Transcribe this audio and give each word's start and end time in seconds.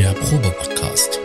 der 0.00 0.14
Probe-Podcast. 0.14 1.18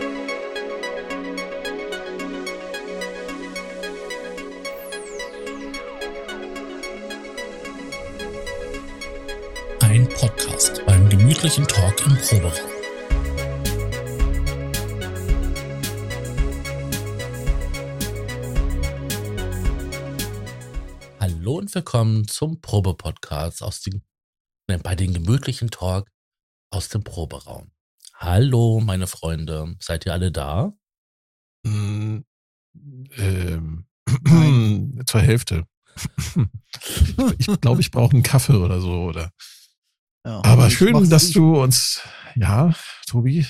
Ein 9.80 10.06
Podcast 10.10 10.84
beim 10.84 11.08
gemütlichen 11.08 11.66
Talk 11.66 12.04
im 12.04 12.18
Proberaum. 12.18 12.52
Hallo 21.18 21.56
und 21.56 21.74
willkommen 21.74 22.28
zum 22.28 22.60
Probe-Podcast 22.60 23.62
aus 23.62 23.80
dem, 23.80 24.02
bei 24.66 24.94
den 24.94 25.14
gemütlichen 25.14 25.70
Talk 25.70 26.10
aus 26.70 26.90
dem 26.90 27.02
Proberaum. 27.02 27.70
Hallo, 28.18 28.80
meine 28.80 29.06
Freunde. 29.06 29.76
Seid 29.78 30.06
ihr 30.06 30.12
alle 30.14 30.32
da? 30.32 30.72
Mm, 31.64 32.20
ähm, 33.18 33.86
zur 35.06 35.20
Hälfte. 35.20 35.66
ich 37.38 37.60
glaube, 37.60 37.80
ich 37.82 37.90
brauche 37.90 38.12
einen 38.12 38.22
Kaffee 38.22 38.56
oder 38.56 38.80
so, 38.80 39.04
oder? 39.04 39.32
Ja, 40.24 40.42
Aber 40.44 40.70
schön, 40.70 41.08
dass 41.10 41.30
du 41.30 41.62
uns, 41.62 42.00
ja, 42.34 42.74
Tobi, 43.06 43.46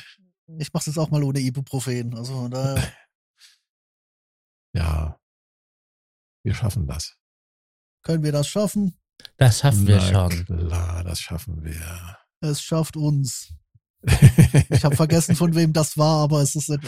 Ich 0.58 0.72
mach's 0.72 0.86
jetzt 0.86 0.98
auch 0.98 1.10
mal 1.10 1.22
ohne 1.22 1.40
Ibuprofen. 1.40 2.14
Also 2.16 2.48
da, 2.48 2.76
ja, 4.74 5.18
wir 6.44 6.54
schaffen 6.54 6.86
das. 6.86 7.16
können 8.02 8.24
wir 8.24 8.32
das 8.32 8.48
schaffen. 8.48 8.96
Das 9.36 9.60
schaffen 9.60 9.86
wir 9.86 9.96
Na 9.96 10.28
schon. 10.28 10.44
Klar, 10.44 11.04
das 11.04 11.20
schaffen 11.20 11.64
wir. 11.64 12.18
Es 12.40 12.60
schafft 12.60 12.96
uns. 12.96 13.54
Ich 14.70 14.84
habe 14.84 14.94
vergessen, 14.96 15.34
von 15.36 15.54
wem 15.54 15.72
das 15.72 15.96
war, 15.98 16.22
aber 16.22 16.40
es 16.42 16.54
ist 16.54 16.68
et- 16.70 16.80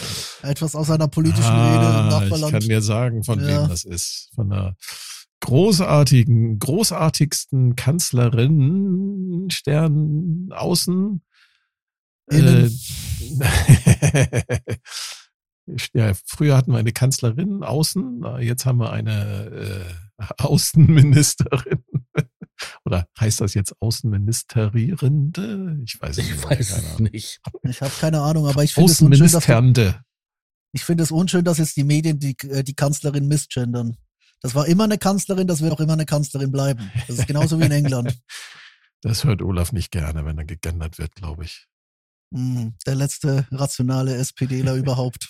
etwas 0.42 0.74
aus 0.74 0.90
einer 0.90 1.08
politischen 1.08 1.42
Rede 1.50 1.74
im 1.76 1.82
ah, 1.82 2.04
ich 2.06 2.10
Nachbarland. 2.30 2.52
kann 2.52 2.60
dir 2.62 2.80
sagen, 2.82 3.24
von 3.24 3.40
Ja. 3.40 3.62
wem 3.62 3.68
das 3.68 3.84
ist. 3.84 4.30
Von 4.34 4.50
der 4.50 4.76
großartigen, 5.40 6.58
großartigsten 6.58 7.76
Kanzlerin, 7.76 9.48
Stern 9.50 10.48
außen. 10.52 11.22
Äh, 12.30 12.68
ja, 15.94 16.12
früher 16.26 16.56
hatten 16.56 16.72
wir 16.72 16.78
eine 16.78 16.92
Kanzlerin 16.92 17.62
außen, 17.62 18.24
jetzt 18.40 18.66
haben 18.66 18.78
wir 18.78 18.90
eine 18.92 19.84
äh, 20.18 20.24
Außenministerin. 20.38 21.84
Oder 22.84 23.06
heißt 23.18 23.40
das 23.40 23.54
jetzt 23.54 23.74
Außenministerierende? 23.80 25.78
Ich 25.84 26.00
weiß 26.00 26.18
es 26.18 26.24
Ich 26.24 26.30
nicht. 26.32 26.44
weiß 26.44 26.70
es 26.70 26.98
nicht. 26.98 27.40
Ich 27.62 27.80
habe 27.80 27.92
keine 28.00 28.20
Ahnung, 28.20 28.46
aber 28.46 28.64
ich 28.64 28.74
finde 28.74 28.92
es 28.92 29.00
unschön, 29.00 29.20
dass, 29.20 29.34
Außenministernde. 29.34 30.02
ich 30.72 30.84
finde 30.84 31.04
es 31.04 31.10
unschön, 31.10 31.44
dass 31.44 31.58
jetzt 31.58 31.76
die 31.76 31.84
Medien 31.84 32.18
die, 32.18 32.36
äh, 32.48 32.62
die 32.64 32.74
Kanzlerin 32.74 33.28
missgendern. 33.28 33.96
Das 34.40 34.54
war 34.54 34.66
immer 34.66 34.84
eine 34.84 34.98
Kanzlerin, 34.98 35.46
das 35.48 35.60
wird 35.62 35.72
auch 35.72 35.80
immer 35.80 35.94
eine 35.94 36.06
Kanzlerin 36.06 36.52
bleiben. 36.52 36.90
Das 37.08 37.18
ist 37.18 37.26
genauso 37.26 37.58
wie 37.58 37.64
in 37.64 37.72
England. 37.72 38.16
Das 39.00 39.22
hört 39.22 39.42
Olaf 39.42 39.70
nicht 39.70 39.92
gerne, 39.92 40.24
wenn 40.24 40.38
er 40.38 40.44
gegendert 40.44 40.98
wird, 40.98 41.14
glaube 41.14 41.44
ich. 41.44 41.68
Hm, 42.34 42.74
der 42.84 42.96
letzte 42.96 43.46
rationale 43.52 44.16
SPDler 44.16 44.74
überhaupt. 44.76 45.28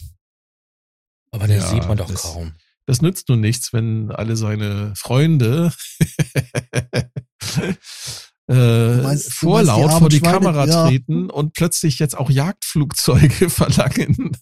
Aber 1.32 1.46
den 1.46 1.58
Ja, 1.60 1.68
sieht 1.68 1.86
man 1.86 1.98
doch 1.98 2.10
das- 2.10 2.22
kaum. 2.22 2.54
Das 2.86 3.02
nützt 3.02 3.28
nun 3.28 3.40
nichts, 3.40 3.74
wenn 3.74 4.10
alle 4.10 4.36
seine 4.38 4.94
Freunde 4.96 5.70
äh, 8.48 8.96
meinst- 9.02 9.32
vorlaut 9.32 9.92
vor 9.92 10.08
die 10.08 10.18
Schweine? 10.18 10.32
Kamera 10.38 10.66
Ja. 10.66 10.86
treten 10.86 11.30
und 11.30 11.52
plötzlich 11.54 11.98
jetzt 11.98 12.16
auch 12.16 12.30
Jagdflugzeuge 12.30 13.50
verlangen. 13.50 14.36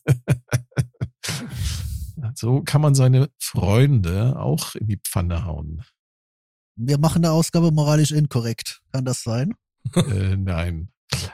so 2.35 2.63
kann 2.63 2.81
man 2.81 2.95
seine 2.95 3.31
Freunde 3.39 4.39
auch 4.39 4.75
in 4.75 4.87
die 4.87 4.99
Pfanne 4.99 5.45
hauen. 5.45 5.83
Wir 6.77 6.99
machen 6.99 7.25
eine 7.25 7.33
Ausgabe 7.33 7.71
moralisch 7.73 8.11
inkorrekt. 8.13 8.83
Kann 8.93 9.05
das 9.05 9.23
sein? 9.23 9.55
äh, 9.95 10.37
nein. 10.37 10.89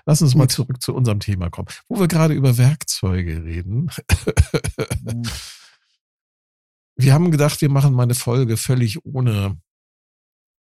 Lass 0.06 0.22
uns 0.22 0.34
mal 0.34 0.44
Gut. 0.44 0.52
zurück 0.52 0.82
zu 0.82 0.94
unserem 0.94 1.18
Thema 1.18 1.50
kommen. 1.50 1.66
Wo 1.88 1.98
wir 1.98 2.06
gerade 2.06 2.34
über 2.34 2.56
Werkzeuge 2.58 3.42
reden. 3.42 3.90
Hm. 5.04 5.22
Wir 6.96 7.14
haben 7.14 7.30
gedacht, 7.30 7.60
wir 7.62 7.70
machen 7.70 7.94
mal 7.94 8.04
eine 8.04 8.14
Folge 8.14 8.56
völlig 8.56 9.04
ohne 9.04 9.58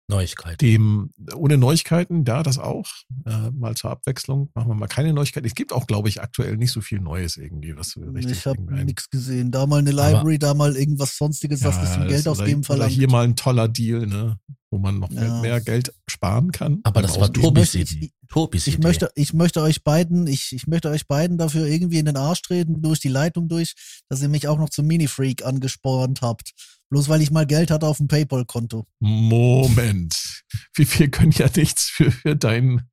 Neuigkeit. 0.07 0.61
dem, 0.61 1.09
ohne 1.35 1.57
Neuigkeiten, 1.57 2.23
ja, 2.25 2.43
das 2.43 2.57
auch. 2.59 2.85
Äh, 3.25 3.51
mal 3.51 3.75
zur 3.75 3.91
Abwechslung 3.91 4.49
machen 4.53 4.67
wir 4.69 4.75
mal 4.75 4.87
keine 4.87 5.13
Neuigkeiten. 5.13 5.47
Es 5.47 5.55
gibt 5.55 5.73
auch, 5.73 5.87
glaube 5.87 6.09
ich, 6.09 6.21
aktuell 6.21 6.57
nicht 6.57 6.71
so 6.71 6.81
viel 6.81 6.99
Neues 6.99 7.37
irgendwie, 7.37 7.75
was 7.75 7.95
wir 7.95 8.13
richtig 8.13 8.37
Ich 8.39 8.45
habe 8.45 8.61
nichts 8.83 9.09
gesehen. 9.09 9.51
Da 9.51 9.65
mal 9.65 9.79
eine 9.79 9.91
Aber- 9.91 10.11
Library, 10.11 10.37
da 10.39 10.53
mal 10.53 10.75
irgendwas 10.77 11.17
sonstiges, 11.17 11.63
was 11.63 11.79
das 11.79 11.93
zum 11.93 12.03
Ja, 12.03 12.07
Geld 12.09 12.27
ausgeben 12.27 12.63
verlangt. 12.63 12.91
hier 12.91 13.09
mal 13.09 13.23
ein 13.25 13.35
toller 13.35 13.67
Deal, 13.67 14.05
ne, 14.05 14.37
wo 14.69 14.77
man 14.77 14.99
noch 14.99 15.11
Ja. 15.11 15.41
mehr 15.41 15.59
Geld 15.61 15.93
sparen 16.07 16.51
kann. 16.51 16.79
Aber 16.83 17.01
das 17.01 17.19
war 17.19 17.29
möchte- 17.73 17.79
Idee. 17.79 18.11
Tobis 18.29 18.67
ich 18.67 18.75
Idee. 18.75 18.87
möchte, 18.87 19.11
ich 19.15 19.33
möchte 19.33 19.61
euch 19.61 19.83
beiden, 19.83 20.27
ich, 20.27 20.51
ich 20.51 20.67
möchte 20.67 20.89
euch 20.89 21.07
beiden 21.07 21.37
dafür 21.37 21.67
irgendwie 21.67 21.99
in 21.99 22.05
den 22.05 22.17
Arsch 22.17 22.41
treten, 22.41 22.81
durch 22.81 22.99
die 22.99 23.09
Leitung 23.09 23.47
durch, 23.47 23.73
dass 24.09 24.21
ihr 24.21 24.29
mich 24.29 24.47
auch 24.47 24.57
noch 24.57 24.69
zum 24.69 24.87
Mini-Freak 24.87 25.45
angespornt 25.45 26.21
habt. 26.21 26.51
Bloß 26.89 27.09
weil 27.09 27.21
ich 27.21 27.31
mal 27.31 27.47
Geld 27.47 27.71
hatte 27.71 27.87
auf 27.87 27.97
dem 27.97 28.07
Paypal-Konto. 28.07 28.85
Moment. 28.99 30.43
Wir, 30.75 30.87
wir 30.99 31.09
können 31.09 31.31
ja 31.31 31.49
nichts 31.55 31.89
für, 31.89 32.11
für 32.11 32.35
deinen 32.35 32.89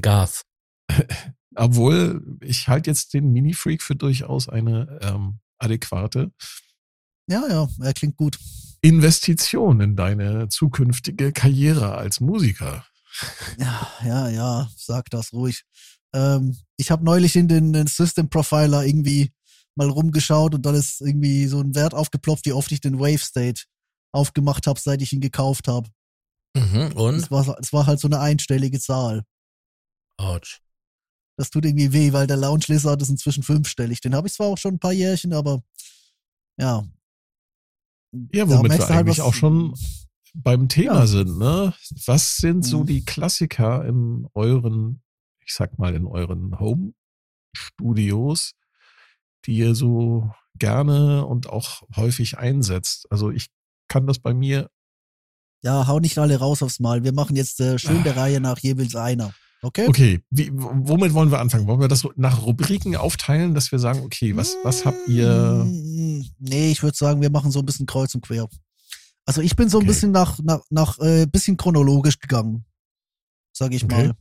Gas. 0.00 0.44
Obwohl, 1.54 2.38
ich 2.40 2.68
halte 2.68 2.90
jetzt 2.90 3.14
den 3.14 3.32
Mini-Freak 3.32 3.82
für 3.82 3.96
durchaus 3.96 4.48
eine 4.48 4.98
ähm, 5.02 5.40
adäquate 5.58 6.32
Ja, 7.28 7.46
ja, 7.48 7.68
er 7.80 7.92
klingt 7.92 8.16
gut. 8.16 8.38
Investition 8.80 9.80
in 9.80 9.96
deine 9.96 10.48
zukünftige 10.48 11.32
Karriere 11.32 11.94
als 11.94 12.20
Musiker. 12.20 12.84
Ja, 13.58 13.88
ja, 14.04 14.28
ja, 14.28 14.70
sag 14.76 15.10
das 15.10 15.32
ruhig. 15.32 15.62
Ähm, 16.14 16.56
ich 16.76 16.90
habe 16.90 17.04
neulich 17.04 17.36
in 17.36 17.48
den, 17.48 17.72
den 17.72 17.86
System 17.86 18.28
Profiler 18.28 18.84
irgendwie 18.84 19.32
mal 19.74 19.88
rumgeschaut 19.88 20.54
und 20.54 20.62
dann 20.66 20.74
ist 20.74 21.00
irgendwie 21.00 21.46
so 21.46 21.60
ein 21.60 21.74
Wert 21.74 21.94
aufgeploppt, 21.94 22.44
wie 22.46 22.52
oft 22.52 22.70
ich 22.72 22.80
den 22.80 22.98
Wave 22.98 23.18
State 23.18 23.62
aufgemacht 24.12 24.66
habe, 24.66 24.78
seit 24.80 25.00
ich 25.02 25.12
ihn 25.12 25.20
gekauft 25.20 25.68
habe. 25.68 25.88
Mhm. 26.54 26.92
Und? 26.94 27.14
Es 27.16 27.30
war, 27.30 27.58
es 27.58 27.72
war 27.72 27.86
halt 27.86 27.98
so 28.00 28.08
eine 28.08 28.20
einstellige 28.20 28.78
Zahl. 28.78 29.22
Autsch. 30.18 30.60
Das 31.38 31.48
tut 31.48 31.64
irgendwie 31.64 31.92
weh, 31.94 32.12
weil 32.12 32.26
der 32.26 32.36
Lounge 32.36 32.64
Lizard 32.68 33.00
ist 33.00 33.08
inzwischen 33.08 33.42
fünfstellig. 33.42 34.00
Den 34.02 34.14
habe 34.14 34.28
ich 34.28 34.34
zwar 34.34 34.48
auch 34.48 34.58
schon 34.58 34.74
ein 34.74 34.78
paar 34.78 34.92
Jährchen, 34.92 35.32
aber 35.32 35.62
ja. 36.58 36.84
Ja, 38.32 38.46
womit 38.48 38.72
wir 38.72 38.78
halt, 38.80 38.90
eigentlich 38.90 39.18
was- 39.18 39.24
auch 39.24 39.32
schon 39.34 39.74
beim 40.34 40.68
Thema 40.68 41.00
Ja. 41.00 41.06
sind, 41.06 41.38
ne? 41.38 41.74
Was 42.06 42.36
sind 42.36 42.64
so 42.64 42.80
Mhm. 42.80 42.86
die 42.86 43.04
Klassiker 43.04 43.84
in 43.84 44.26
euren, 44.34 45.02
ich 45.44 45.52
sag 45.54 45.78
mal, 45.78 45.94
in 45.94 46.06
euren 46.06 46.58
Home-Studios, 46.58 48.52
die 49.46 49.56
ihr 49.56 49.74
so 49.74 50.30
gerne 50.58 51.26
und 51.26 51.48
auch 51.48 51.82
häufig 51.96 52.38
einsetzt? 52.38 53.06
Also 53.10 53.30
ich 53.30 53.48
kann 53.88 54.06
das 54.06 54.18
bei 54.18 54.34
mir 54.34 54.70
Ja, 55.64 55.86
hau 55.86 56.00
nicht 56.00 56.18
alle 56.18 56.36
raus 56.38 56.60
aufs 56.62 56.80
Mal. 56.80 57.04
Wir 57.04 57.12
machen 57.12 57.36
jetzt 57.36 57.60
äh, 57.60 57.78
schön 57.78 58.02
der 58.02 58.16
Reihe 58.16 58.40
nach 58.40 58.58
jeweils 58.58 58.96
einer. 58.96 59.32
Okay? 59.62 59.86
Okay, 59.86 60.20
wie, 60.30 60.50
womit 60.52 61.14
wollen 61.14 61.30
wir 61.30 61.38
anfangen? 61.38 61.68
Wollen 61.68 61.78
wir 61.78 61.86
das 61.86 62.04
nach 62.16 62.42
Rubriken 62.42 62.96
aufteilen, 62.96 63.54
dass 63.54 63.70
wir 63.70 63.78
sagen, 63.78 64.00
okay, 64.00 64.34
was, 64.34 64.56
was 64.64 64.84
habt 64.84 65.06
ihr? 65.06 65.64
Mm, 65.64 66.24
Nee, 66.40 66.72
ich 66.72 66.82
würde 66.82 66.96
sagen, 66.96 67.20
wir 67.20 67.30
machen 67.30 67.52
so 67.52 67.60
ein 67.60 67.64
bisschen 67.66 67.86
kreuz 67.86 68.12
und 68.16 68.22
quer. 68.22 68.48
Also 69.26 69.40
ich 69.40 69.54
bin 69.56 69.68
so 69.68 69.78
ein 69.78 69.82
Okay. 69.82 69.86
bisschen 69.88 70.10
nach, 70.12 70.38
nach, 70.40 70.62
nach 70.70 70.98
äh, 70.98 71.26
bisschen 71.26 71.56
chronologisch 71.56 72.18
gegangen. 72.18 72.64
Sage 73.56 73.76
ich 73.76 73.84
Okay. 73.84 74.08
mal. 74.08 74.16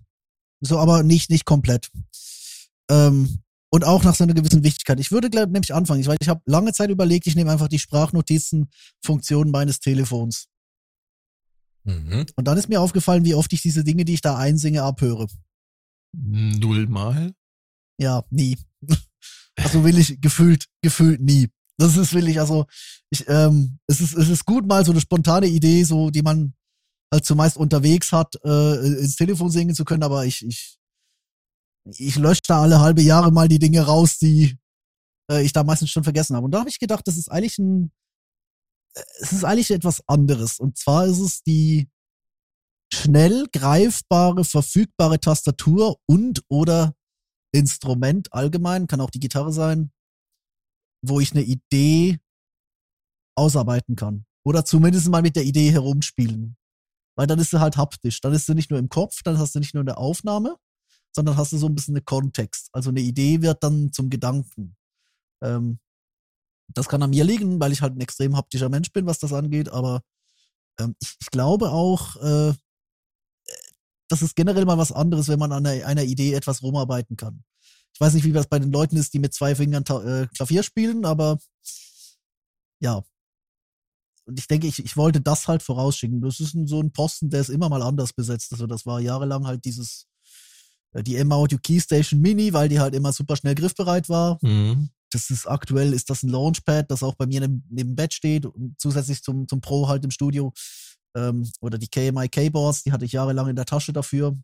So, 0.62 0.78
aber 0.78 1.04
nicht, 1.04 1.30
nicht 1.30 1.46
komplett. 1.46 1.90
Ähm, 2.90 3.40
und 3.74 3.84
auch 3.86 4.04
nach 4.04 4.14
so 4.16 4.24
einer 4.26 4.34
gewissen 4.34 4.64
Wichtigkeit. 4.64 5.00
Ich 5.00 5.12
würde 5.12 5.30
glaub, 5.30 5.50
nämlich 5.50 5.74
anfangen, 5.74 6.02
ich, 6.02 6.08
weil 6.08 6.18
ich 6.20 6.28
habe 6.30 6.42
lange 6.46 6.74
Zeit 6.74 6.90
überlegt, 6.90 7.26
ich 7.26 7.36
nehme 7.36 7.52
einfach 7.52 7.70
die 7.70 7.80
Sprachnotizen-Funktion 7.80 9.50
meines 9.50 9.80
Telefons. 9.80 10.48
Mhm. 11.84 12.26
Und 12.36 12.46
dann 12.48 12.58
ist 12.58 12.70
mir 12.70 12.82
aufgefallen, 12.82 13.26
wie 13.26 13.34
oft 13.34 13.52
ich 13.54 13.62
diese 13.62 13.84
Dinge, 13.84 14.06
die 14.06 14.14
ich 14.14 14.22
da 14.22 14.38
einsinge, 14.38 14.84
abhöre. 14.84 15.28
Nullmal? 16.14 17.34
Ja, 17.98 18.24
nie. 18.30 18.58
Also 19.58 19.84
will 19.84 19.98
ich 20.00 20.20
gefühlt, 20.22 20.66
gefühlt 20.82 21.20
nie. 21.22 21.50
Das 21.82 21.98
ist 21.98 22.14
will 22.14 22.28
ich, 22.28 22.40
also 22.40 22.66
ich, 23.10 23.28
ähm, 23.28 23.80
es 23.88 24.02
ist, 24.02 24.16
es 24.16 24.30
ist 24.30 24.46
gut 24.46 24.68
mal 24.68 24.86
so 24.86 24.92
eine 24.92 25.02
spontane 25.02 25.48
Idee, 25.48 25.84
so 25.84 26.10
die 26.10 26.22
man 26.22 26.54
halt 27.12 27.26
zumeist 27.26 27.58
unterwegs 27.58 28.12
hat, 28.12 28.36
äh, 28.46 28.76
ins 29.00 29.16
Telefon 29.16 29.50
singen 29.50 29.76
zu 29.76 29.84
können, 29.84 30.04
aber 30.04 30.26
ich, 30.26 30.46
ich, 30.46 30.78
ich 31.86 32.16
lösche 32.16 32.42
da 32.48 32.62
alle 32.62 32.80
halbe 32.80 33.02
Jahre 33.02 33.32
mal 33.32 33.48
die 33.48 33.60
Dinge 33.60 33.82
raus, 33.82 34.18
die 34.18 34.58
äh, 35.30 35.44
ich 35.44 35.54
da 35.54 35.64
meistens 35.64 35.90
schon 35.90 36.04
vergessen 36.04 36.36
habe. 36.36 36.46
Und 36.46 36.52
da 36.52 36.60
habe 36.60 36.70
ich 36.70 36.80
gedacht, 36.80 37.08
das 37.08 37.18
ist 37.18 37.32
eigentlich 37.32 37.58
ein, 37.58 37.92
äh, 38.96 39.02
es 39.20 39.34
ist 39.34 39.44
eigentlich 39.44 39.72
etwas 39.72 40.02
anderes. 40.08 40.60
Und 40.60 40.78
zwar 40.78 41.06
ist 41.06 41.20
es 41.20 41.44
die 41.44 41.90
schnell 42.94 43.48
greifbare, 43.52 44.44
verfügbare 44.44 45.20
Tastatur 45.20 45.98
und 46.06 46.44
oder 46.50 46.94
Instrument 47.54 48.32
allgemein, 48.34 48.88
kann 48.88 49.02
auch 49.02 49.10
die 49.10 49.20
Gitarre 49.20 49.52
sein, 49.52 49.92
wo 51.02 51.20
ich 51.20 51.32
eine 51.32 51.44
Idee 51.44 52.20
ausarbeiten 53.36 53.96
kann. 53.96 54.26
Oder 54.44 54.66
zumindest 54.66 55.10
mal 55.10 55.22
mit 55.22 55.36
der 55.36 55.44
Idee 55.44 55.72
herumspielen. 55.72 56.58
Weil 57.16 57.28
dann 57.28 57.40
ist 57.40 57.52
sie 57.52 57.60
halt 57.60 57.78
haptisch. 57.78 58.22
Dann 58.22 58.34
ist 58.34 58.46
sie 58.46 58.56
nicht 58.56 58.70
nur 58.70 58.80
im 58.80 58.90
Kopf, 58.90 59.22
dann 59.24 59.38
hast 59.38 59.56
du 59.56 59.60
nicht 59.60 59.74
nur 59.74 59.82
eine 59.82 59.98
Aufnahme, 59.98 60.58
sondern 61.14 61.38
hast 61.38 61.52
du 61.52 61.58
so 61.58 61.68
ein 61.68 61.76
bisschen 61.76 61.96
einen 61.96 62.06
Kontext. 62.06 62.70
Also 62.72 62.90
eine 62.90 63.02
Idee 63.02 63.42
wird 63.42 63.64
dann 63.64 63.92
zum 63.92 64.10
Gedanken. 64.10 64.76
Ähm, 65.44 65.80
das 66.74 66.88
kann 66.88 67.04
an 67.04 67.10
mir 67.10 67.24
liegen, 67.24 67.60
weil 67.60 67.72
ich 67.72 67.82
halt 67.82 67.96
ein 67.96 68.02
extrem 68.02 68.36
haptischer 68.36 68.70
Mensch 68.70 68.92
bin, 68.92 69.06
was 69.06 69.20
das 69.20 69.34
angeht, 69.34 69.70
aber 69.70 70.02
ähm, 70.80 70.96
ich, 71.02 71.18
ich, 71.20 71.30
glaube 71.30 71.72
auch, 71.72 72.16
äh, 72.18 72.54
das 74.08 74.22
ist 74.22 74.36
generell 74.36 74.66
mal 74.66 74.78
was 74.78 74.92
anderes, 74.92 75.28
wenn 75.28 75.40
man 75.40 75.52
an 75.52 75.66
einer, 75.66 75.86
einer, 75.86 76.04
Idee 76.04 76.34
etwas 76.34 76.64
rumarbeiten 76.64 77.18
kann. 77.18 77.44
Ich 77.94 78.00
weiß 78.00 78.14
nicht, 78.14 78.24
wie 78.24 78.32
das 78.32 78.48
bei 78.48 78.60
den 78.60 78.72
Leuten 78.72 78.98
ist, 78.98 79.14
die 79.14 79.20
mit 79.20 79.34
zwei 79.34 79.56
Fingern 79.56 79.84
äh, 79.84 80.28
Klavier 80.36 80.64
spielen, 80.64 81.06
aber 81.06 81.40
ja. 82.80 83.04
Und 84.26 84.40
ich 84.40 84.48
denke, 84.48 84.68
ich, 84.68 84.84
ich 84.84 84.98
wollte 84.98 85.22
das 85.22 85.48
halt 85.48 85.62
vorausschicken. 85.62 86.22
Das 86.22 86.40
ist 86.40 86.54
ein, 86.54 86.68
so 86.68 86.80
ein 86.80 86.92
Posten, 86.92 87.30
der 87.30 87.42
ist 87.42 87.50
immer 87.50 87.70
mal 87.70 87.82
anders 87.82 88.14
besetzt. 88.14 88.52
Also 88.54 88.68
das 88.68 88.86
war 88.86 89.00
jahrelang 89.00 89.46
halt 89.46 89.66
dieses, 89.66 90.08
äh, 90.94 91.04
die 91.04 91.18
M-Audio 91.18 91.60
Keystation 91.62 92.22
Mini, 92.22 92.54
weil 92.54 92.70
die 92.70 92.80
halt 92.80 92.96
immer 92.96 93.12
super 93.14 93.36
schnell 93.36 93.56
griffbereit 93.56 94.10
war. 94.10 94.40
Mhm 94.42 94.90
das 95.12 95.30
ist 95.30 95.46
aktuell, 95.46 95.94
ist 95.94 96.10
das 96.10 96.24
ein 96.24 96.30
Launchpad, 96.30 96.90
das 96.90 97.04
auch 97.04 97.16
bei 97.16 97.28
mir 97.28 97.42
neben, 97.42 97.64
neben 97.70 97.96
Bett 97.96 98.14
steht 98.14 98.46
und 98.46 98.80
zusätzlich 98.80 99.22
zum, 99.22 99.48
zum 99.48 99.62
Pro 99.62 99.88
halt 99.88 100.04
im 100.04 100.12
Studio. 100.12 100.54
Ähm, 101.16 101.50
oder 101.60 101.78
die 101.78 101.90
KMI 101.90 102.30
Keyboards, 102.30 102.84
die 102.84 102.92
hatte 102.92 103.06
ich 103.06 103.12
jahrelang 103.12 103.50
in 103.50 103.56
der 103.56 103.66
Tasche 103.66 103.92
dafür. 103.92 104.38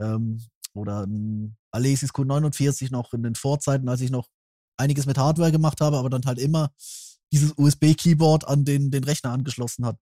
Ähm, 0.00 0.40
oder 0.76 1.04
ein 1.04 1.56
Alesis 1.70 2.10
Q49 2.10 2.90
noch 2.90 3.12
in 3.12 3.22
den 3.22 3.34
Vorzeiten, 3.34 3.88
als 3.88 4.00
ich 4.00 4.10
noch 4.10 4.28
einiges 4.76 5.06
mit 5.06 5.18
Hardware 5.18 5.52
gemacht 5.52 5.80
habe, 5.80 5.98
aber 5.98 6.10
dann 6.10 6.24
halt 6.24 6.38
immer 6.38 6.70
dieses 7.32 7.54
USB-Keyboard 7.56 8.46
an 8.46 8.64
den, 8.64 8.90
den 8.90 9.04
Rechner 9.04 9.30
angeschlossen 9.30 9.84
hat. 9.84 9.98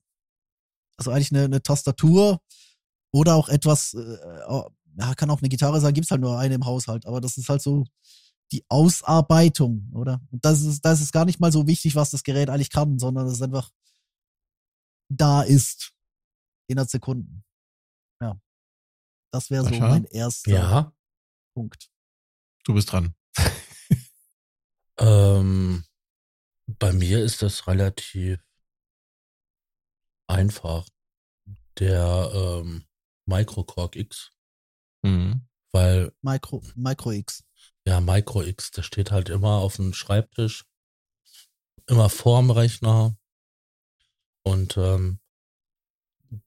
Also 0.96 1.10
eigentlich 1.10 1.32
eine, 1.32 1.44
eine 1.44 1.62
Tastatur 1.62 2.40
oder 3.12 3.34
auch 3.34 3.48
etwas, 3.48 3.94
äh, 3.94 4.18
ja, 4.96 5.14
kann 5.16 5.30
auch 5.30 5.40
eine 5.40 5.48
Gitarre 5.48 5.80
sein, 5.80 5.94
gibt 5.94 6.06
es 6.06 6.10
halt 6.10 6.20
nur 6.20 6.38
eine 6.38 6.54
im 6.54 6.66
Haushalt, 6.66 7.06
aber 7.06 7.20
das 7.20 7.36
ist 7.36 7.48
halt 7.48 7.62
so 7.62 7.84
die 8.52 8.64
Ausarbeitung, 8.68 9.90
oder? 9.92 10.20
Und 10.30 10.44
das 10.44 10.62
ist, 10.62 10.84
das 10.84 11.00
ist 11.00 11.12
gar 11.12 11.24
nicht 11.24 11.40
mal 11.40 11.52
so 11.52 11.66
wichtig, 11.66 11.96
was 11.96 12.10
das 12.10 12.22
Gerät 12.22 12.50
eigentlich 12.50 12.70
kann, 12.70 12.98
sondern 12.98 13.26
es 13.26 13.34
ist 13.34 13.42
einfach 13.42 13.70
da 15.08 15.42
ist. 15.42 15.92
Innerhalb 16.66 16.90
Sekunden. 16.90 17.43
Das 19.34 19.50
wäre 19.50 19.64
so 19.64 19.74
mein 19.80 20.04
erster 20.04 20.52
ja. 20.52 20.92
Punkt. 21.54 21.90
Du 22.62 22.72
bist 22.72 22.92
dran. 22.92 23.16
ähm, 25.00 25.84
bei 26.68 26.92
mir 26.92 27.20
ist 27.20 27.42
das 27.42 27.66
relativ 27.66 28.38
einfach. 30.28 30.88
Der 31.80 32.30
ähm, 32.32 32.84
Microcork 33.26 33.96
X. 33.96 34.30
Mhm. 35.02 35.48
Weil. 35.72 36.12
Micro, 36.22 36.62
Micro 36.76 37.10
X. 37.10 37.42
Ja, 37.84 38.00
Micro 38.00 38.40
X, 38.40 38.70
der 38.70 38.84
steht 38.84 39.10
halt 39.10 39.30
immer 39.30 39.56
auf 39.56 39.74
dem 39.74 39.94
Schreibtisch, 39.94 40.64
immer 41.88 42.08
vorm 42.08 42.52
Rechner. 42.52 43.18
Und 44.44 44.76
ähm, 44.76 45.18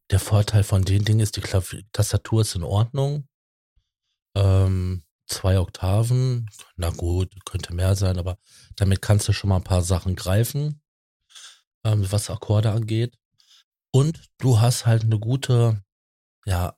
der 0.10 0.20
Vorteil 0.20 0.64
von 0.64 0.84
den 0.84 1.06
Dingen 1.06 1.20
ist, 1.20 1.36
die 1.36 1.42
Klav 1.42 1.76
Tastatur 1.92 2.42
ist 2.42 2.56
in 2.56 2.64
Ordnung. 2.64 3.28
Ähm, 4.36 5.04
zwei 5.28 5.60
Oktaven, 5.60 6.50
na 6.76 6.90
gut, 6.90 7.34
könnte 7.46 7.74
mehr 7.74 7.96
sein, 7.96 8.18
aber 8.18 8.38
damit 8.76 9.02
kannst 9.02 9.28
du 9.28 9.34
schon 9.34 9.50
mal 9.50 9.58
ein 9.58 9.64
paar 9.64 9.82
Sachen 9.82 10.16
greifen, 10.16 10.82
ähm, 11.84 12.06
was 12.12 12.30
Akkorde 12.30 12.72
angeht. 12.72 13.18
Und 13.92 14.30
du 14.38 14.60
hast 14.60 14.86
halt 14.86 15.04
eine 15.04 15.20
gute, 15.20 15.84
ja, 16.46 16.78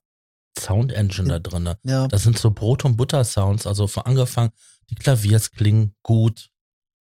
Sound 0.58 0.92
Engine 0.92 1.28
da 1.28 1.40
drin. 1.40 1.74
Ja. 1.84 2.08
Das 2.08 2.24
sind 2.24 2.38
so 2.38 2.52
Brot- 2.52 2.86
und 2.86 2.98
Butter-Sounds. 2.98 3.66
Also 3.66 3.88
von 3.88 4.04
angefangen, 4.04 4.52
die 4.90 4.96
Klaviers 4.96 5.52
klingen 5.52 5.96
gut. 6.04 6.50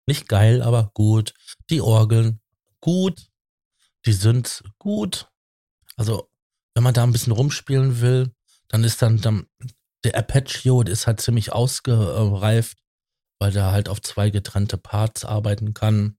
Nicht 0.06 0.28
geil, 0.28 0.62
aber 0.62 0.92
gut. 0.94 1.34
Die 1.70 1.82
Orgeln 1.82 2.42
gut. 2.80 3.30
Die 4.06 4.14
sind 4.14 4.64
gut. 4.80 5.30
Also, 5.96 6.30
wenn 6.74 6.84
man 6.84 6.94
da 6.94 7.04
ein 7.04 7.12
bisschen 7.12 7.34
rumspielen 7.34 8.02
will, 8.02 8.34
dann 8.68 8.84
ist 8.84 9.02
dann, 9.02 9.22
dann 9.22 9.48
der 10.04 10.22
der 10.22 10.88
ist 10.88 11.08
halt 11.08 11.22
ziemlich 11.22 11.54
ausgereift, 11.54 12.78
weil 13.40 13.52
der 13.52 13.72
halt 13.72 13.90
auf 13.90 14.02
zwei 14.02 14.30
getrennte 14.30 14.78
Parts 14.78 15.24
arbeiten 15.26 15.74
kann. 15.74 16.18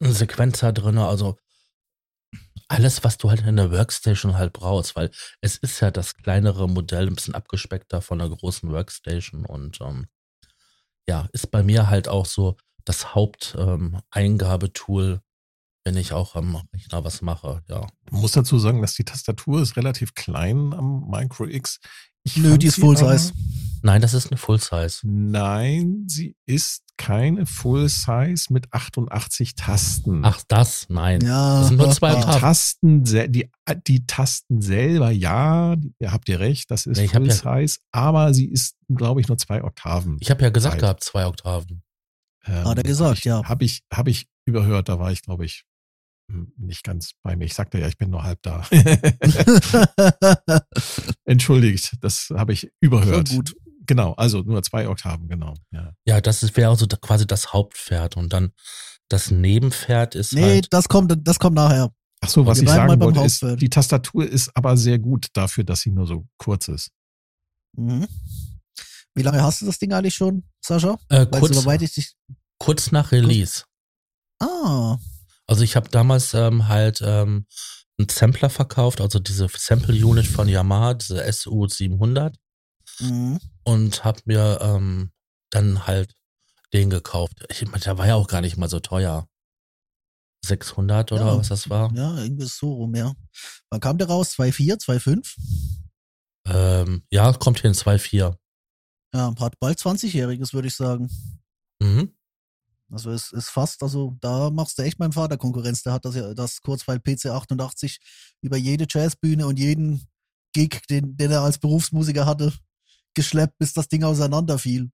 Ein 0.00 0.12
Sequenzer 0.12 0.72
drin, 0.72 0.98
also 0.98 1.38
alles, 2.68 3.04
was 3.04 3.18
du 3.18 3.28
halt 3.30 3.46
in 3.46 3.56
der 3.56 3.70
Workstation 3.70 4.36
halt 4.36 4.52
brauchst, 4.52 4.96
weil 4.96 5.10
es 5.40 5.56
ist 5.58 5.80
ja 5.80 5.90
das 5.90 6.14
kleinere 6.14 6.68
Modell, 6.68 7.06
ein 7.06 7.14
bisschen 7.14 7.34
abgespeckter 7.34 8.00
von 8.00 8.18
der 8.18 8.30
großen 8.30 8.70
Workstation 8.70 9.44
und 9.44 9.80
ähm, 9.80 10.06
ja, 11.08 11.28
ist 11.32 11.50
bei 11.50 11.62
mir 11.62 11.88
halt 11.88 12.08
auch 12.08 12.26
so 12.26 12.56
das 12.84 13.14
Haupteingabetool, 13.14 15.12
ähm, 15.12 15.20
wenn 15.84 15.96
ich 15.96 16.12
auch 16.12 16.36
am 16.36 16.60
Rechner 16.72 17.04
was 17.04 17.22
mache, 17.22 17.62
ja. 17.68 17.86
Man 18.10 18.20
muss 18.20 18.32
dazu 18.32 18.58
sagen, 18.58 18.82
dass 18.82 18.94
die 18.94 19.04
Tastatur 19.04 19.62
ist 19.62 19.76
relativ 19.76 20.14
klein 20.14 20.72
am 20.72 21.08
Micro 21.10 21.46
X. 21.46 21.80
Ich 22.24 22.36
Nö, 22.36 22.56
die 22.56 22.68
ist 22.68 22.78
Full 22.78 22.96
Size. 22.96 23.32
Nein, 23.82 24.00
das 24.00 24.14
ist 24.14 24.30
eine 24.30 24.36
Full 24.36 24.60
Size. 24.60 25.00
Nein, 25.02 26.04
sie 26.06 26.36
ist 26.46 26.84
keine 26.96 27.46
Full 27.46 27.88
Size 27.88 28.52
mit 28.52 28.72
88 28.72 29.56
Tasten. 29.56 30.24
Ach, 30.24 30.40
das? 30.46 30.86
Nein. 30.88 31.20
Ja. 31.20 31.60
Das 31.60 31.68
sind 31.68 31.78
nur 31.78 31.90
zwei 31.90 32.14
die 32.14 32.20
Tasten, 32.20 33.04
die, 33.04 33.50
die 33.88 34.06
Tasten 34.06 34.60
selber, 34.62 35.10
ja, 35.10 35.74
ihr 35.98 36.12
habt 36.12 36.28
ihr 36.28 36.38
recht, 36.38 36.70
das 36.70 36.86
ist 36.86 36.98
ja, 36.98 37.08
Full 37.08 37.26
ja, 37.26 37.32
Size, 37.32 37.78
aber 37.90 38.32
sie 38.34 38.46
ist, 38.46 38.76
glaube 38.88 39.20
ich, 39.20 39.26
nur 39.26 39.38
zwei 39.38 39.64
Oktaven. 39.64 40.18
Ich 40.20 40.30
habe 40.30 40.42
ja 40.42 40.50
gesagt 40.50 40.74
alt. 40.74 40.80
gehabt, 40.80 41.02
zwei 41.02 41.26
Oktaven. 41.26 41.82
Ähm, 42.44 42.64
Hat 42.64 42.78
er 42.78 42.84
gesagt, 42.84 43.18
ich, 43.18 43.24
ja. 43.24 43.42
Habe 43.44 43.64
ich, 43.64 43.82
hab 43.92 44.06
ich 44.06 44.28
überhört, 44.44 44.88
da 44.88 45.00
war 45.00 45.10
ich, 45.10 45.22
glaube 45.22 45.44
ich, 45.44 45.64
nicht 46.56 46.84
ganz 46.84 47.12
bei 47.22 47.36
mir. 47.36 47.44
Ich 47.44 47.54
sagte 47.54 47.78
ja, 47.78 47.88
ich 47.88 47.96
bin 47.96 48.10
nur 48.10 48.22
halb 48.22 48.42
da. 48.42 48.66
Entschuldigt, 51.24 51.96
das 52.00 52.28
habe 52.34 52.52
ich 52.52 52.70
überhört. 52.80 53.28
So 53.28 53.36
gut. 53.36 53.54
Genau, 53.86 54.12
also 54.14 54.42
nur 54.42 54.62
zwei 54.62 54.88
Oktaven, 54.88 55.28
genau. 55.28 55.54
Ja, 55.70 55.92
ja 56.04 56.20
das 56.20 56.56
wäre 56.56 56.70
also 56.70 56.86
quasi 56.86 57.26
das 57.26 57.52
Hauptpferd 57.52 58.16
und 58.16 58.32
dann 58.32 58.52
das 59.08 59.30
Nebenpferd 59.30 60.14
ist 60.14 60.32
nee, 60.32 60.42
halt. 60.42 60.68
das 60.72 60.88
kommt, 60.88 61.12
das 61.26 61.38
kommt 61.38 61.56
nachher. 61.56 61.92
Ach 62.20 62.28
so, 62.28 62.46
was 62.46 62.60
ich 62.60 62.68
sagen 62.68 63.00
wollte 63.00 63.20
ist, 63.20 63.44
die 63.60 63.68
Tastatur 63.68 64.26
ist 64.26 64.56
aber 64.56 64.76
sehr 64.76 64.98
gut 64.98 65.26
dafür, 65.32 65.64
dass 65.64 65.80
sie 65.80 65.90
nur 65.90 66.06
so 66.06 66.24
kurz 66.38 66.68
ist. 66.68 66.90
Mhm. 67.76 68.06
Wie 69.14 69.22
lange 69.22 69.42
hast 69.42 69.60
du 69.60 69.66
das 69.66 69.78
Ding 69.78 69.92
eigentlich 69.92 70.14
schon, 70.14 70.44
Sascha? 70.64 70.98
Äh, 71.08 71.26
kurz, 71.26 71.62
du, 71.62 72.02
kurz 72.58 72.92
nach 72.92 73.12
Release. 73.12 73.64
Ah, 74.38 74.96
also 75.46 75.62
ich 75.62 75.76
habe 75.76 75.88
damals 75.88 76.34
ähm, 76.34 76.68
halt 76.68 77.02
ähm, 77.04 77.46
einen 77.98 78.08
Sampler 78.08 78.50
verkauft, 78.50 79.00
also 79.00 79.18
diese 79.18 79.48
Sample 79.48 80.04
Unit 80.04 80.26
von 80.26 80.48
Yamaha, 80.48 80.94
diese 80.94 81.30
SU 81.32 81.66
700 81.66 82.36
mhm. 83.00 83.38
und 83.64 84.04
habe 84.04 84.20
mir 84.24 84.58
ähm, 84.62 85.12
dann 85.50 85.86
halt 85.86 86.14
den 86.72 86.90
gekauft. 86.90 87.44
Ich, 87.50 87.60
der 87.60 87.98
war 87.98 88.06
ja 88.06 88.14
auch 88.14 88.28
gar 88.28 88.40
nicht 88.40 88.56
mal 88.56 88.68
so 88.68 88.80
teuer. 88.80 89.28
600 90.44 91.12
oder 91.12 91.26
ja, 91.26 91.38
was 91.38 91.48
das 91.48 91.70
war? 91.70 91.92
Ja, 91.94 92.18
irgendwie 92.18 92.46
so 92.46 92.72
rum, 92.72 92.94
ja. 92.96 93.12
Wann 93.70 93.80
kam 93.80 93.98
der 93.98 94.08
raus? 94.08 94.34
2,4, 94.36 94.82
2,5? 94.82 95.36
Ähm, 96.46 97.04
ja, 97.10 97.32
kommt 97.34 97.60
hin, 97.60 97.74
2,4. 97.74 98.36
Ja, 99.14 99.34
hat 99.38 99.60
bald 99.60 99.78
20-Jähriges, 99.78 100.52
würde 100.52 100.68
ich 100.68 100.74
sagen. 100.74 101.10
Mhm. 101.80 102.12
Also 102.92 103.10
es 103.10 103.32
ist 103.32 103.48
fast, 103.48 103.82
also 103.82 104.16
da 104.20 104.50
machst 104.50 104.78
du 104.78 104.82
echt 104.82 104.98
meinem 104.98 105.12
Vater 105.12 105.38
Konkurrenz. 105.38 105.82
Der 105.82 105.94
hat 105.94 106.04
das 106.04 106.14
ja 106.14 106.34
das 106.34 106.60
Kurzweil 106.60 107.00
PC 107.00 107.26
88 107.26 107.98
über 108.42 108.56
jede 108.56 108.86
Jazzbühne 108.88 109.46
und 109.46 109.58
jeden 109.58 110.06
Gig, 110.52 110.82
den, 110.90 111.16
den 111.16 111.30
er 111.30 111.40
als 111.40 111.58
Berufsmusiker 111.58 112.26
hatte, 112.26 112.52
geschleppt, 113.14 113.58
bis 113.58 113.72
das 113.72 113.88
Ding 113.88 114.04
auseinanderfiel. 114.04 114.90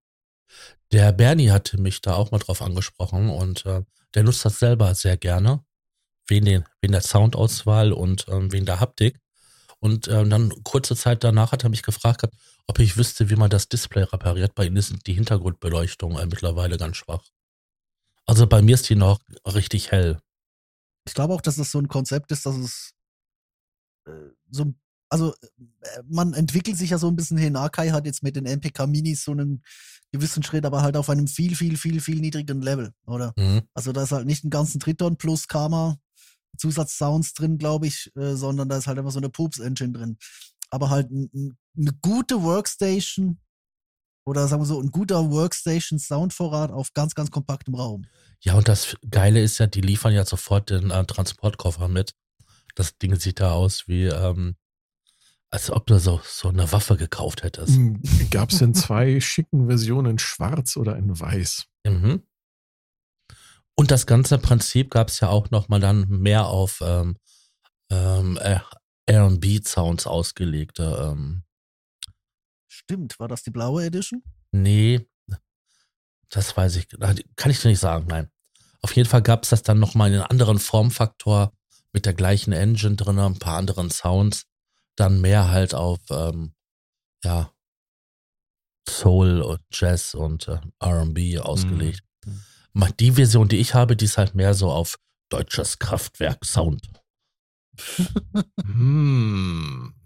Der 0.93 1.13
Bernie 1.13 1.51
hatte 1.51 1.81
mich 1.81 2.01
da 2.01 2.15
auch 2.15 2.31
mal 2.31 2.39
drauf 2.39 2.63
angesprochen 2.63 3.31
und 3.31 3.67
äh, 3.67 3.83
der 4.15 4.23
nutzt 4.23 4.45
das 4.45 4.61
selber 4.61 4.95
sehr 4.95 5.17
gerne. 5.17 5.65
Wegen, 6.29 6.45
den, 6.45 6.65
wegen 6.81 6.93
der 6.93 7.01
Soundauswahl 7.01 7.93
und 7.93 8.27
ähm, 8.29 8.53
wegen 8.53 8.67
der 8.67 8.81
Haptik. 8.81 9.19
Und 9.81 10.09
ähm, 10.09 10.31
dann 10.31 10.53
kurze 10.63 10.95
Zeit 10.95 11.25
danach 11.25 11.53
hat 11.53 11.65
er 11.65 11.71
mich 11.71 11.83
gefragt, 11.83 12.27
ob 12.67 12.79
ich 12.79 12.97
wüsste, 12.97 13.31
wie 13.31 13.37
man 13.37 13.51
das 13.51 13.69
Display 13.69 14.03
repariert. 14.03 14.55
Bei 14.55 14.67
ihm 14.67 14.77
ist 14.77 14.95
die 15.07 15.15
Hintergrundbeleuchtung 15.15 16.19
äh, 16.19 16.27
mittlerweile 16.27 16.77
ganz 16.77 16.99
schwach. 16.99 17.25
Also 18.29 18.47
bei 18.47 18.61
mir 18.61 18.75
ist 18.75 18.89
die 18.91 18.95
noch 18.95 19.21
richtig 19.47 19.91
hell. 19.91 20.21
Ich 21.07 21.15
glaube 21.15 21.33
auch, 21.33 21.41
dass 21.41 21.57
es 21.57 21.71
so 21.71 21.79
ein 21.79 21.89
Konzept 21.89 22.31
ist, 22.31 22.45
dass 22.45 22.57
es 22.57 22.93
äh, 24.07 24.11
so 24.51 24.65
ein 24.65 24.81
also 25.11 25.33
äh, 25.41 26.03
man 26.07 26.35
entwickelt 26.35 26.77
sich 26.77 26.91
ja 26.91 26.99
so 26.99 27.09
ein 27.09 27.17
bisschen 27.17 27.39
hin. 27.39 27.57
Akai 27.57 27.89
hat 27.89 28.05
jetzt 28.05 28.23
mit 28.23 28.37
den 28.37 28.45
MPK 28.45 28.87
Minis 28.87 29.25
so 29.25 29.33
einen 29.33 29.63
gewissen 30.13 30.43
Schritt, 30.43 30.67
aber 30.67 30.83
halt 30.83 30.99
auf 30.99 31.09
einem 31.09 31.27
viel, 31.27 31.57
viel, 31.57 31.79
viel, 31.79 32.03
viel 32.03 32.21
niedrigeren 32.21 32.61
Level, 32.61 32.93
oder? 33.07 33.33
Mhm. 33.39 33.63
Also 33.73 33.93
da 33.93 34.03
ist 34.03 34.13
halt 34.13 34.27
nicht 34.27 34.45
ein 34.45 34.51
ganzen 34.51 34.79
Triton 34.79 35.17
plus 35.17 35.49
Karma 35.49 35.99
Zusatzsounds 36.59 37.33
drin, 37.33 37.57
glaube 37.57 37.87
ich, 37.87 38.13
äh, 38.15 38.35
sondern 38.35 38.69
da 38.69 38.77
ist 38.77 38.87
halt 38.87 38.99
einfach 38.99 39.13
so 39.13 39.21
eine 39.21 39.31
Poops-Engine 39.31 39.93
drin. 39.93 40.19
Aber 40.69 40.91
halt 40.91 41.11
eine 41.11 41.93
gute 42.03 42.43
Workstation 42.43 43.39
oder 44.29 44.47
sagen 44.47 44.63
wir 44.63 44.67
so, 44.67 44.81
ein 44.81 44.91
guter 44.91 45.31
Workstation-Soundvorrat 45.31 46.71
auf 46.71 46.93
ganz, 46.93 47.15
ganz 47.15 47.31
kompaktem 47.31 47.75
Raum. 47.75 48.05
Ja, 48.41 48.55
und 48.55 48.69
das 48.69 48.97
Geile 49.11 49.41
ist 49.41 49.59
ja, 49.59 49.67
die 49.67 49.81
liefern 49.81 50.13
ja 50.13 50.25
sofort 50.25 50.71
den 50.71 50.91
äh, 50.91 51.05
Transportkoffer 51.05 51.89
mit. 51.89 52.15
Das 52.75 52.99
Ding 52.99 53.19
sieht 53.19 53.41
da 53.41 53.53
aus 53.53 53.89
wie, 53.89 54.05
ähm, 54.05 54.57
als 55.51 55.71
ob 55.71 55.87
du 55.87 55.99
so, 55.99 56.21
so 56.23 56.49
eine 56.49 56.71
Waffe 56.71 56.97
gekauft 56.97 57.43
hättest. 57.43 57.79
Gab 58.31 58.51
es 58.51 58.61
in 58.61 58.75
zwei 58.75 59.19
schicken 59.21 59.67
Versionen 59.67 60.13
in 60.13 60.19
schwarz 60.19 60.77
oder 60.77 60.97
in 60.97 61.19
weiß? 61.19 61.67
Mhm. 61.85 62.23
Und 63.75 63.91
das 63.91 64.07
ganze 64.07 64.39
Prinzip 64.39 64.91
gab 64.91 65.09
es 65.09 65.21
ja 65.21 65.29
auch 65.29 65.51
nochmal 65.51 65.81
dann 65.81 66.07
mehr 66.09 66.47
auf 66.49 66.83
ähm, 66.85 67.17
ähm, 67.91 68.37
äh, 68.43 68.61
R&B-Sounds 69.07 70.07
ausgelegte. 70.07 71.13
Ähm, 71.13 71.45
Stimmt, 72.79 73.19
war 73.19 73.27
das 73.27 73.43
die 73.43 73.51
blaue 73.51 73.85
Edition? 73.85 74.23
nee, 74.53 75.07
das 76.31 76.57
weiß 76.57 76.77
ich, 76.77 76.89
kann 77.37 77.51
ich 77.51 77.61
dir 77.61 77.69
nicht 77.69 77.81
sagen, 77.81 78.07
nein. 78.07 78.31
Auf 78.83 78.95
jeden 78.95 79.09
Fall 79.09 79.23
gab 79.23 79.43
es 79.43 79.49
das 79.49 79.63
dann 79.63 79.81
nochmal 79.81 80.11
in 80.11 80.17
einem 80.17 80.31
anderen 80.31 80.59
Formfaktor 80.59 81.53
mit 81.93 82.07
der 82.07 82.15
gleichen 82.15 82.53
Engine 82.53 82.97
drin, 82.97 83.19
ein 83.19 83.39
paar 83.39 83.57
anderen 83.57 83.91
Sounds, 83.91 84.45
dann 84.95 85.21
mehr 85.21 85.51
halt 85.51 85.75
auf, 85.75 85.99
ähm, 86.11 86.55
ja, 87.25 87.53
Soul 88.89 89.41
und 89.41 89.61
Jazz 89.73 90.15
und 90.15 90.47
äh, 90.47 90.61
R&B 90.79 91.39
ausgelegt. 91.39 92.05
Mhm. 92.25 92.95
Die 93.01 93.13
Version, 93.13 93.49
die 93.49 93.59
ich 93.59 93.75
habe, 93.75 93.97
die 93.97 94.05
ist 94.05 94.19
halt 94.19 94.35
mehr 94.35 94.55
so 94.55 94.71
auf 94.71 94.99
deutsches 95.31 95.79
Kraftwerk-Sound. 95.79 96.89
Hm. 98.65 99.98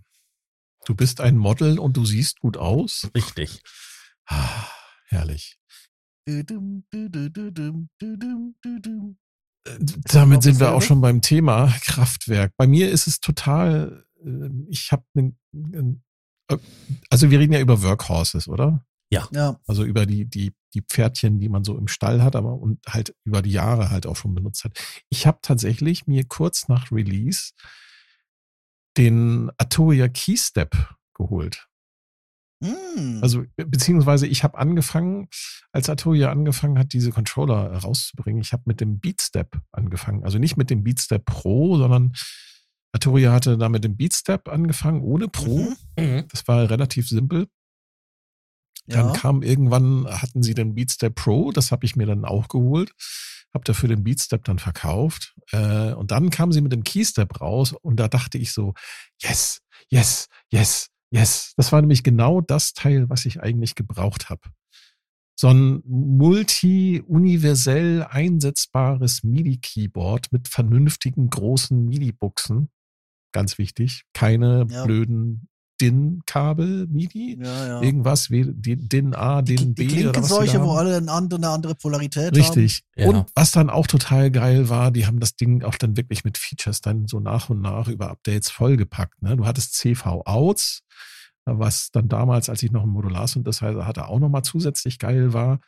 Du 0.85 0.95
bist 0.95 1.21
ein 1.21 1.37
Model 1.37 1.79
und 1.79 1.97
du 1.97 2.05
siehst 2.05 2.41
gut 2.41 2.57
aus. 2.57 3.09
Richtig. 3.15 3.63
Ah, 4.27 4.67
herrlich. 5.07 5.59
Äh, 6.27 6.45
Damit 10.05 10.43
sind 10.43 10.61
wir 10.61 10.73
auch 10.73 10.83
schon 10.83 11.01
beim 11.01 11.21
Thema 11.23 11.69
Kraftwerk. 11.83 12.53
Bei 12.57 12.67
mir 12.67 12.91
ist 12.91 13.07
es 13.07 13.21
total, 13.21 14.05
äh, 14.25 14.49
ich 14.69 14.91
habe, 14.93 15.05
also 17.11 17.31
wir 17.31 17.39
reden 17.39 17.53
ja 17.53 17.61
über 17.61 17.83
Workhorses, 17.83 18.49
oder? 18.49 18.85
Ja, 19.11 19.29
Also 19.67 19.85
über 19.85 20.07
die, 20.07 20.25
die, 20.25 20.55
die 20.73 20.81
Pferdchen, 20.81 21.39
die 21.39 21.51
man 21.51 21.65
so 21.65 21.77
im 21.77 21.87
Stall 21.87 22.23
hat, 22.23 22.35
aber 22.35 22.55
und 22.55 22.81
halt 22.89 23.15
über 23.25 23.43
die 23.43 23.53
Jahre 23.53 23.91
halt 23.91 24.07
auch 24.07 24.17
schon 24.17 24.35
benutzt 24.35 24.65
hat. 24.65 24.73
Ich 25.11 25.27
habe 25.27 25.39
tatsächlich 25.43 26.07
mir 26.07 26.25
kurz 26.25 26.67
nach 26.69 26.91
Release 26.91 27.53
den 28.97 29.51
Arturia 29.57 30.09
Keystep 30.09 30.77
geholt. 31.15 31.69
Mm. 32.61 33.19
Also 33.23 33.45
be- 33.57 33.67
beziehungsweise 33.67 34.27
ich 34.27 34.45
habe 34.45 34.59
angefangen, 34.59 35.29
als 35.73 35.89
Arturia 35.89 36.31
angefangen 36.31 36.79
hat, 36.79 36.93
diese 36.93 37.11
Controller 37.11 37.71
äh, 37.71 37.77
rauszubringen, 37.77 38.41
ich 38.41 38.53
habe 38.53 38.63
mit 38.67 38.81
dem 38.81 39.01
Beatstep 39.01 39.61
angefangen. 39.73 40.25
Also 40.25 40.39
nicht 40.39 40.57
mit 40.57 40.71
dem 40.71 40.85
Beatstep 40.85 41.25
Pro, 41.25 41.77
sondern 41.77 42.13
Arturia 42.93 43.33
hatte 43.33 43.57
da 43.59 43.69
mit 43.69 43.85
dem 43.85 43.97
Beatstep 43.97 44.49
angefangen, 44.49 45.01
ohne 45.01 45.29
Pro. 45.29 45.73
Mhm. 45.99 46.27
Das 46.31 46.47
war 46.47 46.69
relativ 46.69 47.09
simpel. 47.09 47.49
Dann 48.87 49.09
ja. 49.09 49.13
kam 49.13 49.43
irgendwann, 49.43 50.07
hatten 50.07 50.43
sie 50.43 50.55
den 50.55 50.75
Beatstep 50.75 51.15
Pro, 51.15 51.53
das 51.53 51.73
habe 51.73 51.87
ich 51.87 51.97
mir 51.97 52.07
dann 52.07 52.25
auch 52.25 52.49
geholt, 52.49 52.93
habe 53.55 53.65
dafür 53.65 53.89
den 53.89 54.05
Beatstep 54.05 54.45
dann 54.45 54.59
verkauft. 54.59 55.35
Äh, 55.53 55.93
und 55.93 56.11
dann 56.11 56.31
kamen 56.31 56.53
sie 56.53 56.61
mit 56.61 56.73
dem 56.73 56.85
Keystep 56.85 57.41
raus 57.41 57.73
und 57.73 57.97
da 57.97 58.09
dachte 58.09 58.39
ich 58.39 58.53
so, 58.53 58.75
yes, 59.23 59.61
yes, 59.89 60.29
yes, 60.51 60.89
yes. 61.11 61.53
Das 61.57 61.73
war 61.73 61.81
nämlich 61.81 62.03
genau 62.03 62.41
das 62.41 62.73
Teil, 62.73 63.09
was 63.11 63.27
ich 63.27 63.43
eigentlich 63.43 63.75
gebraucht 63.75 64.31
habe. 64.31 64.41
So 65.35 65.49
ein 65.49 65.83
multi-universell 65.85 68.07
einsetzbares 68.09 69.25
MIDI-Keyboard 69.25 70.31
mit 70.33 70.49
vernünftigen 70.49 71.31
großen 71.31 71.85
MIDI-Buchsen. 71.87 72.71
Ganz 73.33 73.59
wichtig. 73.59 74.05
Keine 74.13 74.67
Ja. 74.71 74.85
blöden 74.85 75.49
DIN-Kabel 75.83 76.87
MIDI 76.87 77.39
ja, 77.43 77.67
ja. 77.67 77.83
irgendwas 77.83 78.31
wie 78.31 78.45
DIN 78.47 79.15
A, 79.15 79.43
DIN 79.43 79.75
B 79.75 79.87
die 79.87 79.95
Klinkenseuche, 79.95 80.59
da 80.59 80.65
wo 80.65 80.73
alle 80.73 80.97
eine 80.97 81.11
andere, 81.11 81.39
eine 81.39 81.49
andere 81.49 81.75
Polarität 81.75 82.27
haben. 82.27 82.37
Richtig. 82.37 82.85
Ja. 82.95 83.09
Und 83.09 83.29
was 83.35 83.51
dann 83.51 83.69
auch 83.69 83.89
total 83.89 84.31
geil 84.31 84.69
war, 84.69 84.93
die 84.93 85.07
haben 85.07 85.19
das 85.19 85.35
Ding 85.35 85.65
auch 85.65 85.75
dann 85.75 85.97
wirklich 85.97 86.23
mit 86.23 86.39
Features 86.39 86.81
dann 86.81 87.09
so 87.09 87.19
nach 87.19 87.51
und 87.51 87.61
nach 87.61 87.89
über 87.89 88.11
Updates 88.11 88.49
vollgepackt. 88.49 89.21
Ne? 89.23 89.37
Du 89.37 89.45
hattest 89.45 89.75
CV-Outs, 89.75 90.83
was 91.47 91.91
dann 91.91 92.09
damals, 92.09 92.49
als 92.49 92.63
ich 92.63 92.71
noch 92.71 92.83
einen 92.83 92.93
Modular-Synthesizer 92.93 93.85
hatte, 93.85 94.07
auch 94.07 94.21
nochmal 94.21 94.43
zusätzlich 94.43 95.01
geil 95.01 95.33
war. 95.33 95.59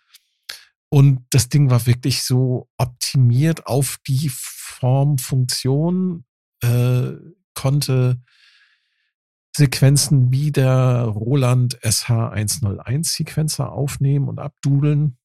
Und 0.91 1.27
das 1.31 1.49
Ding 1.49 1.71
war 1.71 1.87
wirklich 1.87 2.23
so 2.23 2.69
optimiert 2.79 3.67
auf 3.67 3.99
die 4.07 4.31
Form, 4.33 5.19
Funktion, 5.19 6.25
äh, 6.63 7.15
konnte 7.55 8.21
Sequenzen 9.57 10.33
wie 10.33 10.51
der 10.53 11.03
Roland 11.05 11.79
SH101 11.81 13.05
Sequencer 13.17 13.73
aufnehmen 13.73 14.29
und 14.29 14.39
abdudeln. 14.39 15.17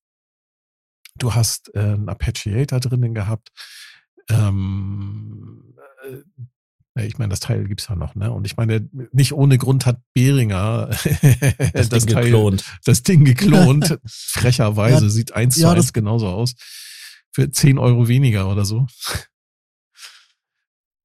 Du 1.18 1.34
hast 1.34 1.74
äh, 1.76 1.80
einen 1.80 2.10
Arpeggiator 2.10 2.80
drinnen 2.80 3.14
gehabt. 3.14 3.50
Ähm, 4.30 5.76
äh, 6.96 7.06
ich 7.06 7.18
meine, 7.18 7.30
das 7.30 7.40
Teil 7.40 7.68
gibt's 7.68 7.88
ja 7.90 7.96
noch, 7.96 8.16
ne? 8.16 8.32
Und 8.32 8.46
ich 8.46 8.58
meine, 8.58 8.88
nicht 9.12 9.34
ohne 9.34 9.58
Grund 9.58 9.86
hat 9.86 10.02
Behringer 10.14 10.90
Das, 11.74 11.90
Ding 11.90 12.08
Teil, 12.08 12.24
geklont. 12.26 12.64
das 12.86 13.04
Ding 13.04 13.26
geklont. 13.26 14.00
Frecherweise 14.06 15.06
Ja, 15.06 15.10
sieht 15.10 15.34
eins 15.34 15.56
ja, 15.58 15.70
zu 15.70 15.76
das- 15.76 15.86
eins 15.86 15.94
genauso 15.94 16.28
aus. 16.28 16.54
Für 17.32 17.50
10 17.52 17.78
Euro 17.78 18.08
weniger 18.08 18.52
oder 18.52 18.66
so. 18.66 18.88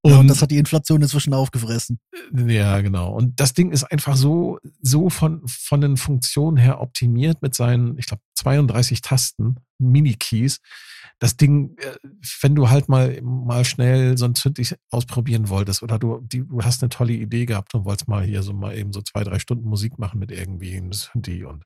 Ja, 0.05 0.19
und 0.19 0.27
das 0.27 0.41
hat 0.41 0.51
die 0.51 0.57
Inflation 0.57 1.01
inzwischen 1.01 1.33
aufgefressen. 1.33 1.99
Ja, 2.31 2.79
genau. 2.81 3.11
Und 3.11 3.39
das 3.39 3.53
Ding 3.53 3.71
ist 3.71 3.83
einfach 3.85 4.15
so, 4.15 4.59
so 4.81 5.09
von, 5.09 5.41
von 5.47 5.81
den 5.81 5.97
Funktionen 5.97 6.57
her 6.57 6.79
optimiert 6.79 7.41
mit 7.41 7.55
seinen, 7.55 7.97
ich 7.97 8.05
glaube, 8.05 8.21
32 8.35 9.01
Tasten, 9.01 9.55
Mini-Keys. 9.79 10.59
Das 11.17 11.37
Ding, 11.37 11.75
äh, 11.77 11.95
wenn 12.41 12.53
du 12.53 12.69
halt 12.69 12.87
mal, 12.87 13.19
mal 13.23 13.65
schnell 13.65 14.17
so 14.17 14.25
ein 14.25 14.35
Synthi 14.35 14.75
ausprobieren 14.91 15.49
wolltest 15.49 15.81
oder 15.81 15.97
du, 15.97 16.19
die, 16.21 16.45
du 16.45 16.61
hast 16.61 16.83
eine 16.83 16.89
tolle 16.89 17.13
Idee 17.13 17.45
gehabt 17.45 17.73
und 17.73 17.85
wolltest 17.85 18.07
mal 18.07 18.23
hier 18.23 18.43
so 18.43 18.53
mal 18.53 18.77
eben 18.77 18.93
so 18.93 19.01
zwei, 19.01 19.23
drei 19.23 19.39
Stunden 19.39 19.67
Musik 19.67 19.97
machen 19.97 20.19
mit 20.19 20.31
irgendwie 20.31 20.75
einem 20.75 20.93
Synthi 20.93 21.45
und 21.45 21.63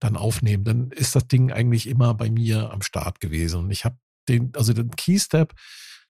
dann 0.00 0.16
aufnehmen, 0.16 0.64
dann 0.64 0.90
ist 0.92 1.14
das 1.14 1.26
Ding 1.26 1.52
eigentlich 1.52 1.88
immer 1.88 2.14
bei 2.14 2.30
mir 2.30 2.70
am 2.72 2.82
Start 2.82 3.20
gewesen. 3.20 3.60
Und 3.60 3.70
ich 3.70 3.84
habe 3.84 3.96
den, 4.28 4.52
also 4.54 4.72
den 4.72 4.90
Keystep, 4.90 5.54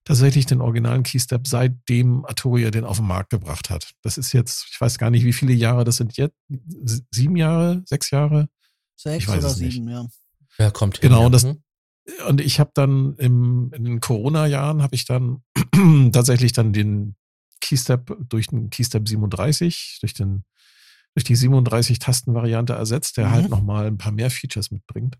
tatsächlich 0.07 0.45
den 0.45 0.61
originalen 0.61 1.03
Keystep, 1.03 1.47
seitdem 1.47 2.25
Arturia 2.25 2.71
den 2.71 2.85
auf 2.85 2.97
den 2.97 3.07
Markt 3.07 3.29
gebracht 3.29 3.69
hat. 3.69 3.91
Das 4.01 4.17
ist 4.17 4.33
jetzt, 4.33 4.67
ich 4.71 4.79
weiß 4.81 4.97
gar 4.97 5.09
nicht, 5.09 5.23
wie 5.25 5.33
viele 5.33 5.53
Jahre 5.53 5.83
das 5.83 5.97
sind 5.97 6.17
jetzt. 6.17 6.35
Sieben 7.11 7.35
Jahre, 7.35 7.83
sechs 7.85 8.09
Jahre? 8.11 8.47
Sechs 8.95 9.23
Ich 9.23 9.29
weiß 9.29 9.39
oder 9.43 9.47
es 9.47 9.57
nicht. 9.59 9.73
sieben, 9.73 9.89
ja. 9.89 10.07
Ja, 10.57 10.71
kommt 10.71 10.97
hin. 10.97 11.09
Genau, 11.09 11.23
ja. 11.23 11.29
das- 11.29 11.43
Mhm. 11.43 11.61
Und 12.29 12.39
ich 12.39 12.61
habe 12.61 12.71
dann 12.73 13.15
im, 13.17 13.69
in 13.75 13.83
den 13.83 13.99
Corona-Jahren 13.99 14.81
habe 14.81 14.95
ich 14.95 15.03
dann 15.05 15.43
tatsächlich 16.13 16.53
dann 16.53 16.71
den 16.71 17.17
Keystep 17.59 18.15
durch 18.29 18.47
den 18.47 18.69
Keystep 18.69 19.07
37, 19.09 19.97
durch 20.01 20.13
den 20.13 20.43
durch 21.15 21.23
die 21.25 21.35
37-Tasten-Variante 21.35 22.73
ersetzt, 22.73 23.17
der 23.17 23.27
Mhm. 23.27 23.31
halt 23.31 23.49
nochmal 23.49 23.87
ein 23.87 23.97
paar 23.97 24.11
mehr 24.11 24.29
Features 24.31 24.71
mitbringt. 24.71 25.17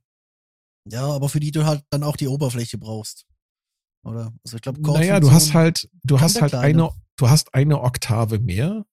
Ja, 0.89 1.05
aber 1.07 1.27
für 1.27 1.39
die 1.39 1.51
du 1.51 1.65
halt 1.65 1.83
dann 1.89 2.03
auch 2.03 2.15
die 2.15 2.27
Oberfläche 2.27 2.77
brauchst. 2.77 3.25
Oder? 4.07 4.33
Also 4.45 4.55
ich 4.57 4.61
glaube, 4.61 4.81
Naja, 4.81 5.19
du 5.19 5.31
hast 5.31 5.53
halt, 5.53 5.89
du 6.03 6.19
hast 6.21 6.41
halt 6.41 6.51
Kleine. 6.51 6.65
eine, 6.85 6.89
du 7.17 7.29
hast 7.29 7.53
eine 7.53 7.81
Oktave 7.81 8.39
mehr. 8.39 8.85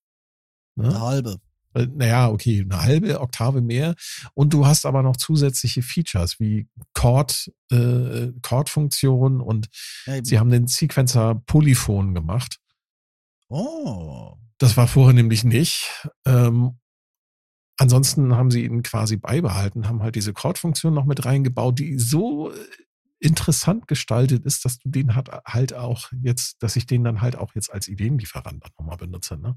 eine 0.76 0.88
Ne? 0.88 1.00
halbe. 1.00 1.36
Äh, 1.74 1.86
Naja, 1.92 2.28
okay, 2.30 2.60
eine 2.62 2.82
halbe 2.82 3.20
Oktave 3.20 3.60
mehr. 3.60 3.94
Und 4.34 4.52
du 4.54 4.66
hast 4.66 4.86
aber 4.86 5.02
noch 5.02 5.16
zusätzliche 5.16 5.82
Features 5.82 6.38
wie 6.40 6.68
Chord, 6.94 7.50
äh, 7.70 8.28
Chord-Funktion 8.42 9.40
und 9.40 9.68
Ja, 10.06 10.24
sie 10.24 10.38
haben 10.38 10.50
den 10.50 10.66
Sequencer 10.66 11.34
Polyphon 11.46 12.14
gemacht. 12.14 12.58
oh. 13.48 14.34
Das 14.58 14.76
war 14.76 14.86
vorher 14.86 15.12
nämlich 15.14 15.42
nicht. 15.42 15.90
Ähm, 16.24 16.78
ansonsten 17.76 18.36
haben 18.36 18.52
sie 18.52 18.64
ihn 18.64 18.84
quasi 18.84 19.16
beibehalten, 19.16 19.88
haben 19.88 20.00
halt 20.00 20.14
diese 20.14 20.32
Chord-Funktion 20.32 20.94
noch 20.94 21.06
mit 21.06 21.24
reingebaut, 21.24 21.80
die 21.80 21.98
so 21.98 22.52
äh, 22.52 22.54
interessant 23.24 23.88
gestaltet 23.88 24.44
ist, 24.44 24.64
dass 24.64 24.78
du 24.78 24.88
den 24.88 25.14
hat 25.14 25.28
halt 25.46 25.72
auch 25.74 26.10
jetzt, 26.22 26.62
dass 26.62 26.76
ich 26.76 26.86
den 26.86 27.04
dann 27.04 27.20
halt 27.20 27.36
auch 27.36 27.54
jetzt 27.54 27.72
als 27.72 27.88
Ideenlieferant 27.88 28.64
auch 28.64 28.70
nochmal 28.78 28.96
benutze. 28.98 29.36
Ne? 29.36 29.56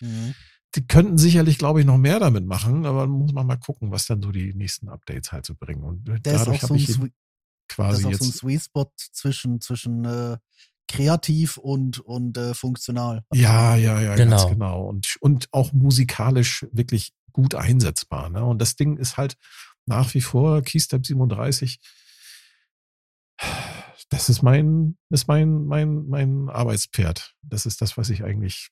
Mhm. 0.00 0.34
Die 0.74 0.86
könnten 0.86 1.18
sicherlich, 1.18 1.58
glaube 1.58 1.80
ich, 1.80 1.86
noch 1.86 1.98
mehr 1.98 2.18
damit 2.18 2.46
machen, 2.46 2.86
aber 2.86 3.06
muss 3.06 3.32
man 3.32 3.46
mal 3.46 3.56
gucken, 3.56 3.90
was 3.90 4.06
dann 4.06 4.22
so 4.22 4.32
die 4.32 4.54
nächsten 4.54 4.88
Updates 4.88 5.30
halt 5.30 5.44
so 5.44 5.54
bringen. 5.54 5.82
Und 5.82 6.08
Der 6.08 6.16
ist 6.16 6.24
dadurch 6.26 6.60
so 6.62 6.68
habe 6.70 6.78
ich 6.78 6.86
Swe- 6.88 7.10
das 7.68 7.76
quasi 7.76 8.00
ist 8.00 8.06
auch 8.06 8.10
jetzt 8.10 8.22
so 8.22 8.28
ein 8.28 8.32
Sweet 8.32 8.62
Spot 8.62 8.92
zwischen, 9.12 9.60
zwischen 9.60 10.04
äh, 10.06 10.38
kreativ 10.88 11.58
und, 11.58 12.00
und 12.00 12.36
äh, 12.38 12.54
funktional. 12.54 13.22
Ja, 13.32 13.76
ja, 13.76 14.00
ja, 14.00 14.14
Genau. 14.16 14.36
ganz 14.36 14.50
genau. 14.50 14.86
Und, 14.88 15.16
und 15.20 15.48
auch 15.52 15.72
musikalisch 15.72 16.66
wirklich 16.72 17.12
gut 17.32 17.54
einsetzbar. 17.54 18.30
Ne? 18.30 18.44
Und 18.44 18.58
das 18.58 18.76
Ding 18.76 18.96
ist 18.96 19.16
halt 19.18 19.36
nach 19.86 20.12
wie 20.14 20.20
vor 20.20 20.62
Keystep 20.62 21.04
37. 21.06 21.80
Das 24.12 24.28
ist 24.28 24.42
mein, 24.42 24.96
ist 25.10 25.26
mein, 25.26 25.64
mein, 25.64 26.06
mein 26.06 26.48
Arbeitspferd. 26.50 27.34
Das 27.42 27.66
ist 27.66 27.80
das, 27.80 27.96
was 27.96 28.10
ich 28.10 28.22
eigentlich 28.24 28.68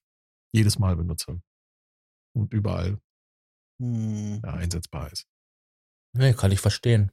jedes 0.52 0.78
Mal 0.78 0.96
benutze. 0.96 1.40
Und 2.34 2.52
überall 2.52 3.00
Hm. 3.80 4.40
ja, 4.44 4.52
einsetzbar 4.54 5.10
ist. 5.10 5.26
Nee, 6.14 6.34
kann 6.34 6.52
ich 6.52 6.60
verstehen. 6.60 7.10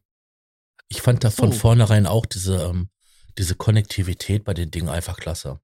Ich 0.90 1.02
fand 1.02 1.24
da 1.24 1.30
von 1.32 1.52
So. 1.54 1.60
vornherein 1.60 2.06
auch 2.06 2.26
diese, 2.26 2.62
ähm, 2.64 2.90
diese 3.38 3.56
Konnektivität 3.56 4.44
bei 4.44 4.54
den 4.54 4.72
Dingen 4.72 4.90
einfach 4.90 5.18
klasse. 5.18 5.62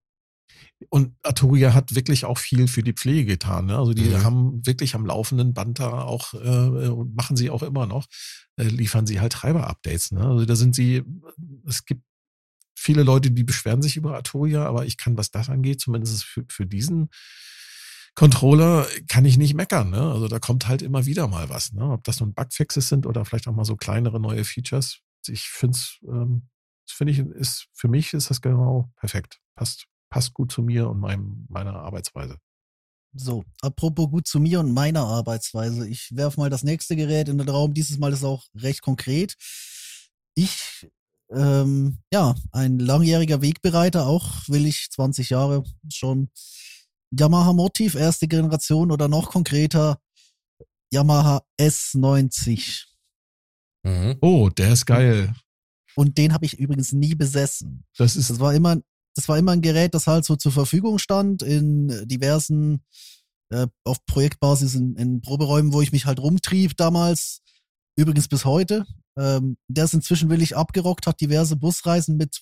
Und 0.89 1.15
Arturia 1.23 1.73
hat 1.73 1.95
wirklich 1.95 2.23
auch 2.25 2.37
viel 2.37 2.67
für 2.67 2.83
die 2.83 2.93
Pflege 2.93 3.25
getan. 3.25 3.65
Ne? 3.65 3.77
Also 3.77 3.93
die 3.93 4.03
Mhm. 4.09 4.23
haben 4.23 4.65
wirklich 4.65 4.95
am 4.95 5.05
laufenden 5.05 5.53
Band 5.53 5.79
da 5.79 6.03
auch, 6.03 6.33
äh, 6.33 6.87
und 6.87 7.15
machen 7.15 7.35
sie 7.35 7.49
auch 7.49 7.63
immer 7.63 7.85
noch, 7.85 8.07
äh, 8.57 8.63
liefern 8.63 9.05
sie 9.05 9.19
halt 9.19 9.33
Treiber-Updates. 9.33 10.11
Ne? 10.11 10.25
Also 10.25 10.45
da 10.45 10.55
sind 10.55 10.75
sie, 10.75 11.03
es 11.67 11.83
gibt 11.85 12.03
viele 12.75 13.03
Leute, 13.03 13.31
die 13.31 13.43
beschweren 13.43 13.81
sich 13.81 13.97
über 13.97 14.15
Arturia, 14.15 14.65
aber 14.65 14.85
ich 14.85 14.97
kann, 14.97 15.17
was 15.17 15.31
das 15.31 15.49
angeht, 15.49 15.81
zumindest 15.81 16.23
für, 16.23 16.45
für 16.49 16.65
diesen 16.65 17.09
Controller, 18.15 18.87
kann 19.07 19.25
ich 19.25 19.37
nicht 19.37 19.55
meckern. 19.55 19.89
Ne? 19.89 20.01
Also 20.01 20.27
da 20.27 20.39
kommt 20.39 20.67
halt 20.67 20.81
immer 20.81 21.05
wieder 21.05 21.27
mal 21.27 21.49
was. 21.49 21.73
Ne? 21.73 21.89
Ob 21.89 22.03
das 22.03 22.19
nun 22.19 22.33
Bugfixes 22.33 22.87
sind 22.87 23.05
oder 23.05 23.25
vielleicht 23.25 23.47
auch 23.47 23.55
mal 23.55 23.65
so 23.65 23.75
kleinere 23.75 24.19
neue 24.19 24.43
Features. 24.43 24.99
Ich 25.27 25.43
finde 25.43 25.77
es, 25.77 25.99
ähm, 26.07 26.49
finde 26.87 27.13
ich, 27.13 27.19
ist, 27.19 27.67
für 27.73 27.87
mich 27.87 28.13
ist 28.13 28.29
das 28.29 28.41
genau 28.41 28.91
perfekt. 28.97 29.39
Passt, 29.55 29.87
passt 30.09 30.33
gut 30.33 30.51
zu 30.51 30.61
mir 30.61 30.89
und 30.89 30.99
meinem, 30.99 31.45
meiner 31.49 31.75
Arbeitsweise. 31.75 32.37
So, 33.15 33.43
apropos 33.61 34.09
gut 34.09 34.27
zu 34.27 34.39
mir 34.39 34.59
und 34.59 34.73
meiner 34.73 35.05
Arbeitsweise. 35.05 35.87
Ich 35.87 36.15
werfe 36.15 36.39
mal 36.39 36.49
das 36.49 36.63
nächste 36.63 36.95
Gerät 36.95 37.29
in 37.29 37.37
den 37.37 37.49
Raum. 37.49 37.73
Dieses 37.73 37.99
Mal 37.99 38.11
ist 38.11 38.23
auch 38.23 38.43
recht 38.55 38.81
konkret. 38.81 39.35
Ich, 40.35 40.87
ähm, 41.35 41.97
ja, 42.11 42.35
ein 42.51 42.79
langjähriger 42.79 43.41
Wegbereiter, 43.41 44.07
auch 44.07 44.47
will 44.47 44.65
ich 44.65 44.89
20 44.91 45.29
Jahre 45.29 45.63
schon. 45.91 46.29
Yamaha 47.11 47.53
Motiv, 47.53 47.93
erste 47.93 48.27
Generation 48.27 48.91
oder 48.91 49.07
noch 49.07 49.29
konkreter, 49.29 49.99
Yamaha 50.91 51.43
S90. 51.59 52.85
Mhm. 53.83 54.17
Oh, 54.21 54.49
der 54.49 54.73
ist 54.73 54.85
geil. 54.85 55.33
Und 55.95 56.17
den 56.17 56.33
habe 56.33 56.45
ich 56.45 56.57
übrigens 56.57 56.91
nie 56.91 57.13
besessen. 57.15 57.85
Das 57.97 58.15
ist, 58.15 58.29
Das 58.29 58.39
war 58.39 58.53
immer, 58.55 58.77
das 59.15 59.27
war 59.29 59.37
immer 59.37 59.51
ein 59.51 59.61
Gerät, 59.61 59.93
das 59.93 60.07
halt 60.07 60.25
so 60.25 60.35
zur 60.35 60.51
Verfügung 60.51 60.97
stand 60.97 61.43
in 61.43 62.07
diversen, 62.07 62.83
äh, 63.49 63.67
auf 63.83 64.03
Projektbasis 64.05 64.73
in, 64.75 64.95
in 64.95 65.21
Proberäumen, 65.21 65.73
wo 65.73 65.81
ich 65.81 65.91
mich 65.91 66.05
halt 66.05 66.19
rumtrieb 66.19 66.75
damals. 66.77 67.41
Übrigens 67.95 68.27
bis 68.27 68.43
heute. 68.43 68.87
Ähm, 69.17 69.57
der 69.67 69.85
ist 69.85 69.93
inzwischen 69.93 70.29
willig 70.29 70.55
abgerockt, 70.55 71.07
hat 71.07 71.21
diverse 71.21 71.55
Busreisen 71.55 72.17
mit 72.17 72.41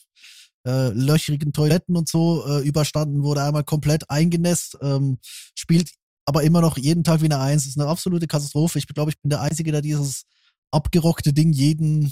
äh, 0.66 0.90
löchrigen 0.90 1.54
Toiletten 1.54 1.96
und 1.98 2.08
so 2.08 2.46
äh, 2.46 2.62
überstanden, 2.62 3.24
wurde 3.24 3.44
einmal 3.44 3.64
komplett 3.64 4.10
eingenässt, 4.10 4.78
ähm, 4.82 5.18
spielt 5.56 5.92
aber 6.26 6.44
immer 6.44 6.62
noch 6.62 6.78
jeden 6.78 7.04
Tag 7.04 7.22
wie 7.22 7.26
eine 7.26 7.40
Eins. 7.40 7.66
ist 7.66 7.80
eine 7.80 7.90
absolute 7.90 8.28
Katastrophe. 8.28 8.78
Ich 8.78 8.88
glaube, 8.88 9.12
ich 9.12 9.20
bin 9.20 9.30
der 9.30 9.42
Einzige, 9.42 9.72
der 9.72 9.82
dieses 9.82 10.24
abgerockte 10.72 11.34
Ding 11.34 11.52
jeden 11.52 12.12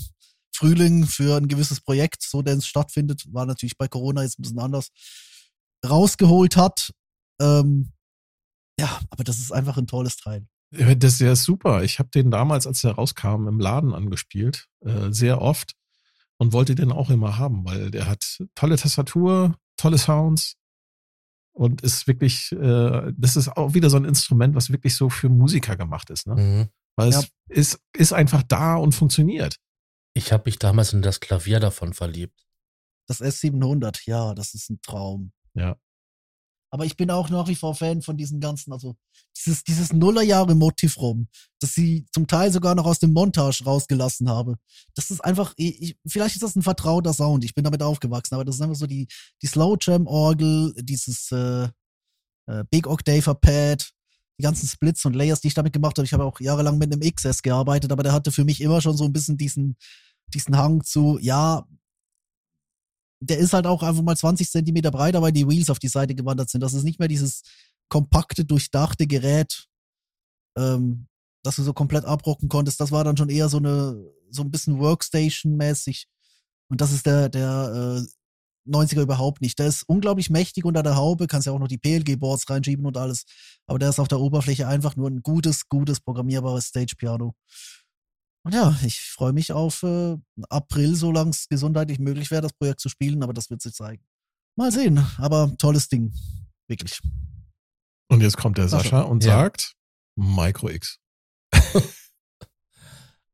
Frühling 0.52 1.06
für 1.06 1.38
ein 1.38 1.48
gewisses 1.48 1.80
Projekt, 1.80 2.24
so 2.24 2.42
denn 2.42 2.58
es 2.58 2.68
stattfindet, 2.68 3.24
war 3.32 3.46
natürlich 3.46 3.78
bei 3.78 3.88
Corona 3.88 4.24
jetzt 4.24 4.40
ein 4.40 4.42
bisschen 4.42 4.60
anders, 4.60 4.90
rausgeholt 5.88 6.58
hat. 6.58 6.92
Ähm, 7.40 7.94
ja, 8.80 9.00
aber 9.10 9.24
das 9.24 9.40
ist 9.40 9.52
einfach 9.52 9.78
ein 9.78 9.88
tolles 9.88 10.18
Teil. 10.18 10.46
Das 10.72 11.14
ist 11.14 11.22
ja 11.22 11.36
super. 11.36 11.84
Ich 11.84 11.98
habe 12.00 12.10
den 12.10 12.30
damals, 12.30 12.68
als 12.68 12.84
er 12.84 12.92
rauskam, 12.92 13.48
im 13.48 13.60
Laden 13.60 13.94
angespielt, 13.94 14.68
äh, 14.82 15.12
sehr 15.12 15.42
oft 15.42 15.74
und 16.38 16.54
wollte 16.54 16.76
den 16.76 16.92
auch 16.92 17.10
immer 17.10 17.38
haben, 17.38 17.66
weil 17.66 17.90
der 17.92 18.08
hat 18.08 18.44
tolle 18.56 18.78
Tastatur, 18.78 19.56
tolle 19.78 19.98
Sounds 19.98 20.56
und 21.54 21.82
ist 21.82 22.08
wirklich, 22.08 22.52
äh, 22.52 23.12
das 23.18 23.36
ist 23.36 23.50
auch 23.58 23.74
wieder 23.74 23.90
so 23.90 23.98
ein 23.98 24.06
Instrument, 24.06 24.56
was 24.56 24.70
wirklich 24.70 24.96
so 24.96 25.10
für 25.10 25.28
Musiker 25.30 25.76
gemacht 25.76 26.10
ist, 26.12 26.28
ne? 26.28 26.36
Mhm. 26.36 26.70
Weil 26.96 27.12
Ja. 27.12 27.20
es 27.20 27.30
ist, 27.74 27.82
ist 27.96 28.14
einfach 28.14 28.44
da 28.44 28.76
und 28.76 28.94
funktioniert. 28.94 29.58
Ich 30.14 30.32
habe 30.32 30.44
mich 30.46 30.60
damals 30.60 30.94
in 30.94 31.02
das 31.02 31.20
Klavier 31.20 31.60
davon 31.60 31.94
verliebt. 31.94 32.46
Das 33.08 33.22
S700, 33.22 34.02
ja, 34.06 34.36
das 34.36 34.54
ist 34.54 34.70
ein 34.70 34.82
Traum. 34.82 35.32
Ja. 35.56 35.78
Aber 36.72 36.86
ich 36.86 36.96
bin 36.98 37.10
auch 37.10 37.30
nach 37.30 37.48
wie 37.48 37.56
vor 37.56 37.74
Fan 37.76 38.02
von 38.02 38.16
diesen 38.18 38.40
ganzen, 38.40 38.72
also 38.72 38.96
dieses, 39.36 39.64
dieses 39.64 39.92
Nullerjahre-Motiv 39.92 40.98
rum, 41.00 41.28
das 41.60 41.74
sie 41.74 42.06
zum 42.12 42.28
Teil 42.28 42.52
sogar 42.52 42.76
noch 42.76 42.86
aus 42.86 43.00
dem 43.00 43.12
Montage 43.14 43.64
rausgelassen 43.64 44.30
habe. 44.30 44.56
Das 44.96 45.10
ist 45.10 45.22
einfach, 45.24 45.54
ich- 45.58 45.98
vielleicht 46.06 46.36
ist 46.36 46.44
das 46.44 46.56
ein 46.56 46.62
vertrauter 46.62 47.14
Sound, 47.14 47.44
ich 47.44 47.56
bin 47.56 47.64
damit 47.64 47.82
aufgewachsen, 47.82 48.36
aber 48.36 48.46
das 48.46 48.56
ist 48.56 48.62
einfach 48.62 48.76
so 48.76 48.86
die, 48.88 49.08
die 49.42 49.48
Slow 49.48 49.78
Jam-Orgel, 49.80 50.74
dieses 50.78 51.32
äh, 51.32 51.70
äh, 52.48 52.64
Big 52.70 52.88
Octaver 52.88 53.36
Pad, 53.36 53.92
die 54.38 54.44
ganzen 54.44 54.68
Splits 54.68 55.06
und 55.06 55.16
Layers, 55.16 55.42
die 55.42 55.48
ich 55.50 55.54
damit 55.54 55.74
gemacht 55.74 55.98
habe. 55.98 56.06
Ich 56.06 56.14
habe 56.14 56.24
auch 56.24 56.40
jahrelang 56.40 56.78
mit 56.78 56.94
einem 56.94 57.02
XS 57.02 57.42
gearbeitet, 57.42 57.92
aber 57.92 58.04
der 58.04 58.14
hatte 58.14 58.32
für 58.32 58.46
mich 58.46 58.62
immer 58.62 58.82
schon 58.82 58.96
so 58.96 59.06
ein 59.06 59.14
bisschen 59.14 59.38
diesen, 59.38 59.76
diesen 60.34 60.56
Hang 60.58 60.84
zu, 60.84 61.18
ja, 61.20 61.68
der 63.20 63.38
ist 63.38 63.54
halt 63.54 63.68
auch 63.68 63.84
einfach 63.84 64.02
mal 64.02 64.16
20 64.16 64.50
Zentimeter 64.50 64.92
breiter, 64.92 65.22
weil 65.22 65.32
die 65.32 65.48
Wheels 65.48 65.70
auf 65.70 65.80
die 65.80 65.88
Seite 65.88 66.16
gewandert 66.16 66.50
sind. 66.50 66.62
Das 66.62 66.74
ist 66.74 66.84
nicht 66.84 67.00
mehr 67.00 67.08
dieses 67.08 67.42
kompakte, 67.90 68.46
durchdachte 68.46 69.08
Gerät, 69.08 69.68
ähm, 70.58 71.08
das 71.44 71.58
du 71.58 71.64
so 71.64 71.74
komplett 71.74 72.06
abrocken 72.06 72.50
konntest. 72.50 72.80
Das 72.80 72.92
war 72.92 73.04
dann 73.04 73.18
schon 73.18 73.30
eher 73.30 73.50
so 73.50 73.58
eine, 73.58 74.02
so 74.30 74.44
ein 74.44 74.52
bisschen 74.52 74.80
Workstation-mäßig. 74.80 76.06
Und 76.70 76.82
das 76.82 76.92
ist 76.92 77.06
der, 77.06 77.30
der 77.30 78.04
äh, 78.06 78.08
90er 78.70 79.02
überhaupt 79.02 79.42
nicht. 79.42 79.58
Der 79.60 79.68
ist 79.68 79.84
unglaublich 79.84 80.30
mächtig 80.30 80.66
unter 80.66 80.84
der 80.84 80.96
Haube, 80.96 81.28
kannst 81.28 81.48
ja 81.48 81.54
auch 81.54 81.60
noch 81.60 81.68
die 81.68 81.78
PLG-Boards 81.78 82.50
reinschieben 82.50 82.86
und 82.86 82.98
alles. 82.98 83.26
Aber 83.66 83.80
der 83.80 83.90
ist 83.90 84.00
auf 84.00 84.08
der 84.08 84.20
Oberfläche 84.20 84.68
einfach 84.68 84.96
nur 84.96 85.10
ein 85.10 85.22
gutes, 85.22 85.68
gutes 85.68 86.00
programmierbares 86.00 86.66
Stage-Piano. 86.66 87.34
Und 88.44 88.54
ja, 88.54 88.78
ich 88.86 89.00
freue 89.02 89.34
mich 89.34 89.52
auf 89.52 89.84
äh, 89.84 90.16
April, 90.50 90.96
solange 90.96 91.32
es 91.32 91.48
gesundheitlich 91.50 92.00
möglich 92.00 92.32
wäre, 92.32 92.42
das 92.42 92.54
Projekt 92.54 92.80
zu 92.80 92.90
spielen, 92.90 93.22
aber 93.24 93.34
das 93.34 93.50
wird 93.50 93.62
sich 93.62 93.74
zeigen. 93.74 94.04
Mal 94.56 94.72
sehen, 94.72 95.06
aber 95.18 95.54
tolles 95.58 95.88
Ding. 95.90 96.14
Wirklich. 96.68 97.00
Und 98.10 98.22
jetzt 98.22 98.38
kommt 98.38 98.58
der 98.58 98.68
Sascha. 98.68 98.84
Sascha 98.84 99.02
und 99.02 99.24
Ja. 99.24 99.32
sagt 99.42 99.74
Micro 100.16 100.70
X. 100.70 101.00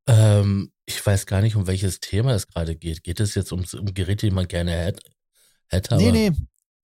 Ähm, 0.08 0.72
ich 0.86 1.04
weiß 1.04 1.26
gar 1.26 1.42
nicht, 1.42 1.56
um 1.56 1.66
welches 1.68 2.00
Thema 2.00 2.34
es 2.34 2.48
gerade 2.48 2.76
geht. 2.76 3.04
Geht 3.04 3.20
es 3.20 3.34
jetzt 3.36 3.52
um, 3.52 3.66
um 3.74 3.86
Geräte, 3.94 4.28
die 4.28 4.34
man 4.36 4.48
gerne 4.48 4.72
hätte? 4.72 5.02
hätte 5.68 5.98
Nee, 5.98 6.12
nee. 6.12 6.32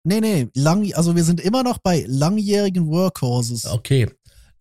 Nee, 0.03 0.19
nee. 0.21 0.47
Lang, 0.55 0.91
also 0.95 1.15
wir 1.15 1.23
sind 1.23 1.39
immer 1.39 1.61
noch 1.61 1.77
bei 1.77 2.03
langjährigen 2.07 2.87
Workhorses. 2.87 3.65
Okay, 3.65 4.09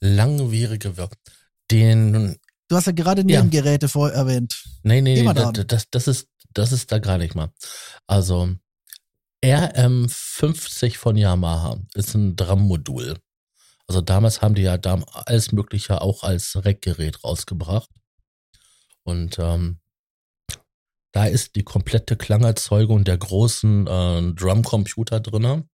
langwierige 0.00 0.98
Wirk. 0.98 1.14
Den, 1.70 2.36
Du 2.70 2.76
hast 2.76 2.86
ja 2.86 2.92
gerade 2.92 3.22
Ja. 3.22 3.42
Nebengeräte 3.42 3.88
vor 3.88 4.12
erwähnt. 4.12 4.62
nee, 4.84 5.00
nee, 5.00 5.16
nee 5.16 5.22
mal 5.24 5.34
das, 5.34 5.90
das, 5.90 6.06
ist, 6.06 6.28
das 6.54 6.70
ist 6.70 6.92
da 6.92 7.00
gar 7.00 7.18
nicht 7.18 7.34
mal. 7.34 7.52
Also, 8.06 8.54
RM50 9.44 10.96
von 10.96 11.16
Yamaha 11.16 11.80
ist 11.94 12.14
ein 12.14 12.36
Drum-Modul. 12.36 13.18
Also 13.88 14.00
damals 14.00 14.40
haben 14.40 14.54
die 14.54 14.62
ja 14.62 14.78
alles 14.78 15.50
Mögliche 15.50 16.00
auch 16.00 16.22
als 16.22 16.64
Rackgerät 16.64 17.24
rausgebracht. 17.24 17.90
Und 19.02 19.40
ähm, 19.40 19.80
da 21.10 21.24
ist 21.24 21.56
die 21.56 21.64
komplette 21.64 22.16
Klangerzeugung 22.16 23.02
der 23.02 23.18
großen 23.18 23.88
äh, 23.88 24.32
Drumcomputer 24.34 25.18
drinne 25.18 25.68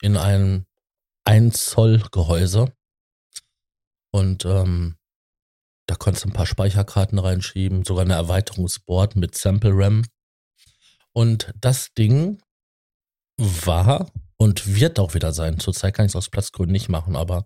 in 0.00 0.16
einem 0.16 0.64
1 1.24 1.62
Zoll 1.66 2.02
Gehäuse. 2.10 2.72
Und 4.12 4.46
ähm, 4.46 4.96
da 5.92 5.96
konntest 5.96 6.24
du 6.24 6.30
ein 6.30 6.32
paar 6.32 6.46
Speicherkarten 6.46 7.18
reinschieben, 7.18 7.84
sogar 7.84 8.06
eine 8.06 8.14
Erweiterungsboard 8.14 9.14
mit 9.14 9.34
Sample 9.34 9.72
RAM. 9.74 10.06
Und 11.12 11.52
das 11.60 11.92
Ding 11.92 12.40
war 13.36 14.10
und 14.38 14.74
wird 14.74 14.98
auch 14.98 15.12
wieder 15.12 15.34
sein. 15.34 15.60
Zurzeit 15.60 15.92
kann 15.92 16.06
ich 16.06 16.12
es 16.12 16.16
aus 16.16 16.30
Platzgründen 16.30 16.72
nicht 16.72 16.88
machen, 16.88 17.14
aber 17.14 17.44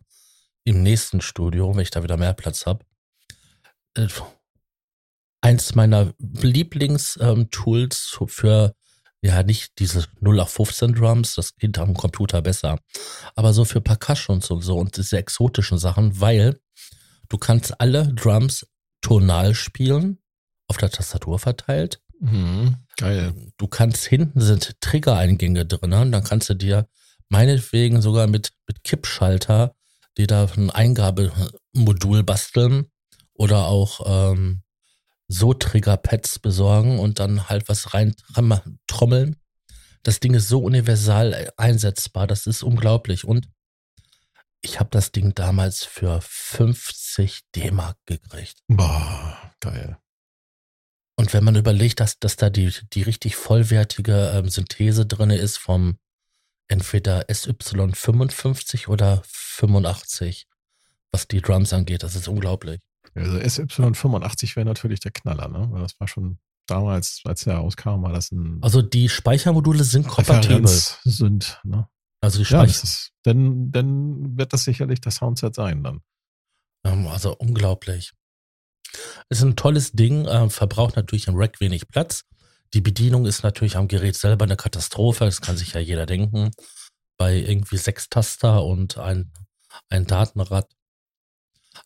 im 0.63 0.85
nächsten 0.85 1.21
Studio, 1.21 1.75
wenn 1.75 1.83
ich 1.83 1.91
da 1.91 2.05
wieder 2.05 2.17
mehr 2.17 2.35
Platz 2.35 2.67
habe, 2.67 2.85
äh, 3.97 4.07
eins 5.41 5.75
meiner 5.75 6.15
Lieblingstools 6.21 8.17
für 8.29 8.77
Ja, 9.23 9.43
nicht 9.43 9.73
diese 9.81 10.07
0 10.21 10.39
auf 10.39 10.51
15 10.51 10.95
Drums, 10.95 11.35
das 11.35 11.57
geht 11.57 11.81
am 11.81 11.95
Computer 11.95 12.43
besser. 12.43 12.79
Aber 13.35 13.53
so 13.53 13.65
für 13.65 13.81
Percussions 13.81 14.53
und 14.53 14.61
so 14.61 14.79
und 14.79 14.97
diese 14.97 15.19
exotischen 15.19 15.79
Sachen, 15.79 16.21
weil 16.21 16.61
du 17.29 17.39
kannst 17.39 17.81
alle 17.81 18.13
Drums 18.15 18.67
tonal 19.01 19.55
spielen, 19.55 20.19
auf 20.69 20.77
der 20.77 20.91
Tastatur 20.91 21.39
verteilt. 21.39 22.01
Mhm. 22.21 22.77
Geil. 22.97 23.35
Du 23.57 23.67
kannst 23.67 24.07
hinten 24.07 24.41
sind 24.41 24.81
Trigger-Eingänge 24.81 25.67
drin, 25.67 25.91
ne? 25.91 26.11
dann 26.11 26.25
kannst 26.25 26.49
du 26.49 26.55
dir 26.55 26.89
meinetwegen 27.29 28.01
sogar 28.01 28.27
mit, 28.27 28.53
mit 28.67 28.85
Kippschalter 28.85 29.75
dir 30.17 30.27
da 30.27 30.49
ein 30.57 30.71
Eingabemodul 30.71 32.23
basteln 32.23 32.87
oder 33.35 33.67
auch 33.67 34.33
ähm, 34.33 34.63
so 35.29 35.53
Triggerpads 35.53 36.39
besorgen 36.39 36.99
und 36.99 37.19
dann 37.21 37.49
halt 37.49 37.69
was 37.69 37.95
rein 37.95 38.15
trommeln. 38.87 39.37
Das 40.03 40.21
Ding 40.21 40.35
ist 40.35 40.49
so 40.49 40.61
universal 40.61 41.51
einsetzbar, 41.57 42.27
das 42.27 42.47
ist 42.47 42.63
unglaublich. 42.63 43.25
Und 43.25 43.49
ich 44.67 44.81
habe 44.81 44.91
das 44.91 45.13
Ding 45.13 45.33
damals 45.33 45.85
für 45.85 46.21
50 46.21 47.43
D-Mark 47.55 47.97
gekriegt. 48.05 48.59
Boah, 48.67 49.53
geil. 49.61 49.97
Und 51.17 51.33
wenn 51.33 51.45
man 51.45 51.55
überlegt, 51.55 52.01
dass, 52.01 52.19
dass 52.19 52.35
da 52.35 52.51
die, 52.51 52.73
die 52.93 53.03
richtig 53.03 53.37
vollwertige 53.37 54.33
ähm, 54.35 54.49
Synthese 54.49 55.07
drinne 55.07 55.37
ist 55.37 55.57
vom 55.57 55.99
entweder 56.67 57.23
SY55 57.29 58.89
oder 58.89 59.23
85, 59.25 60.49
was 61.13 61.29
die 61.29 61.41
Drums 61.41 61.73
angeht, 61.73 62.03
das 62.03 62.17
ist 62.17 62.27
unglaublich. 62.27 62.81
Also 63.15 63.39
SY85 63.39 64.57
wäre 64.57 64.67
natürlich 64.67 64.99
der 64.99 65.13
Knaller, 65.13 65.47
ne? 65.49 65.69
Weil 65.71 65.83
das 65.83 65.99
war 66.01 66.09
schon 66.09 66.39
damals, 66.67 67.23
als 67.25 67.45
der 67.45 67.55
rauskam, 67.55 68.03
war 68.03 68.13
das 68.13 68.33
ein. 68.33 68.59
Also 68.63 68.83
die 68.83 69.09
Speichermodule 69.09 69.85
sind 69.85 70.09
kompatibel. 70.09 70.67
sind, 70.67 71.61
ne? 71.63 71.89
Also 72.21 72.43
Ja, 72.43 72.65
ist, 72.65 73.13
dann, 73.23 73.71
dann 73.71 74.37
wird 74.37 74.53
das 74.53 74.65
sicherlich 74.65 75.01
das 75.01 75.17
Soundset 75.17 75.55
sein 75.55 75.83
dann. 75.85 76.01
Ähm, 76.85 77.07
Also 77.07 77.37
unglaublich. 77.37 78.13
Ist 79.29 79.43
ein 79.43 79.57
tolles 79.57 79.93
Ding, 79.93 80.27
äh, 80.27 80.49
verbraucht 80.49 80.97
natürlich 80.97 81.27
im 81.29 81.37
Rack 81.37 81.61
wenig 81.61 81.89
Platz. 81.89 82.23
Die 82.75 82.81
Bedienung 82.81 83.27
ist 83.27 83.43
natürlich 83.43 83.77
am 83.77 83.89
Gerät 83.89 84.17
selber 84.17 84.45
eine 84.45 84.57
Katastrophe, 84.57 85.25
das 85.25 85.41
kann 85.41 85.57
sich 85.57 85.73
ja 85.75 85.81
jeder 85.81 86.07
denken. 86.07 86.51
Bei 87.19 87.37
irgendwie 87.37 87.77
sechs 87.77 88.09
Taster 88.09 88.65
und 88.65 88.99
ein, 88.99 89.33
ein 89.89 90.07
Datenrad. 90.07 90.71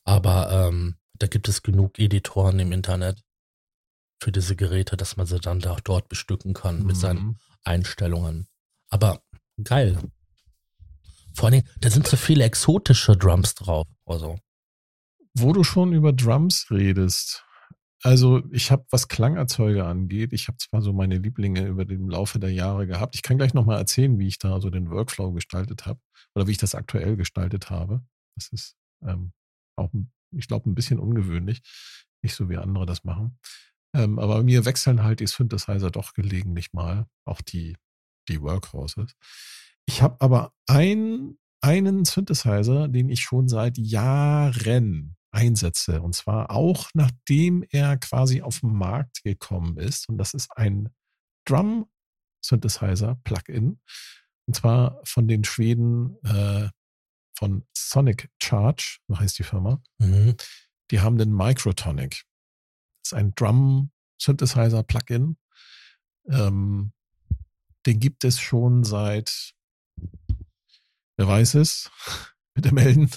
Aber 0.05 0.51
ähm, 0.69 0.97
da 1.19 1.27
gibt 1.27 1.49
es 1.49 1.63
genug 1.63 1.99
Editoren 1.99 2.59
im 2.59 2.73
Internet 2.73 3.23
für 4.23 4.33
diese 4.33 4.57
Geräte, 4.57 4.97
dass 4.97 5.17
man 5.17 5.27
sie 5.27 5.41
dann 5.41 5.61
da 5.61 5.77
dort 5.83 6.09
bestücken 6.09 6.55
kann 6.55 6.85
mit 6.85 6.97
seinen 6.97 7.19
Mhm. 7.23 7.37
Einstellungen. 7.65 8.49
Aber 8.91 9.23
geil. 9.63 9.99
Vor 11.35 11.51
Dingen, 11.51 11.69
da 11.81 11.91
sind 11.91 12.07
so 12.07 12.17
viele 12.17 12.45
exotische 12.45 13.17
Drums 13.17 13.55
drauf. 13.55 13.87
Also. 14.07 14.39
Wo 15.35 15.53
du 15.53 15.63
schon 15.63 15.93
über 15.93 16.13
Drums 16.13 16.67
redest, 16.71 17.45
also 18.03 18.43
ich 18.51 18.71
habe, 18.71 18.87
was 18.91 19.09
Klangerzeuger 19.09 19.87
angeht, 19.87 20.33
ich 20.33 20.49
habe 20.49 20.57
zwar 20.57 20.81
so 20.81 20.93
meine 20.93 21.19
Lieblinge 21.19 21.67
über 21.67 21.85
den 21.85 22.09
Laufe 22.09 22.39
der 22.39 22.51
Jahre 22.51 22.87
gehabt. 22.87 23.15
Ich 23.15 23.23
kann 23.23 23.37
gleich 23.37 23.53
nochmal 23.53 23.79
erzählen, 23.79 24.19
wie 24.19 24.27
ich 24.27 24.39
da 24.39 24.61
so 24.61 24.71
den 24.71 24.91
Workflow 24.91 25.33
gestaltet 25.33 25.85
habe 25.85 26.01
oder 26.35 26.47
wie 26.47 26.53
ich 26.53 26.59
das 26.59 26.75
aktuell 26.75 27.17
gestaltet 27.17 27.69
habe. 27.69 28.03
Das 28.37 28.49
ist 28.49 28.77
ähm, 29.03 29.33
auch, 29.77 29.91
ich 30.33 30.49
glaube, 30.49 30.71
ein 30.71 30.75
bisschen 30.75 30.99
ungewöhnlich, 30.99 31.61
nicht 32.23 32.35
so 32.35 32.49
wie 32.49 32.57
andere 32.57 32.87
das 32.87 33.05
machen. 33.05 33.39
Ähm, 33.95 34.19
aber 34.19 34.43
mir 34.43 34.65
wechseln 34.65 35.03
halt 35.03 35.21
die 35.21 35.27
Synthesizer 35.27 35.91
doch 35.91 36.15
gelegentlich 36.15 36.73
mal, 36.73 37.07
auch 37.27 37.43
die, 37.43 37.77
die 38.29 38.41
Workhorses. 38.41 39.15
Ich 39.93 40.03
habe 40.03 40.21
aber 40.21 40.53
ein, 40.69 41.37
einen 41.61 42.05
Synthesizer, 42.05 42.87
den 42.87 43.09
ich 43.09 43.23
schon 43.23 43.49
seit 43.49 43.77
Jahren 43.77 45.17
einsetze. 45.33 46.01
Und 46.01 46.15
zwar 46.15 46.53
auch 46.53 46.91
nachdem 46.95 47.65
er 47.71 47.97
quasi 47.97 48.41
auf 48.41 48.61
den 48.61 48.73
Markt 48.73 49.25
gekommen 49.25 49.79
ist. 49.79 50.09
Und 50.09 50.17
das 50.19 50.33
ist 50.33 50.49
ein 50.57 50.95
Drum 51.45 51.91
Synthesizer 52.41 53.19
Plugin. 53.25 53.81
Und 54.47 54.55
zwar 54.55 55.01
von 55.03 55.27
den 55.27 55.43
Schweden 55.43 56.17
äh, 56.23 56.69
von 57.37 57.67
Sonic 57.77 58.31
Charge, 58.41 59.01
so 59.09 59.19
heißt 59.19 59.41
die 59.41 59.43
Firma. 59.43 59.83
Mhm. 59.99 60.37
Die 60.93 61.01
haben 61.01 61.19
den 61.19 61.35
Microtonic. 61.35 62.23
Das 63.03 63.11
ist 63.11 63.15
ein 63.15 63.35
Drum 63.35 63.91
Synthesizer 64.23 64.85
Plugin. 64.85 65.37
Ähm, 66.29 66.93
den 67.87 67.99
gibt 67.99 68.23
es 68.23 68.39
schon 68.39 68.85
seit, 68.85 69.53
wer 71.21 71.29
weiß 71.29 71.55
es, 71.57 71.91
bitte 72.55 72.73
melden. 72.75 73.11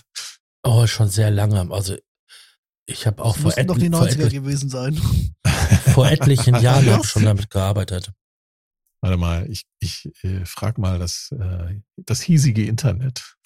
Oh, 0.64 0.86
schon 0.88 1.08
sehr 1.08 1.32
lange. 1.32 1.72
Also 1.72 1.98
ich 2.86 3.08
habe 3.08 3.24
auch 3.24 3.34
Das 3.34 3.42
vor, 3.42 3.46
mussten 3.46 3.68
doch 3.68 3.78
die 3.78 3.86
etli 3.86 3.98
vor, 3.98 4.08
90er 4.08 4.26
etli 4.26 4.40
gewesen 4.40 4.70
sein. 4.70 5.02
vor 5.94 6.12
etlichen 6.12 6.56
Jahren 6.62 6.86
hab 6.90 7.04
ich 7.04 7.10
schon 7.10 7.24
damit 7.24 7.50
gearbeitet. 7.50 8.12
Warte 9.02 9.18
mal, 9.18 9.50
ich, 9.50 9.66
ich 9.80 10.10
äh, 10.24 10.46
frage 10.46 10.80
mal 10.82 11.00
das, 11.00 11.32
äh, 11.32 11.82
das 11.96 12.22
hiesige 12.22 12.66
Internet. 12.66 13.38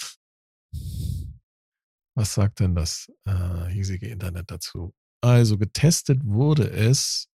Was 2.16 2.34
sagt 2.34 2.60
denn 2.60 2.74
das 2.74 3.12
äh, 3.26 3.66
hiesige 3.68 4.08
Internet 4.08 4.50
dazu? 4.50 4.94
Also 5.24 5.58
getestet 5.58 6.20
wurde 6.24 6.70
es. 6.70 7.28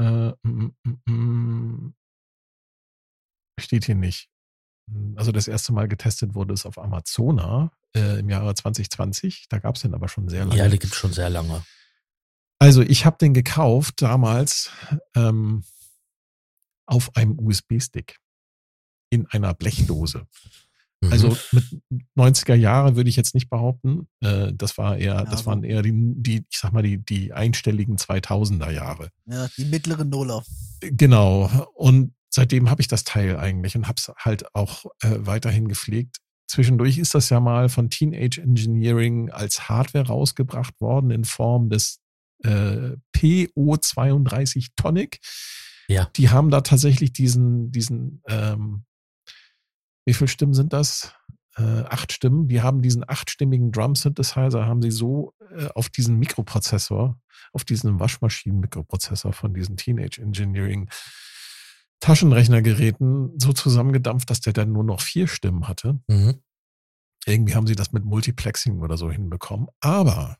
Äh, 0.00 0.32
mm, 0.42 0.76
mm, 0.84 1.10
mm, 1.10 1.94
steht 3.58 3.86
hier 3.86 3.94
nicht. 3.94 4.30
Also 5.16 5.32
das 5.32 5.48
erste 5.48 5.72
Mal 5.72 5.88
getestet 5.88 6.34
wurde 6.34 6.54
es 6.54 6.66
auf 6.66 6.78
Amazona 6.78 7.72
äh, 7.94 8.20
im 8.20 8.28
Jahre 8.28 8.54
2020. 8.54 9.46
Da 9.48 9.58
gab 9.58 9.76
es 9.76 9.82
den 9.82 9.94
aber 9.94 10.08
schon 10.08 10.28
sehr 10.28 10.44
lange. 10.44 10.56
Ja, 10.56 10.68
die 10.68 10.78
gibt's 10.78 10.96
schon 10.96 11.12
sehr 11.12 11.30
lange. 11.30 11.62
Also 12.58 12.82
ich 12.82 13.06
habe 13.06 13.18
den 13.18 13.34
gekauft 13.34 14.02
damals 14.02 14.70
ähm, 15.14 15.64
auf 16.86 17.14
einem 17.16 17.38
USB-Stick 17.38 18.18
in 19.10 19.26
einer 19.26 19.54
Blechdose. 19.54 20.26
Mhm. 21.00 21.12
Also 21.12 21.36
mit 21.52 21.64
90er 22.16 22.54
Jahre 22.54 22.96
würde 22.96 23.08
ich 23.08 23.16
jetzt 23.16 23.34
nicht 23.34 23.48
behaupten. 23.48 24.08
Äh, 24.20 24.52
das 24.54 24.76
war 24.78 24.96
eher, 24.96 25.14
Ja, 25.14 25.24
das 25.24 25.46
waren 25.46 25.62
eher 25.62 25.82
die, 25.82 25.92
die, 25.94 26.44
ich 26.50 26.58
sag 26.58 26.72
mal, 26.72 26.82
die, 26.82 26.98
die 26.98 27.32
einstelligen 27.32 27.96
2000er 27.96 28.70
Jahre. 28.70 29.10
Ja, 29.26 29.48
die 29.56 29.64
mittleren 29.64 30.08
Nuller. 30.08 30.42
Genau. 30.80 31.68
Und 31.74 32.14
seitdem 32.38 32.70
habe 32.70 32.80
ich 32.80 32.86
das 32.86 33.02
Teil 33.02 33.36
eigentlich 33.36 33.74
und 33.74 33.88
habe 33.88 33.96
es 33.98 34.12
halt 34.16 34.54
auch 34.54 34.84
äh, 35.02 35.16
weiterhin 35.18 35.66
gepflegt. 35.66 36.18
Zwischendurch 36.46 36.96
ist 36.96 37.12
das 37.16 37.30
ja 37.30 37.40
mal 37.40 37.68
von 37.68 37.90
Teenage 37.90 38.40
Engineering 38.40 39.28
als 39.30 39.68
Hardware 39.68 40.06
rausgebracht 40.06 40.80
worden 40.80 41.10
in 41.10 41.24
Form 41.24 41.68
des 41.68 41.98
äh, 42.44 42.92
PO32 43.16 44.68
Tonic. 44.76 45.18
Ja. 45.88 46.10
Die 46.14 46.30
haben 46.30 46.50
da 46.50 46.60
tatsächlich 46.60 47.12
diesen, 47.12 47.72
diesen, 47.72 48.22
ähm, 48.28 48.84
wie 50.06 50.14
viele 50.14 50.28
Stimmen 50.28 50.54
sind 50.54 50.72
das? 50.72 51.12
Äh, 51.56 51.82
acht 51.88 52.12
Stimmen. 52.12 52.46
Die 52.46 52.62
haben 52.62 52.82
diesen 52.82 53.02
achtstimmigen 53.08 53.72
Drum 53.72 53.96
Synthesizer, 53.96 54.64
haben 54.64 54.80
sie 54.80 54.92
so 54.92 55.34
äh, 55.56 55.66
auf 55.74 55.88
diesen 55.88 56.20
Mikroprozessor, 56.20 57.20
auf 57.52 57.64
diesen 57.64 57.98
Waschmaschinen-Mikroprozessor 57.98 59.32
von 59.32 59.52
diesen 59.54 59.76
Teenage 59.76 60.22
Engineering 60.22 60.88
Taschenrechnergeräten 62.00 63.38
so 63.38 63.52
zusammengedampft, 63.52 64.30
dass 64.30 64.40
der 64.40 64.52
dann 64.52 64.72
nur 64.72 64.84
noch 64.84 65.00
vier 65.00 65.26
Stimmen 65.26 65.68
hatte. 65.68 66.00
Mhm. 66.06 66.42
Irgendwie 67.26 67.54
haben 67.54 67.66
sie 67.66 67.74
das 67.74 67.92
mit 67.92 68.04
Multiplexing 68.04 68.80
oder 68.80 68.96
so 68.96 69.10
hinbekommen. 69.10 69.68
Aber 69.80 70.38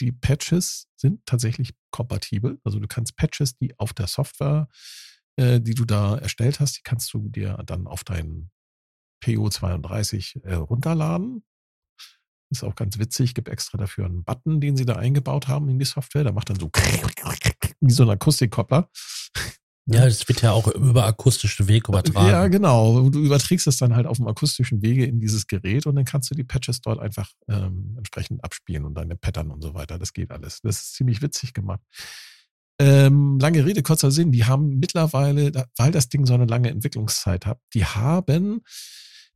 die 0.00 0.12
Patches 0.12 0.88
sind 0.96 1.24
tatsächlich 1.26 1.74
kompatibel. 1.90 2.60
Also 2.64 2.78
du 2.78 2.88
kannst 2.88 3.16
Patches, 3.16 3.56
die 3.56 3.78
auf 3.78 3.92
der 3.92 4.06
Software, 4.06 4.68
äh, 5.36 5.60
die 5.60 5.74
du 5.74 5.84
da 5.84 6.16
erstellt 6.16 6.60
hast, 6.60 6.78
die 6.78 6.82
kannst 6.82 7.12
du 7.12 7.28
dir 7.28 7.62
dann 7.66 7.86
auf 7.86 8.04
deinen 8.04 8.50
PO32 9.24 10.44
äh, 10.44 10.54
runterladen. 10.54 11.44
Ist 12.50 12.64
auch 12.64 12.74
ganz 12.74 12.98
witzig, 12.98 13.34
gibt 13.34 13.48
extra 13.48 13.78
dafür 13.78 14.04
einen 14.04 14.24
Button, 14.24 14.60
den 14.60 14.76
sie 14.76 14.84
da 14.84 14.96
eingebaut 14.96 15.48
haben 15.48 15.68
in 15.68 15.78
die 15.78 15.84
Software. 15.84 16.24
Der 16.24 16.32
macht 16.32 16.50
dann 16.50 16.60
so 16.60 16.70
wie 17.80 17.92
so 17.92 18.02
ein 18.02 18.10
Akustikkoppler. 18.10 18.90
Ja, 19.86 20.06
es 20.06 20.28
wird 20.28 20.42
ja 20.42 20.52
auch 20.52 20.68
über 20.68 21.06
akustischen 21.06 21.66
Weg 21.66 21.88
übertragen. 21.88 22.28
Ja, 22.28 22.46
genau. 22.46 23.10
Du 23.10 23.18
überträgst 23.18 23.66
es 23.66 23.78
dann 23.78 23.96
halt 23.96 24.06
auf 24.06 24.18
dem 24.18 24.28
akustischen 24.28 24.80
Wege 24.80 25.04
in 25.04 25.18
dieses 25.18 25.48
Gerät 25.48 25.86
und 25.86 25.96
dann 25.96 26.04
kannst 26.04 26.30
du 26.30 26.36
die 26.36 26.44
Patches 26.44 26.80
dort 26.80 27.00
einfach 27.00 27.30
ähm, 27.48 27.94
entsprechend 27.96 28.44
abspielen 28.44 28.84
und 28.84 28.94
deine 28.94 29.16
Pattern 29.16 29.50
und 29.50 29.60
so 29.60 29.74
weiter. 29.74 29.98
Das 29.98 30.12
geht 30.12 30.30
alles. 30.30 30.60
Das 30.62 30.76
ist 30.76 30.94
ziemlich 30.94 31.20
witzig 31.20 31.52
gemacht. 31.52 31.80
Ähm, 32.78 33.38
lange 33.40 33.64
Rede, 33.64 33.82
kurzer 33.82 34.12
Sinn. 34.12 34.30
Die 34.30 34.44
haben 34.44 34.78
mittlerweile, 34.78 35.66
weil 35.76 35.90
das 35.90 36.08
Ding 36.08 36.26
so 36.26 36.34
eine 36.34 36.46
lange 36.46 36.70
Entwicklungszeit 36.70 37.44
hat, 37.46 37.58
die 37.74 37.84
haben 37.84 38.62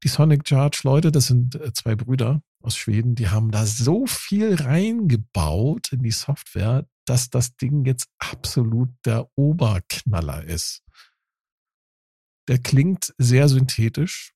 die 0.02 0.08
Sonic 0.08 0.46
Charge 0.48 0.80
Leute, 0.84 1.10
das 1.10 1.26
sind 1.26 1.54
äh, 1.56 1.72
zwei 1.72 1.94
Brüder 1.96 2.42
aus 2.60 2.76
Schweden, 2.76 3.14
die 3.14 3.28
haben 3.28 3.50
da 3.50 3.66
so 3.66 4.06
viel 4.06 4.54
reingebaut 4.54 5.92
in 5.92 6.02
die 6.02 6.10
Software, 6.10 6.86
dass 7.06 7.30
das 7.30 7.56
Ding 7.56 7.84
jetzt 7.84 8.08
absolut 8.18 8.90
der 9.04 9.28
Oberknaller 9.36 10.44
ist. 10.44 10.82
Der 12.48 12.58
klingt 12.58 13.14
sehr 13.18 13.48
synthetisch. 13.48 14.32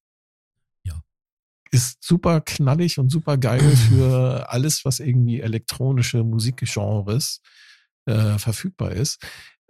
Ja. 0.85 1.03
Ist 1.71 2.03
super 2.03 2.41
knallig 2.41 2.99
und 2.99 3.11
super 3.11 3.37
geil 3.39 3.61
für 3.89 4.49
alles, 4.51 4.85
was 4.85 5.01
irgendwie 5.01 5.41
elektronische 5.41 6.25
Musikgenres 6.25 7.41
äh, 8.07 8.39
verfügbar 8.39 8.93
ist. 8.93 9.23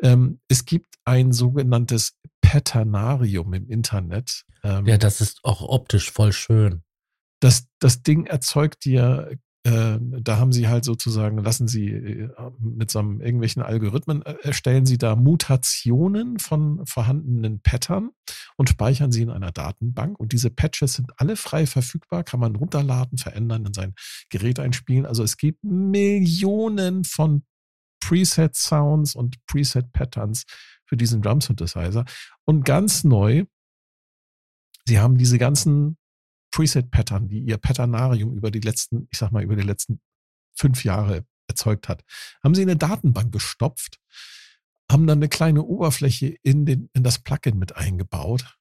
Ähm, 0.02 0.40
es 0.48 0.64
gibt 0.64 0.94
ein 1.04 1.32
sogenanntes 1.32 2.14
Paternarium 2.40 3.52
im 3.52 3.68
Internet. 3.68 4.44
Ähm, 4.62 4.86
Ja, 4.86 4.96
das 4.96 5.20
ist 5.20 5.40
auch 5.44 5.60
optisch 5.62 6.10
voll 6.10 6.32
schön. 6.32 6.82
das, 7.40 7.66
das 7.78 8.02
Ding 8.02 8.26
erzeugt 8.26 8.84
dir, 8.84 9.36
äh, 9.62 9.98
da 10.00 10.38
haben 10.38 10.52
sie 10.52 10.68
halt 10.68 10.84
sozusagen, 10.84 11.36
lassen 11.38 11.68
sie 11.68 11.88
äh, 11.88 12.30
mit 12.58 12.90
so 12.90 12.98
einem 12.98 13.20
irgendwelchen 13.20 13.62
Algorithmen, 13.62 14.22
äh, 14.22 14.36
erstellen 14.42 14.86
sie 14.86 14.96
da 14.96 15.16
Mutationen 15.16 16.38
von 16.38 16.86
vorhandenen 16.86 17.60
Pattern 17.60 18.10
und 18.56 18.70
speichern 18.70 19.12
sie 19.12 19.20
in 19.20 19.28
einer 19.30 19.52
Datenbank. 19.52 20.18
Und 20.18 20.32
diese 20.32 20.48
Patches 20.50 20.94
sind 20.94 21.12
alle 21.18 21.36
frei 21.36 21.66
verfügbar, 21.66 22.24
kann 22.24 22.40
man 22.40 22.56
runterladen, 22.56 23.18
verändern, 23.18 23.66
in 23.66 23.74
sein 23.74 23.94
Gerät 24.30 24.58
einspielen. 24.58 25.04
Also 25.04 25.22
es 25.22 25.36
gibt 25.36 25.62
Millionen 25.62 27.04
von 27.04 27.44
Preset-Sounds 28.00 29.14
und 29.14 29.44
Preset-Patterns 29.46 30.44
für 30.86 30.96
diesen 30.96 31.20
Drum 31.20 31.42
Synthesizer. 31.42 32.06
Und 32.46 32.64
ganz 32.64 33.04
neu, 33.04 33.44
sie 34.86 34.98
haben 34.98 35.18
diese 35.18 35.36
ganzen 35.36 35.98
Preset-Pattern, 36.50 37.28
die 37.28 37.40
ihr 37.40 37.58
Patternarium 37.58 38.34
über 38.34 38.50
die 38.50 38.60
letzten, 38.60 39.08
ich 39.10 39.18
sag 39.18 39.32
mal, 39.32 39.42
über 39.42 39.56
die 39.56 39.62
letzten 39.62 40.00
fünf 40.56 40.84
Jahre 40.84 41.24
erzeugt 41.48 41.88
hat, 41.88 42.04
haben 42.42 42.54
sie 42.54 42.62
in 42.62 42.70
eine 42.70 42.78
Datenbank 42.78 43.32
gestopft, 43.32 43.98
haben 44.90 45.06
dann 45.06 45.18
eine 45.18 45.28
kleine 45.28 45.62
Oberfläche 45.62 46.36
in, 46.42 46.66
den, 46.66 46.90
in 46.92 47.02
das 47.02 47.18
Plugin 47.18 47.58
mit 47.58 47.76
eingebaut 47.76 48.56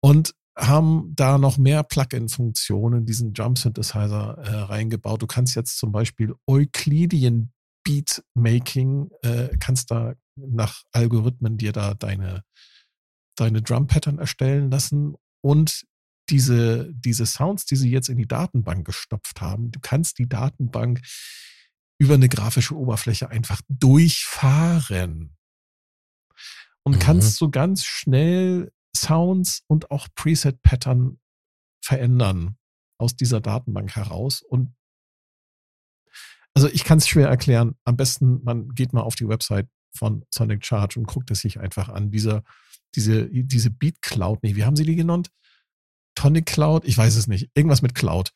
und 0.00 0.34
haben 0.56 1.12
da 1.14 1.38
noch 1.38 1.56
mehr 1.56 1.84
Plugin-Funktionen, 1.84 3.06
diesen 3.06 3.32
Drum 3.32 3.54
Synthesizer 3.54 4.38
äh, 4.38 4.56
reingebaut. 4.56 5.22
Du 5.22 5.26
kannst 5.26 5.54
jetzt 5.54 5.78
zum 5.78 5.92
Beispiel 5.92 6.34
Euclidean 6.46 7.52
Beatmaking, 7.84 9.10
äh, 9.22 9.56
kannst 9.58 9.90
da 9.90 10.14
nach 10.34 10.82
Algorithmen 10.92 11.58
dir 11.58 11.72
da 11.72 11.94
deine, 11.94 12.42
deine 13.36 13.62
Drum-Pattern 13.62 14.18
erstellen 14.18 14.70
lassen 14.70 15.14
und 15.42 15.84
diese, 16.30 16.92
diese 16.94 17.26
Sounds, 17.26 17.64
die 17.64 17.76
sie 17.76 17.90
jetzt 17.90 18.08
in 18.08 18.16
die 18.18 18.28
Datenbank 18.28 18.86
gestopft 18.86 19.40
haben, 19.40 19.70
du 19.70 19.80
kannst 19.80 20.18
die 20.18 20.28
Datenbank 20.28 21.00
über 21.98 22.14
eine 22.14 22.28
grafische 22.28 22.76
Oberfläche 22.76 23.30
einfach 23.30 23.60
durchfahren 23.68 25.36
und 26.84 26.94
Mhm. 26.96 26.98
kannst 27.00 27.36
so 27.36 27.50
ganz 27.50 27.84
schnell 27.84 28.72
Sounds 28.96 29.62
und 29.66 29.90
auch 29.90 30.08
Preset-Pattern 30.14 31.18
verändern 31.84 32.56
aus 32.98 33.16
dieser 33.16 33.40
Datenbank 33.40 33.94
heraus. 33.96 34.42
Und 34.42 34.74
also 36.54 36.68
ich 36.68 36.84
kann 36.84 36.98
es 36.98 37.08
schwer 37.08 37.28
erklären. 37.28 37.76
Am 37.84 37.96
besten, 37.96 38.42
man 38.42 38.70
geht 38.70 38.92
mal 38.92 39.02
auf 39.02 39.14
die 39.14 39.28
Website 39.28 39.68
von 39.94 40.24
Sonic 40.30 40.64
Charge 40.64 40.98
und 40.98 41.06
guckt 41.06 41.30
es 41.30 41.40
sich 41.40 41.60
einfach 41.60 41.88
an. 41.88 42.10
Dieser, 42.10 42.42
diese, 42.94 43.28
diese 43.30 43.70
Beat 43.70 44.02
Cloud, 44.02 44.42
nee, 44.42 44.56
wie 44.56 44.64
haben 44.64 44.76
sie 44.76 44.84
die 44.84 44.96
genannt? 44.96 45.30
Tonic 46.18 46.46
Cloud? 46.46 46.84
Ich 46.84 46.98
weiß 46.98 47.14
es 47.14 47.28
nicht. 47.28 47.48
Irgendwas 47.54 47.80
mit 47.80 47.94
Cloud. 47.94 48.32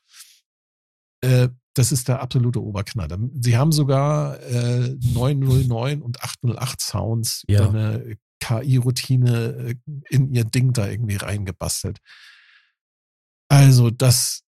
Äh, 1.21 1.49
das 1.75 1.90
ist 1.90 2.07
der 2.07 2.21
absolute 2.21 2.62
Oberknaller. 2.62 3.18
Sie 3.40 3.57
haben 3.57 3.73
sogar 3.73 4.38
äh, 4.40 4.95
909 5.14 6.01
und 6.03 6.23
808 6.23 6.81
Sounds 6.81 7.45
Ja. 7.49 7.66
über 7.66 7.71
eine 7.71 8.16
KI-Routine 8.40 9.31
äh, 9.57 9.75
in 10.11 10.33
ihr 10.33 10.45
Ding 10.45 10.73
da 10.73 10.87
irgendwie 10.88 11.16
reingebastelt. 11.16 11.99
Also 13.49 13.90
das, 13.90 14.42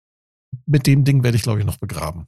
mit 0.66 0.86
dem 0.86 1.04
Ding 1.04 1.24
werde 1.24 1.36
ich 1.38 1.44
glaube 1.44 1.60
ich 1.60 1.66
noch 1.66 1.78
begraben. 1.78 2.28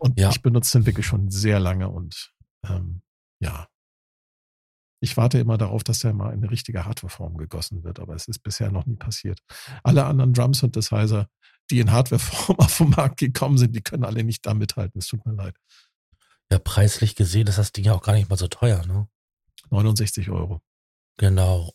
Und 0.00 0.18
Ja. 0.18 0.30
ich 0.30 0.42
benutze 0.42 0.78
den 0.78 0.86
wirklich 0.86 1.06
schon 1.06 1.30
sehr 1.30 1.60
lange 1.60 1.88
und 1.88 2.32
ähm, 2.68 3.00
ja. 3.40 3.68
Ich 5.02 5.16
warte 5.16 5.40
immer 5.40 5.58
darauf, 5.58 5.82
dass 5.82 5.98
der 5.98 6.12
mal 6.12 6.32
in 6.32 6.44
eine 6.44 6.50
richtige 6.52 6.84
Hardwareform 6.84 7.36
gegossen 7.36 7.82
wird, 7.82 7.98
aber 7.98 8.14
es 8.14 8.28
ist 8.28 8.38
bisher 8.38 8.70
noch 8.70 8.86
nie 8.86 8.94
passiert. 8.94 9.40
Alle 9.82 10.04
anderen 10.04 10.32
Drum 10.32 10.54
Synthesizer, 10.54 11.26
die 11.72 11.80
in 11.80 11.90
Hardwareform 11.90 12.56
auf 12.60 12.78
den 12.78 12.90
Markt 12.90 13.18
gekommen 13.18 13.58
sind, 13.58 13.74
die 13.74 13.82
können 13.82 14.04
alle 14.04 14.22
nicht 14.22 14.46
da 14.46 14.54
mithalten. 14.54 15.00
Es 15.00 15.08
tut 15.08 15.26
mir 15.26 15.34
leid. 15.34 15.56
Ja, 16.52 16.60
preislich 16.60 17.16
gesehen 17.16 17.48
ist 17.48 17.58
das 17.58 17.72
Ding 17.72 17.84
ja 17.84 17.94
auch 17.94 18.02
gar 18.02 18.12
nicht 18.12 18.30
mal 18.30 18.36
so 18.36 18.46
teuer, 18.46 18.86
ne? 18.86 19.08
69 19.70 20.30
Euro. 20.30 20.60
Genau. 21.16 21.72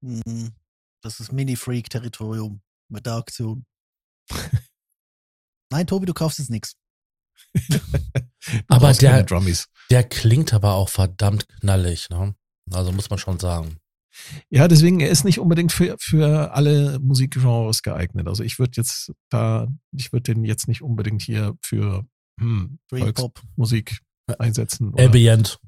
Mhm. 0.00 0.54
Das 1.02 1.20
ist 1.20 1.32
Mini-Freak-Territorium 1.32 2.62
mit 2.88 3.04
der 3.04 3.16
Aktion. 3.16 3.66
Nein, 5.70 5.86
Tobi, 5.86 6.06
du 6.06 6.14
kaufst 6.14 6.38
jetzt 6.38 6.50
nichts. 6.50 6.78
Aber 8.68 8.94
der-. 8.94 9.26
Der 9.90 10.04
klingt 10.04 10.54
aber 10.54 10.72
auch 10.74 10.88
verdammt 10.88 11.46
knallig, 11.60 12.08
ne? 12.08 12.34
Also 12.72 12.92
muss 12.92 13.10
man 13.10 13.18
schon 13.18 13.38
sagen. 13.38 13.76
Ja, 14.48 14.68
deswegen, 14.68 15.00
er 15.00 15.10
ist 15.10 15.24
nicht 15.24 15.40
unbedingt 15.40 15.72
für, 15.72 15.96
für 15.98 16.52
alle 16.54 17.00
Musikgenres 17.00 17.82
geeignet. 17.82 18.28
Also 18.28 18.44
ich 18.44 18.58
würde 18.58 18.72
jetzt 18.76 19.12
da, 19.28 19.66
ich 19.92 20.12
würde 20.12 20.34
den 20.34 20.44
jetzt 20.44 20.68
nicht 20.68 20.82
unbedingt 20.82 21.22
hier 21.22 21.56
für 21.62 22.06
hm. 22.40 22.78
Volksmusik 22.88 23.98
einsetzen. 24.38 24.92
Oder, 24.94 25.06
Ambient. 25.06 25.58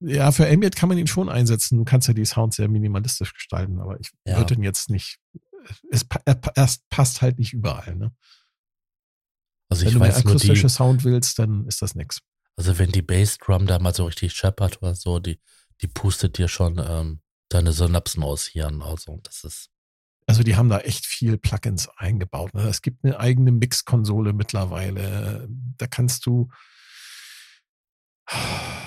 ja, 0.00 0.30
für 0.32 0.46
Ambient 0.48 0.76
kann 0.76 0.88
man 0.90 0.98
ihn 0.98 1.06
schon 1.06 1.28
einsetzen. 1.30 1.78
Du 1.78 1.84
kannst 1.84 2.08
ja 2.08 2.14
die 2.14 2.26
Sounds 2.26 2.56
sehr 2.56 2.68
minimalistisch 2.68 3.32
gestalten, 3.32 3.80
aber 3.80 3.98
ich 4.00 4.10
Ja. 4.26 4.36
würde 4.36 4.54
den 4.54 4.62
jetzt 4.62 4.90
nicht, 4.90 5.18
es, 5.90 6.06
er, 6.26 6.38
er 6.54 6.70
passt 6.90 7.22
halt 7.22 7.38
nicht 7.38 7.54
überall. 7.54 7.96
Ne? 7.96 8.14
Also 9.68 9.82
Wenn 9.82 9.88
ich 9.88 9.94
du 9.94 10.00
mehr 10.00 10.08
weiß 10.08 10.24
nur 10.24 10.34
die, 10.34 10.42
akustische 10.50 10.68
Sound 10.68 11.04
willst, 11.04 11.38
dann 11.38 11.66
ist 11.66 11.80
das 11.82 11.94
nix. 11.94 12.20
also 12.56 12.78
wenn 12.78 12.92
die 12.92 13.02
Bassdrum 13.02 13.66
da 13.66 13.78
mal 13.78 13.94
so 13.94 14.04
richtig 14.04 14.34
scheppert 14.34 14.80
oder 14.82 14.94
so, 14.94 15.18
die, 15.18 15.40
die 15.82 15.88
pustet 15.88 16.38
dir 16.38 16.48
schon 16.48 16.78
ähm, 16.78 17.20
deine 17.48 17.72
Synapsen 17.72 18.22
aus 18.22 18.46
Hirn. 18.46 18.82
Also 18.82 19.20
das 19.22 19.44
ist, 19.44 19.70
Also 20.26 20.42
die 20.42 20.56
haben 20.56 20.68
da 20.68 20.78
echt 20.80 21.06
viel 21.06 21.38
Plugins 21.38 21.88
eingebaut. 21.96 22.54
Ne? 22.54 22.62
Es 22.62 22.82
gibt 22.82 23.04
eine 23.04 23.18
eigene 23.18 23.52
Mix-Konsole 23.52 24.32
mittlerweile. 24.32 25.48
Da 25.76 25.86
kannst 25.86 26.26
du 26.26 26.50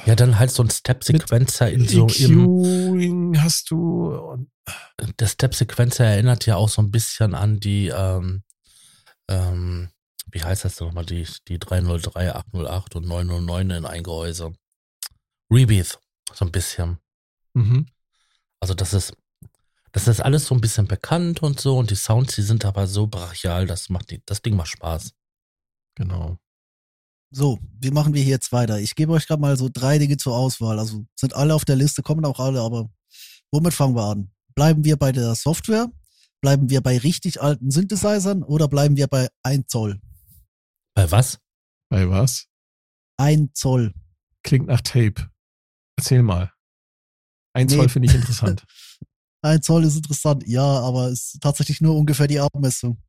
ja 0.06 0.16
dann 0.16 0.38
halt 0.38 0.52
so 0.52 0.64
ein 0.64 0.70
Step-Sequencer 0.70 1.72
in 1.72 1.88
so 1.88 2.08
im, 2.08 2.56
EQing 2.56 3.42
hast 3.42 3.72
du 3.72 4.48
der 5.20 5.28
Step-Sequencer 5.28 6.06
erinnert 6.06 6.46
ja 6.46 6.56
auch 6.56 6.70
so 6.70 6.82
ein 6.82 6.92
bisschen 6.92 7.36
an 7.36 7.60
die, 7.60 7.88
ähm, 7.88 8.44
ähm, 9.30 9.90
wie 10.32 10.44
heißt 10.44 10.66
das 10.66 10.80
nochmal, 10.80 11.06
die, 11.06 11.28
die 11.48 11.60
303, 11.60 12.36
808 12.36 12.96
und 12.96 13.08
909 13.08 13.70
in 13.72 13.86
ein 13.86 14.04
Gehäuse. 14.04 14.54
Rebeat, 15.52 16.00
so 16.34 16.46
ein 16.46 16.52
bisschen. 16.52 16.98
mhm. 17.54 17.88
Also 18.62 18.74
das 18.74 18.94
ist, 18.94 19.14
das 19.94 20.08
ist 20.08 20.20
alles 20.20 20.46
so 20.46 20.54
ein 20.54 20.62
bisschen 20.62 20.88
bekannt 20.88 21.42
und 21.42 21.62
so 21.62 21.78
und 21.78 21.92
die 21.92 21.96
Sounds, 21.96 22.36
die 22.36 22.42
sind 22.42 22.66
aber 22.66 22.88
so 22.88 23.08
brachial, 23.08 23.68
das 23.68 23.90
macht 23.90 24.12
die, 24.12 24.22
das 24.26 24.42
Ding 24.42 24.56
macht 24.56 24.68
Spaß. 24.70 25.14
genau. 25.96 26.38
So, 27.32 27.60
wie 27.80 27.92
machen 27.92 28.14
wir 28.14 28.24
hier 28.24 28.32
jetzt 28.32 28.52
weiter? 28.52 28.80
Ich 28.80 28.96
gebe 28.96 29.12
euch 29.14 29.28
gerade 29.28 29.42
mal 29.42 29.56
so 29.56 29.70
drei 29.72 30.00
Dinge 30.00 30.18
zur 30.18 30.36
Auswahl. 30.36 30.80
Also 30.80 31.06
sind 31.16 31.36
alle 31.36 31.54
auf 31.54 31.64
der 31.64 31.76
Liste, 31.76 32.02
kommen 32.02 32.26
auch 32.26 32.40
alle, 32.40 32.60
aber 32.60 32.90
womit 33.52 33.74
fangen 33.74 33.96
wir 33.96 34.10
an? 34.10 34.32
Bleiben 34.56 34.84
wir 34.84 34.98
bei 34.98 35.12
der 35.12 35.36
Software? 35.36 35.92
Bleiben 36.42 36.70
wir 36.70 36.82
bei 36.82 36.98
richtig 36.98 37.42
alten 37.42 37.70
Synthesizern 37.70 38.44
oder 38.44 38.68
bleiben 38.68 38.98
wir 38.98 39.08
bei 39.08 39.28
1 39.44 39.68
Zoll? 39.68 40.02
Bei 40.96 41.12
was? 41.12 41.40
Bei 41.90 42.10
was? 42.10 42.48
1 43.18 43.52
Zoll. 43.54 43.94
Klingt 44.42 44.68
nach 44.68 44.82
Tape. 44.82 45.30
Erzähl 46.00 46.24
mal. 46.24 46.54
Ein 47.54 47.68
Nee. 47.68 47.76
Zoll 47.76 47.90
finde 47.90 48.08
ich 48.08 48.16
interessant. 48.16 48.64
1 49.42 49.66
Zoll 49.66 49.84
ist 49.86 49.96
interessant, 49.96 50.44
ja, 50.48 50.64
aber 50.64 51.10
ist 51.10 51.40
tatsächlich 51.42 51.82
nur 51.82 51.96
ungefähr 51.96 52.28
die 52.28 52.40
Abmessung. 52.40 53.02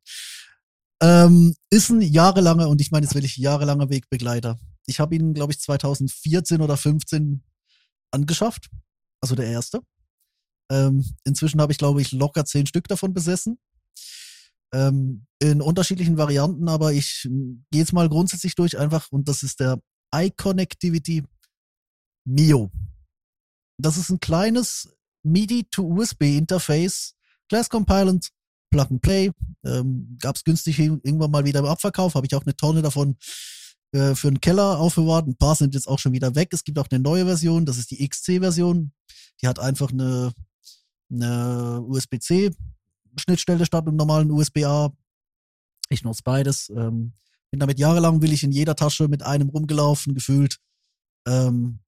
Ähm, 1.01 1.55
ist 1.69 1.89
ein 1.89 2.01
jahrelanger, 2.01 2.69
und 2.69 2.79
ich 2.81 2.91
meine 2.91 3.05
jetzt 3.05 3.15
wirklich 3.15 3.37
jahrelanger 3.37 3.89
Wegbegleiter. 3.89 4.59
Ich 4.87 4.99
habe 4.99 5.15
ihn, 5.15 5.33
glaube 5.33 5.53
ich, 5.53 5.59
2014 5.59 6.61
oder 6.61 6.77
15 6.77 7.43
angeschafft. 8.11 8.69
Also 9.21 9.35
der 9.35 9.47
erste. 9.47 9.81
Ähm, 10.69 11.05
inzwischen 11.23 11.59
habe 11.61 11.71
ich, 11.71 11.77
glaube 11.77 12.01
ich, 12.01 12.11
locker 12.11 12.45
zehn 12.45 12.65
Stück 12.65 12.87
davon 12.87 13.13
besessen. 13.13 13.57
Ähm, 14.73 15.25
in 15.39 15.61
unterschiedlichen 15.61 16.17
Varianten, 16.17 16.69
aber 16.69 16.93
ich 16.93 17.27
mm, 17.29 17.65
gehe 17.71 17.81
jetzt 17.81 17.93
mal 17.93 18.07
grundsätzlich 18.07 18.55
durch 18.55 18.77
einfach, 18.77 19.11
und 19.11 19.27
das 19.27 19.43
ist 19.43 19.59
der 19.59 19.81
iConnectivity 20.13 21.23
Mio. 22.25 22.71
Das 23.77 23.97
ist 23.97 24.09
ein 24.09 24.19
kleines 24.19 24.89
MIDI-to-USB-Interface, 25.23 27.15
Class 27.49 27.69
Compilant, 27.69 28.29
Plug 28.69 28.87
and 28.89 29.01
Play. 29.01 29.31
Ähm, 29.63 30.17
Gab 30.21 30.35
es 30.35 30.43
günstig 30.43 30.79
irgendwann 30.79 31.31
mal 31.31 31.45
wieder 31.45 31.59
im 31.59 31.65
Abverkauf, 31.65 32.15
habe 32.15 32.25
ich 32.25 32.35
auch 32.35 32.45
eine 32.45 32.55
Tonne 32.55 32.81
davon 32.81 33.17
äh, 33.91 34.15
für 34.15 34.29
einen 34.29 34.41
Keller 34.41 34.79
aufbewahrt. 34.79 35.27
Ein 35.27 35.35
paar 35.35 35.55
sind 35.55 35.73
jetzt 35.73 35.87
auch 35.87 35.99
schon 35.99 36.13
wieder 36.13 36.35
weg. 36.35 36.49
Es 36.51 36.63
gibt 36.63 36.79
auch 36.79 36.87
eine 36.89 37.01
neue 37.01 37.25
Version, 37.25 37.65
das 37.65 37.77
ist 37.77 37.91
die 37.91 38.07
XC-Version. 38.07 38.91
Die 39.41 39.47
hat 39.47 39.59
einfach 39.59 39.91
eine, 39.91 40.31
eine 41.11 41.81
USB-C-Schnittstelle 41.81 43.65
statt 43.65 43.87
einem 43.87 43.97
normalen 43.97 44.31
USB-A. 44.31 44.91
Ich 45.89 46.03
nutze 46.03 46.21
beides. 46.23 46.69
Ähm, 46.69 47.13
bin 47.49 47.59
damit 47.59 47.79
jahrelang 47.79 48.21
will 48.21 48.31
ich 48.31 48.43
in 48.43 48.53
jeder 48.53 48.75
Tasche 48.75 49.09
mit 49.09 49.23
einem 49.23 49.49
rumgelaufen, 49.49 50.13
gefühlt. 50.13 50.57
Ähm, 51.27 51.79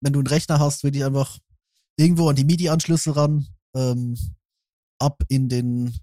wenn 0.00 0.12
du 0.12 0.20
einen 0.20 0.26
Rechner 0.26 0.58
hast, 0.58 0.84
will 0.84 0.94
ich 0.94 1.04
einfach 1.04 1.38
irgendwo 1.96 2.28
an 2.28 2.36
die 2.36 2.44
MIDI-Anschlüsse 2.44 3.14
ran, 3.14 3.46
ähm, 3.74 4.16
ab 4.98 5.22
in 5.28 5.48
den, 5.48 5.94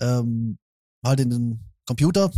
ähm, 0.00 0.58
halt 1.04 1.20
in 1.20 1.30
den 1.30 1.64
Computer 1.86 2.30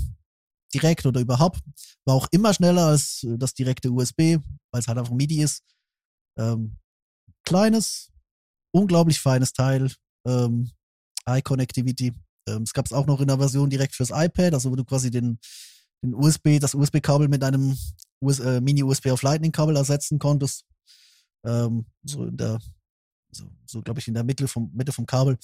direkt 0.74 1.06
oder 1.06 1.20
überhaupt. 1.20 1.60
War 2.04 2.14
auch 2.14 2.28
immer 2.30 2.54
schneller 2.54 2.86
als 2.86 3.26
das 3.38 3.54
direkte 3.54 3.90
USB, 3.90 4.38
weil 4.72 4.80
es 4.80 4.88
halt 4.88 4.98
einfach 4.98 5.12
MIDI 5.12 5.42
ist. 5.42 5.62
Ähm, 6.38 6.76
kleines, 7.44 8.10
unglaublich 8.72 9.20
feines 9.20 9.52
Teil. 9.52 9.92
Ähm, 10.26 10.70
Eye 11.26 11.42
Connectivity. 11.42 12.12
Ähm, 12.48 12.62
es 12.62 12.72
gab 12.72 12.86
es 12.86 12.92
auch 12.92 13.06
noch 13.06 13.20
in 13.20 13.28
der 13.28 13.38
Version 13.38 13.70
direkt 13.70 13.94
fürs 13.94 14.10
iPad, 14.10 14.54
also 14.54 14.70
wo 14.70 14.76
du 14.76 14.84
quasi 14.84 15.10
den, 15.10 15.38
den 16.02 16.14
USB, 16.14 16.58
das 16.58 16.74
USB-Kabel 16.74 17.28
mit 17.28 17.42
einem 17.44 17.76
US, 18.22 18.40
äh, 18.40 18.60
Mini-USB 18.60 19.10
auf 19.10 19.22
Lightning-Kabel 19.22 19.76
ersetzen 19.76 20.18
konntest. 20.18 20.64
Ähm, 21.44 21.86
so 22.02 22.24
in 22.24 22.36
der, 22.36 22.58
so, 23.30 23.50
so 23.66 23.82
glaube 23.82 24.00
ich, 24.00 24.08
in 24.08 24.14
der 24.14 24.24
Mitte 24.24 24.48
vom, 24.48 24.70
Mitte 24.74 24.92
vom 24.92 25.06
Kabel. 25.06 25.38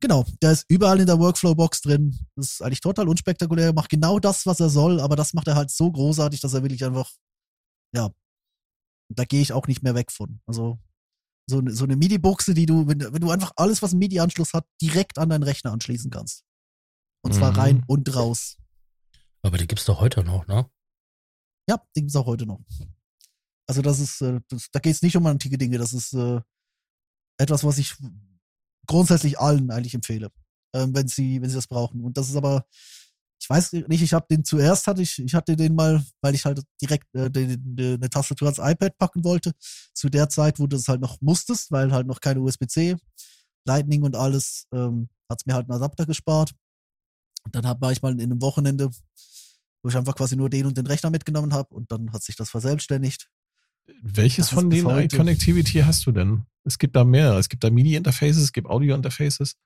Genau, 0.00 0.24
der 0.42 0.52
ist 0.52 0.64
überall 0.68 0.98
in 0.98 1.06
der 1.06 1.20
Workflow-Box 1.20 1.82
drin. 1.82 2.18
Das 2.34 2.54
ist 2.54 2.62
eigentlich 2.62 2.80
total 2.80 3.08
unspektakulär. 3.08 3.66
Er 3.66 3.72
macht 3.72 3.90
genau 3.90 4.18
das, 4.18 4.46
was 4.46 4.58
er 4.58 4.68
soll, 4.68 5.00
aber 5.00 5.14
das 5.14 5.32
macht 5.32 5.46
er 5.46 5.54
halt 5.54 5.70
so 5.70 5.92
großartig, 5.92 6.40
dass 6.40 6.54
er 6.54 6.62
wirklich 6.62 6.84
einfach, 6.84 7.08
ja, 7.94 8.10
da 9.08 9.24
gehe 9.24 9.42
ich 9.42 9.52
auch 9.52 9.68
nicht 9.68 9.82
mehr 9.82 9.94
weg 9.94 10.10
von. 10.10 10.40
Also 10.46 10.80
so, 11.48 11.58
eine, 11.58 11.72
so 11.72 11.84
eine 11.84 11.96
MIDI-Buchse, 11.96 12.54
die 12.54 12.66
du, 12.66 12.88
wenn, 12.88 13.00
wenn, 13.00 13.20
du 13.20 13.30
einfach 13.30 13.52
alles, 13.56 13.80
was 13.82 13.92
einen 13.92 14.00
MIDI-Anschluss 14.00 14.54
hat, 14.54 14.66
direkt 14.80 15.18
an 15.18 15.28
deinen 15.28 15.44
Rechner 15.44 15.72
anschließen 15.72 16.10
kannst. 16.10 16.44
Und 17.24 17.34
zwar 17.34 17.52
mhm. 17.52 17.58
rein 17.58 17.84
und 17.86 18.14
raus. 18.14 18.56
Aber 19.42 19.58
die 19.58 19.66
gibt's 19.66 19.84
doch 19.84 20.00
heute 20.00 20.24
noch, 20.24 20.46
ne? 20.46 20.68
Ja, 21.68 21.80
die 21.94 22.00
gibt's 22.00 22.16
auch 22.16 22.26
heute 22.26 22.46
noch. 22.46 22.60
Also 23.72 23.80
das 23.80 24.00
ist, 24.00 24.20
äh, 24.20 24.38
das, 24.48 24.68
da 24.70 24.80
geht's 24.80 25.00
nicht 25.00 25.16
um 25.16 25.24
antike 25.24 25.56
Dinge. 25.56 25.78
Das 25.78 25.94
ist 25.94 26.12
äh, 26.12 26.42
etwas, 27.38 27.64
was 27.64 27.78
ich 27.78 27.94
grundsätzlich 28.86 29.38
allen 29.38 29.70
eigentlich 29.70 29.94
empfehle, 29.94 30.30
ähm, 30.74 30.94
wenn 30.94 31.08
sie, 31.08 31.40
wenn 31.40 31.48
sie 31.48 31.56
das 31.56 31.68
brauchen. 31.68 32.04
Und 32.04 32.18
das 32.18 32.28
ist 32.28 32.36
aber, 32.36 32.66
ich 33.40 33.48
weiß 33.48 33.72
nicht, 33.72 34.02
ich 34.02 34.12
habe 34.12 34.26
den 34.30 34.44
zuerst 34.44 34.86
hatte 34.86 35.00
ich, 35.00 35.18
ich 35.20 35.34
hatte 35.34 35.56
den 35.56 35.74
mal, 35.74 36.04
weil 36.20 36.34
ich 36.34 36.44
halt 36.44 36.62
direkt 36.82 37.06
äh, 37.14 37.30
eine 37.34 38.10
Tastatur 38.10 38.48
ans 38.48 38.58
iPad 38.58 38.98
packen 38.98 39.24
wollte. 39.24 39.52
Zu 39.94 40.10
der 40.10 40.28
Zeit, 40.28 40.58
wo 40.58 40.66
du 40.66 40.76
das 40.76 40.88
halt 40.88 41.00
noch 41.00 41.22
musstest, 41.22 41.70
weil 41.70 41.92
halt 41.92 42.06
noch 42.06 42.20
keine 42.20 42.42
USB-C, 42.42 42.96
Lightning 43.64 44.02
und 44.02 44.16
alles, 44.16 44.66
ähm, 44.74 45.08
hat's 45.30 45.46
mir 45.46 45.54
halt 45.54 45.70
einen 45.70 45.80
Adapter 45.80 46.04
gespart. 46.04 46.52
Und 47.44 47.54
dann 47.54 47.66
hab, 47.66 47.80
war 47.80 47.90
ich 47.90 48.02
mal 48.02 48.12
in 48.12 48.20
einem 48.20 48.42
Wochenende, 48.42 48.90
wo 49.82 49.88
ich 49.88 49.96
einfach 49.96 50.14
quasi 50.14 50.36
nur 50.36 50.50
den 50.50 50.66
und 50.66 50.76
den 50.76 50.86
Rechner 50.86 51.08
mitgenommen 51.08 51.54
habe 51.54 51.74
und 51.74 51.90
dann 51.90 52.12
hat 52.12 52.22
sich 52.22 52.36
das 52.36 52.50
verselbstständigt. 52.50 53.30
Welches 54.02 54.50
von 54.50 54.70
den 54.70 54.84
Connectivity 55.08 55.80
hast 55.80 56.06
du 56.06 56.12
denn? 56.12 56.44
Es 56.64 56.78
gibt 56.78 56.94
da 56.96 57.04
mehr. 57.04 57.34
Es 57.34 57.48
gibt 57.48 57.64
da 57.64 57.70
MIDI-Interfaces, 57.70 58.42
es 58.42 58.52
gibt 58.52 58.68
Audio-Interfaces. 58.68 59.56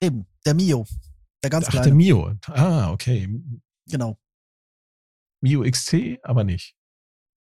Eben, 0.00 0.26
der 0.44 0.54
Mio. 0.54 0.86
Der 1.42 1.50
ganz 1.50 1.66
Ach, 1.66 1.70
kleine. 1.70 1.86
der 1.86 1.94
Mio. 1.94 2.34
Ah, 2.46 2.90
okay. 2.90 3.28
Genau. 3.86 4.18
Mio 5.40 5.62
XC, 5.62 6.18
aber 6.22 6.44
nicht. 6.44 6.74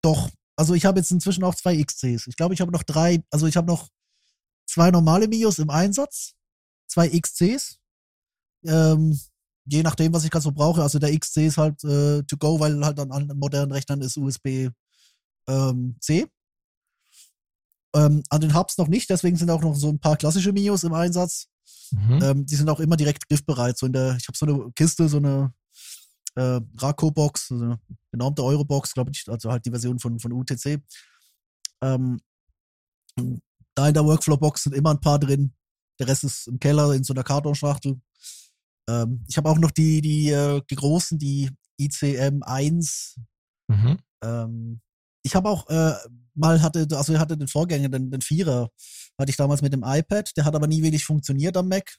Doch. 0.02 0.30
Also 0.56 0.74
ich 0.74 0.86
habe 0.86 1.00
jetzt 1.00 1.12
inzwischen 1.12 1.44
auch 1.44 1.56
zwei 1.56 1.82
XCs. 1.82 2.28
Ich 2.28 2.36
glaube, 2.36 2.54
ich 2.54 2.62
habe 2.62 2.72
noch 2.72 2.84
drei, 2.84 3.24
also 3.32 3.48
ich 3.48 3.56
habe 3.56 3.68
noch 3.68 3.88
zwei 4.68 4.92
normale 4.92 5.28
Mios 5.28 5.58
im 5.60 5.70
Einsatz, 5.70 6.34
zwei 6.88 7.10
XCs. 7.10 7.80
Ähm, 8.66 9.20
je 9.66 9.84
nachdem, 9.84 10.14
was 10.14 10.26
ich 10.26 10.32
gerade 10.32 10.44
so 10.44 10.52
brauche. 10.52 10.82
Also 10.82 11.00
der 11.00 11.18
XC 11.18 11.38
ist 11.38 11.58
halt 11.58 11.84
äh, 11.84 12.24
to 12.24 12.38
go, 12.38 12.60
weil 12.60 12.84
halt 12.84 13.00
an, 13.00 13.12
an 13.12 13.32
modernen 13.36 13.72
Rechnern 13.72 14.02
ist 14.02 14.18
USB 14.18 14.70
ähm, 15.50 15.96
C. 16.00 16.28
Ähm, 17.96 18.24
an 18.30 18.42
den 18.42 18.54
Hubs 18.54 18.78
noch 18.78 18.88
nicht, 18.88 19.10
deswegen 19.10 19.36
sind 19.36 19.50
auch 19.50 19.62
noch 19.62 19.76
so 19.76 19.90
ein 19.90 20.00
paar 20.00 20.16
klassische 20.16 20.54
Mios 20.54 20.84
im 20.84 20.94
Einsatz. 20.94 21.48
Mhm. 21.92 22.20
Ähm, 22.22 22.46
die 22.46 22.56
sind 22.56 22.70
auch 22.70 22.80
immer 22.80 22.96
direkt 22.96 23.28
griffbereit. 23.28 23.78
So 23.78 23.88
in 23.88 23.94
der, 23.94 24.16
ich 24.16 24.28
habe 24.28 24.38
so 24.38 24.46
eine 24.46 24.72
Kiste, 24.74 25.10
so 25.10 25.18
eine 25.18 25.54
äh, 26.36 26.62
Raco-Box, 26.78 27.48
so 27.48 27.56
eine 27.56 27.80
genormte 28.12 28.44
Euro-Box, 28.44 28.94
glaube 28.94 29.12
ich, 29.12 29.26
also 29.28 29.52
halt 29.52 29.66
die 29.66 29.72
Version 29.72 30.00
von, 30.00 30.20
von 30.20 30.32
UTC. 30.32 30.82
Ähm, 31.82 32.20
da 33.76 33.88
in 33.88 33.94
der 33.94 34.06
Workflow-Box 34.06 34.64
sind 34.64 34.76
immer 34.76 34.92
ein 34.92 35.02
paar 35.02 35.20
drin. 35.20 35.54
Der 36.00 36.08
Rest 36.08 36.24
ist 36.24 36.48
im 36.48 36.60
Keller 36.60 36.94
in 36.94 37.04
so 37.04 37.14
einer 37.14 37.24
Kartonschachtel. 37.24 38.00
Ähm, 38.90 39.26
ich 39.28 39.38
habe 39.38 39.50
auch 39.50 39.58
noch 39.58 39.72
die, 39.72 40.02
die, 40.02 40.30
äh, 40.30 40.62
die 40.70 40.76
großen, 40.76 41.18
die 41.18 41.50
ICM 41.80 42.44
1. 42.44 43.20
Mhm. 43.68 43.98
Ähm, 44.24 44.82
ich 45.24 45.36
habe 45.36 45.50
auch 45.50 45.68
äh, 45.70 45.94
mal 46.34 46.62
hatte, 46.62 46.88
also 46.92 47.14
ich 47.14 47.20
hatte 47.20 47.38
den 47.38 47.48
Vorgänger, 47.48 47.90
den, 47.90 48.12
den 48.12 48.22
Vierer, 48.22 48.70
hatte 49.18 49.30
ich 49.30 49.38
damals 49.38 49.62
mit 49.62 49.74
dem 49.74 49.84
iPad, 49.86 50.32
der 50.38 50.46
hat 50.46 50.56
aber 50.56 50.68
nie 50.68 50.82
wirklich 50.82 51.06
funktioniert 51.06 51.58
am 51.58 51.68
Mac. 51.68 51.98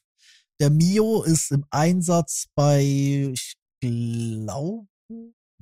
Der 0.61 0.71
Mio 0.71 1.23
ist 1.23 1.51
im 1.53 1.65
Einsatz 1.71 2.47
bei, 2.55 2.83
ich 3.33 3.55
glaube, 3.81 4.87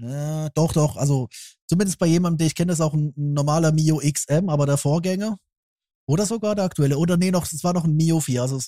ja, 0.01 0.49
doch, 0.51 0.73
doch, 0.73 0.97
also 0.97 1.29
zumindest 1.69 1.99
bei 1.99 2.07
jemandem, 2.07 2.39
den 2.39 2.47
ich 2.47 2.55
kenne, 2.55 2.73
ist 2.73 2.81
auch 2.81 2.95
ein, 2.95 3.13
ein, 3.17 3.33
normaler 3.33 3.73
Mio 3.73 3.99
XM, 3.99 4.49
aber 4.49 4.67
der 4.67 4.77
Vorgänger. 4.77 5.39
Oder 6.09 6.25
sogar 6.25 6.55
der 6.55 6.65
aktuelle. 6.65 6.97
Oder 6.97 7.17
nee, 7.17 7.31
noch, 7.31 7.45
es 7.45 7.63
war 7.65 7.75
noch 7.75 7.85
ein 7.85 7.95
Mio 7.95 8.21
4, 8.21 8.43
also, 8.43 8.61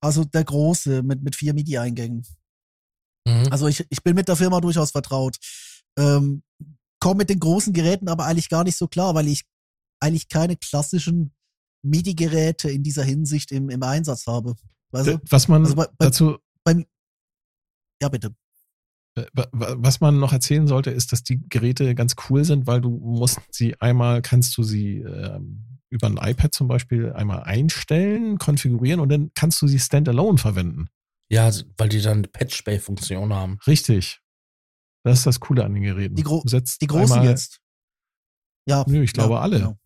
also 0.00 0.24
der 0.24 0.44
große 0.44 1.02
mit, 1.02 1.22
mit 1.22 1.34
vier 1.34 1.52
MIDI-Eingängen. 1.54 2.24
Mhm. 3.26 3.48
Also 3.50 3.66
ich, 3.66 3.84
ich 3.88 4.02
bin 4.02 4.14
mit 4.14 4.28
der 4.28 4.36
Firma 4.36 4.60
durchaus 4.60 4.90
vertraut. 4.90 5.36
Ähm, 5.98 6.42
komme 7.04 7.18
mit 7.18 7.28
den 7.28 7.38
großen 7.38 7.74
Geräten 7.74 8.08
aber 8.08 8.24
eigentlich 8.24 8.48
gar 8.48 8.64
nicht 8.64 8.78
so 8.78 8.88
klar, 8.88 9.14
weil 9.14 9.28
ich 9.28 9.42
eigentlich 10.00 10.30
keine 10.30 10.56
klassischen 10.56 11.34
MIDI-Geräte 11.82 12.70
in 12.70 12.82
dieser 12.82 13.04
Hinsicht 13.04 13.52
im, 13.52 13.68
im 13.68 13.82
Einsatz 13.82 14.26
habe. 14.26 14.54
Weißt 14.90 15.08
du? 15.08 15.20
Was 15.28 15.46
man 15.46 15.64
also 15.64 15.74
bei, 15.74 15.84
bei, 15.98 16.06
dazu. 16.06 16.38
Beim, 16.64 16.86
ja, 18.00 18.08
bitte. 18.08 18.34
Äh, 19.16 19.26
was 19.34 20.00
man 20.00 20.18
noch 20.18 20.32
erzählen 20.32 20.66
sollte, 20.66 20.92
ist, 20.92 21.12
dass 21.12 21.22
die 21.22 21.46
Geräte 21.46 21.94
ganz 21.94 22.14
cool 22.30 22.42
sind, 22.42 22.66
weil 22.66 22.80
du 22.80 22.88
musst 22.88 23.38
sie 23.50 23.78
einmal, 23.82 24.22
kannst 24.22 24.56
du 24.56 24.62
sie 24.62 25.00
äh, 25.00 25.40
über 25.90 26.06
ein 26.06 26.16
iPad 26.16 26.54
zum 26.54 26.68
Beispiel 26.68 27.12
einmal 27.12 27.42
einstellen, 27.42 28.38
konfigurieren 28.38 29.00
und 29.00 29.10
dann 29.10 29.30
kannst 29.34 29.60
du 29.60 29.68
sie 29.68 29.78
standalone 29.78 30.38
verwenden. 30.38 30.88
Ja, 31.28 31.50
weil 31.76 31.90
die 31.90 32.00
dann 32.00 32.18
eine 32.18 32.28
Patch-Bay-Funktion 32.28 33.34
haben. 33.34 33.58
Richtig. 33.66 34.22
Das 35.04 35.18
ist 35.18 35.26
das 35.26 35.40
Coole 35.40 35.64
an 35.64 35.74
den 35.74 35.82
Geräten. 35.82 36.14
Die, 36.14 36.22
Gro 36.22 36.42
die 36.44 36.86
großen 36.86 37.22
jetzt. 37.22 37.60
Ja. 38.66 38.84
Nö, 38.88 39.02
ich 39.02 39.12
glaube 39.12 39.34
ja, 39.34 39.40
alle. 39.40 39.58
Genau. 39.58 39.78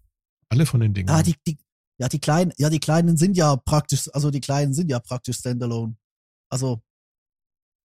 Alle 0.48 0.64
von 0.64 0.80
den 0.80 0.94
Dingen. 0.94 1.08
Ja, 1.08 1.22
die, 1.22 1.34
die, 1.46 1.58
ja, 1.98 2.08
die 2.08 2.20
kleinen, 2.20 2.52
ja, 2.56 2.70
die 2.70 2.78
kleinen 2.78 3.16
sind 3.16 3.36
ja 3.36 3.56
praktisch, 3.56 4.08
also 4.14 4.30
die 4.30 4.40
kleinen 4.40 4.72
sind 4.72 4.90
ja 4.90 5.00
praktisch 5.00 5.38
standalone. 5.38 5.96
Also. 6.50 6.80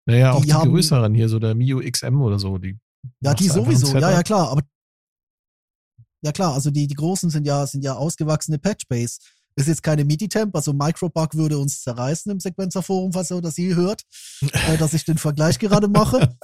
Naja, 0.07 0.33
auch 0.33 0.43
die, 0.43 0.49
die 0.49 0.53
größeren 0.53 1.15
hier, 1.15 1.31
so 1.31 1.39
der 1.39 1.55
Mio 1.55 1.81
XM 1.81 2.21
oder 2.21 2.39
so, 2.39 2.59
die. 2.59 2.79
Ja, 3.21 3.35
die 3.35 3.49
sowieso, 3.49 3.97
ja, 3.99 4.11
ja, 4.11 4.23
klar, 4.23 4.51
aber. 4.51 4.63
Ja, 6.23 6.33
klar, 6.33 6.55
also 6.55 6.71
die, 6.71 6.87
die 6.87 6.95
großen 6.95 7.31
sind 7.31 7.47
ja, 7.47 7.67
sind 7.67 7.83
ja 7.85 7.95
ausgewachsene 7.95 8.59
Patchbase. 8.59 9.19
Ist 9.57 9.69
jetzt 9.69 9.85
keine 9.85 10.05
MIDI-Temp, 10.05 10.55
also 10.57 10.73
Microbug 10.73 11.35
würde 11.35 11.59
uns 11.59 11.83
zerreißen 11.83 12.33
im 12.33 12.41
Sequenzerforum, 12.41 13.13
falls 13.13 13.31
ihr 13.31 13.41
das 13.41 13.57
je 13.57 13.75
hört, 13.75 14.03
äh, 14.43 14.77
dass 14.79 14.95
ich 14.95 15.05
den 15.05 15.17
Vergleich 15.17 15.61
gerade 15.61 15.87
mache. 15.87 16.37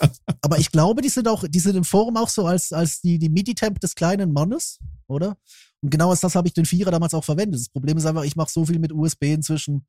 Aber 0.42 0.59
ich 0.59 0.70
glaube, 0.70 1.03
die 1.03 1.09
sind 1.09 1.27
auch, 1.27 1.44
die 1.49 1.59
sind 1.59 1.77
im 1.77 1.85
Forum 1.85 2.16
auch 2.16 2.29
so 2.29 2.46
als, 2.46 2.73
als 2.73 3.01
die, 3.01 3.18
die 3.18 3.29
MIDI-Temp 3.29 3.81
des 3.81 3.96
kleinen 3.96 4.33
Mannes, 4.33 4.79
oder? 5.09 5.37
Und 5.83 5.90
genau 5.90 6.11
als 6.11 6.20
das 6.20 6.37
habe 6.37 6.46
ich 6.46 6.55
den 6.55 6.66
Vierer 6.66 6.92
damals 6.92 7.14
auch 7.14 7.25
verwendet. 7.25 7.61
Das 7.61 7.68
Problem 7.68 7.96
ist 7.96 8.07
einfach, 8.07 8.23
ich 8.23 8.37
mache 8.37 8.51
so 8.53 8.64
viel 8.66 8.79
mit 8.79 8.92
USB 8.92 9.25
inzwischen, 9.25 9.87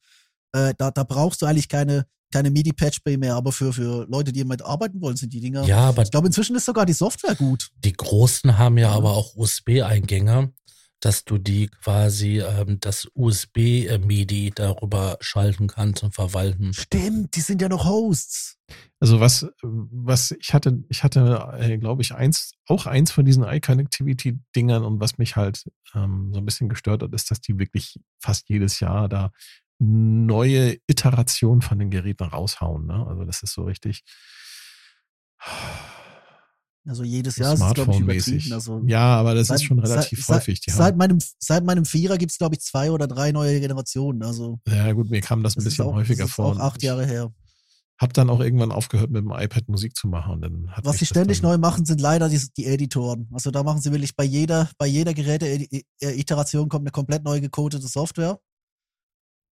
äh, 0.53 0.73
da, 0.77 0.89
da 0.89 1.03
brauchst 1.03 1.41
du 1.41 1.45
eigentlich 1.45 1.69
keine, 1.69 2.07
keine 2.31 2.49
MIDI-Patch-Bay 2.49 3.17
mehr, 3.17 3.35
aber 3.35 3.51
für, 3.51 3.71
für 3.71 4.07
Leute, 4.09 4.31
die 4.31 4.41
damit 4.41 4.63
arbeiten 4.63 5.01
wollen, 5.01 5.17
sind 5.17 5.33
die 5.33 5.41
Dinger. 5.41 5.63
Ja, 5.65 5.89
aber 5.89 6.01
ich 6.01 6.11
glaube, 6.11 6.27
inzwischen 6.27 6.55
ist 6.55 6.65
sogar 6.65 6.85
die 6.85 6.93
Software 6.93 7.35
gut. 7.35 7.69
Die 7.83 7.93
großen 7.93 8.57
haben 8.57 8.77
ja, 8.77 8.89
ja. 8.89 8.95
aber 8.95 9.11
auch 9.11 9.35
USB-Eingänge 9.35 10.53
dass 11.01 11.25
du 11.25 11.37
die 11.37 11.67
quasi 11.67 12.39
ähm, 12.39 12.79
das 12.79 13.07
USB-MIDI 13.15 14.51
darüber 14.55 15.17
schalten 15.19 15.67
kannst 15.67 16.03
und 16.03 16.13
verwalten. 16.13 16.73
Stimmt, 16.73 17.35
die 17.35 17.41
sind 17.41 17.61
ja 17.61 17.69
noch 17.69 17.85
Hosts. 17.85 18.57
Also 18.99 19.19
was, 19.19 19.47
was 19.61 20.31
ich 20.31 20.53
hatte, 20.53 20.83
ich 20.89 21.03
hatte, 21.03 21.49
äh, 21.59 21.77
glaube 21.77 22.03
ich, 22.03 22.13
eins, 22.13 22.53
auch 22.67 22.85
eins 22.85 23.11
von 23.11 23.25
diesen 23.25 23.43
iConnectivity-Dingern 23.43 24.83
und 24.85 25.01
was 25.01 25.17
mich 25.17 25.35
halt 25.35 25.65
ähm, 25.95 26.29
so 26.33 26.39
ein 26.39 26.45
bisschen 26.45 26.69
gestört 26.69 27.01
hat, 27.01 27.13
ist, 27.13 27.31
dass 27.31 27.41
die 27.41 27.57
wirklich 27.57 27.99
fast 28.19 28.47
jedes 28.47 28.79
Jahr 28.79 29.09
da 29.09 29.31
neue 29.79 30.77
Iterationen 30.85 31.63
von 31.63 31.79
den 31.79 31.89
Geräten 31.89 32.25
raushauen. 32.25 32.85
Ne? 32.85 33.05
Also 33.07 33.25
das 33.25 33.41
ist 33.41 33.53
so 33.53 33.63
richtig 33.63 34.03
Also 36.87 37.03
jedes 37.03 37.35
Jahr 37.35 37.53
ist 37.53 37.61
es, 37.61 37.73
glaube 37.75 37.91
ich, 37.93 37.99
übertrieben. 37.99 38.53
Also 38.53 38.81
Ja, 38.87 39.15
aber 39.19 39.35
das 39.35 39.47
seit- 39.47 39.57
ist 39.57 39.63
schon 39.65 39.77
relativ 39.79 40.25
seit, 40.25 40.37
häufig. 40.37 40.61
Die 40.61 40.71
Seit, 40.71 40.97
meinem, 40.97 41.19
seit 41.39 41.63
meinem 41.63 41.85
Vierer 41.85 42.17
gibt 42.17 42.31
es, 42.31 42.37
glaube 42.39 42.55
ich, 42.55 42.61
zwei 42.61 42.89
oder 42.91 43.07
drei 43.07 43.31
neue 43.31 43.59
Generationen. 43.59 44.23
Also 44.23 44.59
ja 44.67 44.91
gut, 44.93 45.09
mir 45.11 45.21
kam 45.21 45.43
das 45.43 45.53
ein 45.53 45.59
das 45.59 45.65
bisschen 45.65 45.85
auch, 45.85 45.93
häufiger 45.93 46.23
das 46.23 46.29
ist 46.31 46.35
vor. 46.35 46.55
auch 46.55 46.59
acht 46.59 46.81
Jahre 46.81 47.05
her. 47.05 47.31
Hab 47.99 48.13
dann 48.15 48.31
auch 48.31 48.39
irgendwann 48.39 48.71
aufgehört, 48.71 49.11
mit 49.11 49.21
dem 49.23 49.31
iPad 49.31 49.69
Musik 49.69 49.95
zu 49.95 50.07
machen. 50.07 50.33
Und 50.33 50.41
dann 50.41 50.71
Was 50.81 50.97
sie 50.97 51.05
ständig 51.05 51.43
neu 51.43 51.59
machen, 51.59 51.85
sind 51.85 52.01
leider 52.01 52.29
die, 52.29 52.41
die 52.57 52.65
Editoren. 52.65 53.29
Also 53.31 53.51
da 53.51 53.61
machen 53.61 53.79
sie 53.79 53.91
wirklich 53.91 54.15
bei 54.15 54.23
jeder, 54.23 54.67
bei 54.79 54.87
jeder 54.87 55.13
Geräte-Iteration 55.13 56.67
kommt 56.67 56.81
eine 56.81 56.91
komplett 56.91 57.23
neu 57.23 57.39
gecodete 57.41 57.87
Software, 57.87 58.39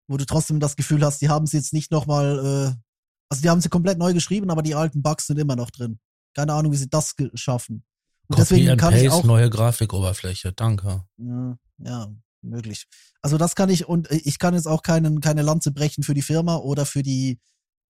wo 0.09 0.16
du 0.16 0.24
trotzdem 0.24 0.61
das 0.61 0.77
Gefühl 0.77 1.05
hast, 1.05 1.20
die 1.22 1.29
haben 1.29 1.47
sie 1.49 1.57
jetzt 1.57 1.72
nicht 1.72 1.91
nochmal, 1.91 2.39
äh, 2.39 2.81
also 3.29 3.43
die 3.43 3.51
haben 3.51 3.61
sie 3.61 3.68
komplett 3.68 3.99
neu 3.99 4.12
geschrieben, 4.14 4.49
aber 4.51 4.62
die 4.62 4.77
alten 4.77 5.03
Bugs 5.03 5.27
sind 5.27 5.41
immer 5.41 5.57
noch 5.57 5.70
drin. 5.72 5.99
Keine 6.37 6.53
Ahnung, 6.53 6.70
wie 6.70 6.76
sie 6.76 6.91
das 6.91 7.14
schaffen. 7.32 7.82
Und 8.28 8.37
Copy 8.37 8.43
deswegen 8.43 8.68
and 8.68 8.80
kann 8.80 8.95
ich 8.95 9.05
Paste, 9.05 9.14
auch, 9.14 9.24
neue 9.24 9.49
Grafikoberfläche, 9.49 10.53
danke. 10.53 11.07
ja, 11.16 11.57
ja, 11.78 12.09
möglich. 12.43 12.87
Also 13.22 13.39
das 13.39 13.55
kann 13.55 13.70
ich 13.70 13.89
und 13.89 14.11
ich 14.11 14.39
kann 14.39 14.53
jetzt 14.53 14.68
auch 14.68 14.82
keinen, 14.82 15.22
keine 15.22 15.41
Lanze 15.41 15.70
brechen 15.72 16.05
für 16.05 16.12
die 16.12 16.20
Firma 16.20 16.57
oder 16.57 16.84
für 16.84 17.03
die 17.03 17.41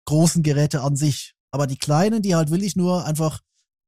großen 0.04 0.44
Geräte 0.44 0.82
an 0.82 0.94
sich. 0.94 1.34
Aber 1.50 1.66
die 1.66 1.78
kleinen, 1.78 2.22
die 2.22 2.36
halt 2.36 2.52
will 2.52 2.62
ich 2.62 2.76
nur 2.76 3.04
einfach 3.04 3.40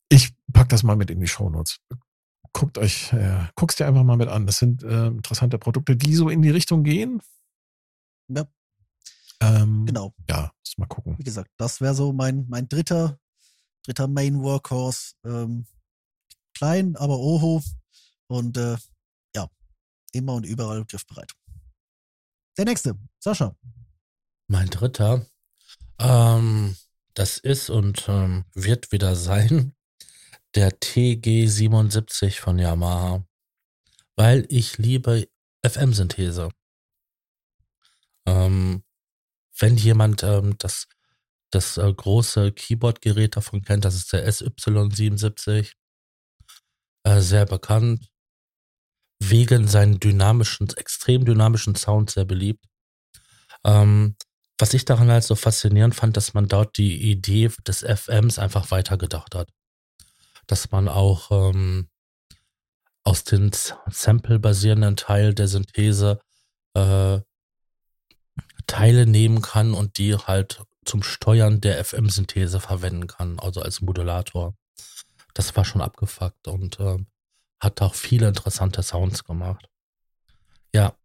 Ich 0.10 0.34
pack 0.54 0.70
das 0.70 0.84
mal 0.84 0.96
mit 0.96 1.12
in 1.12 1.20
die 1.20 1.28
Shownotes. 1.28 1.80
Guckt 2.54 2.78
euch, 2.78 3.12
äh, 3.12 3.48
guck's 3.56 3.76
dir 3.76 3.88
einfach 3.88 4.04
mal 4.04 4.18
mit 4.18 4.30
an. 4.30 4.46
Das 4.46 4.58
sind 4.58 4.84
äh, 4.84 5.08
interessante 5.08 5.58
Produkte, 5.60 5.98
die 5.98 6.16
so 6.16 6.30
in 6.30 6.42
die 6.42 6.52
Richtung 6.52 6.84
gehen. 6.84 7.22
Ja, 8.30 8.46
Ähm, 9.42 9.86
genau. 9.86 10.14
Ja, 10.30 10.54
muss 10.60 10.78
mal 10.78 10.86
gucken. 10.86 11.18
Wie 11.18 11.24
gesagt, 11.24 11.52
das 11.58 11.82
wäre 11.82 11.94
so 11.94 12.14
mein, 12.14 12.46
mein 12.48 12.70
dritter, 12.70 13.20
dritter 13.84 14.08
Main 14.08 14.42
Workhorse. 14.42 15.16
Ähm, 15.26 15.68
klein, 16.54 16.96
aber 16.96 17.20
Oho. 17.20 17.62
Und 18.28 18.58
äh, 18.58 18.78
immer 20.16 20.34
und 20.34 20.46
überall 20.46 20.86
griffbereit. 20.86 21.32
Der 22.58 22.66
nächste, 22.66 22.98
Sascha. 23.20 23.56
Mein 24.48 24.70
dritter, 24.70 25.26
ähm, 26.00 26.76
das 27.14 27.38
ist 27.38 27.70
und 27.70 28.06
ähm, 28.08 28.46
wird 28.54 28.92
wieder 28.92 29.16
sein 29.16 29.76
der 30.56 30.72
TG77 30.72 32.40
von 32.40 32.58
Yamaha, 32.58 33.26
weil 34.16 34.46
ich 34.50 34.78
liebe 34.78 35.28
FM-Synthese. 35.66 36.50
Ähm, 38.26 38.84
wenn 39.60 39.78
jemand 39.78 40.24
ähm, 40.24 40.58
das, 40.58 40.88
das 41.52 41.78
äh, 41.78 41.94
große 41.94 42.54
Keyboard-Gerät 42.54 43.36
davon 43.36 43.62
kennt, 43.64 43.86
das 43.86 43.96
ist 43.96 44.14
der 44.14 44.28
SY77, 44.28 45.74
äh, 47.04 47.20
sehr 47.22 47.46
bekannt, 47.46 48.10
wegen 49.20 49.68
seinen 49.68 50.00
dynamischen, 50.00 50.70
extrem 50.76 51.26
dynamischen 51.26 51.76
Sound 51.76 52.10
sehr 52.10 52.26
beliebt. 52.26 52.66
Ähm, 53.64 54.16
was 54.58 54.74
ich 54.74 54.86
daran 54.86 55.10
halt 55.10 55.24
so 55.24 55.36
faszinierend 55.36 55.96
fand, 55.96 56.16
dass 56.16 56.34
man 56.34 56.48
dort 56.48 56.78
die 56.78 57.12
Idee 57.12 57.52
des 57.68 57.84
FMs 57.84 58.40
einfach 58.40 58.72
weitergedacht 58.72 59.36
hat. 59.36 59.50
Dass 60.48 60.72
man 60.72 60.88
auch 60.88 61.32
ähm, 61.32 61.90
aus 63.04 63.24
den 63.24 63.52
Sample-basierenden 63.54 64.96
Teil 64.96 65.34
der 65.34 65.48
Synthese 65.48 66.20
äh, 66.74 67.20
Teile 68.68 69.06
nehmen 69.06 69.42
kann 69.42 69.74
und 69.74 69.98
die 69.98 70.16
halt 70.16 70.64
zum 70.86 71.04
Steuern 71.04 71.62
der 71.62 71.84
FM-Synthese 71.84 72.60
verwenden 72.60 73.08
kann, 73.08 73.40
also 73.40 73.62
als 73.62 73.82
Modulator. 73.82 74.56
Das 75.34 75.56
war 75.56 75.66
schon 75.66 75.82
abgefuckt 75.82 76.48
und 76.48 76.80
äh, 76.80 76.98
hat 77.60 77.82
auch 77.82 77.96
viele 77.96 78.28
interessante 78.28 78.84
Sounds 78.84 79.24
gemacht. 79.24 79.68
Ja, 80.74 80.96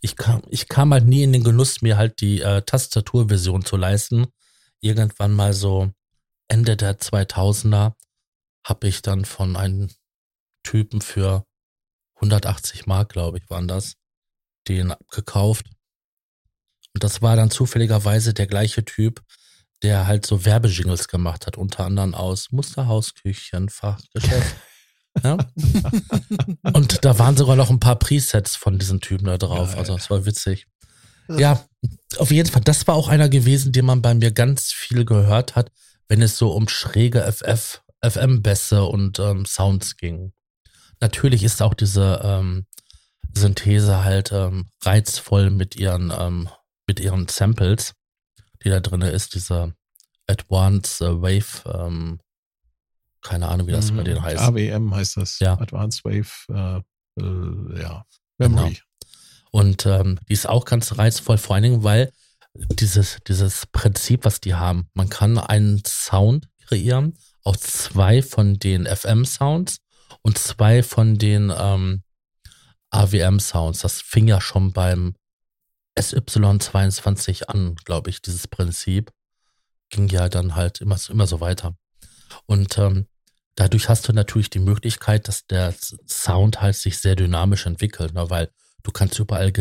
ich 0.00 0.16
kam, 0.16 0.42
ich 0.48 0.68
kam 0.68 0.92
halt 0.92 1.06
nie 1.06 1.24
in 1.24 1.32
den 1.32 1.42
Genuss, 1.42 1.82
mir 1.82 1.96
halt 1.96 2.20
die 2.20 2.40
äh, 2.40 2.62
Tastaturversion 2.62 3.64
zu 3.64 3.76
leisten. 3.76 4.26
Irgendwann 4.80 5.32
mal 5.32 5.52
so 5.52 5.90
Ende 6.46 6.76
der 6.76 6.98
2000er 6.98 7.94
habe 8.64 8.88
ich 8.88 9.02
dann 9.02 9.24
von 9.24 9.56
einem 9.56 9.90
Typen 10.62 11.00
für 11.00 11.44
180 12.16 12.86
Mark, 12.86 13.10
glaube 13.10 13.38
ich, 13.38 13.50
waren 13.50 13.68
das, 13.68 13.94
den 14.68 14.94
gekauft. 15.10 15.66
Und 16.94 17.02
das 17.02 17.22
war 17.22 17.36
dann 17.36 17.50
zufälligerweise 17.50 18.34
der 18.34 18.46
gleiche 18.46 18.84
Typ, 18.84 19.22
der 19.82 20.06
halt 20.06 20.26
so 20.26 20.44
Werbejingles 20.44 21.08
gemacht 21.08 21.46
hat, 21.46 21.56
unter 21.56 21.86
anderem 21.86 22.14
aus 22.14 22.50
Musterhausküchen, 22.50 23.68
Fachgeschäft. 23.68 24.56
ja? 25.22 25.36
Und 26.72 27.04
da 27.04 27.18
waren 27.18 27.36
sogar 27.36 27.56
noch 27.56 27.70
ein 27.70 27.80
paar 27.80 27.98
Presets 27.98 28.56
von 28.56 28.78
diesen 28.78 29.00
Typen 29.00 29.26
da 29.26 29.38
drauf. 29.38 29.76
Also 29.76 29.94
das 29.94 30.10
war 30.10 30.26
witzig. 30.26 30.66
Ja, 31.28 31.64
auf 32.16 32.30
jeden 32.30 32.48
Fall. 32.48 32.62
Das 32.62 32.86
war 32.86 32.94
auch 32.94 33.08
einer 33.08 33.28
gewesen, 33.28 33.72
den 33.72 33.84
man 33.84 34.02
bei 34.02 34.14
mir 34.14 34.30
ganz 34.30 34.72
viel 34.72 35.04
gehört 35.04 35.56
hat, 35.56 35.70
wenn 36.08 36.22
es 36.22 36.38
so 36.38 36.52
um 36.52 36.68
schräge 36.68 37.20
FF, 37.30 37.82
FM-Bässe 38.02 38.84
und 38.84 39.18
ähm, 39.18 39.44
Sounds 39.44 39.96
ging. 39.96 40.32
Natürlich 41.00 41.44
ist 41.44 41.62
auch 41.62 41.74
diese 41.74 42.20
ähm, 42.24 42.66
Synthese 43.36 44.04
halt 44.04 44.32
ähm, 44.32 44.70
reizvoll 44.82 45.50
mit 45.50 45.76
ihren, 45.76 46.12
ähm, 46.16 46.48
mit 46.86 46.98
ihren 46.98 47.28
Samples, 47.28 47.94
die 48.64 48.70
da 48.70 48.80
drin 48.80 49.02
ist, 49.02 49.34
diese 49.34 49.74
Advanced 50.26 51.00
Wave, 51.00 51.62
ähm, 51.66 52.20
keine 53.22 53.48
Ahnung, 53.48 53.66
wie 53.66 53.72
das 53.72 53.90
bei 53.90 54.00
Mhm. 54.00 54.04
denen 54.04 54.22
heißt. 54.22 54.38
AWM 54.42 54.94
heißt 54.94 55.16
das. 55.16 55.38
Ja. 55.40 55.58
Advanced 55.58 56.04
Wave, 56.04 56.84
äh, 57.18 57.20
äh, 57.22 57.80
ja. 57.82 58.04
Memory. 58.38 58.78
Und 59.50 59.86
ähm, 59.86 60.18
die 60.28 60.34
ist 60.34 60.48
auch 60.48 60.64
ganz 60.64 60.98
reizvoll, 60.98 61.38
vor 61.38 61.54
allen 61.54 61.62
Dingen, 61.64 61.82
weil 61.82 62.12
dieses, 62.54 63.18
dieses 63.26 63.66
Prinzip, 63.72 64.24
was 64.24 64.40
die 64.40 64.54
haben, 64.54 64.88
man 64.94 65.08
kann 65.08 65.38
einen 65.38 65.82
Sound 65.86 66.48
kreieren 66.66 67.16
aus 67.44 67.60
zwei 67.60 68.22
von 68.22 68.58
den 68.58 68.86
FM-Sounds 68.86 69.78
und 70.22 70.38
zwei 70.38 70.82
von 70.82 71.16
den 71.18 71.52
ähm, 71.56 72.02
AWM-Sounds. 72.90 73.80
Das 73.80 74.00
fing 74.00 74.28
ja 74.28 74.40
schon 74.40 74.72
beim 74.72 75.14
SY22 75.98 77.44
an, 77.44 77.74
glaube 77.84 78.10
ich, 78.10 78.22
dieses 78.22 78.48
Prinzip. 78.48 79.10
Ging 79.90 80.08
ja 80.08 80.28
dann 80.28 80.54
halt 80.54 80.80
immer, 80.80 80.98
immer 81.08 81.26
so 81.26 81.40
weiter. 81.40 81.74
Und 82.46 82.78
ähm, 82.78 83.06
dadurch 83.54 83.88
hast 83.88 84.08
du 84.08 84.12
natürlich 84.12 84.50
die 84.50 84.58
Möglichkeit, 84.58 85.28
dass 85.28 85.46
der 85.46 85.74
Sound 86.08 86.60
halt 86.60 86.76
sich 86.76 86.98
sehr 86.98 87.16
dynamisch 87.16 87.66
entwickelt, 87.66 88.14
ne? 88.14 88.30
weil 88.30 88.50
du 88.82 88.90
kannst 88.90 89.18
überall 89.18 89.52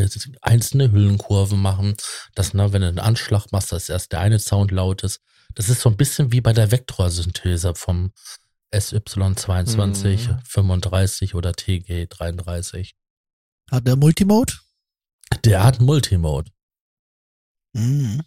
einzelne 0.42 0.92
Hüllenkurven 0.92 1.62
machen, 1.62 1.96
dass, 2.36 2.54
ne, 2.54 2.72
wenn 2.72 2.82
du 2.82 2.88
einen 2.88 3.00
Anschlag 3.00 3.52
machst, 3.52 3.72
dass 3.72 3.90
erst 3.90 4.12
der 4.12 4.22
eine 4.22 4.40
Sound 4.40 4.72
laut 4.72 5.04
ist. 5.04 5.22
Das 5.56 5.70
ist 5.70 5.82
so 5.82 5.90
ein 5.90 5.98
bisschen 5.98 6.32
wie 6.32 6.42
bei 6.42 6.54
der 6.54 6.72
Vektorsynthese 6.72 7.74
vom 7.76 8.12
SY22, 8.74 10.30
Mhm. 10.30 10.40
35 10.46 11.36
oder 11.36 11.52
TG33. 11.52 12.92
Hat 13.72 13.88
der 13.88 13.96
Multimode? 13.96 14.54
Der 15.46 15.64
hat 15.64 15.82
Multimode. 15.82 16.52
Mhm. 17.74 18.22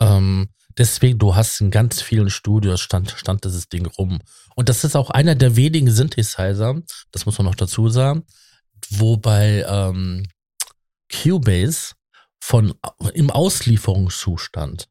Ähm, 0.00 0.48
deswegen, 0.78 1.18
du 1.18 1.34
hast 1.34 1.60
in 1.60 1.70
ganz 1.70 2.00
vielen 2.02 2.30
Studios 2.30 2.80
stand, 2.80 3.10
stand 3.12 3.44
dieses 3.44 3.68
Ding 3.68 3.86
rum. 3.86 4.20
Und 4.54 4.68
das 4.68 4.84
ist 4.84 4.96
auch 4.96 5.10
einer 5.10 5.34
der 5.34 5.56
wenigen 5.56 5.90
Synthesizer, 5.90 6.80
das 7.10 7.26
muss 7.26 7.38
man 7.38 7.46
noch 7.46 7.54
dazu 7.54 7.88
sagen, 7.88 8.24
wo 8.90 9.16
bei 9.16 9.64
ähm, 9.68 10.26
Cubase 11.10 11.94
von 12.40 12.74
im 13.14 13.30
Auslieferungszustand 13.30 14.88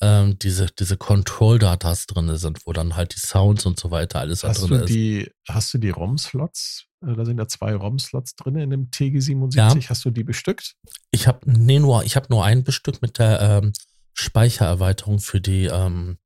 ähm, 0.00 0.38
diese, 0.38 0.66
diese 0.66 0.96
Control-Datas 0.96 2.06
drin 2.06 2.36
sind, 2.36 2.66
wo 2.66 2.72
dann 2.72 2.96
halt 2.96 3.14
die 3.14 3.20
Sounds 3.20 3.64
und 3.64 3.80
so 3.80 3.90
weiter 3.90 4.20
alles 4.20 4.40
da 4.40 4.48
Hast 4.48 4.62
drin 4.62 4.68
du 4.68 4.74
ist. 4.76 4.88
die, 4.88 5.30
hast 5.48 5.72
du 5.72 5.78
die 5.78 5.90
ROM-Slots? 5.90 6.86
Äh, 7.02 7.14
Da 7.14 7.24
sind 7.24 7.38
ja 7.38 7.48
zwei 7.48 7.74
ROM-Slots 7.74 8.36
drin 8.36 8.56
in 8.56 8.70
dem 8.70 8.90
TG77. 8.90 9.56
Ja. 9.56 9.74
Hast 9.88 10.04
du 10.04 10.10
die 10.10 10.24
bestückt? 10.24 10.74
Ich 11.10 11.26
habe 11.26 11.40
nee, 11.50 11.78
nur, 11.78 12.04
ich 12.04 12.16
habe 12.16 12.26
nur 12.28 12.44
ein 12.44 12.62
Bestück 12.62 13.00
mit 13.00 13.18
der 13.18 13.40
ähm, 13.40 13.72
Speichererweiterung 14.18 15.18
für 15.20 15.40
die, 15.40 15.66
ähm, 15.66 16.18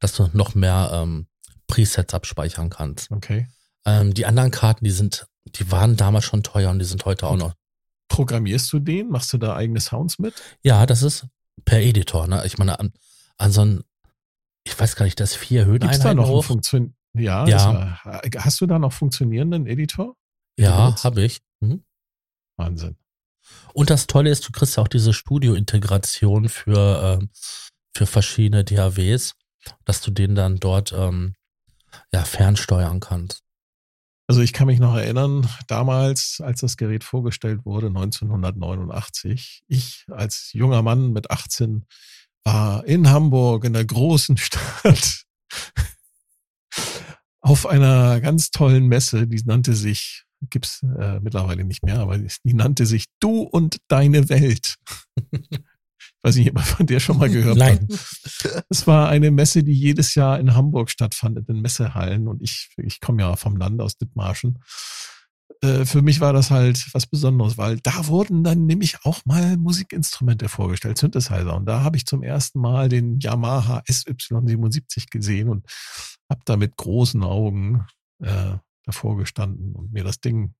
dass 0.00 0.14
du 0.14 0.28
noch 0.32 0.54
mehr 0.54 0.90
ähm, 0.92 1.26
Presets 1.66 2.14
abspeichern 2.14 2.70
kannst. 2.70 3.10
Okay. 3.10 3.48
Ähm, 3.84 4.14
die 4.14 4.26
anderen 4.26 4.50
Karten, 4.50 4.84
die 4.84 4.90
sind, 4.90 5.26
die 5.44 5.70
waren 5.70 5.96
damals 5.96 6.24
schon 6.24 6.42
teuer 6.42 6.70
und 6.70 6.78
die 6.78 6.84
sind 6.84 7.04
heute 7.04 7.26
auch 7.26 7.36
noch. 7.36 7.54
Programmierst 8.08 8.72
du 8.72 8.78
den? 8.78 9.08
Machst 9.10 9.32
du 9.32 9.38
da 9.38 9.56
eigene 9.56 9.80
Sounds 9.80 10.18
mit? 10.18 10.34
Ja, 10.62 10.86
das 10.86 11.02
ist 11.02 11.26
per 11.64 11.80
Editor, 11.80 12.28
ne? 12.28 12.42
Ich 12.46 12.58
meine, 12.58 12.78
an, 12.78 12.92
an 13.36 13.50
so 13.50 13.64
ein, 13.64 13.82
ich 14.64 14.78
weiß 14.78 14.94
gar 14.94 15.04
nicht, 15.04 15.18
das 15.18 15.34
vier 15.34 15.66
Gibt 15.66 15.84
es 15.84 15.98
da 15.98 16.14
noch. 16.14 16.44
Funktion? 16.44 16.94
Ja, 17.14 17.46
Ja. 17.46 17.98
Ja- 18.04 18.20
hast 18.38 18.60
du 18.60 18.66
da 18.66 18.78
noch 18.78 18.92
funktionierenden 18.92 19.66
Editor? 19.66 20.16
Ja, 20.58 20.94
habe 21.02 21.22
ich. 21.22 21.40
Mhm. 21.60 21.84
Wahnsinn. 22.56 22.96
Und 23.72 23.90
das 23.90 24.06
Tolle 24.06 24.30
ist, 24.30 24.46
du 24.48 24.52
kriegst 24.52 24.76
ja 24.76 24.82
auch 24.82 24.88
diese 24.88 25.12
Studio-Integration 25.12 26.48
für, 26.48 27.18
ähm, 27.20 27.30
für 27.94 28.06
verschiedene 28.06 28.64
DAWs, 28.64 29.34
dass 29.84 30.00
du 30.00 30.10
den 30.10 30.34
dann 30.34 30.56
dort 30.56 30.92
ähm, 30.92 31.34
ja, 32.12 32.24
fernsteuern 32.24 33.00
kannst. 33.00 33.42
Also 34.28 34.40
ich 34.40 34.52
kann 34.52 34.66
mich 34.66 34.80
noch 34.80 34.96
erinnern, 34.96 35.48
damals, 35.68 36.40
als 36.42 36.60
das 36.60 36.76
Gerät 36.76 37.04
vorgestellt 37.04 37.64
wurde, 37.64 37.86
1989, 37.88 39.62
ich 39.68 40.04
als 40.10 40.52
junger 40.52 40.82
Mann 40.82 41.12
mit 41.12 41.30
18 41.30 41.86
war 42.42 42.84
in 42.86 43.08
Hamburg, 43.08 43.64
in 43.64 43.72
der 43.72 43.84
großen 43.84 44.36
Stadt, 44.36 45.24
auf 47.40 47.66
einer 47.66 48.20
ganz 48.20 48.50
tollen 48.50 48.88
Messe, 48.88 49.28
die 49.28 49.40
nannte 49.44 49.74
sich, 49.74 50.24
gibt's 50.50 50.82
äh, 50.82 51.20
mittlerweile 51.20 51.64
nicht 51.64 51.84
mehr, 51.84 52.00
aber 52.00 52.18
die 52.18 52.54
nannte 52.54 52.86
sich 52.86 53.06
Du 53.20 53.42
und 53.42 53.78
deine 53.88 54.28
Welt. 54.28 54.76
Ich 56.08 56.28
weiß 56.28 56.36
nicht, 56.36 56.50
ob 56.50 56.58
ihr 56.58 56.64
von 56.64 56.86
der 56.86 57.00
schon 57.00 57.18
mal 57.18 57.30
gehört 57.30 57.56
Nein. 57.56 57.88
hat. 57.90 58.64
Es 58.68 58.86
war 58.86 59.08
eine 59.08 59.30
Messe, 59.30 59.62
die 59.62 59.72
jedes 59.72 60.14
Jahr 60.14 60.38
in 60.38 60.54
Hamburg 60.54 60.90
stattfand, 60.90 61.38
in 61.38 61.44
den 61.44 61.62
Messehallen. 61.62 62.28
Und 62.28 62.42
ich, 62.42 62.70
ich 62.76 63.00
komme 63.00 63.22
ja 63.22 63.36
vom 63.36 63.56
Land 63.56 63.80
aus 63.80 63.96
Dithmarschen. 63.96 64.58
Äh, 65.62 65.84
für 65.84 66.02
mich 66.02 66.20
war 66.20 66.32
das 66.32 66.50
halt 66.50 66.92
was 66.92 67.06
Besonderes, 67.06 67.58
weil 67.58 67.78
da 67.80 68.06
wurden 68.08 68.44
dann 68.44 68.66
nämlich 68.66 69.04
auch 69.04 69.24
mal 69.24 69.56
Musikinstrumente 69.56 70.48
vorgestellt, 70.48 70.98
Synthesizer. 70.98 71.54
Und 71.54 71.66
da 71.66 71.82
habe 71.82 71.96
ich 71.96 72.06
zum 72.06 72.22
ersten 72.22 72.60
Mal 72.60 72.88
den 72.88 73.20
Yamaha 73.20 73.82
SY77 73.88 75.10
gesehen 75.10 75.48
und 75.48 75.66
habe 76.28 76.40
da 76.44 76.56
mit 76.56 76.76
großen 76.76 77.22
Augen 77.22 77.86
äh, 78.22 78.56
davor 78.86 79.16
gestanden 79.16 79.74
und 79.74 79.92
mir 79.92 80.04
das 80.04 80.20
Ding 80.20 80.54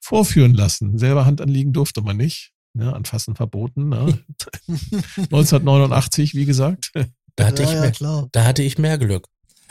vorführen 0.00 0.54
lassen. 0.54 0.98
Selber 0.98 1.26
Hand 1.26 1.40
anliegen 1.40 1.72
durfte 1.72 2.00
man 2.00 2.16
nicht. 2.16 2.52
Ne, 2.72 2.94
anfassen 2.94 3.34
verboten. 3.34 3.88
Ne? 3.88 4.24
1989, 5.16 6.34
wie 6.34 6.44
gesagt. 6.44 6.92
Da 7.36 7.46
hatte, 7.46 7.62
ja, 7.62 7.68
ich 7.68 7.74
ja, 7.74 7.80
mehr, 7.80 7.92
klar. 7.92 8.28
da 8.32 8.44
hatte 8.44 8.62
ich 8.62 8.78
mehr 8.78 8.98
Glück. 8.98 9.28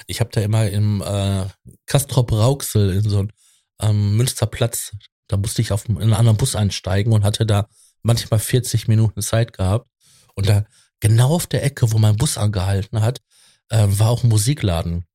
Ich 0.08 0.20
habe 0.20 0.30
da 0.34 0.42
immer 0.42 0.70
im 0.70 1.02
äh, 1.02 1.46
Kastrop 1.86 2.32
Rauxel 2.32 2.94
in 2.94 3.10
so 3.10 3.20
einem 3.20 3.30
ähm, 3.82 4.18
Münsterplatz, 4.18 4.92
da 5.28 5.38
musste 5.38 5.62
ich 5.62 5.72
auf 5.72 5.88
in 5.90 5.98
einen 5.98 6.14
anderen 6.14 6.38
Bus 6.38 6.56
einsteigen 6.56 7.14
und 7.14 7.24
hatte 7.24 7.46
da 7.46 7.68
manchmal 8.04 8.40
40 8.40 8.88
Minuten 8.88 9.22
Zeit 9.22 9.54
gehabt. 9.54 9.90
Und 10.36 10.50
da 10.50 10.66
genau 11.00 11.36
auf 11.36 11.48
der 11.48 11.64
Ecke, 11.64 11.92
wo 11.92 11.98
mein 11.98 12.18
Bus 12.18 12.38
angehalten 12.38 13.02
hat, 13.02 13.22
äh, 13.70 13.88
war 13.88 14.10
auch 14.10 14.24
ein 14.24 14.30
Musikladen. 14.30 15.06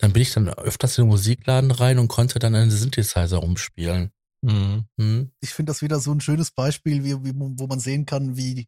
Dann 0.00 0.12
bin 0.12 0.22
ich 0.22 0.32
dann 0.32 0.48
öfters 0.48 0.96
in 0.96 1.04
den 1.04 1.10
Musikladen 1.10 1.70
rein 1.70 1.98
und 1.98 2.08
konnte 2.08 2.38
dann 2.38 2.54
einen 2.54 2.70
Synthesizer 2.70 3.36
rumspielen. 3.36 4.12
Mhm. 4.42 4.86
Hm? 4.98 5.32
Ich 5.40 5.50
finde 5.50 5.70
das 5.70 5.82
wieder 5.82 6.00
so 6.00 6.12
ein 6.12 6.20
schönes 6.20 6.50
Beispiel, 6.50 7.04
wie, 7.04 7.22
wie, 7.24 7.32
wo 7.34 7.66
man 7.66 7.80
sehen 7.80 8.06
kann, 8.06 8.36
wie 8.36 8.66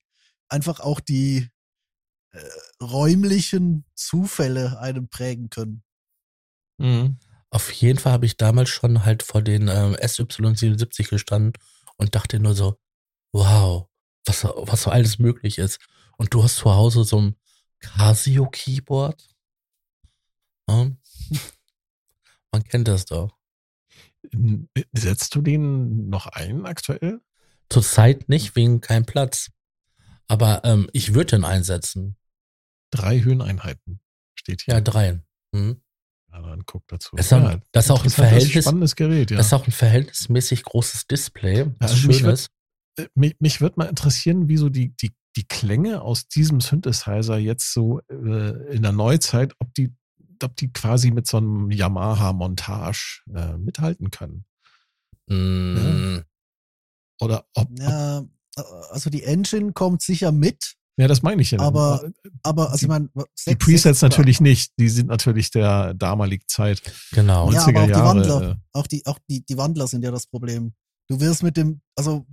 einfach 0.48 0.80
auch 0.80 1.00
die 1.00 1.48
äh, 2.32 2.40
räumlichen 2.82 3.84
Zufälle 3.94 4.78
einen 4.78 5.08
prägen 5.08 5.48
können. 5.48 5.82
Mhm. 6.78 7.18
Auf 7.50 7.72
jeden 7.72 7.98
Fall 7.98 8.12
habe 8.12 8.26
ich 8.26 8.36
damals 8.36 8.68
schon 8.68 9.04
halt 9.04 9.22
vor 9.22 9.42
den 9.42 9.68
ähm, 9.68 9.94
SY77 9.94 11.08
gestanden 11.08 11.52
und 11.96 12.14
dachte 12.14 12.40
nur 12.40 12.54
so, 12.54 12.78
wow, 13.32 13.88
was, 14.26 14.44
was 14.44 14.82
so 14.82 14.90
alles 14.90 15.18
möglich 15.18 15.58
ist. 15.58 15.78
Und 16.16 16.34
du 16.34 16.42
hast 16.42 16.56
zu 16.56 16.74
Hause 16.74 17.04
so 17.04 17.20
ein 17.20 17.36
Casio-Keyboard. 17.80 19.28
Ja. 20.68 20.90
Man 22.52 22.64
kennt 22.64 22.88
das 22.88 23.04
doch. 23.06 23.36
Setzt 24.92 25.34
du 25.34 25.42
den 25.42 26.08
noch 26.08 26.26
ein 26.26 26.66
aktuell? 26.66 27.20
Zurzeit 27.70 28.28
nicht, 28.28 28.54
wegen 28.56 28.80
keinem 28.80 29.06
Platz. 29.06 29.50
Aber 30.28 30.62
ähm, 30.64 30.88
ich 30.92 31.14
würde 31.14 31.36
den 31.36 31.44
einsetzen. 31.44 32.16
Drei 32.90 33.20
Höheneinheiten 33.22 34.00
steht 34.34 34.62
hier. 34.62 34.74
Ja, 34.74 34.80
drei. 34.80 35.20
Hm. 35.54 35.80
Ja, 36.30 36.40
dann 36.42 36.64
guck 36.66 36.86
dazu. 36.88 37.16
Das 37.16 37.26
ist 37.26 37.32
auch- 37.32 37.42
ja, 37.42 37.60
das 37.72 37.86
ist 37.86 37.90
auch 37.90 38.04
ein 38.04 38.10
Verhältnis- 38.10 38.64
Spannendes 38.64 38.96
Gerät, 38.96 39.30
ja. 39.30 39.36
Das 39.38 39.46
ist 39.46 39.52
auch 39.52 39.66
ein 39.66 39.72
verhältnismäßig 39.72 40.62
großes 40.62 41.06
Display. 41.06 41.66
Das 41.78 41.92
also 41.92 42.06
mich 42.08 42.18
schön 42.18 42.30
ist. 42.30 42.50
Äh, 42.98 43.06
mich, 43.14 43.36
mich 43.40 43.60
würde 43.60 43.74
mal 43.78 43.86
interessieren, 43.88 44.48
wie 44.48 44.56
so 44.56 44.68
die, 44.68 44.94
die, 44.96 45.12
die 45.36 45.44
Klänge 45.44 46.02
aus 46.02 46.28
diesem 46.28 46.60
Synthesizer 46.60 47.38
jetzt 47.38 47.72
so 47.72 48.00
äh, 48.10 48.74
in 48.74 48.82
der 48.82 48.92
Neuzeit, 48.92 49.54
ob 49.58 49.72
die, 49.74 49.94
ob 50.44 50.56
die 50.56 50.72
quasi 50.72 51.10
mit 51.10 51.26
so 51.26 51.38
einem 51.38 51.70
Yamaha-Montage 51.70 53.22
äh, 53.34 53.56
mithalten 53.58 54.10
können. 54.10 54.44
Mm, 55.28 56.18
Oder 57.20 57.44
ob, 57.54 57.68
ob 57.70 57.78
Ja, 57.78 58.18
äh, 58.20 58.24
also 58.90 59.10
die 59.10 59.22
Engine 59.22 59.72
kommt 59.72 60.02
sicher 60.02 60.32
mit, 60.32 60.74
ja, 60.98 61.08
das 61.08 61.22
meine 61.22 61.40
ich 61.40 61.50
ja. 61.52 61.58
Aber 61.58 62.10
aber 62.42 62.70
also 62.70 62.78
Die- 62.80 62.84
ich 62.84 62.88
meine, 62.88 63.08
die 63.48 63.56
Presets 63.56 64.02
natürlich 64.02 64.40
nicht. 64.42 64.72
Die 64.78 64.90
sind 64.90 65.06
natürlich 65.08 65.50
der 65.50 65.94
damaligen 65.94 66.44
Zeit. 66.48 66.82
genau. 67.12 67.50
Ja, 67.50 67.62
aber 67.66 67.80
auch 67.80 67.84
90er 67.84 67.86
die 67.86 67.90
Jahre, 67.92 68.04
Wandler. 68.18 68.50
äh, 68.50 68.56
Auch 68.72 68.86
die, 68.86 69.06
auch 69.06 69.18
die, 69.28 69.42
die 69.44 69.56
Wandler 69.56 69.86
sind 69.86 70.04
ja 70.04 70.10
das 70.10 70.26
Problem. 70.26 70.74
Du 71.08 71.18
wirst 71.18 71.42
mit 71.42 71.56
dem, 71.56 71.80
also 71.96 72.26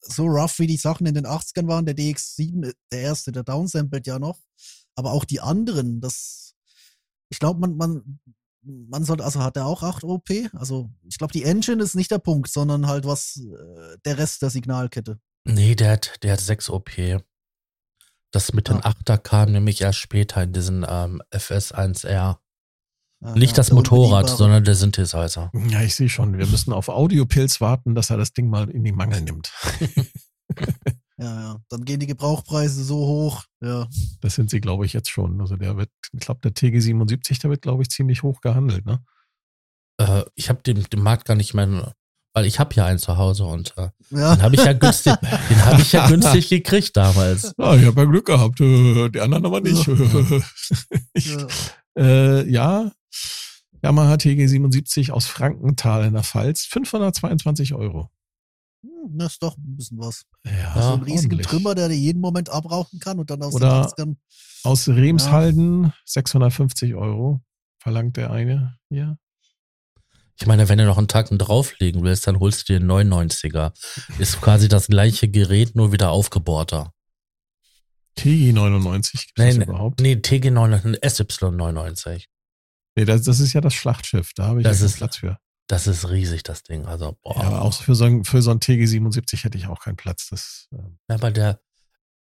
so 0.00 0.24
rough 0.26 0.58
wie 0.58 0.66
die 0.66 0.78
Sachen 0.78 1.06
in 1.06 1.14
den 1.14 1.26
80ern 1.26 1.66
waren, 1.68 1.84
der 1.84 1.94
DX7, 1.96 2.72
der 2.90 3.00
erste, 3.00 3.30
der 3.30 3.42
downsamplet 3.44 4.06
ja 4.06 4.18
noch. 4.18 4.38
Aber 4.96 5.12
auch 5.12 5.26
die 5.26 5.40
anderen, 5.40 6.00
das, 6.00 6.47
ich 7.28 7.38
glaube, 7.38 7.60
man, 7.60 7.76
man, 7.76 8.20
man 8.62 9.04
sollte, 9.04 9.24
also 9.24 9.42
hat 9.42 9.56
er 9.56 9.66
auch 9.66 9.82
8 9.82 10.04
OP? 10.04 10.28
Also 10.52 10.90
ich 11.08 11.18
glaube, 11.18 11.32
die 11.32 11.44
Engine 11.44 11.82
ist 11.82 11.94
nicht 11.94 12.10
der 12.10 12.18
Punkt, 12.18 12.50
sondern 12.50 12.86
halt 12.86 13.04
was, 13.04 13.36
äh, 13.36 13.96
der 14.04 14.18
Rest 14.18 14.42
der 14.42 14.50
Signalkette. 14.50 15.18
Nee, 15.44 15.74
der 15.74 15.92
hat, 15.92 16.22
der 16.22 16.32
hat 16.32 16.40
6 16.40 16.70
OP. 16.70 16.90
Das 18.30 18.52
mit 18.52 18.68
den 18.68 18.76
Ja. 18.76 18.90
8er 18.90 19.18
kam 19.18 19.52
nämlich 19.52 19.80
erst 19.80 19.98
später 19.98 20.42
in 20.42 20.52
diesen 20.52 20.84
ähm, 20.88 21.22
FS1R. 21.32 22.08
Ja, 22.10 22.38
Nicht 23.34 23.52
ja, 23.52 23.56
das 23.56 23.72
Motorrad, 23.72 24.28
sondern 24.28 24.64
der 24.64 24.74
Synthesizer. 24.74 25.50
Ja, 25.68 25.82
ich 25.82 25.94
sehe 25.94 26.08
schon. 26.08 26.36
Wir 26.38 26.46
müssen 26.46 26.72
auf 26.72 26.88
Audiopilz 26.88 27.60
warten, 27.60 27.94
dass 27.94 28.10
er 28.10 28.16
das 28.16 28.32
Ding 28.32 28.48
mal 28.48 28.70
in 28.70 28.84
die 28.84 28.92
Mangel 28.92 29.22
nimmt. 29.22 29.50
Ja, 31.20 31.40
ja. 31.40 31.56
Dann 31.68 31.84
gehen 31.84 31.98
die 32.00 32.06
Gebrauchpreise 32.06 32.84
so 32.84 32.96
hoch. 32.98 33.44
Ja. 33.60 33.88
Das 34.20 34.36
sind 34.36 34.50
sie, 34.50 34.60
glaube 34.60 34.86
ich, 34.86 34.92
jetzt 34.92 35.10
schon. 35.10 35.40
Also 35.40 35.56
der 35.56 35.76
wird, 35.76 35.90
ich 36.12 36.20
glaube, 36.20 36.40
der 36.42 36.52
TG77, 36.52 37.40
der 37.40 37.50
wird, 37.50 37.62
glaube 37.62 37.82
ich, 37.82 37.90
ziemlich 37.90 38.22
hoch 38.22 38.40
gehandelt. 38.40 38.86
Ne? 38.86 39.02
Äh, 40.00 40.22
ich 40.36 40.48
habe 40.48 40.62
den, 40.62 40.82
den 40.84 41.02
Markt 41.02 41.24
gar 41.24 41.34
nicht 41.34 41.54
mehr, 41.54 41.94
weil 42.34 42.46
ich 42.46 42.60
habe 42.60 42.72
ja 42.76 42.84
einen 42.86 43.00
zu 43.00 43.16
Hause 43.16 43.46
und 43.46 43.74
äh, 43.76 43.88
Ja. 44.10 44.36
den 44.36 44.42
habe 44.42 44.54
ich 44.54 44.64
ja 44.64 44.72
günstig, 44.74 45.14
den 45.50 45.64
habe 45.64 45.80
ich 45.82 45.90
ja 45.92 46.06
günstig 46.06 46.48
gekriegt 46.50 46.96
damals. 46.96 47.52
Ah, 47.58 47.74
ich 47.74 47.84
habe 47.84 48.00
ja 48.02 48.06
Glück 48.06 48.26
gehabt. 48.26 48.60
äh, 48.60 49.08
Die 49.08 49.20
anderen 49.20 49.44
aber 49.46 49.60
nicht. 49.60 49.88
ich, 51.14 51.26
ja. 51.34 51.46
äh, 51.98 52.48
ja, 52.48 52.92
Yamaha 53.82 54.14
TG77 54.14 55.10
aus 55.10 55.26
Frankenthal 55.26 56.04
in 56.04 56.14
der 56.14 56.22
Pfalz. 56.22 56.64
522 56.66 57.74
Euro. 57.74 58.08
Das 59.10 59.32
ist 59.34 59.42
doch 59.42 59.56
ein 59.56 59.76
bisschen 59.76 59.98
was. 59.98 60.24
Ja, 60.44 60.74
so 60.82 60.92
einen 60.94 61.02
riesigen 61.02 61.34
ordentlich. 61.34 61.46
Trümmer, 61.46 61.74
der 61.74 61.88
dir 61.88 61.96
jeden 61.96 62.20
Moment 62.20 62.50
abrauchen 62.50 62.98
kann 63.00 63.18
und 63.18 63.30
dann 63.30 63.42
aus 63.42 63.54
Oder- 63.54 63.90
den 63.96 64.14
80ern. 64.14 64.16
Aus 64.64 64.88
Remshalden 64.88 65.92
650 66.04 66.94
Euro. 66.94 67.40
verlangt 67.80 68.16
der 68.16 68.30
eine 68.32 68.76
hier. 68.90 69.18
Ich 70.40 70.46
meine, 70.46 70.68
wenn 70.68 70.78
du 70.78 70.84
noch 70.84 70.98
einen 70.98 71.08
Tacken 71.08 71.38
drauflegen 71.38 72.02
willst, 72.02 72.26
dann 72.26 72.38
holst 72.40 72.68
du 72.68 72.72
dir 72.72 72.80
einen 72.80 72.90
99er. 72.90 73.72
Ist 74.18 74.40
quasi 74.40 74.68
das 74.68 74.86
gleiche 74.88 75.28
Gerät, 75.28 75.74
nur 75.74 75.92
wieder 75.92 76.10
aufgebohrter. 76.10 76.92
TG99 78.18 79.12
gibt 79.12 79.38
Nee, 79.38 79.48
es 79.48 79.56
nee, 79.58 79.64
überhaupt? 79.64 80.00
nee 80.00 80.14
TG9, 80.14 80.98
SY99. 81.00 82.24
Nee, 82.96 83.04
das, 83.04 83.22
das 83.22 83.38
ist 83.40 83.52
ja 83.52 83.60
das 83.60 83.74
Schlachtschiff. 83.74 84.32
Da 84.34 84.46
habe 84.46 84.60
ich 84.60 84.64
Das 84.64 84.80
ja 84.80 84.86
ist- 84.86 84.96
Platz 84.96 85.16
für. 85.18 85.38
Das 85.68 85.86
ist 85.86 86.08
riesig, 86.08 86.42
das 86.42 86.62
Ding. 86.62 86.86
Also, 86.86 87.16
boah. 87.22 87.36
Ja, 87.36 87.42
aber 87.48 87.62
auch 87.62 87.74
für 87.74 87.94
so, 87.94 88.04
ein, 88.04 88.24
für 88.24 88.40
so 88.42 88.50
ein 88.50 88.58
TG77 88.58 89.44
hätte 89.44 89.58
ich 89.58 89.66
auch 89.66 89.80
keinen 89.80 89.96
Platz. 89.96 90.28
Das 90.30 90.66
ähm, 90.72 90.98
Ja, 91.08 91.14
aber 91.16 91.30
der, 91.30 91.60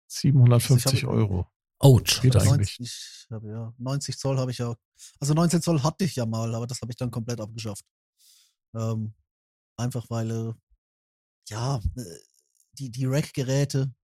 750 0.09 0.87
Also 1.05 1.07
habe- 1.07 1.17
Euro. 1.19 1.47
ouch. 1.79 2.21
Geht 2.21 2.35
Das, 2.35 2.43
eigentlich. 2.45 2.79
90, 2.79 2.81
ich 2.81 3.27
habe 3.31 3.49
ja 3.49 3.75
90 3.79 4.19
Zoll 4.19 4.39
habe 4.39 4.51
ich 4.51 4.59
ja. 4.59 4.75
Also 5.21 5.35
19 5.35 5.63
Zoll 5.63 5.83
hatte 5.83 6.05
ich 6.05 6.17
ja 6.17 6.27
mal, 6.27 6.53
aber 6.55 6.67
das 6.67 6.81
habe 6.81 6.91
ich 6.91 6.97
dann 6.97 7.11
komplett 7.11 7.41
abgeschafft. 7.41 7.85
Ähm, 8.75 9.15
einfach 9.77 10.05
weil 10.11 10.31
äh, 10.31 10.53
ja 11.49 11.77
äh, 11.97 12.03
die 12.79 12.91
die 12.91 13.07
Rack-Geräte, 13.07 13.95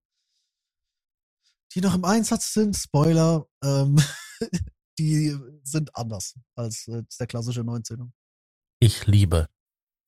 die 1.73 1.81
noch 1.81 1.95
im 1.95 2.05
Einsatz 2.05 2.53
sind, 2.53 2.75
Spoiler, 2.77 3.45
ähm, 3.63 4.01
die 4.99 5.37
sind 5.63 5.93
anders 5.95 6.35
als 6.55 6.87
äh, 6.87 7.03
der 7.19 7.27
klassische 7.27 7.61
19er. 7.61 8.09
Ich 8.79 9.05
liebe 9.07 9.47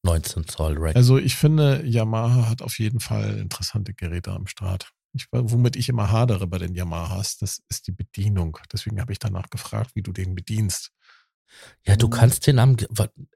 19 0.03 0.47
Zoll 0.47 0.76
Rack. 0.78 0.95
Also 0.95 1.18
ich 1.18 1.36
finde, 1.36 1.84
Yamaha 1.86 2.47
hat 2.49 2.61
auf 2.61 2.80
jeden 2.80 2.99
Fall 2.99 3.38
interessante 3.39 3.93
Geräte 3.93 4.32
am 4.32 4.47
Start. 4.47 4.91
Ich, 5.13 5.28
womit 5.32 5.76
ich 5.76 5.89
immer 5.89 6.11
hadere 6.11 6.47
bei 6.47 6.59
den 6.59 6.76
Yamahas, 6.76 7.38
das 7.38 7.59
ist 7.70 7.88
die 7.88 7.91
Bedienung. 7.91 8.57
Deswegen 8.72 9.01
habe 9.01 9.11
ich 9.11 9.20
danach 9.20 9.49
gefragt, 9.49 9.91
wie 9.95 10.03
du 10.03 10.11
den 10.11 10.36
bedienst. 10.36 10.91
Ja, 11.86 11.95
du 11.95 12.07
Mhm. 12.07 12.11
kannst 12.11 12.45
den 12.45 12.59
am, 12.59 12.76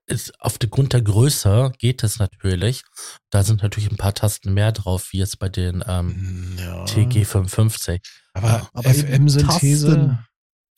ist, 0.06 0.40
auf 0.42 0.58
der 0.58 0.70
Grund 0.70 0.92
der 0.94 1.02
Größe 1.02 1.72
geht 1.80 2.04
es 2.04 2.20
natürlich. 2.20 2.84
Da 3.30 3.42
sind 3.44 3.64
natürlich 3.64 3.90
ein 3.90 3.98
paar 3.98 4.14
Tasten 4.14 4.54
mehr 4.54 4.74
drauf, 4.74 5.12
wie 5.12 5.20
jetzt 5.20 5.40
bei 5.40 5.48
den 5.50 5.84
ähm, 5.88 6.58
Ja. 6.60 6.84
TG550. 6.86 8.02
Aber, 8.34 8.70
Aber 8.74 8.90
eben 8.94 9.08
FM-Synthese, 9.30 10.20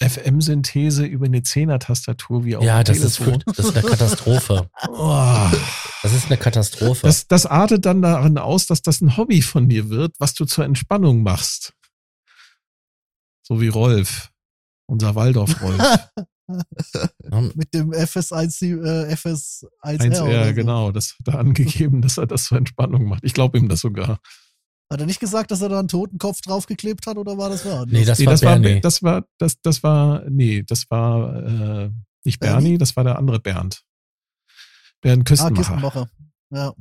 FM-Synthese 0.02 1.06
über 1.06 1.26
eine 1.26 1.44
Zehner-Tastatur 1.44 2.44
wie 2.46 2.56
auf 2.56 2.64
Ja, 2.64 2.84
das 2.84 2.98
ist, 3.00 3.18
Telefon. 3.18 3.44
das 3.46 3.60
ist 3.60 3.78
eine 3.78 3.88
Katastrophe. 3.88 4.70
Oh, 4.89 5.50
Das 6.02 6.14
ist 6.14 6.26
eine 6.28 6.38
Katastrophe. 6.38 7.06
das, 7.08 7.28
das 7.28 7.46
artet 7.46 7.86
dann 7.86 8.02
darin 8.02 8.38
aus, 8.38 8.66
dass 8.66 8.82
das 8.82 9.02
ein 9.02 9.16
Hobby 9.18 9.41
von 9.41 9.70
dir 9.70 9.89
wird, 9.89 10.16
was 10.20 10.34
du 10.34 10.46
zur 10.46 10.66
Entspannung 10.66 11.24
machst. 11.24 11.74
So 13.44 13.62
wie 13.62 13.68
Rolf, 13.68 14.32
unser 14.88 15.16
Waldorf-Rolf. 15.16 16.10
Ähm, 17.32 17.52
Mit 17.56 17.74
dem 17.74 17.91
FS1, 17.91 18.64
äh, 18.84 19.14
FS1R. 19.14 19.68
1R, 19.84 20.24
oder 20.24 20.48
so. 20.48 20.54
genau. 20.54 20.91
Das 20.91 21.16
hat 21.20 21.34
er 21.34 21.39
angegeben, 21.39 22.02
dass 22.02 22.18
er 22.18 22.28
das 22.28 22.46
zur 22.46 22.58
Entspannung 22.58 23.06
macht. 23.06 23.24
Ich 23.24 23.34
glaube 23.34 23.58
ihm 23.58 23.70
das 23.70 23.80
sogar. 23.82 24.20
Hat 24.94 25.00
er 25.00 25.06
nicht 25.08 25.20
gesagt, 25.20 25.50
dass 25.52 25.62
er 25.62 25.70
da 25.70 25.80
einen 25.80 25.88
Totenkopf 25.88 26.41
draufgeklebt 26.41 27.08
hat 27.08 27.18
oder 27.18 27.38
war 27.38 27.50
das 27.50 27.66
wer 27.66 27.80
anders? 27.80 27.91
Nee, 27.91 28.06
das 28.06 28.20
nee, 28.20 28.26
war 28.28 28.34
das 28.34 28.44
war, 28.44 28.60
Bernie. 28.60 28.82
das 28.82 29.04
war, 29.04 29.26
das, 29.39 29.60
das 29.62 29.84
war, 29.84 30.24
nee, 30.30 30.64
das 30.64 30.86
war 30.89 31.36
äh, 31.44 31.89
nicht 32.24 32.39
Bernie, 32.39 32.62
Bernie? 32.64 32.78
das 32.78 32.96
war 32.96 33.04
der 33.04 33.18
andere 33.18 33.39
Bernd. 33.39 33.82
Bernd 35.02 35.22
ah, 35.22 35.26
Küstenmacher. 35.26 35.56
Kistenmacher. 35.56 36.10
Ja. 36.52 36.74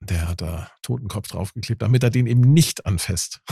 Der 0.00 0.28
hat 0.28 0.40
da 0.42 0.68
Totenkopf 0.82 1.28
draufgeklebt, 1.28 1.80
damit 1.82 2.02
er 2.02 2.10
den 2.10 2.26
eben 2.26 2.40
nicht 2.42 2.84
anfasst. 2.86 3.40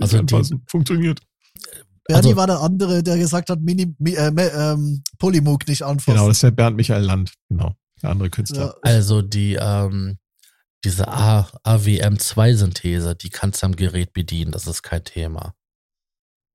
Also 0.00 0.16
die- 0.22 0.34
anfassen. 0.34 0.62
funktioniert. 0.68 1.20
Bernie 2.04 2.28
Also- 2.28 2.36
war 2.36 2.46
der 2.46 2.60
andere, 2.60 3.02
der 3.02 3.18
gesagt 3.18 3.50
hat, 3.50 3.60
Mini, 3.60 3.94
Mi, 3.98 4.14
äh, 4.14 4.30
Me- 4.30 4.50
ähm, 4.54 5.02
Polymoog 5.18 5.66
nicht 5.66 5.82
anfassen. 5.82 6.12
Genau, 6.14 6.28
das 6.28 6.36
ist 6.36 6.42
der 6.44 6.50
Bernd 6.52 6.76
Michael 6.76 7.02
Land, 7.02 7.34
genau, 7.48 7.74
der 8.00 8.10
andere 8.10 8.30
Künstler. 8.30 8.66
ja. 8.66 8.74
Also 8.82 9.22
die, 9.22 9.54
ähm, 9.60 10.18
diese 10.84 11.08
A, 11.08 11.48
AWM2-Synthese, 11.64 13.14
die 13.14 13.30
kannst 13.30 13.62
du 13.62 13.66
am 13.66 13.76
Gerät 13.76 14.12
bedienen, 14.12 14.52
das 14.52 14.66
ist 14.66 14.82
kein 14.82 15.04
Thema. 15.04 15.54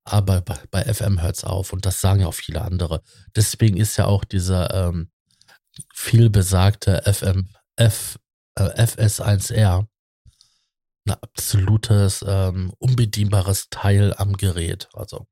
Aber 0.05 0.41
bei, 0.41 0.59
bei 0.71 0.93
FM 0.93 1.21
hört's 1.21 1.43
auf 1.43 1.74
und 1.74 1.86
das 1.86 2.01
sagen 2.01 2.21
ja 2.21 2.28
auch 2.28 2.34
viele 2.34 2.61
andere. 2.61 3.01
Deswegen 3.36 3.78
ist 3.78 3.97
ja 3.97 4.05
auch 4.05 4.24
dieser 4.24 4.74
ähm, 4.74 5.11
viel 5.93 6.30
besagte 6.30 7.01
FM, 7.05 7.49
F, 7.76 8.19
äh, 8.55 8.84
FS1R 8.84 9.88
ein 11.05 11.11
absolutes 11.11 12.24
ähm, 12.26 12.74
unbedienbares 12.80 13.69
Teil 13.69 14.13
am 14.13 14.38
Gerät. 14.38 14.88
Also 14.93 15.28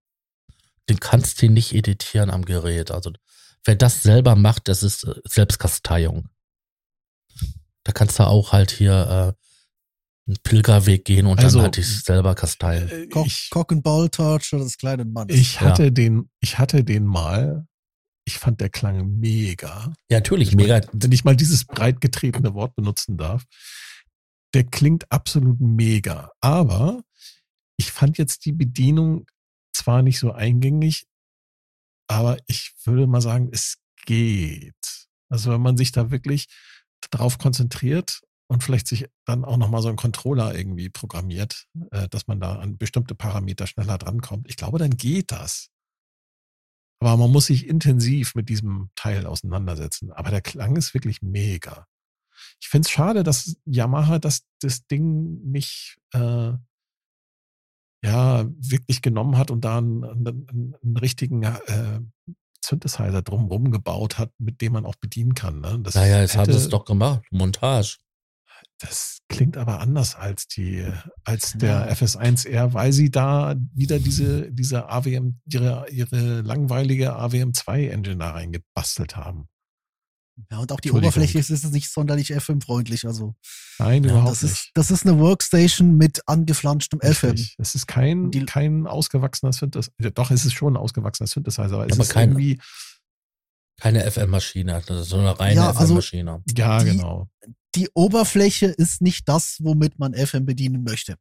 den 0.89 0.99
kannst 0.99 1.41
du 1.41 1.49
nicht 1.49 1.73
editieren 1.73 2.29
am 2.29 2.43
Gerät. 2.43 2.91
Also 2.91 3.11
wer 3.63 3.75
das 3.75 4.03
selber 4.03 4.35
macht, 4.35 4.67
das 4.67 4.83
ist 4.83 5.05
äh, 5.05 5.15
Selbstkasteiung. 5.23 6.29
Da 7.83 7.91
kannst 7.91 8.19
du 8.19 8.23
auch 8.23 8.51
halt 8.51 8.71
hier 8.71 8.93
äh, 9.37 10.27
einen 10.27 10.37
Pilgerweg 10.43 11.03
gehen 11.05 11.25
und 11.25 11.39
Also, 11.39 11.59
dann 11.59 11.65
halt 11.65 11.77
dich 11.77 12.03
selber 12.03 12.35
kasteien. 12.35 12.89
Äh, 12.89 13.07
Cock, 13.07 13.25
ich, 13.27 13.49
Cock 13.49 13.71
and 13.71 13.83
Ball 13.83 14.09
Torture 14.09 14.63
des 14.63 14.77
kleinen 14.77 15.11
Mannes. 15.11 15.35
ich 15.35 15.55
Ja. 15.55 15.61
hatte 15.61 15.91
den, 15.91 16.29
ich 16.39 16.57
hatte 16.59 16.83
den 16.83 17.05
mal. 17.05 17.65
Ich 18.23 18.37
fand 18.37 18.61
der 18.61 18.69
klang 18.69 19.17
mega. 19.19 19.91
Ja, 20.09 20.17
natürlich, 20.17 20.49
Ich 20.49 20.55
mega. 20.55 20.81
Wenn 20.93 21.11
ich 21.11 21.23
mal 21.23 21.35
dieses 21.35 21.65
breit 21.65 22.01
getretene 22.01 22.53
Wort 22.53 22.75
benutzen 22.75 23.17
darf. 23.17 23.45
Der 24.53 24.63
klingt 24.63 25.11
absolut 25.11 25.59
mega. 25.59 26.31
Aber 26.39 27.01
ich 27.77 27.91
fand 27.91 28.17
jetzt 28.19 28.45
die 28.45 28.51
Bedienung 28.51 29.25
zwar 29.73 30.03
nicht 30.03 30.19
so 30.19 30.33
eingängig, 30.33 31.07
aber 32.07 32.37
ich 32.45 32.73
würde 32.83 33.07
mal 33.07 33.21
sagen, 33.21 33.49
es 33.51 33.77
geht. 34.05 34.75
Also 35.29 35.51
wenn 35.51 35.61
man 35.61 35.77
sich 35.77 35.91
da 35.91 36.11
wirklich 36.11 36.47
drauf 37.09 37.37
konzentriert 37.37 38.21
und 38.47 38.63
vielleicht 38.63 38.87
sich 38.87 39.07
dann 39.25 39.45
auch 39.45 39.57
nochmal 39.57 39.81
so 39.81 39.87
einen 39.87 39.97
Controller 39.97 40.53
irgendwie 40.53 40.89
programmiert, 40.89 41.67
äh, 41.91 42.07
dass 42.09 42.27
man 42.27 42.39
da 42.39 42.57
an 42.57 42.77
bestimmte 42.77 43.15
Parameter 43.15 43.65
schneller 43.65 43.97
drankommt. 43.97 44.47
Ich 44.49 44.57
glaube, 44.57 44.77
dann 44.77 44.97
geht 44.97 45.31
das. 45.31 45.69
Aber 46.99 47.17
man 47.17 47.31
muss 47.31 47.47
sich 47.47 47.67
intensiv 47.67 48.35
mit 48.35 48.49
diesem 48.49 48.89
Teil 48.95 49.25
auseinandersetzen. 49.25 50.11
Aber 50.11 50.29
der 50.29 50.41
Klang 50.41 50.75
ist 50.75 50.93
wirklich 50.93 51.21
mega. 51.21 51.87
Ich 52.59 52.69
finde 52.69 52.85
es 52.85 52.91
schade, 52.91 53.23
dass 53.23 53.57
Yamaha 53.65 54.19
das, 54.19 54.43
das 54.59 54.85
Ding 54.85 55.41
nicht 55.49 55.97
äh, 56.13 56.53
ja 58.03 58.45
wirklich 58.45 59.01
genommen 59.01 59.37
hat 59.37 59.51
und 59.51 59.61
da 59.61 59.77
einen, 59.77 60.03
einen, 60.03 60.75
einen 60.83 60.97
richtigen 60.97 61.43
äh, 61.43 62.01
Synthesizer 62.63 63.21
drumherum 63.21 63.71
gebaut 63.71 64.17
hat, 64.17 64.31
mit 64.37 64.61
dem 64.61 64.73
man 64.73 64.85
auch 64.85 64.95
bedienen 64.95 65.33
kann. 65.35 65.59
Ne? 65.61 65.79
Das 65.83 65.95
Naja, 65.95 66.21
jetzt 66.21 66.35
haben 66.35 66.41
hätte- 66.45 66.53
sie 66.57 66.63
es 66.65 66.69
doch 66.69 66.85
gemacht. 66.85 67.23
Montage. 67.31 67.97
Das 68.79 69.19
klingt 69.29 69.57
aber 69.57 69.79
anders 69.79 70.15
als 70.15 70.47
die, 70.47 70.85
als 71.23 71.53
der 71.53 71.69
Ja. 71.69 71.87
FS1R, 71.87 72.73
weil 72.73 72.91
sie 72.93 73.11
da 73.11 73.55
wieder 73.73 73.99
diese, 73.99 74.51
diese 74.51 74.89
AWM, 74.89 75.39
ihre, 75.45 75.85
ihre 75.91 76.41
langweilige 76.41 77.15
AWM2 77.15 77.89
Engine 77.89 78.17
da 78.17 78.31
reingebastelt 78.31 79.15
haben. 79.15 79.47
Ja, 80.49 80.59
und 80.59 80.71
auch 80.71 80.79
die. 80.79 80.91
Oberfläche 80.91 81.37
ist, 81.39 81.49
ist 81.49 81.65
nicht 81.71 81.91
sonderlich 81.91 82.33
FM-freundlich. 82.33 83.05
Also, 83.05 83.35
Nein, 83.79 84.03
Ja, 84.03 84.11
überhaupt 84.11 84.31
das 84.31 84.41
nicht. 84.43 84.51
ist, 84.51 84.71
das 84.73 84.91
ist 84.91 85.05
eine 85.05 85.17
Workstation 85.19 85.97
mit 85.97 86.21
angeflanschtem 86.27 86.99
FM. 87.01 87.35
Es 87.57 87.75
ist 87.75 87.87
kein, 87.87 88.31
Die- 88.31 88.45
kein 88.45 88.87
ausgewachsener 88.87 89.53
Synthesizer. 89.53 89.91
Doch, 90.13 90.31
es 90.31 90.45
ist 90.45 90.53
schon 90.53 90.73
ein 90.73 90.77
ausgewachsener 90.77 91.27
Synthesizer, 91.27 91.73
aber 91.73 91.85
es 91.87 91.93
Aber 91.93 92.03
ist 92.03 92.09
kein- 92.11 92.29
irgendwie, 92.31 92.59
Keine 93.79 94.03
FM-Maschine, 94.05 94.77
ist 94.77 95.09
so 95.09 95.17
eine 95.17 95.39
reine 95.39 95.55
Ja, 95.55 95.67
also- 95.71 95.85
FM-Maschine. 95.85 96.43
ja, 96.55 96.79
Die- 96.83 96.91
genau. 96.91 97.29
Die 97.75 97.89
Oberfläche 97.95 98.67
ist 98.67 99.01
nicht 99.01 99.27
das, 99.27 99.57
womit 99.61 99.97
man 99.97 100.13
FM 100.13 100.45
bedienen 100.45 100.83
möchte. 100.83 101.15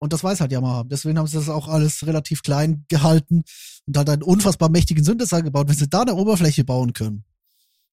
Und 0.00 0.12
das 0.12 0.24
weiß 0.24 0.40
halt 0.40 0.50
Yamaha. 0.50 0.82
Deswegen 0.84 1.18
haben 1.18 1.28
sie 1.28 1.36
das 1.36 1.48
auch 1.48 1.68
alles 1.68 2.04
relativ 2.06 2.42
klein 2.42 2.84
gehalten 2.88 3.44
und 3.86 3.96
halt 3.96 4.08
einen 4.10 4.22
unfassbar 4.24 4.68
mächtigen 4.68 5.04
Synthesizer 5.04 5.42
gebaut. 5.42 5.68
Wenn 5.68 5.76
sie 5.76 5.88
da 5.88 6.00
eine 6.02 6.14
Oberfläche 6.16 6.64
bauen 6.64 6.92
können, 6.92 7.24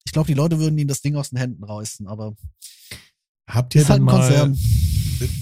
ich 0.04 0.12
glaube, 0.12 0.26
die 0.26 0.34
Leute 0.34 0.58
würden 0.58 0.78
ihnen 0.78 0.88
das 0.88 1.02
Ding 1.02 1.16
aus 1.16 1.30
den 1.30 1.38
Händen 1.38 1.64
reißen, 1.64 2.06
aber 2.06 2.34
Habt 3.48 3.74
ihr 3.74 3.82
ist 3.82 3.90
halt 3.90 4.02
mal, 4.02 4.12
Konzern. 4.12 4.56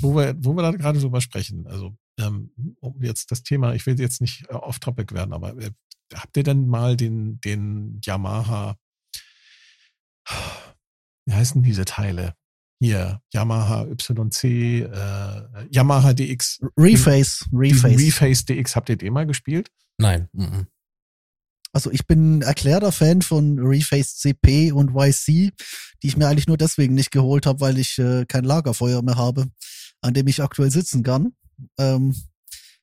wo 0.00 0.14
wir, 0.16 0.34
wo 0.38 0.54
wir 0.54 0.62
da 0.62 0.70
gerade 0.72 0.98
drüber 0.98 1.20
sprechen, 1.20 1.66
also 1.66 1.96
ähm, 2.18 2.50
um 2.80 3.02
jetzt 3.02 3.30
das 3.30 3.42
Thema, 3.42 3.74
ich 3.74 3.86
will 3.86 3.98
jetzt 4.00 4.20
nicht 4.20 4.48
äh, 4.48 4.54
off-topic 4.54 5.14
werden, 5.14 5.32
aber 5.32 5.56
äh, 5.58 5.70
habt 6.14 6.36
ihr 6.36 6.42
denn 6.42 6.66
mal 6.68 6.96
den, 6.96 7.40
den 7.40 8.00
Yamaha, 8.02 8.76
wie 11.26 11.32
heißen 11.32 11.62
diese 11.62 11.84
Teile? 11.84 12.34
Hier, 12.80 13.20
Yamaha 13.32 13.86
YC, 13.86 14.44
äh, 14.44 15.68
Yamaha 15.70 16.12
DX, 16.12 16.60
Reface, 16.76 17.48
Reface. 17.52 17.98
Reface 17.98 18.44
DX, 18.44 18.76
habt 18.76 18.88
ihr 18.88 18.96
den 18.96 19.12
mal 19.12 19.26
gespielt? 19.26 19.70
Nein. 19.98 20.28
mhm. 20.32 20.66
Also 21.72 21.90
ich 21.90 22.06
bin 22.06 22.38
ein 22.38 22.42
erklärter 22.42 22.92
Fan 22.92 23.22
von 23.22 23.58
Reface 23.58 24.16
CP 24.16 24.72
und 24.72 24.94
YC, 24.94 25.52
die 26.02 26.06
ich 26.06 26.16
mir 26.16 26.26
eigentlich 26.26 26.46
nur 26.46 26.56
deswegen 26.56 26.94
nicht 26.94 27.10
geholt 27.10 27.46
habe, 27.46 27.60
weil 27.60 27.78
ich 27.78 27.98
äh, 27.98 28.24
kein 28.26 28.44
Lagerfeuer 28.44 29.02
mehr 29.02 29.16
habe, 29.16 29.46
an 30.00 30.14
dem 30.14 30.26
ich 30.28 30.42
aktuell 30.42 30.70
sitzen 30.70 31.02
kann. 31.02 31.34
Ähm, 31.78 32.14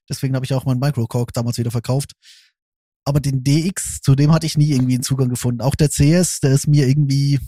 deswegen 0.10 0.36
habe 0.36 0.46
ich 0.46 0.54
auch 0.54 0.66
meinen 0.66 0.80
Microcork 0.80 1.34
damals 1.34 1.58
wieder 1.58 1.72
verkauft. 1.72 2.12
aber 3.06 3.20
den 3.20 3.44
DX, 3.44 4.02
zu 4.02 4.16
dem 4.16 4.32
hatte 4.32 4.46
ich 4.48 4.58
nie 4.58 4.72
irgendwie 4.72 4.96
einen 4.96 5.04
Zugang 5.04 5.30
gefunden. 5.30 5.62
Auch 5.62 5.76
der 5.76 5.90
CS, 5.90 6.40
der 6.40 6.52
ist 6.52 6.68
mir 6.68 6.88
irgendwie 6.88 7.40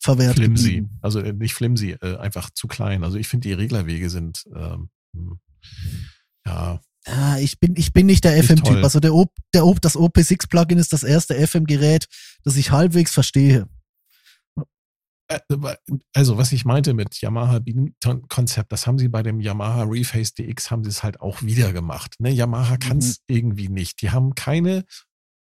verwehrt. 0.00 0.36
Flimsy. 0.36 0.64
geblieben. 0.64 0.98
Also 1.00 1.20
äh, 1.20 1.32
nicht 1.32 1.54
flimsy, 1.54 1.92
äh, 2.00 2.16
einfach 2.16 2.50
zu 2.50 2.68
klein. 2.68 3.04
Also 3.04 3.18
ich 3.18 3.28
finde, 3.28 3.48
die 3.48 3.54
Reglerwege 3.54 4.10
sind, 4.10 4.44
ähm, 4.54 4.90
hm, 5.14 5.38
ja, 6.46 6.80
Ja, 7.08 7.38
ich 7.38 7.58
bin, 7.58 7.74
ich 7.76 7.92
bin 7.92 8.06
nicht 8.06 8.24
der 8.24 8.42
FM-Typ. 8.42 8.76
Also 8.84 9.00
der, 9.00 9.14
O- 9.14 9.32
der 9.54 9.64
O- 9.66 9.74
das 9.80 9.96
OP6-Plugin 9.96 10.78
ist 10.78 10.92
das 10.92 11.02
erste 11.02 11.34
FM-Gerät, 11.34 12.06
das 12.44 12.56
ich 12.56 12.70
halbwegs 12.70 13.12
verstehe. 13.12 13.66
Äh, 15.30 15.38
Also, 16.14 16.38
was 16.38 16.52
ich 16.52 16.64
meinte 16.64 16.94
mit 16.94 17.20
Yamaha 17.20 17.58
Beaton-Konzept, 17.58 18.72
das 18.72 18.86
haben 18.86 18.98
sie 18.98 19.08
bei 19.08 19.22
dem 19.22 19.40
Yamaha 19.40 19.82
Reface 19.84 20.34
DX, 20.34 20.70
haben 20.70 20.84
sie 20.84 20.90
es 20.90 21.02
halt 21.02 21.20
auch 21.20 21.42
wieder 21.42 21.72
gemacht. 21.72 22.14
Ne? 22.18 22.30
Yamaha 22.30 22.76
kann 22.78 22.98
es 22.98 23.20
irgendwie 23.26 23.68
nicht. 23.68 24.00
Die 24.02 24.10
haben 24.10 24.34
keine 24.34 24.84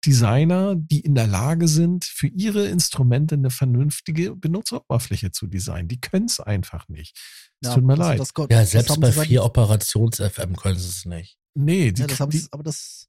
Designer, 0.04 0.74
die 0.76 1.00
in 1.00 1.14
der 1.14 1.26
Lage 1.26 1.68
sind, 1.68 2.04
für 2.04 2.28
ihre 2.28 2.66
Instrumente 2.68 3.34
eine 3.34 3.50
vernünftige 3.50 4.36
Benutzeroberfläche 4.36 5.32
zu 5.32 5.46
designen. 5.46 5.88
Die 5.88 6.00
können 6.00 6.26
es 6.26 6.38
einfach 6.38 6.88
nicht. 6.88 7.16
Es 7.60 7.68
Ja, 7.68 7.74
tut 7.74 7.84
mir 7.84 7.94
also 7.94 8.02
leid. 8.04 8.20
Das, 8.20 8.32
Ja, 8.50 8.64
selbst 8.64 9.00
bei 9.00 9.10
vier 9.12 9.42
Operations-FM 9.44 10.56
können 10.56 10.78
sie 10.78 10.88
es 10.88 11.04
nicht. 11.06 11.38
Nee, 11.56 11.92
die, 11.92 12.02
Ja, 12.02 12.06
das 12.06 12.20
haben 12.20 12.30
die, 12.30 12.38
sie, 12.38 12.48
aber 12.52 12.62
das, 12.62 13.08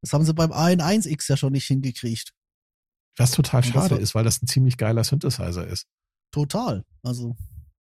das 0.00 0.12
haben 0.12 0.24
sie 0.24 0.34
beim 0.34 0.52
AN1X 0.52 1.28
ja 1.28 1.36
schon 1.36 1.52
nicht 1.52 1.66
hingekriegt. 1.66 2.32
was 3.16 3.30
total 3.32 3.62
schade 3.62 3.96
war- 3.96 4.00
ist, 4.00 4.14
weil 4.14 4.24
das 4.24 4.42
ein 4.42 4.46
ziemlich 4.48 4.76
geiler 4.76 5.04
Synthesizer 5.04 5.66
ist. 5.66 5.86
Total. 6.32 6.84
Also, 7.02 7.36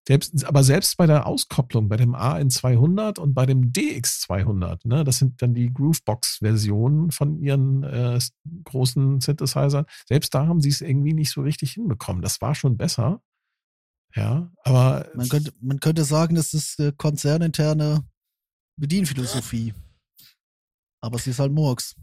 Selbst, 0.07 0.43
aber 0.45 0.63
selbst 0.63 0.97
bei 0.97 1.07
der 1.07 1.25
Auskopplung, 1.25 1.87
bei 1.89 1.97
dem 1.97 2.13
AN200 2.15 3.17
und 3.19 3.33
bei 3.33 3.45
dem 3.47 3.71
DX200, 3.71 4.87
ne, 4.87 5.03
das 5.03 5.17
sind 5.17 5.41
dann 5.41 5.53
die 5.55 5.73
Groovebox-Versionen 5.73 7.09
von 7.11 7.39
ihren 7.41 7.83
äh, 7.83 8.19
großen 8.65 9.21
Synthesizern, 9.21 9.85
selbst 10.07 10.33
da 10.35 10.45
haben 10.47 10.61
sie 10.61 10.69
es 10.69 10.81
irgendwie 10.81 11.13
nicht 11.13 11.31
so 11.31 11.41
richtig 11.41 11.71
hinbekommen. 11.71 12.21
Das 12.21 12.39
war 12.41 12.53
schon 12.53 12.77
besser. 12.77 13.21
Ja, 14.13 14.51
aber 14.63 15.09
man 15.15 15.27
könnte, 15.27 15.53
man 15.59 15.79
könnte 15.79 16.03
sagen, 16.05 16.35
das 16.35 16.53
ist 16.53 16.79
äh, 16.79 16.93
konzerninterne 16.95 18.05
Bedienphilosophie. 18.77 19.73
Aber 21.05 21.19
sie 21.19 21.29
ist 21.29 21.39
halt 21.39 21.51
Murks. 21.51 21.95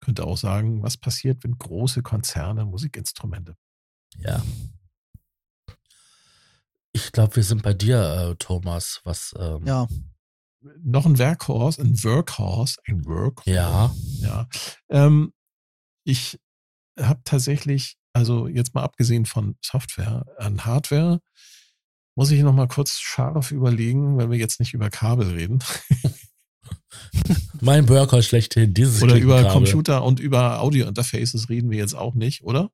könnte 0.00 0.24
auch 0.24 0.36
sagen, 0.36 0.82
was 0.82 0.96
passiert, 0.96 1.42
wenn 1.44 1.58
große 1.58 2.02
Konzerne 2.02 2.64
Musikinstrumente. 2.64 3.56
Ja. 4.18 4.42
Ich 6.92 7.10
glaube, 7.12 7.36
wir 7.36 7.42
sind 7.44 7.62
bei 7.62 7.72
dir, 7.74 8.00
äh, 8.30 8.36
Thomas, 8.36 9.00
was, 9.04 9.34
ähm, 9.38 9.66
Ja, 9.66 9.86
Noch 10.78 11.06
ein 11.06 11.18
Workhorse, 11.18 11.82
ein 11.82 12.04
Workhorse, 12.04 12.76
ein 12.86 13.04
Workhorse. 13.04 13.50
ja, 13.50 13.92
Ja. 14.20 14.48
Ähm, 14.90 15.32
ich 16.04 16.38
habe 17.00 17.20
tatsächlich, 17.24 17.96
also 18.12 18.46
jetzt 18.46 18.74
mal 18.74 18.82
abgesehen 18.84 19.26
von 19.26 19.56
Software, 19.64 20.24
an 20.38 20.64
Hardware, 20.64 21.20
muss 22.14 22.30
ich 22.30 22.42
noch 22.42 22.52
mal 22.52 22.68
kurz 22.68 22.98
scharf 23.00 23.50
überlegen, 23.50 24.18
wenn 24.18 24.30
wir 24.30 24.38
jetzt 24.38 24.60
nicht 24.60 24.74
über 24.74 24.90
Kabel 24.90 25.30
reden 25.30 25.58
mein 27.60 27.88
Worker 27.88 28.22
schlechthin, 28.22 28.74
dieses 28.74 29.02
oder 29.02 29.16
über. 29.16 29.44
Computer 29.48 30.02
und 30.04 30.20
über 30.20 30.60
Audio-Interfaces 30.60 31.48
reden 31.48 31.70
wir 31.70 31.78
jetzt 31.78 31.94
auch 31.94 32.14
nicht, 32.14 32.42
oder? 32.44 32.70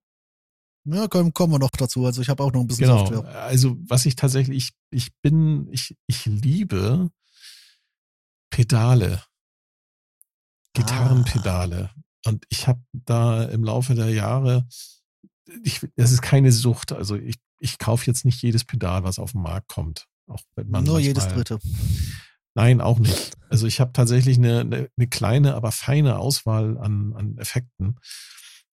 ja 0.84 1.06
kommen, 1.08 1.34
kommen 1.34 1.52
wir 1.52 1.58
noch 1.58 1.70
dazu. 1.70 2.06
Also 2.06 2.22
ich 2.22 2.28
habe 2.30 2.42
auch 2.42 2.52
noch 2.52 2.60
ein 2.62 2.66
bisschen 2.66 2.86
Genau. 2.86 3.04
Software. 3.06 3.42
Also 3.42 3.76
was 3.86 4.06
ich 4.06 4.16
tatsächlich, 4.16 4.56
ich, 4.56 4.70
ich 4.90 5.10
bin, 5.20 5.68
ich, 5.70 5.94
ich 6.06 6.24
liebe 6.24 7.10
Pedale, 8.50 9.22
Gitarrenpedale. 10.72 11.90
Und 12.24 12.44
ich 12.48 12.66
habe 12.66 12.80
da 12.92 13.44
im 13.44 13.64
Laufe 13.64 13.94
der 13.94 14.10
Jahre, 14.10 14.66
ich, 15.62 15.80
das 15.96 16.12
ist 16.12 16.22
keine 16.22 16.52
Sucht. 16.52 16.92
Also 16.92 17.16
ich, 17.16 17.36
ich 17.60 17.78
kaufe 17.78 18.06
jetzt 18.06 18.24
nicht 18.24 18.42
jedes 18.42 18.64
Pedal, 18.64 19.04
was 19.04 19.18
auf 19.18 19.32
den 19.32 19.42
Markt 19.42 19.68
kommt. 19.68 20.06
Auch 20.26 20.40
wenn 20.56 20.68
man 20.70 20.84
Nur 20.84 20.94
manchmal- 20.94 21.08
jedes 21.08 21.28
dritte. 21.28 21.58
Nein, 22.58 22.80
auch 22.80 22.98
nicht. 22.98 23.36
Also 23.50 23.68
ich 23.68 23.78
habe 23.78 23.92
tatsächlich 23.92 24.36
eine, 24.36 24.62
eine, 24.62 24.90
eine 24.96 25.06
kleine, 25.06 25.54
aber 25.54 25.70
feine 25.70 26.18
Auswahl 26.18 26.76
an, 26.78 27.14
an 27.14 27.38
Effekten. 27.38 28.00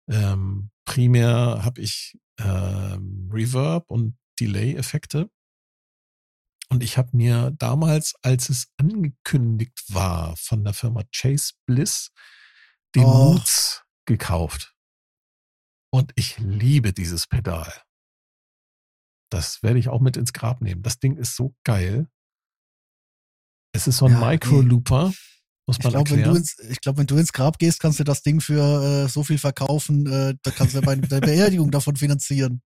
Ähm, 0.08 0.70
primär 0.86 1.60
habe 1.62 1.82
ich 1.82 2.18
ähm, 2.38 3.28
Reverb 3.30 3.90
und 3.90 4.16
Delay-Effekte. 4.40 5.28
Und 6.70 6.82
ich 6.82 6.96
habe 6.96 7.14
mir 7.14 7.50
damals, 7.58 8.14
als 8.22 8.48
es 8.48 8.72
angekündigt 8.78 9.78
war 9.88 10.34
von 10.38 10.64
der 10.64 10.72
Firma 10.72 11.02
Chase 11.14 11.52
Bliss, 11.66 12.10
den 12.94 13.04
Oh. 13.04 13.32
Moods 13.34 13.84
gekauft. 14.06 14.74
Und 15.92 16.10
ich 16.16 16.38
liebe 16.38 16.94
dieses 16.94 17.26
Pedal. 17.26 17.70
Das 19.30 19.62
werde 19.62 19.78
ich 19.78 19.90
auch 19.90 20.00
mit 20.00 20.16
ins 20.16 20.32
Grab 20.32 20.62
nehmen. 20.62 20.80
Das 20.80 20.98
Ding 21.00 21.18
ist 21.18 21.36
so 21.36 21.54
geil. 21.64 22.08
Es 23.74 23.86
ist 23.86 23.98
so 23.98 24.06
ein 24.06 24.12
Ja, 24.12 24.20
nee. 24.20 24.26
Micro-Looper, 24.26 25.12
muss 25.66 25.78
Ich 25.78 25.82
man 25.84 25.92
glaube, 25.92 26.10
wenn, 26.10 26.18
erklären. 26.20 26.34
du 26.34 26.38
ins- 26.40 26.58
ich 26.70 26.80
glaub, 26.80 26.96
wenn 26.96 27.06
du 27.06 27.16
ins 27.16 27.32
Grab 27.32 27.58
gehst, 27.58 27.80
kannst 27.80 27.98
du 28.00 28.04
das 28.04 28.22
Ding 28.22 28.40
für 28.40 29.04
äh, 29.04 29.08
so 29.08 29.24
viel 29.24 29.38
verkaufen, 29.38 30.06
äh, 30.06 30.34
da 30.42 30.50
kannst 30.52 30.74
du 30.74 30.80
deine, 30.80 31.02
deine 31.02 31.20
Beerdigung 31.26 31.70
davon 31.70 31.96
finanzieren. 31.96 32.62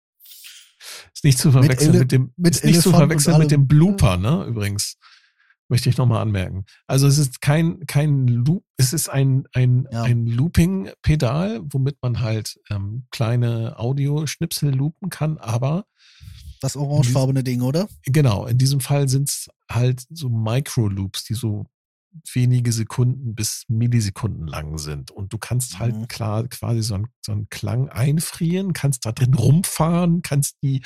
Ist 1.14 1.24
nicht 1.24 1.38
zu 1.38 1.50
verwechseln 1.50 1.90
Ele- 1.94 1.98
mit, 2.00 2.12
dem, 2.12 2.32
mit 2.36 2.54
ist 2.56 2.64
nicht 2.64 2.80
zu 2.82 2.90
Elefant 2.90 3.08
verwechseln 3.10 3.38
mit 3.38 3.50
dem 3.50 3.66
Blooper, 3.66 4.16
ne? 4.16 4.44
Übrigens. 4.44 4.96
Möchte 5.70 5.90
ich 5.90 5.98
nochmal 5.98 6.22
anmerken. 6.22 6.64
Also 6.86 7.06
es 7.06 7.18
ist 7.18 7.42
kein, 7.42 7.84
kein 7.86 8.26
Loop, 8.26 8.64
es 8.78 8.94
ist 8.94 9.10
ein, 9.10 9.44
ein, 9.52 9.86
Ja. 9.92 10.02
ein 10.04 10.26
Looping-Pedal, 10.26 11.60
womit 11.62 11.96
man 12.00 12.20
halt 12.20 12.58
ähm, 12.70 13.04
kleine 13.10 13.78
Audioschnipsel 13.78 14.74
loopen 14.74 15.10
kann, 15.10 15.36
aber 15.36 15.84
Das 16.60 16.76
orangefarbene 16.76 17.42
Ding, 17.44 17.62
oder? 17.62 17.88
genau, 18.04 18.46
in 18.46 18.58
diesem 18.58 18.80
Fall 18.80 19.08
sind 19.08 19.28
es 19.28 19.48
halt 19.70 20.04
so 20.10 20.28
Micro-Loops, 20.28 21.24
die 21.24 21.34
so 21.34 21.66
wenige 22.32 22.72
Sekunden 22.72 23.34
bis 23.34 23.64
Millisekunden 23.68 24.46
lang 24.46 24.78
sind. 24.78 25.10
Und 25.10 25.32
du 25.32 25.38
kannst 25.38 25.78
halt 25.78 25.94
Mhm. 25.94 26.08
klar 26.08 26.48
quasi 26.48 26.82
so 26.82 26.94
einen, 26.94 27.08
so 27.24 27.32
einen 27.32 27.48
Klang 27.50 27.88
einfrieren, 27.90 28.72
kannst 28.72 29.04
da 29.06 29.12
drin 29.12 29.34
rumfahren, 29.34 30.22
kannst 30.22 30.56
die 30.62 30.82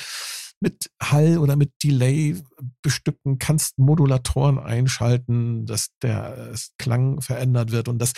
mit 0.60 0.90
Hall 1.02 1.38
oder 1.38 1.56
mit 1.56 1.72
Delay 1.82 2.36
bestücken, 2.82 3.38
kannst 3.38 3.78
Modulatoren 3.78 4.58
einschalten, 4.58 5.66
dass 5.66 5.88
der 6.02 6.52
äh, 6.52 6.56
Klang 6.78 7.20
verändert 7.20 7.70
wird. 7.72 7.88
Und 7.88 7.98
das, 7.98 8.12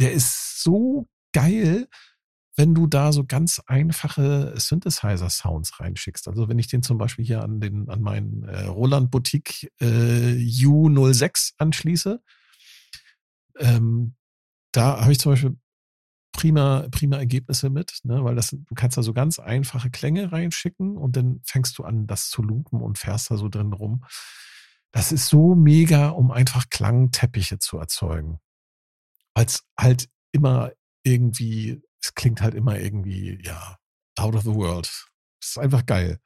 der 0.00 0.12
ist 0.12 0.62
so 0.62 1.06
geil, 1.32 1.86
wenn 2.58 2.74
du 2.74 2.88
da 2.88 3.12
so 3.12 3.24
ganz 3.24 3.62
einfache 3.66 4.52
Synthesizer-Sounds 4.56 5.78
reinschickst. 5.78 6.26
Also 6.26 6.48
wenn 6.48 6.58
ich 6.58 6.66
den 6.66 6.82
zum 6.82 6.98
Beispiel 6.98 7.24
hier 7.24 7.44
an 7.44 7.60
den 7.60 7.88
an 7.88 8.02
meinen 8.02 8.42
äh, 8.42 8.64
Roland 8.64 9.12
Boutique 9.12 9.70
äh, 9.80 10.34
U06 10.34 11.52
anschließe, 11.58 12.20
ähm, 13.60 14.16
da 14.72 15.00
habe 15.00 15.12
ich 15.12 15.20
zum 15.20 15.32
Beispiel 15.32 15.56
prima, 16.32 16.88
prima 16.90 17.16
Ergebnisse 17.16 17.70
mit, 17.70 18.00
ne? 18.02 18.24
weil 18.24 18.34
das, 18.34 18.50
du 18.50 18.74
kannst 18.74 18.96
da 18.96 19.02
so 19.02 19.12
ganz 19.12 19.38
einfache 19.38 19.90
Klänge 19.90 20.32
reinschicken 20.32 20.96
und 20.96 21.16
dann 21.16 21.40
fängst 21.44 21.78
du 21.78 21.84
an, 21.84 22.08
das 22.08 22.28
zu 22.28 22.42
loopen 22.42 22.82
und 22.82 22.98
fährst 22.98 23.30
da 23.30 23.36
so 23.36 23.48
drin 23.48 23.72
rum. 23.72 24.04
Das 24.90 25.12
ist 25.12 25.28
so 25.28 25.54
mega, 25.54 26.08
um 26.08 26.32
einfach 26.32 26.70
Klangteppiche 26.70 27.60
zu 27.60 27.78
erzeugen. 27.78 28.40
Weil 29.34 29.46
es 29.46 29.64
halt 29.78 30.08
immer 30.32 30.72
irgendwie, 31.04 31.80
es 32.02 32.14
klingt 32.14 32.40
halt 32.40 32.54
immer 32.54 32.78
irgendwie, 32.78 33.38
ja, 33.42 33.76
out 34.18 34.34
of 34.34 34.42
the 34.42 34.54
world. 34.54 35.06
Das 35.40 35.50
ist 35.50 35.58
einfach 35.58 35.86
geil. 35.86 36.18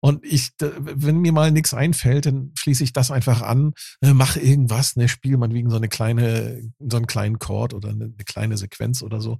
Und 0.00 0.24
ich, 0.24 0.52
wenn 0.60 1.18
mir 1.18 1.32
mal 1.32 1.50
nichts 1.50 1.74
einfällt, 1.74 2.26
dann 2.26 2.52
schließe 2.54 2.84
ich 2.84 2.92
das 2.92 3.10
einfach 3.10 3.42
an, 3.42 3.72
äh, 4.02 4.12
mache 4.12 4.40
irgendwas, 4.40 4.94
ne, 4.96 5.08
spiele 5.08 5.38
meinetwegen 5.38 5.70
so 5.70 5.76
eine 5.76 5.88
kleine, 5.88 6.62
so 6.78 6.96
einen 6.96 7.06
kleinen 7.06 7.38
Chord 7.38 7.74
oder 7.74 7.88
eine, 7.88 8.04
eine 8.04 8.24
kleine 8.24 8.56
Sequenz 8.56 9.02
oder 9.02 9.20
so. 9.20 9.38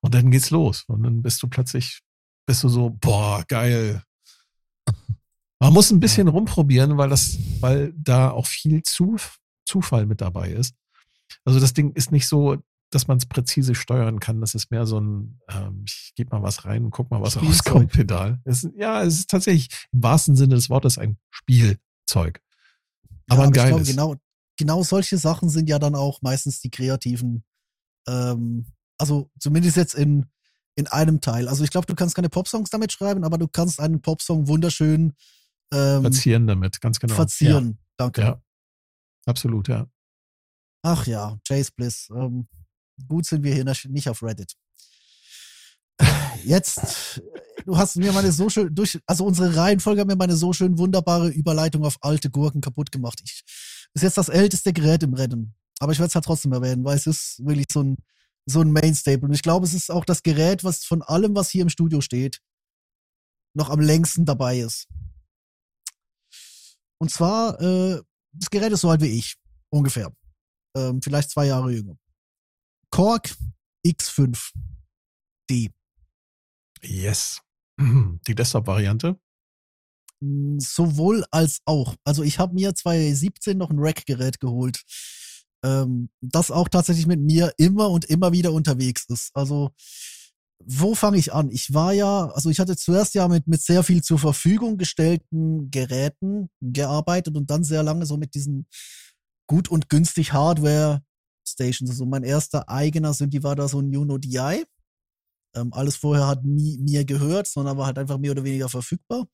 Und 0.00 0.14
dann 0.14 0.30
geht's 0.30 0.50
los. 0.50 0.84
Und 0.88 1.02
dann 1.04 1.22
bist 1.22 1.42
du 1.42 1.48
plötzlich, 1.48 2.00
bist 2.46 2.62
du 2.64 2.68
so, 2.68 2.90
boah, 2.90 3.44
geil. 3.48 4.02
Man 5.60 5.72
muss 5.72 5.90
ein 5.92 6.00
bisschen 6.00 6.28
rumprobieren, 6.28 6.98
weil 6.98 7.08
das, 7.08 7.38
weil 7.60 7.94
da 7.96 8.32
auch 8.32 8.46
viel 8.46 8.82
Zu, 8.82 9.16
Zufall 9.64 10.06
mit 10.06 10.20
dabei 10.20 10.50
ist. 10.50 10.74
Also 11.44 11.60
das 11.60 11.72
Ding 11.72 11.92
ist 11.92 12.12
nicht 12.12 12.26
so, 12.26 12.58
dass 12.94 13.08
man 13.08 13.18
es 13.18 13.26
präzise 13.26 13.74
steuern 13.74 14.20
kann. 14.20 14.40
Das 14.40 14.54
ist 14.54 14.70
mehr 14.70 14.86
so 14.86 15.00
ein, 15.00 15.40
ähm, 15.48 15.84
ich 15.86 16.12
gebe 16.14 16.36
mal 16.36 16.42
was 16.42 16.64
rein 16.64 16.84
und 16.84 16.90
guck 16.90 17.10
mal, 17.10 17.20
was 17.20 17.34
Spielzeug. 17.34 17.50
rauskommt, 17.50 17.92
Pedal. 17.92 18.40
Es, 18.44 18.68
ja, 18.76 19.02
es 19.02 19.20
ist 19.20 19.30
tatsächlich 19.30 19.68
im 19.92 20.02
wahrsten 20.02 20.36
Sinne 20.36 20.54
des 20.54 20.70
Wortes 20.70 20.98
ein 20.98 21.18
Spielzeug. 21.30 22.40
Aber 23.28 23.42
Ja, 23.42 23.42
ein 23.44 23.48
ich 23.48 23.54
glaube, 23.54 23.70
geiles. 23.70 23.88
genau, 23.88 24.14
genau 24.56 24.82
solche 24.82 25.18
Sachen 25.18 25.48
sind 25.48 25.68
ja 25.68 25.78
dann 25.78 25.94
auch 25.94 26.20
meistens 26.22 26.60
die 26.60 26.70
kreativen, 26.70 27.44
ähm, 28.06 28.66
also 28.98 29.30
zumindest 29.38 29.76
jetzt 29.76 29.94
in, 29.94 30.26
in 30.74 30.86
einem 30.86 31.20
Teil. 31.20 31.48
Also 31.48 31.64
ich 31.64 31.70
glaube, 31.70 31.86
du 31.86 31.94
kannst 31.94 32.14
keine 32.14 32.28
Popsongs 32.28 32.70
damit 32.70 32.92
schreiben, 32.92 33.24
aber 33.24 33.38
du 33.38 33.48
kannst 33.48 33.80
einen 33.80 34.00
Popsong 34.02 34.48
wunderschön 34.48 35.14
ähm, 35.72 36.02
Verzieren 36.02 36.46
damit, 36.46 36.80
ganz 36.80 37.00
genau. 37.00 37.14
verzieren. 37.14 37.78
Danke. 37.96 38.20
Ja. 38.20 38.26
ja. 38.28 38.42
Absolut, 39.24 39.68
ja. 39.68 39.86
Ach 40.82 41.06
ja, 41.06 41.38
Chase 41.46 41.70
Bliss. 41.74 42.10
Ähm, 42.14 42.48
Gut 43.08 43.26
sind 43.26 43.42
wir 43.42 43.54
hier 43.54 43.64
nicht 43.64 44.08
auf 44.08 44.22
Reddit. 44.22 44.54
Jetzt, 46.44 47.20
du 47.64 47.76
hast 47.76 47.96
mir 47.96 48.12
meine 48.12 48.32
so 48.32 48.48
schön 48.48 48.74
durch, 48.74 48.98
also 49.06 49.24
unsere 49.24 49.54
Reihenfolge 49.56 50.00
hat 50.00 50.08
mir 50.08 50.16
meine 50.16 50.36
so 50.36 50.52
schön 50.52 50.78
wunderbare 50.78 51.28
Überleitung 51.28 51.84
auf 51.84 51.98
alte 52.00 52.30
Gurken 52.30 52.60
kaputt 52.60 52.90
gemacht. 52.90 53.20
Ich, 53.24 53.42
ist 53.94 54.02
jetzt 54.02 54.18
das 54.18 54.28
älteste 54.28 54.72
Gerät 54.72 55.02
im 55.02 55.14
Rennen. 55.14 55.54
Aber 55.78 55.92
ich 55.92 55.98
werde 55.98 56.08
es 56.08 56.14
halt 56.14 56.24
trotzdem 56.24 56.52
erwähnen, 56.52 56.84
weil 56.84 56.96
es 56.96 57.06
ist 57.06 57.44
wirklich 57.44 57.66
so 57.72 57.82
ein, 57.82 57.96
so 58.46 58.60
ein 58.60 58.72
Mainstaple. 58.72 59.28
Und 59.28 59.34
ich 59.34 59.42
glaube, 59.42 59.66
es 59.66 59.74
ist 59.74 59.90
auch 59.90 60.04
das 60.04 60.22
Gerät, 60.22 60.64
was 60.64 60.84
von 60.84 61.02
allem, 61.02 61.34
was 61.34 61.50
hier 61.50 61.62
im 61.62 61.68
Studio 61.68 62.00
steht, 62.00 62.40
noch 63.54 63.70
am 63.70 63.80
längsten 63.80 64.24
dabei 64.24 64.60
ist. 64.60 64.88
Und 66.98 67.10
zwar, 67.10 67.60
äh, 67.60 68.00
das 68.32 68.50
Gerät 68.50 68.72
ist 68.72 68.80
so 68.80 68.90
alt 68.90 69.02
wie 69.02 69.18
ich, 69.18 69.36
ungefähr. 69.70 70.12
Ähm, 70.76 71.02
vielleicht 71.02 71.30
zwei 71.30 71.46
Jahre 71.46 71.72
jünger. 71.72 71.96
Korg 72.92 73.34
X5D. 73.86 75.72
Yes. 76.82 77.40
Die 77.80 78.34
Desktop-Variante? 78.34 79.18
Sowohl 80.58 81.24
als 81.30 81.62
auch. 81.64 81.96
Also 82.04 82.22
ich 82.22 82.38
habe 82.38 82.54
mir 82.54 82.74
2017 82.74 83.56
noch 83.56 83.70
ein 83.70 83.78
Rack-Gerät 83.78 84.38
geholt, 84.40 84.82
ähm, 85.64 86.10
das 86.20 86.50
auch 86.50 86.68
tatsächlich 86.68 87.06
mit 87.06 87.20
mir 87.20 87.52
immer 87.56 87.88
und 87.88 88.04
immer 88.04 88.32
wieder 88.32 88.52
unterwegs 88.52 89.06
ist. 89.08 89.30
Also 89.34 89.70
wo 90.64 90.94
fange 90.94 91.16
ich 91.16 91.32
an? 91.32 91.50
Ich 91.50 91.72
war 91.72 91.92
ja, 91.92 92.26
also 92.26 92.50
ich 92.50 92.60
hatte 92.60 92.76
zuerst 92.76 93.14
ja 93.14 93.26
mit, 93.26 93.46
mit 93.48 93.62
sehr 93.62 93.82
viel 93.82 94.02
zur 94.02 94.18
Verfügung 94.18 94.76
gestellten 94.76 95.70
Geräten 95.70 96.50
gearbeitet 96.60 97.36
und 97.36 97.50
dann 97.50 97.64
sehr 97.64 97.82
lange 97.82 98.04
so 98.04 98.18
mit 98.18 98.34
diesen 98.34 98.66
gut 99.48 99.68
und 99.68 99.88
günstig 99.88 100.34
Hardware 100.34 101.02
Stations. 101.46 101.90
Also 101.90 102.06
mein 102.06 102.22
erster 102.22 102.68
eigener 102.68 103.14
Synthi 103.14 103.42
war 103.42 103.56
da 103.56 103.68
so 103.68 103.80
ein 103.80 103.90
Juno 103.90 104.18
DI. 104.18 104.64
Ähm, 105.54 105.72
alles 105.72 105.96
vorher 105.96 106.26
hat 106.26 106.44
nie 106.44 106.78
mir 106.78 107.04
gehört, 107.04 107.46
sondern 107.46 107.76
war 107.76 107.86
halt 107.86 107.98
einfach 107.98 108.18
mehr 108.18 108.30
oder 108.30 108.44
weniger 108.44 108.68
verfügbar. 108.68 109.26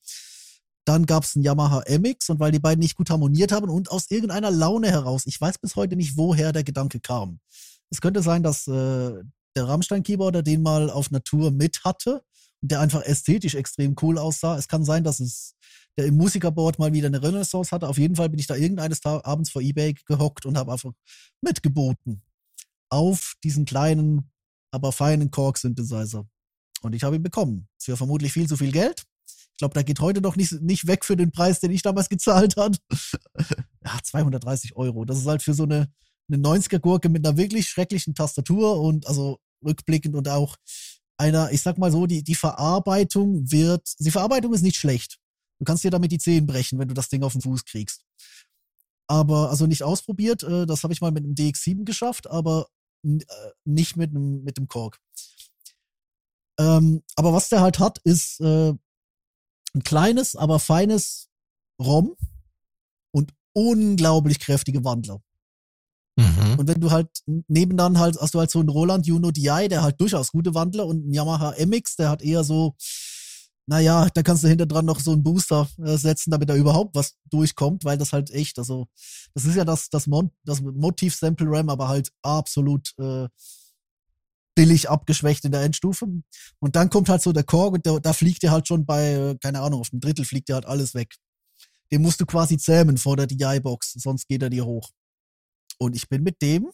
Dann 0.84 1.06
gab 1.06 1.24
es 1.24 1.36
einen 1.36 1.44
Yamaha 1.44 1.82
MX 1.86 2.30
und 2.30 2.40
weil 2.40 2.50
die 2.50 2.58
beiden 2.58 2.80
nicht 2.80 2.96
gut 2.96 3.10
harmoniert 3.10 3.52
haben 3.52 3.68
und 3.68 3.90
aus 3.90 4.10
irgendeiner 4.10 4.50
Laune 4.50 4.90
heraus, 4.90 5.24
ich 5.26 5.40
weiß 5.40 5.58
bis 5.58 5.76
heute 5.76 5.96
nicht, 5.96 6.16
woher 6.16 6.52
der 6.52 6.64
Gedanke 6.64 6.98
kam. 6.98 7.40
Es 7.90 8.00
könnte 8.00 8.22
sein, 8.22 8.42
dass 8.42 8.66
äh, 8.66 9.22
der 9.56 9.68
Rammstein-Keyboarder 9.68 10.42
den 10.42 10.62
mal 10.62 10.90
auf 10.90 11.10
Natur 11.10 11.50
mit 11.50 11.84
hatte 11.84 12.22
der 12.60 12.80
einfach 12.80 13.02
ästhetisch 13.02 13.54
extrem 13.54 13.94
cool 14.02 14.18
aussah. 14.18 14.56
Es 14.56 14.68
kann 14.68 14.84
sein, 14.84 15.04
dass 15.04 15.20
es 15.20 15.54
der 15.96 16.06
im 16.06 16.16
Musikerboard 16.16 16.78
mal 16.78 16.92
wieder 16.92 17.08
eine 17.08 17.22
Renaissance 17.22 17.72
hatte. 17.72 17.88
Auf 17.88 17.98
jeden 17.98 18.16
Fall 18.16 18.28
bin 18.28 18.38
ich 18.38 18.46
da 18.46 18.54
irgendeines 18.54 19.00
Tag 19.00 19.26
abends 19.26 19.50
vor 19.50 19.62
Ebay 19.62 19.94
gehockt 20.06 20.46
und 20.46 20.56
habe 20.56 20.72
einfach 20.72 20.92
mitgeboten 21.40 22.22
auf 22.88 23.34
diesen 23.42 23.64
kleinen, 23.64 24.30
aber 24.70 24.92
feinen 24.92 25.30
Korg-Synthesizer. 25.30 26.26
Und 26.82 26.94
ich 26.94 27.02
habe 27.02 27.16
ihn 27.16 27.22
bekommen. 27.22 27.68
Für 27.80 27.96
vermutlich 27.96 28.32
viel 28.32 28.48
zu 28.48 28.56
viel 28.56 28.72
Geld. 28.72 29.04
Ich 29.26 29.58
glaube, 29.58 29.74
da 29.74 29.82
geht 29.82 29.98
heute 29.98 30.20
noch 30.20 30.36
nicht, 30.36 30.52
nicht 30.62 30.86
weg 30.86 31.04
für 31.04 31.16
den 31.16 31.32
Preis, 31.32 31.58
den 31.58 31.72
ich 31.72 31.82
damals 31.82 32.08
gezahlt 32.08 32.56
habe. 32.56 32.78
ja, 33.84 33.98
230 34.02 34.76
Euro. 34.76 35.04
Das 35.04 35.18
ist 35.18 35.26
halt 35.26 35.42
für 35.42 35.54
so 35.54 35.64
eine, 35.64 35.92
eine 36.30 36.40
90er-Gurke 36.40 37.08
mit 37.08 37.26
einer 37.26 37.36
wirklich 37.36 37.68
schrecklichen 37.68 38.14
Tastatur 38.14 38.80
und 38.80 39.06
also 39.08 39.40
rückblickend 39.64 40.14
und 40.14 40.28
auch 40.28 40.56
einer, 41.18 41.50
ich 41.52 41.62
sag 41.62 41.78
mal 41.78 41.90
so, 41.92 42.06
die, 42.06 42.22
die 42.22 42.34
Verarbeitung 42.34 43.50
wird, 43.50 43.94
die 43.98 44.10
Verarbeitung 44.10 44.54
ist 44.54 44.62
nicht 44.62 44.76
schlecht. 44.76 45.18
Du 45.58 45.64
kannst 45.64 45.84
dir 45.84 45.90
damit 45.90 46.12
die 46.12 46.18
Zehen 46.18 46.46
brechen, 46.46 46.78
wenn 46.78 46.88
du 46.88 46.94
das 46.94 47.08
Ding 47.08 47.22
auf 47.22 47.32
den 47.32 47.42
Fuß 47.42 47.64
kriegst. 47.64 48.04
Aber, 49.08 49.50
also 49.50 49.66
nicht 49.66 49.82
ausprobiert, 49.82 50.42
äh, 50.42 50.66
das 50.66 50.82
habe 50.82 50.92
ich 50.92 51.00
mal 51.00 51.10
mit 51.10 51.24
einem 51.24 51.34
DX7 51.34 51.84
geschafft, 51.84 52.28
aber 52.28 52.68
äh, 53.04 53.18
nicht 53.64 53.96
mit 53.96 54.10
einem, 54.10 54.44
mit 54.44 54.56
dem 54.56 54.68
Korg. 54.68 55.00
Ähm, 56.60 57.02
aber 57.16 57.32
was 57.32 57.48
der 57.48 57.60
halt 57.60 57.78
hat, 57.78 57.98
ist 58.04 58.40
äh, 58.40 58.70
ein 58.70 59.82
kleines, 59.84 60.36
aber 60.36 60.58
feines 60.58 61.28
ROM 61.80 62.16
und 63.12 63.32
unglaublich 63.54 64.40
kräftige 64.40 64.84
Wandler. 64.84 65.22
Mhm. 66.18 66.58
Und 66.58 66.66
wenn 66.66 66.80
du 66.80 66.90
halt 66.90 67.08
nebenan 67.46 67.98
halt, 67.98 68.16
hast 68.20 68.34
du 68.34 68.40
halt 68.40 68.50
so 68.50 68.58
einen 68.58 68.68
Roland 68.68 69.06
Juno 69.06 69.30
DI, 69.30 69.68
der 69.68 69.82
halt 69.82 70.00
durchaus 70.00 70.32
gute 70.32 70.52
Wandler 70.52 70.84
und 70.84 71.04
einen 71.04 71.14
Yamaha 71.14 71.54
MX, 71.64 71.94
der 71.94 72.10
hat 72.10 72.22
eher 72.22 72.42
so, 72.42 72.74
naja, 73.66 74.08
da 74.12 74.22
kannst 74.24 74.42
du 74.42 74.48
hinter 74.48 74.66
dran 74.66 74.84
noch 74.84 74.98
so 74.98 75.12
einen 75.12 75.22
Booster 75.22 75.68
äh, 75.84 75.96
setzen, 75.96 76.32
damit 76.32 76.48
da 76.48 76.56
überhaupt 76.56 76.96
was 76.96 77.14
durchkommt, 77.30 77.84
weil 77.84 77.98
das 77.98 78.12
halt 78.12 78.30
echt, 78.32 78.58
also, 78.58 78.88
das 79.34 79.44
ist 79.44 79.54
ja 79.54 79.64
das, 79.64 79.90
das, 79.90 80.08
Mon 80.08 80.32
das 80.42 80.60
Motiv-Sample 80.60 81.46
RAM, 81.48 81.68
aber 81.68 81.86
halt 81.86 82.10
absolut 82.22 82.94
äh, 82.98 83.28
billig 84.56 84.90
abgeschwächt 84.90 85.44
in 85.44 85.52
der 85.52 85.62
Endstufe. 85.62 86.06
Und 86.58 86.74
dann 86.74 86.90
kommt 86.90 87.08
halt 87.08 87.22
so 87.22 87.32
der 87.32 87.44
Korg 87.44 87.74
und 87.74 87.86
der, 87.86 88.00
da 88.00 88.12
fliegt 88.12 88.42
dir 88.42 88.50
halt 88.50 88.66
schon 88.66 88.84
bei, 88.86 89.36
keine 89.40 89.60
Ahnung, 89.60 89.80
auf 89.82 89.90
dem 89.90 90.00
Drittel 90.00 90.24
fliegt 90.24 90.48
dir 90.48 90.54
halt 90.54 90.66
alles 90.66 90.94
weg. 90.94 91.14
Den 91.92 92.02
musst 92.02 92.20
du 92.20 92.26
quasi 92.26 92.58
zähmen 92.58 92.96
vor 92.96 93.16
der 93.16 93.28
DI-Box, 93.28 93.92
sonst 93.98 94.26
geht 94.26 94.42
er 94.42 94.50
dir 94.50 94.66
hoch. 94.66 94.90
Und 95.78 95.96
ich 95.96 96.08
bin 96.08 96.22
mit 96.22 96.42
dem 96.42 96.70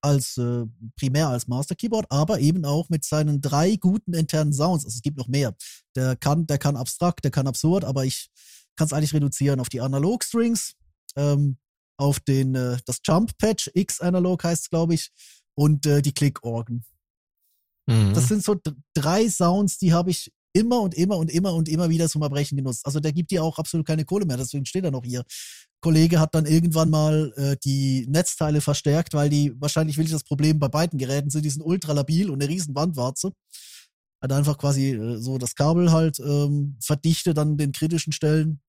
als 0.00 0.36
äh, 0.36 0.64
primär 0.96 1.28
als 1.28 1.48
Master 1.48 1.74
Keyboard, 1.74 2.06
aber 2.10 2.38
eben 2.38 2.64
auch 2.64 2.88
mit 2.88 3.04
seinen 3.04 3.40
drei 3.40 3.76
guten 3.76 4.14
internen 4.14 4.52
Sounds. 4.52 4.84
Also 4.84 4.96
es 4.96 5.02
gibt 5.02 5.18
noch 5.18 5.28
mehr. 5.28 5.54
Der 5.96 6.16
kann, 6.16 6.46
der 6.46 6.58
kann 6.58 6.76
abstrakt, 6.76 7.24
der 7.24 7.30
kann 7.30 7.46
absurd, 7.46 7.84
aber 7.84 8.04
ich 8.04 8.30
kann 8.76 8.86
es 8.86 8.92
eigentlich 8.92 9.14
reduzieren 9.14 9.58
auf 9.58 9.68
die 9.68 9.80
Analog 9.80 10.22
Strings, 10.22 10.74
ähm, 11.16 11.58
auf 11.98 12.20
den 12.20 12.54
äh, 12.54 12.76
das 12.86 13.00
Jump 13.04 13.36
Patch 13.38 13.70
X 13.74 14.00
Analog 14.00 14.44
heißt 14.44 14.64
es 14.64 14.70
glaube 14.70 14.94
ich 14.94 15.10
und 15.54 15.86
äh, 15.86 16.02
die 16.02 16.12
Click 16.12 16.42
Organ. 16.44 16.84
Mhm. 17.86 18.12
Das 18.14 18.28
sind 18.28 18.44
so 18.44 18.56
drei 18.94 19.28
Sounds, 19.28 19.78
die 19.78 19.92
habe 19.92 20.10
ich 20.10 20.32
immer 20.56 20.80
und 20.80 20.94
immer 20.94 21.16
und 21.18 21.30
immer 21.30 21.54
und 21.54 21.68
immer 21.68 21.90
wieder 21.90 22.08
zum 22.08 22.22
Erbrechen 22.22 22.56
genutzt. 22.56 22.84
Also 22.86 23.00
der 23.00 23.12
gibt 23.12 23.30
dir 23.30 23.44
auch 23.44 23.58
absolut 23.58 23.86
keine 23.86 24.04
Kohle 24.04 24.26
mehr, 24.26 24.36
deswegen 24.36 24.66
steht 24.66 24.84
er 24.84 24.90
noch 24.90 25.04
hier. 25.04 25.24
Kollege 25.80 26.18
hat 26.18 26.34
dann 26.34 26.46
irgendwann 26.46 26.90
mal 26.90 27.32
äh, 27.36 27.56
die 27.62 28.06
Netzteile 28.08 28.60
verstärkt, 28.60 29.14
weil 29.14 29.28
die 29.28 29.52
wahrscheinlich 29.60 29.98
will 29.98 30.06
ich 30.06 30.10
das 30.10 30.24
Problem 30.24 30.58
bei 30.58 30.68
beiden 30.68 30.98
Geräten 30.98 31.30
sind, 31.30 31.44
die 31.44 31.50
sind 31.50 31.62
ultra 31.62 31.92
labil 31.92 32.30
und 32.30 32.42
eine 32.42 32.50
riesen 32.50 32.74
Bandwarze. 32.74 33.32
Hat 34.22 34.32
einfach 34.32 34.56
quasi 34.56 34.92
äh, 34.92 35.18
so 35.18 35.38
das 35.38 35.54
Kabel 35.54 35.92
halt 35.92 36.18
ähm, 36.20 36.76
verdichtet 36.80 37.38
an 37.38 37.58
den 37.58 37.72
kritischen 37.72 38.12
Stellen. 38.12 38.60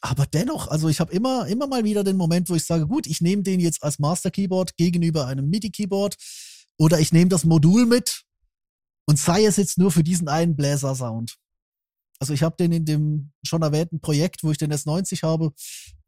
Aber 0.00 0.26
dennoch, 0.26 0.68
also 0.68 0.88
ich 0.88 1.00
habe 1.00 1.12
immer, 1.12 1.48
immer 1.48 1.66
mal 1.66 1.82
wieder 1.82 2.04
den 2.04 2.16
Moment, 2.16 2.48
wo 2.48 2.54
ich 2.54 2.64
sage, 2.64 2.86
gut, 2.86 3.08
ich 3.08 3.20
nehme 3.20 3.42
den 3.42 3.58
jetzt 3.58 3.82
als 3.82 3.98
Master 3.98 4.30
Keyboard 4.30 4.76
gegenüber 4.76 5.26
einem 5.26 5.50
MIDI 5.50 5.70
Keyboard 5.70 6.14
oder 6.78 7.00
ich 7.00 7.12
nehme 7.12 7.28
das 7.28 7.44
Modul 7.44 7.84
mit 7.84 8.22
und 9.08 9.18
sei 9.18 9.46
es 9.46 9.56
jetzt 9.56 9.78
nur 9.78 9.90
für 9.90 10.04
diesen 10.04 10.28
einen 10.28 10.54
Bläser-Sound. 10.54 11.36
Also 12.20 12.34
ich 12.34 12.42
habe 12.42 12.56
den 12.56 12.72
in 12.72 12.84
dem 12.84 13.32
schon 13.42 13.62
erwähnten 13.62 14.00
Projekt, 14.00 14.44
wo 14.44 14.50
ich 14.50 14.58
den 14.58 14.72
S90 14.72 15.22
habe, 15.22 15.52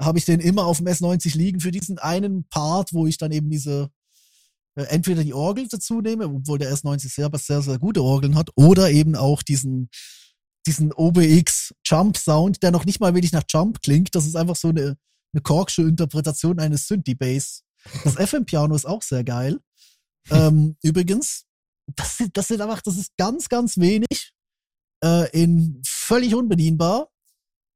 habe 0.00 0.18
ich 0.18 0.24
den 0.24 0.40
immer 0.40 0.66
auf 0.66 0.78
dem 0.78 0.86
S90 0.86 1.36
liegen 1.36 1.60
für 1.60 1.70
diesen 1.70 1.98
einen 1.98 2.46
Part, 2.48 2.92
wo 2.92 3.06
ich 3.06 3.16
dann 3.16 3.32
eben 3.32 3.48
diese 3.48 3.90
äh, 4.74 4.82
entweder 4.84 5.24
die 5.24 5.32
Orgel 5.32 5.66
dazu 5.68 6.00
nehme, 6.00 6.26
obwohl 6.26 6.58
der 6.58 6.74
S90 6.74 7.08
selber 7.08 7.38
sehr, 7.38 7.62
sehr 7.62 7.78
gute 7.78 8.02
Orgeln 8.02 8.34
hat, 8.34 8.50
oder 8.54 8.90
eben 8.90 9.16
auch 9.16 9.42
diesen 9.42 9.88
diesen 10.66 10.92
OBX 10.92 11.74
Jump 11.86 12.18
Sound, 12.18 12.62
der 12.62 12.70
noch 12.70 12.84
nicht 12.84 13.00
mal 13.00 13.14
wirklich 13.14 13.32
nach 13.32 13.44
Jump 13.48 13.80
klingt. 13.80 14.14
Das 14.14 14.26
ist 14.26 14.36
einfach 14.36 14.56
so 14.56 14.68
eine, 14.68 14.98
eine 15.32 15.40
Korksche 15.42 15.82
Interpretation 15.82 16.60
eines 16.60 16.86
Synthie 16.86 17.14
Bass. 17.14 17.62
Das 18.04 18.16
FM 18.16 18.44
Piano 18.44 18.74
ist 18.74 18.86
auch 18.86 19.00
sehr 19.00 19.24
geil. 19.24 19.58
ähm, 20.30 20.76
übrigens, 20.82 21.46
das, 21.96 22.18
sind, 22.18 22.36
das 22.36 22.48
sind 22.48 22.60
einfach, 22.60 22.82
das 22.82 22.96
ist 22.96 23.16
ganz, 23.16 23.48
ganz 23.48 23.78
wenig 23.78 24.32
äh, 25.02 25.30
in 25.30 25.80
völlig 25.86 26.34
unbedienbar. 26.34 27.10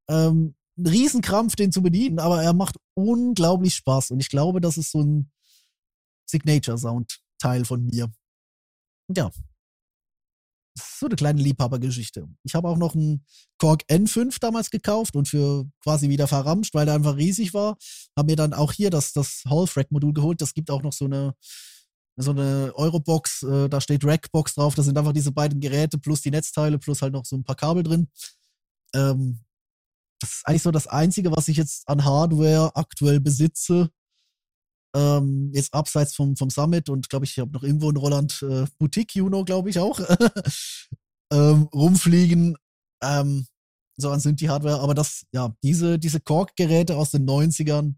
Ähm, 0.09 0.55
ein 0.77 0.87
Riesenkrampf, 0.87 1.55
den 1.55 1.71
zu 1.71 1.81
bedienen, 1.81 2.19
aber 2.19 2.43
er 2.43 2.53
macht 2.53 2.77
unglaublich 2.95 3.75
Spaß. 3.75 4.11
Und 4.11 4.19
ich 4.19 4.29
glaube, 4.29 4.59
das 4.59 4.77
ist 4.77 4.91
so 4.91 5.01
ein 5.01 5.31
Signature-Sound-Teil 6.29 7.65
von 7.65 7.85
mir. 7.85 8.11
Und 9.07 9.17
ja, 9.17 9.31
so 10.77 11.05
eine 11.05 11.15
kleine 11.15 11.41
Liebhabergeschichte. 11.41 12.27
Ich 12.43 12.55
habe 12.55 12.67
auch 12.67 12.77
noch 12.77 12.95
einen 12.95 13.25
Korg 13.57 13.83
N5 13.89 14.39
damals 14.39 14.69
gekauft 14.69 15.15
und 15.15 15.27
für 15.29 15.65
quasi 15.81 16.09
wieder 16.09 16.27
verramscht, 16.27 16.73
weil 16.73 16.85
der 16.85 16.95
einfach 16.95 17.15
riesig 17.15 17.53
war. 17.53 17.77
Habe 18.17 18.31
mir 18.31 18.35
dann 18.35 18.53
auch 18.53 18.73
hier 18.73 18.89
das, 18.89 19.13
das 19.13 19.43
Hall-Frack-Modul 19.47 20.13
geholt. 20.13 20.41
Das 20.41 20.53
gibt 20.53 20.69
auch 20.69 20.81
noch 20.81 20.93
so 20.93 21.05
eine 21.05 21.33
so 22.17 22.31
eine 22.31 22.71
Eurobox, 22.75 23.43
äh, 23.43 23.69
da 23.69 23.81
steht 23.81 24.05
Rackbox 24.05 24.55
drauf, 24.55 24.75
da 24.75 24.83
sind 24.83 24.97
einfach 24.97 25.13
diese 25.13 25.31
beiden 25.31 25.59
Geräte 25.59 25.97
plus 25.97 26.21
die 26.21 26.31
Netzteile 26.31 26.77
plus 26.77 27.01
halt 27.01 27.13
noch 27.13 27.25
so 27.25 27.35
ein 27.35 27.43
paar 27.43 27.55
Kabel 27.55 27.83
drin. 27.83 28.07
Ähm, 28.93 29.41
das 30.19 30.31
ist 30.31 30.47
eigentlich 30.47 30.63
so 30.63 30.71
das 30.71 30.87
Einzige, 30.87 31.31
was 31.31 31.47
ich 31.47 31.57
jetzt 31.57 31.87
an 31.87 32.05
Hardware 32.05 32.75
aktuell 32.75 33.19
besitze. 33.19 33.89
Ähm, 34.95 35.51
jetzt 35.53 35.73
abseits 35.73 36.15
vom, 36.15 36.37
vom 36.37 36.49
Summit 36.49 36.89
und 36.89 37.09
glaube 37.09 37.25
ich, 37.25 37.31
ich 37.31 37.39
habe 37.39 37.51
noch 37.51 37.63
irgendwo 37.63 37.89
in 37.89 37.97
Roland 37.97 38.41
äh, 38.43 38.65
Boutique 38.77 39.15
Juno, 39.15 39.43
glaube 39.43 39.69
ich 39.69 39.77
auch, 39.77 39.99
ähm, 41.33 41.67
rumfliegen. 41.73 42.55
Ähm, 43.03 43.45
so 43.97 44.09
an 44.09 44.19
Synthi-Hardware, 44.19 44.79
aber 44.79 44.93
das, 44.93 45.25
ja, 45.31 45.53
diese, 45.63 45.99
diese 45.99 46.19
Korg-Geräte 46.19 46.95
aus 46.97 47.11
den 47.11 47.25
90ern, 47.25 47.95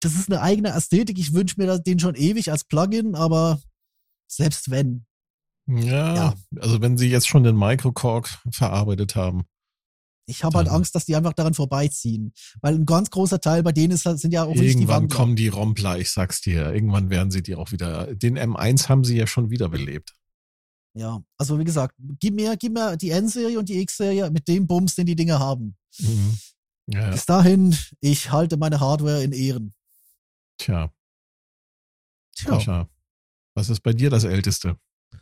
das 0.00 0.14
ist 0.14 0.30
eine 0.30 0.42
eigene 0.42 0.70
Ästhetik. 0.70 1.18
Ich 1.18 1.32
wünsche 1.32 1.56
mir 1.58 1.78
den 1.78 1.98
schon 1.98 2.14
ewig 2.14 2.50
als 2.50 2.64
Plugin, 2.64 3.14
aber 3.14 3.60
selbst 4.28 4.70
wenn. 4.70 5.06
Ja, 5.66 6.14
ja. 6.14 6.34
also 6.60 6.80
wenn 6.80 6.96
sie 6.96 7.08
jetzt 7.08 7.26
schon 7.26 7.42
den 7.42 7.56
Microcork 7.56 8.40
verarbeitet 8.50 9.16
haben. 9.16 9.44
Ich 10.28 10.42
habe 10.42 10.58
halt 10.58 10.68
Angst, 10.68 10.94
dass 10.94 11.04
die 11.04 11.14
einfach 11.14 11.32
daran 11.34 11.54
vorbeiziehen. 11.54 12.32
Weil 12.60 12.74
ein 12.74 12.86
ganz 12.86 13.10
großer 13.10 13.40
Teil 13.40 13.62
bei 13.62 13.70
denen 13.70 13.92
ist, 13.92 14.02
sind 14.02 14.32
ja 14.32 14.44
auch 14.44 14.54
Irgendwann 14.54 15.08
die 15.08 15.14
kommen 15.14 15.36
die 15.36 15.48
Rompler, 15.48 15.98
ich 15.98 16.10
sag's 16.10 16.40
dir. 16.40 16.72
Irgendwann 16.72 17.10
werden 17.10 17.30
sie 17.30 17.42
die 17.42 17.54
auch 17.54 17.70
wieder. 17.70 18.12
Den 18.14 18.36
M1 18.36 18.88
haben 18.88 19.04
sie 19.04 19.16
ja 19.16 19.26
schon 19.28 19.50
wiederbelebt. 19.50 20.14
Ja, 20.94 21.22
also 21.36 21.58
wie 21.58 21.64
gesagt, 21.64 21.94
gib 22.18 22.34
mir, 22.34 22.56
gib 22.56 22.72
mir 22.72 22.96
die 22.96 23.10
N-Serie 23.10 23.58
und 23.58 23.68
die 23.68 23.80
X-Serie 23.80 24.30
mit 24.30 24.48
dem 24.48 24.66
Bums, 24.66 24.94
den 24.94 25.06
die 25.06 25.14
Dinge 25.14 25.38
haben. 25.38 25.76
Mhm. 25.98 26.38
Ja. 26.88 27.10
Bis 27.10 27.26
dahin, 27.26 27.76
ich 28.00 28.32
halte 28.32 28.56
meine 28.56 28.80
Hardware 28.80 29.22
in 29.22 29.32
Ehren. 29.32 29.74
Tja. 30.58 30.92
Tja. 32.34 32.58
Tja. 32.58 32.88
Was 33.54 33.70
ist 33.70 33.80
bei 33.80 33.92
dir 33.92 34.10
das 34.10 34.24
Älteste? 34.24 34.78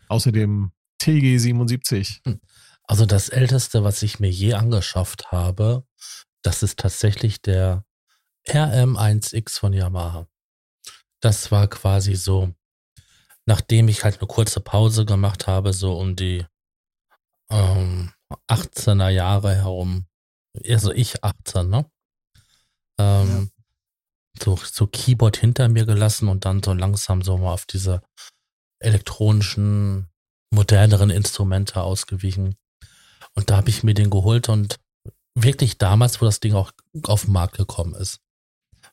Außer 0.08 0.32
dem 0.32 0.72
TG77. 1.00 2.20
Hm. 2.26 2.40
Also 2.84 3.06
das 3.06 3.28
Älteste, 3.28 3.84
was 3.84 4.02
ich 4.02 4.20
mir 4.20 4.30
je 4.30 4.54
angeschafft 4.54 5.32
habe, 5.32 5.86
das 6.42 6.62
ist 6.62 6.78
tatsächlich 6.78 7.40
der 7.40 7.84
RM1X 8.48 9.58
von 9.58 9.72
Yamaha. 9.72 10.28
Das 11.20 11.50
war 11.50 11.68
quasi 11.68 12.14
so, 12.14 12.54
nachdem 13.46 13.88
ich 13.88 14.04
halt 14.04 14.18
eine 14.18 14.26
kurze 14.26 14.60
Pause 14.60 15.06
gemacht 15.06 15.46
habe, 15.46 15.72
so 15.72 15.98
um 15.98 16.16
die 16.16 16.44
ähm, 17.50 18.12
18er 18.48 19.08
Jahre 19.08 19.54
herum, 19.54 20.06
also 20.68 20.92
ich 20.92 21.24
18, 21.24 21.68
ne? 21.68 21.90
Ähm, 22.98 23.28
ja. 23.28 23.53
So, 24.42 24.56
so 24.56 24.86
Keyboard 24.86 25.36
hinter 25.36 25.68
mir 25.68 25.86
gelassen 25.86 26.28
und 26.28 26.44
dann 26.44 26.62
so 26.62 26.72
langsam 26.72 27.22
so 27.22 27.38
mal 27.38 27.52
auf 27.52 27.66
diese 27.66 28.02
elektronischen, 28.78 30.08
moderneren 30.50 31.10
Instrumente 31.10 31.82
ausgewichen. 31.82 32.56
Und 33.34 33.50
da 33.50 33.56
habe 33.56 33.70
ich 33.70 33.82
mir 33.82 33.94
den 33.94 34.10
geholt 34.10 34.48
und 34.48 34.78
wirklich 35.34 35.78
damals, 35.78 36.20
wo 36.20 36.24
das 36.24 36.40
Ding 36.40 36.54
auch 36.54 36.72
auf 37.04 37.24
den 37.24 37.32
Markt 37.32 37.56
gekommen 37.56 37.94
ist. 37.94 38.20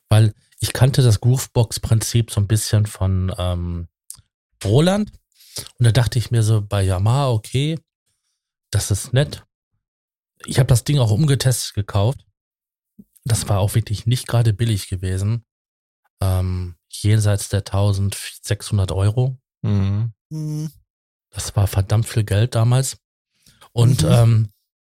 Weil 0.08 0.34
ich 0.58 0.72
kannte 0.72 1.02
das 1.02 1.20
Groovebox-Prinzip 1.20 2.30
so 2.30 2.40
ein 2.40 2.48
bisschen 2.48 2.86
von 2.86 3.34
ähm, 3.38 3.88
Roland. 4.64 5.12
Und 5.78 5.84
da 5.86 5.92
dachte 5.92 6.18
ich 6.18 6.30
mir 6.30 6.42
so 6.42 6.62
bei 6.62 6.82
Yamaha, 6.82 7.30
okay, 7.30 7.78
das 8.70 8.90
ist 8.90 9.12
nett. 9.12 9.44
Ich 10.46 10.58
habe 10.58 10.66
das 10.66 10.84
Ding 10.84 10.98
auch 10.98 11.10
umgetestet 11.10 11.74
gekauft. 11.74 12.24
Das 13.24 13.48
war 13.48 13.60
auch 13.60 13.74
wirklich 13.74 14.06
nicht 14.06 14.26
gerade 14.26 14.52
billig 14.52 14.88
gewesen. 14.88 15.44
Ähm, 16.20 16.76
jenseits 16.90 17.48
der 17.48 17.60
1600 17.60 18.92
Euro. 18.92 19.38
Mhm. 19.62 20.12
mhm. 20.30 20.70
Das 21.30 21.56
war 21.56 21.66
verdammt 21.66 22.06
viel 22.06 22.24
Geld 22.24 22.54
damals 22.54 22.98
und 23.72 24.02
mhm. 24.02 24.10
ähm, 24.10 24.48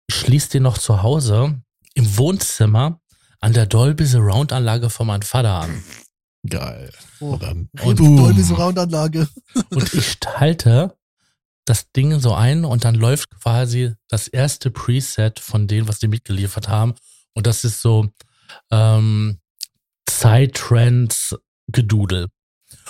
schließ 0.10 0.50
den 0.50 0.64
noch 0.64 0.80
zu 0.80 1.04
Hause 1.04 1.62
im 1.94 2.18
Wohnzimmer 2.18 3.00
an 3.40 3.54
der 3.54 3.66
Dolby 3.66 4.06
Surround 4.06 4.54
Anlage 4.54 4.90
von 4.90 5.08
meinem 5.08 5.22
Vater 5.22 5.62
an. 5.62 5.84
Geil. 6.48 6.92
Oh, 7.20 7.38
und 7.84 8.00
und 8.00 8.00
Dolby 8.00 8.42
Surround 8.42 8.80
Anlage. 8.80 9.28
und 9.70 9.94
ich 9.94 10.18
halte 10.26 10.96
das 11.66 11.92
Ding 11.92 12.20
so 12.20 12.34
ein 12.34 12.66
und 12.66 12.86
dann 12.86 12.96
läuft 12.96 13.30
quasi 13.40 13.94
das 14.08 14.28
erste 14.28 14.72
Preset 14.72 15.40
von 15.40 15.68
dem, 15.68 15.88
was 15.88 16.00
die 16.00 16.08
mitgeliefert 16.08 16.68
haben. 16.68 16.96
Und 17.34 17.48
das 17.48 17.64
ist 17.64 17.82
so 17.82 18.10
ähm, 18.72 19.40
Psytrance 20.06 21.40
Gedudel. 21.68 22.28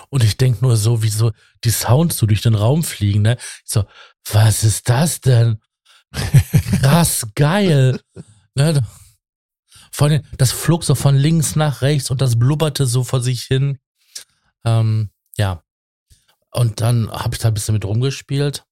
Und 0.10 0.24
ich 0.24 0.38
denk 0.38 0.62
nur 0.62 0.78
so, 0.78 1.04
wie 1.04 1.10
so 1.10 1.32
die 1.64 1.70
Sounds 1.70 2.18
so 2.18 2.26
durch 2.26 2.42
den 2.42 2.56
Raum 2.56 2.84
fliegen, 2.84 3.22
ne? 3.22 3.38
Ich 3.40 3.72
so, 3.72 3.86
was 4.32 4.64
ist 4.64 4.90
das 4.90 5.22
denn? 5.22 5.60
Krass, 6.82 7.28
geil. 7.36 8.00
Ne? 8.54 8.86
Von, 9.94 10.28
das 10.38 10.52
flog 10.52 10.84
so 10.84 10.94
von 10.94 11.16
links 11.16 11.56
nach 11.56 11.82
rechts 11.82 12.12
und 12.12 12.20
das 12.20 12.38
blubberte 12.38 12.86
so 12.86 13.06
vor 13.06 13.22
sich 13.22 13.44
hin. 13.44 13.80
Ähm, 14.66 15.10
ja. 15.38 15.64
Und 16.52 16.82
dann 16.82 17.10
habe 17.10 17.34
ich 17.34 17.40
da 17.40 17.48
ein 17.48 17.54
bisschen 17.54 17.76
mit 17.76 17.86
rumgespielt. 17.86 18.66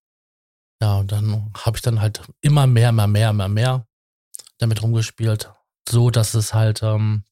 Ja, 0.82 0.98
und 0.98 1.14
dann 1.14 1.50
habe 1.56 1.78
ich 1.78 1.82
dann 1.82 2.02
halt 2.02 2.22
immer 2.42 2.68
mehr, 2.68 2.90
immer 2.90 3.08
mehr, 3.08 3.30
immer 3.30 3.48
mehr 3.48 3.88
damit 4.58 4.82
rumgespielt. 4.82 5.50
So, 5.90 6.10
dass 6.12 6.34
es 6.34 6.54
halt 6.54 6.84
ähm, 6.84 7.24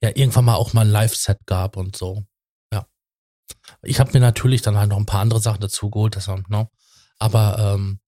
ja 0.00 0.10
irgendwann 0.10 0.44
mal 0.44 0.54
auch 0.54 0.72
mal 0.72 0.82
ein 0.82 0.90
Live-Set 0.90 1.46
gab 1.46 1.76
und 1.76 1.96
so. 1.96 2.24
Ja. 2.72 2.86
Ich 3.82 4.00
habe 4.00 4.12
mir 4.12 4.20
natürlich 4.20 4.62
dann 4.62 4.76
halt 4.76 4.90
noch 4.90 4.98
ein 4.98 5.06
paar 5.06 5.20
andere 5.20 5.40
Sachen 5.40 5.60
dazu 5.60 5.90
geholt, 5.90 6.16
das, 6.16 6.28
ne? 6.28 6.68
aber 7.18 7.58
ähm, 7.58 8.00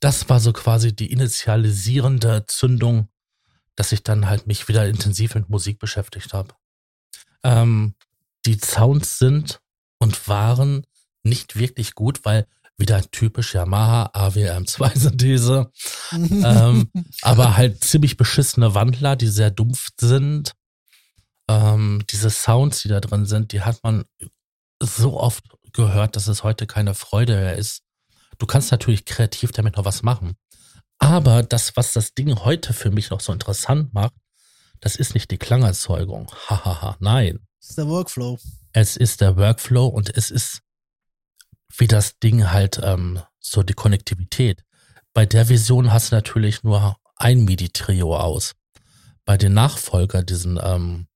das 0.00 0.28
war 0.28 0.40
so 0.40 0.52
quasi 0.52 0.94
die 0.94 1.10
initialisierende 1.10 2.44
Zündung, 2.46 3.08
dass 3.76 3.92
ich 3.92 4.02
dann 4.02 4.28
halt 4.28 4.46
mich 4.46 4.68
wieder 4.68 4.86
intensiv 4.86 5.34
mit 5.34 5.48
Musik 5.48 5.78
beschäftigt 5.78 6.34
habe. 6.34 6.54
Ähm, 7.42 7.94
die 8.44 8.58
Sounds 8.58 9.18
sind 9.18 9.60
und 9.98 10.28
waren 10.28 10.86
nicht 11.22 11.56
wirklich 11.56 11.94
gut, 11.94 12.24
weil 12.24 12.46
wieder 12.76 13.02
typisch 13.10 13.54
Yamaha 13.54 14.10
AWM2-Synthese, 14.14 15.70
ähm, 16.12 16.90
aber 17.22 17.56
halt 17.56 17.84
ziemlich 17.84 18.16
beschissene 18.16 18.74
Wandler, 18.74 19.16
die 19.16 19.28
sehr 19.28 19.50
dumpf 19.50 19.90
sind. 20.00 20.54
Ähm, 21.48 22.02
diese 22.10 22.30
Sounds, 22.30 22.82
die 22.82 22.88
da 22.88 23.00
drin 23.00 23.26
sind, 23.26 23.52
die 23.52 23.60
hat 23.60 23.80
man 23.82 24.04
so 24.82 25.20
oft 25.20 25.44
gehört, 25.72 26.16
dass 26.16 26.28
es 26.28 26.42
heute 26.42 26.66
keine 26.66 26.94
Freude 26.94 27.36
mehr 27.36 27.56
ist. 27.56 27.82
Du 28.38 28.46
kannst 28.46 28.70
natürlich 28.70 29.04
kreativ 29.04 29.52
damit 29.52 29.76
noch 29.76 29.84
was 29.84 30.02
machen. 30.02 30.34
Aber 30.98 31.42
das, 31.42 31.76
was 31.76 31.92
das 31.92 32.14
Ding 32.14 32.34
heute 32.44 32.72
für 32.72 32.90
mich 32.90 33.10
noch 33.10 33.20
so 33.20 33.32
interessant 33.32 33.92
macht, 33.92 34.14
das 34.80 34.96
ist 34.96 35.14
nicht 35.14 35.30
die 35.30 35.38
Klangerzeugung. 35.38 36.30
Hahaha, 36.48 36.96
nein. 37.00 37.40
Es 37.60 37.70
ist 37.70 37.78
der 37.78 37.88
Workflow. 37.88 38.38
Es 38.72 38.96
ist 38.96 39.20
der 39.20 39.36
Workflow 39.36 39.86
und 39.86 40.16
es 40.16 40.30
ist, 40.30 40.60
wie 41.76 41.86
das 41.86 42.18
Ding 42.18 42.50
halt 42.50 42.80
ähm, 42.82 43.20
so 43.40 43.62
die 43.62 43.74
Konnektivität. 43.74 44.64
Bei 45.12 45.26
der 45.26 45.48
Vision 45.48 45.92
hast 45.92 46.10
du 46.10 46.16
natürlich 46.16 46.62
nur 46.62 46.96
ein 47.16 47.44
MIDI-Trio 47.44 48.16
aus. 48.16 48.54
Bei 49.24 49.36
den 49.36 49.54
Nachfolger, 49.54 50.22
diesen 50.22 50.58
ähm, 50.62 51.06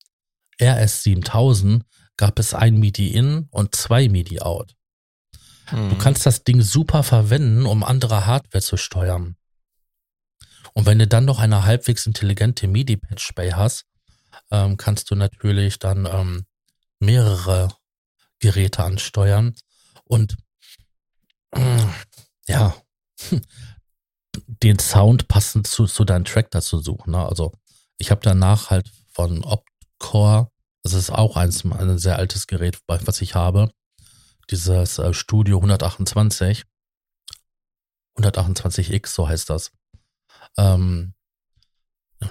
RS7000, 0.61 1.83
gab 2.17 2.39
es 2.39 2.55
ein 2.55 2.79
MIDI-In 2.79 3.49
und 3.51 3.75
zwei 3.75 4.09
MIDI-Out. 4.09 4.75
Du 5.71 5.77
mhm. 5.77 5.99
kannst 5.99 6.25
das 6.25 6.45
Ding 6.45 6.63
super 6.63 7.03
verwenden, 7.03 7.67
um 7.67 7.85
andere 7.85 8.27
Hardware 8.27 8.63
zu 8.63 8.77
steuern. 8.77 9.37
Und 10.73 10.87
wenn 10.87 10.99
du 10.99 11.07
dann 11.07 11.25
noch 11.25 11.39
eine 11.39 11.65
halbwegs 11.65 12.07
intelligente 12.07 12.69
MIDI-Patch-Bay 12.69 13.51
hast, 13.51 13.85
ähm, 14.51 14.77
kannst 14.77 15.11
du 15.11 15.15
natürlich 15.15 15.79
dann 15.79 16.07
ähm, 16.07 16.47
mehrere 17.01 17.69
Geräte 18.39 18.85
ansteuern 18.85 19.55
und 20.05 20.37
ja, 22.47 22.75
den 24.63 24.79
Sound 24.79 25.29
passend 25.29 25.67
zu, 25.67 25.87
zu 25.87 26.05
deinem 26.05 26.25
Track 26.25 26.51
dazu 26.51 26.81
suchen. 26.81 27.13
Ne? 27.13 27.25
Also 27.25 27.53
ich 27.99 28.11
habe 28.11 28.21
danach 28.23 28.71
halt 28.71 28.91
von 29.11 29.45
Optcore, 29.45 30.51
das 30.83 30.93
ist 30.93 31.11
auch 31.11 31.37
eins, 31.37 31.65
ein 31.65 31.99
sehr 31.99 32.19
altes 32.19 32.47
Gerät, 32.47 32.79
was 32.87 33.21
ich 33.21 33.35
habe, 33.35 33.71
dieses 34.51 34.99
äh, 34.99 35.13
Studio 35.13 35.59
128, 35.59 36.65
128X, 38.17 39.09
so 39.09 39.29
heißt 39.29 39.51
das, 39.51 39.73
ähm, 40.57 41.15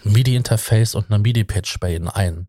MIDI-Interface 0.03 0.95
und 0.95 1.09
eine 1.09 1.19
MIDI-Patch 1.19 1.79
bei 1.79 1.95
ihnen 1.95 2.07
ein. 2.07 2.47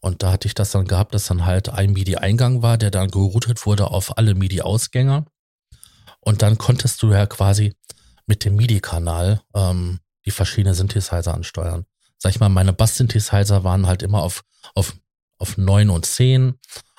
Und 0.00 0.22
da 0.22 0.32
hatte 0.32 0.48
ich 0.48 0.54
das 0.54 0.72
dann 0.72 0.86
gehabt, 0.86 1.14
dass 1.14 1.26
dann 1.26 1.44
halt 1.44 1.68
ein 1.68 1.92
MIDI-Eingang 1.92 2.62
war, 2.62 2.76
der 2.78 2.90
dann 2.90 3.10
geroutet 3.10 3.66
wurde 3.66 3.90
auf 3.90 4.18
alle 4.18 4.34
MIDI-Ausgänge. 4.34 5.26
Und 6.24 6.42
dann 6.42 6.56
konntest 6.56 7.02
du 7.02 7.12
ja 7.12 7.26
quasi 7.26 7.74
mit 8.26 8.44
dem 8.44 8.56
MIDI-Kanal 8.56 9.42
ähm, 9.54 9.98
die 10.24 10.30
verschiedenen 10.30 10.74
Synthesizer 10.74 11.34
ansteuern. 11.34 11.84
Sag 12.18 12.30
ich 12.30 12.40
mal, 12.40 12.48
meine 12.48 12.72
Bass-Synthesizer 12.72 13.64
waren 13.64 13.86
halt 13.86 14.02
immer 14.02 14.22
auf, 14.22 14.44
auf, 14.74 14.94
auf 15.38 15.58
9 15.58 15.90
und 15.90 16.06
10 16.06 16.54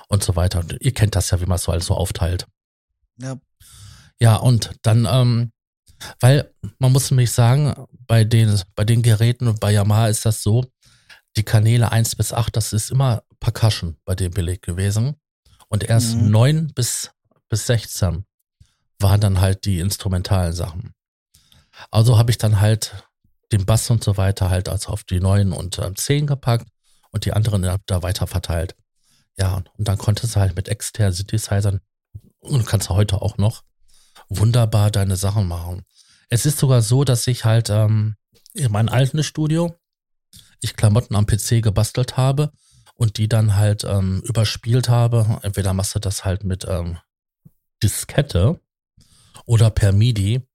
und 0.10 0.24
so 0.24 0.36
weiter. 0.36 0.60
Und 0.60 0.78
ihr 0.82 0.94
kennt 0.94 1.16
das 1.16 1.32
ja, 1.32 1.40
wie 1.40 1.46
man 1.46 1.56
es 1.56 1.64
so 1.64 1.72
alles 1.72 1.86
so 1.86 1.96
aufteilt. 1.96 2.46
Ja. 3.18 3.38
Ja, 4.20 4.36
und 4.36 4.72
dann, 4.82 5.08
ähm, 5.10 5.52
weil 6.20 6.54
man 6.80 6.92
muss 6.92 7.10
nämlich 7.10 7.32
sagen, 7.32 7.74
bei 8.06 8.26
den, 8.26 8.62
bei 8.76 8.84
den 8.84 9.02
Geräten 9.02 9.48
und 9.48 9.60
bei 9.62 9.72
Yamaha 9.72 10.08
ist 10.08 10.26
das 10.26 10.44
so, 10.44 10.66
die 11.38 11.44
Kanäle 11.44 11.92
1 11.92 12.16
bis 12.18 12.34
8, 12.34 12.56
das 12.56 12.74
ist 12.74 12.92
immer 12.92 13.24
Percussion 13.40 13.96
bei 14.06 14.16
dem 14.16 14.32
Beleg 14.32 14.62
gewesen. 14.62 15.16
Und 15.70 15.84
erst 15.84 16.16
mhm. 16.16 16.32
9 16.32 16.68
bis, 16.74 17.12
bis 17.50 17.66
16 17.68 18.26
waren 19.04 19.22
dann 19.22 19.42
halt 19.42 19.66
die 19.66 19.80
instrumentalen 19.80 20.54
Sachen. 20.54 20.94
Also 21.92 22.18
habe 22.18 22.32
ich 22.32 22.38
dann 22.38 22.60
halt 22.60 23.08
den 23.52 23.66
Bass 23.66 23.90
und 23.90 24.04
so 24.04 24.18
weiter 24.18 24.50
halt 24.50 24.70
als 24.70 24.88
auf 24.88 25.04
die 25.04 25.20
9 25.20 25.52
und 25.52 25.78
äh, 25.78 25.94
10 25.94 26.28
gepackt 26.28 26.68
und 27.12 27.26
die 27.26 27.34
anderen 27.34 27.80
da 27.86 28.02
weiter 28.02 28.26
verteilt. 28.26 28.76
Ja, 29.38 29.64
und 29.78 29.88
dann 29.88 29.98
konntest 29.98 30.36
du 30.36 30.40
halt 30.40 30.56
mit 30.56 30.68
externen 30.68 31.14
Synthesizern 31.14 31.82
und 32.40 32.66
kannst 32.66 32.90
du 32.90 32.94
heute 32.94 33.22
auch 33.22 33.38
noch 33.38 33.64
wunderbar 34.30 34.92
deine 34.92 35.16
Sachen 35.16 35.48
machen. 35.48 35.84
Es 36.30 36.46
ist 36.46 36.58
sogar 36.58 36.82
so, 36.82 37.04
dass 37.04 37.28
ich 37.28 37.46
halt 37.46 37.70
ähm, 37.70 38.16
in 38.54 38.72
meinem 38.72 38.90
alten 38.90 39.24
Studio 39.24 39.76
ich 40.62 40.76
Klamotten 40.76 41.16
am 41.16 41.26
PC 41.26 41.62
gebastelt 41.62 42.18
habe 42.18 42.52
und 42.96 43.18
die 43.18 43.28
dann 43.28 43.56
halt 43.56 43.84
ähm, 43.84 44.22
überspielt 44.26 44.90
habe. 44.90 45.40
Entweder 45.44 45.74
machst 45.74 45.94
du 45.96 46.00
das 46.00 46.26
halt 46.26 46.44
mit 46.44 46.66
ähm, 46.68 46.98
Diskette 47.82 48.60
oder 49.46 49.70
per 49.70 49.92
MIDI, 49.92 50.48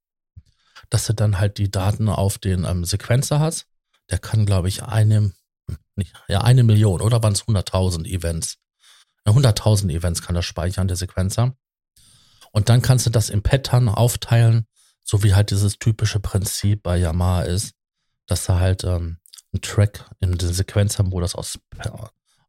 dass 0.89 1.05
du 1.05 1.13
dann 1.13 1.39
halt 1.39 1.57
die 1.57 1.69
Daten 1.69 2.09
auf 2.09 2.37
den 2.37 2.65
ähm, 2.65 2.85
Sequenzer 2.85 3.39
hast. 3.39 3.67
Der 4.09 4.19
kann, 4.19 4.45
glaube 4.45 4.67
ich, 4.67 4.83
eine, 4.83 5.31
nicht, 5.95 6.13
ja, 6.27 6.41
eine 6.41 6.63
Million 6.63 7.01
oder 7.01 7.21
waren 7.21 7.33
es 7.33 7.43
100.000 7.43 8.05
Events? 8.05 8.57
100.000 9.25 9.91
Events 9.91 10.21
kann 10.21 10.35
er 10.35 10.41
speichern, 10.41 10.87
der 10.87 10.97
Sequenzer. 10.97 11.55
Und 12.51 12.69
dann 12.69 12.81
kannst 12.81 13.05
du 13.05 13.11
das 13.11 13.29
im 13.29 13.43
Pattern 13.43 13.89
aufteilen, 13.89 14.65
so 15.03 15.23
wie 15.23 15.35
halt 15.35 15.51
dieses 15.51 15.77
typische 15.77 16.19
Prinzip 16.19 16.81
bei 16.81 16.97
Yamaha 16.97 17.43
ist, 17.43 17.75
dass 18.25 18.45
du 18.45 18.53
halt 18.53 18.83
ähm, 18.83 19.19
einen 19.51 19.61
Track 19.61 20.09
in 20.19 20.37
den 20.37 20.53
Sequenzermodus 20.53 21.35
aus, 21.35 21.59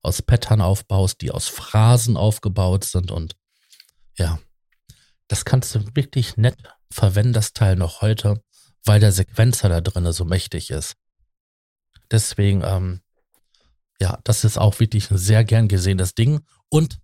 aus 0.03 0.23
Pattern 0.23 0.61
aufbaust, 0.61 1.21
die 1.21 1.31
aus 1.31 1.49
Phrasen 1.49 2.17
aufgebaut 2.17 2.85
sind 2.85 3.11
und 3.11 3.37
ja, 4.17 4.39
das 5.31 5.45
kannst 5.45 5.77
du 5.77 5.95
wirklich 5.95 6.37
nett 6.37 6.59
verwenden, 6.91 7.33
das 7.33 7.53
Teil 7.53 7.77
noch 7.77 8.01
heute, 8.03 8.43
weil 8.85 8.99
der 8.99 9.13
Sequenzer 9.13 9.69
da 9.69 9.81
drin 9.81 10.11
so 10.11 10.25
mächtig 10.25 10.71
ist. 10.71 10.97
Deswegen, 12.11 12.63
ähm, 12.65 13.01
ja, 14.01 14.19
das 14.25 14.43
ist 14.43 14.59
auch 14.59 14.81
wirklich 14.81 15.09
ein 15.13 15.19
sehr 15.19 15.45
gern 15.45 15.69
gesehenes 15.69 16.17
Ding 16.17 16.41
und 16.69 16.99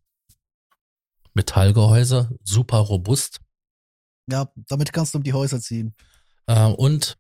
Metallgehäuse, 1.35 2.37
super 2.43 2.79
robust. 2.79 3.39
Ja, 4.29 4.51
damit 4.67 4.93
kannst 4.93 5.15
du 5.15 5.19
um 5.19 5.25
die 5.25 5.33
Häuser 5.33 5.61
ziehen. 5.61 5.95
Äh, 6.47 6.65
und 6.65 7.19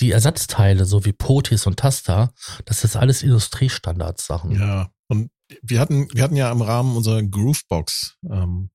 die 0.00 0.10
Ersatzteile, 0.10 0.86
so 0.86 1.04
wie 1.04 1.12
Potis 1.12 1.68
und 1.68 1.78
Taster, 1.78 2.32
das 2.64 2.82
ist 2.82 2.96
alles 2.96 3.22
Industriestandards-Sachen. 3.22 4.58
Ja, 4.58 4.90
und 5.06 5.30
wir 5.62 5.78
hatten, 5.78 6.08
wir 6.12 6.24
hatten 6.24 6.34
ja 6.34 6.50
im 6.50 6.62
Rahmen 6.62 6.96
unserer 6.96 7.22
Groovebox 7.22 8.16
ähm, 8.28 8.71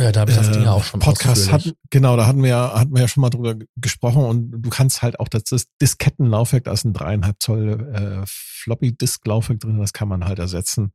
ja, 0.00 0.12
da 0.12 0.20
habe 0.20 0.30
ich 0.32 0.36
das 0.36 0.50
Ding 0.50 0.62
ja 0.62 0.72
auch 0.72 0.84
schon 0.84 1.00
Podcast 1.00 1.52
hatten, 1.52 1.72
genau, 1.90 2.16
da 2.16 2.26
hatten 2.26 2.42
wir 2.42 2.50
ja, 2.50 2.78
hatten 2.78 2.94
wir 2.94 3.02
ja 3.02 3.08
schon 3.08 3.20
mal 3.20 3.30
drüber 3.30 3.54
gesprochen 3.76 4.24
und 4.24 4.50
du 4.50 4.70
kannst 4.70 5.02
halt 5.02 5.20
auch 5.20 5.28
das, 5.28 5.44
das 5.44 5.66
Diskettenlaufwerk, 5.80 6.64
da 6.64 6.72
ist 6.72 6.84
ein 6.84 6.92
dreieinhalb 6.92 7.36
Zoll 7.40 7.92
äh, 7.94 8.24
Floppy 8.26 8.96
Disk 8.96 9.24
Laufwerk 9.26 9.60
drin, 9.60 9.78
das 9.78 9.92
kann 9.92 10.08
man 10.08 10.24
halt 10.24 10.38
ersetzen 10.38 10.92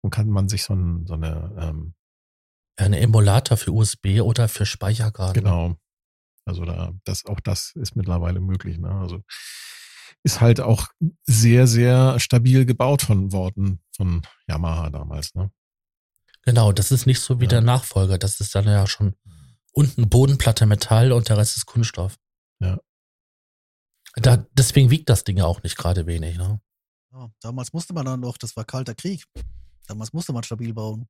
und 0.00 0.10
kann 0.10 0.28
man 0.28 0.48
sich 0.48 0.64
so, 0.64 0.74
ein, 0.74 1.06
so 1.06 1.14
eine 1.14 1.52
ähm, 1.60 1.94
eine 2.76 3.00
Emulator 3.00 3.56
für 3.56 3.72
USB 3.72 4.20
oder 4.20 4.48
für 4.48 4.66
Speicherkarten. 4.66 5.42
Genau. 5.42 5.76
Also 6.44 6.64
da, 6.64 6.92
das, 7.04 7.24
auch 7.26 7.40
das 7.40 7.72
ist 7.76 7.96
mittlerweile 7.96 8.40
möglich. 8.40 8.78
Ne? 8.78 8.90
Also 8.90 9.22
ist 10.22 10.40
halt 10.40 10.60
auch 10.60 10.88
sehr, 11.24 11.66
sehr 11.66 12.18
stabil 12.20 12.66
gebaut 12.66 13.02
von 13.02 13.32
Worten 13.32 13.80
von 13.96 14.22
Yamaha 14.48 14.90
damals. 14.90 15.34
Ne? 15.34 15.50
Genau, 16.44 16.72
das 16.72 16.90
ist 16.92 17.06
nicht 17.06 17.20
so 17.20 17.40
wie 17.40 17.44
ja. 17.44 17.50
der 17.50 17.60
Nachfolger. 17.62 18.18
Das 18.18 18.40
ist 18.40 18.54
dann 18.54 18.66
ja 18.66 18.86
schon 18.86 19.14
unten 19.72 20.08
Bodenplatte 20.08 20.66
Metall 20.66 21.12
und 21.12 21.28
der 21.28 21.38
Rest 21.38 21.56
ist 21.56 21.66
Kunststoff. 21.66 22.18
Ja. 22.60 22.78
Da, 24.16 24.46
deswegen 24.52 24.90
wiegt 24.90 25.08
das 25.08 25.24
Ding 25.24 25.38
ja 25.38 25.46
auch 25.46 25.62
nicht 25.62 25.76
gerade 25.76 26.06
wenig. 26.06 26.36
Ne? 26.36 26.60
Ja, 27.12 27.30
damals 27.40 27.72
musste 27.72 27.92
man 27.92 28.04
dann 28.04 28.20
noch, 28.20 28.38
das 28.38 28.56
war 28.56 28.64
kalter 28.64 28.94
Krieg. 28.94 29.24
Damals 29.86 30.12
musste 30.12 30.32
man 30.32 30.44
stabil 30.44 30.72
bauen. 30.72 31.08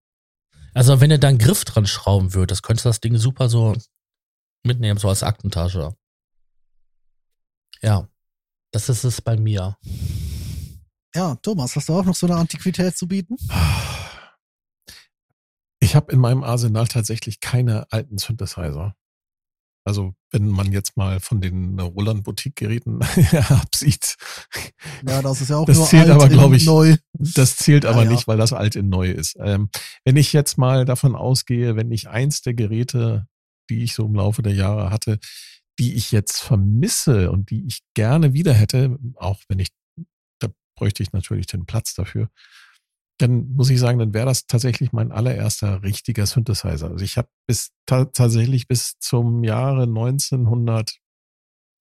Also 0.72 1.00
wenn 1.00 1.10
du 1.10 1.18
da 1.18 1.28
einen 1.28 1.38
Griff 1.38 1.64
dran 1.64 1.86
schrauben 1.86 2.34
würdest, 2.34 2.62
könntest 2.62 2.84
du 2.84 2.88
das 2.88 3.00
Ding 3.00 3.16
super 3.16 3.48
so 3.48 3.76
mitnehmen, 4.64 4.98
so 4.98 5.08
als 5.08 5.22
Aktentasche. 5.22 5.94
Ja, 7.82 8.08
das 8.72 8.88
ist 8.88 9.04
es 9.04 9.20
bei 9.20 9.36
mir. 9.36 9.76
Ja, 11.14 11.36
Thomas, 11.36 11.76
hast 11.76 11.88
du 11.88 11.94
auch 11.94 12.04
noch 12.04 12.14
so 12.14 12.26
eine 12.26 12.36
Antiquität 12.36 12.96
zu 12.96 13.06
bieten? 13.06 13.36
Ich 15.94 15.96
habe 15.96 16.10
in 16.10 16.18
meinem 16.18 16.42
Arsenal 16.42 16.88
tatsächlich 16.88 17.38
keine 17.38 17.86
alten 17.92 18.18
Synthesizer. 18.18 18.96
Also 19.84 20.12
wenn 20.32 20.48
man 20.48 20.72
jetzt 20.72 20.96
mal 20.96 21.20
von 21.20 21.40
den 21.40 21.78
Roland 21.78 22.24
Boutique 22.24 22.56
Geräten 22.56 22.98
absieht. 23.48 24.16
Ja, 25.06 25.22
das 25.22 25.40
ist 25.40 25.50
ja 25.50 25.58
auch 25.58 25.66
das 25.66 25.76
nur 25.76 25.86
zählt 25.86 26.10
alt 26.10 26.14
aber 26.14 26.28
glaube 26.28 26.56
ich 26.56 26.66
neu. 26.66 26.96
Das 27.12 27.54
zählt 27.54 27.84
Ja, 27.84 27.90
aber 27.90 28.02
ja. 28.02 28.10
nicht, 28.10 28.26
weil 28.26 28.38
das 28.38 28.52
alt 28.52 28.74
in 28.74 28.88
neu 28.88 29.08
ist. 29.08 29.36
Ähm, 29.38 29.70
wenn 30.04 30.16
ich 30.16 30.32
jetzt 30.32 30.58
mal 30.58 30.84
davon 30.84 31.14
ausgehe, 31.14 31.76
wenn 31.76 31.92
ich 31.92 32.08
eins 32.08 32.42
der 32.42 32.54
Geräte, 32.54 33.28
die 33.70 33.84
ich 33.84 33.94
so 33.94 34.04
im 34.04 34.16
Laufe 34.16 34.42
der 34.42 34.54
Jahre 34.54 34.90
hatte, 34.90 35.20
die 35.78 35.94
ich 35.94 36.10
jetzt 36.10 36.40
vermisse 36.40 37.30
und 37.30 37.50
die 37.50 37.64
ich 37.68 37.82
gerne 37.94 38.32
wieder 38.32 38.52
hätte, 38.52 38.98
auch 39.14 39.38
wenn 39.46 39.60
ich, 39.60 39.68
da 40.40 40.48
bräuchte 40.76 41.04
ich 41.04 41.12
natürlich 41.12 41.46
den 41.46 41.66
Platz 41.66 41.94
dafür, 41.94 42.30
dann 43.18 43.54
muss 43.54 43.70
ich 43.70 43.78
sagen, 43.78 43.98
dann 43.98 44.12
wäre 44.14 44.26
das 44.26 44.46
tatsächlich 44.46 44.92
mein 44.92 45.12
allererster 45.12 45.82
richtiger 45.82 46.26
Synthesizer. 46.26 46.90
Also 46.90 47.04
ich 47.04 47.16
habe 47.16 47.28
bis 47.46 47.70
ta 47.86 48.04
tatsächlich 48.06 48.66
bis 48.68 48.98
zum 48.98 49.44
Jahre 49.44 49.86
1900, 49.86 50.98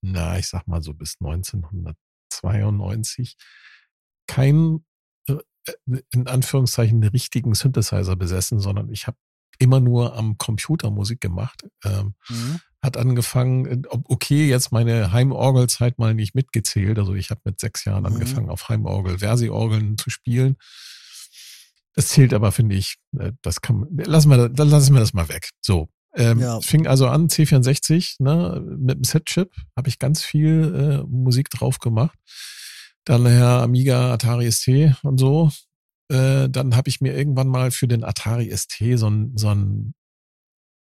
na, 0.04 0.38
ich 0.38 0.48
sag 0.48 0.68
mal 0.68 0.82
so 0.84 0.94
bis 0.94 1.16
1992 1.20 3.36
keinen 4.28 4.86
äh, 5.28 5.38
in 6.12 6.28
Anführungszeichen 6.28 7.04
richtigen 7.04 7.54
Synthesizer 7.56 8.16
besessen, 8.16 8.60
sondern 8.60 8.90
ich 8.90 9.08
habe 9.08 9.18
immer 9.60 9.80
nur 9.80 10.16
am 10.16 10.38
Computer 10.38 10.90
Musik 10.92 11.22
gemacht. 11.22 11.64
Ähm, 11.84 12.16
Mhm. 12.30 12.60
hat 12.82 12.98
angefangen, 12.98 13.66
äh, 13.66 13.82
ob- 13.88 14.10
okay, 14.10 14.48
jetzt 14.50 14.72
meine 14.72 15.12
Heimorgelzeit 15.14 15.98
mal 16.00 16.14
nicht 16.14 16.36
mitgezählt. 16.36 17.00
Also 17.00 17.14
ich 17.14 17.30
habe 17.32 17.42
mit 17.46 17.60
sechs 17.60 17.86
Jahren 17.86 18.02
Mhm. 18.02 18.08
angefangen, 18.14 18.50
auf 18.50 18.68
Heimorgel, 18.70 19.20
Versi-Orgeln 19.20 19.98
zu 19.98 20.10
spielen. 20.10 20.58
Das 21.94 22.08
zählt 22.08 22.34
aber, 22.34 22.52
finde 22.52 22.76
ich, 22.76 22.96
äh, 23.18 23.32
das 23.42 23.62
kann 23.62 23.80
man, 23.80 23.90
lassen 23.98 24.30
wir, 24.30 24.50
dann 24.50 24.70
lassen 24.70 24.94
wir 24.94 25.00
das 25.00 25.14
mal 25.14 25.30
weg. 25.30 25.50
So. 25.62 25.90
Ähm, 26.16 26.40
Ja. 26.40 26.60
Fing 26.62 26.88
also 26.88 27.08
an, 27.08 27.28
C64, 27.28 28.16
ne, 28.20 28.62
mit 28.78 28.98
dem 28.98 29.04
Set-Chip 29.04 29.52
habe 29.76 29.90
ich 29.90 30.00
ganz 30.00 30.24
viel 30.24 31.04
äh, 31.04 31.08
Musik 31.08 31.50
drauf 31.50 31.80
gemacht. 31.80 32.18
Dann 33.06 33.24
nachher 33.24 33.62
Amiga, 33.64 34.14
Atari 34.14 34.52
ST 34.52 34.68
und 35.04 35.20
so. 35.20 35.52
Äh, 36.10 36.50
dann 36.50 36.76
habe 36.76 36.90
ich 36.90 37.02
mir 37.02 37.16
irgendwann 37.16 37.48
mal 37.48 37.72
für 37.72 37.88
den 37.88 38.04
Atari 38.04 38.56
ST 38.56 38.82
so 38.96 39.10
ein, 39.10 39.34
so 39.36 39.50
ein 39.50 39.94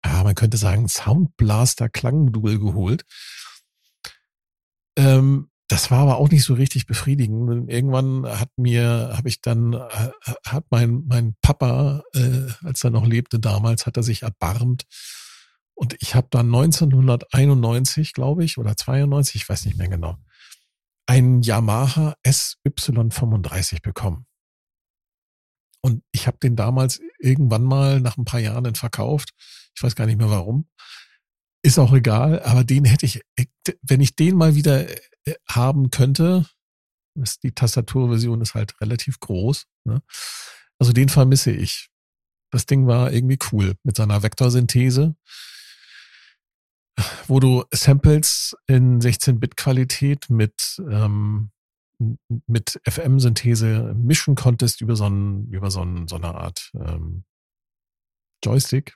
ja, 0.05 0.23
man 0.23 0.35
könnte 0.35 0.57
sagen, 0.57 0.87
Soundblaster 0.87 1.89
Klangmodul 1.89 2.59
geholt. 2.59 3.03
Ähm, 4.97 5.49
das 5.67 5.89
war 5.89 5.99
aber 5.99 6.17
auch 6.17 6.29
nicht 6.29 6.43
so 6.43 6.53
richtig 6.53 6.85
befriedigend. 6.85 7.71
Irgendwann 7.71 8.25
hat 8.25 8.49
mir, 8.55 9.11
habe 9.15 9.29
ich 9.29 9.41
dann, 9.41 9.73
äh, 9.73 10.11
hat 10.45 10.65
mein, 10.69 11.03
mein 11.07 11.35
Papa, 11.41 12.03
äh, 12.13 12.51
als 12.63 12.83
er 12.83 12.91
noch 12.91 13.05
lebte 13.05 13.39
damals, 13.39 13.85
hat 13.85 13.97
er 13.97 14.03
sich 14.03 14.21
erbarmt. 14.21 14.83
Und 15.73 15.95
ich 16.01 16.13
habe 16.15 16.27
dann 16.29 16.47
1991, 16.47 18.13
glaube 18.13 18.45
ich, 18.45 18.57
oder 18.57 18.77
92, 18.77 19.41
ich 19.41 19.49
weiß 19.49 19.65
nicht 19.65 19.77
mehr 19.77 19.89
genau, 19.89 20.17
einen 21.07 21.41
Yamaha 21.41 22.15
SY35 22.25 23.81
bekommen. 23.81 24.27
Und 25.81 26.03
ich 26.11 26.27
habe 26.27 26.37
den 26.37 26.55
damals 26.55 26.99
irgendwann 27.19 27.63
mal 27.63 27.99
nach 27.99 28.17
ein 28.17 28.25
paar 28.25 28.39
Jahren 28.39 28.63
dann 28.63 28.75
verkauft. 28.75 29.31
Ich 29.75 29.83
weiß 29.83 29.95
gar 29.95 30.05
nicht 30.05 30.17
mehr 30.17 30.29
warum. 30.29 30.67
Ist 31.63 31.79
auch 31.79 31.93
egal, 31.93 32.41
aber 32.43 32.63
den 32.63 32.85
hätte 32.85 33.05
ich, 33.05 33.21
wenn 33.81 34.01
ich 34.01 34.15
den 34.15 34.35
mal 34.35 34.55
wieder 34.55 34.89
äh, 34.89 34.99
haben 35.47 35.89
könnte, 35.89 36.45
die 37.43 37.53
Tastaturversion 37.53 38.41
ist 38.41 38.55
halt 38.55 38.79
relativ 38.81 39.19
groß. 39.19 39.67
Ne? 39.85 40.01
Also 40.79 40.91
den 40.91 41.09
vermisse 41.09 41.51
ich. 41.51 41.89
Das 42.51 42.65
Ding 42.65 42.87
war 42.87 43.11
irgendwie 43.11 43.39
cool 43.51 43.75
mit 43.83 43.95
seiner 43.95 44.21
Vektorsynthese, 44.21 45.15
wo 47.27 47.39
du 47.39 47.63
Samples 47.71 48.55
in 48.67 48.99
16-Bit-Qualität 48.99 50.29
mit 50.29 50.81
ähm, 50.89 51.51
mit 52.47 52.79
FM-Synthese 52.87 53.93
mischen 53.95 54.35
konntest 54.35 54.81
über 54.81 54.95
so, 54.95 55.07
ein, 55.07 55.49
über 55.49 55.71
so, 55.71 55.81
ein, 55.81 56.07
so 56.07 56.15
eine 56.15 56.35
Art 56.35 56.71
ähm, 56.73 57.23
Joystick. 58.43 58.95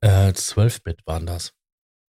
Äh, 0.00 0.30
12-Bit 0.30 1.06
waren 1.06 1.26
das. 1.26 1.52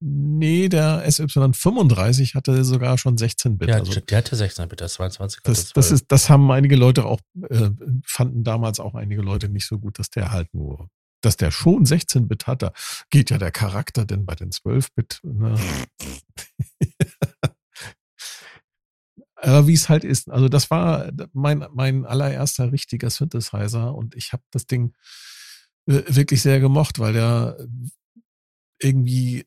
Nee, 0.01 0.69
der 0.69 1.09
SY35 1.09 2.35
hatte 2.35 2.65
sogar 2.65 2.99
schon 2.99 3.17
16-Bit. 3.17 3.69
Ja, 3.69 3.77
also 3.77 3.99
der 3.99 4.19
hatte 4.19 4.37
16-Bit, 4.37 4.81
der 4.81 4.89
22 4.89 5.39
hatte 5.39 5.51
das, 5.51 5.73
das, 5.73 5.87
12. 5.87 5.91
ist, 5.93 6.05
das 6.09 6.29
haben 6.29 6.51
einige 6.51 6.77
Leute 6.77 7.07
auch, 7.07 7.21
äh, 7.49 7.71
fanden 8.05 8.45
damals 8.45 8.79
auch 8.79 8.95
einige 8.95 9.23
Leute 9.23 9.49
nicht 9.49 9.67
so 9.67 9.79
gut, 9.79 9.99
dass 9.99 10.11
der 10.11 10.33
halt 10.33 10.53
nur, 10.53 10.91
dass 11.23 11.39
der 11.39 11.51
schon 11.51 11.87
16-Bit 11.87 12.47
hat. 12.47 12.63
Da 12.63 12.73
geht 13.09 13.31
ja 13.31 13.39
der 13.39 13.53
Charakter 13.53 14.05
denn 14.05 14.27
bei 14.27 14.35
den 14.35 14.51
12-Bit. 14.51 15.21
Ne? 15.23 15.59
Aber 19.37 19.67
wie 19.67 19.75
es 19.75 19.89
halt 19.89 20.05
ist, 20.05 20.31
also 20.31 20.49
das 20.49 20.71
war 20.71 21.11
mein, 21.33 21.67
mein 21.73 22.05
allererster 22.05 22.73
richtiger 22.73 23.11
Synthesizer 23.11 23.95
und 23.95 24.15
ich 24.15 24.33
habe 24.33 24.43
das 24.51 24.67
Ding 24.67 24.95
äh, 25.87 26.03
wirklich 26.09 26.43
sehr 26.43 26.61
gemocht, 26.61 26.99
weil 26.99 27.13
der 27.13 27.57
irgendwie, 28.81 29.47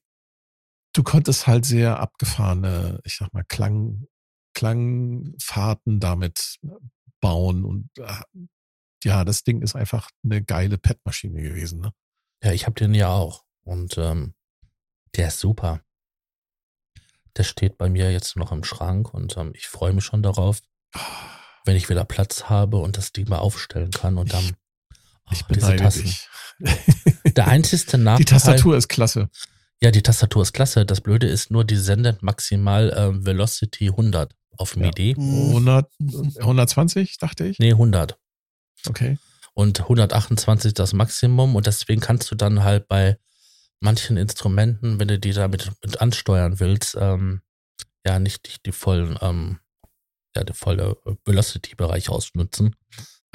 du 0.99 1.03
konntest 1.03 1.47
halt 1.47 1.63
sehr 1.63 1.97
abgefahrene, 2.01 2.99
ich 3.05 3.15
sag 3.15 3.33
mal, 3.33 3.45
Klang, 3.45 4.05
Klangfahrten 4.53 6.01
damit 6.01 6.59
bauen 7.21 7.63
und 7.63 7.89
äh, 7.99 8.21
ja, 9.05 9.23
das 9.23 9.45
Ding 9.45 9.61
ist 9.61 9.77
einfach 9.77 10.09
eine 10.25 10.43
geile 10.43 10.77
Pad-Maschine 10.77 11.41
gewesen. 11.41 11.79
Ne? 11.79 11.93
Ja, 12.43 12.51
ich 12.51 12.65
habe 12.65 12.77
den 12.77 12.93
ja 12.93 13.07
auch 13.07 13.45
und 13.63 13.97
ähm, 13.97 14.33
der 15.15 15.29
ist 15.29 15.39
super. 15.39 15.81
Der 17.37 17.43
steht 17.43 17.77
bei 17.77 17.89
mir 17.89 18.11
jetzt 18.11 18.35
noch 18.35 18.51
im 18.51 18.65
Schrank 18.65 19.13
und 19.13 19.37
ähm, 19.37 19.53
ich 19.55 19.69
freue 19.69 19.93
mich 19.93 20.03
schon 20.03 20.21
darauf, 20.21 20.59
wenn 21.63 21.77
ich 21.77 21.87
wieder 21.87 22.03
Platz 22.03 22.49
habe 22.49 22.75
und 22.77 22.97
das 22.97 23.13
Ding 23.13 23.29
mal 23.29 23.39
aufstellen 23.39 23.91
kann 23.91 24.17
und 24.17 24.33
dann 24.33 24.43
ich, 24.43 24.53
oh, 25.27 25.31
ich 25.31 25.43
diese 25.55 25.75
Tasten. 25.77 26.13
Der 27.37 27.47
einzige 27.47 27.97
Nachteil. 27.97 28.17
Die 28.17 28.25
Tastatur 28.25 28.75
ist 28.75 28.89
klasse. 28.89 29.29
Ja, 29.81 29.91
die 29.91 30.01
Tastatur 30.01 30.41
ist 30.41 30.53
klasse. 30.53 30.85
Das 30.85 31.01
Blöde 31.01 31.27
ist 31.27 31.51
nur, 31.51 31.63
die 31.63 31.77
sendet 31.77 32.21
maximal 32.21 32.93
ähm, 32.95 33.25
Velocity 33.25 33.87
100 33.89 34.33
auf 34.57 34.75
MIDI. 34.75 35.15
Ja. 35.17 35.23
100, 35.23 35.91
120, 36.39 37.17
dachte 37.17 37.45
ich? 37.45 37.59
Nee, 37.59 37.71
100. 37.71 38.17
Okay. 38.87 39.17
Und 39.53 39.79
128 39.81 40.73
das 40.73 40.93
Maximum 40.93 41.55
und 41.55 41.65
deswegen 41.65 42.01
kannst 42.01 42.29
du 42.31 42.35
dann 42.35 42.63
halt 42.63 42.87
bei 42.87 43.17
manchen 43.79 44.17
Instrumenten, 44.17 44.99
wenn 44.99 45.07
du 45.07 45.19
die 45.19 45.33
damit 45.33 45.71
mit 45.83 46.01
ansteuern 46.01 46.59
willst, 46.59 46.97
ähm, 46.99 47.41
ja 48.05 48.19
nicht, 48.19 48.45
nicht 48.45 48.65
die 48.65 48.71
vollen, 48.71 49.17
ähm, 49.21 49.59
ja, 50.35 50.43
der 50.43 50.55
volle 50.55 50.97
Velocity-Bereich 51.25 52.09
ausnutzen. 52.09 52.75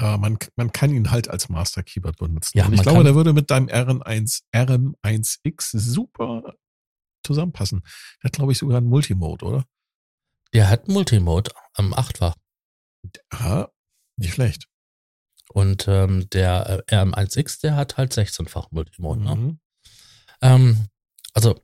Äh, 0.01 0.17
man, 0.17 0.37
man 0.55 0.71
kann 0.71 0.91
ihn 0.91 1.11
halt 1.11 1.29
als 1.29 1.49
Master 1.49 1.83
Keyboard 1.83 2.17
benutzen. 2.17 2.57
Ja, 2.57 2.65
und 2.65 2.73
ich 2.73 2.81
glaube, 2.81 3.03
der 3.03 3.15
würde 3.15 3.33
mit 3.33 3.49
deinem 3.49 3.67
RM1, 3.67 4.41
RM1X 4.53 5.77
super 5.79 6.55
zusammenpassen. 7.25 7.81
Der 8.21 8.29
hat, 8.29 8.33
glaube 8.33 8.51
ich, 8.51 8.57
sogar 8.57 8.77
einen 8.77 8.87
Multimode, 8.87 9.45
oder? 9.45 9.65
Der 10.53 10.69
hat 10.69 10.87
Multimode 10.87 11.51
am 11.73 11.87
ähm, 11.87 11.93
achtfach. 11.93 12.35
Ja, 13.33 13.69
nicht 14.17 14.33
schlecht. 14.33 14.67
Und 15.49 15.87
ähm, 15.87 16.29
der 16.31 16.83
äh, 16.87 16.95
RM1X, 16.95 17.61
der 17.61 17.75
hat 17.75 17.97
halt 17.97 18.13
16-fach 18.13 18.71
Multimode. 18.71 19.21
Ne? 19.21 19.35
Mhm. 19.35 19.59
Ähm, 20.41 20.87
also, 21.33 21.61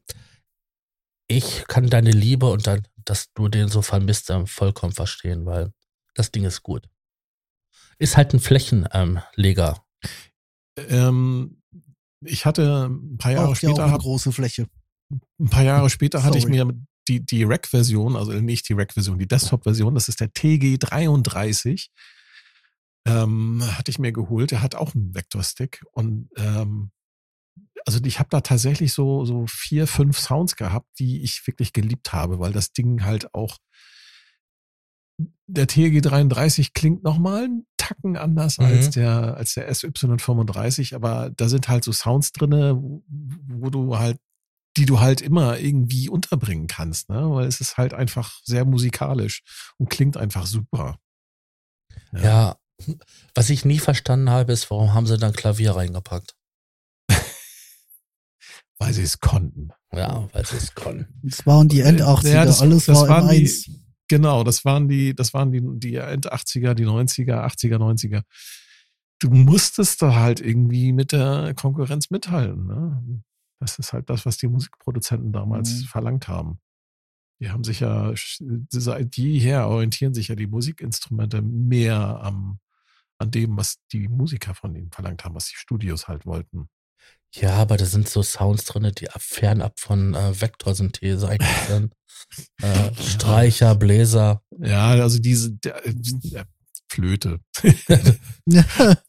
ich 1.27 1.65
kann 1.67 1.89
deine 1.89 2.11
Liebe 2.11 2.47
und 2.47 2.67
dann, 2.67 2.87
dass 2.95 3.31
du 3.33 3.47
den 3.47 3.67
so 3.69 3.81
vermisst, 3.81 4.31
vollkommen 4.45 4.93
verstehen, 4.93 5.45
weil 5.45 5.73
das 6.13 6.31
Ding 6.31 6.43
ist 6.43 6.61
gut. 6.61 6.87
Ist 8.01 8.17
halt 8.17 8.33
ein 8.33 8.39
Flächenleger. 8.39 9.85
Ähm, 10.75 11.61
ich 12.21 12.47
hatte 12.47 12.87
ein 12.89 13.19
paar 13.19 13.31
Jahre 13.33 13.49
auch, 13.49 13.55
später. 13.55 13.85
eine 13.85 13.97
große 13.99 14.31
Fläche. 14.31 14.65
Ein 15.39 15.49
paar 15.51 15.63
Jahre 15.63 15.87
später 15.91 16.23
hatte 16.23 16.39
ich 16.39 16.47
mir 16.47 16.67
die, 17.07 17.23
die 17.23 17.43
Rack-Version, 17.43 18.15
also 18.15 18.31
nicht 18.31 18.67
die 18.69 18.73
Rack-Version, 18.73 19.19
die 19.19 19.27
Desktop-Version, 19.27 19.93
das 19.93 20.09
ist 20.09 20.19
der 20.19 20.33
TG33, 20.33 21.89
ähm, 23.05 23.61
hatte 23.77 23.91
ich 23.91 23.99
mir 23.99 24.11
geholt. 24.11 24.49
Der 24.49 24.63
hat 24.63 24.73
auch 24.73 24.95
einen 24.95 25.13
Vektorstick 25.13 25.83
und 25.91 26.27
ähm, 26.37 26.89
also 27.85 27.99
ich 28.03 28.17
habe 28.17 28.29
da 28.31 28.41
tatsächlich 28.41 28.93
so, 28.93 29.25
so 29.25 29.45
vier, 29.45 29.85
fünf 29.85 30.17
Sounds 30.17 30.55
gehabt, 30.55 30.87
die 30.97 31.21
ich 31.21 31.45
wirklich 31.45 31.71
geliebt 31.71 32.13
habe, 32.13 32.39
weil 32.39 32.51
das 32.51 32.71
Ding 32.71 33.03
halt 33.03 33.31
auch 33.35 33.59
der 35.51 35.67
TG33 35.67 36.71
klingt 36.73 37.03
nochmal 37.03 37.43
einen 37.43 37.65
Tacken 37.77 38.17
anders 38.17 38.57
mhm. 38.57 38.65
als 38.65 38.89
der, 38.91 39.35
als 39.37 39.53
der 39.53 39.71
SY35, 39.71 40.95
aber 40.95 41.31
da 41.35 41.49
sind 41.49 41.67
halt 41.67 41.83
so 41.83 41.91
Sounds 41.91 42.31
drinne, 42.31 42.75
wo 42.77 43.69
du 43.69 43.97
halt, 43.97 44.17
die 44.77 44.85
du 44.85 45.01
halt 45.01 45.21
immer 45.21 45.59
irgendwie 45.59 46.07
unterbringen 46.09 46.67
kannst, 46.67 47.09
ne? 47.09 47.29
Weil 47.29 47.47
es 47.47 47.59
ist 47.59 47.77
halt 47.77 47.93
einfach 47.93 48.39
sehr 48.43 48.63
musikalisch 48.63 49.43
und 49.77 49.89
klingt 49.89 50.15
einfach 50.15 50.45
super. 50.45 50.97
Ja. 52.13 52.21
ja 52.21 52.57
was 53.35 53.49
ich 53.49 53.65
nie 53.65 53.79
verstanden 53.79 54.29
habe, 54.29 54.53
ist, 54.53 54.71
warum 54.71 54.93
haben 54.93 55.07
sie 55.07 55.17
dann 55.17 55.33
Klavier 55.33 55.75
reingepackt? 55.75 56.35
weil 58.79 58.93
sie 58.93 59.03
es 59.03 59.19
konnten. 59.19 59.69
Ja, 59.91 60.29
weil 60.33 60.45
sie 60.45 60.57
es 60.57 60.73
konnten. 60.73 61.07
Das 61.23 61.45
waren 61.45 61.67
die 61.67 61.81
End-80er, 61.81 62.29
ja, 62.29 62.45
das, 62.45 62.61
alles 62.61 62.85
das 62.85 62.97
war 62.97 63.21
im 63.21 63.27
Eins. 63.27 63.69
Genau, 64.11 64.43
das 64.43 64.65
waren 64.65 64.89
die, 64.89 65.15
das 65.15 65.33
waren 65.33 65.53
die, 65.53 65.61
die 65.63 65.95
End-80er, 65.95 66.73
die 66.73 66.85
90er, 66.85 67.45
80er, 67.45 67.77
90er. 67.77 68.23
Du 69.19 69.29
musstest 69.29 70.01
da 70.01 70.15
halt 70.15 70.41
irgendwie 70.41 70.91
mit 70.91 71.13
der 71.13 71.53
Konkurrenz 71.55 72.09
mithalten. 72.09 72.67
Ne? 72.67 73.23
Das 73.61 73.79
ist 73.79 73.93
halt 73.93 74.09
das, 74.09 74.25
was 74.25 74.35
die 74.35 74.49
Musikproduzenten 74.49 75.31
damals 75.31 75.71
mhm. 75.71 75.85
verlangt 75.85 76.27
haben. 76.27 76.59
Die 77.39 77.51
haben 77.51 77.63
sich 77.63 77.79
ja 77.79 78.11
seit 78.67 79.15
jeher 79.15 79.69
orientieren 79.69 80.13
sich 80.13 80.27
ja 80.27 80.35
die 80.35 80.47
Musikinstrumente 80.47 81.41
mehr 81.41 82.19
am, 82.21 82.59
an 83.17 83.31
dem, 83.31 83.55
was 83.55 83.77
die 83.93 84.09
Musiker 84.09 84.53
von 84.55 84.75
ihnen 84.75 84.91
verlangt 84.91 85.23
haben, 85.23 85.35
was 85.35 85.47
die 85.47 85.55
Studios 85.55 86.09
halt 86.09 86.25
wollten. 86.25 86.67
Ja, 87.33 87.55
aber 87.55 87.77
da 87.77 87.85
sind 87.85 88.09
so 88.09 88.23
Sounds 88.23 88.65
drin, 88.65 88.91
die 88.97 89.07
fernab 89.17 89.79
von 89.79 90.13
äh, 90.13 90.39
Vektorsynthese 90.41 91.29
eigentlich 91.29 91.67
sind. 91.67 91.93
äh, 92.61 92.93
Streicher, 93.01 93.75
Bläser. 93.75 94.43
Ja, 94.59 94.89
also 94.89 95.19
diese 95.19 95.53
der, 95.53 95.81
der 95.85 96.45
Flöte. 96.89 97.39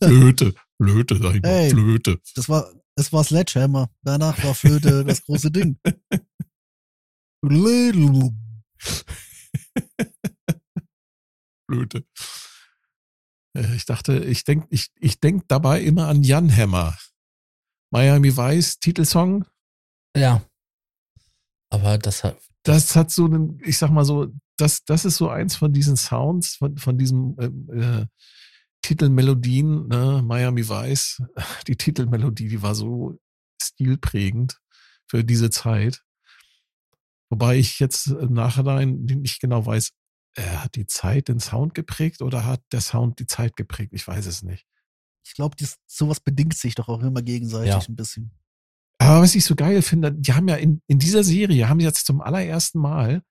Flöte, 0.02 0.54
Flöte, 0.80 1.18
sag 1.20 1.34
ich 1.34 1.42
mal, 1.42 1.50
hey, 1.50 1.70
Flöte. 1.70 2.20
Das 2.36 2.48
war, 2.48 2.72
es 2.94 3.12
war 3.12 3.24
Sledgehammer. 3.24 3.90
Danach 4.02 4.42
war 4.44 4.54
Flöte 4.54 5.04
das 5.06 5.22
große 5.22 5.50
Ding. 5.50 5.78
Flöte. 11.68 12.04
Äh, 13.56 13.74
ich 13.74 13.84
dachte, 13.84 14.24
ich 14.24 14.44
denke 14.44 14.68
ich, 14.70 14.92
ich 15.00 15.18
denk 15.18 15.48
dabei 15.48 15.82
immer 15.82 16.06
an 16.06 16.22
Jan 16.22 16.54
Hammer. 16.56 16.96
Miami 17.92 18.34
Vice 18.34 18.78
Titelsong. 18.78 19.44
Ja. 20.16 20.42
Aber 21.70 21.98
das 21.98 22.24
hat. 22.24 22.38
Das 22.64 22.96
hat 22.96 23.10
so 23.10 23.24
einen, 23.24 23.60
ich 23.64 23.76
sag 23.76 23.90
mal 23.90 24.04
so, 24.04 24.28
das, 24.56 24.84
das 24.84 25.04
ist 25.04 25.16
so 25.16 25.28
eins 25.28 25.56
von 25.56 25.72
diesen 25.72 25.96
Sounds, 25.96 26.54
von, 26.56 26.78
von 26.78 26.96
diesen 26.96 27.36
äh, 27.38 27.76
äh, 27.76 28.06
Titelmelodien, 28.82 29.88
ne? 29.88 30.22
Miami 30.24 30.68
Vice. 30.68 31.22
Die 31.66 31.76
Titelmelodie, 31.76 32.48
die 32.48 32.62
war 32.62 32.74
so 32.74 33.18
stilprägend 33.60 34.58
für 35.08 35.24
diese 35.24 35.50
Zeit. 35.50 36.02
Wobei 37.30 37.56
ich 37.56 37.78
jetzt 37.78 38.06
im 38.08 38.32
Nachhinein 38.32 39.04
nicht 39.04 39.40
genau 39.40 39.66
weiß, 39.66 39.90
äh, 40.36 40.42
hat 40.42 40.76
die 40.76 40.86
Zeit 40.86 41.28
den 41.28 41.40
Sound 41.40 41.74
geprägt 41.74 42.22
oder 42.22 42.44
hat 42.44 42.62
der 42.72 42.80
Sound 42.80 43.18
die 43.18 43.26
Zeit 43.26 43.56
geprägt? 43.56 43.92
Ich 43.92 44.06
weiß 44.06 44.26
es 44.26 44.42
nicht. 44.42 44.66
Ich 45.24 45.34
glaube, 45.34 45.56
sowas 45.86 46.20
bedingt 46.20 46.56
sich 46.56 46.74
doch 46.74 46.88
auch 46.88 47.00
immer 47.02 47.22
gegenseitig 47.22 47.68
ja. 47.68 47.80
ein 47.88 47.96
bisschen. 47.96 48.32
Aber 48.98 49.22
was 49.22 49.34
ich 49.34 49.44
so 49.44 49.54
geil 49.54 49.82
finde, 49.82 50.12
die 50.12 50.32
haben 50.32 50.48
ja 50.48 50.56
in, 50.56 50.80
in 50.86 50.98
dieser 50.98 51.24
Serie, 51.24 51.68
haben 51.68 51.80
sie 51.80 51.86
jetzt 51.86 52.06
zum 52.06 52.20
allerersten 52.20 52.78
Mal 52.78 53.22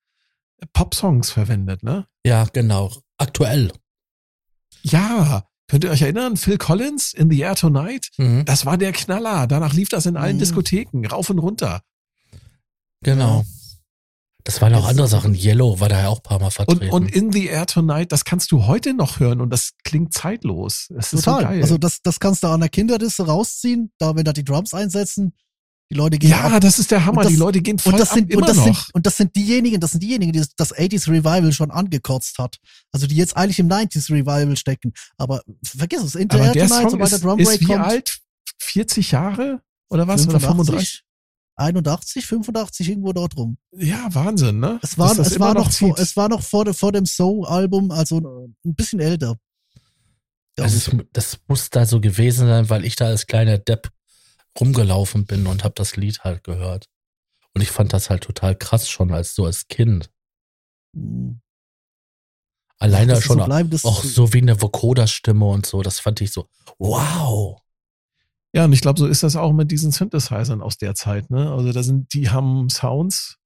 Pop-Songs 0.73 1.31
verwendet, 1.31 1.83
ne? 1.83 2.07
Ja, 2.25 2.45
genau. 2.51 2.91
Aktuell. 3.17 3.71
Ja. 4.83 5.47
Könnt 5.67 5.85
ihr 5.85 5.91
euch 5.91 6.01
erinnern? 6.01 6.35
Phil 6.35 6.57
Collins 6.57 7.13
in 7.13 7.31
The 7.31 7.39
Air 7.39 7.55
Tonight? 7.55 8.09
Mhm. 8.17 8.43
Das 8.45 8.65
war 8.65 8.77
der 8.77 8.91
Knaller. 8.91 9.47
Danach 9.47 9.73
lief 9.73 9.87
das 9.87 10.05
in 10.05 10.17
allen 10.17 10.35
mhm. 10.35 10.39
Diskotheken, 10.39 11.05
rauf 11.07 11.29
und 11.29 11.39
runter. 11.39 11.81
Genau. 13.01 13.39
Ja. 13.39 13.45
Das 14.43 14.61
waren 14.61 14.73
auch 14.73 14.87
andere 14.87 15.07
Sachen. 15.07 15.35
Yellow 15.35 15.79
war 15.79 15.89
da 15.89 16.01
ja 16.01 16.07
auch 16.09 16.19
ein 16.19 16.23
paar 16.23 16.39
Mal 16.39 16.49
vertreten. 16.49 16.89
Und, 16.89 17.03
und 17.05 17.15
In 17.15 17.31
the 17.31 17.47
Air 17.47 17.65
Tonight, 17.67 18.11
das 18.11 18.25
kannst 18.25 18.51
du 18.51 18.65
heute 18.65 18.93
noch 18.93 19.19
hören 19.19 19.41
und 19.41 19.49
das 19.51 19.73
klingt 19.83 20.13
zeitlos. 20.13 20.87
Das 20.89 21.13
ist 21.13 21.23
Total. 21.25 21.41
So 21.41 21.47
geil. 21.47 21.61
Also 21.61 21.77
das, 21.77 22.01
das 22.01 22.19
kannst 22.19 22.43
du 22.43 22.47
an 22.47 22.59
der 22.59 22.69
Kinderdiste 22.69 23.25
rausziehen, 23.25 23.91
da 23.99 24.15
wenn 24.15 24.23
da 24.23 24.33
die 24.33 24.43
Drums 24.43 24.73
einsetzen. 24.73 25.33
Die 25.91 25.95
Leute 25.97 26.17
gehen 26.17 26.29
Ja, 26.29 26.43
ab. 26.47 26.61
das 26.61 26.79
ist 26.79 26.89
der 26.89 27.05
Hammer. 27.05 27.23
Das, 27.23 27.31
die 27.33 27.37
Leute 27.37 27.61
gehen 27.61 27.77
voll 27.77 27.91
und 27.93 27.99
das 27.99 28.11
sind, 28.11 28.31
ab, 28.31 28.37
und 28.37 28.47
das 28.47 28.55
noch. 28.55 28.63
Sind, 28.63 28.95
und 28.95 29.05
das 29.05 29.17
sind 29.17 29.35
diejenigen, 29.35 29.81
das 29.81 29.91
sind 29.91 30.01
diejenigen, 30.01 30.31
die 30.31 30.41
das 30.55 30.73
80s 30.73 31.09
Revival 31.09 31.51
schon 31.51 31.69
angekotzt 31.69 32.37
hat. 32.37 32.57
Also 32.93 33.07
die 33.07 33.15
jetzt 33.17 33.35
eigentlich 33.35 33.59
im 33.59 33.67
90s 33.67 34.09
Revival 34.09 34.55
stecken. 34.55 34.93
Aber 35.17 35.41
vergiss 35.63 36.01
es, 36.01 36.15
In 36.15 36.29
the 36.31 36.37
Air 36.37 36.53
Tonight, 36.53 36.91
sobald 36.91 37.11
der 37.11 37.19
Drum 37.19 37.39
ist 37.39 37.59
wie 37.59 37.65
kommt. 37.65 37.79
alt? 37.81 38.19
40 38.59 39.11
Jahre? 39.11 39.61
Oder 39.89 40.07
was? 40.07 40.21
85? 40.21 40.29
Oder 40.29 40.39
35? 40.39 41.03
81, 41.61 42.25
85, 42.25 42.89
irgendwo 42.89 43.13
dort 43.13 43.37
rum. 43.37 43.57
Ja, 43.71 44.07
Wahnsinn, 44.13 44.59
ne? 44.59 44.79
Es 44.81 44.97
war, 44.97 45.17
es 45.17 45.39
war, 45.39 45.53
noch, 45.53 45.71
vor, 45.71 45.97
es 45.97 46.15
war 46.17 46.29
noch 46.29 46.41
vor, 46.41 46.73
vor 46.73 46.91
dem 46.91 47.05
Soul-Album, 47.05 47.91
also 47.91 48.17
ein 48.65 48.75
bisschen 48.75 48.99
älter. 48.99 49.37
Also 50.59 50.77
es, 50.77 51.05
das 51.13 51.39
muss 51.47 51.69
da 51.69 51.85
so 51.85 52.01
gewesen 52.01 52.47
sein, 52.47 52.69
weil 52.69 52.85
ich 52.85 52.95
da 52.95 53.05
als 53.05 53.27
kleiner 53.27 53.57
Depp 53.57 53.89
rumgelaufen 54.59 55.25
bin 55.25 55.47
und 55.47 55.63
habe 55.63 55.75
das 55.75 55.95
Lied 55.95 56.19
halt 56.23 56.43
gehört. 56.43 56.87
Und 57.53 57.61
ich 57.61 57.71
fand 57.71 57.93
das 57.93 58.09
halt 58.09 58.23
total 58.23 58.55
krass 58.55 58.89
schon 58.89 59.11
als 59.11 59.35
so 59.35 59.45
als 59.45 59.67
Kind. 59.67 60.09
Mhm. 60.93 61.41
Alleine 62.77 63.13
Das 63.13 63.23
schon 63.23 63.37
so 63.37 63.45
bleiben, 63.45 63.69
das 63.69 63.85
auch 63.85 64.03
so 64.03 64.33
wie 64.33 64.41
eine 64.41 64.59
Vocoder-Stimme 64.59 65.45
und 65.45 65.67
so, 65.67 65.83
das 65.83 65.99
fand 65.99 66.19
ich 66.19 66.31
so, 66.31 66.47
wow. 66.79 67.61
Ja, 68.53 68.65
und 68.65 68.73
ich 68.73 68.81
glaube, 68.81 68.99
so 68.99 69.07
ist 69.07 69.23
das 69.23 69.35
auch 69.35 69.53
mit 69.53 69.71
diesen 69.71 69.91
Synthesizern 69.91 70.61
aus 70.61 70.77
der 70.77 70.93
Zeit. 70.93 71.29
Ne? 71.29 71.51
Also 71.51 71.71
da 71.71 71.83
sind, 71.83 72.13
die 72.13 72.29
haben 72.29 72.69
Sounds 72.69 73.37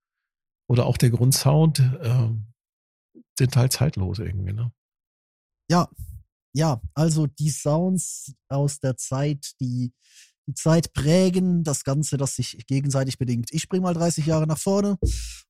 oder 0.68 0.86
auch 0.88 0.98
der 0.98 1.12
Grundsound 1.12 1.80
ähm, 2.02 2.48
sind 3.38 3.56
halt 3.56 3.72
zeitlos 3.72 4.20
irgendwie. 4.20 4.54
Ne? 4.54 4.72
Ja, 5.70 5.88
ja, 6.54 6.82
also 6.94 7.28
die 7.28 7.50
Sounds 7.50 8.34
aus 8.50 8.80
der 8.80 8.98
Zeit, 8.98 9.52
die 9.60 9.94
die 10.48 10.54
Zeit 10.54 10.94
prägen, 10.94 11.64
das 11.64 11.84
Ganze, 11.84 12.18
das 12.18 12.36
sich 12.36 12.66
gegenseitig 12.68 13.18
bedingt. 13.18 13.50
Ich 13.52 13.64
spring 13.64 13.82
mal 13.82 13.94
30 13.94 14.26
Jahre 14.26 14.46
nach 14.46 14.60
vorne 14.60 14.98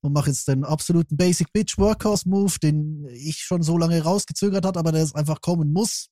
und 0.00 0.12
mache 0.12 0.30
jetzt 0.30 0.48
den 0.48 0.64
absoluten 0.64 1.16
Basic 1.16 1.52
Bitch 1.52 1.76
Workhorse 1.78 2.28
Move, 2.28 2.58
den 2.62 3.06
ich 3.10 3.38
schon 3.38 3.62
so 3.62 3.76
lange 3.76 4.02
rausgezögert 4.02 4.64
hat, 4.64 4.76
aber 4.76 4.92
der 4.92 5.02
es 5.02 5.14
einfach 5.14 5.40
kommen 5.40 5.72
muss. 5.72 6.08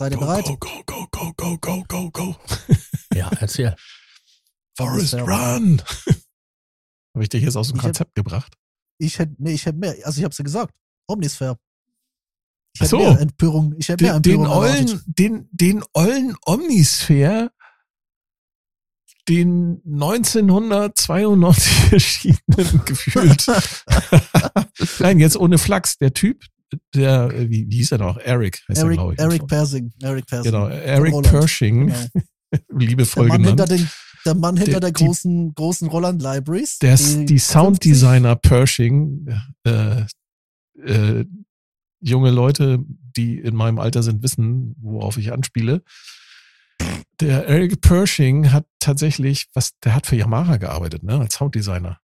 Seid 0.00 0.12
ihr 0.12 0.18
bereit? 0.18 0.46
Go, 0.46 0.56
go, 0.56 0.82
go, 0.86 1.06
go, 1.10 1.32
go, 1.36 1.58
go, 1.58 1.84
go, 1.86 2.10
go. 2.10 2.34
Ja, 3.14 3.30
erzähl. 3.38 3.76
Forest. 4.74 5.12
Run. 5.12 5.82
Habe 7.14 7.22
ich 7.22 7.28
dich 7.28 7.42
jetzt 7.42 7.54
aus 7.54 7.68
dem 7.68 7.76
Ich 7.76 7.82
Konzept 7.82 8.14
gebracht? 8.14 8.56
Ich 8.96 9.18
hätte, 9.18 9.34
nee, 9.36 9.52
ich 9.52 9.66
hätte 9.66 9.76
mehr, 9.76 9.94
also 10.04 10.18
ich 10.18 10.24
hab's 10.24 10.38
ja 10.38 10.42
gesagt, 10.42 10.72
Omnisphere. 11.06 11.58
Ich 12.72 12.80
hätte 12.80 12.88
so. 12.88 12.98
mehr 12.98 13.20
Empörung, 13.20 13.74
ich 13.76 13.90
hätte 13.90 14.02
mehr 14.02 14.18
Den, 14.20 14.22
den, 14.22 14.40
Empörung 14.46 14.62
erwartet. 14.64 14.90
ollen, 14.90 15.04
den, 15.04 15.48
den 15.52 15.84
ollen 15.92 16.34
Omnisphere, 16.46 17.52
den 19.28 19.82
1992 19.84 21.72
erschienenen 21.92 22.84
gefühlt. 22.86 23.44
Nein, 24.98 25.18
jetzt 25.18 25.36
ohne 25.36 25.58
Flachs. 25.58 25.98
Der 25.98 26.14
Typ, 26.14 26.46
der, 26.94 27.30
äh, 27.32 27.48
wie, 27.50 27.68
wie 27.68 27.76
hieß 27.76 27.92
er 27.92 27.98
noch? 27.98 28.16
Eric 28.18 28.62
heißt 28.68 28.78
er, 28.80 28.84
Eric, 28.84 28.96
glaube 28.96 29.14
ich. 29.14 29.18
Eric 29.20 29.46
Persing, 29.46 29.92
Eric 30.02 30.26
Persing. 30.26 30.52
Genau, 30.52 30.68
Eric. 30.68 31.22
Pershing, 31.22 31.86
Genau. 31.88 32.06
liebevoll 32.78 33.28
Der 33.28 33.38
Mann 33.38 33.46
hinter 33.46 33.64
genannt. 33.66 33.80
den, 33.80 33.90
der 34.26 34.34
Mann 34.34 34.56
hinter 34.56 34.70
Der- 34.72 34.80
der, 34.80 34.90
die- 34.92 35.04
großen, 35.04 35.54
großen 35.54 35.88
Roland 35.88 36.22
Libraries. 36.22 36.78
Der, 36.78 36.96
die, 36.96 37.24
die 37.26 37.38
50 37.38 37.42
Sounddesigner 37.44 38.36
Pershing, 38.36 39.28
äh, 39.64 40.02
äh, 40.84 41.24
junge 42.00 42.30
Leute, 42.30 42.78
die 43.16 43.38
in 43.38 43.54
meinem 43.54 43.78
Alter 43.78 44.02
sind, 44.02 44.22
wissen, 44.22 44.74
worauf 44.80 45.16
ich 45.18 45.32
anspiele. 45.32 45.82
Der 47.20 47.46
Eric 47.46 47.80
Pershing 47.82 48.50
hat 48.52 48.66
tatsächlich, 48.78 49.48
was, 49.52 49.72
der 49.84 49.94
hat 49.94 50.06
für 50.06 50.16
Yamaha 50.16 50.56
gearbeitet, 50.56 51.02
ne, 51.02 51.18
als 51.20 51.34
Sounddesigner. 51.34 51.98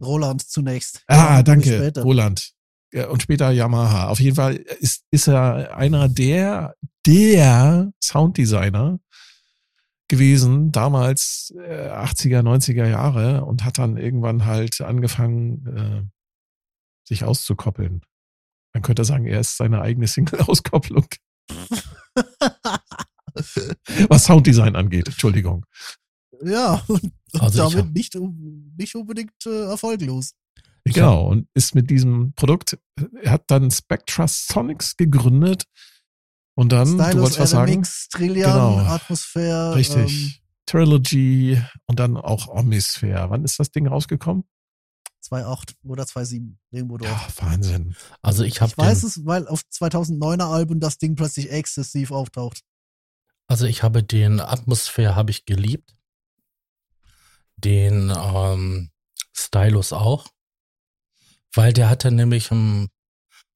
Roland 0.00 0.42
zunächst. 0.48 1.02
Ah, 1.08 1.36
Ja, 1.36 1.42
danke. 1.42 1.92
Roland. 1.96 2.52
Ja, 2.94 3.08
und 3.08 3.22
später 3.22 3.50
Yamaha. 3.50 4.06
Auf 4.06 4.20
jeden 4.20 4.36
Fall 4.36 4.54
ist, 4.54 5.02
ist 5.10 5.26
er 5.26 5.76
einer 5.76 6.08
der, 6.08 6.76
der 7.04 7.92
Sounddesigner 8.02 9.00
gewesen, 10.06 10.70
damals 10.70 11.52
äh, 11.58 11.88
80er, 11.90 12.42
90er 12.42 12.86
Jahre 12.88 13.44
und 13.44 13.64
hat 13.64 13.78
dann 13.78 13.96
irgendwann 13.96 14.44
halt 14.44 14.80
angefangen, 14.80 15.66
äh, 15.76 16.02
sich 17.08 17.24
auszukoppeln. 17.24 18.02
Man 18.74 18.82
könnte 18.82 19.04
sagen, 19.04 19.26
er 19.26 19.40
ist 19.40 19.56
seine 19.56 19.80
eigene 19.82 20.06
Single-Auskopplung. 20.06 21.06
Was 24.08 24.24
Sounddesign 24.24 24.76
angeht, 24.76 25.08
Entschuldigung. 25.08 25.66
Ja, 26.44 26.80
und 26.86 27.12
Also 27.40 27.58
damit 27.58 27.78
hab- 27.86 27.92
nicht, 27.92 28.14
nicht 28.76 28.94
unbedingt 28.94 29.32
äh, 29.46 29.64
erfolglos. 29.64 30.34
Genau, 30.84 31.28
und 31.28 31.48
ist 31.54 31.74
mit 31.74 31.88
diesem 31.88 32.34
Produkt, 32.34 32.78
er 33.22 33.32
hat 33.32 33.50
dann 33.50 33.70
Spectra 33.70 34.28
Sonics 34.28 34.96
gegründet 34.96 35.64
und 36.54 36.72
dann, 36.72 36.98
du 36.98 37.02
Stylus, 37.02 37.22
wolltest 37.22 37.40
was 37.40 37.50
sagen? 37.50 37.72
RMX, 37.72 38.08
Trillian, 38.10 38.52
Genau. 38.52 38.78
Atmosphäre. 38.78 39.68
Ähm, 39.68 39.74
Richtig. 39.74 40.42
Trilogy 40.66 41.62
und 41.86 41.98
dann 41.98 42.16
auch 42.16 42.48
Omnisphere. 42.48 43.28
Wann 43.30 43.44
ist 43.44 43.58
das 43.58 43.70
Ding 43.70 43.86
rausgekommen? 43.86 44.44
2.8 45.22 45.74
oder 45.84 46.04
2.7, 46.04 46.56
irgendwo 46.70 46.98
dort. 46.98 47.10
Ja, 47.10 47.28
Wahnsinn. 47.36 47.96
Also 48.20 48.44
ich 48.44 48.60
habe 48.60 48.72
ich 48.72 48.78
weiß 48.78 49.04
es, 49.04 49.24
weil 49.24 49.48
auf 49.48 49.62
2009er 49.72 50.52
Album 50.52 50.80
das 50.80 50.98
Ding 50.98 51.16
plötzlich 51.16 51.50
exzessiv 51.50 52.10
auftaucht. 52.10 52.60
also 53.46 53.64
ich 53.66 53.82
habe 53.82 54.02
den 54.02 54.40
Atmosphäre 54.40 55.16
habe 55.16 55.30
ich 55.30 55.46
geliebt. 55.46 55.96
Den 57.56 58.12
ähm, 58.14 58.90
Stylus 59.34 59.92
auch. 59.92 60.26
Weil 61.54 61.72
der 61.72 61.88
hatte 61.88 62.10
nämlich 62.10 62.50
ein, 62.50 62.88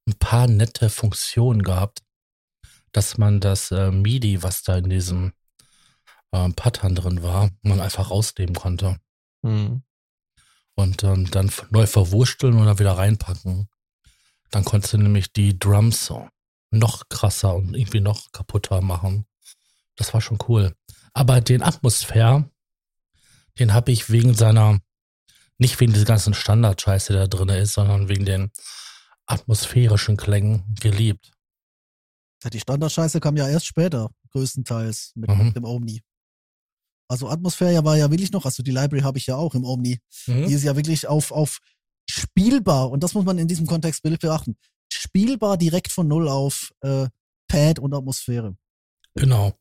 ein 0.06 0.18
paar 0.18 0.46
nette 0.46 0.90
Funktionen 0.90 1.62
gehabt, 1.62 2.02
dass 2.92 3.18
man 3.18 3.40
das 3.40 3.70
äh, 3.70 3.90
MIDI, 3.90 4.42
was 4.42 4.62
da 4.62 4.76
in 4.78 4.88
diesem 4.88 5.32
ähm, 6.32 6.54
Pattern 6.54 6.94
drin 6.94 7.22
war, 7.22 7.50
man 7.62 7.80
einfach 7.80 8.10
rausnehmen 8.10 8.54
konnte. 8.54 8.98
Hm. 9.44 9.82
und 10.74 11.04
ähm, 11.04 11.30
dann 11.30 11.50
neu 11.70 11.86
verwursteln 11.86 12.58
und 12.58 12.66
dann 12.66 12.80
wieder 12.80 12.98
reinpacken. 12.98 13.68
Dann 14.50 14.64
konntest 14.64 14.94
du 14.94 14.98
nämlich 14.98 15.32
die 15.32 15.58
Drums 15.58 16.12
noch 16.70 17.08
krasser 17.08 17.54
und 17.54 17.74
irgendwie 17.74 18.00
noch 18.00 18.32
kaputter 18.32 18.80
machen. 18.80 19.26
Das 19.96 20.12
war 20.12 20.20
schon 20.20 20.38
cool. 20.48 20.74
Aber 21.12 21.40
den 21.40 21.62
Atmosphäre, 21.62 22.50
den 23.58 23.74
habe 23.74 23.92
ich 23.92 24.10
wegen 24.10 24.34
seiner, 24.34 24.80
nicht 25.58 25.78
wegen 25.80 25.92
dieser 25.92 26.04
ganzen 26.06 26.34
Standardscheiße, 26.34 27.12
der 27.12 27.26
da 27.26 27.36
drin 27.36 27.48
ist, 27.50 27.74
sondern 27.74 28.08
wegen 28.08 28.24
den 28.24 28.50
atmosphärischen 29.26 30.16
Klängen 30.16 30.74
geliebt. 30.80 31.32
Ja, 32.42 32.50
Die 32.50 32.60
Standardscheiße 32.60 33.20
kam 33.20 33.36
ja 33.36 33.48
erst 33.48 33.66
später, 33.66 34.10
größtenteils 34.30 35.12
mit 35.16 35.28
Mhm. 35.30 35.54
dem 35.54 35.64
Omni. 35.64 36.02
Also 37.10 37.28
Atmosphäre 37.28 37.84
war 37.84 37.96
ja 37.96 38.10
wirklich 38.10 38.32
noch, 38.32 38.44
also 38.44 38.62
die 38.62 38.70
Library 38.70 39.02
habe 39.02 39.18
ich 39.18 39.26
ja 39.26 39.36
auch 39.36 39.54
im 39.54 39.64
Omni. 39.64 39.98
Mhm. 40.26 40.46
Die 40.46 40.52
ist 40.52 40.62
ja 40.62 40.76
wirklich 40.76 41.06
auf, 41.08 41.32
auf 41.32 41.58
spielbar, 42.08 42.90
und 42.90 43.02
das 43.02 43.14
muss 43.14 43.24
man 43.24 43.38
in 43.38 43.48
diesem 43.48 43.66
Kontext 43.66 44.02
beachten, 44.02 44.56
spielbar 44.92 45.56
direkt 45.58 45.90
von 45.90 46.06
Null 46.06 46.28
auf 46.28 46.72
äh, 46.80 47.08
Pad 47.48 47.78
und 47.78 47.94
Atmosphäre. 47.94 48.56
Genau. 49.14 49.52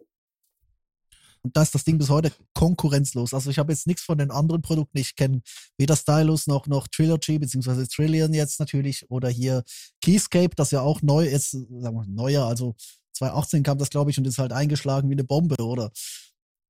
Und 1.47 1.55
da 1.55 1.61
ist 1.61 1.73
das 1.73 1.85
Ding 1.85 1.97
bis 1.97 2.09
heute 2.09 2.33
konkurrenzlos. 2.53 3.33
Also 3.33 3.49
ich 3.49 3.57
habe 3.57 3.71
jetzt 3.71 3.87
nichts 3.87 4.03
von 4.03 4.17
den 4.17 4.31
anderen 4.31 4.61
Produkten. 4.61 4.97
Ich 4.97 5.15
kenne 5.15 5.41
weder 5.77 5.95
Stylus 5.95 6.45
noch, 6.45 6.67
noch 6.67 6.89
Trilogy, 6.89 7.39
beziehungsweise 7.39 7.87
Trillion 7.87 8.33
jetzt 8.33 8.59
natürlich, 8.59 9.09
oder 9.09 9.29
hier 9.29 9.63
Keyscape, 10.03 10.53
das 10.57 10.71
ja 10.71 10.81
auch 10.81 11.01
neu 11.01 11.25
ist, 11.25 11.51
sagen 11.51 11.95
wir 11.95 12.05
neuer, 12.05 12.45
also 12.45 12.75
2018 13.13 13.63
kam 13.63 13.77
das, 13.77 13.89
glaube 13.89 14.11
ich, 14.11 14.17
und 14.17 14.27
ist 14.27 14.39
halt 14.39 14.51
eingeschlagen 14.51 15.09
wie 15.09 15.13
eine 15.13 15.23
Bombe, 15.23 15.55
oder? 15.63 15.89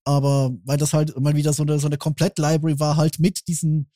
Aber 0.05 0.51
weil 0.63 0.77
das 0.77 0.93
halt 0.93 1.19
mal 1.19 1.35
wieder 1.35 1.53
so 1.53 1.63
eine, 1.63 1.79
so 1.79 1.87
eine 1.87 1.97
Komplett-Library 1.97 2.79
war, 2.79 2.97
halt 2.97 3.19
mit 3.19 3.47
diesen, 3.47 3.89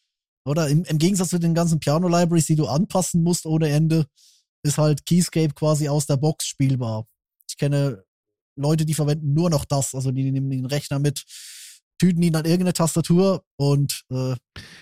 oder 0.45 0.67
im, 0.67 0.83
im 0.85 0.97
Gegensatz 0.97 1.29
zu 1.29 1.39
den 1.39 1.53
ganzen 1.53 1.79
Piano-Libraries, 1.79 2.47
die 2.47 2.55
du 2.55 2.65
anpassen 2.65 3.21
musst 3.21 3.45
ohne 3.45 3.69
Ende, 3.69 4.07
ist 4.63 4.79
halt 4.79 5.05
Keyscape 5.05 5.53
quasi 5.53 5.89
aus 5.89 6.07
der 6.07 6.17
Box 6.17 6.47
spielbar. 6.47 7.05
Ich 7.47 7.57
kenne 7.57 8.03
Leute, 8.55 8.85
die 8.85 8.93
verwenden 8.93 9.33
nur 9.33 9.49
noch 9.49 9.65
das. 9.65 9.95
Also 9.95 10.11
die 10.11 10.31
nehmen 10.31 10.49
den 10.49 10.65
Rechner 10.65 10.99
mit, 10.99 11.23
tüten 11.99 12.23
ihn 12.23 12.35
an 12.35 12.45
irgendeine 12.45 12.73
Tastatur 12.73 13.43
und 13.57 14.03
äh, 14.09 14.35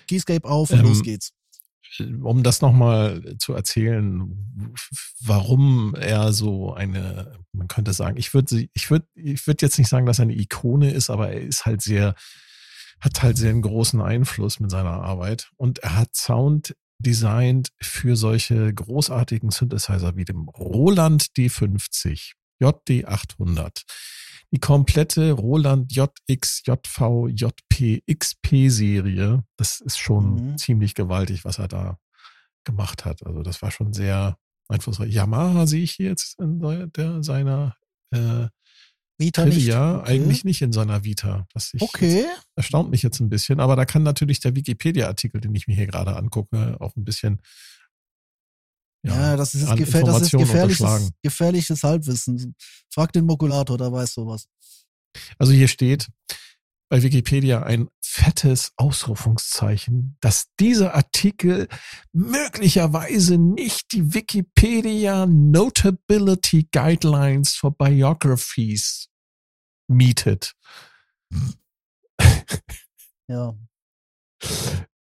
Keyscape 0.10 0.48
auf 0.48 0.72
und 0.72 0.80
Ähm, 0.80 0.86
los 0.86 1.04
geht's. 1.04 1.32
Um 2.00 2.44
das 2.44 2.62
nochmal 2.62 3.36
zu 3.40 3.54
erzählen, 3.54 4.32
warum 5.22 5.96
er 5.96 6.32
so 6.34 6.74
eine, 6.74 7.40
man 7.52 7.68
könnte 7.68 7.94
sagen, 7.94 8.16
ich 8.18 8.34
würde 8.34 8.68
ich 8.74 8.92
würde 8.92 9.08
ich 9.16 9.48
würde 9.48 9.66
jetzt 9.66 9.80
nicht 9.80 9.90
sagen, 9.90 10.06
dass 10.06 10.20
er 10.20 10.24
eine 10.24 10.38
Ikone 10.38 10.92
ist, 10.92 11.10
aber 11.10 11.32
er 11.32 11.42
ist 11.42 11.66
halt 11.66 11.82
sehr, 11.82 12.14
hat 13.02 13.24
halt 13.24 13.38
sehr 13.38 13.50
einen 13.50 13.64
großen 13.64 14.02
Einfluss 14.02 14.60
mit 14.60 14.70
seiner 14.70 15.02
Arbeit 15.02 15.50
und 15.58 15.80
er 15.80 15.96
hat 15.96 16.16
Sound 16.16 16.76
designt 17.00 17.70
für 17.82 18.16
solche 18.16 18.74
großartigen 18.74 19.52
Synthesizer 19.52 20.16
wie 20.16 20.26
dem 20.26 20.48
Roland 20.50 21.28
D50, 21.38 22.34
JD800, 22.62 23.84
die 24.52 24.60
komplette 24.60 25.32
Roland 25.32 25.92
JX, 25.94 26.64
JV, 26.66 27.28
JP, 27.28 28.04
XP 28.12 28.70
Serie. 28.70 29.44
Das 29.58 29.80
ist 29.82 29.98
schon 30.00 30.52
Mhm. 30.52 30.58
ziemlich 30.58 30.96
gewaltig, 30.96 31.46
was 31.46 31.60
er 31.60 31.68
da 31.68 31.98
gemacht 32.64 33.06
hat. 33.06 33.26
Also 33.26 33.42
das 33.44 33.62
war 33.62 33.72
schon 33.72 33.94
sehr 33.94 34.38
einflussreich. 34.68 35.14
Yamaha 35.14 35.66
sehe 35.68 35.84
ich 35.84 35.92
hier 35.94 36.08
jetzt 36.10 36.40
in 36.40 36.60
der, 36.94 37.24
seiner 37.24 37.76
äh, 38.12 38.48
Vita 39.18 39.46
nicht. 39.46 39.56
Trivia, 39.58 39.98
Okay. 40.00 40.12
eigentlich 40.12 40.44
nicht 40.46 40.62
in 40.62 40.72
seiner 40.72 41.04
Vita. 41.04 41.46
Das 41.54 41.74
Okay. 41.80 42.26
erstaunt 42.56 42.90
mich 42.90 43.04
jetzt 43.04 43.20
ein 43.20 43.30
bisschen, 43.30 43.60
aber 43.60 43.76
da 43.76 43.86
kann 43.86 44.02
natürlich 44.04 44.40
der 44.40 44.56
Wikipedia-Artikel, 44.56 45.42
den 45.42 45.54
ich 45.56 45.68
mir 45.68 45.76
hier 45.76 45.88
gerade 45.88 46.16
angucke, 46.16 46.78
auch 46.80 46.96
ein 46.96 47.04
bisschen 47.04 47.42
Ja, 49.04 49.38
das 49.38 49.56
ist, 49.56 49.76
gefähr 49.76 50.04
das 50.04 50.24
ist 50.24 50.32
gefährliches, 50.32 51.12
gefährliches 51.22 51.84
Halbwissen. 51.84 52.56
Frag 52.94 53.14
den 53.14 53.26
Mokulator, 53.26 53.78
der 53.78 53.92
weiß 53.92 54.14
sowas. 54.14 54.48
Also 55.38 55.54
hier 55.54 55.68
steht, 55.68 56.10
bei 56.90 57.02
Wikipedia 57.02 57.64
ein 57.64 57.90
fettes 58.02 58.74
Ausrufungszeichen, 58.76 60.18
dass 60.20 60.48
dieser 60.60 60.96
Artikel 60.96 61.68
möglicherweise 62.12 63.38
nicht 63.38 63.94
die 63.94 64.14
Wikipedia 64.14 65.26
Notability 65.28 66.68
Guidelines 66.72 67.56
for 67.56 67.72
Biographies 67.78 69.10
mietet. 69.88 70.56
Ja. 73.28 73.56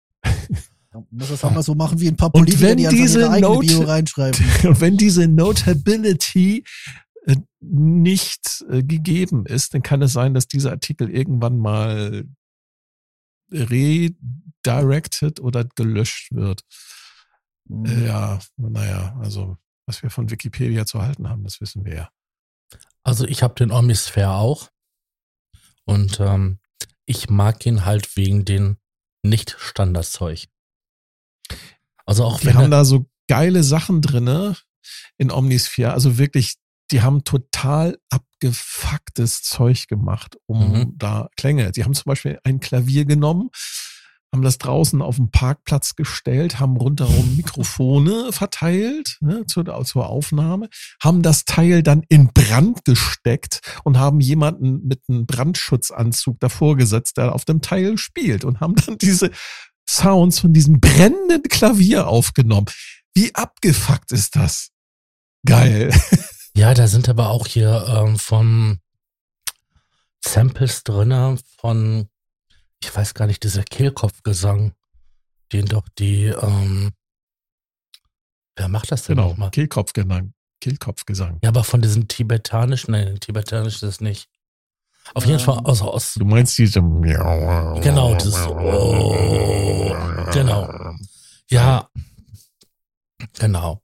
Da 0.90 1.04
muss 1.10 1.28
das 1.28 1.42
mal 1.42 1.62
so 1.62 1.74
machen 1.74 2.00
wie 2.00 2.08
ein 2.08 2.16
paar 2.16 2.28
Und 2.34 2.44
Politiker, 2.44 2.62
wenn 2.68 2.78
die 2.78 2.86
einfach 2.86 2.98
diese 2.98 3.20
ihre 3.20 3.30
eigene 3.30 3.52
Note- 3.54 3.66
Bio 3.66 3.82
reinschreiben. 3.82 4.44
Und 4.64 4.80
wenn 4.80 4.96
diese 4.96 5.28
Notability 5.28 6.64
äh, 7.26 7.36
nicht 7.60 8.64
äh, 8.70 8.82
gegeben 8.82 9.44
ist, 9.44 9.74
dann 9.74 9.82
kann 9.82 10.00
es 10.02 10.12
sein, 10.14 10.32
dass 10.34 10.48
dieser 10.48 10.70
Artikel 10.70 11.10
irgendwann 11.10 11.58
mal 11.58 12.24
redirected 13.52 15.40
oder 15.40 15.64
gelöscht 15.64 16.32
wird. 16.32 16.62
Mhm. 17.68 17.84
Äh, 17.86 18.06
Ja, 18.06 18.38
naja, 18.56 19.16
also 19.20 19.56
was 19.86 20.02
wir 20.02 20.10
von 20.10 20.30
Wikipedia 20.30 20.86
zu 20.86 21.02
halten 21.02 21.28
haben, 21.28 21.44
das 21.44 21.60
wissen 21.60 21.84
wir 21.84 21.94
ja. 21.94 22.10
Also 23.02 23.24
ich 23.26 23.42
habe 23.42 23.54
den 23.54 23.70
Omnisphere 23.72 24.32
auch. 24.34 24.68
Und 25.84 26.20
ähm, 26.20 26.58
ich 27.06 27.30
mag 27.30 27.64
ihn 27.64 27.86
halt 27.86 28.16
wegen 28.16 28.44
den 28.44 28.76
Nicht-Standardzeug. 29.22 30.46
Also 32.08 32.24
auch 32.24 32.42
wenn 32.42 32.54
haben 32.54 32.70
da 32.70 32.86
so 32.86 33.06
geile 33.28 33.62
Sachen 33.62 34.00
drinne 34.00 34.56
in 35.18 35.30
Omnisphere, 35.30 35.92
also 35.92 36.16
wirklich, 36.16 36.54
die 36.90 37.02
haben 37.02 37.22
total 37.22 37.98
abgefucktes 38.08 39.42
Zeug 39.42 39.88
gemacht, 39.88 40.38
um 40.46 40.72
Mhm. 40.72 40.94
da 40.96 41.28
Klänge. 41.36 41.70
Die 41.70 41.84
haben 41.84 41.92
zum 41.92 42.04
Beispiel 42.06 42.38
ein 42.44 42.60
Klavier 42.60 43.04
genommen, 43.04 43.50
haben 44.32 44.40
das 44.40 44.56
draußen 44.56 45.02
auf 45.02 45.16
dem 45.16 45.30
Parkplatz 45.30 45.96
gestellt, 45.96 46.58
haben 46.58 46.78
rundherum 46.78 47.36
Mikrofone 47.36 48.32
verteilt 48.32 49.18
ne, 49.20 49.44
zur, 49.44 49.84
zur 49.84 50.08
Aufnahme, 50.08 50.70
haben 51.02 51.20
das 51.20 51.44
Teil 51.44 51.82
dann 51.82 52.04
in 52.08 52.32
Brand 52.32 52.86
gesteckt 52.86 53.60
und 53.84 53.98
haben 53.98 54.20
jemanden 54.20 54.86
mit 54.86 55.02
einem 55.08 55.26
Brandschutzanzug 55.26 56.40
davor 56.40 56.74
gesetzt, 56.78 57.18
der 57.18 57.34
auf 57.34 57.44
dem 57.44 57.60
Teil 57.60 57.98
spielt 57.98 58.46
und 58.46 58.60
haben 58.60 58.76
dann 58.76 58.96
diese 58.96 59.30
Sounds 59.88 60.40
von 60.40 60.52
diesem 60.52 60.80
brennenden 60.80 61.42
Klavier 61.44 62.08
aufgenommen. 62.08 62.66
Wie 63.14 63.34
abgefuckt 63.34 64.12
ist 64.12 64.36
das? 64.36 64.70
Geil. 65.46 65.90
ja, 66.54 66.74
da 66.74 66.86
sind 66.88 67.08
aber 67.08 67.30
auch 67.30 67.46
hier 67.46 67.86
ähm, 67.88 68.18
von 68.18 68.80
Samples 70.24 70.82
drinne 70.84 71.38
von, 71.58 72.08
ich 72.82 72.94
weiß 72.94 73.14
gar 73.14 73.26
nicht, 73.26 73.42
dieser 73.44 73.62
Kehlkopfgesang, 73.64 74.74
den 75.52 75.66
doch 75.66 75.88
die, 75.98 76.24
ähm, 76.26 76.92
wer 78.56 78.68
macht 78.68 78.92
das 78.92 79.04
denn 79.04 79.16
Genau. 79.16 79.30
nochmal? 79.30 79.50
Kehlkopfgesang. 79.50 80.34
Kehlkopfgesang. 80.60 81.38
Ja, 81.42 81.48
aber 81.50 81.64
von 81.64 81.80
diesen 81.80 82.08
tibetanischen, 82.08 82.92
nein, 82.92 83.18
tibetanisch 83.20 83.76
ist 83.76 83.82
es 83.84 84.00
nicht. 84.00 84.28
Auf 85.14 85.26
jeden 85.26 85.40
Fall 85.40 85.58
aus, 85.64 85.82
aus 85.82 86.14
Du 86.14 86.24
meinst 86.24 86.56
diese 86.58 86.80
Genau, 86.80 88.14
das 88.14 88.46
oh, 88.46 89.94
genau. 90.32 90.94
Ja, 91.50 91.88
genau. 93.38 93.82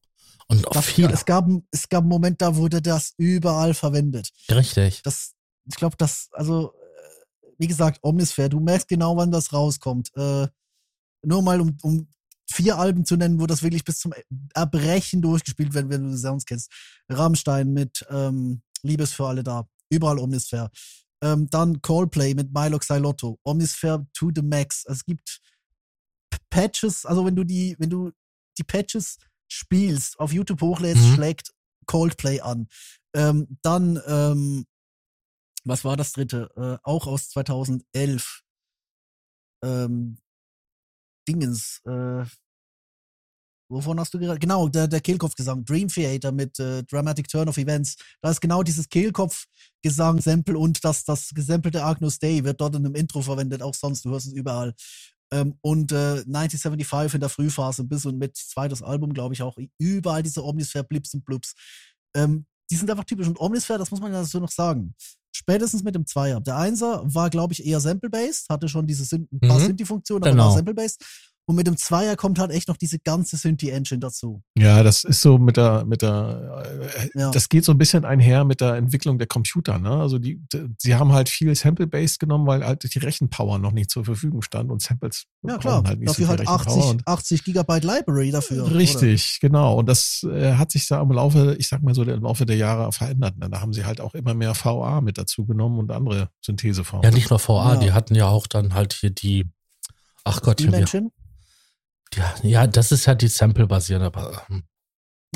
Und 0.48 0.66
auch 0.68 0.72
Das, 0.72 0.86
viel, 0.86 1.06
es, 1.10 1.24
gab, 1.24 1.46
es 1.70 1.88
gab 1.88 2.02
einen 2.02 2.09
Moment, 2.10 2.40
da 2.42 2.55
wurde 2.55 2.82
das 2.82 3.14
überall 3.16 3.74
verwendet. 3.74 4.30
richtig. 4.51 5.02
Das, 5.02 5.32
ich 5.66 5.76
glaube, 5.76 5.96
das, 5.96 6.28
also, 6.32 6.72
äh, 6.72 7.46
wie 7.59 7.66
gesagt, 7.66 7.98
Omnisphere, 8.02 8.51
du 8.51 8.60
merkst 8.60 8.88
genau, 8.88 9.16
wann 9.16 9.30
das 9.30 9.52
rauskommt. 9.52 10.10
Äh, 10.16 10.48
nur 11.22 11.42
mal 11.42 11.60
um, 11.60 11.76
um 11.82 12.09
vier 12.51 12.78
Alben 12.78 13.06
zu 13.06 13.16
nennen, 13.16 13.40
wo 13.40 13.46
das 13.46 13.62
wirklich 13.62 13.84
bis 13.84 13.98
zum 13.98 14.12
Erbrechen 14.55 15.22
durchgespielt 15.22 15.72
wird, 15.72 15.88
wenn 15.88 16.05
du 16.05 16.10
die 16.10 16.18
Sounds 16.18 16.44
kennst. 16.44 16.70
Rammstein 17.09 17.72
mit 17.72 18.05
ähm, 18.10 18.62
Liebes 18.82 19.12
für 19.12 19.26
alle 19.26 19.42
da. 19.42 19.66
Überall 19.88 20.18
Omnisphere. 20.18 20.70
Ähm, 21.24 21.48
dann 21.51 21.80
Coldplay 21.80 22.34
mit 22.34 22.52
Milo 22.52 22.78
Xylotto. 22.78 23.38
Omnisphere 23.44 24.06
to 24.12 24.30
the 24.34 24.42
max. 24.42 24.84
Es 24.86 25.05
gibt 25.05 25.40
Patches, 26.51 27.06
also 27.06 27.24
wenn 27.24 27.34
du 27.34 27.42
die, 27.44 27.74
wenn 27.78 27.90
du 27.90 28.12
die 28.59 28.64
Patches 28.64 29.16
spielst, 29.48 30.20
auf 30.20 30.32
YouTube 30.32 30.60
hochlädst, 30.60 31.02
Mhm. 31.02 31.14
schlägt 31.14 31.55
Coldplay 31.86 32.40
an. 32.40 32.68
Ähm, 33.14 33.59
dann, 33.62 34.01
ähm, 34.06 34.66
was 35.64 35.84
war 35.84 35.96
das 35.96 36.12
dritte? 36.12 36.51
Äh, 36.56 36.78
auch 36.82 37.06
aus 37.06 37.30
2011. 37.30 38.42
Ähm, 39.64 40.18
Dingens, 41.26 41.80
äh, 41.86 42.24
wovon 43.74 44.01
hast 44.01 44.14
du 44.14 44.18
gerade? 44.18 44.38
Genau, 44.38 44.68
der, 44.68 44.88
der 44.88 45.01
Kehlkopfgesang, 45.01 45.64
Dream 45.64 45.88
Theater 45.88 46.32
mit 46.32 46.59
äh, 46.59 46.82
Dramatic 46.84 47.28
Turn 47.28 47.48
of 47.48 47.59
Events. 47.59 47.96
Da 48.22 48.30
ist 48.30 48.40
genau 48.40 48.62
dieses 48.62 48.88
Kehlkopfgesang-Sample 48.88 50.56
und 50.59 50.84
das, 50.84 51.05
das 51.05 51.30
gesampelte 51.34 51.82
Agnus 51.84 52.18
Day 52.18 52.44
wird 52.44 52.60
dort 52.60 52.74
in 52.76 52.86
einem 52.86 52.94
Intro 52.94 53.20
verwendet, 53.22 53.62
auch 53.62 53.74
sonst, 53.74 54.05
du 54.05 54.10
hörst 54.10 54.26
es 54.26 54.32
überall. 54.32 54.74
Ähm, 55.32 55.59
und 55.62 55.92
äh, 55.92 56.22
1975 56.26 57.14
in 57.14 57.20
der 57.20 57.28
Frühphase 57.28 57.84
bis 57.84 58.06
und 58.06 58.18
mit 58.18 58.36
zweites 58.36 58.82
Album, 58.82 59.12
glaube 59.12 59.34
ich, 59.34 59.42
auch 59.42 59.56
überall 59.78 60.22
diese 60.22 60.44
Omnisphere 60.44 60.84
Blips 60.84 61.14
und 61.14 61.24
Blups. 61.24 61.55
Ähm, 62.14 62.46
die 62.70 62.76
sind 62.76 62.90
einfach 62.90 63.05
typisch. 63.05 63.26
Und 63.26 63.40
Omnisphere, 63.40 63.78
das 63.78 63.90
muss 63.90 64.01
man 64.01 64.12
ja 64.12 64.24
so 64.24 64.38
noch 64.38 64.51
sagen. 64.51 64.94
Spätestens 65.36 65.82
mit 65.82 65.94
dem 65.94 66.06
Zweier. 66.06 66.40
Der 66.40 66.56
Einser 66.56 67.02
war, 67.05 67.28
glaube 67.28 67.52
ich, 67.52 67.66
eher 67.66 67.80
Sample-based, 67.80 68.48
hatte 68.48 68.68
schon 68.68 68.86
diese 68.86 69.05
Syn 69.05 69.28
ein 69.32 69.40
paar 69.40 69.59
Mhm. 69.59 69.66
Synthi-Funktionen, 69.66 70.22
aber 70.22 70.30
Genau. 70.30 70.46
war 70.46 70.55
Sample-based. 70.56 71.05
Und 71.46 71.56
mit 71.56 71.66
dem 71.66 71.76
Zweier 71.76 72.16
kommt 72.16 72.38
halt 72.38 72.50
echt 72.52 72.68
noch 72.68 72.78
diese 72.78 72.98
ganze 72.98 73.36
Synthi-Engine 73.36 73.98
dazu. 74.00 74.42
Ja, 74.56 74.82
das 74.82 75.04
ist 75.04 75.20
so 75.20 75.36
mit 75.36 75.58
der, 75.58 75.84
mit 75.84 76.00
der, 76.00 76.64
äh, 77.14 77.18
Ja. 77.18 77.30
das 77.32 77.50
geht 77.50 77.66
so 77.66 77.72
ein 77.72 77.76
bisschen 77.76 78.06
einher 78.06 78.44
mit 78.44 78.62
der 78.62 78.76
Entwicklung 78.76 79.18
der 79.18 79.26
Computer, 79.26 79.78
ne? 79.78 79.90
Also 79.90 80.18
die, 80.18 80.40
sie 80.78 80.94
haben 80.94 81.12
halt 81.12 81.28
viel 81.28 81.54
Sample-Based 81.54 82.18
genommen, 82.18 82.46
weil 82.46 82.64
halt 82.64 82.94
die 82.94 82.98
Rechenpower 82.98 83.58
noch 83.58 83.72
nicht 83.72 83.90
zur 83.90 84.06
Verfügung 84.06 84.40
stand 84.40 84.70
und 84.70 84.80
Samples 84.80 85.24
Ja, 85.46 85.58
klar. 85.58 85.82
halt 85.86 85.98
nicht 86.00 86.08
dafür 86.08 86.24
so 86.24 86.30
halt 86.30 86.40
Rechenpower 86.40 86.76
80, 86.78 86.90
und 86.90 87.06
80 87.08 87.44
Gigabyte 87.44 87.84
Library 87.84 88.30
dafür. 88.30 88.64
oder? 88.64 88.74
Richtig, 88.76 89.38
genau. 89.40 89.78
Und 89.78 89.86
das 89.90 90.22
äh, 90.30 90.54
hat 90.54 90.72
sich 90.72 90.88
da 90.88 91.02
im 91.02 91.12
Laufe, 91.12 91.56
ich 91.58 91.68
sag 91.68 91.82
mal 91.82 91.94
so, 91.94 92.04
im 92.04 92.22
Laufe 92.22 92.46
der 92.46 92.56
Jahre 92.56 92.90
verändert. 92.92 93.36
Ne? 93.36 93.50
Da 93.50 93.60
haben 93.60 93.74
sie 93.74 93.84
halt 93.84 94.00
auch 94.00 94.14
immer 94.14 94.32
mehr 94.32 94.54
VA 94.56 95.02
mit 95.02 95.18
dazu 95.18 95.44
genommen 95.44 95.78
und 95.78 95.90
andere 95.90 96.30
Syntheseformen. 96.40 97.04
Ja, 97.04 97.14
nicht 97.14 97.28
nur 97.28 97.38
VA, 97.38 97.74
Ja. 97.74 97.80
die 97.80 97.92
hatten 97.92 98.14
ja 98.14 98.28
auch 98.28 98.46
dann 98.46 98.72
halt 98.72 98.94
hier 98.94 99.10
die, 99.10 99.44
ach 100.24 100.40
Gott, 100.40 100.60
Steam 100.60 100.72
hier, 100.74 101.10
Die, 102.14 102.48
ja, 102.48 102.66
das 102.66 102.92
ist 102.92 103.06
ja 103.06 103.14
die 103.14 103.28
Sample-basierende, 103.28 104.12
ähm, 104.50 104.64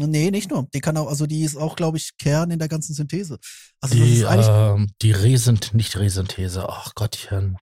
Nee, 0.01 0.31
nicht 0.31 0.49
nur. 0.51 0.69
Die 0.73 0.81
kann 0.81 0.97
auch, 0.97 1.09
also 1.09 1.27
die 1.27 1.43
ist 1.43 1.57
auch, 1.57 1.75
glaube 1.75 1.97
ich, 1.99 2.17
Kern 2.19 2.53
in 2.53 2.61
der 2.61 2.69
ganzen 2.69 2.95
Synthese. 2.95 3.39
Also 3.81 3.97
das 3.97 4.07
die, 4.07 4.21
ähm, 4.23 4.93
die 5.03 5.11
Resent, 5.11 5.75
nicht 5.75 5.97
Resynthese, 5.97 6.69
ach 6.69 6.95
Gottchen, 6.95 7.59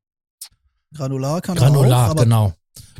Granular 0.94 1.40
kann 1.40 1.56
Granular, 1.56 2.12
auch, 2.12 2.16
genau. 2.16 2.54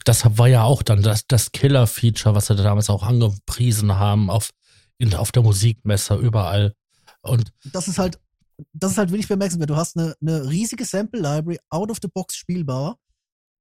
Das 0.04 0.38
war 0.38 0.48
ja 0.48 0.62
auch 0.62 0.82
dann 0.82 1.02
das, 1.02 1.26
das 1.26 1.52
Killer-Feature, 1.52 2.34
was 2.34 2.46
sie 2.46 2.56
damals 2.56 2.90
auch 2.90 3.02
angepriesen 3.02 3.96
haben 3.96 4.30
auf, 4.30 4.50
in, 4.98 5.14
auf 5.14 5.32
der 5.32 5.42
Musikmesse, 5.42 6.14
überall. 6.14 6.74
Und 7.22 7.52
das 7.72 7.88
ist 7.88 7.98
halt, 7.98 8.18
das 8.72 8.92
ist 8.92 8.98
halt 8.98 9.10
wirklich 9.10 9.28
bemerkenswert. 9.28 9.70
Du 9.70 9.76
hast 9.76 9.96
eine, 9.96 10.14
eine 10.20 10.48
riesige 10.48 10.84
Sample-Library, 10.84 11.58
out 11.70 11.90
of 11.90 11.98
the 12.00 12.08
box 12.08 12.36
spielbar. 12.36 12.98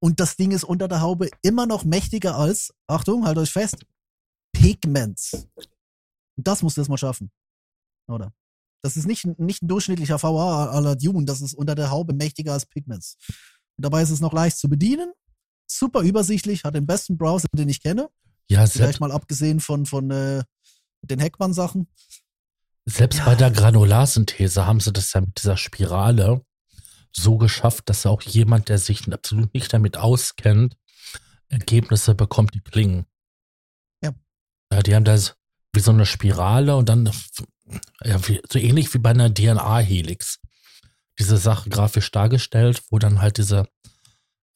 Und 0.01 0.19
das 0.19 0.35
Ding 0.35 0.51
ist 0.51 0.63
unter 0.63 0.87
der 0.87 1.01
Haube 1.01 1.29
immer 1.41 1.65
noch 1.65 1.83
mächtiger 1.83 2.35
als, 2.37 2.73
Achtung, 2.87 3.25
halt 3.25 3.37
euch 3.37 3.51
fest, 3.51 3.77
Pigments. 4.53 5.47
Und 6.37 6.47
das 6.47 6.61
musst 6.61 6.77
du 6.77 6.81
erstmal 6.81 6.97
schaffen. 6.97 7.31
Oder? 8.07 8.33
Das 8.83 8.97
ist 8.97 9.07
nicht, 9.07 9.25
nicht 9.39 9.63
ein 9.63 9.67
durchschnittlicher 9.67 10.21
VA 10.21 10.71
à 10.71 10.79
la 10.81 10.95
Dune, 10.95 11.25
das 11.25 11.41
ist 11.41 11.55
unter 11.55 11.73
der 11.75 11.89
Haube 11.89 12.13
mächtiger 12.13 12.53
als 12.53 12.65
Pigments. 12.65 13.15
Und 13.77 13.83
dabei 13.83 14.03
ist 14.03 14.11
es 14.11 14.19
noch 14.21 14.31
leicht 14.33 14.57
zu 14.57 14.69
bedienen, 14.69 15.11
super 15.67 16.01
übersichtlich, 16.01 16.63
hat 16.63 16.75
den 16.75 16.85
besten 16.85 17.17
Browser, 17.17 17.47
den 17.53 17.69
ich 17.69 17.81
kenne. 17.81 18.09
ja, 18.49 18.59
Vielleicht 18.59 18.73
selbst, 18.73 18.99
mal 18.99 19.11
abgesehen 19.11 19.59
von, 19.59 19.85
von 19.85 20.11
äh, 20.11 20.43
den 21.01 21.19
Heckmann-Sachen. 21.19 21.87
selbst 22.85 23.19
Ja. 23.19 23.25
bei 23.25 23.35
der 23.35 23.49
Granularsynthese 23.51 24.65
haben 24.67 24.79
sie 24.79 24.93
das 24.93 25.13
ja 25.13 25.21
mit 25.21 25.41
dieser 25.41 25.57
Spirale 25.57 26.45
so 27.15 27.37
geschafft, 27.37 27.89
dass 27.89 28.05
auch 28.05 28.21
jemand, 28.21 28.69
der 28.69 28.77
sich 28.77 29.11
absolut 29.11 29.53
nicht 29.53 29.71
damit 29.73 29.97
auskennt, 29.97 30.75
Ergebnisse 31.47 32.15
bekommt, 32.15 32.53
die 32.53 32.61
klingen. 32.61 33.05
Ja. 34.03 34.11
Ja, 34.71 34.81
die 34.81 34.95
haben 34.95 35.05
das 35.05 35.35
wie 35.73 35.79
so 35.79 35.91
eine 35.91 36.05
Spirale 36.05 36.75
und 36.75 36.89
dann 36.89 37.11
ja, 38.03 38.27
wie, 38.27 38.41
so 38.49 38.59
ähnlich 38.59 38.93
wie 38.93 38.99
bei 38.99 39.11
einer 39.11 39.33
DNA-Helix. 39.33 40.39
Diese 41.19 41.37
Sache 41.37 41.69
grafisch 41.69 42.11
dargestellt, 42.11 42.83
wo 42.89 42.99
dann 42.99 43.21
halt 43.21 43.37
diese, 43.37 43.67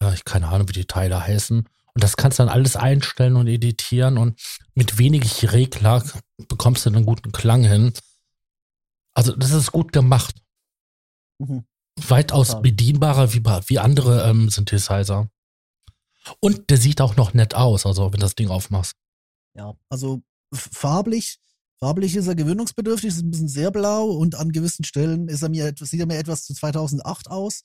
ja, 0.01 0.13
ich 0.13 0.25
keine 0.25 0.49
Ahnung, 0.49 0.67
wie 0.69 0.73
die 0.73 0.85
Teile 0.85 1.25
heißen. 1.25 1.59
Und 1.59 2.03
das 2.03 2.17
kannst 2.17 2.39
du 2.39 2.43
dann 2.43 2.53
alles 2.53 2.75
einstellen 2.75 3.35
und 3.35 3.47
editieren 3.47 4.17
und 4.17 4.39
mit 4.73 4.97
wenig 4.97 5.51
Regler 5.51 6.03
bekommst 6.47 6.85
du 6.85 6.89
einen 6.89 7.05
guten 7.05 7.31
Klang 7.31 7.63
hin. 7.63 7.93
Also 9.13 9.35
das 9.35 9.51
ist 9.51 9.71
gut 9.71 9.91
gemacht. 9.91 10.35
Mhm. 11.39 11.65
Weitaus 12.07 12.61
bedienbarer 12.61 13.33
wie, 13.33 13.43
wie 13.43 13.79
andere 13.79 14.29
ähm, 14.29 14.49
Synthesizer. 14.49 15.29
Und 16.39 16.69
der 16.69 16.77
sieht 16.77 17.01
auch 17.01 17.15
noch 17.15 17.33
nett 17.33 17.55
aus, 17.55 17.85
also 17.85 18.05
wenn 18.05 18.19
du 18.19 18.25
das 18.25 18.35
Ding 18.35 18.49
aufmachst. 18.49 18.95
Ja, 19.55 19.73
also 19.89 20.21
farblich, 20.53 21.39
farblich 21.79 22.15
ist 22.15 22.27
er 22.27 22.35
gewöhnungsbedürftig, 22.35 23.09
ist 23.09 23.21
ein 23.21 23.31
bisschen 23.31 23.47
sehr 23.47 23.71
blau 23.71 24.05
und 24.05 24.35
an 24.35 24.51
gewissen 24.51 24.83
Stellen 24.83 25.27
ist 25.27 25.41
er 25.41 25.49
mir 25.49 25.73
sieht 25.79 25.99
er 25.99 26.05
mir 26.05 26.17
etwas 26.17 26.43
zu 26.43 26.53
2008 26.53 27.29
aus. 27.29 27.63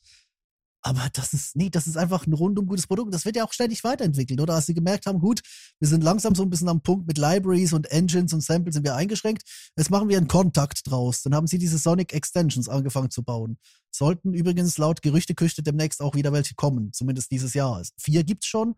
Aber 0.86 1.09
das 1.15 1.32
ist, 1.32 1.56
nee, 1.56 1.70
das 1.70 1.86
ist 1.86 1.97
einfach 1.97 2.27
ein 2.27 2.35
rundum 2.35 2.66
gutes 2.66 2.86
Produkt. 2.86 3.15
Das 3.15 3.24
wird 3.24 3.36
ja 3.36 3.44
auch 3.44 3.55
ständig 3.55 3.82
weiterentwickelt, 3.85 4.39
oder? 4.39 4.55
Als 4.55 4.66
sie 4.66 4.74
gemerkt 4.74 5.06
haben, 5.06 5.19
gut, 5.19 5.40
wir 5.81 5.89
sind 5.89 6.05
langsam 6.05 6.35
so 6.35 6.43
ein 6.43 6.51
bisschen 6.51 6.69
am 6.69 6.82
Punkt 6.82 7.06
mit 7.06 7.16
Libraries 7.16 7.73
und 7.73 7.90
Engines 7.90 8.35
und 8.35 8.43
Samples 8.43 8.74
sind 8.74 8.85
wir 8.85 8.94
eingeschränkt. 8.94 9.44
Jetzt 9.78 9.90
machen 9.90 10.11
wir 10.11 10.19
einen 10.19 10.28
Kontakt 10.28 10.82
draus. 10.85 11.23
Dann 11.23 11.35
haben 11.35 11.47
sie 11.47 11.56
diese 11.56 11.78
Sonic 11.78 12.12
Extensions 12.12 12.69
angefangen 12.69 13.11
zu 13.11 13.23
bauen. 13.23 13.56
Sollten 13.90 14.35
übrigens 14.35 14.77
laut 14.77 15.01
Gerüchteküche 15.01 15.62
demnächst 15.62 16.02
auch 16.02 16.15
wieder 16.15 16.32
welche 16.35 16.55
kommen, 16.55 16.93
zumindest 16.93 17.31
dieses 17.31 17.55
Jahr. 17.55 17.82
Vier 17.98 18.23
gibt's 18.23 18.47
schon. 18.47 18.74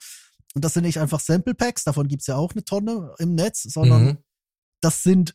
Und 0.55 0.65
das 0.65 0.75
sind 0.75 0.85
nicht 0.85 1.01
einfach 1.01 1.19
Sample 1.19 1.55
Packs, 1.57 1.83
davon 1.83 2.07
gibt's 2.07 2.29
ja 2.29 2.37
auch 2.37 2.53
eine 2.53 2.65
Tonne 2.65 3.15
im 3.19 3.35
Netz, 3.35 3.65
sondern 3.65 4.05
Mhm. 4.05 4.19
das 4.81 5.03
sind 5.03 5.35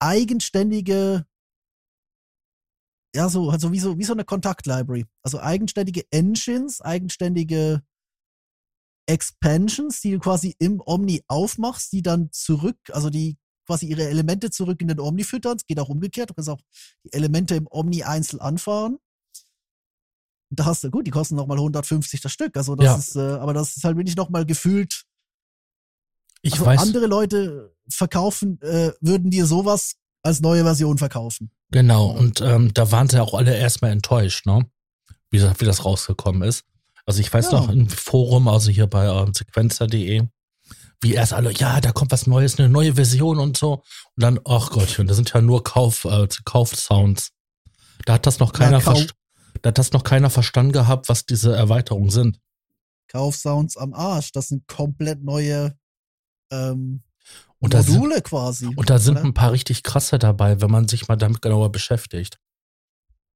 eigenständige, 0.00 1.26
ja, 3.16 3.30
so, 3.30 3.48
also 3.48 3.72
wie 3.72 3.80
so, 3.80 3.98
wie 3.98 4.04
so 4.04 4.12
eine 4.12 4.24
Kontakt-Library. 4.24 5.06
Also 5.22 5.40
eigenständige 5.40 6.04
Engines, 6.10 6.82
eigenständige 6.82 7.82
Expansions, 9.06 10.02
die 10.02 10.12
du 10.12 10.18
quasi 10.18 10.54
im 10.58 10.82
Omni 10.84 11.22
aufmachst, 11.26 11.92
die 11.92 12.02
dann 12.02 12.30
zurück, 12.30 12.76
also 12.92 13.08
die 13.08 13.38
quasi 13.64 13.86
ihre 13.86 14.06
Elemente 14.06 14.50
zurück 14.50 14.82
in 14.82 14.88
den 14.88 15.00
Omni 15.00 15.24
füttern. 15.24 15.56
Es 15.56 15.66
geht 15.66 15.80
auch 15.80 15.88
umgekehrt. 15.88 16.30
Du 16.30 16.34
kannst 16.34 16.50
auch 16.50 16.60
die 17.04 17.12
Elemente 17.14 17.54
im 17.54 17.66
Omni 17.70 18.02
einzeln 18.02 18.40
anfahren. 18.40 18.98
Da 20.50 20.66
hast 20.66 20.84
du, 20.84 20.90
gut, 20.90 21.06
die 21.06 21.10
kosten 21.10 21.36
nochmal 21.36 21.58
150 21.58 22.20
das 22.20 22.32
Stück. 22.32 22.56
Also 22.56 22.76
das 22.76 22.84
Ja. 22.84 22.96
ist, 22.96 23.16
äh, 23.16 23.38
aber 23.40 23.54
das 23.54 23.76
ist 23.76 23.84
halt 23.84 23.96
wirklich 23.96 24.16
nochmal 24.16 24.44
gefühlt 24.44 25.04
Ich 26.42 26.52
also 26.52 26.66
weiß, 26.66 26.80
andere 26.82 27.06
Leute 27.06 27.74
verkaufen, 27.88 28.60
äh, 28.60 28.92
würden 29.00 29.30
dir 29.30 29.46
sowas 29.46 29.96
als 30.26 30.40
neue 30.40 30.62
Version 30.64 30.98
verkaufen. 30.98 31.50
genau. 31.70 32.06
Und 32.08 32.40
ähm, 32.40 32.72
da 32.74 32.90
waren 32.92 33.08
sie 33.08 33.20
auch 33.22 33.34
alle 33.34 33.56
erstmal 33.56 33.92
enttäuscht, 33.92 34.44
ne? 34.46 34.66
Wie, 35.30 35.38
das- 35.38 35.60
wie 35.60 35.64
das 35.64 35.84
rausgekommen 35.84 36.42
ist. 36.42 36.64
Also 37.06 37.20
ich 37.20 37.32
weiß 37.32 37.46
Ja. 37.52 37.60
noch 37.60 37.68
im 37.70 37.88
Forum, 37.88 38.48
also 38.48 38.70
hier 38.70 38.86
bei 38.86 39.06
ähm, 39.06 39.32
sequenzer.de, 39.32 40.22
wie 41.00 41.14
erst 41.14 41.32
alle, 41.32 41.52
ja, 41.52 41.80
da 41.80 41.92
kommt 41.92 42.10
was 42.12 42.26
Neues, 42.26 42.58
eine 42.58 42.68
neue 42.68 42.94
Version 42.94 43.38
und 43.38 43.56
so. 43.56 43.74
Und 44.16 44.22
dann, 44.22 44.40
ach 44.44 44.70
Gottchen, 44.70 45.06
das 45.06 45.16
sind 45.16 45.32
ja 45.32 45.40
nur 45.40 45.62
Kauf, 45.64 46.04
äh, 46.04 46.26
Kaufsounds. 46.44 47.30
Da 48.04 48.14
hat 48.14 48.26
das 48.26 48.38
noch 48.40 48.52
keiner 48.52 48.80
verstanden. 48.80 49.12
Da 49.62 49.68
hat 49.68 49.78
das 49.78 49.92
noch 49.92 50.04
keiner 50.04 50.30
verstanden 50.30 50.72
gehabt, 50.72 51.08
was 51.08 51.24
diese 51.26 51.54
Erweiterungen 51.54 52.10
sind. 52.10 52.38
Kaufsounds 53.08 53.76
am 53.76 53.94
Arsch. 53.94 54.32
Das 54.32 54.48
sind 54.48 54.66
komplett 54.66 55.22
neue 55.22 55.76
ähm, 56.50 57.02
Und 57.58 57.72
da, 57.74 57.82
sind, 57.82 57.94
Module 57.98 58.20
quasi. 58.22 58.66
und 58.66 58.90
da 58.90 58.98
sind 58.98 59.16
oder? 59.16 59.24
ein 59.24 59.34
paar 59.34 59.52
richtig 59.52 59.82
krasse 59.82 60.18
dabei, 60.18 60.60
wenn 60.60 60.70
man 60.70 60.88
sich 60.88 61.08
mal 61.08 61.16
damit 61.16 61.40
genauer 61.42 61.72
beschäftigt. 61.72 62.38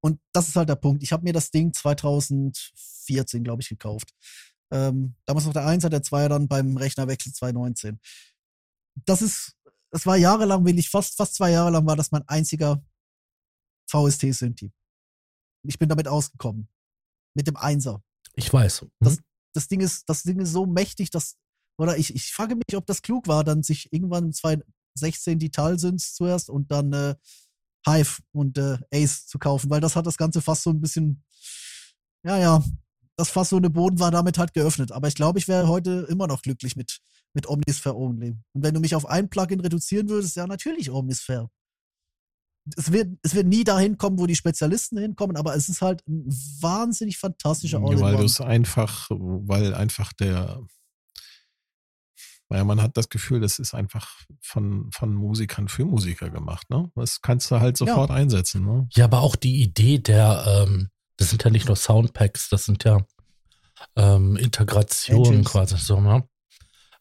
Und 0.03 0.19
das 0.33 0.47
ist 0.47 0.55
halt 0.55 0.69
der 0.69 0.75
Punkt. 0.75 1.03
Ich 1.03 1.11
habe 1.11 1.23
mir 1.23 1.33
das 1.33 1.51
Ding 1.51 1.73
2014, 1.73 3.43
glaube 3.43 3.61
ich, 3.61 3.69
gekauft. 3.69 4.13
Ähm, 4.71 5.15
damals 5.25 5.45
noch 5.45 5.53
der 5.53 5.65
1er, 5.67 5.89
der 5.89 6.01
2er 6.01 6.29
dann 6.29 6.47
beim 6.47 6.77
Rechnerwechsel 6.77 7.33
2019. 7.33 7.99
Das 9.05 9.21
ist, 9.21 9.55
das 9.91 10.05
war 10.05 10.17
jahrelang, 10.17 10.65
will 10.65 10.79
ich 10.79 10.89
fast, 10.89 11.17
fast 11.17 11.35
zwei 11.35 11.51
Jahre 11.51 11.71
lang 11.71 11.85
war 11.85 11.95
das 11.95 12.11
mein 12.11 12.27
einziger 12.27 12.83
VST-Synthi. 13.89 14.71
Ich 15.67 15.77
bin 15.77 15.89
damit 15.89 16.07
ausgekommen. 16.07 16.67
Mit 17.35 17.47
dem 17.47 17.55
1er. 17.55 18.01
Ich 18.35 18.51
weiß. 18.51 18.85
Das- 18.99 19.17
Hm? 19.17 19.23
das 19.53 19.67
Ding 19.67 19.81
ist, 19.81 20.07
das 20.07 20.23
Ding 20.23 20.39
ist 20.39 20.51
so 20.53 20.65
mächtig, 20.65 21.09
dass, 21.11 21.37
oder 21.81 21.97
ich, 21.97 22.13
ich 22.13 22.31
frage 22.31 22.55
mich, 22.55 22.77
ob 22.77 22.85
das 22.85 23.01
klug 23.01 23.27
war, 23.27 23.43
dann 23.43 23.63
sich 23.63 23.91
irgendwann 23.91 24.25
im 24.25 24.33
2016 24.33 25.39
die 25.39 25.49
Talsynths 25.49 26.13
zuerst 26.13 26.51
und 26.51 26.69
dann 26.71 26.93
äh, 26.93 27.15
Hive 27.87 28.21
und 28.31 28.59
äh, 28.59 28.77
Ace 28.93 29.25
zu 29.25 29.39
kaufen, 29.39 29.71
weil 29.71 29.81
das 29.81 29.95
hat 29.95 30.05
das 30.05 30.17
Ganze 30.17 30.41
fast 30.41 30.61
so 30.61 30.69
ein 30.69 30.79
bisschen, 30.79 31.23
ja, 32.23 32.37
ja, 32.37 32.63
das 33.17 33.31
fast 33.31 33.49
so 33.49 33.57
eine 33.57 33.71
Boden 33.71 33.99
war 33.99 34.11
damit 34.11 34.37
halt 34.37 34.53
geöffnet. 34.53 34.91
Aber 34.91 35.07
ich 35.07 35.15
glaube, 35.15 35.39
ich 35.39 35.47
wäre 35.47 35.67
heute 35.67 36.05
immer 36.07 36.27
noch 36.27 36.43
glücklich 36.43 36.75
mit, 36.75 36.99
mit 37.33 37.49
Omnisphere 37.49 37.95
Only. 37.95 38.37
Und 38.53 38.63
wenn 38.63 38.75
du 38.75 38.79
mich 38.79 38.93
auf 38.93 39.07
ein 39.07 39.27
Plugin 39.27 39.59
reduzieren 39.59 40.07
würdest, 40.07 40.35
ja, 40.35 40.45
natürlich 40.45 40.91
Omnisphere. 40.91 41.49
Es 42.77 42.91
wird, 42.91 43.17
es 43.23 43.33
wird 43.33 43.47
nie 43.47 43.63
dahin 43.63 43.97
kommen, 43.97 44.19
wo 44.19 44.27
die 44.27 44.35
Spezialisten 44.35 44.99
hinkommen, 44.99 45.35
aber 45.35 45.55
es 45.55 45.67
ist 45.67 45.81
halt 45.81 46.07
ein 46.07 46.27
wahnsinnig 46.61 47.17
fantastischer 47.17 47.79
Ja, 47.79 47.99
weil 47.99 48.17
du 48.17 48.23
es 48.25 48.39
einfach, 48.39 49.07
weil 49.09 49.73
einfach 49.73 50.13
der, 50.13 50.61
naja, 52.51 52.65
man 52.65 52.81
hat 52.81 52.97
das 52.97 53.07
Gefühl, 53.07 53.39
das 53.39 53.59
ist 53.59 53.73
einfach 53.73 54.09
von, 54.41 54.91
von 54.91 55.13
Musikern 55.13 55.69
für 55.69 55.85
Musiker 55.85 56.29
gemacht, 56.29 56.69
ne? 56.69 56.91
Das 56.95 57.21
kannst 57.21 57.49
du 57.49 57.61
halt 57.61 57.77
sofort 57.77 58.11
einsetzen, 58.11 58.65
ne? 58.65 58.89
Ja, 58.91 59.05
aber 59.05 59.21
auch 59.21 59.37
die 59.37 59.61
Idee 59.61 59.99
der, 59.99 60.65
ähm, 60.67 60.89
das 61.15 61.29
sind 61.29 61.45
ja 61.45 61.49
nicht 61.49 61.67
nur 61.67 61.77
Soundpacks, 61.77 62.49
das 62.49 62.65
sind 62.65 62.83
ja 62.83 63.05
ähm, 63.95 64.35
Integrationen 64.35 65.45
quasi 65.45 65.77
so, 65.77 66.01
ne? 66.01 66.27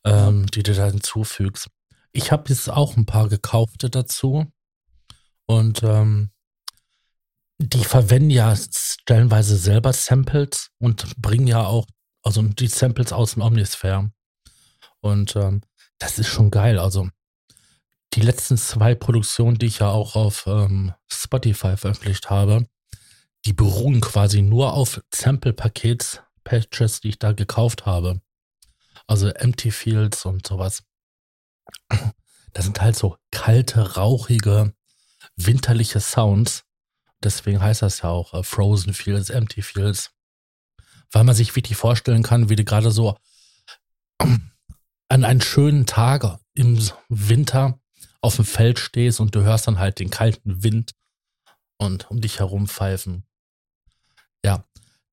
Ähm, 0.04 0.46
die 0.46 0.62
du 0.62 0.72
da 0.72 0.86
hinzufügst. 0.86 1.68
Ich 2.12 2.30
habe 2.30 2.44
jetzt 2.48 2.70
auch 2.70 2.96
ein 2.96 3.06
paar 3.06 3.28
gekaufte 3.28 3.90
dazu 3.90 4.46
und 5.46 5.82
ähm, 5.82 6.30
die 7.58 7.84
verwenden 7.84 8.30
ja 8.30 8.54
stellenweise 8.56 9.56
selber 9.56 9.92
Samples 9.92 10.70
und 10.78 11.16
bringen 11.16 11.48
ja 11.48 11.66
auch, 11.66 11.88
also 12.22 12.40
die 12.40 12.68
Samples 12.68 13.12
aus 13.12 13.32
dem 13.32 13.42
Omnisphere. 13.42 14.12
Und 15.00 15.36
ähm, 15.36 15.62
das 15.98 16.18
ist 16.18 16.28
schon 16.28 16.50
geil. 16.50 16.78
Also 16.78 17.08
die 18.14 18.22
letzten 18.22 18.56
zwei 18.56 18.94
Produktionen, 18.94 19.58
die 19.58 19.66
ich 19.66 19.78
ja 19.78 19.88
auch 19.88 20.16
auf 20.16 20.46
ähm, 20.46 20.92
Spotify 21.10 21.76
veröffentlicht 21.76 22.30
habe, 22.30 22.66
die 23.44 23.52
beruhen 23.52 24.00
quasi 24.00 24.42
nur 24.42 24.74
auf 24.74 25.00
Sample-Pakets, 25.14 26.20
Patches, 26.44 27.00
die 27.00 27.10
ich 27.10 27.18
da 27.18 27.32
gekauft 27.32 27.86
habe. 27.86 28.20
Also 29.06 29.28
Empty 29.28 29.70
Fields 29.70 30.24
und 30.24 30.46
sowas. 30.46 30.82
Das 32.52 32.64
sind 32.64 32.80
halt 32.80 32.96
so 32.96 33.16
kalte, 33.30 33.94
rauchige, 33.94 34.74
winterliche 35.36 36.00
Sounds. 36.00 36.64
Deswegen 37.22 37.60
heißt 37.60 37.82
das 37.82 38.02
ja 38.02 38.08
auch 38.08 38.34
äh, 38.34 38.42
Frozen 38.42 38.92
Fields, 38.92 39.30
Empty 39.30 39.62
Fields. 39.62 40.10
Weil 41.12 41.22
man 41.22 41.36
sich 41.36 41.54
wirklich 41.54 41.76
vorstellen 41.76 42.24
kann, 42.24 42.48
wie 42.48 42.56
du 42.56 42.64
gerade 42.64 42.90
so 42.90 43.16
an 45.10 45.24
einen 45.24 45.40
schönen 45.40 45.86
Tag 45.86 46.38
im 46.54 46.80
Winter 47.08 47.78
auf 48.20 48.36
dem 48.36 48.44
Feld 48.44 48.78
stehst 48.78 49.20
und 49.20 49.34
du 49.34 49.42
hörst 49.42 49.66
dann 49.66 49.78
halt 49.78 49.98
den 49.98 50.10
kalten 50.10 50.62
Wind 50.62 50.92
und 51.78 52.10
um 52.10 52.20
dich 52.20 52.38
herum 52.38 52.68
pfeifen. 52.68 53.24
Ja, 54.44 54.64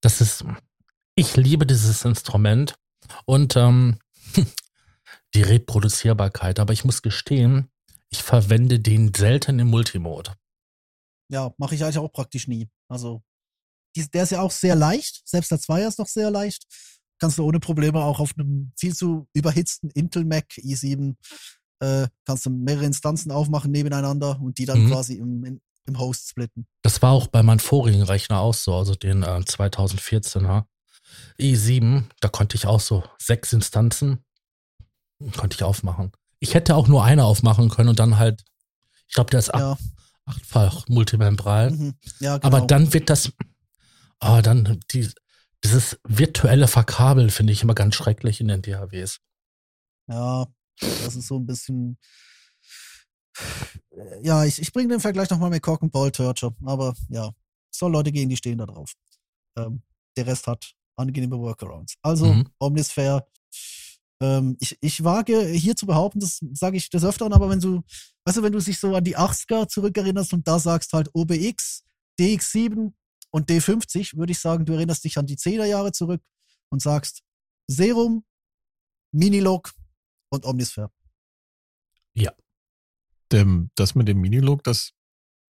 das 0.02 0.22
ist, 0.22 0.45
ich 1.15 1.36
liebe 1.36 1.65
dieses 1.65 2.06
Instrument 2.06 2.78
und 3.26 3.56
ähm, 3.56 3.98
die 5.34 5.41
Reproduzierbarkeit, 5.41 6.60
aber 6.60 6.74
ich 6.74 6.86
muss 6.86 7.02
gestehen, 7.02 7.69
ich 8.10 8.22
verwende 8.22 8.80
den 8.80 9.14
selten 9.14 9.57
im 9.60 9.68
Multimode. 9.68 10.36
Ja, 11.30 11.53
mache 11.57 11.76
ich 11.76 11.84
eigentlich 11.84 11.98
auch 11.98 12.11
praktisch 12.11 12.48
nie. 12.48 12.69
Also, 12.88 13.24
der 14.14 14.24
ist 14.24 14.32
ja 14.32 14.41
auch 14.41 14.52
sehr 14.52 14.76
leicht. 14.76 15.28
Selbst 15.28 15.52
der 15.52 15.60
Zweier 15.60 15.88
ist 15.88 15.99
noch 15.99 16.07
sehr 16.07 16.30
leicht. 16.30 16.68
Kannst 17.19 17.38
du 17.38 17.44
ohne 17.45 17.60
Probleme 17.60 17.99
auch 18.03 18.19
auf 18.19 18.34
einem 18.38 18.72
viel 18.77 18.95
zu 18.95 19.27
überhitzten 19.34 19.89
Intel 19.91 20.26
Mac 20.26 20.45
i7 20.57 21.15
äh, 21.80 22.07
kannst 22.26 22.45
du 22.45 22.49
mehrere 22.49 22.85
Instanzen 22.85 23.31
aufmachen 23.31 23.72
nebeneinander 23.72 24.39
und 24.41 24.57
die 24.57 24.65
dann 24.65 24.84
Mhm. 24.85 24.89
quasi 24.91 25.14
im, 25.15 25.44
in, 25.44 25.61
im 25.85 25.99
Host 25.99 26.30
splitten. 26.30 26.65
Das 26.81 27.02
war 27.02 27.11
auch 27.11 27.27
bei 27.27 27.44
meinem 27.44 27.60
vorigen 27.60 28.02
Rechner 28.02 28.39
auch 28.39 28.53
so, 28.56 28.73
also 28.76 28.95
den 28.95 29.22
äh, 29.23 29.26
2014er 29.27 30.65
i7, 31.39 32.03
da 32.19 32.30
konnte 32.30 32.56
ich 32.56 32.65
auch 32.65 32.80
so 32.80 33.03
sechs 33.19 33.53
Instanzen 33.53 34.23
konnte 35.35 35.56
ich 35.56 35.64
aufmachen. 35.64 36.11
Ich 36.39 36.53
hätte 36.53 36.76
auch 36.76 36.88
nur 36.88 37.03
eine 37.03 37.26
aufmachen 37.26 37.69
können 37.69 37.89
und 37.89 37.99
dann 37.99 38.18
halt, 38.19 38.44
ich 39.07 39.14
glaube, 39.15 39.31
der 39.31 39.39
ist 39.39 39.52
acht, 39.53 39.61
Ja, 39.61 39.77
achtfach 40.26 40.88
multimembral. 40.88 41.72
mhm. 41.72 41.94
ja 42.19 42.38
genau. 42.38 42.57
Aber 42.57 42.68
dann 42.68 42.94
wird 42.94 43.10
das, 43.10 43.31
ah, 44.19 44.41
dann 44.41 44.80
die, 44.91 45.10
dieses 45.64 46.00
virtuelle 46.04 46.68
Verkabeln 46.68 47.30
finde 47.30 47.54
ich 47.54 47.64
immer 47.64 47.76
ganz 47.76 47.96
schrecklich 47.96 48.40
in 48.42 48.48
den 48.48 48.62
DHWs. 48.62 49.20
Ja, 50.08 50.48
das 50.80 51.16
ist 51.16 51.28
so 51.28 51.38
ein 51.38 51.46
bisschen. 51.46 51.98
Ja, 54.24 54.46
ich, 54.46 54.60
ich 54.62 54.72
bringe 54.72 54.90
den 54.90 55.00
Vergleich 55.00 55.30
nochmal 55.30 55.50
mit 55.50 55.62
Cock 55.62 55.84
and 55.84 55.92
Ball 55.92 56.12
Torture, 56.12 56.56
aber 56.66 56.96
ja, 57.10 57.32
es 57.72 57.80
soll 57.80 57.92
Leute 57.92 58.12
gehen, 58.12 58.30
die 58.30 58.38
stehen 58.38 58.58
da 58.58 58.66
drauf. 58.66 58.94
Ähm, 59.58 59.82
der 60.16 60.28
Rest 60.28 60.48
hat 60.48 60.74
angenehme 60.96 61.38
Workarounds. 61.38 61.96
Also, 62.02 62.34
Mhm. 62.34 62.50
Omnisphere. 62.60 63.28
Ähm, 64.20 64.58
ich, 64.60 64.76
ich 64.82 65.04
wage 65.04 65.46
hier 65.46 65.76
zu 65.76 65.86
behaupten, 65.86 66.20
das 66.20 66.40
sage 66.54 66.78
ich 66.78 66.90
des 66.90 67.04
Öfteren, 67.04 67.34
aber 67.34 67.50
wenn 67.50 67.60
du, 67.60 67.84
weißt 68.26 68.38
du, 68.38 68.44
wenn 68.44 68.52
du 68.54 68.60
dich 68.60 68.80
so 68.80 68.96
an 68.96 69.04
die 69.04 69.16
80er 69.16 69.68
zurückerinnerst 69.68 70.34
und 70.34 70.48
da 70.48 70.58
sagst 70.58 70.94
halt 70.94 71.10
OBX, 71.14 71.84
DX7 72.20 72.94
und 73.38 73.50
D50 73.50 74.18
würde 74.18 74.32
ich 74.32 74.40
sagen, 74.40 74.66
du 74.66 74.74
erinnerst 74.74 75.04
dich 75.04 75.18
an 75.18 75.26
die 75.28 75.38
10er 75.38 75.66
Jahre 75.66 75.92
zurück 75.92 76.22
und 76.70 76.82
sagst 76.82 77.22
Serum, 77.68 78.26
Minilog 79.14 79.72
und 80.30 80.46
Omnisphere. 80.46 80.92
Dem, 83.32 83.72
das 83.76 83.94
mit 83.94 84.08
dem 84.08 84.22
Minilog, 84.22 84.64
das 84.64 84.94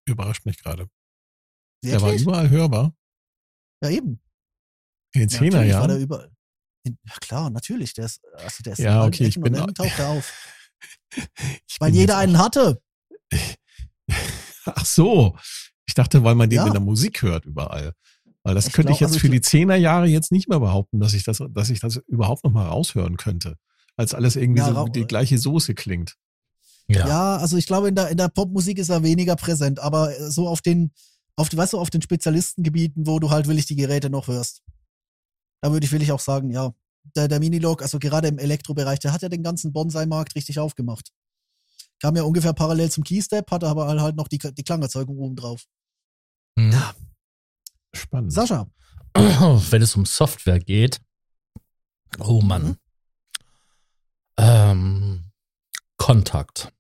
überrascht 0.09 0.47
mich 0.47 0.57
gerade. 0.63 0.89
Der 1.85 2.01
war 2.01 2.11
überall 2.15 2.49
hörbar. 2.49 2.97
Ja, 3.83 3.91
eben. 3.91 4.23
In 5.13 5.21
den 5.21 5.29
Ja, 5.29 5.39
Zehner 5.39 5.59
natürlich 5.59 5.75
war 5.75 5.89
der 5.89 5.97
Jahren. 5.97 6.03
überall. 6.03 6.37
In, 6.85 6.99
ja 7.05 7.15
klar, 7.17 7.51
natürlich. 7.51 7.93
Der 7.93 8.07
ist, 8.07 8.25
also 8.33 8.63
der 8.63 8.73
ist 8.73 8.79
Ja, 8.79 9.05
okay, 9.05 9.27
ich 9.27 9.39
bin- 9.39 9.55
und 9.61 9.77
taucht 9.77 9.99
er 9.99 10.09
auf. 10.09 10.33
Weil 11.81 11.93
jeder 11.95 12.17
einen 12.17 12.39
hatte. 12.39 12.83
Ach 14.65 14.87
so. 14.87 15.37
Ich 15.87 15.95
dachte, 15.95 16.25
weil 16.25 16.35
man 16.35 16.51
den 16.51 16.57
Ja. 16.59 16.67
in 16.67 16.73
der 16.73 16.81
Musik 16.83 17.23
hört 17.23 17.45
überall. 17.47 17.93
Weil 18.43 18.55
das 18.55 18.69
Ich 18.69 18.73
könnte 18.73 18.93
ich 18.93 18.99
glaub, 18.99 19.09
jetzt 19.09 19.17
also 19.17 19.21
für 19.21 19.27
ich- 19.29 19.33
die 19.33 19.41
Zehnerjahre 19.41 20.07
jetzt 20.07 20.31
nicht 20.33 20.49
mehr 20.49 20.61
behaupten, 20.61 21.01
dass 21.01 21.15
ich 21.15 21.25
das, 21.25 21.43
dass 21.51 21.71
ich 21.71 21.81
das 21.81 21.97
überhaupt 22.07 22.45
noch 22.45 22.53
mal 22.53 22.67
raushören 22.67 23.17
könnte. 23.17 23.57
Als 23.97 24.15
alles 24.15 24.37
irgendwie 24.37 24.61
Ja, 24.61 24.73
so 24.75 24.87
die 24.89 25.05
gleiche 25.07 25.39
Soße 25.39 25.75
klingt. 25.75 26.15
Ja. 26.89 27.09
Ja, 27.09 27.37
also 27.39 27.57
ich 27.57 27.67
glaube, 27.67 27.89
in 27.89 27.95
der, 27.97 28.09
in 28.11 28.17
der 28.17 28.29
Popmusik 28.29 28.79
ist 28.79 28.91
er 28.91 29.03
weniger 29.03 29.35
präsent, 29.37 29.81
aber 29.81 30.13
so 30.31 30.47
auf 30.49 30.61
den, 30.61 30.93
auf, 31.35 31.49
weißt 31.55 31.73
du, 31.73 31.79
auf 31.79 31.91
den 31.91 32.03
Spezialistengebieten, 32.03 33.07
wo 33.07 33.19
du 33.19 33.31
halt 33.31 33.49
willig 33.49 33.67
die 33.67 33.75
Geräte 33.75 34.11
noch 34.11 34.29
hörst. 34.29 34.63
Da 35.63 35.73
würde 35.73 35.85
ich, 35.85 35.91
will 35.93 36.03
ich 36.03 36.13
auch 36.13 36.21
sagen, 36.21 36.51
ja, 36.51 36.73
der, 37.17 37.27
der 37.29 37.41
Minilog, 37.41 37.83
also 37.83 37.99
gerade 37.99 38.29
im 38.29 38.39
Elektrobereich, 38.39 38.99
der 39.01 39.13
hat 39.13 39.23
ja 39.23 39.29
den 39.29 39.43
ganzen 39.43 39.73
Bonsai-Markt 39.73 40.37
richtig 40.37 40.59
aufgemacht. 40.61 41.11
Kam 42.01 42.15
ja 42.17 42.23
ungefähr 42.23 42.53
parallel 42.53 42.91
zum 42.91 43.05
Keystep, 43.05 43.51
hatte 43.51 43.67
aber 43.69 43.87
halt 43.89 44.17
noch 44.17 44.29
die, 44.29 44.39
die 44.39 44.63
Klangerzeugung 44.63 45.17
oben 45.19 45.37
drauf. 45.37 45.65
Hm. 46.59 46.75
Spannend. 47.95 48.33
Sascha, 48.33 48.67
Wenn 49.17 49.81
es 49.83 49.97
um 49.97 50.05
Software 50.05 50.59
geht, 50.59 51.01
oh 52.19 52.43
Mann. 52.43 52.63
Mhm. 52.67 52.77
Ähm, 54.39 55.31
Kontakt. 55.97 56.71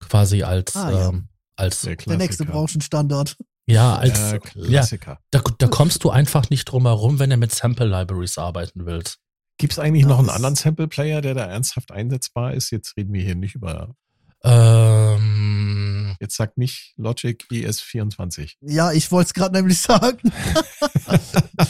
Quasi 0.00 0.42
als, 0.42 0.74
Ah, 0.76 0.90
ja. 0.90 1.08
ähm, 1.10 1.28
als, 1.56 1.82
Der 1.82 1.96
der 1.96 2.16
nächste. 2.16 2.46
Branchenstandard. 2.46 3.36
ja, 3.66 3.96
als, 3.96 4.14
Der 4.14 4.32
ja, 4.32 4.38
Klassiker. 4.38 5.20
da, 5.30 5.42
da 5.58 5.68
kommst 5.68 6.02
du 6.04 6.10
einfach 6.10 6.48
nicht 6.48 6.64
drum 6.64 6.86
herum, 6.86 7.18
wenn 7.18 7.28
du 7.30 7.36
mit 7.36 7.52
Sample 7.54 7.86
Libraries 7.86 8.38
arbeiten 8.38 8.86
willst. 8.86 9.18
Gibt 9.60 9.74
es 9.74 9.78
eigentlich 9.78 10.04
Ja, 10.04 10.08
noch 10.08 10.18
einen 10.18 10.28
das- 10.28 10.36
anderen 10.36 10.54
Sample-Player, 10.56 11.20
der 11.20 11.34
da 11.34 11.44
ernsthaft 11.44 11.92
einsetzbar 11.92 12.54
ist? 12.54 12.70
Jetzt 12.70 12.96
reden 12.96 13.12
wir 13.12 13.22
hier 13.22 13.34
nicht 13.34 13.54
über, 13.54 13.94
Ähm, 14.42 16.16
jetzt 16.18 16.34
sagt 16.36 16.56
nicht 16.56 16.94
Logic 16.96 17.44
E 17.52 17.66
ES24. 17.66 18.54
Ja, 18.62 18.90
ich 18.92 19.12
wollte 19.12 19.28
es 19.28 19.34
gerade 19.34 19.54
nämlich 19.54 19.78
sagen. 19.82 20.18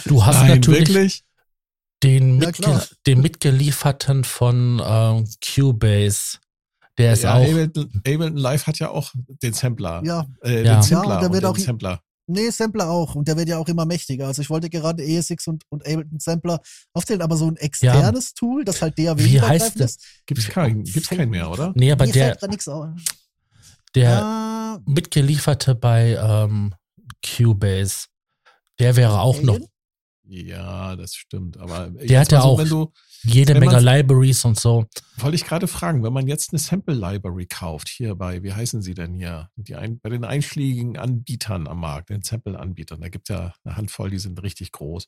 du 0.06 0.24
hast 0.24 0.36
Nein, 0.40 0.48
natürlich 0.60 0.88
wirklich? 0.88 1.24
den, 2.04 2.40
Ja, 2.40 2.46
mitge 2.46 2.82
den 3.06 3.20
mitgelieferten 3.20 4.22
von 4.24 4.80
ähm, 4.84 5.28
Cubase. 5.44 6.38
Der 6.96 7.14
ist 7.14 7.24
ja, 7.24 7.34
auch. 7.34 7.42
Ableton, 7.44 7.90
Ableton 8.06 8.36
Live 8.36 8.66
hat 8.68 8.78
ja 8.78 8.90
auch 8.90 9.12
den 9.42 9.52
Sampler. 9.52 10.02
Ja, 10.04 10.26
Äh, 10.44 10.64
Ja. 10.64 10.74
Den 10.76 10.82
Sampler 10.82 11.10
Ja, 11.10 11.16
und 11.16 11.22
der 11.22 11.32
wird 11.32 11.44
auch- 11.44 11.56
Sampler. 11.58 12.00
Nee, 12.31 12.51
Sampler 12.51 12.89
auch. 12.90 13.15
Und 13.15 13.28
der 13.28 13.36
wird 13.36 13.48
ja 13.48 13.59
auch 13.59 13.69
immer 13.69 13.85
mächtiger. 13.86 14.27
Also 14.27 14.43
ich 14.43 14.51
wollte 14.51 14.70
gerade 14.70 15.02
ESX 15.05 15.47
und, 15.48 15.65
und 15.69 15.86
Ableton 15.86 16.19
Sampler 16.19 16.61
aufzählen, 16.93 17.23
aber 17.23 17.36
so 17.36 17.48
ein 17.48 17.57
externes 17.57 18.35
Tool, 18.35 18.65
das 18.65 18.81
halt 18.82 18.98
DAW 18.98 19.19
Wie 19.24 19.40
heißt 19.40 19.78
das? 19.81 19.93
ist. 19.97 20.05
Gibt's 20.27 20.48
keinen, 20.48 20.85
gibt's 20.85 21.09
keinen 21.09 21.31
mehr, 21.31 21.51
oder? 21.51 21.73
Nee, 21.74 21.93
aber 21.93 22.07
Mir 22.07 22.12
der, 22.12 22.36
fällt 22.39 22.51
nix 22.51 22.69
auf. 22.69 22.89
der 23.94 24.11
Ja, 24.11 24.81
mitgelieferte 24.86 25.74
bei 25.74 26.15
ähm, 26.20 26.74
Cubase, 27.24 28.07
der 28.78 28.97
wäre 28.97 29.20
auch 29.20 29.43
noch 29.43 29.55
Alien? 29.55 29.69
Ja, 30.24 30.94
das 30.97 31.15
stimmt. 31.15 31.59
Aber 31.59 31.89
Der 31.90 32.20
hat 32.20 32.31
ja 32.32 32.39
mal 32.39 32.44
so, 32.44 32.48
auch- 32.51 32.59
Wenn 32.59 32.69
du, 32.69 32.93
jede 33.22 33.55
Wenn 33.55 33.60
Menge 33.60 33.80
Libraries 33.80 34.44
und 34.44 34.59
so. 34.59 34.86
wollte 35.16 35.34
ich 35.34 35.44
gerade 35.44 35.66
fragen, 35.66 36.02
wenn 36.02 36.12
man 36.12 36.26
jetzt 36.26 36.52
eine 36.52 36.59
Sample 36.59 36.94
Library 36.94 37.47
kauft, 37.47 37.88
hier 37.88 38.14
bei, 38.14 38.42
wie 38.42 38.52
heißen 38.52 38.82
sie 38.82 38.94
denn 38.94 39.14
hier? 39.14 39.51
Die 39.56 39.76
ein, 39.76 40.01
bei 40.01 40.09
den 40.09 40.24
einschlägigen 40.24 40.97
Anbietern 40.97 41.66
am 41.66 41.80
Markt, 41.80 42.10
den 42.10 42.22
Sample-Anbietern, 42.22 43.01
da 43.01 43.09
gibt 43.09 43.28
es 43.28 43.36
ja 43.36 43.55
eine 43.64 43.76
Handvoll, 43.76 44.10
die 44.10 44.18
sind 44.18 44.42
richtig 44.42 44.72
groß. 44.72 45.06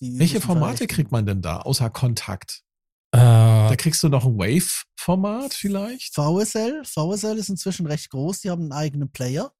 die 0.00 0.18
Welche 0.18 0.40
Formate 0.40 0.86
kriegt 0.86 1.10
man 1.12 1.26
denn 1.26 1.42
da, 1.42 1.58
außer 1.58 1.90
Kontakt? 1.90 2.62
Äh, 3.12 3.18
Da 3.18 3.74
kriegst 3.76 4.02
du 4.02 4.08
noch 4.08 4.24
ein 4.24 4.38
Wave-Format 4.38 5.52
vielleicht? 5.54 6.14
VSL, 6.14 6.82
VSL 6.84 7.38
ist 7.38 7.48
inzwischen 7.48 7.86
recht 7.86 8.10
groß, 8.10 8.40
die 8.40 8.50
haben 8.50 8.62
einen 8.62 8.72
eigenen 8.72 9.10
Player 9.10 9.52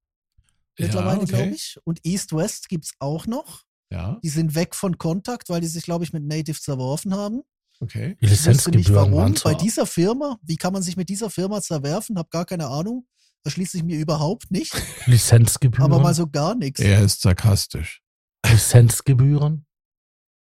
Ja, 0.79 0.87
mittlerweile, 0.87 1.21
okay. 1.23 1.27
glaube 1.37 1.55
ich. 1.55 1.79
Und 1.85 2.01
East-West 2.05 2.69
gibt's 2.69 2.93
auch 2.99 3.27
noch. 3.27 3.63
Ja, 3.91 4.19
Die 4.23 4.31
sind 4.31 4.55
weg 4.55 4.75
von 4.75 4.97
Kontakt, 4.97 5.51
weil 5.51 5.61
die 5.61 5.67
sich, 5.67 5.85
glaube 5.85 6.05
ich, 6.05 6.15
mit 6.15 6.25
Native 6.25 6.59
zerworfen 6.59 7.13
haben. 7.15 7.43
Okay. 7.83 8.17
die 8.21 8.25
Ich 8.27 8.31
wüsste 8.31 8.49
nicht 8.51 8.59
Lizenzgebühren 8.59 8.95
warum. 9.13 9.13
waren 9.15 9.35
Bei 9.45 9.55
dieser 9.55 9.87
Firma, 9.87 10.39
wie 10.43 10.57
kann 10.57 10.73
man 10.73 10.83
sich 10.83 10.97
mit 10.97 11.09
dieser 11.09 11.29
Firma 11.31 11.61
zerwerfen? 11.61 12.19
Hab 12.19 12.31
gar 12.31 12.45
keine 12.45 12.69
Ahnung. 12.69 13.07
Erschließt 13.45 13.73
sich 13.73 13.83
mir 13.83 13.99
überhaupt 13.99 14.51
nicht. 14.51 14.73
Lizenzgebühren. 15.07 15.85
Aber 15.93 16.01
mal 16.03 16.15
so 16.15 16.27
gar 16.29 16.55
nichts. 16.55 16.81
Er 16.81 17.03
ist 17.03 17.21
sarkastisch. 17.23 18.01
Lizenzgebühren. 18.49 19.67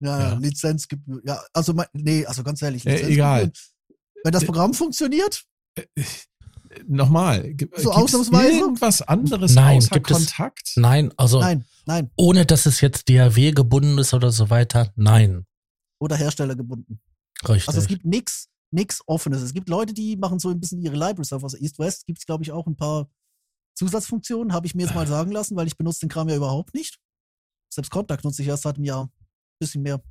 Ja, 0.00 0.18
Ja. 0.20 0.28
ja. 0.30 0.38
Lizenzgebühr. 0.38 1.20
Ja, 1.24 1.40
also 1.52 1.74
mein, 1.74 1.86
nee, 1.92 2.24
also 2.26 2.42
ganz 2.42 2.62
ehrlich, 2.62 2.86
Äh, 2.86 2.90
Lizenzgebühren. 2.92 3.14
egal. 3.18 3.52
Wenn 4.24 4.32
das 4.32 4.42
Äh, 4.42 4.46
Programm 4.46 4.72
funktioniert, 4.74 5.42
Nochmal, 6.88 7.52
gibt 7.52 7.78
So 7.78 7.90
es 7.90 7.96
ausnahmsweise? 7.96 8.58
irgendwas 8.60 9.02
anderes 9.02 9.54
Nein, 9.54 9.76
außer 9.76 9.90
gibt 9.90 10.10
es- 10.10 10.16
Kontakt? 10.16 10.72
Nein, 10.76 11.12
also 11.18 11.38
nein, 11.40 11.64
nein. 11.86 12.10
ohne 12.16 12.46
dass 12.46 12.64
es 12.64 12.80
jetzt 12.80 13.08
DAW 13.10 13.50
gebunden 13.52 13.98
ist 13.98 14.14
oder 14.14 14.30
so 14.32 14.48
weiter. 14.48 14.90
Nein. 14.96 15.44
Oder 16.00 16.16
Hersteller 16.16 16.56
gebunden. 16.56 17.00
Richtig. 17.48 17.68
Also 17.68 17.80
es 17.80 17.86
gibt 17.86 18.04
nix, 18.04 18.48
nix 18.70 19.02
Offenes. 19.06 19.42
Es 19.42 19.54
gibt 19.54 19.68
Leute, 19.68 19.92
die 19.92 20.16
machen 20.16 20.38
so 20.38 20.50
ein 20.50 20.60
bisschen 20.60 20.80
ihre 20.80 20.96
Libraries 20.96 21.32
auf. 21.32 21.42
Also 21.42 21.56
East-West 21.56 22.06
gibt's 22.06 22.26
glaube 22.26 22.44
ich, 22.44 22.52
auch 22.52 22.66
ein 22.66 22.76
paar 22.76 23.10
Zusatzfunktionen, 23.74 24.52
habe 24.52 24.66
ich 24.66 24.74
mir 24.74 24.82
jetzt 24.82 24.94
mal 24.94 25.06
sagen 25.06 25.32
lassen, 25.32 25.56
weil 25.56 25.66
ich 25.66 25.76
benutze 25.76 26.00
den 26.00 26.08
Kram 26.08 26.28
ja 26.28 26.36
überhaupt 26.36 26.74
nicht. 26.74 26.98
Selbst 27.72 27.90
Kontakt 27.90 28.24
nutze 28.24 28.42
ich 28.42 28.48
erst 28.48 28.64
seit 28.64 28.76
einem 28.76 28.84
Jahr. 28.84 29.10
Bisschen 29.58 29.82
mehr. 29.82 30.02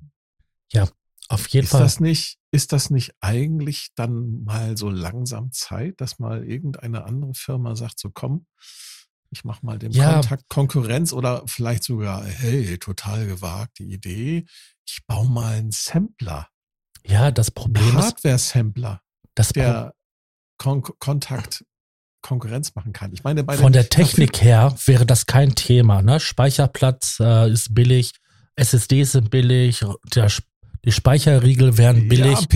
Auf 1.31 1.47
jeden 1.47 1.63
Ist 1.63 1.71
Fall. 1.71 1.81
das 1.81 2.01
nicht, 2.01 2.39
ist 2.51 2.73
das 2.73 2.89
nicht 2.89 3.13
eigentlich 3.21 3.91
dann 3.95 4.43
mal 4.43 4.75
so 4.75 4.89
langsam 4.89 5.53
Zeit, 5.53 6.01
dass 6.01 6.19
mal 6.19 6.43
irgendeine 6.43 7.05
andere 7.05 7.33
Firma 7.33 7.73
sagt, 7.77 7.99
so 8.01 8.09
komm, 8.09 8.47
ich 9.29 9.45
mach 9.45 9.61
mal 9.61 9.79
dem 9.79 9.93
Ja. 9.93 10.15
Kontakt 10.15 10.49
Konkurrenz 10.49 11.13
oder 11.13 11.43
vielleicht 11.47 11.85
sogar, 11.85 12.25
hey, 12.25 12.77
total 12.79 13.27
gewagte 13.27 13.83
Idee, 13.83 14.45
ich 14.85 14.99
baue 15.07 15.29
mal 15.29 15.53
einen 15.53 15.71
Sampler, 15.71 16.49
ja, 17.05 17.31
das 17.31 17.51
Problem 17.51 17.97
ist, 17.97 18.05
Hardware-Sampler, 18.05 19.01
das 19.35 19.53
Pro 19.53 19.61
der 19.61 19.93
Kon 20.57 20.83
Kontakt 20.99 21.63
Konkurrenz 22.21 22.75
machen 22.75 22.93
kann. 22.93 23.11
Ich 23.13 23.23
meine, 23.23 23.43
von 23.43 23.73
der 23.73 23.89
Technik 23.89 24.41
her 24.41 24.75
wäre 24.85 25.05
das 25.05 25.25
kein 25.25 25.55
Thema. 25.55 26.01
Ne? 26.01 26.19
Speicherplatz 26.19 27.19
äh, 27.19 27.51
ist 27.51 27.73
billig, 27.73 28.11
SSDs 28.55 29.13
sind 29.13 29.31
billig, 29.31 29.83
der, 30.13 30.31
die 30.85 30.91
Speicherriegel 30.91 31.77
wären 31.77 32.07
billig. 32.07 32.39
Ja, 32.39 32.47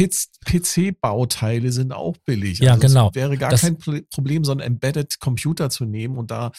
PC-Bauteile 0.45 1.71
sind 1.71 1.91
auch 1.93 2.17
billig. 2.25 2.59
Ja, 2.59 2.75
es 2.75 2.79
genau. 2.79 3.11
wäre 3.13 3.37
gar 3.37 3.51
Das- 3.51 3.61
kein 3.61 3.77
Pro- 3.77 3.99
Problem, 4.13 4.43
so 4.43 4.51
einen 4.51 4.61
Embedded 4.61 5.19
Computer 5.19 5.69
zu 5.69 5.85
nehmen 5.85 6.17
und 6.17 6.31
da 6.31 6.51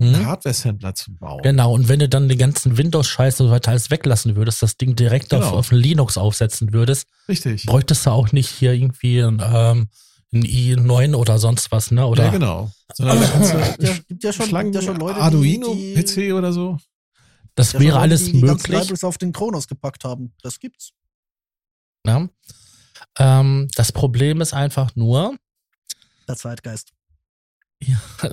einen 0.00 0.26
Hardware-Sampler 0.26 0.94
zu 0.94 1.14
bauen. 1.16 1.40
Genau, 1.42 1.72
und 1.72 1.88
wenn 1.88 1.98
du 2.00 2.08
dann 2.08 2.28
den 2.28 2.38
ganzen 2.38 2.76
Windows-Scheiß 2.76 3.40
und 3.40 3.48
so 3.48 3.52
weiter 3.52 3.70
alles 3.70 3.90
weglassen 3.90 4.36
würdest, 4.36 4.62
das 4.62 4.76
Ding 4.76 4.94
direkt 4.96 5.32
auf, 5.34 5.40
Genau. 5.44 5.56
auf 5.56 5.72
ein 5.72 5.78
Linux 5.78 6.18
aufsetzen 6.18 6.72
würdest, 6.72 7.06
Richtig. 7.28 7.64
bräuchtest 7.66 8.06
du 8.06 8.10
auch 8.10 8.32
nicht 8.32 8.48
hier 8.48 8.72
irgendwie 8.72 9.20
ein, 9.20 9.42
ähm, 9.44 9.88
ein 10.32 10.42
i9 10.44 11.14
oder 11.14 11.38
sonst 11.38 11.70
was, 11.72 11.90
ne? 11.90 12.06
Oder 12.06 12.24
ja, 12.26 12.30
genau. 12.30 12.70
Sondern 12.94 13.20
da 13.20 13.26
kannst 13.28 13.52
Gibt 13.52 13.82
ja, 13.82 13.94
gibt 14.08 14.24
ja 14.24 14.32
schon, 14.32 14.46
Schlangen, 14.46 14.72
gibt 14.72 14.84
ja 14.84 14.90
schon 14.92 15.00
Leute, 15.00 15.20
Arduino, 15.20 15.74
die, 15.74 15.94
die, 15.94 16.02
PC 16.02 16.34
oder 16.34 16.52
so. 16.52 16.76
das 17.54 17.72
ja 17.72 17.80
wäre 17.80 17.98
alles 18.00 18.24
die 18.26 18.32
die 18.32 18.40
möglich. 18.42 18.66
Libraries 18.68 19.04
auf 19.04 19.18
den 19.18 19.32
Kronos 19.32 19.66
gepackt 19.66 20.04
haben. 20.04 20.32
Das 20.42 20.58
gibt's. 20.58 20.90
Ne? 22.06 22.30
Ähm, 23.18 23.68
das 23.74 23.92
Problem 23.92 24.40
ist 24.40 24.54
einfach 24.54 24.94
nur, 24.96 25.36
Der 26.28 26.36
Zeitgeist. 26.36 26.92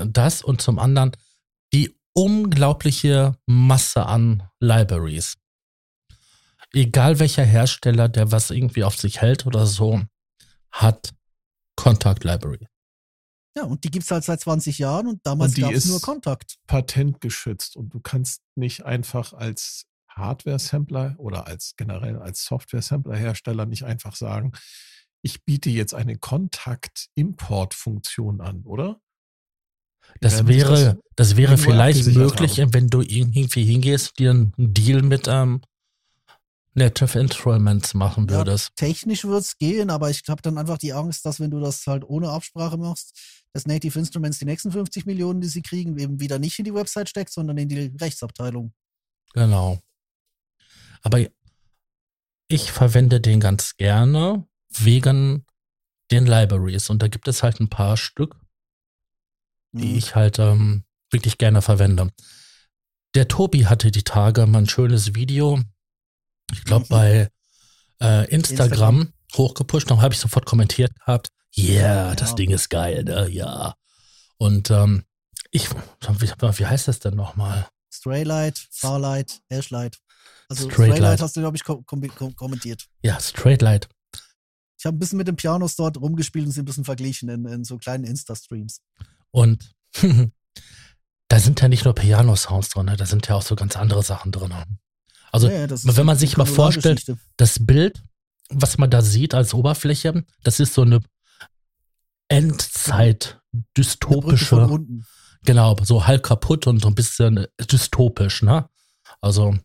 das 0.07 0.41
und 0.43 0.61
zum 0.61 0.79
anderen 0.79 1.11
die 1.73 1.93
unglaubliche 2.13 3.35
Masse 3.47 4.05
an 4.05 4.47
Libraries. 4.59 5.35
Egal 6.71 7.19
welcher 7.19 7.43
Hersteller, 7.43 8.09
der 8.09 8.31
was 8.31 8.51
irgendwie 8.51 8.83
auf 8.83 8.95
sich 8.97 9.21
hält 9.21 9.45
oder 9.45 9.65
so, 9.65 10.01
hat 10.71 11.13
Contact 11.75 12.23
Library. 12.23 12.67
Ja, 13.55 13.63
und 13.65 13.83
die 13.83 13.91
gibt's 13.91 14.09
halt 14.09 14.23
seit 14.23 14.41
20 14.41 14.79
Jahren 14.79 15.07
und 15.07 15.19
damals 15.25 15.53
gab's 15.55 15.75
ist- 15.75 15.85
nur 15.87 16.01
Kontakt. 16.01 16.57
Patentgeschützt 16.67 17.75
und 17.75 17.93
du 17.93 17.99
kannst 17.99 18.41
nicht 18.55 18.85
einfach 18.85 19.33
als 19.33 19.85
Hardware-Sampler 20.15 21.15
oder 21.17 21.47
als 21.47 21.73
generell 21.77 22.17
als 22.17 22.45
Software-Sampler-Hersteller 22.45 23.65
nicht 23.65 23.83
einfach 23.83 24.15
sagen, 24.15 24.51
ich 25.21 25.43
biete 25.45 25.69
jetzt 25.69 25.93
eine 25.93 26.17
Kontakt-Import-Funktion 26.17 28.41
an, 28.41 28.63
oder? 28.63 28.99
Das 30.19 30.45
wäre, 30.47 30.99
das 31.15 31.37
wäre 31.37 31.53
irgendwo 31.53 31.71
vielleicht 31.71 32.05
möglich, 32.07 32.59
haben. 32.59 32.73
wenn 32.73 32.87
du 32.89 33.01
irgendwie 33.01 33.63
hingehst, 33.63 34.19
dir 34.19 34.31
einen 34.31 34.53
Deal 34.57 35.01
mit 35.01 35.27
ähm, 35.29 35.61
Native 36.73 37.19
Instruments 37.19 37.93
machen 37.93 38.27
Ja. 38.27 38.37
würdest. 38.37 38.71
Technisch 38.75 39.23
wird's 39.23 39.57
gehen, 39.57 39.89
aber 39.89 40.09
ich 40.09 40.23
habe 40.27 40.41
dann 40.41 40.57
einfach 40.57 40.77
die 40.77 40.93
Angst, 40.93 41.25
dass 41.25 41.39
wenn 41.39 41.51
du 41.51 41.59
das 41.59 41.85
halt 41.87 42.03
ohne 42.03 42.29
Absprache 42.29 42.77
machst, 42.77 43.43
dass 43.53 43.65
Native 43.65 43.97
Instruments 43.97 44.39
die 44.39 44.45
nächsten 44.45 44.71
50 44.71 45.05
Millionen, 45.05 45.39
die 45.39 45.47
sie 45.47 45.61
kriegen, 45.61 45.97
eben 45.97 46.19
wieder 46.19 46.39
nicht 46.39 46.57
in 46.59 46.65
die 46.65 46.73
Website 46.73 47.09
steckt, 47.09 47.31
sondern 47.31 47.57
in 47.57 47.69
die 47.69 47.93
Rechtsabteilung. 48.01 48.73
Genau. 49.33 49.79
Aber 51.03 51.19
ich 52.47 52.71
verwende 52.71 53.21
den 53.21 53.39
ganz 53.39 53.77
gerne 53.77 54.45
wegen 54.69 55.45
den 56.11 56.25
Libraries. 56.25 56.89
Und 56.89 57.01
da 57.01 57.07
gibt 57.07 57.27
es 57.27 57.43
halt 57.43 57.59
ein 57.59 57.69
paar 57.69 57.97
Stück, 57.97 58.35
die 59.71 59.87
Mhm. 59.87 59.97
ich 59.97 60.15
halt 60.15 60.39
ähm, 60.39 60.83
wirklich 61.11 61.37
gerne 61.37 61.61
verwende. 61.61 62.11
Der 63.15 63.27
Tobi 63.27 63.65
hatte 63.67 63.91
die 63.91 64.03
Tage 64.03 64.45
mal 64.47 64.59
ein 64.59 64.69
schönes 64.69 65.13
Video, 65.15 65.61
ich 66.51 66.63
glaube 66.63 66.85
Mhm. 66.85 66.89
bei 66.89 67.29
äh, 67.99 68.27
Instagram, 68.29 69.01
Instagram. 69.01 69.13
hochgepusht, 69.37 69.89
dann 69.89 70.01
habe 70.01 70.13
ich 70.13 70.19
sofort 70.19 70.45
kommentiert 70.45 70.93
gehabt, 70.99 71.29
yeah, 71.57 72.15
das 72.15 72.31
Ja. 72.31 72.35
Ding 72.35 72.51
ist 72.51 72.69
geil, 72.69 73.03
ne? 73.03 73.29
ja. 73.29 73.75
Und 74.37 74.69
ähm, 74.71 75.05
ich, 75.51 75.69
wie, 75.71 76.27
wie 76.59 76.65
heißt 76.65 76.87
das 76.87 76.99
denn 76.99 77.15
nochmal? 77.15 77.67
Straylight, 77.91 78.67
Farlight, 78.71 79.41
Ashlight. 79.49 79.99
Also 80.49 80.69
Straight 80.69 80.73
Straylight 80.73 80.99
Light. 81.01 81.21
hast 81.21 81.35
du, 81.35 81.41
glaube 81.41 81.57
ich, 81.57 81.63
kom 81.63 81.85
kom 81.85 82.01
kom 82.07 82.35
kommentiert. 82.35 82.85
Ja, 83.01 83.19
Straight 83.19 83.61
Light. 83.61 83.87
Ich 84.77 84.85
habe 84.85 84.97
ein 84.97 84.99
bisschen 84.99 85.17
mit 85.17 85.27
den 85.27 85.35
Pianos 85.37 85.75
dort 85.77 85.97
rumgespielt 85.97 86.45
und 86.45 86.51
sie 86.51 86.61
ein 86.61 86.65
bisschen 86.65 86.83
verglichen 86.83 87.29
in, 87.29 87.45
in 87.45 87.63
so 87.63 87.77
kleinen 87.77 88.03
Insta-Streams. 88.03 88.81
Und 89.31 89.73
da 91.29 91.39
sind 91.39 91.61
ja 91.61 91.69
nicht 91.69 91.85
nur 91.85 91.95
Piano-Sounds 91.95 92.69
drin, 92.69 92.87
ne? 92.87 92.97
da 92.97 93.05
sind 93.05 93.25
ja 93.27 93.35
auch 93.35 93.41
so 93.41 93.55
ganz 93.55 93.77
andere 93.77 94.03
Sachen 94.03 94.33
drin. 94.33 94.53
Also 95.31 95.49
Ja, 95.49 95.67
wenn 95.69 96.05
man 96.05 96.17
sich 96.17 96.35
mal 96.35 96.45
vorstellt, 96.45 97.15
das 97.37 97.65
Bild, 97.65 98.03
was 98.49 98.77
man 98.77 98.89
da 98.89 99.01
sieht 99.01 99.33
als 99.33 99.53
Oberfläche, 99.53 100.25
das 100.43 100.59
ist 100.59 100.73
so 100.73 100.81
eine 100.81 100.99
Endzeit-dystopische, 102.27 104.79
genau, 105.45 105.77
so 105.81 106.05
halb 106.05 106.23
kaputt 106.23 106.67
und 106.67 106.81
so 106.81 106.89
ein 106.89 106.95
bisschen 106.95 107.47
dystopisch, 107.57 108.43
ne? 108.43 108.67
Also 109.21 109.55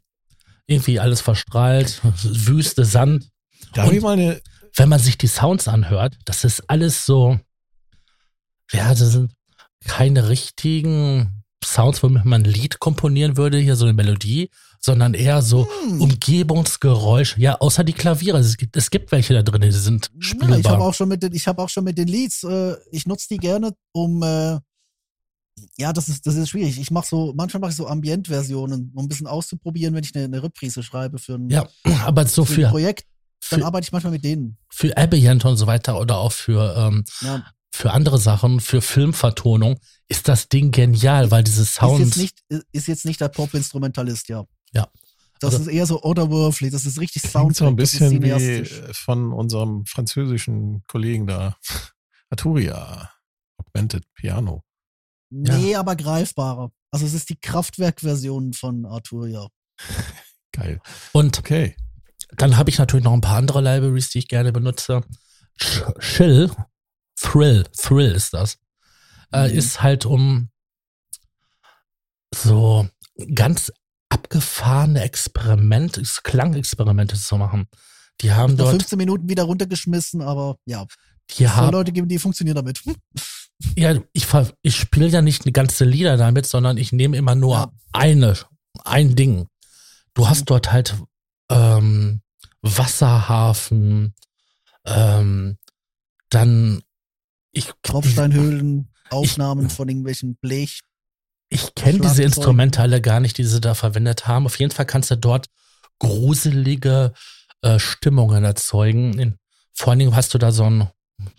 irgendwie 0.69 1.01
alles 1.01 1.21
verstrahlt, 1.21 2.01
Wüste, 2.23 2.85
Sand. 2.85 3.29
Darf 3.75 3.91
ich 3.91 4.01
mal 4.01 4.13
eine, 4.13 4.41
Wenn 4.77 4.89
man 4.89 5.01
sich 5.01 5.19
die 5.19 5.27
Sounds 5.27 5.67
anhört, 5.67 6.17
das 6.25 6.45
ist 6.45 6.71
alles 6.71 7.05
so, 7.05 7.41
ja, 8.73 8.89
das 8.91 8.99
sind 9.13 9.33
keine 9.85 10.29
richtigen 10.29 11.43
Sounds, 11.65 12.03
womit 12.03 12.25
man 12.25 12.43
ein 12.43 12.51
Lied 12.51 12.79
komponieren 12.79 13.37
würde, 13.37 13.59
hier 13.59 13.75
so 13.77 13.85
eine 13.85 13.93
Melodie, 13.95 14.51
sondern 14.81 15.15
eher 15.15 15.43
so 15.43 15.67
Hm. 15.89 16.01
Umgebungsgeräusche. 16.03 17.41
Ja, 17.41 17.57
außer 17.57 17.83
die 17.83 17.93
Klaviere. 17.93 18.39
Es 18.39 18.57
gibt, 18.57 18.77
es 18.77 18.91
gibt 18.91 19.11
welche 19.11 19.35
da 19.35 19.43
drin, 19.43 19.63
die 19.63 19.73
sind 19.73 20.07
Ja, 20.13 20.19
ich 20.21 20.27
spielbar. 20.29 20.73
habe 20.73 20.85
auch 20.85 20.95
schon 20.95 21.09
mit 21.09 21.23
den, 21.23 21.35
ich 21.35 21.49
habe 21.49 21.61
auch 21.63 21.69
schon 21.69 21.85
mit 21.85 21.99
den 21.99 22.07
Leads, 22.09 22.45
äh, 22.45 22.77
ich 22.93 23.07
nutze 23.07 23.27
die 23.31 23.39
gerne, 23.39 23.73
um 23.93 24.23
äh, 24.23 24.59
ja, 25.77 25.93
das 25.93 26.09
ist, 26.09 26.27
das 26.27 26.35
ist 26.37 26.49
schwierig. 26.51 26.79
Ich 26.81 26.91
mache 26.91 27.07
so, 27.09 27.33
manchmal 27.37 27.61
mache 27.61 27.71
ich 27.71 27.77
so 27.77 27.87
Ambient-Versionen, 27.87 28.93
um 28.95 29.05
ein 29.05 29.09
bisschen 29.09 29.27
auszuprobieren, 29.27 29.95
wenn 29.95 30.05
ich 30.05 30.15
eine, 30.15 30.25
eine 30.25 30.43
Reprise 30.43 30.83
schreibe 30.83 31.19
für 31.19 31.35
ein, 31.35 31.49
ja, 31.51 31.69
aber 32.05 32.27
so 32.27 32.45
für 32.45 32.53
ein 32.53 32.65
für, 32.65 32.69
Projekt, 32.71 33.07
dann 33.51 33.61
für, 33.61 33.67
arbeite 33.67 33.85
ich 33.87 33.93
manchmal 33.93 34.13
mit 34.13 34.25
denen. 34.25 34.59
für 34.71 34.97
Ambient 34.97 35.45
und 35.45 35.57
so 35.57 35.67
weiter 35.67 36.01
oder 36.01 36.19
auch 36.19 36.33
für, 36.33 36.75
ähm, 36.77 37.05
Ja, 37.21 37.45
für 37.71 37.93
andere 37.93 38.19
Sachen, 38.19 38.61
für 38.61 38.81
Filmvertonung, 38.81 39.79
ist 40.09 40.27
das 40.29 40.49
Ding 40.49 40.71
genial, 40.73 41.31
weil 41.31 41.45
diese 41.45 41.63
ist 41.63 41.75
Sounds. 41.75 42.01
jetzt 42.01 42.17
nicht, 42.17 42.39
ist 42.73 42.89
jetzt 42.89 43.05
nicht 43.05 43.21
der 43.21 43.29
Pop-Instrumentalist, 43.29 44.29
ja. 44.29 44.45
Ja. 44.73 44.89
Das 45.41 45.55
Also- 45.55 45.69
ist 45.71 45.75
eher 45.77 45.87
so 45.87 46.03
Otherworldly, 46.03 46.71
das 46.71 46.85
ist 46.85 46.99
richtig 46.99 47.23
Sound. 47.23 47.55
so 47.57 47.67
ein 47.67 47.79
ist 47.79 47.93
bisschen 47.93 48.23
wie 48.23 48.65
von 48.93 49.33
unserem 49.33 49.87
französischen 49.87 50.83
Kollegen 50.89 51.27
da, 51.29 51.57
Arturia, 52.31 53.11
Augmented 53.59 54.05
Piano. 54.15 54.65
Nee, 55.31 55.75
aber 55.77 55.95
greifbarer. 55.97 56.71
Also 56.91 57.05
es 57.07 57.13
ist 57.15 57.29
die 57.29 57.39
Kraftwerk-Version 57.41 58.53
von 58.55 58.87
Arturia. 58.87 59.47
Geil. 60.53 60.81
und 61.13 61.39
Okay. 61.39 61.77
Dann 62.37 62.57
habe 62.59 62.69
ich 62.71 62.79
natürlich 62.79 63.05
noch 63.05 63.13
ein 63.15 63.21
paar 63.23 63.39
andere 63.39 63.61
Libraries, 63.63 64.11
die 64.11 64.19
ich 64.19 64.29
gerne 64.29 64.53
benutze. 64.53 65.03
Ch- 65.61 65.99
Chill, 66.01 66.51
Thrill, 67.19 67.65
Thrill 67.77 68.13
ist 68.13 68.35
das. 68.35 68.59
Äh, 69.33 69.49
Mhm. 69.49 69.59
ist 69.59 69.83
halt 69.83 70.05
um 70.05 70.51
so 72.35 72.87
ganz 73.35 73.73
abgefahrene 74.11 75.01
Experimente, 75.03 76.03
Klangexperimente 76.23 77.17
zu 77.17 77.37
machen. 77.37 77.67
Die 78.21 78.33
haben 78.33 78.57
dort, 78.57 78.71
15 78.71 78.99
Minuten 78.99 79.29
wieder 79.29 79.45
runtergeschmissen, 79.45 80.21
aber 80.23 80.57
ja, 80.67 80.87
die 81.37 81.49
haben, 81.49 81.73
Leute 81.73 81.93
geben, 81.93 82.09
die 82.09 82.19
funktionieren 82.19 82.57
damit. 82.57 82.81
ja, 83.77 83.95
ich, 84.13 84.27
ich 84.63 84.77
spiele 84.77 85.09
ja 85.09 85.23
nicht 85.23 85.45
eine 85.45 85.53
ganze 85.53 85.85
Lieder 85.85 86.17
damit, 86.17 86.47
sondern 86.47 86.77
ich 86.79 86.93
nehme 86.93 87.17
immer 87.17 87.35
nur 87.35 87.55
Ja. 87.55 87.73
eine, 87.93 88.35
ein 88.85 89.15
Ding. 89.17 89.47
Du 90.15 90.23
Mhm. 90.23 90.31
hast 90.31 90.45
dort 90.47 90.73
halt 90.73 90.97
ähm, 91.51 92.21
Wasserhafen, 92.63 94.15
ähm, 94.85 95.59
dann 96.31 96.83
ich 97.53 97.73
Tropfsteinhöhlen, 97.83 98.93
Aufnahmen 99.11 99.71
von 99.71 99.89
irgendwelchen 99.89 100.37
Blech. 100.37 100.81
Ich 101.51 101.75
kenne 101.75 102.01
diese 102.01 102.23
alle 102.79 103.01
gar 103.01 103.21
nicht, 103.21 103.39
die 103.39 103.45
sie 103.45 103.61
da 103.61 103.75
verwendet 103.75 104.27
haben. 104.27 104.45
Auf 104.45 104.59
jeden 104.59 104.71
Fall 104.71 104.85
kannst 104.85 105.11
du 105.11 105.17
dort 105.17 105.47
gruselige 105.99 107.15
äh, 107.63 107.79
Stimmungen 107.79 108.45
erzeugen. 108.45 109.19
In, 109.19 109.39
vor 109.73 109.91
allen 109.91 109.99
Dingen 110.01 110.15
hast 110.15 110.35
du 110.35 110.39
da 110.39 110.53
so 110.53 110.65
ein, 110.65 110.89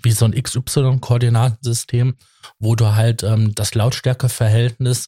wie 0.01 0.11
so 0.11 0.26
ein 0.26 0.34
XY-Koordinatensystem, 0.34 2.15
wo 2.60 2.76
du 2.76 2.95
halt 2.95 3.23
ähm, 3.23 3.56
das 3.56 3.76
Lautstärkeverhältnis 3.76 5.07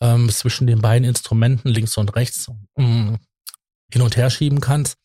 ähm, 0.00 0.28
zwischen 0.30 0.66
den 0.66 0.80
beiden 0.80 1.08
Instrumenten 1.08 1.68
links 1.68 1.96
und 1.96 2.14
rechts 2.14 2.50
ähm, 2.76 3.18
hin 3.90 4.02
und 4.02 4.16
her 4.16 4.30
schieben 4.30 4.60
kannst, 4.60 4.96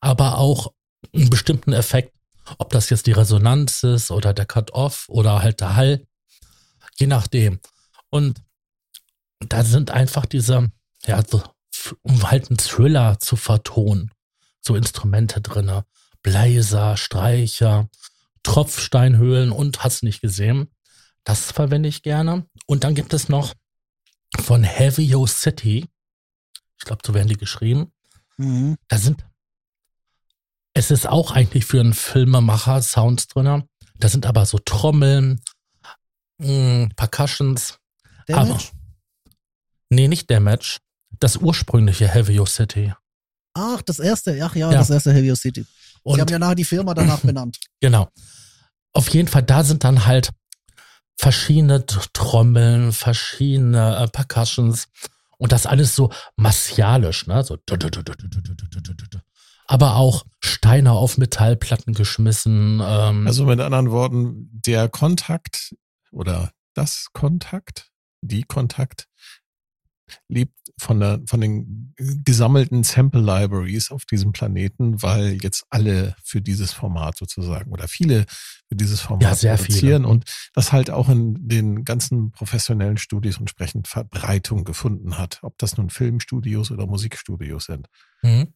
aber 0.00 0.38
auch 0.38 0.72
einen 1.14 1.30
bestimmten 1.30 1.72
Effekt, 1.72 2.14
ob 2.58 2.70
das 2.70 2.90
jetzt 2.90 3.06
die 3.06 3.12
Resonanz 3.12 3.82
ist 3.82 4.10
oder 4.10 4.34
der 4.34 4.46
Cut-Off 4.46 5.08
oder 5.08 5.42
halt 5.42 5.60
der 5.60 5.76
Hall, 5.76 6.06
je 6.98 7.06
nachdem. 7.06 7.60
Und 8.10 8.42
da 9.40 9.64
sind 9.64 9.90
einfach 9.90 10.26
diese, 10.26 10.70
ja, 11.06 11.22
so, 11.26 11.42
um 12.02 12.30
halt 12.30 12.50
einen 12.50 12.58
Thriller 12.58 13.18
zu 13.18 13.36
vertonen, 13.36 14.10
so 14.60 14.76
Instrumente 14.76 15.40
drinne, 15.40 15.84
Bläser, 16.22 16.96
Streicher, 16.96 17.88
Tropfsteinhöhlen 18.42 19.52
und 19.52 19.84
hast 19.84 20.02
nicht 20.02 20.20
gesehen. 20.20 20.68
Das 21.24 21.52
verwende 21.52 21.88
ich 21.88 22.02
gerne. 22.02 22.46
Und 22.66 22.84
dann 22.84 22.94
gibt 22.94 23.12
es 23.14 23.28
noch 23.28 23.54
von 24.40 24.64
Heavy 24.64 25.14
City, 25.28 25.88
ich 26.78 26.84
glaube, 26.84 27.02
so 27.06 27.14
werden 27.14 27.28
die 27.28 27.36
geschrieben, 27.36 27.92
Mhm. 28.38 28.76
da 28.88 28.98
sind, 28.98 29.24
es 30.74 30.90
ist 30.90 31.06
auch 31.06 31.30
eigentlich 31.32 31.66
für 31.66 31.80
einen 31.80 31.92
Filmemacher 31.92 32.80
Sounds 32.82 33.26
drinne. 33.28 33.68
Da 33.98 34.08
sind 34.08 34.26
aber 34.26 34.46
so 34.46 34.58
Trommeln, 34.58 35.40
mh, 36.38 36.88
Percussions, 36.96 37.78
Damage? 38.26 38.70
Nee, 39.90 40.08
nicht 40.08 40.30
Damage. 40.30 40.78
Das 41.20 41.36
ursprüngliche 41.36 42.08
Heavy 42.08 42.40
City. 42.46 42.94
Ach, 43.54 43.82
das 43.82 43.98
erste, 43.98 44.42
ach 44.42 44.56
ja, 44.56 44.72
Ja. 44.72 44.78
das 44.78 44.88
erste 44.90 45.12
Heavy 45.12 45.36
City. 45.36 45.66
Und 46.02 46.16
Sie 46.16 46.20
haben 46.20 46.28
ja 46.28 46.38
nachher 46.38 46.54
die 46.54 46.64
Firma 46.64 46.94
danach 46.94 47.20
benannt. 47.20 47.58
Genau. 47.80 48.08
Auf 48.92 49.08
jeden 49.08 49.28
Fall, 49.28 49.42
da 49.42 49.64
sind 49.64 49.84
dann 49.84 50.06
halt 50.06 50.30
verschiedene 51.16 51.86
Trommeln, 51.86 52.92
verschiedene 52.92 54.08
Percussions 54.12 54.88
und 55.38 55.52
das 55.52 55.66
alles 55.66 55.96
so 55.96 56.12
martialisch, 56.36 57.26
ne? 57.26 57.42
So. 57.44 57.58
Aber 59.66 59.96
auch 59.96 60.24
Steine 60.40 60.92
auf 60.92 61.18
Metallplatten 61.18 61.94
geschmissen. 61.94 62.80
Ähm. 62.84 63.26
Also 63.26 63.44
mit 63.44 63.60
anderen 63.60 63.90
Worten, 63.90 64.50
der 64.52 64.88
Kontakt 64.88 65.74
oder 66.10 66.52
das 66.74 67.08
Kontakt, 67.12 67.90
die 68.20 68.42
Kontakt 68.42 69.06
lebt 70.28 70.56
von, 70.78 71.00
der, 71.00 71.20
von 71.26 71.40
den 71.40 71.94
gesammelten 71.96 72.84
Sample 72.84 73.20
Libraries 73.20 73.90
auf 73.90 74.04
diesem 74.04 74.32
Planeten, 74.32 75.02
weil 75.02 75.38
jetzt 75.42 75.64
alle 75.70 76.14
für 76.24 76.40
dieses 76.40 76.72
Format 76.72 77.16
sozusagen 77.18 77.72
oder 77.72 77.88
viele 77.88 78.26
für 78.68 78.76
dieses 78.76 79.00
Format 79.00 79.22
Ja, 79.22 79.34
sehr 79.34 79.56
produzieren 79.56 80.02
viele. 80.02 80.08
und 80.08 80.24
das 80.54 80.72
halt 80.72 80.90
auch 80.90 81.08
in 81.08 81.36
den 81.48 81.84
ganzen 81.84 82.30
professionellen 82.32 82.96
Studios 82.96 83.38
entsprechend 83.38 83.88
Verbreitung 83.88 84.64
gefunden 84.64 85.18
hat. 85.18 85.38
Ob 85.42 85.58
das 85.58 85.76
nun 85.76 85.90
Filmstudios 85.90 86.70
oder 86.70 86.86
Musikstudios 86.86 87.66
sind. 87.66 87.88
mhm. 88.22 88.48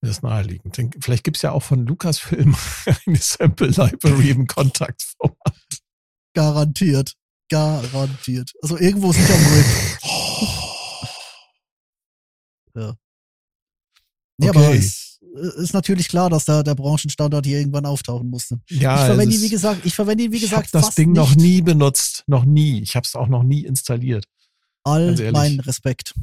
Das 0.00 0.10
ist 0.10 0.22
naheliegend. 0.22 0.76
Vielleicht 1.00 1.24
gibt's 1.24 1.42
ja 1.42 1.50
auch 1.50 1.64
von 1.64 1.84
Lucasfilm 1.84 2.54
eine 3.06 3.16
Sample 3.16 3.66
Library 3.66 4.30
im 4.30 4.46
Kontaktformat. 4.46 5.56
Garantiert. 6.34 7.14
Garantiert. 7.50 8.52
Also 8.62 8.78
irgendwo 8.78 9.10
sind 9.12 9.28
ja 9.28 9.34
am 9.34 9.42
Rip. 9.52 10.67
Ja. 12.74 12.94
Nee, 14.40 14.48
aber 14.50 14.68
Okay. 14.68 14.76
es 14.78 15.20
ist 15.56 15.74
natürlich 15.74 16.08
klar, 16.08 16.30
dass 16.30 16.44
da 16.44 16.62
der 16.62 16.74
Branchenstandard 16.76 17.44
hier 17.44 17.58
irgendwann 17.58 17.86
auftauchen 17.86 18.30
musste. 18.30 18.60
Ja, 18.70 19.00
ich 19.00 19.06
verwende 19.06 19.34
ihn, 19.34 19.42
wie 19.42 19.48
gesagt, 19.48 19.84
ich 19.84 19.94
verwende 19.94 20.24
ihn, 20.24 20.32
wie 20.32 20.36
ich 20.36 20.42
gesagt, 20.42 20.68
habe 20.68 20.68
das 20.72 20.84
fast 20.86 20.98
Ding 20.98 21.12
noch 21.12 21.30
nicht. 21.30 21.40
nie 21.40 21.62
benutzt. 21.62 22.22
Noch 22.28 22.44
nie. 22.44 22.80
Ich 22.82 22.94
habe 22.96 23.04
es 23.04 23.14
auch 23.16 23.26
noch 23.28 23.42
nie 23.42 23.64
installiert. 23.64 24.26
All 24.84 25.14
mein 25.32 25.58
Respekt. 25.60 26.14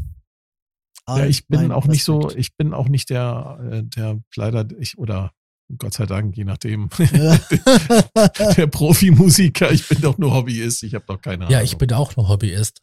All 1.05 1.19
Ja, 1.19 1.25
ich 1.27 1.45
bin 1.47 1.71
auch 1.71 1.85
nicht 1.87 2.03
so, 2.03 2.19
Respekt. 2.19 2.39
ich 2.39 2.55
bin 2.55 2.73
auch 2.73 2.87
nicht 2.87 3.09
der, 3.09 3.59
äh, 3.71 3.83
der 3.83 4.19
leider, 4.35 4.65
ich, 4.79 4.97
oder 4.97 5.31
Gott 5.77 5.93
sei 5.93 6.05
Dank, 6.05 6.35
je 6.37 6.45
nachdem, 6.45 6.89
Ja. 7.11 7.37
der 8.57 8.67
Profimusiker. 8.67 9.71
Ich 9.71 9.87
bin 9.87 9.99
doch 10.01 10.17
nur 10.17 10.33
Hobbyist. 10.33 10.83
Ich 10.83 10.95
habe 10.95 11.05
doch 11.05 11.21
keine 11.21 11.45
Ahnung. 11.45 11.51
Ja, 11.51 11.61
ich 11.61 11.77
bin 11.77 11.91
auch 11.93 12.15
noch 12.15 12.29
Hobbyist. 12.29 12.81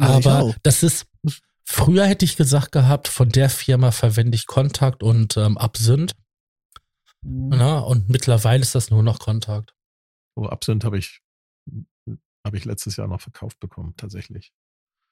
Ja, 0.00 0.08
Aber 0.08 0.54
das 0.62 0.82
ist, 0.82 1.06
früher 1.70 2.06
hätte 2.06 2.24
ich 2.24 2.36
gesagt 2.36 2.72
gehabt, 2.72 3.08
von 3.08 3.28
der 3.28 3.48
Firma 3.48 3.92
verwende 3.92 4.34
ich 4.34 4.46
Kontakt 4.46 5.02
und 5.02 5.36
ähm, 5.36 5.56
Absinth. 5.56 6.14
Mhm. 7.22 7.48
Na, 7.50 7.78
und 7.78 8.08
mittlerweile 8.08 8.62
ist 8.62 8.74
das 8.74 8.90
nur 8.90 9.02
noch 9.02 9.18
Kontakt. 9.18 9.74
Oh, 10.34 10.46
Absinth 10.46 10.84
habe 10.84 10.98
ich, 10.98 11.20
habe 12.44 12.56
ich 12.56 12.64
letztes 12.64 12.96
Jahr 12.96 13.08
noch 13.08 13.20
verkauft 13.20 13.60
bekommen, 13.60 13.94
tatsächlich. 13.96 14.52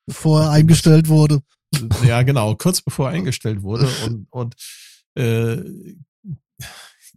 Bevor 0.06 0.42
er 0.42 0.50
eingestellt 0.50 1.08
wurde. 1.08 1.42
Ja, 2.02 2.22
genau, 2.22 2.54
kurz 2.54 2.80
bevor 2.80 3.10
er 3.10 3.16
eingestellt 3.16 3.62
wurde 3.62 3.86
und, 4.06 4.26
und 4.30 4.56
äh, 5.16 5.62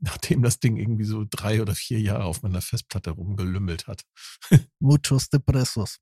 nachdem 0.01 0.41
das 0.41 0.59
Ding 0.59 0.75
irgendwie 0.75 1.05
so 1.05 1.25
drei 1.29 1.61
oder 1.61 1.73
vier 1.73 2.01
Jahre 2.01 2.25
auf 2.25 2.41
meiner 2.41 2.61
Festplatte 2.61 3.11
rumgelümmelt 3.11 3.87
hat. 3.87 4.03
Muchos 4.79 5.29
depressos. 5.29 5.99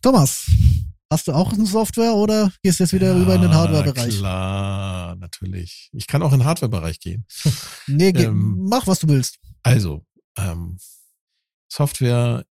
Thomas, 0.00 0.46
hast 1.10 1.28
du 1.28 1.32
auch 1.32 1.52
eine 1.52 1.66
Software 1.66 2.14
oder 2.14 2.52
gehst 2.62 2.78
du 2.80 2.84
jetzt 2.84 2.92
wieder 2.92 3.14
rüber 3.14 3.34
in 3.34 3.42
den 3.42 3.50
Ja, 3.50 3.56
Hardware-Bereich? 3.58 4.18
Klar, 4.18 5.16
natürlich. 5.16 5.90
Ich 5.92 6.06
kann 6.06 6.22
auch 6.22 6.32
in 6.32 6.38
den 6.40 6.46
Hardware-Bereich 6.46 7.00
gehen. 7.00 7.26
Nee, 7.86 8.12
geh, 8.12 8.24
Ähm, 8.24 8.66
mach, 8.68 8.86
was 8.86 9.00
du 9.00 9.08
willst. 9.08 9.38
Also, 9.62 10.04
ähm, 10.38 10.78
Software. 11.70 12.44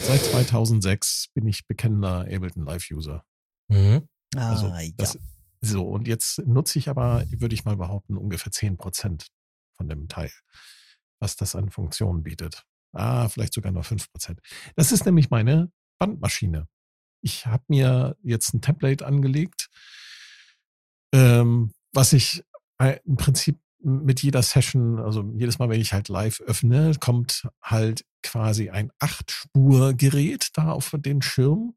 Seit 0.00 0.22
2006 0.24 1.28
bin 1.34 1.46
ich 1.48 1.66
bekennender 1.66 2.20
Ableton 2.20 2.64
Live-User. 2.64 3.24
Mhm. 3.68 4.08
Ah, 4.36 4.50
Also, 4.50 4.68
ja. 4.68 4.90
das, 4.96 5.18
so, 5.60 5.88
und 5.88 6.06
jetzt 6.06 6.38
nutze 6.46 6.78
ich 6.78 6.88
aber, 6.88 7.24
würde 7.30 7.54
ich 7.54 7.64
mal 7.64 7.76
behaupten, 7.76 8.16
ungefähr 8.16 8.52
10 8.52 8.76
Prozent 8.76 9.26
von 9.76 9.88
dem 9.88 10.06
Teil, 10.06 10.30
was 11.20 11.34
das 11.34 11.56
an 11.56 11.70
Funktionen 11.70 12.22
bietet. 12.22 12.64
Ah, 12.92 13.28
vielleicht 13.28 13.54
sogar 13.54 13.72
nur 13.72 13.82
5 13.82 14.10
Prozent. 14.12 14.40
Das 14.76 14.92
ist 14.92 15.04
nämlich 15.04 15.30
meine 15.30 15.72
Bandmaschine. 15.98 16.68
Ich 17.20 17.46
habe 17.46 17.64
mir 17.68 18.16
jetzt 18.22 18.54
ein 18.54 18.60
Template 18.60 19.04
angelegt, 19.06 19.68
ähm, 21.12 21.72
was 21.92 22.12
ich 22.12 22.44
im 23.04 23.16
Prinzip 23.16 23.58
mit 23.80 24.22
jeder 24.22 24.42
Session, 24.42 24.98
also 24.98 25.24
jedes 25.36 25.58
Mal, 25.58 25.68
wenn 25.68 25.80
ich 25.80 25.92
halt 25.92 26.08
live 26.08 26.40
öffne, 26.40 26.92
kommt 27.00 27.48
halt 27.62 28.04
quasi 28.22 28.70
ein 28.70 28.90
Acht-Spur-Gerät 28.98 30.48
da 30.54 30.72
auf 30.72 30.94
den 30.96 31.22
Schirm, 31.22 31.74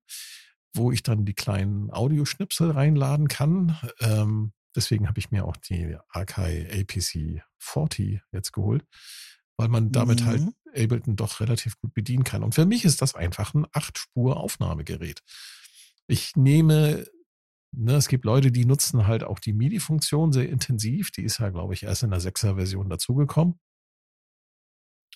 wo 0.76 0.92
ich 0.92 1.04
dann 1.04 1.26
die 1.26 1.34
kleinen 1.34 1.92
Audioschnipsel 1.92 2.72
reinladen 2.72 3.28
kann. 3.28 3.78
Ähm, 4.00 4.54
deswegen 4.76 5.08
habe 5.08 5.20
ich 5.20 5.32
mir 5.32 5.46
auch 5.46 5.58
die 5.58 5.96
Akai 6.10 6.68
APC 6.72 7.44
40 7.60 8.22
jetzt 8.32 8.52
geholt, 8.52 8.84
weil 9.58 9.68
man 9.70 9.92
damit 9.92 10.22
Mhm. 10.22 10.26
halt 10.26 10.42
Ableton 10.76 11.16
doch 11.16 11.40
relativ 11.40 11.78
gut 11.80 11.94
bedienen 11.94 12.24
kann. 12.24 12.44
Und 12.44 12.56
für 12.56 12.66
mich 12.66 12.86
ist 12.86 13.02
das 13.02 13.16
einfach 13.16 13.54
ein 13.54 13.66
Acht-Spur-Aufnahmegerät. 13.74 15.22
Ich 16.08 16.36
nehme, 16.36 17.06
ne, 17.72 17.94
es 17.96 18.08
gibt 18.08 18.26
Leute, 18.26 18.52
die 18.52 18.66
nutzen 18.66 19.08
halt 19.08 19.24
auch 19.24 19.40
die 19.40 19.54
MIDI-Funktion 19.54 20.32
sehr 20.32 20.50
intensiv. 20.50 21.12
Die 21.12 21.24
ist 21.24 21.40
ja, 21.40 21.50
glaube 21.50 21.74
ich, 21.74 21.84
erst 21.84 22.04
in 22.04 22.12
der 22.12 22.20
6er-Version 22.22 22.90
dazugekommen. 22.90 23.60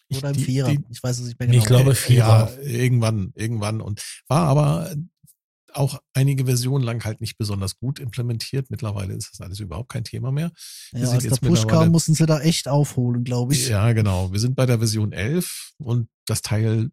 Ich- 0.08 0.18
Oder 0.20 0.30
im 0.30 0.36
Vierer. 0.36 0.70
die- 0.70 0.84
ich 0.90 1.02
weiß 1.02 1.20
es 1.20 1.26
nicht 1.28 1.40
mehr 1.40 1.50
Ich 1.50 1.56
genau. 1.66 1.66
glaube, 1.66 1.92
äh, 1.92 1.96
Vierer. 1.96 2.52
Ja, 2.54 2.62
irgendwann, 2.62 3.32
irgendwann. 3.36 3.82
Und 3.82 4.04
war 4.28 4.44
aber 4.48 4.96
auch 5.76 6.00
einige 6.14 6.46
Versionen 6.46 6.84
lang 6.84 7.04
halt 7.04 7.22
nicht 7.22 7.38
besonders 7.38 7.78
gut 7.78 8.00
implementiert. 8.00 8.70
Mittlerweile 8.70 9.14
ist 9.14 9.32
das 9.32 9.42
alles 9.42 9.60
überhaupt 9.60 9.90
kein 9.90 10.04
Thema 10.04 10.32
mehr. 10.32 10.52
Wir 10.92 11.02
ja, 11.02 11.10
als 11.10 11.24
der 11.24 11.36
Push 11.36 11.68
kam, 11.68 11.92
mussten 11.92 12.14
sie 12.14 12.26
da 12.26 12.40
echt 12.42 12.68
aufholen, 12.68 13.24
glaube 13.24 13.54
ich. 13.54 13.68
Ja, 13.68 13.92
genau. 13.94 14.32
Wir 14.32 14.40
sind 14.40 14.56
bei 14.56 14.66
der 14.66 14.80
Version 14.80 15.12
11 15.12 15.74
und 15.78 16.08
das 16.26 16.42
Teil 16.42 16.92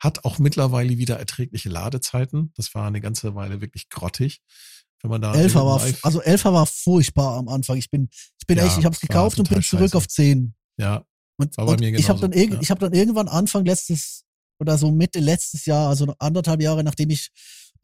hat 0.00 0.24
auch 0.24 0.38
mittlerweile 0.38 0.98
wieder 0.98 1.18
erträgliche 1.18 1.68
Ladezeiten. 1.68 2.52
Das 2.56 2.74
war 2.74 2.86
eine 2.86 3.00
ganze 3.00 3.34
Weile 3.34 3.60
wirklich 3.60 3.88
grottig. 3.88 4.40
Wenn 5.02 5.10
man 5.10 5.20
da 5.20 5.34
Elfer 5.34 5.64
war, 5.66 5.82
also 6.02 6.22
Elfer 6.22 6.52
war 6.52 6.66
furchtbar 6.66 7.36
am 7.36 7.48
Anfang. 7.48 7.76
Ich 7.76 7.90
bin, 7.90 8.08
ich 8.38 8.46
bin 8.46 8.58
Ja, 8.58 8.66
echt, 8.66 8.78
ich 8.78 8.84
habe 8.84 8.94
es 8.94 9.00
gekauft 9.00 9.38
und 9.38 9.48
bin 9.48 9.62
zurück 9.62 9.82
scheiße. 9.82 9.96
auf 9.96 10.08
10. 10.08 10.54
ja, 10.78 11.04
Und, 11.36 11.56
War 11.56 11.66
bei 11.66 11.72
und 11.72 11.80
mir 11.80 11.94
ich 11.94 12.08
habe 12.08 12.20
dann, 12.20 12.30
genauso, 12.30 12.48
irg 12.48 12.54
ja. 12.54 12.60
ich 12.62 12.70
hab 12.70 12.78
dann 12.78 12.92
irgendwann 12.92 13.28
Anfang 13.28 13.64
letztes 13.64 14.24
oder 14.58 14.78
so 14.78 14.90
Mitte 14.90 15.20
letztes 15.20 15.66
Jahr, 15.66 15.88
also 15.88 16.14
anderthalb 16.18 16.62
Jahre, 16.62 16.84
nachdem 16.84 17.10
ich 17.10 17.30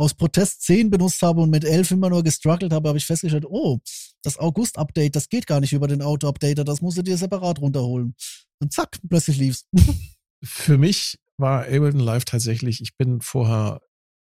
aus 0.00 0.14
Protest 0.14 0.62
10 0.62 0.88
benutzt 0.88 1.20
habe 1.20 1.42
und 1.42 1.50
mit 1.50 1.62
11 1.62 1.90
immer 1.90 2.08
nur 2.08 2.22
gestruggelt 2.22 2.72
habe, 2.72 2.88
habe 2.88 2.96
ich 2.96 3.04
festgestellt, 3.04 3.44
oh, 3.46 3.80
das 4.22 4.38
August-Update, 4.38 5.14
das 5.14 5.28
geht 5.28 5.46
gar 5.46 5.60
nicht 5.60 5.74
über 5.74 5.88
den 5.88 6.00
Auto-Updater, 6.00 6.64
das 6.64 6.80
musst 6.80 6.96
du 6.96 7.02
dir 7.02 7.18
separat 7.18 7.60
runterholen. 7.60 8.14
Und 8.60 8.72
zack, 8.72 8.98
plötzlich 9.06 9.36
lief's. 9.36 9.66
für 10.42 10.78
mich 10.78 11.18
war 11.36 11.64
Ableton 11.64 12.00
Live 12.00 12.24
tatsächlich, 12.24 12.80
ich 12.80 12.96
bin 12.96 13.20
vorher 13.20 13.82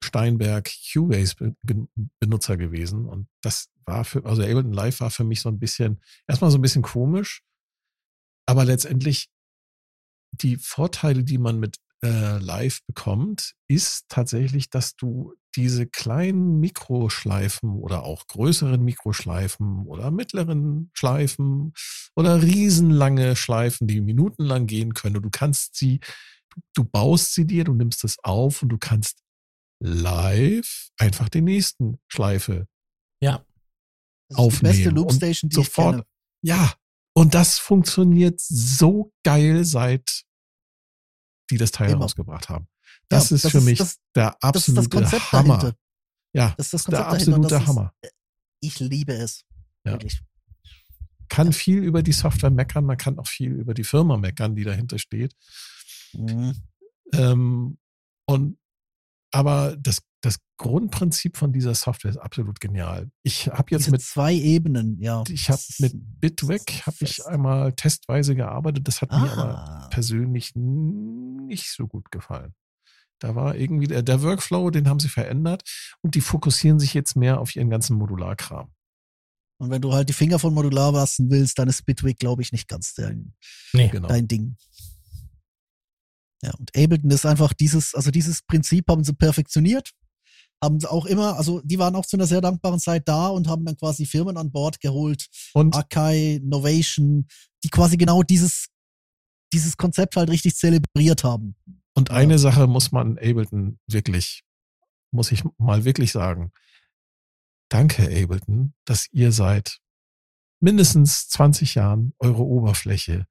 Steinberg 0.02 0.70
Cubase 0.92 1.34
Be- 1.36 1.54
Be- 1.62 1.88
Benutzer 2.20 2.56
gewesen 2.56 3.04
und 3.06 3.28
das 3.42 3.68
war 3.84 4.06
für, 4.06 4.24
also 4.24 4.40
Ableton 4.40 4.72
Live 4.72 5.00
war 5.00 5.10
für 5.10 5.24
mich 5.24 5.42
so 5.42 5.50
ein 5.50 5.58
bisschen, 5.58 6.00
erstmal 6.26 6.50
so 6.50 6.56
ein 6.56 6.62
bisschen 6.62 6.82
komisch, 6.82 7.42
aber 8.46 8.64
letztendlich 8.64 9.28
die 10.32 10.56
Vorteile, 10.56 11.22
die 11.22 11.38
man 11.38 11.58
mit 11.60 11.76
äh, 12.04 12.38
Live 12.38 12.80
bekommt, 12.86 13.54
ist 13.68 14.06
tatsächlich, 14.08 14.70
dass 14.70 14.96
du 14.96 15.34
diese 15.56 15.86
kleinen 15.86 16.60
Mikroschleifen 16.60 17.70
oder 17.70 18.04
auch 18.04 18.26
größeren 18.26 18.82
Mikroschleifen 18.82 19.86
oder 19.86 20.10
mittleren 20.10 20.90
Schleifen 20.94 21.74
oder 22.14 22.42
riesenlange 22.42 23.36
Schleifen, 23.36 23.86
die 23.86 24.00
minutenlang 24.00 24.66
gehen 24.66 24.94
können. 24.94 25.16
Und 25.16 25.22
du 25.24 25.30
kannst 25.30 25.76
sie, 25.76 26.00
du 26.74 26.84
baust 26.84 27.34
sie 27.34 27.46
dir, 27.46 27.64
du 27.64 27.74
nimmst 27.74 28.04
es 28.04 28.18
auf 28.22 28.62
und 28.62 28.68
du 28.68 28.78
kannst 28.78 29.22
live 29.82 30.90
einfach 30.98 31.28
den 31.28 31.44
nächsten 31.44 31.98
Schleife 32.08 32.66
Ja. 33.20 33.44
Das 34.28 34.38
ist 34.38 34.44
aufnehmen. 34.44 34.72
die 34.72 34.78
beste 34.78 34.88
und 34.90 34.94
Loopstation, 34.96 35.48
die 35.50 35.54
sofort, 35.54 35.86
ich 35.86 36.02
kenne. 36.02 36.06
Ja, 36.42 36.74
und 37.14 37.34
das 37.34 37.58
funktioniert 37.58 38.40
so 38.40 39.12
geil, 39.24 39.64
seit 39.64 40.24
die 41.50 41.58
das 41.58 41.70
Teil 41.72 41.90
Immer. 41.90 42.02
rausgebracht 42.02 42.48
haben. 42.48 42.66
Das 43.08 43.30
Ja, 43.30 43.36
ist 43.36 43.44
das 43.44 43.52
für 43.52 43.58
ist 43.58 43.64
mich 43.64 43.78
das- 43.78 43.98
der 44.14 44.42
absolute 44.42 44.88
das 44.88 45.32
Hammer. 45.32 45.58
dahinter. 45.58 45.78
Ja, 46.32 46.54
Das 46.56 46.66
ist 46.66 46.72
das 46.74 46.84
der 46.84 47.06
absolute 47.06 47.48
das 47.48 47.62
ist- 47.62 47.68
Hammer. 47.68 47.94
Ich 48.60 48.78
liebe 48.80 49.12
es. 49.12 49.44
Ja. 49.84 49.92
Wirklich. 49.92 50.20
Kann 51.28 51.52
viel 51.52 51.78
über 51.82 52.02
die 52.02 52.12
Software 52.12 52.50
meckern, 52.50 52.84
man 52.84 52.96
kann 52.96 53.18
auch 53.18 53.26
viel 53.26 53.52
über 53.52 53.72
die 53.74 53.84
Firma 53.84 54.16
meckern, 54.16 54.54
die 54.56 54.64
dahinter 54.64 54.98
steht. 54.98 55.34
Mhm. 56.12 56.54
Ähm, 57.12 57.78
und 58.26 58.58
aber 59.32 59.76
das, 59.76 60.02
das 60.22 60.38
Grundprinzip 60.58 61.36
von 61.38 61.52
dieser 61.52 61.74
Software 61.74 62.10
ist 62.10 62.16
absolut 62.18 62.60
genial. 62.60 63.10
Ich 63.22 63.46
habe 63.48 63.70
jetzt 63.70 63.82
Diese 63.82 63.90
mit 63.92 64.02
zwei 64.02 64.34
Ebenen, 64.34 65.00
ja. 65.00 65.24
ich 65.28 65.48
habe 65.48 65.60
mit 65.78 65.94
Bitweg 66.20 66.82
habe 66.86 66.96
ich 67.00 67.24
einmal 67.26 67.72
testweise 67.72 68.34
gearbeitet. 68.34 68.86
Das 68.86 69.00
hat 69.00 69.10
mir 69.10 69.32
aber 69.32 69.58
Ah, 69.58 69.88
persönlich 69.90 70.52
nicht 70.54 71.70
so 71.70 71.86
gut 71.86 72.10
gefallen. 72.10 72.54
Da 73.18 73.34
war 73.34 73.54
irgendwie 73.56 73.86
der, 73.86 74.02
der 74.02 74.22
Workflow, 74.22 74.70
den 74.70 74.88
haben 74.88 75.00
sie 75.00 75.08
verändert 75.08 75.62
und 76.02 76.14
die 76.14 76.20
fokussieren 76.22 76.78
sich 76.78 76.94
jetzt 76.94 77.16
mehr 77.16 77.40
auf 77.40 77.54
ihren 77.56 77.70
ganzen 77.70 77.96
Modularkram. 77.96 78.70
und 79.58 79.70
wenn 79.70 79.82
du 79.82 79.92
halt 79.92 80.08
die 80.08 80.14
Finger 80.14 80.38
von 80.38 80.54
Modular 80.54 80.92
lassen 80.92 81.30
willst, 81.30 81.58
dann 81.58 81.68
ist 81.68 81.84
Bitwig, 81.84 82.18
glaube 82.18 82.40
ich, 82.42 82.52
nicht 82.52 82.68
ganz 82.68 82.94
dein, 82.94 83.34
Nee. 83.74 83.88
Genau. 83.88 84.08
dein 84.08 84.26
Ding. 84.28 84.56
Ja, 86.42 86.52
und 86.58 86.70
Ableton 86.74 87.10
ist 87.10 87.26
einfach 87.26 87.52
dieses, 87.52 87.94
also 87.94 88.10
dieses 88.10 88.42
Prinzip 88.42 88.86
haben 88.88 89.04
sie 89.04 89.12
perfektioniert. 89.12 89.90
Haben 90.62 90.84
auch 90.84 91.06
immer, 91.06 91.36
also 91.36 91.60
die 91.64 91.78
waren 91.78 91.94
auch 91.96 92.04
zu 92.04 92.16
einer 92.16 92.26
sehr 92.26 92.40
dankbaren 92.40 92.78
Zeit 92.78 93.08
da 93.08 93.28
und 93.28 93.48
haben 93.48 93.64
dann 93.64 93.76
quasi 93.76 94.04
Firmen 94.04 94.36
an 94.36 94.52
Bord 94.52 94.80
geholt, 94.80 95.26
Und 95.54 95.74
Akai, 95.74 96.40
Novation, 96.42 97.26
die 97.64 97.70
quasi 97.70 97.96
genau 97.96 98.22
dieses, 98.22 98.66
dieses 99.52 99.76
Konzept 99.76 100.16
halt 100.16 100.28
richtig 100.28 100.56
zelebriert 100.56 101.24
haben. 101.24 101.56
Und 101.94 102.10
Ja. 102.10 102.16
eine 102.16 102.38
Sache 102.38 102.66
muss 102.66 102.92
man 102.92 103.16
Ableton 103.18 103.78
wirklich, 103.86 104.42
muss 105.12 105.32
ich 105.32 105.44
mal 105.58 105.84
wirklich 105.84 106.12
sagen. 106.12 106.52
Danke, 107.70 108.04
Ableton, 108.04 108.74
dass 108.84 109.06
ihr 109.12 109.32
seit 109.32 109.78
mindestens 110.60 111.28
20 111.28 111.74
Jahren 111.74 112.12
eure 112.18 112.42
Oberfläche 112.44 113.26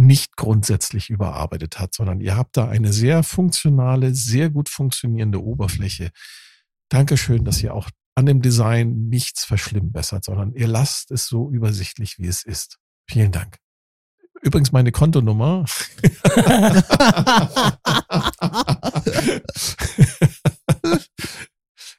nicht 0.00 0.36
grundsätzlich 0.36 1.10
überarbeitet 1.10 1.78
hat, 1.78 1.94
sondern 1.94 2.20
ihr 2.20 2.36
habt 2.36 2.56
da 2.56 2.68
eine 2.68 2.92
sehr 2.92 3.22
funktionale, 3.22 4.14
sehr 4.14 4.50
gut 4.50 4.68
funktionierende 4.68 5.42
Oberfläche. 5.42 6.10
Dankeschön, 6.88 7.44
dass 7.44 7.62
ihr 7.62 7.74
auch 7.74 7.88
an 8.16 8.26
dem 8.26 8.42
Design 8.42 9.08
nichts 9.08 9.44
verschlimmbessert, 9.44 10.24
sondern 10.24 10.52
ihr 10.54 10.66
lasst 10.66 11.10
es 11.10 11.26
so 11.26 11.50
übersichtlich, 11.50 12.18
wie 12.18 12.26
es 12.26 12.42
ist. 12.42 12.78
Vielen 13.08 13.32
Dank. 13.32 13.58
Übrigens 14.42 14.72
meine 14.72 14.90
Kontonummer. 14.90 15.64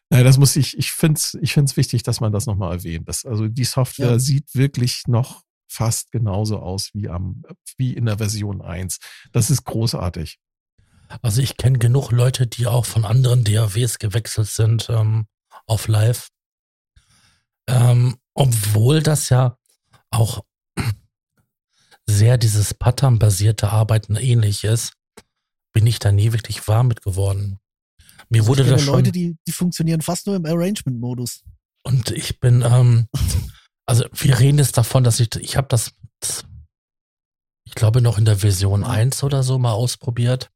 Nein, 0.09 0.25
das 0.25 0.37
muss 0.37 0.55
ich, 0.57 0.77
ich 0.77 0.91
finde 0.91 1.17
es 1.19 1.37
ich 1.41 1.53
find's 1.53 1.77
wichtig, 1.77 2.03
dass 2.03 2.19
man 2.19 2.33
das 2.33 2.45
nochmal 2.45 2.73
erwähnt. 2.73 3.07
Das, 3.07 3.25
also 3.25 3.47
die 3.47 3.63
Software 3.63 4.11
Ja. 4.11 4.19
sieht 4.19 4.53
wirklich 4.55 5.03
noch 5.07 5.43
fast 5.71 6.11
genauso 6.11 6.59
aus 6.59 6.89
wie 6.93 7.07
am, 7.07 7.43
wie 7.77 7.93
in 7.93 8.05
der 8.05 8.17
Version 8.17 8.61
1. 8.61 8.99
Das 9.31 9.49
ist 9.49 9.63
großartig. 9.63 10.39
Also 11.21 11.41
ich 11.41 11.57
kenne 11.57 11.77
genug 11.77 12.11
Leute, 12.11 12.47
die 12.47 12.67
auch 12.67 12.85
von 12.85 13.05
anderen 13.05 13.43
DAWs 13.43 13.99
gewechselt 13.99 14.47
sind 14.47 14.89
ähm, 14.89 15.27
auf 15.67 15.87
Live. 15.87 16.29
Ähm, 17.67 18.17
obwohl 18.33 19.01
das 19.01 19.29
ja 19.29 19.57
auch 20.09 20.43
sehr 22.05 22.37
dieses 22.37 22.73
Pattern-basierte 22.73 23.69
Arbeiten 23.69 24.15
ähnlich 24.15 24.63
ist, 24.63 24.93
bin 25.73 25.87
ich 25.87 25.99
da 25.99 26.11
nie 26.11 26.33
wirklich 26.33 26.67
warm 26.67 26.87
mit 26.87 27.01
geworden. 27.01 27.59
Mir 28.29 28.47
wurde 28.47 28.61
ich 28.61 28.67
kenne 28.67 28.77
das 28.77 28.85
schon 28.85 28.93
Leute, 28.95 29.11
die, 29.11 29.37
die 29.47 29.51
funktionieren 29.51 30.01
fast 30.01 30.27
nur 30.27 30.35
im 30.35 30.45
Arrangement-Modus. 30.45 31.43
und 31.83 32.11
ich 32.11 32.39
bin, 32.39 32.61
ähm, 32.61 33.07
also 33.85 34.05
wir 34.13 34.39
reden 34.39 34.57
jetzt 34.57 34.77
davon, 34.77 35.03
dass 35.03 35.19
ich, 35.19 35.35
ich 35.35 35.57
habe 35.57 35.67
das, 35.67 35.93
ich 37.65 37.75
glaube 37.75 38.01
noch 38.01 38.17
in 38.17 38.25
der 38.25 38.37
Version 38.37 38.83
1 38.83 39.23
oder 39.23 39.43
so 39.43 39.57
mal 39.57 39.73
ausprobiert, 39.73 40.51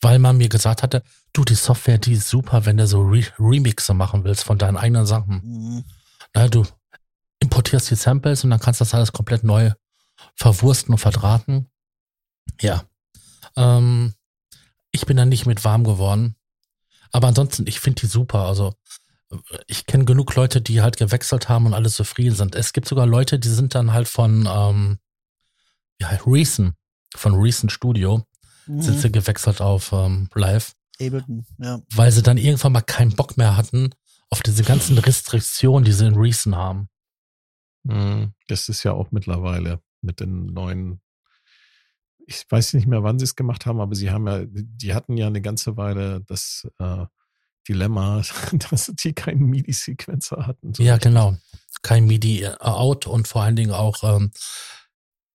weil 0.00 0.18
man 0.18 0.36
mir 0.36 0.48
gesagt 0.48 0.82
hatte, 0.82 1.02
du, 1.32 1.44
die 1.44 1.54
Software, 1.54 1.98
die 1.98 2.14
ist 2.14 2.28
super, 2.28 2.66
wenn 2.66 2.76
du 2.76 2.86
so 2.86 3.02
Re 3.02 3.24
Remixe 3.38 3.94
machen 3.94 4.24
willst 4.24 4.44
von 4.44 4.58
deinen 4.58 4.76
eigenen 4.76 5.06
Sachen. 5.06 5.40
Mhm. 5.44 5.84
Na, 6.34 6.48
du 6.48 6.64
importierst 7.40 7.90
die 7.90 7.94
Samples 7.94 8.44
und 8.44 8.50
dann 8.50 8.60
kannst 8.60 8.80
du 8.80 8.84
das 8.84 8.94
alles 8.94 9.12
komplett 9.12 9.44
neu 9.44 9.72
verwursten 10.36 10.94
und 10.94 10.98
verdrahten. 10.98 11.70
Ja. 12.60 12.84
Ähm, 13.56 14.14
ich 14.92 15.06
bin 15.06 15.16
da 15.16 15.24
nicht 15.24 15.46
mit 15.46 15.64
warm 15.64 15.84
geworden. 15.84 16.36
Aber 17.12 17.28
ansonsten, 17.28 17.66
ich 17.66 17.80
finde 17.80 18.00
die 18.00 18.06
super. 18.06 18.40
Also, 18.40 18.74
ich 19.66 19.86
kenne 19.86 20.04
genug 20.04 20.34
Leute, 20.34 20.60
die 20.60 20.80
halt 20.82 20.96
gewechselt 20.96 21.48
haben 21.48 21.66
und 21.66 21.74
alle 21.74 21.88
zufrieden 21.90 22.34
sind. 22.34 22.54
Es 22.54 22.72
gibt 22.72 22.88
sogar 22.88 23.06
Leute, 23.06 23.38
die 23.38 23.48
sind 23.48 23.74
dann 23.74 23.92
halt 23.92 24.08
von 24.08 24.48
ähm, 24.50 24.98
ja, 26.00 26.08
Reason, 26.26 26.74
von 27.14 27.34
Reason 27.34 27.70
Studio, 27.70 28.24
sind 28.66 28.98
sie 28.98 29.08
Mhm. 29.08 29.12
gewechselt 29.12 29.60
auf 29.60 29.92
ähm, 29.92 30.28
Live, 30.34 30.72
Ableton, 31.00 31.44
ja. 31.58 31.80
weil 31.94 32.10
sie 32.12 32.22
dann 32.22 32.38
irgendwann 32.38 32.72
mal 32.72 32.80
keinen 32.80 33.14
Bock 33.14 33.36
mehr 33.36 33.56
hatten 33.56 33.90
auf 34.30 34.42
diese 34.42 34.62
ganzen 34.64 34.96
Restriktionen, 34.98 35.84
die 35.84 35.92
sie 35.92 36.06
in 36.06 36.14
Reason 36.16 36.56
haben. 36.56 36.88
Mhm. 37.84 38.32
Das 38.48 38.68
ist 38.68 38.82
ja 38.82 38.92
auch 38.92 39.10
mittlerweile 39.10 39.80
mit 40.00 40.20
den 40.20 40.46
neuen, 40.46 41.00
ich 42.26 42.44
weiß 42.48 42.74
nicht 42.74 42.86
mehr, 42.86 43.02
wann 43.02 43.18
sie 43.18 43.24
es 43.24 43.36
gemacht 43.36 43.66
haben, 43.66 43.80
aber 43.80 43.94
sie 43.94 44.10
haben 44.10 44.26
ja, 44.26 44.44
die 44.46 44.94
hatten 44.94 45.16
ja 45.16 45.26
eine 45.26 45.42
ganze 45.42 45.76
Weile 45.76 46.22
das 46.26 46.66
äh, 46.78 47.04
Dilemma, 47.68 48.22
dass 48.70 48.92
die 48.94 49.12
keinen 49.12 49.46
MIDI-Sequencer 49.46 50.46
hatten. 50.46 50.74
So 50.74 50.82
Ja, 50.82 50.94
richtig. 50.94 51.12
genau. 51.12 51.36
Kein 51.82 52.06
MIDI-Out 52.06 53.06
und 53.06 53.28
vor 53.28 53.42
allen 53.42 53.56
Dingen 53.56 53.72
auch, 53.72 54.02
ähm, 54.04 54.30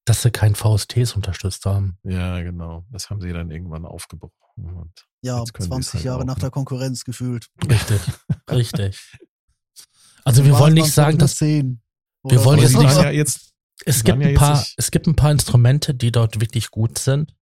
dass 0.06 0.24
sie 0.24 0.32
kein 0.32 0.56
VSTs 0.56 1.14
unterstützt 1.16 1.66
haben. 1.66 1.98
Ja, 2.04 2.42
genau. 2.42 2.86
Das 2.92 3.10
haben 3.10 3.22
sie 3.22 3.32
dann 3.32 3.52
irgendwann 3.52 3.86
aufgebrochen. 3.86 4.34
Und 4.58 5.06
Ja, 5.22 5.40
Jetzt 5.40 5.54
können 5.54 5.72
sie 5.72 5.78
es 5.80 5.86
20 5.90 5.94
halt 5.96 6.04
Jahre 6.06 6.22
auch, 6.22 6.26
nach 6.26 6.36
ne? 6.38 6.42
der 6.42 6.50
Konkurrenz 6.52 7.04
gefühlt. 7.04 7.48
Richtig, 7.70 8.02
richtig. 8.50 9.20
Also 10.24 10.44
wir 10.46 10.58
wollen 10.58 10.74
nicht 10.74 10.92
sagen, 10.92 11.18
dass 11.18 11.36
10. 11.36 11.82
Wir 12.24 12.44
wollen 12.44 12.60
jetzt 12.60 12.78
nicht 12.78 12.96
ja 12.96 13.10
jetzt, 13.12 13.54
es 13.86 14.04
gibt 14.04 14.22
ja 14.22 14.28
ein 14.30 14.36
paar, 14.36 14.58
nicht- 14.60 14.74
es 14.78 14.92
gibt 14.92 15.08
ein 15.08 15.16
paar 15.16 15.32
Instrumente, 15.32 15.94
die 15.94 16.12
dort 16.12 16.42
wirklich 16.42 16.70
gut 16.72 16.98
sind 16.98 17.36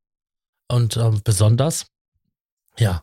und 0.68 0.98
ähm, 0.98 1.22
besonders. 1.24 1.88
Ja, 2.78 3.02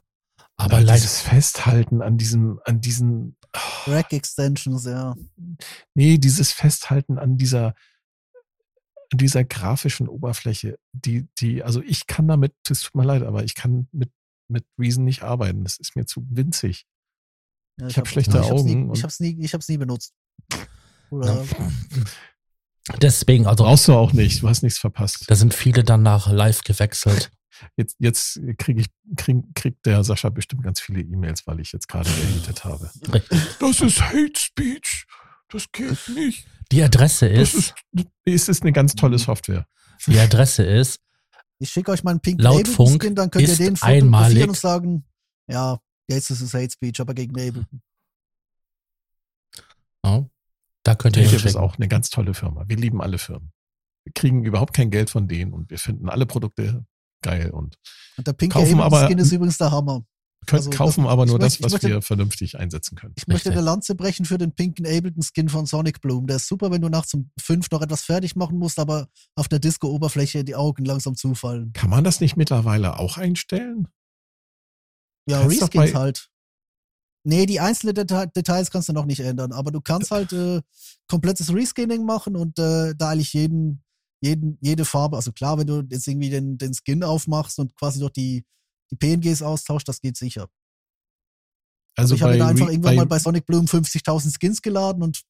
aber 0.56 0.76
aber 0.76 0.81
leider. 0.82 0.94
dieses 1.01 1.20
Festhalten 1.20 2.02
an 2.02 2.16
diesem, 2.18 2.60
an 2.64 2.81
diesen, 2.81 3.36
Rack 3.86 4.12
Extensions, 4.12 4.85
ja. 4.85 5.14
nee, 5.94 6.18
dieses 6.18 6.52
Festhalten 6.52 7.18
an 7.18 7.36
dieser, 7.39 7.74
an 9.12 9.18
dieser 9.18 9.44
grafischen 9.44 10.09
Oberfläche, 10.09 10.76
die, 10.93 11.28
die, 11.39 11.62
also 11.62 11.81
ich 11.82 12.06
kann 12.06 12.26
damit, 12.26 12.52
es 12.68 12.81
tut 12.82 12.94
mir 12.97 13.05
leid, 13.05 13.22
aber 13.22 13.44
ich 13.44 13.55
kann 13.55 13.89
mit, 13.93 14.10
mit 14.48 14.64
Reason 14.78 15.05
nicht 15.05 15.22
arbeiten. 15.22 15.62
Das 15.64 15.76
ist 15.78 15.94
mir 15.97 16.06
zu 16.06 16.24
winzig. 16.31 16.85
ja 17.81 17.86
Ich 17.86 17.97
hab 17.98 18.09
schlechte 18.09 18.32
ich 18.32 18.36
hab's 18.39 18.51
Augen 18.51 18.64
Nie, 18.64 18.89
und- 18.89 18.97
ich 18.97 19.05
hab's 19.05 19.20
nie, 19.20 19.36
ich 19.40 19.55
hab's 19.55 19.68
nie 19.68 19.76
benutzt. 19.78 20.12
Oder, 21.10 21.44
Deswegen, 23.01 23.47
also 23.47 23.64
Brauchst 23.64 23.89
du 23.89 23.94
auch 23.94 24.12
nicht, 24.12 24.43
du 24.43 24.48
hast 24.48 24.62
nichts 24.62 24.78
verpasst. 24.78 25.24
da 25.31 25.35
sind 25.36 25.55
viele 25.55 25.85
dann 25.85 26.02
nach 26.02 26.31
live 26.31 26.62
gewechselt. 26.64 27.31
Jetzt, 27.76 27.97
jetzt 27.98 28.40
kriege 28.59 28.81
ich, 28.82 28.89
krieg, 29.16 29.43
kriegt 29.55 29.86
der 29.86 30.05
Sascha 30.05 30.28
bestimmt 30.28 30.62
ganz 30.62 30.81
viele 30.81 31.01
E-Mails, 31.01 31.47
weil 31.47 31.60
ich 31.60 31.72
jetzt 31.72 31.89
gerade 31.89 32.10
gehatet 32.10 32.64
habe. 32.64 32.90
Richtig. 33.12 33.40
Das 33.59 33.81
ist 33.81 34.01
Hate 34.01 34.39
Speech. 34.39 35.06
Das 35.48 35.70
geht 35.70 36.09
nicht. 36.14 36.47
Die 36.72 36.82
Adresse 36.82 37.28
Das 37.28 37.55
ist, 37.55 37.74
ist, 37.93 38.09
es 38.24 38.48
ist 38.48 38.62
eine 38.62 38.72
ganz 38.72 38.94
tolle 38.94 39.18
Software. 39.18 39.66
die 40.06 40.18
Adresse 40.18 40.64
ist, 40.64 41.01
ich 41.59 41.70
schicke 41.70 41.93
euch 41.93 42.02
mal 42.02 42.12
einen 42.12 42.20
Pink 42.20 42.40
Laut 42.40 42.60
Ableton 42.60 42.74
Funk 42.74 43.02
Skin, 43.02 43.14
dann 43.14 43.31
könnt 43.31 43.47
ihr 43.47 43.52
ist 43.52 43.60
den 43.60 43.76
einmalig- 43.81 44.48
und 44.48 44.56
sagen, 44.56 45.05
ja, 45.47 45.78
jetzt 46.09 46.31
ist 46.31 46.40
es 46.40 46.52
Hate 46.55 46.70
Speech, 46.70 47.01
aber 47.01 47.14
gegen 47.14 47.32
Ableton. 47.39 47.82
ja, 50.05 50.26
da 50.82 50.94
könnt 50.94 51.16
ihr 51.16 51.24
Native 51.24 51.48
ist 51.48 51.56
auch 51.56 51.76
eine 51.76 51.89
ganz 51.89 52.10
tolle 52.10 52.35
Firma. 52.35 52.64
Wir 52.68 52.76
lieben 52.76 53.01
alle 53.01 53.18
Firmen. 53.18 53.52
Wir 54.05 54.12
kriegen 54.12 54.44
überhaupt 54.44 54.74
kein 54.74 54.90
Geld 54.90 55.09
von 55.09 55.28
denen 55.28 55.52
und 55.52 55.70
wir 55.70 55.78
finden 55.78 56.09
alle 56.09 56.26
Produkte 56.26 56.85
geil 57.24 57.51
und 57.51 57.76
Und 58.16 58.26
der 58.26 58.32
Pink 58.32 58.52
Kaufen 58.52 58.78
Ableton 58.80 58.82
aber- 58.82 59.06
Skin 59.09 59.18
ist 59.18 59.32
übrigens 59.32 59.59
der 59.59 59.70
Hammer. 59.72 60.05
können, 60.46 60.59
Also, 60.59 60.70
kaufen 60.70 61.05
das- 61.05 61.12
aber 61.12 61.24
nur 61.26 61.38
das, 61.38 61.44
möchte- 61.55 61.59
ich 61.60 61.64
was 61.64 61.72
möchte- 61.72 61.88
wir 61.88 62.02
vernünftig 62.02 62.59
einsetzen 62.59 62.96
können. 62.96 63.14
Ich 63.16 63.26
möchte 63.26 63.51
eine 63.51 63.62
Lanze 63.62 63.94
brechen 63.94 64.26
für 64.26 64.36
den 64.36 64.52
pinken 64.52 64.84
Ableton 64.86 65.22
Skin 65.22 65.48
von 65.48 65.64
Sonic 65.64 66.02
Bloom. 66.02 66.26
Der 66.26 66.36
ist 66.36 66.46
super, 66.48 66.70
wenn 66.70 66.82
du 66.82 66.90
nachts 66.90 67.14
um 67.14 67.30
fünf 67.40 67.70
noch 67.70 67.80
etwas 67.80 68.02
fertig 68.02 68.36
machen 68.36 68.59
musst, 68.59 68.78
aber 68.78 69.09
auf 69.36 69.48
der 69.48 69.59
Disco-Oberfläche 69.59 70.44
die 70.44 70.55
Augen 70.55 70.84
langsam 70.84 71.14
zufallen. 71.14 71.72
Kann 71.72 71.88
man 71.88 72.05
das 72.05 72.20
nicht 72.20 72.36
mittlerweile 72.36 72.98
auch 72.98 73.16
einstellen? 73.16 73.88
Ja, 75.26 75.40
Kannst 75.40 75.62
Reskins 75.62 75.94
halt. 75.94 76.28
Nee, 77.26 77.46
die 77.46 77.59
einzelnen 77.60 77.94
Deta 77.94 78.26
Details 78.26 78.70
kannst 78.70 78.90
du 78.90 78.92
noch 78.92 79.06
nicht 79.06 79.20
ändern, 79.20 79.52
aber 79.52 79.70
du 79.70 79.80
kannst 79.80 80.10
halt 80.10 80.32
äh, 80.34 80.60
komplettes 81.09 81.55
Reskinning 81.55 82.05
machen 82.05 82.36
und 82.36 82.59
äh, 82.59 82.94
da 82.94 83.09
eigentlich 83.10 83.32
jeden, 83.32 83.82
jeden, 84.24 84.59
jede 84.60 84.84
Farbe, 84.84 85.16
also 85.16 85.32
klar, 85.32 85.59
wenn 85.59 85.66
du 85.66 85.82
jetzt 85.90 86.09
irgendwie 86.09 86.30
den, 86.30 86.56
den 86.59 86.72
Skin 86.74 87.05
aufmachst 87.05 87.59
und 87.59 87.76
quasi 87.76 88.01
durch 88.01 88.12
die, 88.12 88.44
die 88.90 88.96
PNGs 88.96 89.42
austauscht, 89.42 89.88
das 89.88 90.01
geht 90.01 90.16
sicher. 90.16 90.48
Also 91.96 92.14
ich 92.14 92.22
habe 92.22 92.38
da 92.38 92.48
einfach 92.48 92.66
Re- 92.66 92.72
irgendwann 92.72 92.96
mal 92.96 93.06
bei 93.06 93.18
Sonic 93.18 93.46
Bloom 93.46 93.66
50.000 93.66 94.34
Skins 94.36 94.62
geladen 94.62 95.02
und 95.02 95.22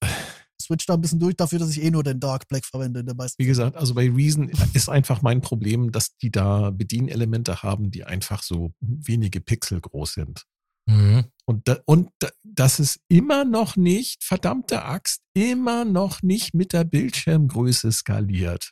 switch 0.63 0.87
da 0.87 0.95
ein 0.95 1.01
bisschen 1.01 1.19
durch 1.19 1.37
dafür, 1.37 1.59
dass 1.59 1.71
ich 1.71 1.83
eh 1.83 1.91
nur 1.91 2.03
den 2.03 2.21
Dark 2.21 2.49
Black 2.49 2.65
verwende 2.65 3.01
in 3.01 3.07
der 3.07 3.15
meisten 3.15 3.43
Wie 3.43 3.47
gesagt, 3.47 3.77
also 3.77 3.95
bei 3.95 4.09
Reason 4.09 4.49
ist 4.73 4.89
einfach 4.89 5.21
mein 5.21 5.41
Problem, 5.41 5.93
dass 5.93 6.17
die 6.17 6.31
da 6.31 6.71
Bedienelemente 6.71 7.63
haben, 7.63 7.91
die 7.91 8.05
einfach 8.05 8.43
so 8.43 8.73
wenige 8.81 9.41
Pixel 9.41 9.81
groß 9.81 10.15
sind. 10.15 10.45
Mhm. 10.87 11.25
Und, 11.47 11.69
da, 11.69 11.79
und 11.87 12.11
da, 12.19 12.31
das 12.43 12.79
ist 12.81 13.01
immer 13.09 13.45
noch 13.45 13.77
nicht, 13.77 14.25
verdammte 14.25 14.85
Axt, 14.85 15.23
immer 15.35 15.85
noch 15.85 16.23
nicht 16.23 16.55
mit 16.55 16.73
der 16.73 16.85
Bildschirmgröße 16.85 17.93
skaliert. 17.93 18.71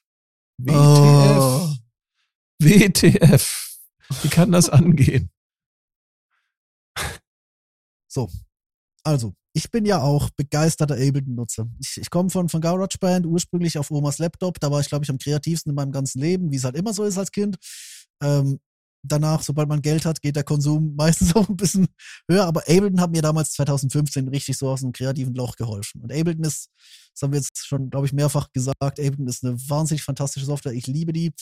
WTF. 0.64 1.38
Oh. 1.38 1.74
WTF. 2.60 3.78
Wie 4.22 4.28
kann 4.28 4.52
das 4.52 4.68
angehen? 4.70 5.30
So, 8.08 8.28
also, 9.04 9.34
ich 9.54 9.70
bin 9.70 9.84
ja 9.84 10.00
auch 10.00 10.30
begeisterter 10.30 10.94
Ableton-Nutzer. 10.94 11.66
Ich, 11.78 11.98
ich 11.98 12.10
komme 12.10 12.30
von, 12.30 12.48
von 12.48 12.60
GarageBand 12.60 13.26
ursprünglich 13.26 13.78
auf 13.78 13.90
Omas 13.90 14.18
Laptop. 14.18 14.60
Da 14.60 14.70
war 14.70 14.80
ich, 14.80 14.88
glaube 14.88 15.04
ich, 15.04 15.10
am 15.10 15.18
kreativsten 15.18 15.70
in 15.70 15.76
meinem 15.76 15.92
ganzen 15.92 16.20
Leben, 16.20 16.50
wie 16.50 16.56
es 16.56 16.64
halt 16.64 16.76
immer 16.76 16.92
so 16.92 17.04
ist 17.04 17.18
als 17.18 17.32
Kind. 17.32 17.56
Ähm, 18.22 18.60
danach, 19.02 19.42
sobald 19.42 19.68
man 19.68 19.82
Geld 19.82 20.04
hat, 20.04 20.22
geht 20.22 20.36
der 20.36 20.44
Konsum 20.44 20.94
meistens 20.96 21.34
auch 21.34 21.48
ein 21.48 21.56
bisschen 21.56 21.88
höher. 22.28 22.44
Aber 22.44 22.60
Ableton 22.60 23.00
hat 23.00 23.10
mir 23.10 23.22
damals 23.22 23.52
2015 23.52 24.28
richtig 24.28 24.56
so 24.56 24.68
aus 24.68 24.82
einem 24.82 24.92
kreativen 24.92 25.34
Loch 25.34 25.56
geholfen. 25.56 26.00
Und 26.02 26.12
Ableton 26.12 26.44
ist, 26.44 26.70
das 27.14 27.22
haben 27.22 27.32
wir 27.32 27.38
jetzt 27.38 27.66
schon, 27.66 27.90
glaube 27.90 28.06
ich, 28.06 28.12
mehrfach 28.12 28.50
gesagt, 28.52 28.82
Ableton 28.82 29.26
ist 29.26 29.44
eine 29.44 29.56
wahnsinnig 29.68 30.02
fantastische 30.02 30.46
Software. 30.46 30.72
Ich 30.72 30.86
liebe 30.86 31.12
die. 31.12 31.32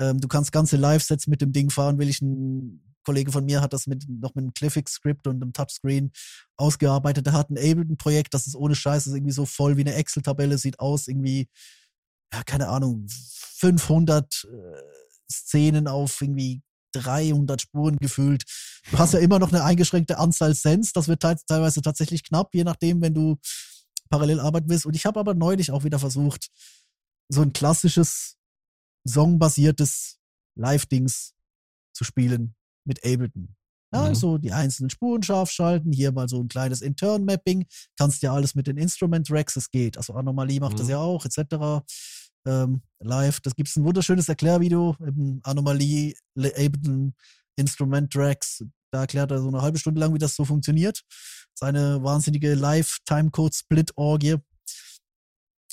Ähm, 0.00 0.20
du 0.20 0.28
kannst 0.28 0.52
ganze 0.52 0.76
Live-Sets 0.76 1.26
mit 1.26 1.40
dem 1.40 1.52
Ding 1.52 1.70
fahren, 1.70 1.98
will 1.98 2.08
ich 2.08 2.20
ein 2.20 2.82
Kollege 3.04 3.30
von 3.30 3.44
mir 3.44 3.60
hat 3.60 3.74
das 3.74 3.86
mit, 3.86 4.08
noch 4.08 4.34
mit 4.34 4.44
einem 4.44 4.54
Cliffix-Script 4.54 5.26
und 5.26 5.42
einem 5.42 5.52
Touchscreen 5.52 6.10
ausgearbeitet. 6.56 7.26
Der 7.26 7.34
hat 7.34 7.50
ein 7.50 7.58
Ableton-Projekt, 7.58 8.32
das 8.32 8.46
ist 8.46 8.56
ohne 8.56 8.74
Scheiß, 8.74 9.06
ist 9.06 9.14
irgendwie 9.14 9.32
so 9.32 9.44
voll 9.44 9.76
wie 9.76 9.82
eine 9.82 9.92
Excel-Tabelle, 9.92 10.56
sieht 10.56 10.80
aus, 10.80 11.06
irgendwie 11.06 11.48
ja, 12.34 12.42
keine 12.42 12.68
Ahnung, 12.68 13.06
500 13.08 14.44
äh, 14.44 14.82
Szenen 15.30 15.86
auf 15.86 16.20
irgendwie 16.20 16.62
300 16.94 17.60
Spuren 17.60 17.96
gefühlt. 17.96 18.44
Du 18.90 18.98
hast 18.98 19.14
ja 19.14 19.20
immer 19.20 19.38
noch 19.38 19.52
eine 19.52 19.64
eingeschränkte 19.64 20.18
Anzahl 20.18 20.54
Sens. 20.54 20.92
Das 20.92 21.08
wird 21.08 21.20
teilweise 21.20 21.82
tatsächlich 21.82 22.24
knapp, 22.24 22.54
je 22.54 22.64
nachdem, 22.64 23.00
wenn 23.02 23.14
du 23.14 23.36
parallel 24.10 24.40
arbeiten 24.40 24.68
willst. 24.68 24.86
Und 24.86 24.94
ich 24.94 25.06
habe 25.06 25.20
aber 25.20 25.34
neulich 25.34 25.70
auch 25.70 25.84
wieder 25.84 25.98
versucht, 25.98 26.48
so 27.28 27.42
ein 27.42 27.52
klassisches 27.52 28.36
songbasiertes 29.04 30.18
Live-Dings 30.56 31.34
zu 31.92 32.04
spielen 32.04 32.54
mit 32.84 33.04
Ableton. 33.04 33.56
Ja, 33.94 34.08
mhm. 34.08 34.14
so 34.14 34.38
die 34.38 34.52
einzelnen 34.52 34.90
Spuren 34.90 35.22
scharf 35.22 35.50
schalten, 35.50 35.92
hier 35.92 36.10
mal 36.10 36.28
so 36.28 36.40
ein 36.40 36.48
kleines 36.48 36.82
Intern-Mapping, 36.82 37.66
kannst 37.96 38.22
ja 38.22 38.34
alles 38.34 38.56
mit 38.56 38.66
den 38.66 38.76
Instrument-Tracks, 38.76 39.54
es 39.54 39.70
geht. 39.70 39.96
Also 39.96 40.14
Anomalie 40.14 40.58
macht 40.58 40.72
mhm. 40.72 40.78
das 40.78 40.88
ja 40.88 40.98
auch, 40.98 41.24
etc. 41.24 41.84
Ähm, 42.46 42.82
live, 43.00 43.40
das 43.40 43.54
gibt 43.54 43.68
es 43.68 43.76
ein 43.76 43.84
wunderschönes 43.84 44.28
Erklärvideo, 44.28 44.96
eben 45.00 45.40
Anomalie, 45.42 46.14
Ableton, 46.36 47.14
Instrument-Tracks, 47.56 48.64
da 48.94 49.00
erklärt 49.00 49.30
er 49.30 49.40
so 49.40 49.48
eine 49.48 49.60
halbe 49.60 49.78
Stunde 49.78 50.00
lang, 50.00 50.14
wie 50.14 50.18
das 50.18 50.36
so 50.36 50.44
funktioniert. 50.44 51.02
Seine 51.52 52.02
wahnsinnige 52.02 52.54
Live-Timecode-Split-Orgie. 52.54 54.36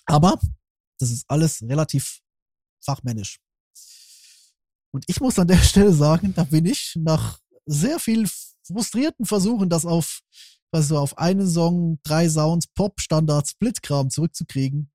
Aber 0.08 0.40
das 1.00 1.12
ist 1.12 1.26
alles 1.28 1.62
relativ 1.62 2.20
fachmännisch. 2.84 3.40
Und 4.92 5.06
ich 5.08 5.20
muss 5.22 5.40
an 5.40 5.48
der 5.48 5.58
Stelle 5.58 5.94
sagen, 5.94 6.34
da 6.34 6.44
bin 6.44 6.66
ich 6.66 6.96
nach 6.96 7.40
sehr 7.66 8.00
viel 8.00 8.28
frustrierten 8.66 9.26
Versuchen, 9.26 9.70
das 9.70 9.86
auf, 9.86 10.22
also 10.72 10.98
auf 10.98 11.18
einen 11.18 11.48
Song, 11.48 12.00
drei 12.04 12.28
Sounds, 12.28 12.68
Pop, 12.68 13.00
Standard, 13.00 13.48
Split-Kram 13.48 14.10
zurückzukriegen. 14.10 14.91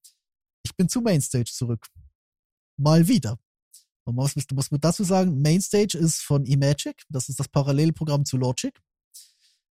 Ich 0.67 0.75
bin 0.75 0.89
zu 0.89 1.01
Mainstage 1.01 1.53
zurück. 1.53 1.87
Mal 2.77 3.07
wieder. 3.07 3.39
Man 4.05 4.17
muss, 4.17 4.35
muss 4.53 4.71
man 4.73 4.81
dazu 4.81 5.05
sagen, 5.05 5.41
Mainstage 5.41 5.97
ist 5.97 6.23
von 6.23 6.45
eMagic. 6.45 7.05
Das 7.09 7.29
ist 7.29 7.39
das 7.39 7.49
Parallelprogramm 7.49 8.25
zu 8.25 8.37
Logic. 8.37 8.77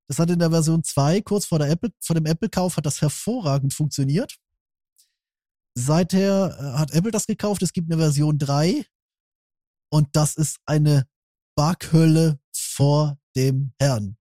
Das 0.07 0.19
hat 0.19 0.29
in 0.29 0.39
der 0.39 0.51
Version 0.51 0.85
2, 0.85 1.21
kurz 1.21 1.45
vor, 1.45 1.59
der 1.59 1.69
Apple, 1.69 1.91
vor 1.99 2.13
dem 2.13 2.25
Apple-Kauf, 2.25 2.77
hat 2.77 2.85
das 2.85 3.01
hervorragend 3.01 3.73
funktioniert. 3.73 4.37
Seither 5.77 6.57
äh, 6.57 6.77
hat 6.79 6.91
Apple 6.91 7.11
das 7.11 7.27
gekauft. 7.27 7.61
Es 7.61 7.73
gibt 7.73 7.91
eine 7.91 8.01
Version 8.01 8.37
3. 8.37 8.85
Und 9.91 10.07
das 10.13 10.37
ist 10.37 10.59
eine 10.65 11.09
Bughölle 11.57 12.39
vor 12.53 13.17
dem 13.35 13.73
Herrn. 13.79 14.17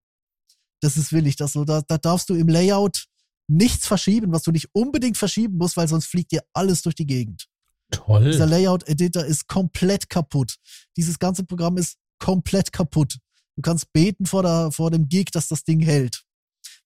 Das 0.81 0.97
ist 0.97 1.13
willig. 1.13 1.37
Das 1.37 1.53
da, 1.53 1.83
da 1.83 1.99
darfst 1.99 2.29
du 2.31 2.35
im 2.35 2.49
Layout 2.49 3.07
nichts 3.49 3.87
verschieben, 3.87 4.33
was 4.33 4.43
du 4.43 4.51
nicht 4.51 4.69
unbedingt 4.73 5.17
verschieben 5.17 5.57
musst, 5.57 5.77
weil 5.77 5.89
sonst 5.89 6.07
fliegt 6.07 6.33
dir 6.33 6.43
alles 6.53 6.83
durch 6.83 6.95
die 6.95 7.07
Gegend. 7.07 7.47
Toll. 7.91 8.25
Dieser 8.25 8.47
Layout-Editor 8.47 9.25
ist 9.25 9.47
komplett 9.47 10.09
kaputt. 10.09 10.57
Dieses 10.97 11.19
ganze 11.19 11.45
Programm 11.45 11.77
ist 11.77 11.97
komplett 12.19 12.73
kaputt. 12.73 13.19
Du 13.57 13.63
kannst 13.63 13.93
beten 13.93 14.27
vor, 14.27 14.43
der, 14.43 14.73
vor 14.73 14.91
dem 14.91 15.09
Gig, 15.09 15.27
dass 15.33 15.49
das 15.49 15.65
Ding 15.65 15.81
hält. 15.81 16.25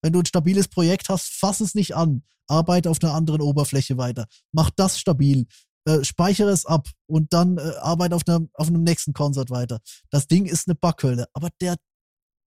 Wenn 0.03 0.13
du 0.13 0.21
ein 0.21 0.27
stabiles 0.27 0.69
Projekt 0.69 1.09
hast, 1.09 1.31
fass 1.31 1.61
es 1.61 1.75
nicht 1.75 1.95
an. 1.95 2.23
Arbeite 2.47 2.91
auf 2.91 3.03
einer 3.03 3.15
anderen 3.15 3.41
Oberfläche 3.41 3.97
weiter. 3.97 4.27
Mach 4.53 4.71
das 4.71 4.99
stabil. 4.99 5.47
Äh, 5.85 6.05
speichere 6.05 6.51
es 6.51 6.67
ab 6.67 6.89
und 7.07 7.33
dann 7.33 7.59
äh, 7.59 7.73
arbeite 7.81 8.15
auf, 8.15 8.23
einer, 8.27 8.47
auf 8.55 8.69
einem 8.69 8.83
nächsten 8.83 9.13
Konzert 9.13 9.51
weiter. 9.51 9.81
Das 10.11 10.27
Ding 10.27 10.47
ist 10.47 10.69
eine 10.69 10.75
Backhölle. 10.75 11.27
Aber 11.33 11.49
der, 11.61 11.77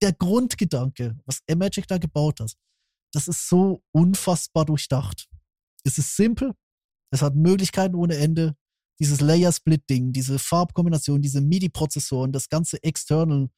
der 0.02 0.14
Grundgedanke, 0.14 1.18
was 1.26 1.42
Magic 1.56 1.88
da 1.88 1.98
gebaut 1.98 2.40
hat, 2.40 2.54
das 3.14 3.28
ist 3.28 3.48
so 3.48 3.84
unfassbar 3.92 4.66
durchdacht. 4.66 5.28
Es 5.84 5.98
ist 5.98 6.16
simpel, 6.16 6.54
es 7.12 7.22
hat 7.22 7.36
Möglichkeiten 7.36 7.96
ohne 7.96 8.18
Ende. 8.18 8.56
Dieses 9.00 9.20
Layer-Split-Ding, 9.20 10.14
diese 10.14 10.38
Farbkombination, 10.38 11.22
diese 11.22 11.42
MIDI-Prozessoren, 11.42 12.32
das 12.32 12.50
ganze 12.50 12.84
External, 12.84 13.50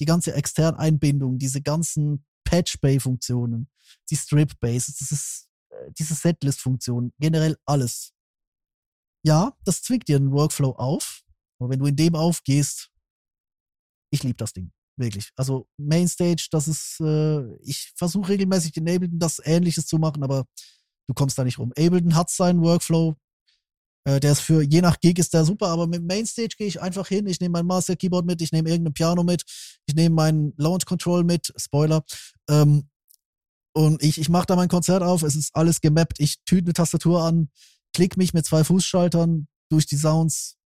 die 0.00 0.04
ganze 0.04 0.34
externe 0.34 0.78
Einbindung, 0.78 1.38
diese 1.38 1.62
ganzen 1.62 2.24
Patch-Bay-Funktionen, 2.44 3.68
die 4.10 4.16
Strip-Base, 4.16 4.92
das 4.98 5.12
ist, 5.12 5.48
äh, 5.70 5.92
diese 5.96 6.14
Setlist-Funktion, 6.14 7.12
generell 7.18 7.56
alles. 7.64 8.12
Ja, 9.24 9.56
das 9.64 9.82
zwingt 9.82 10.08
dir 10.08 10.16
einen 10.16 10.32
Workflow 10.32 10.70
auf. 10.72 11.22
Aber 11.58 11.70
wenn 11.70 11.78
du 11.78 11.86
in 11.86 11.96
dem 11.96 12.14
aufgehst, 12.14 12.90
ich 14.10 14.22
liebe 14.22 14.36
das 14.36 14.52
Ding. 14.52 14.72
Wirklich. 14.98 15.30
Also 15.36 15.68
Mainstage, 15.76 16.48
das 16.50 16.66
ist, 16.66 17.00
äh, 17.00 17.56
ich 17.62 17.92
versuche 17.94 18.30
regelmäßig 18.30 18.72
den 18.72 18.88
Ableton 18.88 19.20
das 19.20 19.40
Ähnliches 19.44 19.86
zu 19.86 19.96
machen, 19.96 20.24
aber 20.24 20.44
du 21.06 21.14
kommst 21.14 21.38
da 21.38 21.44
nicht 21.44 21.58
rum. 21.58 21.72
Ableton 21.78 22.16
hat 22.16 22.30
seinen 22.30 22.60
Workflow. 22.62 23.14
Äh, 24.04 24.18
der 24.18 24.32
ist 24.32 24.40
für, 24.40 24.60
je 24.60 24.80
nach 24.80 24.98
Gig 24.98 25.18
ist 25.18 25.32
der 25.34 25.44
super, 25.44 25.68
aber 25.68 25.86
mit 25.86 26.02
Mainstage 26.02 26.56
gehe 26.58 26.66
ich 26.66 26.80
einfach 26.82 27.06
hin. 27.06 27.28
Ich 27.28 27.38
nehme 27.38 27.52
mein 27.52 27.66
Master 27.66 27.94
Keyboard 27.94 28.26
mit, 28.26 28.42
ich 28.42 28.50
nehme 28.50 28.70
irgendein 28.70 28.92
Piano 28.92 29.22
mit, 29.22 29.44
ich 29.86 29.94
nehme 29.94 30.16
meinen 30.16 30.52
Launch 30.56 30.84
Control 30.84 31.22
mit, 31.22 31.52
Spoiler. 31.56 32.02
Ähm, 32.50 32.88
und 33.72 34.02
ich, 34.02 34.18
ich 34.18 34.28
mache 34.28 34.46
da 34.46 34.56
mein 34.56 34.68
Konzert 34.68 35.04
auf, 35.04 35.22
es 35.22 35.36
ist 35.36 35.54
alles 35.54 35.80
gemappt, 35.80 36.18
ich 36.18 36.42
tüte 36.44 36.64
eine 36.64 36.72
Tastatur 36.72 37.22
an, 37.22 37.50
klick 37.94 38.16
mich 38.16 38.34
mit 38.34 38.44
zwei 38.46 38.64
Fußschaltern 38.64 39.46
durch 39.70 39.86
die 39.86 39.96
Sounds. 39.96 40.56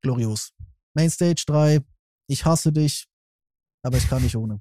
Glorios. 0.00 0.52
Mainstage 0.94 1.42
3, 1.46 1.80
ich 2.28 2.46
hasse 2.46 2.72
dich, 2.72 3.06
aber 3.82 3.96
ich 3.96 4.08
kann 4.08 4.22
nicht 4.22 4.36
ohne. 4.36 4.60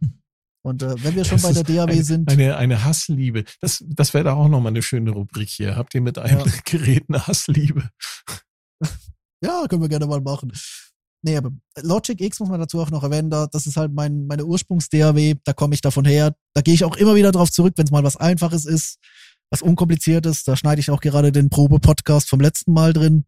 Und 0.62 0.82
äh, 0.82 1.02
wenn 1.02 1.14
wir 1.14 1.24
schon 1.24 1.40
das 1.40 1.54
bei 1.54 1.62
der 1.62 1.64
DAW 1.64 1.92
eine, 1.92 2.04
sind. 2.04 2.30
Eine, 2.30 2.56
eine 2.56 2.84
Hassliebe. 2.84 3.44
Das, 3.60 3.84
das 3.86 4.14
wäre 4.14 4.24
da 4.24 4.34
auch 4.34 4.48
nochmal 4.48 4.72
eine 4.72 4.82
schöne 4.82 5.10
Rubrik 5.10 5.48
hier. 5.48 5.76
Habt 5.76 5.94
ihr 5.94 6.00
mit 6.00 6.18
einem 6.18 6.40
ja. 6.40 6.52
Gerät 6.64 7.04
eine 7.08 7.26
Hassliebe? 7.26 7.88
ja, 9.42 9.66
können 9.68 9.82
wir 9.82 9.88
gerne 9.88 10.06
mal 10.06 10.20
machen. 10.20 10.52
Nee, 11.22 11.36
aber 11.36 11.50
Logic 11.82 12.20
X 12.20 12.38
muss 12.40 12.48
man 12.48 12.60
dazu 12.60 12.80
auch 12.80 12.90
noch 12.90 13.02
erwähnen, 13.02 13.30
da, 13.30 13.46
das 13.46 13.66
ist 13.66 13.76
halt 13.76 13.92
mein, 13.92 14.26
meine 14.26 14.44
Ursprungs-DAW, 14.44 15.34
da 15.42 15.52
komme 15.52 15.74
ich 15.74 15.80
davon 15.80 16.04
her. 16.04 16.36
Da 16.54 16.60
gehe 16.60 16.74
ich 16.74 16.84
auch 16.84 16.96
immer 16.96 17.16
wieder 17.16 17.32
drauf 17.32 17.50
zurück, 17.50 17.74
wenn 17.76 17.84
es 17.84 17.90
mal 17.90 18.04
was 18.04 18.16
Einfaches 18.16 18.64
ist, 18.64 18.98
was 19.50 19.62
Unkompliziertes. 19.62 20.44
Da 20.44 20.56
schneide 20.56 20.80
ich 20.80 20.90
auch 20.90 21.00
gerade 21.00 21.32
den 21.32 21.50
Probe-Podcast 21.50 22.28
vom 22.28 22.40
letzten 22.40 22.72
Mal 22.72 22.92
drin. 22.92 23.24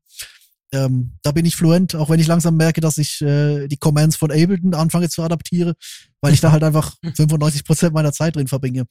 Ähm, 0.73 1.12
da 1.23 1.32
bin 1.32 1.47
ich 1.47 1.57
fluent, 1.57 1.95
auch 1.95 2.11
wenn 2.11 2.20
ich 2.20 2.27
langsam 2.27 2.57
merke, 2.57 2.81
dass 2.81 2.99
ich 2.99 3.23
äh, 3.23 3.69
die 3.69 3.78
Commands 3.78 4.16
von 4.16 4.31
Ableton 4.31 4.74
anfange 4.74 5.09
zu 5.09 5.23
adaptieren, 5.23 5.74
weil 6.20 6.35
ich 6.35 6.40
da 6.40 6.53
halt 6.53 6.62
einfach 6.62 6.95
95 7.15 7.65
Prozent 7.65 7.95
meiner 7.95 8.12
Zeit 8.12 8.36
drin 8.36 8.49
verbringe. 8.49 8.86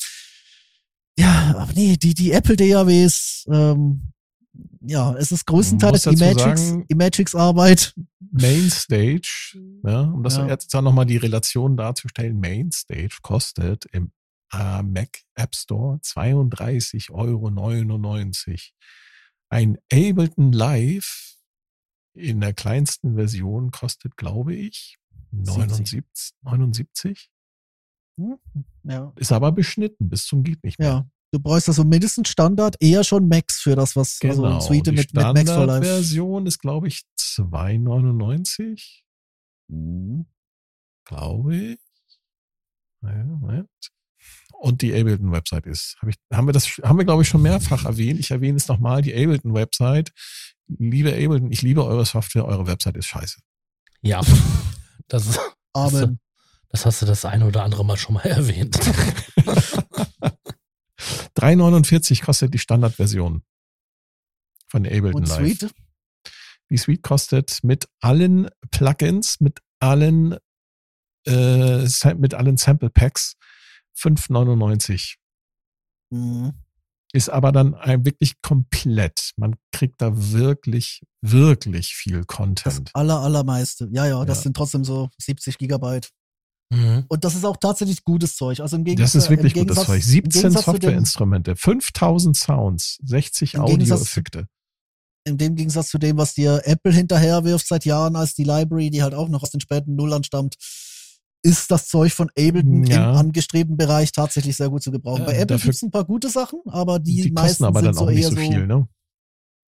Ja, 1.19 1.55
aber 1.57 1.73
nee, 1.73 1.97
die, 1.97 2.13
die 2.13 2.31
Apple 2.31 2.55
DAWs, 2.55 3.45
ähm, 3.51 4.13
ja, 4.81 5.13
es 5.15 5.31
ist 5.31 5.45
größtenteils 5.45 6.05
Imagics, 6.07 6.77
Imagics 6.87 7.35
Arbeit. 7.35 7.93
Mainstage, 8.31 9.57
ja, 9.83 10.01
um 10.01 10.23
das 10.23 10.37
ja. 10.37 10.47
jetzt 10.47 10.75
auch 10.75 10.81
nochmal 10.81 11.05
die 11.05 11.17
Relation 11.17 11.77
darzustellen, 11.77 12.39
Mainstage 12.39 13.17
kostet 13.21 13.85
im 13.91 14.11
äh, 14.53 14.81
Mac 14.83 15.19
App 15.35 15.55
Store 15.55 15.99
32,99 16.03 17.11
Euro. 17.11 17.49
Ein 19.49 19.77
Ableton 19.91 20.51
Live 20.51 21.36
in 22.17 22.41
der 22.41 22.53
kleinsten 22.53 23.15
Version 23.15 23.71
kostet, 23.71 24.17
glaube 24.17 24.55
ich, 24.55 24.97
79. 25.31 26.33
79. 26.41 27.29
Hm, 28.19 28.37
ja. 28.83 29.13
Ist 29.15 29.31
aber 29.31 29.51
beschnitten 29.51 30.09
bis 30.09 30.25
zum 30.25 30.43
geht 30.43 30.63
nicht 30.63 30.79
mehr. 30.79 30.87
Ja. 30.87 31.09
Du 31.31 31.39
brauchst 31.39 31.67
also 31.67 31.83
mindestens 31.83 32.29
Standard, 32.29 32.77
eher 32.79 33.03
schon 33.03 33.27
Max 33.27 33.59
für 33.59 33.75
das, 33.75 33.95
was 33.95 34.19
genau. 34.19 34.45
also 34.45 34.67
Suite 34.67 34.87
mit, 34.87 35.13
mit 35.13 35.13
Max 35.13 35.51
for 35.51 35.65
Life. 35.65 35.85
Version 35.85 36.45
ist, 36.45 36.59
glaube 36.59 36.87
ich, 36.87 37.03
2,99. 37.19 39.01
Mhm. 39.67 40.25
Glaube 41.05 41.55
ich. 41.55 41.79
Naja, 43.01 43.25
Moment. 43.25 43.69
Und 44.59 44.81
die 44.81 44.93
Ableton-Website 44.93 45.67
ist. 45.67 45.97
Hab 46.01 46.09
ich, 46.09 46.15
haben 46.33 46.47
wir 46.47 46.53
das, 46.53 46.65
haben 46.83 46.97
wir, 46.97 47.05
glaube 47.05 47.21
ich, 47.21 47.29
schon 47.29 47.43
mehrfach 47.43 47.85
erwähnt. 47.85 48.19
Ich 48.19 48.31
erwähne 48.31 48.57
es 48.57 48.67
nochmal, 48.67 49.03
die 49.03 49.13
Ableton-Website 49.13 50.11
liebe 50.67 51.11
Ableton, 51.11 51.51
ich 51.51 51.61
liebe 51.61 51.85
eure 51.85 52.05
Software, 52.05 52.45
eure 52.45 52.67
Website 52.67 52.97
ist 52.97 53.07
scheiße. 53.07 53.39
Ja, 54.01 54.21
das 55.07 55.27
ist. 55.27 55.39
Amen. 55.73 56.19
Das 56.69 56.85
hast 56.85 57.01
du 57.01 57.05
das 57.05 57.25
eine 57.25 57.45
oder 57.45 57.63
andere 57.63 57.85
Mal 57.85 57.97
schon 57.97 58.15
mal 58.15 58.25
erwähnt. 58.25 58.75
3,49 61.37 62.23
kostet 62.23 62.53
die 62.53 62.59
Standardversion 62.59 63.43
von 64.67 64.85
Ableton 64.85 65.13
Und 65.13 65.27
Live. 65.29 65.37
Suite? 65.37 65.71
Die 66.69 66.77
Suite 66.77 67.01
kostet 67.01 67.59
mit 67.63 67.87
allen 68.01 68.49
Plugins, 68.71 69.39
mit 69.39 69.59
allen, 69.79 70.35
äh, 71.25 71.87
mit 72.15 72.33
allen 72.33 72.57
Sample 72.57 72.89
Packs 72.89 73.35
5,99. 73.97 75.15
Mhm 76.11 76.53
ist 77.13 77.29
aber 77.29 77.51
dann 77.51 77.73
ein 77.73 78.05
wirklich 78.05 78.41
komplett. 78.41 79.31
Man 79.37 79.55
kriegt 79.71 80.01
da 80.01 80.11
wirklich, 80.13 81.03
wirklich 81.21 81.95
viel 81.95 82.25
Content. 82.25 82.87
Das 82.87 82.95
aller, 82.95 83.19
allermeiste. 83.19 83.87
Ja, 83.91 84.05
ja, 84.05 84.25
das 84.25 84.39
ja. 84.39 84.43
sind 84.43 84.57
trotzdem 84.57 84.83
so 84.83 85.09
70 85.17 85.57
Gigabyte. 85.57 86.09
Mhm. 86.69 87.05
Und 87.07 87.23
das 87.23 87.35
ist 87.35 87.45
auch 87.45 87.57
tatsächlich 87.57 88.03
gutes 88.03 88.35
Zeug. 88.35 88.59
Also 88.59 88.75
im 88.75 88.83
Gegensatz, 88.83 89.13
das 89.13 89.23
ist 89.23 89.29
wirklich 89.29 89.53
gutes 89.53 89.85
Zeug. 89.85 90.03
17 90.03 90.51
Softwareinstrumente, 90.51 91.55
5000 91.55 92.35
Sounds, 92.35 92.97
60 93.03 93.57
Audioeffekte. 93.57 94.47
in 95.25 95.37
dem 95.37 95.55
Gegensatz 95.55 95.89
zu 95.89 95.97
dem, 95.97 96.17
was 96.17 96.33
dir 96.33 96.61
Apple 96.65 96.91
hinterherwirft 96.91 97.67
seit 97.67 97.85
Jahren 97.85 98.17
als 98.17 98.33
die 98.33 98.43
Library, 98.43 98.89
die 98.89 99.01
halt 99.01 99.13
auch 99.13 99.29
noch 99.29 99.43
aus 99.43 99.51
den 99.51 99.61
späten 99.61 99.95
Nullern 99.95 100.25
stammt, 100.25 100.55
ist 101.43 101.69
das 101.71 101.87
Zeug 101.87 102.11
von 102.13 102.29
Ableton 102.37 102.83
Ja. 102.85 103.11
im 103.11 103.17
angestrebten 103.17 103.77
Bereich 103.77 104.11
tatsächlich 104.11 104.55
sehr 104.57 104.69
gut 104.69 104.83
zu 104.83 104.91
gebrauchen. 104.91 105.21
Ja, 105.21 105.25
Bei 105.27 105.33
Apple 105.33 105.57
dafür- 105.57 105.65
gibt 105.71 105.75
es 105.75 105.81
ein 105.83 105.91
paar 105.91 106.05
gute 106.05 106.29
Sachen, 106.29 106.59
aber 106.67 106.99
die, 106.99 107.21
Die 107.21 107.31
meisten 107.31 107.63
aber 107.63 107.79
sind 107.79 107.87
dann 107.87 107.93
so 107.95 108.05
auch 108.05 108.09
nicht 108.09 108.23
eher 108.23 108.29
so 108.29 108.35
viel, 108.35 108.67
ne? 108.67 108.87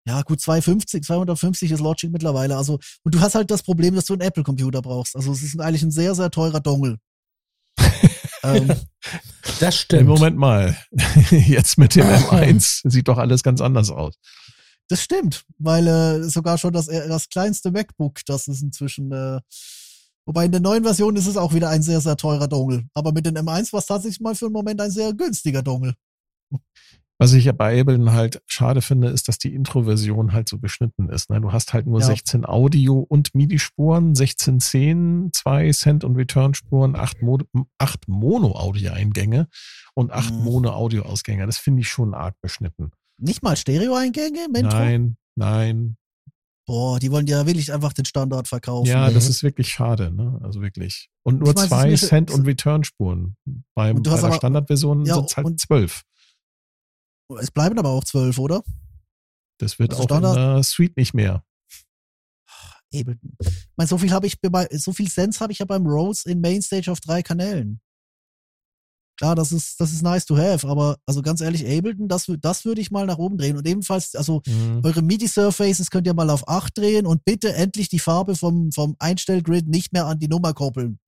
ja, 0.07 0.21
gut, 0.23 0.41
250, 0.41 1.03
250 1.03 1.71
ist 1.71 1.81
Logic 1.81 2.09
mittlerweile. 2.11 2.57
Also, 2.57 2.79
und 3.03 3.13
du 3.13 3.19
hast 3.19 3.35
halt 3.35 3.51
das 3.51 3.61
Problem, 3.61 3.93
dass 3.95 4.05
du 4.05 4.13
einen 4.13 4.21
Apple-Computer 4.21 4.81
brauchst. 4.81 5.15
Also, 5.15 5.31
es 5.31 5.43
ist 5.43 5.59
eigentlich 5.59 5.83
ein 5.83 5.91
sehr, 5.91 6.15
sehr 6.15 6.31
teurer 6.31 6.59
Dongle. 6.61 6.97
ähm, 8.43 8.67
Das 9.59 9.61
Im 9.61 9.71
stimmt. 9.79 10.07
Moment 10.07 10.37
mal. 10.37 10.75
Jetzt 11.31 11.77
mit 11.77 11.95
dem 11.95 12.05
M1 12.07 12.81
sieht 12.89 13.07
doch 13.07 13.17
alles 13.17 13.43
ganz 13.43 13.61
anders 13.61 13.89
aus. 13.91 14.15
das 14.87 15.03
stimmt, 15.03 15.43
weil 15.59 15.85
äh, 15.87 16.23
sogar 16.23 16.57
schon 16.57 16.73
das, 16.73 16.87
äh, 16.87 17.07
das 17.07 17.29
kleinste 17.29 17.69
MacBook, 17.71 18.21
das 18.25 18.47
ist 18.47 18.61
inzwischen, 18.63 19.11
äh, 19.11 19.39
wobei 20.29 20.45
in 20.45 20.51
der 20.51 20.61
neuen 20.61 20.83
Version 20.83 21.15
ist 21.15 21.25
es 21.25 21.37
auch 21.37 21.55
wieder 21.55 21.69
ein 21.69 21.81
sehr, 21.81 22.01
sehr 22.01 22.15
teurer 22.15 22.47
Dongle. 22.47 22.83
Aber 22.93 23.11
mit 23.11 23.25
den 23.25 23.35
M1 23.35 23.73
war 23.73 23.79
es 23.79 23.87
tatsächlich 23.87 24.19
mal 24.21 24.35
für 24.35 24.45
einen 24.45 24.53
Moment 24.53 24.79
ein 24.79 24.91
sehr 24.91 25.11
günstiger 25.11 25.63
Dongle. 25.63 25.95
Was 27.17 27.33
ich 27.33 27.45
ja 27.45 27.51
bei 27.51 27.81
Ableton 27.81 28.11
halt 28.13 28.41
schade 28.45 28.81
finde, 28.83 29.09
ist, 29.09 29.27
dass 29.27 29.39
die 29.39 29.53
Intro-Version 29.55 30.31
halt 30.31 30.47
so 30.47 30.59
beschnitten 30.59 31.09
ist. 31.09 31.31
Ne? 31.31 31.41
Du 31.41 31.51
hast 31.51 31.73
halt 31.73 31.87
nur 31.87 31.99
Ja. 31.99 32.05
16 32.05 32.45
Audio- 32.45 32.99
und 32.99 33.33
MIDI-Spuren, 33.33 34.13
16 34.13 34.59
10, 34.59 35.31
2 35.33 35.71
Send- 35.73 36.03
und 36.05 36.15
Return-Spuren, 36.15 36.95
8, 36.95 37.21
Mo 37.23 37.39
acht 37.79 38.07
Mono-Audio-Eingänge 38.07 39.47
und 39.95 40.11
8 40.11 40.33
Mhm. 40.33 40.43
Mono-Audio-Ausgänge. 40.45 41.45
Das 41.47 41.57
finde 41.57 41.81
ich 41.81 41.89
schon 41.89 42.13
arg 42.13 42.35
beschnitten. 42.41 42.91
Nicht 43.17 43.43
mal 43.43 43.57
Stereo-Eingänge 43.57 44.45
im 44.45 44.55
Intro? 44.55 44.77
Nein, 44.77 45.17
nein. 45.35 45.97
Boah, 46.69 46.99
die 46.99 47.09
wollen 47.11 47.25
ja 47.25 47.47
wirklich 47.47 47.73
einfach 47.73 47.93
den 47.93 48.05
Standard 48.05 48.47
verkaufen. 48.47 48.87
Ja, 48.87 49.09
Mhm. 49.09 49.15
das 49.15 49.27
ist 49.27 49.41
wirklich 49.41 49.69
schade, 49.69 50.11
ne? 50.11 50.39
Also 50.43 50.61
wirklich. 50.61 51.09
Und 51.23 51.39
nur 51.39 51.49
Ich 51.49 51.55
zwei 51.55 51.95
Send- 51.95 52.29
und 52.29 52.45
Return-Spuren. 52.45 53.35
Bei 53.73 53.91
der 53.91 54.11
aber- 54.13 54.33
Standardversion 54.35 55.03
ja, 55.03 55.15
sind 55.15 55.31
es 55.31 55.35
halt 55.37 55.59
zwölf. 55.59 56.03
Es 57.39 57.49
bleiben 57.49 57.79
aber 57.79 57.89
auch 57.89 58.03
zwölf, 58.03 58.37
oder? 58.37 58.63
Das 59.57 59.79
wird 59.79 59.89
Also 59.93 60.03
auch 60.03 60.05
Standard- 60.05 60.37
in 60.37 60.41
der 60.55 60.63
Suite 60.63 60.95
nicht 60.95 61.15
mehr. 61.15 61.43
Ableton. 62.93 63.35
Ich 63.39 63.67
meine, 63.75 63.87
so 63.87 63.97
viel 63.97 64.11
habe 64.11 64.27
ich 64.27 64.39
bei, 64.39 64.67
so 64.71 64.93
viel 64.93 65.09
Sense 65.09 65.39
habe 65.39 65.51
ich 65.51 65.57
ja 65.59 65.65
beim 65.65 65.87
Rhodes 65.87 66.25
in 66.27 66.39
Mainstage 66.39 66.91
auf 66.91 66.99
drei 66.99 67.23
Kanälen. 67.23 67.81
Klar, 69.19 69.35
das 69.35 69.51
ist, 69.51 69.81
das 69.81 69.91
ist 69.91 70.01
nice 70.01 70.25
to 70.25 70.37
have, 70.37 70.65
aber 70.65 70.95
also 71.05 71.21
ganz 71.21 71.41
ehrlich, 71.41 71.65
Ableton, 71.65 72.07
das, 72.07 72.31
das 72.39 72.63
würde 72.63 72.79
ich 72.79 72.89
mal 72.89 73.05
nach 73.05 73.17
oben 73.17 73.37
drehen. 73.37 73.57
Und 73.57 73.67
ebenfalls, 73.67 74.15
also 74.15 74.41
Mhm. 74.47 74.79
eure 74.81 75.01
MIDI-Surfaces 75.01 75.89
könnt 75.91 76.07
ihr 76.07 76.13
mal 76.13 76.29
auf 76.29 76.47
8 76.47 76.77
drehen 76.77 77.05
und 77.05 77.25
bitte 77.25 77.53
endlich 77.53 77.89
die 77.89 77.99
Farbe 77.99 78.37
vom, 78.37 78.71
vom 78.71 78.95
Einstellgrid 78.97 79.67
nicht 79.67 79.91
mehr 79.91 80.05
an 80.05 80.19
die 80.19 80.29
Nummer 80.29 80.53
koppeln. 80.53 80.99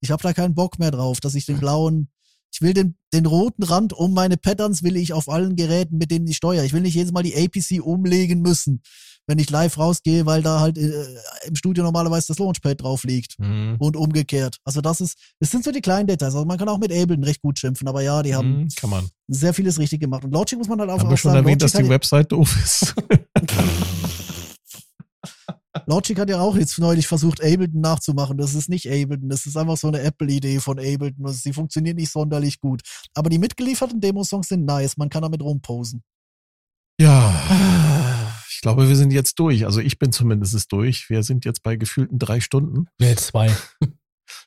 Ich 0.00 0.10
habe 0.10 0.22
da 0.22 0.32
keinen 0.32 0.54
Bock 0.54 0.78
mehr 0.78 0.90
drauf, 0.90 1.20
dass 1.20 1.34
ich 1.34 1.44
den 1.44 1.58
blauen, 1.60 2.08
ich 2.54 2.60
will 2.62 2.72
den, 2.72 2.96
den 3.12 3.26
roten 3.26 3.64
Rand 3.64 3.92
um 3.92 4.14
meine 4.14 4.36
Patterns 4.36 4.82
will 4.84 4.96
ich 4.96 5.12
auf 5.12 5.28
allen 5.28 5.56
Geräten, 5.56 5.98
mit 5.98 6.10
denen 6.12 6.26
ich 6.28 6.36
steuere. 6.36 6.64
Ich 6.64 6.72
will 6.72 6.82
nicht 6.82 6.94
jedes 6.94 7.12
Mal 7.12 7.24
die 7.24 7.34
APC 7.36 7.84
umlegen 7.84 8.42
müssen, 8.42 8.80
wenn 9.26 9.38
ich 9.40 9.50
live 9.50 9.76
rausgehe, 9.76 10.24
weil 10.24 10.42
da 10.42 10.60
halt 10.60 10.78
äh, 10.78 11.04
im 11.46 11.56
Studio 11.56 11.82
normalerweise 11.82 12.28
das 12.28 12.38
Launchpad 12.38 12.80
drauf 12.80 13.02
liegt 13.04 13.38
Mhm. 13.40 13.74
und 13.80 13.96
umgekehrt. 13.96 14.58
Also 14.64 14.80
das 14.80 15.00
ist, 15.00 15.18
das 15.40 15.50
sind 15.50 15.64
so 15.64 15.72
die 15.72 15.80
kleinen 15.80 16.06
Details. 16.06 16.34
Also 16.34 16.44
man 16.46 16.56
kann 16.58 16.68
auch 16.68 16.78
mit 16.78 16.92
Ableton 16.92 17.24
recht 17.24 17.42
gut 17.42 17.58
schimpfen, 17.58 17.88
aber 17.88 18.02
ja, 18.02 18.22
die 18.22 18.34
haben 18.36 18.60
Mhm, 18.64 18.68
sehr 19.26 19.52
vieles 19.54 19.78
richtig 19.80 20.00
gemacht. 20.00 20.22
Und 20.24 20.30
Logic 20.32 20.56
muss 20.56 20.68
man 20.68 20.78
halt 20.78 20.90
auch 20.90 20.98
Haben 21.00 21.08
wir 21.08 21.14
auch 21.14 21.18
schon 21.18 21.32
sagen, 21.32 21.44
erwähnt, 21.44 21.60
dass 21.62 21.72
Logic 21.72 21.86
die 21.86 21.92
hat, 21.92 21.94
Website 21.94 22.30
doof 22.32 22.56
ist. 22.62 22.94
Logic 25.86 26.18
hat 26.18 26.30
ja 26.30 26.40
auch 26.40 26.56
jetzt 26.56 26.78
neulich 26.78 27.06
versucht, 27.06 27.42
Ableton 27.42 27.80
nachzumachen. 27.80 28.36
Das 28.38 28.54
ist 28.54 28.68
nicht 28.68 28.86
Ableton, 28.88 29.28
das 29.28 29.46
ist 29.46 29.56
einfach 29.56 29.76
so 29.76 29.88
eine 29.88 30.00
Apple-Idee 30.00 30.60
von 30.60 30.78
Ableton. 30.78 31.28
Sie 31.32 31.52
funktioniert 31.52 31.96
nicht 31.96 32.10
sonderlich 32.10 32.58
gut. 32.60 32.82
Aber 33.14 33.30
die 33.30 33.38
mitgelieferten 33.38 34.00
Demosongs 34.00 34.48
sind 34.48 34.64
nice, 34.64 34.96
man 34.96 35.08
kann 35.10 35.22
damit 35.22 35.42
rumposen. 35.42 36.02
ja, 37.00 38.30
ich 38.48 38.60
glaube, 38.60 38.88
wir 38.88 38.96
sind 38.96 39.12
jetzt 39.12 39.38
durch. 39.38 39.66
Also 39.66 39.80
ich 39.80 39.98
bin 39.98 40.10
zumindest 40.12 40.72
durch. 40.72 41.10
Wir 41.10 41.22
sind 41.22 41.44
jetzt 41.44 41.62
bei 41.62 41.76
gefühlten 41.76 42.18
drei 42.18 42.40
Stunden. 42.40 42.86
Nee, 42.98 43.14
zwei. 43.16 43.54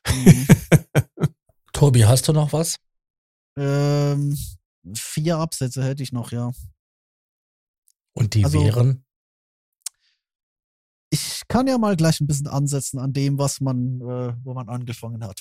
Mhm. 0.08 0.46
Tobi, 1.72 2.04
hast 2.04 2.26
du 2.26 2.32
noch 2.32 2.52
was? 2.52 2.76
ähm, 3.56 4.36
vier 4.94 5.36
Absätze 5.38 5.84
hätte 5.84 6.02
ich 6.02 6.12
noch, 6.12 6.32
ja. 6.32 6.50
Und 8.14 8.34
die 8.34 8.44
Also- 8.44 8.60
wären? 8.64 9.04
Ich 11.10 11.42
kann 11.48 11.66
ja 11.66 11.78
mal 11.78 11.96
gleich 11.96 12.20
ein 12.20 12.26
bisschen 12.26 12.46
ansetzen 12.46 12.98
an 12.98 13.12
dem, 13.12 13.38
was 13.38 13.60
man, 13.60 14.00
äh, 14.00 14.34
wo 14.44 14.54
man 14.54 14.68
angefangen 14.68 15.24
hat. 15.24 15.40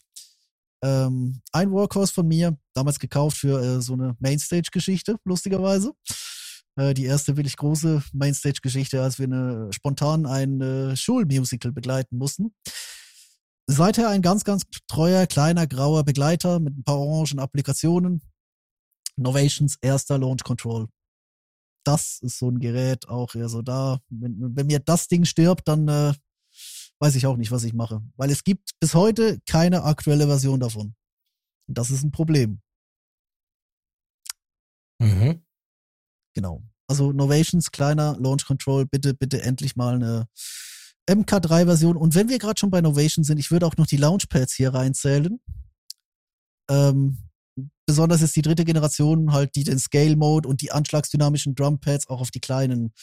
Ähm, 0.83 1.41
ein 1.51 1.71
Workhorse 1.71 2.13
von 2.13 2.27
mir, 2.27 2.57
damals 2.73 2.99
gekauft 2.99 3.37
für 3.37 3.61
äh, 3.61 3.81
so 3.81 3.93
eine 3.93 4.15
Mainstage-Geschichte, 4.19 5.17
lustigerweise. 5.25 5.93
Äh, 6.75 6.93
die 6.93 7.05
erste 7.05 7.35
wirklich 7.35 7.57
große 7.57 8.03
Mainstage-Geschichte, 8.13 9.01
als 9.01 9.17
wir 9.17 9.25
eine, 9.25 9.69
spontan 9.73 10.25
ein 10.25 10.61
äh, 10.61 10.95
Schulmusical 10.95 11.71
begleiten 11.71 12.17
mussten. 12.17 12.53
Seither 13.65 14.09
ein 14.09 14.21
ganz, 14.21 14.43
ganz 14.43 14.63
treuer, 14.87 15.27
kleiner, 15.27 15.67
grauer 15.67 16.05
Begleiter 16.05 16.59
mit 16.59 16.77
ein 16.77 16.83
paar 16.83 16.99
orangen 16.99 17.39
Applikationen. 17.39 18.21
Novations 19.17 19.77
erster 19.81 20.17
Launch 20.19 20.43
Control 20.43 20.87
das 21.87 22.19
ist 22.21 22.37
so 22.37 22.49
ein 22.49 22.59
Gerät 22.59 23.07
auch 23.07 23.33
eher 23.33 23.49
so 23.49 23.61
da. 23.61 23.99
Wenn, 24.09 24.55
wenn 24.55 24.67
mir 24.67 24.79
das 24.79 25.07
Ding 25.07 25.23
stirbt, 25.25 25.67
dann 25.67 25.87
äh, 25.87 26.13
weiß 26.99 27.15
ich 27.15 27.25
auch 27.25 27.37
nicht, 27.37 27.51
was 27.51 27.63
ich 27.63 27.73
mache. 27.73 28.01
Weil 28.17 28.29
es 28.29 28.43
gibt 28.43 28.71
bis 28.79 28.93
heute 28.93 29.39
keine 29.45 29.83
aktuelle 29.83 30.27
Version 30.27 30.59
davon. 30.59 30.95
Und 31.67 31.77
das 31.77 31.89
ist 31.89 32.03
ein 32.03 32.11
Problem. 32.11 32.61
Mhm. 34.99 35.43
Genau. 36.35 36.63
Also 36.87 37.11
Novations, 37.11 37.71
kleiner 37.71 38.17
Launch 38.19 38.45
Control, 38.45 38.85
bitte, 38.85 39.13
bitte 39.13 39.41
endlich 39.41 39.75
mal 39.75 39.95
eine 39.95 40.27
MK3-Version. 41.09 41.95
Und 41.95 42.15
wenn 42.15 42.29
wir 42.29 42.39
gerade 42.39 42.59
schon 42.59 42.69
bei 42.69 42.81
Novation 42.81 43.23
sind, 43.23 43.37
ich 43.37 43.51
würde 43.51 43.65
auch 43.65 43.77
noch 43.77 43.87
die 43.87 43.97
Launchpads 43.97 44.53
hier 44.53 44.73
reinzählen. 44.73 45.39
Ähm, 46.69 47.26
besonders 47.87 48.21
jetzt 48.21 48.35
die 48.35 48.41
dritte 48.41 48.65
Generation, 48.65 49.31
halt, 49.31 49.55
die 49.55 49.63
den 49.63 49.79
Scale-Mode 49.79 50.47
und 50.47 50.61
die 50.61 50.71
anschlagsdynamischen 50.71 51.55
Drumpads 51.55 52.07
auch 52.07 52.21
auf 52.21 52.31
die 52.31 52.41
kleinen 52.41 52.93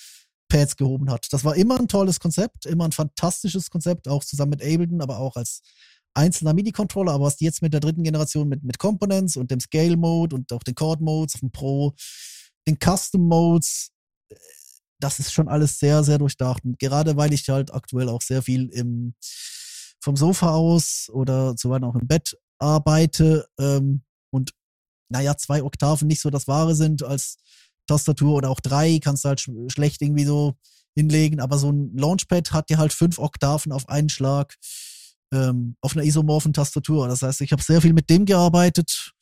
Pads 0.48 0.76
gehoben 0.76 1.10
hat. 1.10 1.26
Das 1.32 1.42
war 1.42 1.56
immer 1.56 1.80
ein 1.80 1.88
tolles 1.88 2.20
Konzept, 2.20 2.66
immer 2.66 2.84
ein 2.84 2.92
fantastisches 2.92 3.70
Konzept, 3.70 4.06
auch 4.06 4.22
zusammen 4.22 4.50
mit 4.50 4.62
Ableton, 4.62 5.00
aber 5.00 5.18
auch 5.18 5.36
als 5.36 5.62
einzelner 6.12 6.52
MIDI-Controller. 6.52 7.12
Aber 7.12 7.24
was 7.24 7.36
die 7.36 7.46
jetzt 7.46 7.62
mit 7.62 7.72
der 7.72 7.80
dritten 7.80 8.04
Generation 8.04 8.48
mit, 8.48 8.62
mit 8.62 8.78
Components 8.78 9.36
und 9.36 9.50
dem 9.50 9.58
Scale-Mode 9.58 10.36
und 10.36 10.52
auch 10.52 10.62
den 10.62 10.74
Chord-Modes 10.74 11.36
auf 11.36 11.40
dem 11.40 11.50
Pro, 11.50 11.94
den 12.68 12.78
Custom-Modes, 12.78 13.90
äh, 14.28 14.36
das 15.00 15.18
ist 15.18 15.32
schon 15.32 15.48
alles 15.48 15.78
sehr, 15.78 16.04
sehr 16.04 16.18
durchdacht. 16.18 16.62
Und 16.64 16.78
gerade 16.78 17.16
weil 17.16 17.32
ich 17.32 17.48
halt 17.48 17.72
aktuell 17.72 18.10
auch 18.10 18.22
sehr 18.22 18.42
viel 18.42 18.68
im, 18.68 19.14
vom 20.00 20.16
Sofa 20.16 20.50
aus 20.54 21.08
oder 21.10 21.56
zuweilen 21.56 21.84
auch 21.84 21.96
im 21.96 22.06
Bett 22.06 22.36
arbeite 22.58 23.46
ähm, 23.58 24.02
und 24.30 24.52
naja, 25.08 25.36
zwei 25.36 25.62
Oktaven 25.62 26.08
nicht 26.08 26.20
so 26.20 26.30
das 26.30 26.48
Wahre 26.48 26.74
sind 26.74 27.02
als 27.02 27.36
Tastatur 27.86 28.34
oder 28.34 28.50
auch 28.50 28.60
drei 28.60 28.98
kannst 28.98 29.24
du 29.24 29.28
halt 29.28 29.40
sch 29.40 29.50
schlecht 29.68 30.00
irgendwie 30.02 30.24
so 30.24 30.54
hinlegen, 30.96 31.40
aber 31.40 31.58
so 31.58 31.70
ein 31.70 31.96
Launchpad 31.96 32.52
hat 32.52 32.70
dir 32.70 32.78
halt 32.78 32.92
fünf 32.92 33.18
Oktaven 33.18 33.72
auf 33.72 33.88
einen 33.88 34.08
Schlag 34.08 34.54
ähm, 35.32 35.76
auf 35.80 35.96
einer 35.96 36.04
isomorphen 36.04 36.52
Tastatur. 36.52 37.08
Das 37.08 37.22
heißt, 37.22 37.40
ich 37.40 37.52
habe 37.52 37.62
sehr 37.62 37.80
viel 37.82 37.92
mit 37.92 38.08
dem 38.08 38.24
gearbeitet, 38.24 39.12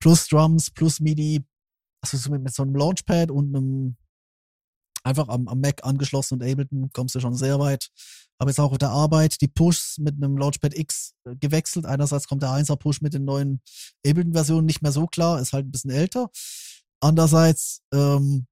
plus 0.00 0.26
Drums, 0.26 0.70
plus 0.70 1.00
MIDI, 1.00 1.44
also 2.02 2.16
so 2.16 2.30
mit, 2.30 2.42
mit 2.42 2.54
so 2.54 2.62
einem 2.62 2.74
Launchpad 2.74 3.30
und 3.30 3.54
einem 3.54 3.96
einfach 5.06 5.28
am, 5.28 5.48
am 5.48 5.60
Mac 5.60 5.84
angeschlossen 5.84 6.34
und 6.34 6.42
Ableton 6.42 6.90
kommst 6.92 7.14
du 7.14 7.20
schon 7.20 7.34
sehr 7.34 7.58
weit. 7.58 7.88
Habe 8.40 8.50
jetzt 8.50 8.60
auch 8.60 8.72
auf 8.72 8.78
der 8.78 8.90
Arbeit 8.90 9.40
die 9.40 9.48
Pushs 9.48 9.96
mit 9.98 10.16
einem 10.16 10.36
Launchpad 10.36 10.76
X 10.76 11.14
äh, 11.24 11.36
gewechselt. 11.36 11.86
Einerseits 11.86 12.28
kommt 12.28 12.42
der 12.42 12.50
1er 12.50 12.76
Push 12.76 13.00
mit 13.00 13.14
den 13.14 13.24
neuen 13.24 13.62
Ableton-Versionen 14.04 14.66
nicht 14.66 14.82
mehr 14.82 14.92
so 14.92 15.06
klar, 15.06 15.40
ist 15.40 15.52
halt 15.52 15.66
ein 15.66 15.70
bisschen 15.70 15.92
älter. 15.92 16.28
Andererseits, 17.00 17.82
ähm, 17.94 18.46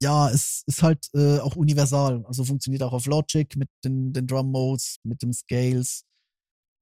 ja, 0.00 0.30
es 0.30 0.62
ist 0.66 0.82
halt 0.82 1.08
äh, 1.14 1.38
auch 1.40 1.56
universal. 1.56 2.24
Also 2.26 2.44
funktioniert 2.44 2.82
auch 2.82 2.92
auf 2.92 3.06
Logic 3.06 3.54
mit 3.56 3.68
den, 3.84 4.12
den 4.12 4.26
Drum 4.26 4.50
Modes, 4.50 4.98
mit 5.02 5.22
den 5.22 5.32
Scales. 5.32 6.04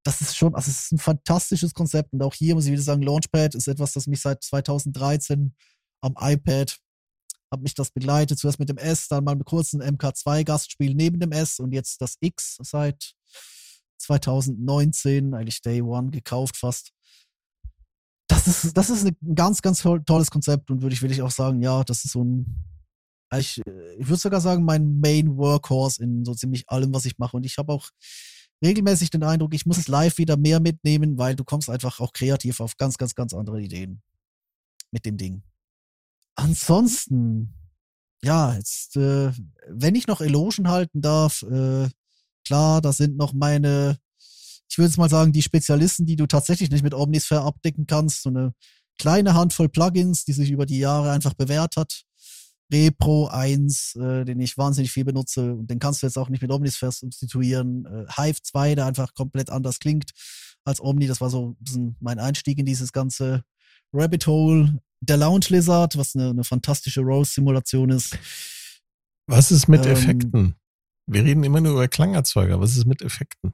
Das 0.05 0.21
ist 0.21 0.35
schon, 0.35 0.53
also 0.55 0.69
es 0.69 0.85
ist 0.85 0.91
ein 0.91 0.99
fantastisches 0.99 1.73
Konzept. 1.73 2.13
Und 2.13 2.21
auch 2.21 2.33
hier 2.33 2.55
muss 2.55 2.65
ich 2.65 2.71
wieder 2.71 2.81
sagen, 2.81 3.01
Launchpad 3.01 3.55
ist 3.55 3.67
etwas, 3.67 3.93
das 3.93 4.07
mich 4.07 4.21
seit 4.21 4.43
2013 4.43 5.55
am 6.01 6.15
iPad 6.19 6.77
hat 7.53 7.61
mich 7.61 7.73
das 7.73 7.91
begleitet. 7.91 8.37
Zuerst 8.37 8.59
mit 8.59 8.69
dem 8.69 8.77
S, 8.77 9.07
dann 9.07 9.23
mal 9.23 9.35
mit 9.35 9.45
kurzen 9.45 9.81
MK2-Gastspiel 9.81 10.93
neben 10.93 11.19
dem 11.19 11.31
S 11.31 11.59
und 11.59 11.71
jetzt 11.71 12.01
das 12.01 12.17
X 12.19 12.57
seit 12.61 13.13
2019, 13.99 15.33
eigentlich 15.33 15.61
Day 15.61 15.81
One 15.81 16.09
gekauft 16.11 16.57
fast. 16.57 16.91
Das 18.27 18.47
ist, 18.47 18.75
das 18.75 18.89
ist 18.89 19.05
ein 19.05 19.35
ganz, 19.35 19.61
ganz 19.61 19.81
toll- 19.81 20.03
tolles 20.05 20.29
Konzept 20.31 20.69
und 20.71 20.81
würde 20.81 20.93
ich 20.93 21.01
wirklich 21.01 21.21
auch 21.21 21.31
sagen, 21.31 21.61
ja, 21.61 21.83
das 21.83 22.03
ist 22.03 22.11
so 22.13 22.23
ein, 22.23 22.65
ich, 23.35 23.61
ich 23.97 24.07
würde 24.07 24.17
sogar 24.19 24.41
sagen, 24.41 24.63
mein 24.63 24.99
Main 24.99 25.37
Workhorse 25.37 26.03
in 26.03 26.25
so 26.25 26.33
ziemlich 26.33 26.69
allem, 26.69 26.93
was 26.93 27.05
ich 27.05 27.17
mache. 27.17 27.37
Und 27.37 27.45
ich 27.45 27.57
habe 27.57 27.71
auch 27.73 27.89
regelmäßig 28.63 29.09
den 29.09 29.23
Eindruck, 29.23 29.53
ich 29.53 29.65
muss 29.65 29.77
es 29.77 29.87
live 29.87 30.17
wieder 30.17 30.37
mehr 30.37 30.59
mitnehmen, 30.59 31.17
weil 31.17 31.35
du 31.35 31.43
kommst 31.43 31.69
einfach 31.69 31.99
auch 31.99 32.13
kreativ 32.13 32.59
auf 32.59 32.77
ganz, 32.77 32.97
ganz, 32.97 33.15
ganz 33.15 33.33
andere 33.33 33.61
Ideen 33.61 34.01
mit 34.91 35.05
dem 35.05 35.17
Ding. 35.17 35.43
Ansonsten, 36.35 37.53
ja, 38.23 38.55
jetzt, 38.55 38.95
äh, 38.97 39.31
wenn 39.67 39.95
ich 39.95 40.07
noch 40.07 40.21
Elogen 40.21 40.69
halten 40.69 41.01
darf, 41.01 41.43
äh, 41.43 41.89
klar, 42.45 42.81
das 42.81 42.97
sind 42.97 43.17
noch 43.17 43.33
meine, 43.33 43.97
ich 44.69 44.77
würde 44.77 44.89
jetzt 44.89 44.97
mal 44.97 45.09
sagen, 45.09 45.31
die 45.31 45.41
Spezialisten, 45.41 46.05
die 46.05 46.15
du 46.15 46.25
tatsächlich 46.25 46.71
nicht 46.71 46.83
mit 46.83 46.93
Omnisphere 46.93 47.41
abdecken 47.41 47.85
kannst. 47.85 48.23
So 48.23 48.29
eine 48.29 48.53
kleine 48.97 49.33
Handvoll 49.33 49.69
Plugins, 49.69 50.25
die 50.25 50.33
sich 50.33 50.49
über 50.51 50.65
die 50.65 50.79
Jahre 50.79 51.11
einfach 51.11 51.33
bewährt 51.33 51.77
hat. 51.77 52.03
Repro 52.71 53.27
1, 53.27 53.95
äh, 53.95 54.25
den 54.25 54.39
ich 54.39 54.57
wahnsinnig 54.57 54.91
viel 54.91 55.05
benutze. 55.05 55.53
Und 55.53 55.69
den 55.69 55.79
kannst 55.79 56.01
du 56.01 56.07
jetzt 56.07 56.17
auch 56.17 56.29
nicht 56.29 56.41
mit 56.41 56.51
Omnisphere 56.51 56.91
substituieren. 56.91 57.85
Äh, 57.85 58.05
Hive 58.15 58.41
2, 58.41 58.75
der 58.75 58.85
einfach 58.85 59.13
komplett 59.13 59.49
anders 59.51 59.79
klingt 59.79 60.11
als 60.63 60.81
Omni. 60.81 61.07
Das 61.07 61.21
war 61.21 61.29
so 61.29 61.49
ein 61.49 61.55
bisschen 61.59 61.95
mein 61.99 62.19
Einstieg 62.19 62.57
in 62.57 62.65
dieses 62.65 62.91
ganze 62.91 63.43
Rabbit 63.93 64.25
Hole. 64.27 64.79
Der 65.05 65.17
Lounge 65.17 65.47
Lizard, 65.49 65.97
was 65.97 66.15
eine, 66.15 66.29
eine 66.29 66.43
fantastische 66.43 67.01
Rose-Simulation 67.01 67.89
ist. 67.89 68.17
Was 69.27 69.51
ist 69.51 69.67
mit 69.67 69.85
ähm, 69.85 69.91
Effekten? 69.91 70.55
Wir 71.07 71.23
reden 71.23 71.43
immer 71.43 71.59
nur 71.59 71.73
über 71.73 71.87
Klangerzeuger. 71.87 72.59
Was 72.59 72.77
ist 72.77 72.85
mit 72.85 73.01
Effekten? 73.01 73.53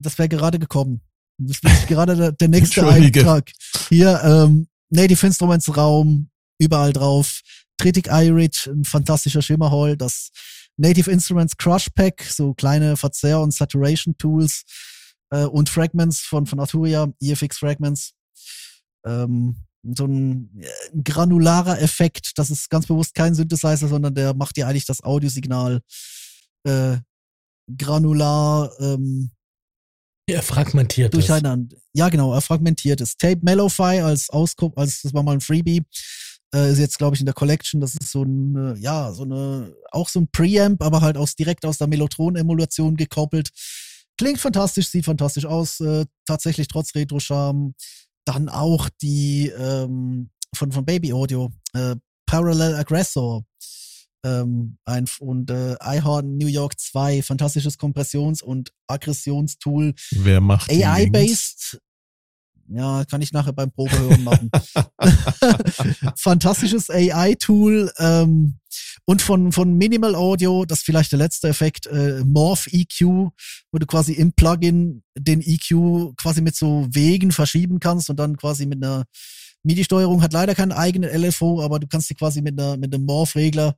Das 0.00 0.18
wäre 0.18 0.28
gerade 0.28 0.58
gekommen. 0.58 1.00
Das 1.38 1.58
ist 1.62 1.86
gerade 1.86 2.16
der, 2.16 2.32
der 2.32 2.48
nächste 2.48 2.86
Eintrag. 2.88 3.50
Hier, 3.88 4.20
ähm, 4.24 4.66
Native 4.90 5.26
Instruments 5.26 5.74
Raum, 5.76 6.30
überall 6.58 6.92
drauf. 6.92 7.40
Tritic 7.78 8.08
iRich, 8.08 8.66
ein 8.66 8.84
fantastischer 8.84 9.42
Schimmerhall. 9.42 9.96
Das 9.96 10.30
Native 10.76 11.10
Instruments 11.10 11.56
Crush 11.56 11.88
Pack, 11.94 12.22
so 12.24 12.54
kleine 12.54 12.96
Verzehr- 12.96 13.40
und 13.40 13.54
Saturation 13.54 14.16
Tools 14.18 14.64
äh, 15.30 15.44
und 15.44 15.68
Fragments 15.68 16.20
von, 16.20 16.46
von 16.46 16.60
Arturia, 16.60 17.08
EFX 17.20 17.58
Fragments. 17.58 18.12
Ähm, 19.06 19.56
so 19.82 20.06
ein, 20.06 20.60
äh, 20.60 20.68
granularer 21.02 21.80
Effekt. 21.80 22.32
Das 22.38 22.50
ist 22.50 22.70
ganz 22.70 22.86
bewusst 22.86 23.14
kein 23.14 23.34
Synthesizer, 23.34 23.88
sondern 23.88 24.14
der 24.14 24.34
macht 24.34 24.56
dir 24.56 24.66
eigentlich 24.66 24.86
das 24.86 25.02
Audiosignal 25.02 25.80
äh, 26.64 26.98
granular 27.76 28.72
ähm, 28.80 29.30
er 30.26 30.42
fragmentiert 30.42 31.14
durcheinander. 31.14 31.76
Es. 31.76 31.82
Ja, 31.92 32.08
genau, 32.08 32.32
er 32.32 32.40
fragmentiert 32.40 33.00
es. 33.00 33.16
Tape 33.16 33.40
Mellowfy 33.42 34.00
als 34.00 34.30
Ausguck, 34.30 34.72
als 34.78 35.02
das 35.02 35.12
war 35.14 35.22
mal 35.22 35.32
ein 35.32 35.40
Freebie, 35.40 35.82
äh, 36.54 36.70
ist 36.70 36.78
jetzt 36.78 36.98
glaube 36.98 37.16
ich 37.16 37.20
in 37.20 37.26
der 37.26 37.34
Collection. 37.34 37.80
Das 37.80 37.94
ist 37.94 38.10
so 38.10 38.22
ein, 38.22 38.76
ja, 38.80 39.12
so 39.12 39.24
eine, 39.24 39.74
auch 39.90 40.08
so 40.08 40.20
ein 40.20 40.28
Preamp, 40.30 40.82
aber 40.82 41.00
halt 41.00 41.16
aus 41.16 41.34
direkt 41.34 41.66
aus 41.66 41.78
der 41.78 41.88
Mellotron-Emulation 41.88 42.96
gekoppelt. 42.96 43.50
Klingt 44.16 44.38
fantastisch, 44.38 44.88
sieht 44.88 45.06
fantastisch 45.06 45.46
aus, 45.46 45.80
äh, 45.80 46.04
tatsächlich 46.26 46.68
trotz 46.68 46.94
Retro-Charme. 46.94 47.74
Dann 48.24 48.48
auch 48.48 48.88
die 49.00 49.48
ähm, 49.48 50.30
von, 50.54 50.72
von 50.72 50.84
Baby 50.84 51.12
Audio, 51.12 51.50
äh, 51.74 51.96
Parallel 52.26 52.74
Aggressor 52.76 53.44
ähm, 54.24 54.78
ein, 54.84 55.06
und 55.20 55.50
äh, 55.50 55.74
iHorn 55.82 56.36
New 56.36 56.46
York 56.46 56.78
2, 56.78 57.22
fantastisches 57.22 57.78
Kompressions- 57.78 58.42
und 58.42 58.72
Aggressionstool. 58.86 59.94
Wer 60.12 60.40
macht 60.40 60.70
AI-based. 60.70 61.80
Ja, 62.74 63.04
kann 63.04 63.20
ich 63.20 63.32
nachher 63.32 63.52
beim 63.52 63.70
Probehören 63.70 64.24
machen. 64.24 64.50
Fantastisches 66.16 66.88
AI-Tool 66.88 67.92
ähm, 67.98 68.58
und 69.04 69.20
von, 69.20 69.52
von 69.52 69.76
Minimal 69.76 70.14
Audio, 70.14 70.64
das 70.64 70.78
ist 70.78 70.84
vielleicht 70.86 71.12
der 71.12 71.18
letzte 71.18 71.48
Effekt, 71.48 71.86
äh, 71.86 72.22
Morph 72.24 72.66
EQ, 72.68 73.30
wo 73.70 73.78
du 73.78 73.86
quasi 73.86 74.12
im 74.12 74.32
Plugin 74.32 75.02
den 75.18 75.42
EQ 75.42 76.16
quasi 76.16 76.40
mit 76.40 76.56
so 76.56 76.86
Wegen 76.90 77.30
verschieben 77.30 77.78
kannst 77.78 78.08
und 78.08 78.16
dann 78.16 78.36
quasi 78.38 78.64
mit 78.64 78.82
einer 78.82 79.04
MIDI-Steuerung 79.64 80.22
hat 80.22 80.32
leider 80.32 80.54
keinen 80.54 80.72
eigenen 80.72 81.10
LFO, 81.10 81.62
aber 81.62 81.78
du 81.78 81.86
kannst 81.86 82.08
die 82.08 82.14
quasi 82.14 82.40
mit 82.40 82.58
einer 82.58 82.76
mit 82.78 82.94
einem 82.94 83.04
Morph-Regler 83.04 83.76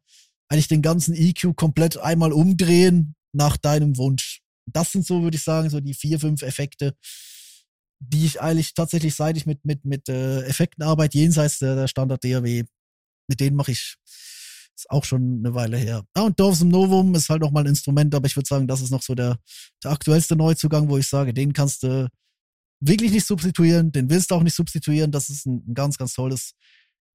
eigentlich 0.49 0.69
den 0.69 0.83
ganzen 0.83 1.15
EQ 1.15 1.57
komplett 1.57 1.97
einmal 1.97 2.33
umdrehen 2.33 3.17
nach 3.33 3.57
deinem 3.57 3.97
Wunsch. 3.97 4.41
Das 4.67 4.93
sind 4.93 5.05
so, 5.05 5.23
würde 5.23 5.37
ich 5.37 5.43
sagen, 5.43 5.69
so 5.69 5.81
die 5.81 5.95
vier, 5.95 6.21
fünf 6.21 6.43
Effekte, 6.43 6.95
die 8.01 8.27
ich 8.27 8.41
eigentlich 8.41 8.75
tatsächlich, 8.75 9.15
seit 9.15 9.37
ich 9.37 9.47
mit, 9.47 9.65
mit, 9.65 9.85
mit 9.85 10.09
äh, 10.09 10.43
Effekten 10.43 10.85
arbeite, 10.85 11.19
jenseits 11.19 11.59
der, 11.59 11.75
der 11.75 11.89
Standard-DAW, 11.89 12.65
mit 13.29 13.41
denen 13.41 13.57
mache 13.57 13.73
ich, 13.73 13.97
ist 14.77 14.91
auch 14.91 15.05
schon 15.05 15.39
eine 15.45 15.55
Weile 15.55 15.77
her. 15.77 16.05
Ja, 16.17 16.23
und 16.23 16.39
Dorfsum 16.39 16.69
Novum 16.69 17.15
ist 17.15 17.29
halt 17.29 17.43
noch 17.43 17.51
mal 17.51 17.61
ein 17.61 17.69
Instrument, 17.69 18.15
aber 18.15 18.27
ich 18.27 18.37
würde 18.37 18.49
sagen, 18.49 18.67
das 18.67 18.81
ist 18.81 18.91
noch 18.91 19.03
so 19.03 19.15
der, 19.15 19.39
der 19.83 19.93
aktuellste 19.93 20.37
Neuzugang, 20.37 20.89
wo 20.89 20.99
ich 20.99 21.07
sage, 21.07 21.33
den 21.33 21.53
kannst 21.53 21.83
du 21.85 22.09
wirklich 22.81 23.13
nicht 23.13 23.27
substituieren, 23.27 23.93
den 23.93 24.11
willst 24.11 24.31
du 24.31 24.35
auch 24.35 24.43
nicht 24.43 24.55
substituieren. 24.55 25.11
Das 25.11 25.31
ist 25.31 25.47
ein, 25.47 25.65
ein 25.69 25.75
ganz, 25.75 25.97
ganz 25.97 26.15
tolles 26.15 26.55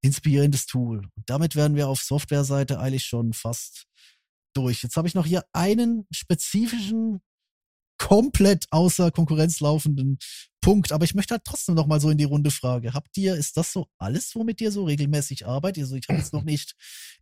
inspirierendes 0.02 0.66
Tool. 0.66 1.00
Und 1.00 1.30
damit 1.30 1.56
wären 1.56 1.76
wir 1.76 1.90
auf 1.90 2.02
Softwareseite 2.02 2.80
eigentlich 2.80 3.06
schon 3.06 3.34
fast 3.34 3.86
durch. 4.56 4.82
Jetzt 4.84 4.96
habe 4.96 5.08
ich 5.08 5.16
noch 5.16 5.26
hier 5.26 5.44
einen 5.54 6.08
spezifischen, 6.12 7.22
komplett 7.98 8.66
außer 8.72 9.12
Konkurrenz 9.12 9.60
laufenden 9.60 10.18
Punkt, 10.62 10.92
aber 10.92 11.06
ich 11.06 11.16
möchte 11.16 11.34
halt 11.34 11.44
trotzdem 11.46 11.76
noch 11.76 11.88
mal 11.88 12.00
so 12.00 12.10
in 12.10 12.18
die 12.18 12.26
Runde 12.26 12.52
Frage. 12.52 12.94
Habt 12.94 13.18
ihr, 13.18 13.36
ist 13.36 13.58
das 13.58 13.72
so 13.72 13.88
alles, 13.98 14.36
womit 14.36 14.62
ihr 14.62 14.72
so 14.72 14.84
regelmäßig 14.84 15.48
arbeitet? 15.48 15.84
Also 15.84 15.96
ich 15.96 16.08
habe 16.10 16.20
jetzt 16.20 16.34
noch 16.34 16.44
nicht, 16.44 16.76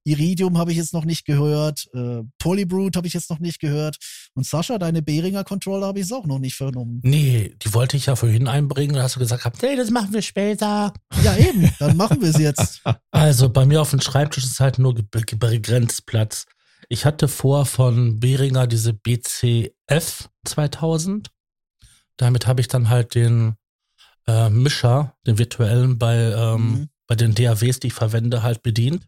Iridium 0.03 0.57
habe 0.57 0.71
ich 0.71 0.77
jetzt 0.77 0.93
noch 0.93 1.05
nicht 1.05 1.25
gehört, 1.25 1.87
äh, 1.93 2.21
Polybrute 2.39 2.97
habe 2.97 3.07
ich 3.07 3.13
jetzt 3.13 3.29
noch 3.29 3.39
nicht 3.39 3.59
gehört 3.59 3.97
und 4.33 4.45
Sascha, 4.45 4.77
deine 4.77 5.01
Behringer 5.01 5.43
Controller 5.43 5.87
habe 5.87 5.99
ich 5.99 6.05
es 6.05 6.11
auch 6.11 6.25
noch 6.25 6.39
nicht 6.39 6.55
vernommen. 6.55 6.99
Nee, 7.03 7.53
die 7.63 7.73
wollte 7.73 7.97
ich 7.97 8.07
ja 8.07 8.15
vorhin 8.15 8.47
einbringen, 8.47 8.95
da 8.95 9.03
hast 9.03 9.15
du 9.15 9.19
gesagt, 9.19 9.61
nee, 9.61 9.75
das 9.75 9.91
machen 9.91 10.13
wir 10.13 10.21
später. 10.21 10.93
Ja 11.23 11.37
eben, 11.37 11.71
dann 11.79 11.97
machen 11.97 12.21
wir 12.21 12.29
es 12.29 12.37
jetzt. 12.37 12.81
Also 13.11 13.49
bei 13.49 13.65
mir 13.65 13.81
auf 13.81 13.89
dem 13.89 14.01
Schreibtisch 14.01 14.45
ist 14.45 14.59
halt 14.59 14.77
nur 14.77 14.93
begrenzt 14.93 16.05
Platz. 16.05 16.45
Ich 16.87 17.05
hatte 17.05 17.27
vor 17.27 17.65
von 17.65 18.19
Behringer 18.19 18.67
diese 18.67 18.93
BCF 18.93 20.29
2000. 20.45 21.29
Damit 22.17 22.47
habe 22.47 22.61
ich 22.61 22.67
dann 22.67 22.89
halt 22.89 23.15
den 23.15 23.55
äh, 24.27 24.49
Mischer, 24.49 25.15
den 25.25 25.37
virtuellen 25.37 25.97
bei, 25.97 26.15
ähm, 26.15 26.71
mhm. 26.71 26.89
bei 27.07 27.15
den 27.15 27.33
DAWs, 27.33 27.79
die 27.79 27.87
ich 27.87 27.93
verwende, 27.93 28.43
halt 28.43 28.63
bedient. 28.63 29.07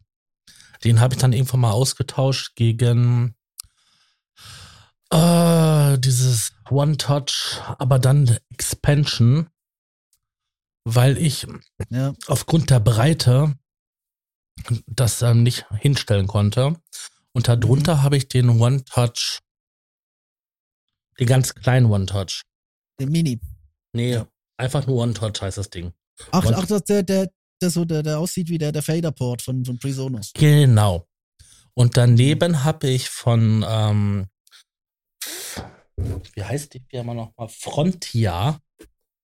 Den 0.83 1.01
habe 1.01 1.13
ich 1.13 1.19
dann 1.19 1.33
irgendwann 1.33 1.59
mal 1.59 1.71
ausgetauscht 1.71 2.55
gegen 2.55 3.35
äh, 5.11 5.97
dieses 5.97 6.53
One-Touch, 6.69 7.61
aber 7.77 7.99
dann 7.99 8.37
Expansion, 8.51 9.49
weil 10.85 11.17
ich 11.17 11.47
ja. 11.89 12.13
aufgrund 12.27 12.69
der 12.69 12.79
Breite 12.79 13.55
das 14.87 15.21
ähm, 15.21 15.43
nicht 15.43 15.65
hinstellen 15.79 16.27
konnte. 16.27 16.79
Und 17.31 17.47
darunter 17.47 17.95
mhm. 17.95 18.01
habe 18.03 18.17
ich 18.17 18.27
den 18.27 18.49
One-Touch, 18.49 19.39
den 21.19 21.27
ganz 21.27 21.55
kleinen 21.55 21.87
One-Touch. 21.87 22.43
Den 22.99 23.09
Mini. 23.09 23.39
Nee, 23.93 24.13
ja. 24.13 24.27
einfach 24.57 24.85
nur 24.85 24.97
One-Touch 24.97 25.41
heißt 25.41 25.57
das 25.57 25.69
Ding. 25.69 25.93
Ach, 26.31 26.45
ach 26.45 26.65
das, 26.65 26.83
der, 26.83 27.03
der, 27.03 27.31
der, 27.61 27.69
so, 27.69 27.85
der, 27.85 28.03
der 28.03 28.19
aussieht 28.19 28.49
wie 28.49 28.57
der, 28.57 28.71
der 28.71 28.81
Faderport 28.81 29.41
von, 29.41 29.63
von 29.63 29.79
Presonus. 29.79 30.31
Genau. 30.33 31.07
Und 31.73 31.95
daneben 31.95 32.63
habe 32.63 32.89
ich 32.89 33.09
von, 33.09 33.65
ähm, 33.67 34.27
wie 36.33 36.43
heißt 36.43 36.73
die 36.73 36.83
Firma 36.89 37.13
nochmal? 37.13 37.47
Frontier, 37.47 38.59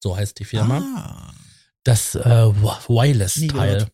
so 0.01 0.15
heißt 0.15 0.39
die 0.39 0.45
Firma. 0.45 0.77
Ah. 0.77 1.33
Das 1.83 2.15
äh, 2.15 2.21
Wireless-Teil. 2.23 3.89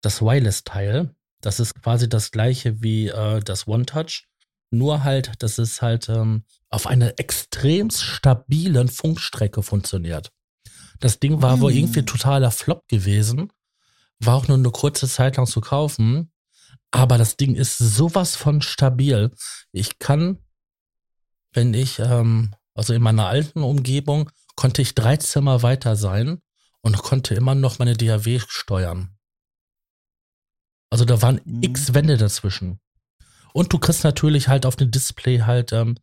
Das 0.00 0.22
Wireless-Teil. 0.22 1.14
Das 1.40 1.60
ist 1.60 1.74
quasi 1.74 2.08
das 2.08 2.30
gleiche 2.30 2.82
wie 2.82 3.08
äh, 3.08 3.40
das 3.40 3.68
One-Touch. 3.68 4.26
Nur 4.70 5.04
halt, 5.04 5.32
dass 5.42 5.58
es 5.58 5.82
halt 5.82 6.08
ähm, 6.08 6.44
auf 6.70 6.86
einer 6.86 7.18
extrem 7.18 7.90
stabilen 7.90 8.88
Funkstrecke 8.88 9.62
funktioniert. 9.62 10.30
Das 11.00 11.20
Ding 11.20 11.42
war 11.42 11.56
mm. 11.56 11.60
wohl 11.60 11.72
irgendwie 11.72 12.00
hm. 12.00 12.06
totaler 12.06 12.50
Flop 12.50 12.86
gewesen. 12.88 13.52
War 14.20 14.36
auch 14.36 14.48
nur 14.48 14.56
eine 14.56 14.70
kurze 14.70 15.08
Zeit 15.08 15.36
lang 15.36 15.46
zu 15.46 15.60
kaufen. 15.60 16.32
Aber 16.90 17.18
das 17.18 17.36
Ding 17.36 17.56
ist 17.56 17.78
sowas 17.78 18.36
von 18.36 18.62
stabil. 18.62 19.30
Ich 19.72 19.98
kann, 19.98 20.38
wenn 21.52 21.74
ich, 21.74 21.98
ähm, 21.98 22.54
also 22.74 22.94
in 22.94 23.02
meiner 23.02 23.26
alten 23.26 23.62
Umgebung, 23.62 24.30
konnte 24.54 24.82
ich 24.82 24.94
drei 24.94 25.16
Zimmer 25.16 25.62
weiter 25.62 25.96
sein 25.96 26.40
und 26.80 26.98
konnte 26.98 27.34
immer 27.34 27.54
noch 27.54 27.78
meine 27.78 27.96
DAW 27.96 28.40
steuern. 28.46 29.16
Also 30.90 31.04
da 31.04 31.20
waren 31.22 31.40
mhm. 31.44 31.62
x 31.62 31.94
Wände 31.94 32.16
dazwischen. 32.16 32.78
Und 33.54 33.72
du 33.72 33.78
kriegst 33.78 34.02
natürlich 34.02 34.48
halt 34.48 34.66
auf 34.66 34.74
dem 34.74 34.90
Display 34.90 35.38
halt 35.38 35.72
ähm, 35.72 35.96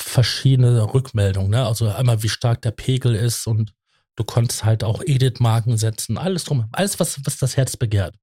verschiedene 0.00 0.94
Rückmeldungen. 0.94 1.50
Ne? 1.50 1.66
Also 1.66 1.88
einmal, 1.88 2.22
wie 2.22 2.30
stark 2.30 2.62
der 2.62 2.70
Pegel 2.70 3.14
ist 3.14 3.46
und 3.46 3.74
du 4.16 4.24
konntest 4.24 4.64
halt 4.64 4.82
auch 4.82 5.02
Edit-Marken 5.04 5.76
setzen, 5.76 6.16
alles 6.16 6.44
drum, 6.44 6.66
alles, 6.72 6.98
was, 6.98 7.24
was 7.26 7.36
das 7.36 7.58
Herz 7.58 7.76
begehrt. 7.76 8.16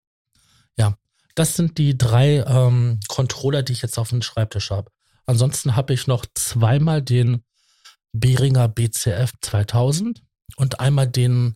Ja, 0.78 0.96
das 1.36 1.56
sind 1.56 1.78
die 1.78 1.96
drei 1.96 2.38
ähm, 2.40 3.00
Controller, 3.08 3.62
die 3.62 3.74
ich 3.74 3.84
jetzt 3.84 4.00
auf 4.00 4.10
dem 4.10 4.24
Schreibtisch 4.24 4.72
habe. 4.72 4.92
Ansonsten 5.28 5.76
habe 5.76 5.94
ich 5.94 6.08
noch 6.08 6.26
zweimal 6.34 7.04
den 7.04 7.44
Behringer 8.14 8.68
BCF 8.68 9.32
2000 9.42 10.24
und 10.56 10.80
einmal 10.80 11.08
den 11.08 11.56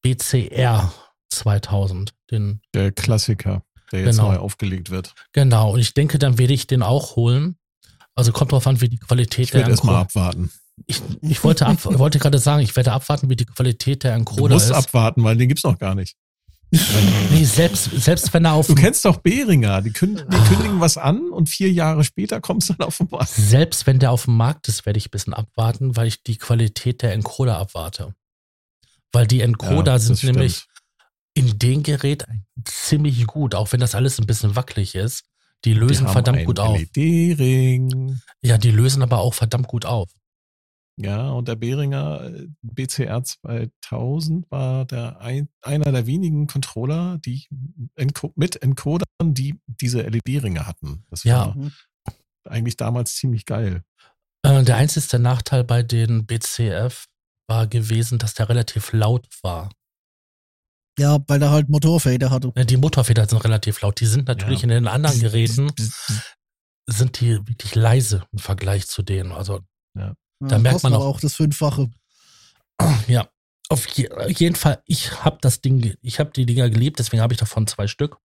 BCR 0.00 0.92
2000. 1.30 2.12
Den, 2.32 2.62
Der 2.74 2.90
Klassiker, 2.90 3.62
der 3.92 4.00
jetzt 4.00 4.16
Genau. 4.16 4.32
neu 4.32 4.38
aufgelegt 4.38 4.90
wird. 4.90 5.14
genau, 5.32 5.72
und 5.72 5.80
ich 5.80 5.94
denke, 5.94 6.18
dann 6.18 6.38
werde 6.38 6.52
ich 6.54 6.66
den 6.66 6.82
auch 6.82 7.16
holen. 7.16 7.56
Also 8.14 8.32
kommt 8.32 8.52
drauf 8.52 8.66
an, 8.66 8.80
wie 8.80 8.88
die 8.88 8.98
Qualität 8.98 9.46
Ich 9.48 9.52
werde 9.54 9.64
der 9.66 9.70
erstmal 9.72 9.94
Encro- 9.94 10.00
abwarten. 10.00 10.50
Ich, 10.86 11.00
ich 11.22 11.44
wollte, 11.44 11.66
ab, 11.66 11.78
wollte 11.84 12.18
gerade 12.18 12.38
sagen, 12.38 12.62
ich 12.62 12.74
werde 12.76 12.92
abwarten, 12.92 13.30
wie 13.30 13.36
die 13.36 13.44
Qualität 13.46 14.04
der 14.04 14.12
Du 14.12 14.18
Encoder 14.18 14.54
musst 14.54 14.66
ist. 14.70 14.72
abwarten, 14.76 15.22
weil 15.24 15.36
den 15.36 15.48
gibt's 15.48 15.64
noch 15.64 15.78
gar 15.78 15.94
nicht. 15.94 16.16
Nee, 17.30 17.44
selbst, 17.44 17.90
selbst 18.02 18.32
wenn 18.32 18.46
er 18.46 18.54
auf 18.54 18.66
Du 18.66 18.74
kennst 18.74 19.04
doch 19.04 19.18
Behringer. 19.18 19.82
Die, 19.82 19.90
kündigen, 19.92 20.30
die 20.30 20.38
kündigen 20.48 20.80
was 20.80 20.96
an 20.96 21.28
und 21.30 21.50
vier 21.50 21.70
Jahre 21.70 22.02
später 22.02 22.40
kommst 22.40 22.70
du 22.70 22.72
dann 22.74 22.86
auf 22.86 22.96
den 22.96 23.08
Markt. 23.10 23.28
Selbst 23.28 23.86
wenn 23.86 23.98
der 23.98 24.10
auf 24.10 24.24
dem 24.24 24.38
Markt 24.38 24.68
ist, 24.68 24.86
werde 24.86 24.96
ich 24.96 25.08
ein 25.08 25.10
bisschen 25.10 25.34
abwarten, 25.34 25.96
weil 25.96 26.06
ich 26.08 26.22
die 26.22 26.38
Qualität 26.38 27.02
der 27.02 27.12
Encoder 27.12 27.58
abwarte. 27.58 28.14
Weil 29.12 29.26
die 29.26 29.42
Encoder 29.42 29.92
Ja, 29.92 29.98
sind 29.98 30.16
stimmt. 30.18 30.36
nämlich 30.36 30.64
in 31.34 31.58
dem 31.58 31.82
Gerät 31.82 32.26
ziemlich 32.64 33.26
gut, 33.26 33.54
auch 33.54 33.72
wenn 33.72 33.80
das 33.80 33.94
alles 33.94 34.18
ein 34.18 34.26
bisschen 34.26 34.54
wackelig 34.56 34.94
ist. 34.94 35.24
Die 35.64 35.74
lösen 35.74 36.06
Die 36.06 36.12
verdammt 36.12 36.44
gut 36.44 36.58
auf. 36.58 36.78
LED-Ring. 36.78 38.20
Ja, 38.42 38.58
die 38.58 38.70
lösen 38.70 39.02
aber 39.02 39.18
auch 39.20 39.34
verdammt 39.34 39.68
gut 39.68 39.84
auf. 39.86 40.10
Ja, 40.98 41.30
und 41.30 41.48
der 41.48 41.56
Behringer 41.56 42.22
äh, 42.34 42.48
BCR 42.62 43.22
2000 43.24 44.50
war 44.50 44.84
der 44.84 45.20
ein, 45.20 45.48
einer 45.62 45.90
der 45.90 46.06
wenigen 46.06 46.46
Controller, 46.46 47.18
die 47.18 47.46
enco 47.94 48.32
mit 48.36 48.60
Encodern, 48.62 49.06
die 49.22 49.58
diese 49.66 50.02
LED-Ringe 50.02 50.66
hatten. 50.66 51.04
Das 51.10 51.24
Ja. 51.24 51.54
war 51.56 51.70
eigentlich 52.44 52.76
damals 52.76 53.14
ziemlich 53.14 53.46
geil. 53.46 53.84
Äh, 54.44 54.64
der 54.64 54.76
einzige 54.76 55.18
Nachteil 55.18 55.64
bei 55.64 55.82
den 55.82 56.26
BCF 56.26 57.06
war 57.48 57.66
gewesen, 57.68 58.18
dass 58.18 58.34
der 58.34 58.48
relativ 58.48 58.92
laut 58.92 59.26
war. 59.42 59.70
Ja, 60.98 61.18
weil 61.26 61.38
der 61.38 61.50
halt 61.50 61.68
Motorfader 61.68 62.30
hatte. 62.30 62.52
Ne, 62.54 62.66
Die 62.66 62.76
Motorfeder 62.76 63.26
sind 63.28 63.42
relativ 63.44 63.80
laut. 63.80 63.98
Die 64.00 64.06
sind 64.06 64.28
natürlich 64.28 64.60
Ja. 64.60 64.64
in 64.64 64.68
den 64.70 64.88
anderen 64.88 65.18
Geräten, 65.20 65.70
sind 66.86 67.20
die 67.20 67.36
wirklich 67.46 67.74
leise 67.74 68.24
im 68.32 68.38
Vergleich 68.38 68.86
zu 68.86 69.02
denen. 69.02 69.32
Also 69.32 69.60
Ja, 69.94 70.14
Da 70.40 70.58
merkt 70.58 70.74
kostet 70.74 70.82
man 70.84 70.94
aber 70.94 71.04
auch- 71.04 71.16
auch 71.16 71.20
das 71.20 71.34
Fünffache. 71.34 71.90
Ja, 73.06 73.28
auf 73.68 73.86
je, 73.88 74.08
jeden 74.28 74.56
Fall, 74.56 74.82
ich 74.86 75.22
habe 75.24 75.38
das 75.40 75.60
Ding, 75.60 75.94
ich 76.02 76.18
habe 76.18 76.30
die 76.32 76.46
Dinger 76.46 76.68
geliebt, 76.68 76.98
deswegen 76.98 77.22
habe 77.22 77.32
ich 77.32 77.38
davon 77.38 77.66
zwei 77.66 77.86
Stück. 77.86 78.16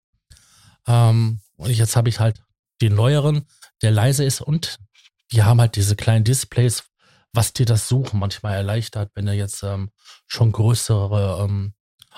Ähm, 0.87 1.41
und 1.57 1.69
jetzt 1.71 1.95
habe 1.95 2.09
ich 2.09 2.19
halt 2.19 2.41
den 2.81 2.95
neueren, 2.95 3.45
der 3.81 3.91
leise 3.91 4.23
ist 4.23 4.41
und 4.41 4.77
die 5.31 5.43
haben 5.43 5.59
halt 5.61 5.75
diese 5.75 5.95
kleinen 5.95 6.23
Displays, 6.23 6.83
was 7.33 7.53
dir 7.53 7.65
das 7.65 7.87
Suchen 7.87 8.19
manchmal 8.19 8.55
erleichtert, 8.55 9.11
wenn 9.13 9.25
du 9.25 9.33
jetzt 9.33 9.61
ähm, 9.63 9.91
schon 10.27 10.51
größere 10.51 11.43
ähm, 11.45 11.73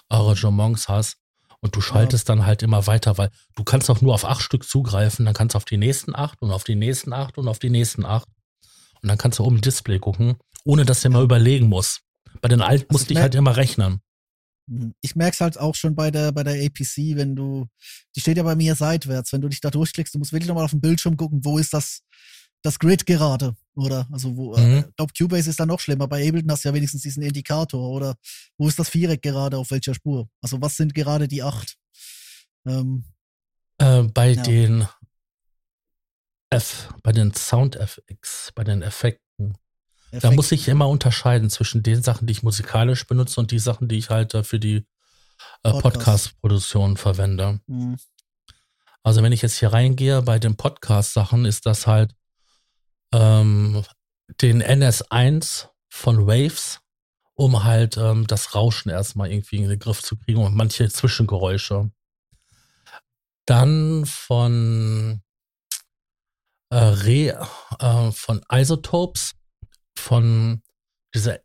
Arrangements 0.10 0.90
hast 0.90 1.18
und 1.62 1.76
du 1.76 1.82
schaltest 1.82 2.30
dann 2.30 2.46
halt 2.46 2.64
immer 2.64 2.88
weiter, 2.88 3.18
weil 3.18 3.30
du 3.56 3.64
kannst 3.64 3.90
auch 3.90 4.02
nur 4.02 4.14
auf 4.14 4.26
acht 4.26 4.42
Stück 4.42 4.64
zugreifen, 4.68 5.26
dann 5.26 5.34
kannst 5.34 5.54
du 5.56 5.58
auf 5.58 5.66
die 5.66 5.78
nächsten 5.78 6.16
acht 6.16 6.42
und 6.42 6.52
auf 6.52 6.64
die 6.64 6.76
nächsten 6.76 7.14
acht 7.14 7.38
und 7.38 7.48
auf 7.48 7.60
die 7.60 7.70
nächsten 7.70 8.06
acht 8.06 8.28
und 9.02 9.10
dann 9.10 9.18
kannst 9.18 9.40
du 9.40 9.44
oben 9.44 9.56
im 9.58 9.62
Display 9.62 10.00
gucken, 10.00 10.36
ohne 10.66 10.86
dass 10.86 11.02
du 11.02 11.08
immer 11.10 11.22
überlegen 11.22 11.68
musst. 11.68 12.02
Bei 12.42 12.48
den 12.50 12.62
alten 12.62 12.84
Also 12.90 12.94
musste 12.94 13.14
ich 13.14 13.16
mer- 13.16 13.24
halt 13.24 13.36
immer 13.36 13.56
rechnen. 13.56 14.02
Ich 15.02 15.16
merk's 15.16 15.42
halt 15.42 15.60
auch 15.60 15.74
schon 15.74 15.96
bei 15.96 16.12
der, 16.12 16.32
bei 16.32 16.44
der 16.44 16.54
APC, 16.64 17.16
wenn 17.16 17.36
du, 17.36 17.66
die 18.16 18.22
steht 18.22 18.38
ja 18.38 18.44
bei 18.44 18.56
mir 18.56 18.76
seitwärts, 18.76 19.34
wenn 19.34 19.42
du 19.42 19.50
dich 19.50 19.62
da 19.62 19.72
durchklickst, 19.72 20.14
du 20.14 20.20
musst 20.20 20.32
wirklich 20.32 20.48
nochmal 20.48 20.66
auf 20.66 20.72
den 20.72 20.82
Bildschirm 20.82 21.18
gucken, 21.18 21.44
wo 21.44 21.58
ist 21.58 21.74
das, 21.74 22.02
das 22.62 22.78
Grid 22.80 23.06
gerade, 23.06 23.56
oder? 23.76 24.08
Also 24.12 24.36
wo, 24.36 24.58
Mhm. 24.58 24.64
äh, 24.64 24.80
ich 24.80 24.96
glaube, 24.96 25.14
Cubase 25.18 25.50
ist 25.50 25.60
da 25.60 25.66
noch 25.66 25.80
schlimmer. 25.80 26.08
Bei 26.08 26.28
Ableton 26.28 26.52
hast 26.52 26.66
du 26.66 26.70
ja 26.70 26.76
wenigstens 26.76 27.02
diesen 27.04 27.24
Indikator, 27.24 27.90
oder? 27.90 28.16
Wo 28.58 28.68
ist 28.68 28.78
das 28.80 28.90
Viereck 28.90 29.22
gerade, 29.22 29.58
auf 29.58 29.72
welcher 29.72 29.94
Spur? 29.94 30.30
Also 30.42 30.62
was 30.62 30.76
sind 30.76 30.94
gerade 30.94 31.28
die 31.28 31.44
acht? 31.44 31.78
Ähm, 32.66 33.04
Äh, 33.78 34.04
bei 34.04 34.32
Ja. 34.32 34.44
den 34.44 34.88
F, 36.50 36.90
bei 37.04 37.12
den 37.12 37.34
Sound 37.34 37.76
FX, 37.76 38.52
bei 38.56 38.64
den 38.64 38.82
Effekten, 38.82 39.58
da 40.12 40.18
Effekt- 40.18 40.36
muss 40.36 40.52
ich 40.52 40.68
immer 40.68 40.90
unterscheiden 40.90 41.50
zwischen 41.50 41.84
den 41.84 42.02
Sachen, 42.02 42.26
die 42.28 42.32
ich 42.32 42.44
musikalisch 42.44 43.06
benutze 43.06 43.40
und 43.40 43.52
die 43.52 43.60
Sachen, 43.60 43.88
die 43.88 43.98
ich 43.98 44.10
halt 44.10 44.34
äh, 44.34 44.44
für 44.44 44.60
die 44.60 44.78
äh, 44.78 44.84
Podcast. 45.72 45.84
Podcast-Produktion 45.84 46.98
verwende. 46.98 47.62
Mhm. 47.68 47.98
Also 49.04 49.24
wenn 49.24 49.32
ich 49.32 49.42
jetzt 49.44 49.60
hier 49.60 49.72
reingehe 49.72 50.22
bei 50.24 50.40
den 50.40 50.58
Podcast-Sachen, 50.58 51.46
ist 51.46 51.66
das 51.66 51.88
halt 51.88 52.14
ähm, 53.14 53.84
den 54.42 54.62
NS1 54.64 55.68
von 55.90 56.28
Waves, 56.28 56.80
um 57.34 57.64
halt 57.64 57.98
ähm, 57.98 58.28
das 58.28 58.56
Rauschen 58.56 58.90
erstmal 58.90 59.32
irgendwie 59.32 59.58
in 59.58 59.70
den 59.70 59.80
Griff 59.80 60.02
zu 60.04 60.18
kriegen 60.18 60.44
und 60.44 60.56
manche 60.56 60.90
Zwischengeräusche. 60.90 61.92
Dann 63.46 64.06
von 64.06 65.22
äh, 66.70 66.76
Re, 66.78 67.48
äh, 67.80 68.12
von 68.12 68.42
Isotopes, 68.52 69.34
von 69.98 70.62
dieser 71.16 71.40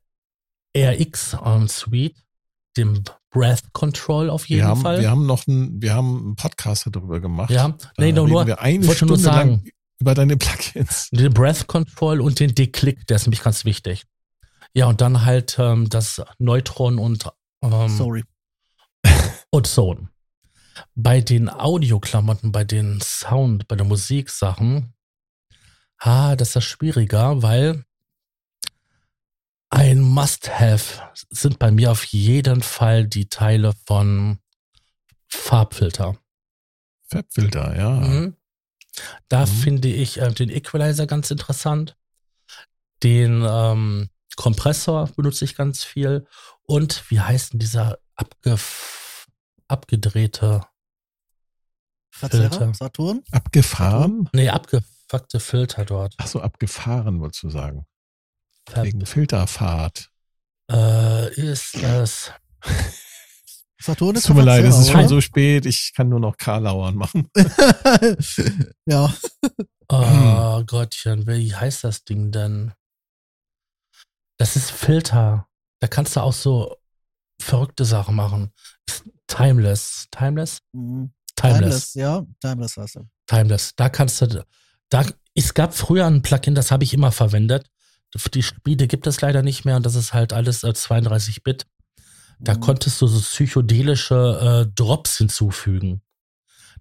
RX 0.76 1.36
ähm, 1.44 1.68
Suite, 1.68 2.16
dem 2.76 3.02
Breath 3.30 3.72
Control 3.72 4.30
auf 4.30 4.48
jeden 4.48 4.62
Wir 4.62 4.68
haben, 4.68 4.80
Fall. 4.80 5.00
wir 5.00 5.10
haben 5.10 5.26
noch 5.26 5.46
einen, 5.46 5.80
wir 5.80 5.94
haben 5.94 6.18
einen 6.18 6.36
Podcast 6.36 6.88
darüber 6.90 7.20
gemacht. 7.20 7.50
ja, 7.50 7.68
Da 7.68 7.90
nee, 7.98 8.12
nur, 8.12 8.24
reden 8.24 8.32
nur 8.32 8.46
wir 8.46 8.60
eine 8.60 8.86
wollte 8.86 9.06
nur 9.06 9.16
Stunde 9.16 9.36
lang 9.36 9.48
sagen. 9.48 9.70
Über 10.00 10.14
deine 10.14 10.36
Plugins. 10.36 11.08
den 11.12 11.32
Breath 11.32 11.66
Control 11.66 12.20
und 12.20 12.40
den 12.40 12.54
Declick, 12.54 13.06
der 13.06 13.16
ist 13.16 13.26
nämlich 13.26 13.42
ganz 13.42 13.64
wichtig. 13.64 14.04
Ja, 14.72 14.86
und 14.86 15.00
dann 15.00 15.24
halt 15.24 15.56
ähm, 15.58 15.88
das 15.88 16.22
Neutron 16.38 16.98
und, 16.98 17.28
ähm, 17.62 17.88
Sorry. 17.88 18.24
und 19.50 19.66
Zone. 19.66 20.08
Bei 20.96 21.20
den 21.20 21.48
Audioklamotten, 21.48 22.50
bei 22.50 22.64
den 22.64 23.00
Sound, 23.00 23.68
bei 23.68 23.76
den 23.76 23.86
Musiksachen, 23.86 24.92
ah, 25.98 26.34
das 26.34 26.48
ist 26.48 26.56
das 26.56 26.64
schwieriger, 26.64 27.42
weil 27.42 27.84
ein 29.70 30.00
Must-Have 30.00 31.02
sind 31.30 31.58
bei 31.58 31.70
mir 31.70 31.90
auf 31.90 32.04
jeden 32.04 32.62
Fall 32.62 33.06
die 33.06 33.28
Teile 33.28 33.72
von 33.86 34.38
Farbfilter. 35.28 36.16
Fabfilter, 37.08 37.76
ja. 37.76 37.90
Mhm. 37.90 38.36
Da 39.28 39.42
Mhm. 39.42 39.46
finde 39.46 39.88
ich 39.88 40.20
äh, 40.20 40.30
den 40.32 40.50
Equalizer 40.50 41.06
ganz 41.06 41.30
interessant. 41.30 41.96
Den 43.02 43.44
ähm, 43.46 44.08
Kompressor 44.36 45.08
benutze 45.16 45.44
ich 45.44 45.56
ganz 45.56 45.84
viel. 45.84 46.26
Und 46.62 47.08
wie 47.10 47.20
heißt 47.20 47.52
denn 47.52 47.60
dieser 47.60 47.98
abgef 48.16 49.26
abgedrehte 49.68 50.62
Verzerrer? 52.10 52.50
Filter? 52.50 52.74
Saturn? 52.74 53.22
Abgefahren? 53.32 54.28
Nee, 54.32 54.48
abgefuckte 54.48 55.40
Filter 55.40 55.84
dort. 55.84 56.14
Ach 56.18 56.26
so, 56.26 56.40
abgefahren, 56.40 57.20
wolltest 57.20 57.42
du 57.42 57.50
sagen. 57.50 57.86
Fab, 58.68 58.84
Wegen 58.84 59.04
Filterfahrt. 59.04 60.10
äh, 60.70 61.34
ist 61.34 61.82
das. 61.82 62.32
Saturn 63.84 64.16
Es 64.16 64.22
ist 64.22 64.26
tut 64.28 64.36
mir 64.36 64.42
leid, 64.42 64.64
es 64.64 64.78
ist 64.78 64.90
schon 64.90 65.08
so 65.08 65.20
spät, 65.20 65.66
ich 65.66 65.92
kann 65.94 66.08
nur 66.08 66.20
noch 66.20 66.36
Karlauern 66.38 66.94
machen. 66.94 67.28
ja. 68.86 69.14
Oh 69.88 70.64
Gottchen, 70.64 71.26
wie 71.26 71.54
heißt 71.54 71.84
das 71.84 72.04
Ding 72.04 72.32
denn? 72.32 72.72
Das 74.38 74.56
ist 74.56 74.70
Filter. 74.70 75.46
Da 75.80 75.88
kannst 75.88 76.16
du 76.16 76.20
auch 76.20 76.32
so 76.32 76.76
verrückte 77.40 77.84
Sachen 77.84 78.14
machen. 78.14 78.52
Timeless. 79.26 80.06
Timeless? 80.10 80.60
Mhm. 80.72 81.12
Timeless. 81.36 81.92
Timeless, 81.92 81.94
ja. 81.94 82.26
Timeless 82.40 82.76
heißt 82.76 82.96
er. 82.96 83.08
Timeless. 83.26 83.74
Da 83.76 83.88
kannst 83.90 84.20
du, 84.22 84.44
da, 84.88 85.04
es 85.34 85.52
gab 85.52 85.74
früher 85.74 86.06
ein 86.06 86.22
Plugin, 86.22 86.54
das 86.54 86.70
habe 86.70 86.84
ich 86.84 86.94
immer 86.94 87.12
verwendet. 87.12 87.66
Die 88.32 88.42
Spiele 88.42 88.86
gibt 88.86 89.06
es 89.08 89.20
leider 89.20 89.42
nicht 89.42 89.64
mehr 89.64 89.76
und 89.76 89.84
das 89.84 89.96
ist 89.96 90.14
halt 90.14 90.32
alles 90.32 90.62
äh, 90.62 90.68
32-Bit. 90.68 91.66
Da 92.40 92.54
Mhm. 92.54 92.60
konntest 92.60 93.00
du 93.00 93.06
so 93.06 93.20
psychedelische 93.20 94.64
äh, 94.68 94.72
Drops 94.74 95.18
hinzufügen. 95.18 96.02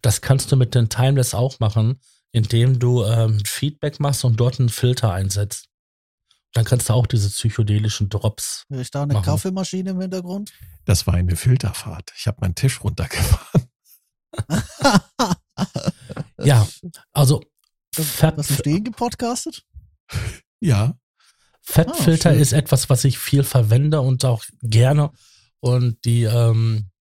Das 0.01 0.21
kannst 0.21 0.51
du 0.51 0.55
mit 0.55 0.75
den 0.75 0.89
Timeless 0.89 1.33
auch 1.33 1.59
machen, 1.59 1.99
indem 2.31 2.79
du 2.79 3.03
ähm, 3.05 3.41
Feedback 3.45 3.99
machst 3.99 4.25
und 4.25 4.37
dort 4.39 4.59
einen 4.59 4.69
Filter 4.69 5.13
einsetzt. 5.13 5.67
Dann 6.53 6.65
kannst 6.65 6.89
du 6.89 6.93
auch 6.93 7.07
diese 7.07 7.29
psychedelischen 7.29 8.09
Drops. 8.09 8.65
Höre 8.69 8.81
ich 8.81 8.91
da 8.91 9.03
eine 9.03 9.13
Machen. 9.13 9.25
Kaffeemaschine 9.25 9.91
im 9.91 10.01
Hintergrund? 10.01 10.51
Das 10.85 11.07
war 11.07 11.13
eine 11.15 11.35
Filterfahrt. 11.35 12.11
Ich 12.17 12.27
habe 12.27 12.37
meinen 12.41 12.55
Tisch 12.55 12.83
runtergefahren. 12.83 13.63
Ja, 16.43 16.67
also 17.13 17.41
Fab, 17.95 18.37
Was 18.37 18.49
im 18.49 18.55
Stehen 18.57 18.83
gepodcastet? 18.83 19.63
Ja, 20.59 20.97
Fabfilter 21.61 22.31
Ah, 22.31 22.33
ist 22.33 22.51
etwas, 22.51 22.89
was 22.89 23.03
ich 23.05 23.17
viel 23.19 23.43
verwende 23.43 24.01
und 24.01 24.25
auch 24.25 24.43
gerne. 24.61 25.11
Und 25.63 26.03
die 26.03 26.23
ähm, 26.23 26.91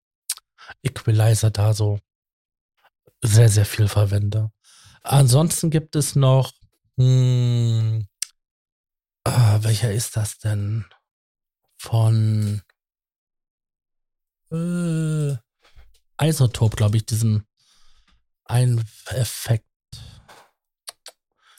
Equalizer 0.84 1.50
da 1.50 1.74
so 1.74 1.98
sehr, 3.20 3.48
sehr 3.48 3.66
viel 3.66 3.88
verwende. 3.88 4.52
Ansonsten 5.02 5.68
gibt 5.68 5.96
es 5.96 6.14
noch, 6.14 6.52
hm, 6.96 8.06
ah, 9.24 9.58
welcher 9.62 9.90
ist 9.90 10.16
das 10.16 10.38
denn? 10.38 10.84
Von 11.76 12.62
äh, 14.52 15.34
Isotop, 16.22 16.76
glaube 16.76 16.98
ich, 16.98 17.04
diesen 17.04 17.44
ein 18.44 18.78
Effekt. 19.06 19.66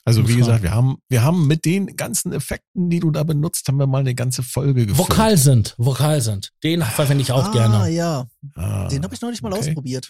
Also 0.05 0.27
wie 0.27 0.35
gesagt, 0.35 0.63
wir 0.63 0.71
haben, 0.71 0.97
wir 1.07 1.23
haben 1.23 1.47
mit 1.47 1.63
den 1.63 1.95
ganzen 1.95 2.33
Effekten, 2.33 2.89
die 2.89 2.99
du 2.99 3.09
da 3.11 3.23
benutzt, 3.23 3.67
haben 3.67 3.77
wir 3.77 3.87
mal 3.87 3.99
eine 3.99 4.13
ganze 4.13 4.43
Folge 4.43 4.85
gefüllt. 4.85 4.97
Vokal 4.97 5.37
sind, 5.37 5.75
Vokal 5.77 6.19
sind. 6.19 6.51
Den 6.61 6.81
verwende 6.81 7.21
ich 7.21 7.31
auch 7.31 7.45
ah, 7.45 7.51
gerne. 7.51 7.89
ja. 7.89 8.27
Ah, 8.55 8.89
Den 8.89 9.03
habe 9.03 9.15
ich 9.15 9.21
noch 9.21 9.29
nicht 9.29 9.41
mal 9.41 9.53
okay. 9.53 9.69
ausprobiert. 9.69 10.09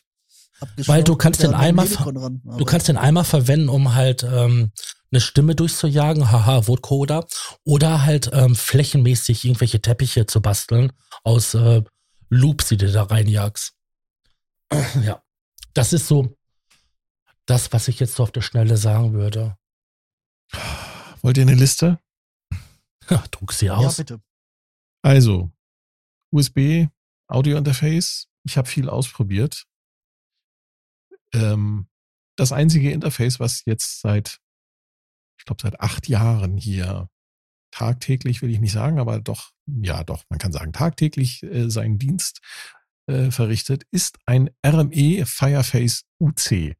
Weil 0.86 1.04
du 1.04 1.16
kannst 1.16 1.44
den 1.44 1.52
Lexikon 1.52 2.18
ran, 2.18 2.42
Du 2.58 2.66
kannst 2.66 2.88
den 2.88 2.98
einmal 2.98 3.24
verwenden, 3.24 3.70
um 3.70 3.94
halt 3.94 4.24
ähm, 4.24 4.72
eine 5.12 5.22
Stimme 5.22 5.56
durchzujagen, 5.56 6.32
haha, 6.32 6.68
Vocoder, 6.68 7.26
oder 7.64 8.04
halt 8.04 8.32
ähm, 8.34 8.56
flächenmäßig 8.56 9.46
irgendwelche 9.46 9.82
Teppiche 9.82 10.26
zu 10.26 10.42
basteln 10.42 10.92
aus 11.24 11.54
äh, 11.54 11.84
Loops, 12.30 12.70
die 12.70 12.78
du 12.78 12.92
da 12.92 13.04
reinjagst. 13.04 13.74
ja, 15.04 15.22
das 15.74 15.94
ist 15.94 16.08
so 16.08 16.36
das, 17.46 17.74
was 17.74 17.88
ich 17.88 18.00
jetzt 18.00 18.16
so 18.16 18.24
auf 18.24 18.32
der 18.32 18.42
Schnelle 18.42 18.78
sagen 18.78 19.14
würde. 19.14 19.56
Wollt 21.22 21.38
ihr 21.38 21.44
eine 21.44 21.56
Liste? 21.56 22.00
Ja, 23.10 23.24
druck 23.32 23.52
sie 23.54 23.68
Ja, 23.68 23.76
aus. 23.76 23.98
bitte. 23.98 24.22
Also, 25.02 25.52
USB, 26.32 26.88
Audio-Interface. 27.28 28.28
Ich 28.46 28.58
habe 28.58 28.68
viel 28.68 28.90
ausprobiert. 28.90 29.66
Ähm, 31.34 31.88
das 32.38 32.52
einzige 32.52 32.92
Interface, 32.92 33.40
was 33.40 33.64
jetzt 33.66 34.02
seit, 34.02 34.40
ich 35.40 35.46
glaube, 35.46 35.62
seit 35.62 35.80
acht 35.82 36.08
Jahren 36.08 36.58
hier 36.58 37.10
tagtäglich, 37.72 38.42
will 38.42 38.52
ich 38.52 38.60
nicht 38.60 38.72
sagen, 38.72 39.00
aber 39.00 39.20
doch, 39.20 39.52
ja, 39.66 40.04
doch, 40.04 40.24
man 40.30 40.40
kann 40.40 40.52
sagen, 40.52 40.74
tagtäglich 40.74 41.44
äh, 41.44 41.70
seinen 41.70 41.98
Dienst 41.98 42.42
äh, 43.08 43.32
verrichtet, 43.32 43.84
ist 43.92 44.20
ein 44.26 44.50
RME 44.66 45.26
Fireface 45.26 46.06
UC. 46.20 46.76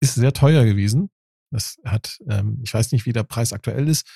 Ist 0.00 0.14
sehr 0.14 0.32
teuer 0.32 0.64
gewesen. 0.64 1.10
Das 1.52 1.76
hat, 1.84 2.18
ähm, 2.28 2.60
ich 2.64 2.72
weiß 2.74 2.92
nicht, 2.92 3.06
wie 3.06 3.12
der 3.12 3.22
Preis 3.22 3.52
aktuell 3.52 3.88
ist. 3.88 4.06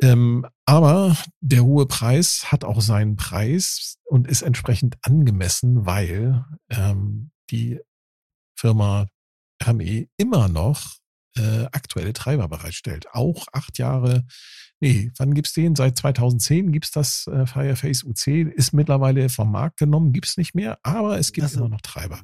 Ähm, 0.00 0.46
aber 0.64 1.16
der 1.40 1.64
hohe 1.64 1.86
Preis 1.86 2.50
hat 2.50 2.64
auch 2.64 2.80
seinen 2.80 3.16
Preis 3.16 3.98
und 4.04 4.26
ist 4.26 4.42
entsprechend 4.42 4.96
angemessen, 5.02 5.86
weil 5.86 6.44
ähm, 6.70 7.30
die 7.50 7.80
Firma 8.56 9.06
RME 9.62 10.06
immer 10.16 10.48
noch 10.48 10.96
äh, 11.36 11.64
aktuelle 11.72 12.12
Treiber 12.12 12.48
bereitstellt. 12.48 13.06
Auch 13.12 13.46
acht 13.52 13.78
Jahre, 13.78 14.24
nee, 14.80 15.10
wann 15.18 15.34
gibt's 15.34 15.52
den? 15.52 15.76
Seit 15.76 15.96
2010 15.98 16.72
gibt's 16.72 16.90
das 16.90 17.26
äh, 17.28 17.46
Fireface 17.46 18.04
UC, 18.04 18.52
ist 18.54 18.72
mittlerweile 18.72 19.28
vom 19.28 19.50
Markt 19.52 19.78
genommen, 19.78 20.12
gibt's 20.12 20.36
nicht 20.36 20.54
mehr, 20.54 20.78
aber 20.82 21.18
es 21.18 21.32
gibt 21.32 21.44
Also- 21.44 21.60
immer 21.60 21.68
noch 21.68 21.80
Treiber. 21.80 22.20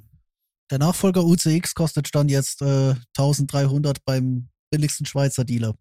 Der 0.70 0.78
Nachfolger 0.78 1.24
UCX 1.24 1.74
kostet 1.74 2.08
stand 2.08 2.30
jetzt 2.30 2.62
äh, 2.62 2.94
1300 3.16 4.04
beim 4.04 4.48
billigsten 4.70 5.06
Schweizer 5.06 5.44
Dealer. 5.44 5.74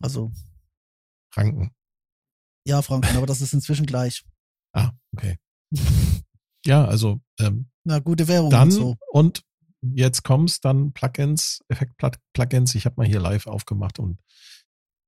Also, 0.00 0.32
Ranken. 1.34 1.72
ja, 2.66 2.80
Franken, 2.82 3.16
aber 3.16 3.26
das 3.26 3.40
ist 3.40 3.52
inzwischen 3.52 3.86
gleich. 3.86 4.24
Ah, 4.72 4.92
okay. 5.12 5.36
Ja, 6.64 6.84
also 6.84 7.20
ähm, 7.40 7.68
Na, 7.82 7.98
gute 7.98 8.28
Währung 8.28 8.50
dann 8.50 8.68
und 8.68 8.70
so. 8.70 8.96
und 9.10 9.42
jetzt 9.82 10.22
kommt's 10.22 10.60
dann 10.60 10.92
Plugins, 10.92 11.58
Effekt-Plugins. 11.66 12.76
Ich 12.76 12.86
habe 12.86 12.94
mal 12.98 13.06
hier 13.06 13.18
live 13.18 13.48
aufgemacht 13.48 13.98
und 13.98 14.20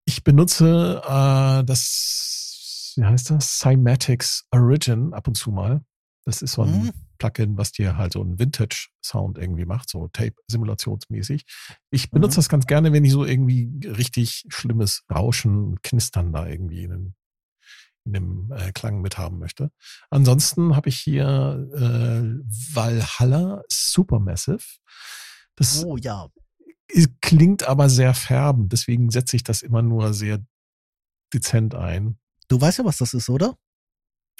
ich 0.05 0.25
benutze 0.25 1.01
äh, 1.05 1.65
das, 1.65 2.95
wie 2.97 3.05
heißt 3.05 3.31
das? 3.31 3.61
Cymatics 3.61 4.47
Origin 4.51 5.15
ab 5.15 5.29
und 5.29 5.37
zu 5.37 5.53
mal. 5.53 5.85
Das 6.25 6.41
ist 6.43 6.53
so 6.53 6.63
ein 6.63 6.71
Mhm. 6.71 6.93
Plugin, 7.19 7.57
was 7.57 7.73
dir 7.73 7.97
halt 7.97 8.13
so 8.13 8.21
einen 8.23 8.39
Vintage-Sound 8.39 9.39
irgendwie 9.39 9.65
macht, 9.65 9.89
so 9.89 10.09
Tape-simulationsmäßig. 10.09 11.45
Ich 11.91 12.11
benutze 12.11 12.35
Mhm. 12.35 12.39
das 12.39 12.49
ganz 12.49 12.67
gerne, 12.67 12.93
wenn 12.93 13.05
ich 13.05 13.13
so 13.13 13.25
irgendwie 13.25 13.71
richtig 13.87 14.45
schlimmes 14.49 15.05
Rauschen 15.13 15.65
und 15.65 15.83
Knistern 15.83 16.33
da 16.33 16.47
irgendwie 16.47 16.85
in, 16.85 16.91
den, 16.91 17.15
in 18.05 18.13
dem 18.13 18.53
äh, 18.53 18.73
Klang 18.73 19.01
mithaben 19.01 19.39
möchte. 19.39 19.71
Ansonsten 20.11 20.75
habe 20.77 20.89
ich 20.89 20.99
hier 20.99 21.69
äh, 21.75 22.75
Valhalla 22.75 23.63
Supermassive. 23.69 24.65
Das 25.57 25.85
Oh 25.85 25.97
ja. 25.97 26.29
klingt 27.21 27.65
aber 27.65 27.89
sehr 27.89 28.15
färbend, 28.15 28.73
deswegen 28.73 29.11
setze 29.11 29.37
ich 29.37 29.43
das 29.45 29.63
immer 29.63 29.83
nur 29.83 30.13
sehr 30.15 30.39
dezent 31.33 31.75
ein. 31.75 32.19
Du 32.49 32.61
weißt 32.61 32.79
ja, 32.79 32.85
was 32.85 32.99
das 32.99 33.15
ist, 33.15 33.29
oder? 33.31 33.57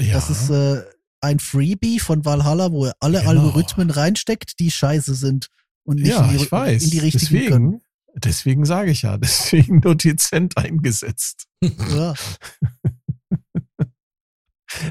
Ja, 0.01 0.15
Das 0.15 0.31
ist 0.31 0.51
äh, 0.51 0.83
ein 1.23 1.39
Freebie 1.39 1.99
von 2.01 2.25
Valhalla, 2.25 2.73
wo 2.73 2.87
er 2.87 2.95
alle 3.01 3.21
Genau. 3.21 3.31
Algorithmen 3.31 3.91
reinsteckt, 3.91 4.59
die 4.59 4.71
scheiße 4.71 5.15
sind 5.15 5.49
und 5.85 5.97
nicht 6.01 6.09
ja 6.09 6.25
in, 6.25 6.37
die, 6.37 6.45
ich 6.45 6.53
weiß. 6.53 6.85
in 6.85 6.91
die 6.91 6.99
richtigen 6.99 7.47
können. 7.49 7.71
deswegen, 7.71 8.21
deswegen 8.25 8.65
sage 8.65 8.91
ich 8.91 9.03
ja, 9.03 9.17
deswegen 9.19 9.81
nur 9.81 9.95
dezent 9.95 10.57
eingesetzt. 10.59 11.47
Ja. 11.63 12.15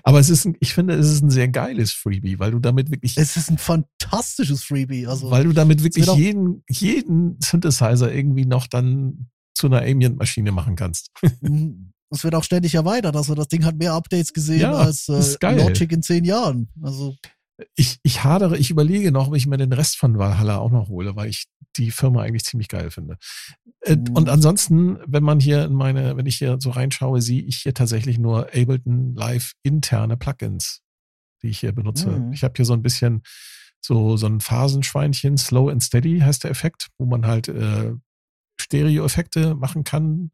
Aber 0.03 0.19
es 0.19 0.29
ist, 0.29 0.45
ein, 0.45 0.55
ich 0.59 0.73
finde, 0.75 0.93
es 0.93 1.09
ist 1.11 1.23
ein 1.23 1.31
sehr 1.31 1.47
geiles 1.47 1.91
Freebie, 1.91 2.37
weil 2.39 2.51
du 2.51 2.59
damit 2.59 2.91
wirklich, 2.91 3.17
Es 3.17 3.35
ist 3.35 3.49
ein 3.49 3.57
fantastisches 3.57 4.63
Freebie. 4.63 5.07
Also, 5.07 5.31
weil 5.31 5.43
du 5.45 5.53
damit 5.53 5.83
wirklich 5.83 6.05
jeden, 6.05 6.63
jeden 6.69 7.39
Synthesizer 7.41 8.13
irgendwie 8.13 8.45
noch 8.45 8.67
dann 8.67 9.29
zu 9.55 9.65
einer 9.67 9.81
Ambient-Maschine 9.81 10.51
machen 10.51 10.75
kannst. 10.75 11.11
Es 12.11 12.23
wird 12.23 12.35
auch 12.35 12.43
ständig 12.43 12.75
erweitert. 12.75 13.15
Also 13.15 13.35
das 13.35 13.47
Ding 13.47 13.65
hat 13.65 13.75
mehr 13.75 13.93
Updates 13.93 14.33
gesehen 14.33 14.61
Ja, 14.61 14.73
als 14.73 15.07
äh. 15.09 15.55
Logic 15.55 15.91
in 15.91 16.03
zehn 16.03 16.25
Jahren. 16.25 16.69
Also 16.81 17.15
Ich, 17.75 17.99
ich 18.03 18.23
hadere, 18.23 18.57
ich 18.57 18.69
überlege 18.69 19.11
noch, 19.11 19.27
ob 19.27 19.35
ich 19.35 19.47
mir 19.47 19.57
den 19.57 19.73
Rest 19.73 19.97
von 19.97 20.17
Valhalla 20.17 20.57
auch 20.57 20.71
noch 20.71 20.89
hole, 20.89 21.15
weil 21.15 21.29
ich 21.29 21.45
die 21.77 21.91
Firma 21.91 22.21
eigentlich 22.21 22.43
ziemlich 22.43 22.67
geil 22.67 22.91
finde. 22.91 23.17
Äh, 23.81 23.95
Mhm. 23.95 24.15
Und 24.15 24.29
ansonsten, 24.29 24.97
wenn 25.05 25.23
man 25.23 25.39
hier 25.39 25.63
in 25.65 25.73
meine, 25.73 26.17
wenn 26.17 26.25
ich 26.25 26.37
hier 26.37 26.57
so 26.59 26.71
reinschaue, 26.71 27.21
sehe 27.21 27.41
ich 27.41 27.57
hier 27.57 27.73
tatsächlich 27.73 28.17
nur 28.17 28.47
Ableton 28.47 29.15
Live 29.15 29.53
interne 29.63 30.17
Plugins, 30.17 30.81
die 31.41 31.47
ich 31.47 31.59
hier 31.59 31.71
benutze. 31.71 32.09
Mhm. 32.09 32.33
Ich 32.33 32.43
habe 32.43 32.53
hier 32.57 32.65
so 32.65 32.73
ein 32.73 32.81
bisschen 32.81 33.21
so, 33.79 34.17
so 34.17 34.27
ein 34.27 34.41
Phasenschweinchen, 34.41 35.37
Slow 35.37 35.71
and 35.71 35.81
Steady 35.81 36.19
heißt 36.19 36.43
der 36.43 36.51
Effekt, 36.51 36.89
wo 36.99 37.05
man 37.05 37.25
halt 37.25 37.47
äh, 37.47 37.93
Stereo-Effekte 38.59 39.55
machen 39.55 39.83
kann. 39.83 40.31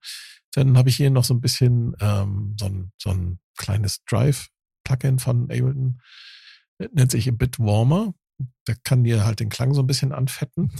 Dann 0.57 0.75
habe 0.75 0.89
ich 0.89 0.95
hier 0.95 1.11
noch 1.11 1.23
so 1.23 1.35
ein 1.35 1.39
bisschen 1.39 1.95
ähm, 1.99 2.55
so, 2.59 2.65
ein, 2.65 2.91
so 2.97 3.11
ein 3.11 3.39
kleines 3.57 4.03
Drive-Plugin 4.05 5.19
von 5.19 5.43
Ableton. 5.43 6.01
Das 6.79 6.89
nennt 6.93 7.11
sich 7.11 7.29
a 7.29 7.31
Bit 7.31 7.59
Warmer. 7.59 8.15
Da 8.65 8.73
kann 8.84 9.03
dir 9.03 9.23
halt 9.23 9.39
den 9.39 9.49
Klang 9.49 9.75
so 9.75 9.84
ein 9.84 9.88
bisschen 9.88 10.11
anfetten. 10.13 10.71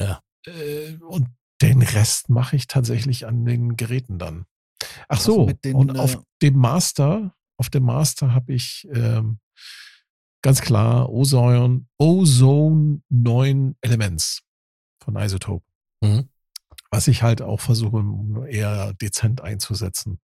Ja. 0.00 0.22
Äh, 0.46 0.94
und 1.00 1.28
den 1.60 1.82
Rest 1.82 2.30
mache 2.30 2.56
ich 2.56 2.68
tatsächlich 2.68 3.26
an 3.26 3.44
den 3.44 3.76
Geräten 3.76 4.18
dann. 4.18 4.46
Ach 5.08 5.18
Also 5.18 5.34
so, 5.34 5.46
mit 5.46 5.62
den, 5.62 5.76
und 5.76 5.96
äh, 5.96 5.98
auf 5.98 6.22
dem 6.40 6.56
Master, 6.56 7.34
auf 7.58 7.68
dem 7.68 7.82
Master 7.82 8.32
habe 8.32 8.54
ich 8.54 8.88
ähm, 8.94 9.40
ganz 10.40 10.62
klar 10.62 11.10
Ozone, 11.10 11.84
Ozone 11.98 13.02
9 13.10 13.76
Elements 13.82 14.40
von 15.04 15.16
Isotope 15.16 15.66
Mhm. 16.00 16.30
Was 16.90 17.08
ich 17.08 17.22
halt 17.22 17.42
auch 17.42 17.60
versuche, 17.60 18.02
eher 18.48 18.94
dezent 18.94 19.40
einzusetzen. 19.40 20.20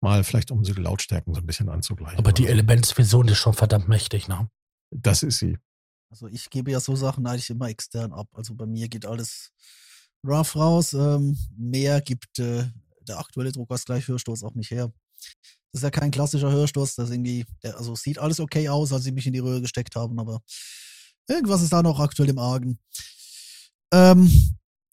Mal 0.00 0.22
vielleicht, 0.22 0.50
um 0.50 0.64
so 0.64 0.74
die 0.74 0.82
Lautstärken 0.82 1.34
so 1.34 1.40
ein 1.40 1.46
bisschen 1.46 1.68
anzugleichen. 1.68 2.18
Aber 2.18 2.32
die. 2.32 2.46
Elementsversion 2.46 3.28
ist 3.28 3.38
schon 3.38 3.54
verdammt 3.54 3.88
mächtig, 3.88 4.28
ne? 4.28 4.50
Das 4.90 5.22
ist 5.22 5.38
sie. 5.38 5.58
Also 6.10 6.28
ich 6.28 6.50
gebe 6.50 6.70
ja 6.70 6.78
so 6.78 6.94
Sachen 6.94 7.26
eigentlich 7.26 7.50
immer 7.50 7.68
extern 7.68 8.12
ab. 8.12 8.28
Also 8.34 8.54
bei 8.54 8.66
mir 8.66 8.88
geht 8.88 9.06
alles 9.06 9.50
rough 10.24 10.54
raus. 10.56 10.92
Ähm, 10.92 11.36
mehr 11.56 12.00
gibt 12.00 12.38
äh, 12.38 12.66
der 13.08 13.18
aktuelle 13.18 13.50
Druckausgleich-Hörstoß 13.52 14.44
auch 14.44 14.54
nicht 14.54 14.70
her. 14.70 14.92
Das 15.72 15.80
ist 15.80 15.82
ja 15.82 15.90
kein 15.90 16.10
klassischer 16.10 16.52
Hörstoß, 16.52 16.94
das 16.94 17.10
irgendwie, 17.10 17.44
der, 17.62 17.76
also 17.76 17.96
sieht 17.96 18.18
alles 18.18 18.38
okay 18.38 18.68
aus, 18.68 18.92
als 18.92 19.04
sie 19.04 19.12
mich 19.12 19.26
in 19.26 19.32
die 19.32 19.40
Röhre 19.40 19.60
gesteckt 19.60 19.96
haben, 19.96 20.20
aber 20.20 20.40
irgendwas 21.28 21.62
ist 21.62 21.72
da 21.72 21.82
noch 21.82 21.98
aktuell 21.98 22.28
im 22.28 22.38
Argen. 22.38 22.78
Ähm, 23.92 24.30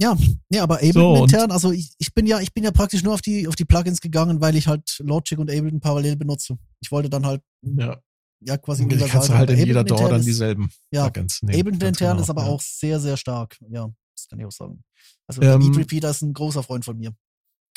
ja, 0.02 0.18
nee, 0.50 0.60
aber 0.60 0.78
Ableton 0.78 1.16
So, 1.16 1.24
intern, 1.24 1.52
also 1.52 1.72
ich, 1.72 1.94
ich 2.00 2.12
bin 2.12 2.26
ja, 2.26 2.40
ich 2.40 2.52
bin 2.54 2.64
ja 2.64 2.72
praktisch 2.72 3.04
nur 3.04 3.14
auf 3.14 3.22
die, 3.22 3.48
auf 3.48 3.56
die 3.56 3.66
Plugins 3.66 4.02
gegangen, 4.02 4.42
weil 4.42 4.56
ich 4.56 4.68
halt 4.68 4.98
Logic 5.00 5.38
und 5.38 5.52
Ableton 5.52 5.80
parallel 5.80 6.16
benutze. 6.16 6.58
Ich 6.80 6.92
wollte 6.92 7.08
dann 7.08 7.24
halt, 7.24 7.44
Ja. 7.62 8.02
ja, 8.40 8.58
quasi 8.58 8.88
Die 8.88 8.98
kannst 8.98 9.30
du 9.30 9.34
halt 9.34 9.52
in 9.52 9.60
jeder 9.60 9.82
intern 9.82 10.10
dann 10.10 10.24
dieselben 10.24 10.72
ja, 10.92 11.08
Plugins 11.08 11.44
nehmen. 11.44 11.60
Ableton 11.60 11.88
intern 11.90 12.12
genau, 12.14 12.24
ist 12.24 12.30
aber 12.32 12.42
ja. 12.42 12.48
auch 12.48 12.62
sehr, 12.62 13.00
sehr 13.00 13.16
stark. 13.16 13.60
Ja, 13.70 13.92
das 14.16 14.28
kann 14.28 14.40
ich 14.40 14.46
auch 14.46 14.52
sagen. 14.52 14.84
Also 15.28 15.44
Ähm, 15.44 15.60
Beat 15.60 15.78
Repeater 15.78 16.10
ist 16.10 16.24
ein 16.24 16.34
großer 16.34 16.64
Freund 16.64 16.84
von 16.84 16.98
mir. 16.98 17.14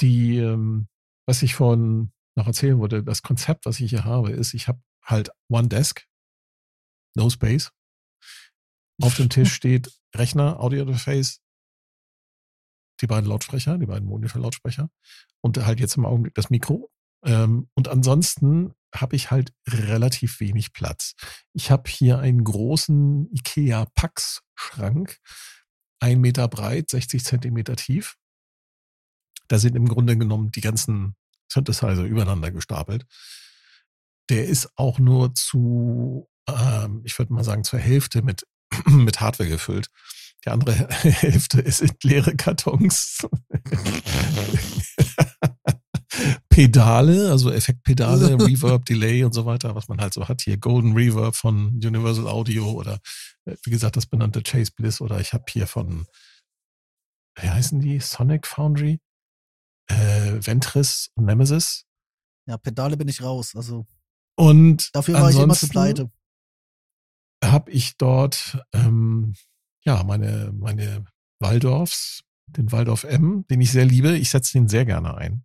Die, 0.01 0.39
ähm, 0.39 0.89
was 1.27 1.43
ich 1.43 1.55
vorhin 1.55 2.11
noch 2.37 2.47
erzählen 2.47 2.79
wollte, 2.79 3.05
das 3.05 3.23
Konzept, 3.23 3.67
was 3.67 3.81
ich 3.81 3.91
hier 3.91 4.05
habe, 4.05 4.33
ist, 4.33 4.55
ich 4.55 4.67
habe 4.67 4.81
halt 5.03 5.31
One 5.51 5.69
Desk, 5.69 6.03
No 7.15 7.29
Space. 7.29 7.71
Auf 9.03 9.17
dem 9.17 9.29
Tisch 9.29 9.53
steht 9.55 9.93
Rechner, 10.17 10.59
Audio-Interface, 10.59 11.44
die 13.01 13.07
beiden 13.07 13.29
Lautsprecher, 13.29 13.79
die 13.79 13.87
beiden 13.87 14.09
Monitor-Lautsprecher 14.09 14.89
und 15.41 15.65
halt 15.65 15.81
jetzt 15.81 15.97
im 15.97 16.07
Augenblick 16.07 16.35
das 16.35 16.51
Mikro. 16.51 16.91
Ähm, 17.25 17.69
und 17.75 17.89
ansonsten 17.89 18.75
habe 18.95 19.17
ich 19.17 19.31
halt 19.31 19.53
relativ 19.67 20.41
wenig 20.41 20.73
Platz. 20.73 21.15
Ich 21.53 21.71
habe 21.71 21.91
hier 21.91 22.19
einen 22.19 22.45
großen 22.45 23.29
IKEA 23.33 23.87
Pax-Schrank, 23.95 25.19
ein 26.01 26.21
Meter 26.21 26.49
breit, 26.49 26.91
60 26.91 27.25
Zentimeter 27.25 27.77
tief. 27.77 28.17
Da 29.49 29.59
sind 29.59 29.75
im 29.75 29.89
Grunde 29.89 30.17
genommen 30.17 30.51
die 30.51 30.61
ganzen 30.61 31.17
Synthesizer 31.51 32.05
übereinander 32.05 32.51
gestapelt. 32.51 33.05
Der 34.31 34.47
ist 34.47 34.71
auch 34.77 34.99
nur 34.99 35.35
zu, 35.35 36.29
ähm, 36.49 37.03
ich 37.05 37.19
würde 37.19 37.33
mal 37.33 37.45
sagen, 37.45 37.65
zur 37.65 37.79
Hälfte 37.79 38.23
mit, 38.23 38.47
mit 38.87 39.21
Hardware 39.21 39.49
gefüllt. 39.49 39.91
Die 40.45 40.51
andere 40.51 40.89
Hälfte 40.89 41.61
in 41.61 41.91
leere 42.03 42.37
Kartons. 42.37 43.27
Pedale, 46.49 47.31
also 47.31 47.51
Effektpedale, 47.51 48.35
Reverb, 48.41 48.85
Delay 48.85 49.25
und 49.25 49.33
so 49.33 49.47
weiter, 49.47 49.75
was 49.75 49.89
man 49.89 50.01
halt 50.01 50.15
so 50.15 50.29
hat. 50.29 50.43
Hier 50.43 50.57
Golden 50.57 50.93
Reverb 50.93 51.35
von 51.35 51.81
Universal 51.85 52.29
Audio 52.29 52.71
oder 52.71 53.01
äh, 53.45 53.57
wie 53.65 53.71
gesagt 53.71 53.97
das 53.97 54.07
benannte 54.07 54.43
Chase 54.43 54.73
Bliss 54.77 55.01
oder 55.01 55.21
ich 55.21 55.33
habe 55.33 55.45
hier 55.49 55.67
von, 55.67 56.07
wie 57.41 57.49
heißen 57.49 57.81
die? 57.81 57.99
Sonic 57.99 58.47
Foundry, 58.47 59.01
äh, 59.89 60.39
Ventris 60.41 61.11
und 61.15 61.25
Nemesis. 61.25 61.85
Ja, 62.47 62.59
Pedale 62.59 62.97
bin 62.97 63.09
ich 63.09 63.23
raus. 63.23 63.55
Also 63.57 63.87
und 64.37 64.95
dafür 64.95 65.15
war 65.15 65.31
ich 65.31 65.39
immer 65.39 65.55
zu 65.55 65.69
pleite. 65.69 66.11
Habe 67.43 67.71
ich 67.71 67.97
dort 67.97 68.59
ähm, 68.73 69.35
ja 69.85 70.03
meine 70.03 70.53
meine 70.53 71.05
Waldorfs, 71.41 72.23
den 72.47 72.73
Waldorf 72.73 73.05
M, 73.05 73.45
den 73.51 73.61
ich 73.61 73.73
sehr 73.73 73.85
liebe. 73.85 74.17
Ich 74.17 74.31
setze 74.31 74.53
den 74.53 74.69
sehr 74.69 74.85
gerne 74.85 75.17
ein 75.17 75.45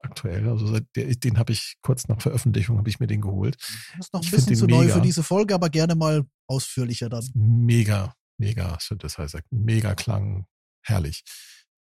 aktuell. 0.00 0.48
Also 0.48 0.78
den 0.96 1.38
habe 1.38 1.52
ich 1.52 1.76
kurz 1.82 2.08
nach 2.08 2.20
Veröffentlichung 2.20 2.78
habe 2.78 2.88
ich 2.88 3.00
mir 3.00 3.06
den 3.06 3.20
geholt. 3.20 3.56
Das 3.96 4.06
ist 4.06 4.12
noch 4.12 4.20
ein 4.20 4.24
ich 4.24 4.30
bisschen 4.30 4.56
zu 4.56 4.66
mega, 4.66 4.78
neu 4.78 4.88
für 4.88 5.00
diese 5.00 5.22
Folge, 5.22 5.54
aber 5.54 5.70
gerne 5.70 5.94
mal 5.94 6.24
ausführlicher 6.46 7.08
dann. 7.08 7.24
Mega, 7.34 8.14
mega 8.38 8.78
Synthesizer, 8.80 9.40
mega 9.50 9.94
Klang, 9.94 10.46
herrlich. 10.82 11.24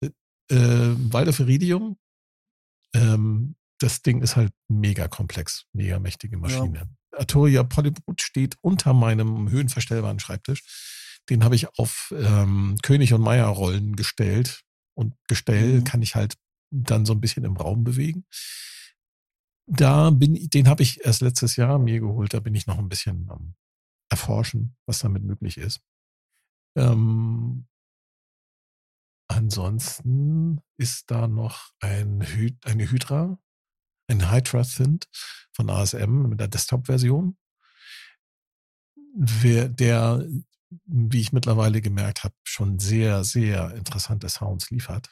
Äh, 0.01 0.09
Waldorf 0.51 1.39
Iridium, 1.39 1.97
ähm, 2.95 3.55
das 3.79 4.01
Ding 4.01 4.21
ist 4.21 4.35
halt 4.35 4.51
mega 4.67 5.07
komplex, 5.07 5.65
mega 5.73 5.99
mächtige 5.99 6.37
Maschine. 6.37 6.79
Ja. 6.79 7.19
Arturia 7.19 7.63
Polybrut 7.63 8.21
steht 8.21 8.57
unter 8.61 8.93
meinem 8.93 9.49
höhenverstellbaren 9.49 10.19
Schreibtisch. 10.19 10.63
Den 11.29 11.43
habe 11.43 11.55
ich 11.55 11.77
auf 11.77 12.13
ähm, 12.15 12.77
König 12.81 13.13
und 13.13 13.21
Meier 13.21 13.47
Rollen 13.47 13.95
gestellt. 13.95 14.63
Und 14.95 15.15
Gestell 15.27 15.79
mhm. 15.79 15.83
kann 15.83 16.01
ich 16.01 16.15
halt 16.15 16.35
dann 16.71 17.05
so 17.05 17.13
ein 17.13 17.21
bisschen 17.21 17.45
im 17.45 17.57
Raum 17.57 17.83
bewegen. 17.83 18.25
Da 19.65 20.09
bin 20.09 20.49
den 20.49 20.67
habe 20.67 20.83
ich 20.83 21.05
erst 21.05 21.21
letztes 21.21 21.55
Jahr 21.55 21.77
mir 21.77 21.99
geholt, 21.99 22.33
da 22.33 22.39
bin 22.39 22.55
ich 22.55 22.65
noch 22.65 22.79
ein 22.79 22.89
bisschen 22.89 23.29
am 23.29 23.53
erforschen, 24.09 24.75
was 24.87 24.99
damit 24.99 25.23
möglich 25.23 25.57
ist. 25.57 25.81
Ähm, 26.75 27.67
ansonsten 29.27 30.61
ist 30.77 31.11
da 31.11 31.27
noch 31.27 31.71
ein 31.79 32.21
Hy 32.21 32.57
eine 32.63 32.89
Hydra, 32.89 33.39
ein 34.07 34.31
Hydra 34.31 34.63
Synth 34.63 35.07
von 35.53 35.69
ASM 35.69 36.29
mit 36.29 36.39
der 36.39 36.47
Desktop-Version, 36.47 37.37
der, 39.13 40.25
wie 40.85 41.21
ich 41.21 41.33
mittlerweile 41.33 41.81
gemerkt 41.81 42.23
habe, 42.23 42.35
schon 42.43 42.79
sehr, 42.79 43.23
sehr 43.23 43.73
interessante 43.75 44.29
Sounds 44.29 44.69
liefert 44.69 45.09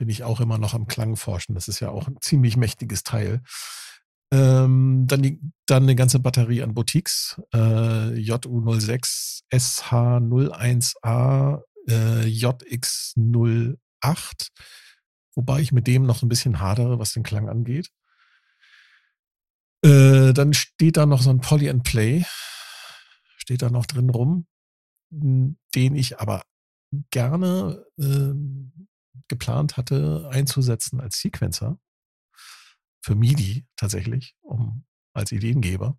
bin 0.00 0.08
ich 0.08 0.24
auch 0.24 0.40
immer 0.40 0.56
noch 0.56 0.72
am 0.72 0.86
Klang 0.86 1.14
forschen. 1.14 1.54
Das 1.54 1.68
ist 1.68 1.80
ja 1.80 1.90
auch 1.90 2.08
ein 2.08 2.16
ziemlich 2.22 2.56
mächtiges 2.56 3.02
Teil. 3.02 3.42
Ähm, 4.32 5.04
dann, 5.06 5.20
die, 5.20 5.38
dann 5.66 5.82
eine 5.82 5.94
ganze 5.94 6.20
Batterie 6.20 6.62
an 6.62 6.72
Boutiques. 6.72 7.38
Äh, 7.52 8.14
JU06, 8.14 9.42
SH01A, 9.52 11.60
äh, 11.86 12.24
JX08. 12.24 13.76
Wobei 15.34 15.60
ich 15.60 15.72
mit 15.72 15.86
dem 15.86 16.04
noch 16.04 16.22
ein 16.22 16.30
bisschen 16.30 16.60
hadere, 16.60 16.98
was 16.98 17.12
den 17.12 17.22
Klang 17.22 17.50
angeht. 17.50 17.90
Äh, 19.84 20.32
dann 20.32 20.54
steht 20.54 20.96
da 20.96 21.04
noch 21.04 21.20
so 21.20 21.28
ein 21.28 21.42
Poly 21.42 21.68
and 21.68 21.82
Play. 21.82 22.24
Steht 23.36 23.60
da 23.60 23.68
noch 23.68 23.84
drin 23.84 24.08
rum. 24.08 24.46
Den 25.10 25.56
ich 25.96 26.20
aber 26.20 26.42
gerne 27.10 27.84
äh, 27.98 28.32
geplant 29.28 29.76
hatte, 29.76 30.28
einzusetzen 30.32 31.00
als 31.00 31.20
Sequencer 31.20 31.78
für 33.02 33.14
MIDI 33.14 33.66
tatsächlich, 33.76 34.36
um 34.40 34.84
als 35.12 35.32
Ideengeber, 35.32 35.98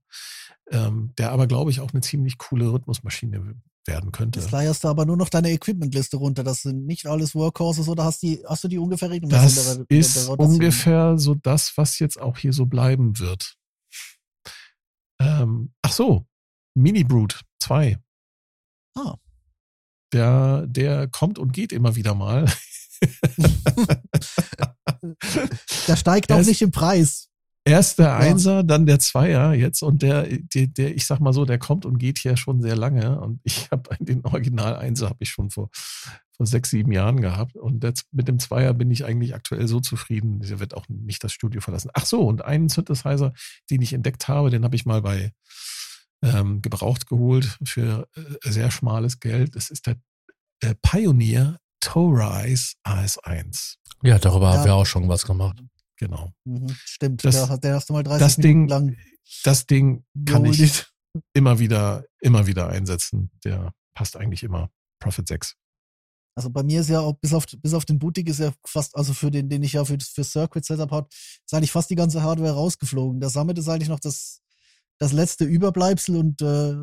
ähm, 0.69 1.14
der 1.17 1.31
aber, 1.31 1.48
glaube 1.48 1.72
ich, 1.72 1.80
auch 1.81 1.91
eine 1.91 2.01
ziemlich 2.01 2.38
coole 2.38 2.72
Rhythmusmaschine 2.72 3.56
werden 3.85 4.11
könnte. 4.11 4.40
Jetzt 4.40 4.51
leierst 4.51 4.83
du 4.83 4.88
aber 4.88 5.06
nur 5.06 5.17
noch 5.17 5.30
deine 5.30 5.51
Equipmentliste 5.51 6.17
runter. 6.17 6.43
Das 6.43 6.61
sind 6.61 6.85
nicht 6.85 7.07
alles 7.07 7.33
Workhorses 7.33 7.90
oder 7.90 8.03
hast, 8.03 8.22
die, 8.22 8.43
hast 8.48 8.64
du 8.64 8.67
die 8.67 8.77
ungefähr 8.77 9.09
regelmäßig? 9.09 9.56
Das 9.56 9.77
der, 9.77 9.98
ist 9.98 10.27
der 10.27 10.40
ungefähr 10.40 11.17
so 11.17 11.35
das, 11.35 11.73
was 11.77 11.99
jetzt 11.99 12.22
auch 12.22 12.38
hier 12.38 12.53
so 12.53 12.65
bleiben 12.65 13.17
wird. 13.19 13.56
Ähm, 15.19 15.73
ach 15.81 15.91
so, 15.91 16.25
Mini 16.75 17.03
Brute 17.03 17.40
2. 17.59 17.98
Ah. 18.95 19.15
Der, 20.13 20.65
der 20.67 21.07
kommt 21.07 21.39
und 21.39 21.53
geht 21.53 21.71
immer 21.71 21.95
wieder 21.95 22.15
mal. 22.15 22.51
der 25.87 25.95
steigt 25.95 26.31
auch 26.31 26.43
nicht 26.43 26.61
im 26.61 26.71
Preis. 26.71 27.31
Erst 27.63 27.99
der 27.99 28.15
Einser, 28.15 28.63
dann 28.63 28.87
der 28.87 28.97
Zweier 28.97 29.53
jetzt 29.53 29.83
und 29.83 30.01
der, 30.01 30.25
der, 30.25 30.65
der, 30.65 30.95
ich 30.95 31.05
sag 31.05 31.19
mal 31.19 31.31
so, 31.31 31.45
der 31.45 31.59
kommt 31.59 31.85
und 31.85 31.99
geht 31.99 32.17
hier 32.17 32.35
schon 32.35 32.59
sehr 32.59 32.75
lange 32.75 33.21
und 33.21 33.39
ich 33.43 33.67
habe 33.71 33.95
den 33.99 34.25
Original 34.25 34.75
Einser 34.75 35.09
habe 35.09 35.21
ich 35.21 35.29
schon 35.29 35.51
vor, 35.51 35.69
vor 36.31 36.47
sechs, 36.47 36.71
sieben 36.71 36.91
Jahren 36.91 37.21
gehabt 37.21 37.55
und 37.55 37.83
jetzt 37.83 38.07
mit 38.11 38.27
dem 38.27 38.39
Zweier 38.39 38.73
bin 38.73 38.89
ich 38.89 39.05
eigentlich 39.05 39.35
aktuell 39.35 39.67
so 39.67 39.79
zufrieden, 39.79 40.39
der 40.39 40.59
wird 40.59 40.73
auch 40.73 40.89
nicht 40.89 41.23
das 41.23 41.33
Studio 41.33 41.61
verlassen. 41.61 41.91
Ach 41.93 42.05
so, 42.05 42.21
und 42.21 42.43
einen 42.43 42.67
Synthesizer, 42.67 43.31
den 43.69 43.83
ich 43.83 43.93
entdeckt 43.93 44.27
habe, 44.27 44.49
den 44.49 44.63
habe 44.63 44.75
ich 44.75 44.87
mal 44.87 45.03
bei 45.03 45.31
ähm, 46.22 46.61
gebraucht 46.61 47.08
geholt 47.08 47.58
für 47.64 48.08
äh, 48.16 48.51
sehr 48.51 48.72
schmales 48.72 49.19
Geld. 49.19 49.56
Das 49.56 49.69
ist 49.69 49.88
der 49.88 49.95
äh, 50.61 50.75
Pioneer 50.82 51.58
Torize 51.80 52.75
AS1. 52.85 53.75
Ja, 54.03 54.19
darüber 54.19 54.51
ja. 54.51 54.58
haben 54.58 54.66
wir 54.66 54.75
auch 54.75 54.85
schon 54.85 55.08
was 55.09 55.25
gemacht. 55.25 55.61
Genau. 55.98 56.32
Mhm, 56.45 56.75
stimmt, 56.83 57.24
das, 57.24 57.48
der, 57.48 57.58
der 57.58 57.75
hast 57.75 57.90
du 57.90 57.93
mal 57.93 58.03
30 58.03 58.19
das 58.19 58.38
Minuten 58.38 58.59
Ding, 58.59 58.67
lang. 58.67 58.98
Das 59.43 59.67
Ding 59.67 60.06
kann 60.25 60.45
ich 60.45 60.85
immer 61.33 61.59
wieder, 61.59 62.06
immer 62.19 62.48
wieder 62.48 62.69
einsetzen. 62.69 63.32
Der 63.43 63.74
passt 63.93 64.17
eigentlich 64.17 64.43
immer. 64.43 64.69
Profit 65.00 65.27
6. 65.27 65.56
Also 66.35 66.50
bei 66.50 66.64
mir 66.64 66.82
ist 66.82 66.90
ja 66.90 67.01
auch 67.01 67.14
bis 67.14 67.33
auf, 67.33 67.45
bis 67.58 67.74
auf 67.74 67.85
den 67.85 68.00
Boutique 68.00 68.30
ist 68.30 68.40
ja 68.40 68.53
fast, 68.66 68.95
also 68.95 69.14
für 69.14 69.30
den, 69.32 69.50
den 69.50 69.64
ich 69.64 69.74
ja 69.74 69.83
für, 69.83 69.98
für 70.00 70.24
Circuit 70.24 70.64
Setup 70.64 70.90
habe, 70.91 71.08
ist 71.11 71.53
eigentlich 71.53 71.72
fast 71.72 71.90
die 71.90 71.95
ganze 71.95 72.24
Hardware 72.24 72.53
rausgeflogen. 72.53 73.19
Der 73.19 73.30
Summit 73.30 73.58
ist 73.58 73.67
eigentlich 73.67 73.90
noch 73.90 74.00
das, 74.00 74.41
das 75.01 75.13
letzte 75.13 75.45
Überbleibsel 75.45 76.15
und 76.15 76.43
äh, 76.43 76.75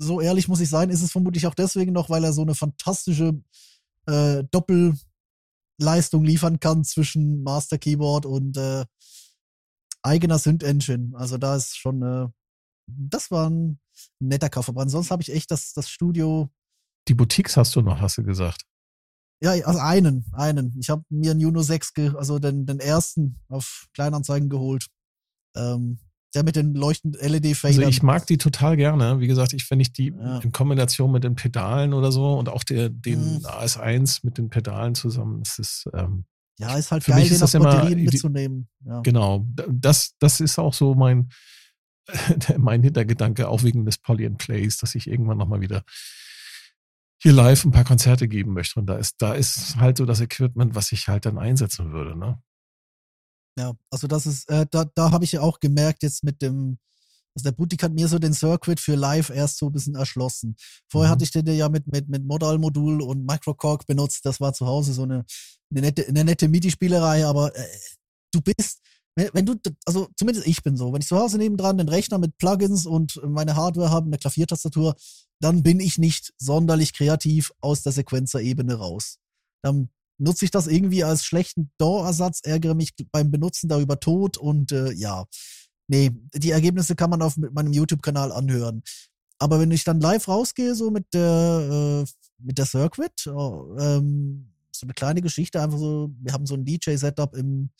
so 0.00 0.20
ehrlich 0.20 0.48
muss 0.48 0.58
ich 0.58 0.68
sein, 0.68 0.90
ist 0.90 1.02
es 1.02 1.12
vermutlich 1.12 1.46
auch 1.46 1.54
deswegen 1.54 1.92
noch, 1.92 2.10
weil 2.10 2.24
er 2.24 2.32
so 2.32 2.42
eine 2.42 2.56
fantastische 2.56 3.40
äh, 4.06 4.42
Doppelleistung 4.50 6.24
liefern 6.24 6.58
kann 6.58 6.82
zwischen 6.82 7.44
Master 7.44 7.78
Keyboard 7.78 8.26
und 8.26 8.56
äh, 8.56 8.84
eigener 10.02 10.40
Synth-Engine. 10.40 11.12
Also 11.16 11.38
da 11.38 11.54
ist 11.54 11.76
schon, 11.78 12.02
äh, 12.02 12.26
das 12.88 13.30
war 13.30 13.48
ein 13.48 13.78
netter 14.18 14.50
Kauf. 14.50 14.68
Aber 14.68 14.82
ansonsten 14.82 15.12
habe 15.12 15.22
ich 15.22 15.32
echt 15.32 15.52
das, 15.52 15.74
das 15.74 15.88
Studio. 15.88 16.50
Die 17.06 17.14
Boutiques 17.14 17.56
hast 17.56 17.76
du 17.76 17.82
noch, 17.82 18.00
hast 18.00 18.18
du 18.18 18.24
gesagt. 18.24 18.64
Ja, 19.40 19.52
also 19.52 19.78
einen, 19.78 20.26
einen. 20.32 20.76
Ich 20.80 20.90
habe 20.90 21.04
mir 21.08 21.30
einen 21.30 21.40
Juno 21.40 21.62
6, 21.62 21.92
also 22.16 22.40
den, 22.40 22.66
den 22.66 22.80
ersten 22.80 23.40
auf 23.48 23.86
Kleinanzeigen 23.94 24.48
geholt. 24.48 24.88
Ähm, 25.54 26.00
der 26.34 26.44
mit 26.44 26.56
den 26.56 26.74
leuchtenden 26.74 27.20
LED-Fadern. 27.20 27.78
Also 27.78 27.88
ich 27.88 28.02
mag 28.02 28.26
die 28.26 28.38
total 28.38 28.76
gerne. 28.76 29.20
Wie 29.20 29.26
gesagt, 29.26 29.52
ich, 29.52 29.70
wenn 29.70 29.80
ich 29.80 29.92
die 29.92 30.14
ja. 30.16 30.38
in 30.38 30.52
Kombination 30.52 31.12
mit 31.12 31.24
den 31.24 31.34
Pedalen 31.34 31.92
oder 31.92 32.10
so 32.10 32.34
und 32.34 32.48
auch 32.48 32.64
der, 32.64 32.88
den 32.88 33.34
mhm. 33.34 33.46
AS1 33.46 34.20
mit 34.22 34.38
den 34.38 34.48
Pedalen 34.48 34.94
zusammen, 34.94 35.42
das 35.42 35.58
ist 35.58 35.88
ähm, 35.94 36.24
ja, 36.58 36.76
ist 36.76 36.92
halt 36.92 37.02
für 37.02 37.12
geil, 37.12 37.22
mich 37.22 37.32
ist 37.32 37.42
das 37.42 37.54
immer, 37.54 37.84
mitzunehmen. 37.84 38.68
Ja. 38.84 39.00
Genau, 39.00 39.46
das, 39.68 40.14
das 40.18 40.40
ist 40.40 40.58
auch 40.58 40.74
so 40.74 40.94
mein, 40.94 41.30
mein 42.58 42.82
Hintergedanke, 42.82 43.48
auch 43.48 43.62
wegen 43.62 43.84
des 43.84 43.98
Poly 43.98 44.26
and 44.26 44.38
Plays, 44.38 44.76
dass 44.78 44.94
ich 44.94 45.08
irgendwann 45.08 45.38
nochmal 45.38 45.60
wieder 45.60 45.82
hier 47.20 47.32
live 47.32 47.64
ein 47.64 47.70
paar 47.70 47.84
Konzerte 47.84 48.28
geben 48.28 48.52
möchte. 48.52 48.80
Und 48.80 48.86
da 48.86 48.96
ist, 48.96 49.22
da 49.22 49.34
ist 49.34 49.76
halt 49.76 49.98
so 49.98 50.06
das 50.06 50.20
Equipment, 50.20 50.74
was 50.74 50.92
ich 50.92 51.08
halt 51.08 51.24
dann 51.24 51.38
einsetzen 51.38 51.92
würde. 51.92 52.18
Ne? 52.18 52.40
Ja, 53.58 53.74
also 53.90 54.06
das 54.06 54.26
ist, 54.26 54.48
äh, 54.50 54.66
da, 54.70 54.84
da 54.94 55.10
habe 55.10 55.24
ich 55.24 55.32
ja 55.32 55.42
auch 55.42 55.60
gemerkt, 55.60 56.02
jetzt 56.02 56.24
mit 56.24 56.40
dem, 56.42 56.78
Also 57.34 57.44
der 57.44 57.52
Boutique 57.52 57.82
hat 57.82 57.92
mir 57.94 58.08
so 58.08 58.18
den 58.18 58.34
Circuit 58.34 58.80
für 58.80 58.94
live 58.94 59.30
erst 59.30 59.58
so 59.58 59.66
ein 59.66 59.72
bisschen 59.72 59.94
erschlossen. 59.94 60.56
Vorher 60.88 61.10
Mhm. 61.10 61.12
hatte 61.14 61.24
ich 61.24 61.30
den 61.32 61.46
ja 61.46 61.68
mit, 61.68 61.86
mit, 61.86 62.08
mit 62.08 62.24
Modal-Modul 62.24 63.02
und 63.02 63.24
Microcork 63.26 63.86
benutzt. 63.86 64.24
Das 64.26 64.40
war 64.40 64.52
zu 64.52 64.66
Hause 64.66 64.92
so 64.94 65.02
eine, 65.04 65.24
eine 65.70 65.80
nette, 65.82 66.06
eine 66.08 66.24
nette 66.24 66.48
MIDI-Spielerei, 66.48 67.26
aber 67.26 67.54
äh, 67.56 67.66
du 68.32 68.40
bist, 68.42 68.80
wenn, 69.16 69.30
wenn 69.34 69.46
du, 69.46 69.54
also 69.86 70.08
zumindest 70.16 70.46
ich 70.46 70.62
bin 70.62 70.76
so, 70.76 70.92
wenn 70.92 71.00
ich 71.02 71.08
zu 71.08 71.18
Hause 71.18 71.38
nebendran 71.38 71.78
den 71.78 71.88
Rechner 71.88 72.18
mit 72.18 72.36
Plugins 72.38 72.86
und 72.86 73.20
meine 73.24 73.56
Hardware 73.56 73.90
habe, 73.90 74.06
eine 74.06 74.18
Klaviertastatur, 74.18 74.94
dann 75.40 75.62
bin 75.62 75.80
ich 75.80 75.98
nicht 75.98 76.32
sonderlich 76.38 76.92
kreativ 76.94 77.52
aus 77.60 77.82
der 77.82 77.92
Sequenzer-Ebene 77.92 78.74
raus. 78.74 79.18
Dann 79.62 79.90
nutze 80.18 80.44
ich 80.44 80.50
das 80.50 80.66
irgendwie 80.66 81.04
als 81.04 81.24
schlechten 81.24 81.70
DAW-Ersatz, 81.78 82.40
ärgere 82.44 82.74
mich 82.74 82.92
beim 83.10 83.30
Benutzen 83.30 83.68
darüber 83.68 83.98
tot 83.98 84.36
und 84.36 84.72
äh, 84.72 84.92
ja, 84.92 85.24
nee, 85.88 86.10
die 86.34 86.50
Ergebnisse 86.50 86.94
kann 86.94 87.10
man 87.10 87.22
auf 87.22 87.36
meinem 87.36 87.72
YouTube-Kanal 87.72 88.32
anhören. 88.32 88.82
Aber 89.38 89.58
wenn 89.58 89.72
ich 89.72 89.84
dann 89.84 90.00
live 90.00 90.28
rausgehe, 90.28 90.74
so 90.74 90.90
mit 90.90 91.12
der, 91.12 92.04
äh, 92.06 92.10
mit 92.38 92.58
der 92.58 92.66
Circuit, 92.66 93.26
oh, 93.26 93.76
ähm, 93.78 94.52
so 94.70 94.86
eine 94.86 94.94
kleine 94.94 95.20
Geschichte, 95.20 95.60
einfach 95.60 95.78
so, 95.78 96.14
wir 96.20 96.32
haben 96.32 96.46
so 96.46 96.54
ein 96.54 96.64
DJ-Setup 96.64 97.34
im, 97.36 97.70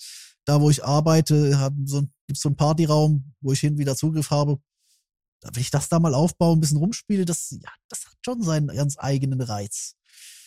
da 0.44 0.60
wo 0.60 0.70
ich 0.70 0.84
arbeite, 0.84 1.58
haben 1.58 1.86
so 1.86 1.98
ein, 1.98 2.12
gibt's 2.26 2.42
so 2.42 2.48
einen 2.48 2.56
Partyraum, 2.56 3.32
wo 3.40 3.52
ich 3.52 3.60
hin 3.60 3.78
wieder 3.78 3.96
Zugriff 3.96 4.30
habe. 4.30 4.60
Will 5.52 5.62
ich 5.62 5.70
das 5.70 5.88
da 5.88 5.98
mal 5.98 6.14
aufbauen, 6.14 6.58
ein 6.58 6.60
bisschen 6.60 6.78
rumspiele, 6.78 7.24
das, 7.24 7.50
ja, 7.50 7.70
das 7.88 8.06
hat 8.06 8.16
schon 8.24 8.42
seinen 8.42 8.68
ganz 8.68 8.96
eigenen 8.98 9.40
Reiz. 9.40 9.94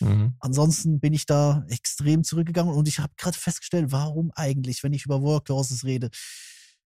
Mhm. 0.00 0.34
Ansonsten 0.40 1.00
bin 1.00 1.12
ich 1.12 1.26
da 1.26 1.64
extrem 1.68 2.24
zurückgegangen 2.24 2.74
und 2.74 2.88
ich 2.88 2.98
habe 2.98 3.12
gerade 3.16 3.38
festgestellt, 3.38 3.92
warum 3.92 4.30
eigentlich, 4.34 4.82
wenn 4.82 4.92
ich 4.92 5.04
über 5.04 5.22
Workhorses 5.22 5.84
rede. 5.84 6.10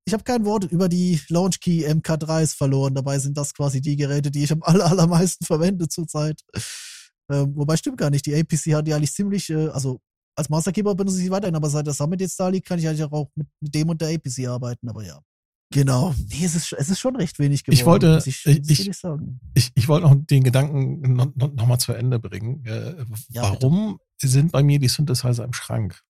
Ich 0.05 0.13
habe 0.13 0.23
kein 0.23 0.45
Wort 0.45 0.65
über 0.65 0.89
die 0.89 1.21
Launchkey 1.29 1.87
MK3s 1.87 2.57
verloren. 2.57 2.95
Dabei 2.95 3.19
sind 3.19 3.37
das 3.37 3.55
quasi 3.55 3.81
die 3.81 3.97
Geräte, 3.97 4.31
die 4.31 4.45
ich 4.45 4.53
am 4.53 4.63
aller, 4.63 4.87
allermeisten 4.87 5.45
verwende 5.45 5.89
zurzeit. 5.89 6.41
Ähm, 7.31 7.57
wobei 7.57 7.77
stimmt 7.77 7.99
gar 7.99 8.11
nicht. 8.11 8.25
Die 8.27 8.35
APC 8.35 8.75
hat 8.75 8.87
die 8.87 8.95
eigentlich 8.95 9.13
ziemlich, 9.13 9.51
äh, 9.51 9.69
also 9.69 10.01
als 10.37 10.49
Master 10.49 10.71
Keyboard 10.71 10.97
benutze 10.97 11.19
ich 11.19 11.25
sie 11.25 11.31
weiterhin, 11.31 11.57
aber 11.57 11.71
seit 11.71 11.87
der 11.87 11.95
Summit 11.95 12.21
jetzt 12.21 12.39
da 12.39 12.49
liegt, 12.49 12.69
kann 12.69 12.79
ich 12.79 12.87
eigentlich 12.87 13.03
auch 13.03 13.31
mit, 13.35 13.49
mit 13.61 13.75
dem 13.75 13.89
und 13.89 14.01
der 14.01 14.15
APC 14.15 14.47
arbeiten. 14.47 14.89
Aber 14.89 15.05
ja. 15.05 15.21
Genau. 15.73 16.15
Nee, 16.29 16.45
es 16.45 16.55
ist, 16.55 16.73
es 16.73 16.91
ist 16.91 17.01
schon 17.01 17.17
recht 17.17 17.39
wenig 17.39 17.65
geworden. 17.65 17.79
Ich 17.79 17.85
wollte- 17.87 18.23
ich, 18.25 18.47
ich- 18.47 18.71
ich-. 18.71 19.03
Ich, 19.55 19.73
ich 19.75 19.89
wollte 19.89 20.07
noch 20.07 20.15
den 20.15 20.45
Gedanken 20.45 21.13
noch, 21.15 21.35
noch, 21.35 21.67
mal 21.67 21.79
zu 21.79 21.93
Ende 21.93 22.19
bringen. 22.21 22.65
Äh, 22.65 23.05
Ja, 23.31 23.43
warum 23.43 23.99
sind 24.21 24.53
bei 24.53 24.63
mir 24.63 24.79
die 24.79 24.89
Synthesizer 24.89 25.45
im 25.45 25.53
Schrank? 25.53 26.03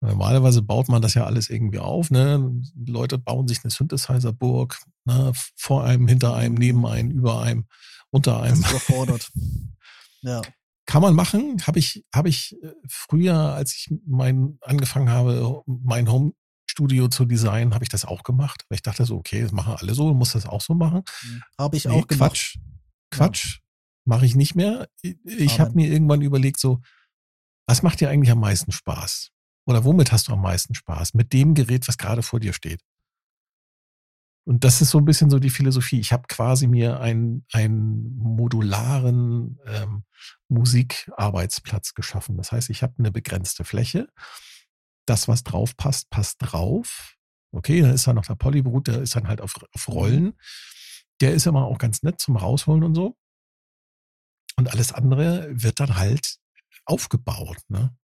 Normalerweise 0.00 0.62
baut 0.62 0.88
man 0.88 1.00
das 1.00 1.14
ja 1.14 1.24
alles 1.26 1.48
irgendwie 1.48 1.78
auf. 1.78 2.10
Ne? 2.10 2.60
Leute 2.86 3.18
bauen 3.18 3.46
sich 3.46 3.62
eine 3.62 3.70
Synthesizer-Burg 3.70 4.78
ne? 5.04 5.32
vor 5.56 5.84
einem, 5.84 6.08
hinter 6.08 6.34
einem, 6.34 6.54
neben 6.54 6.84
einem, 6.86 7.10
über 7.12 7.40
einem, 7.42 7.66
unter 8.10 8.32
Das 8.38 8.42
einem. 8.42 8.60
ist 8.62 8.70
überfordert. 8.70 9.30
ja. 10.22 10.42
Kann 10.86 11.02
man 11.02 11.14
machen. 11.14 11.64
Habe 11.64 11.78
ich, 11.78 12.04
habe 12.12 12.28
ich 12.28 12.56
äh, 12.60 12.72
früher, 12.88 13.36
als 13.36 13.72
ich 13.74 13.94
mein, 14.04 14.58
angefangen 14.62 15.10
habe, 15.10 15.62
mein 15.66 16.08
Home-Studio 16.72 17.08
zu 17.08 17.24
designen, 17.24 17.74
habe 17.74 17.84
ich 17.84 17.88
das 17.90 18.04
auch 18.04 18.22
gemacht. 18.22 18.64
Aber 18.68 18.74
ich 18.74 18.82
dachte 18.82 19.04
so, 19.04 19.16
okay, 19.16 19.42
das 19.42 19.52
machen 19.52 19.74
alle 19.78 19.94
so, 19.94 20.12
muss 20.14 20.32
das 20.32 20.46
auch 20.46 20.60
so 20.60 20.74
machen. 20.74 21.02
Habe 21.58 21.76
ich 21.76 21.84
Nee, 21.84 21.92
auch 21.92 22.06
gemacht. 22.06 22.32
Quatsch. 22.32 22.56
Quatsch. 23.10 23.58
Mache 24.04 24.26
ich 24.26 24.34
nicht 24.34 24.54
mehr. 24.54 24.88
Ich- 25.02 25.60
habe 25.60 25.74
mir 25.74 25.88
irgendwann 25.88 26.22
überlegt, 26.22 26.58
so, 26.58 26.80
was 27.68 27.82
macht 27.82 28.00
dir 28.00 28.10
eigentlich 28.10 28.30
am 28.32 28.40
meisten 28.40 28.72
Spaß? 28.72 29.30
Oder 29.66 29.84
womit 29.84 30.10
hast 30.12 30.28
du 30.28 30.32
am 30.32 30.40
meisten 30.42 30.74
Spaß? 30.74 31.14
Mit 31.14 31.32
dem 31.32 31.54
Gerät, 31.54 31.86
was 31.88 31.98
gerade 31.98 32.22
vor 32.22 32.40
dir 32.40 32.52
steht. 32.52 32.80
Und 34.44 34.64
das 34.64 34.80
ist 34.82 34.90
so 34.90 34.98
ein 34.98 35.04
bisschen 35.04 35.30
so 35.30 35.38
die 35.38 35.50
Philosophie. 35.50 36.00
Ich 36.00 36.12
habe 36.12 36.24
quasi 36.26 36.66
mir 36.66 36.98
einen, 36.98 37.44
einen 37.52 38.16
modularen 38.18 39.60
ähm, 39.66 40.02
Musikarbeitsplatz 40.48 41.94
geschaffen. 41.94 42.36
Das 42.36 42.50
heißt, 42.50 42.68
ich 42.70 42.82
habe 42.82 42.94
eine 42.98 43.12
begrenzte 43.12 43.62
Fläche. 43.64 44.08
Das, 45.12 45.28
was 45.28 45.44
drauf 45.44 45.76
passt, 45.76 46.08
passt 46.08 46.38
drauf. 46.40 47.18
Okay, 47.54 47.82
dann 47.82 47.92
ist 47.92 48.06
da 48.06 48.14
noch 48.14 48.24
der 48.24 48.34
Polybrut, 48.34 48.86
der 48.86 49.02
ist 49.02 49.14
dann 49.14 49.28
halt 49.28 49.42
auf, 49.42 49.54
auf 49.74 49.88
Rollen. 49.88 50.32
Der 51.20 51.34
ist 51.34 51.46
immer 51.46 51.66
auch 51.66 51.76
ganz 51.76 52.02
nett 52.02 52.18
zum 52.18 52.36
Rausholen 52.36 52.82
und 52.82 52.94
so. 52.94 53.14
Und 54.56 54.72
alles 54.72 54.90
andere 54.90 55.50
wird 55.52 55.80
dann 55.80 55.96
halt 55.96 56.38
aufgebaut. 56.86 57.58
Ne? 57.68 57.94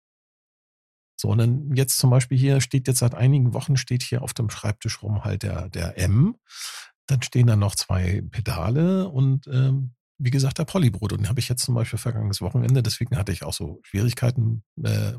So, 1.19 1.31
und 1.31 1.39
dann 1.39 1.75
jetzt 1.75 1.97
zum 1.97 2.11
Beispiel 2.11 2.37
hier 2.37 2.61
steht 2.61 2.87
jetzt 2.87 2.99
seit 2.99 3.15
einigen 3.15 3.55
Wochen 3.55 3.79
steht 3.79 4.03
hier 4.03 4.21
auf 4.21 4.35
dem 4.35 4.51
Schreibtisch 4.51 5.03
rum 5.03 5.25
halt 5.25 5.45
der, 5.45 5.71
der 5.71 5.97
M. 5.97 6.37
Dann 7.07 7.23
stehen 7.23 7.47
da 7.47 7.57
noch 7.57 7.75
zwei 7.75 8.23
Pedale 8.31 9.09
und 9.09 9.47
ähm, 9.47 9.95
wie 10.19 10.31
gesagt 10.31 10.59
der 10.59 10.67
Polybrut. 10.67 11.15
Und 11.15 11.21
den 11.23 11.29
habe 11.31 11.41
ich 11.41 11.49
jetzt 11.49 11.65
zum 11.65 11.75
Beispiel 11.75 11.99
vergangenes 11.99 12.43
Wochenende, 12.43 12.83
deswegen 12.83 13.17
hatte 13.17 13.33
ich 13.33 13.45
auch 13.45 13.55
so 13.55 13.81
Schwierigkeiten 13.83 14.63
äh, 14.85 15.15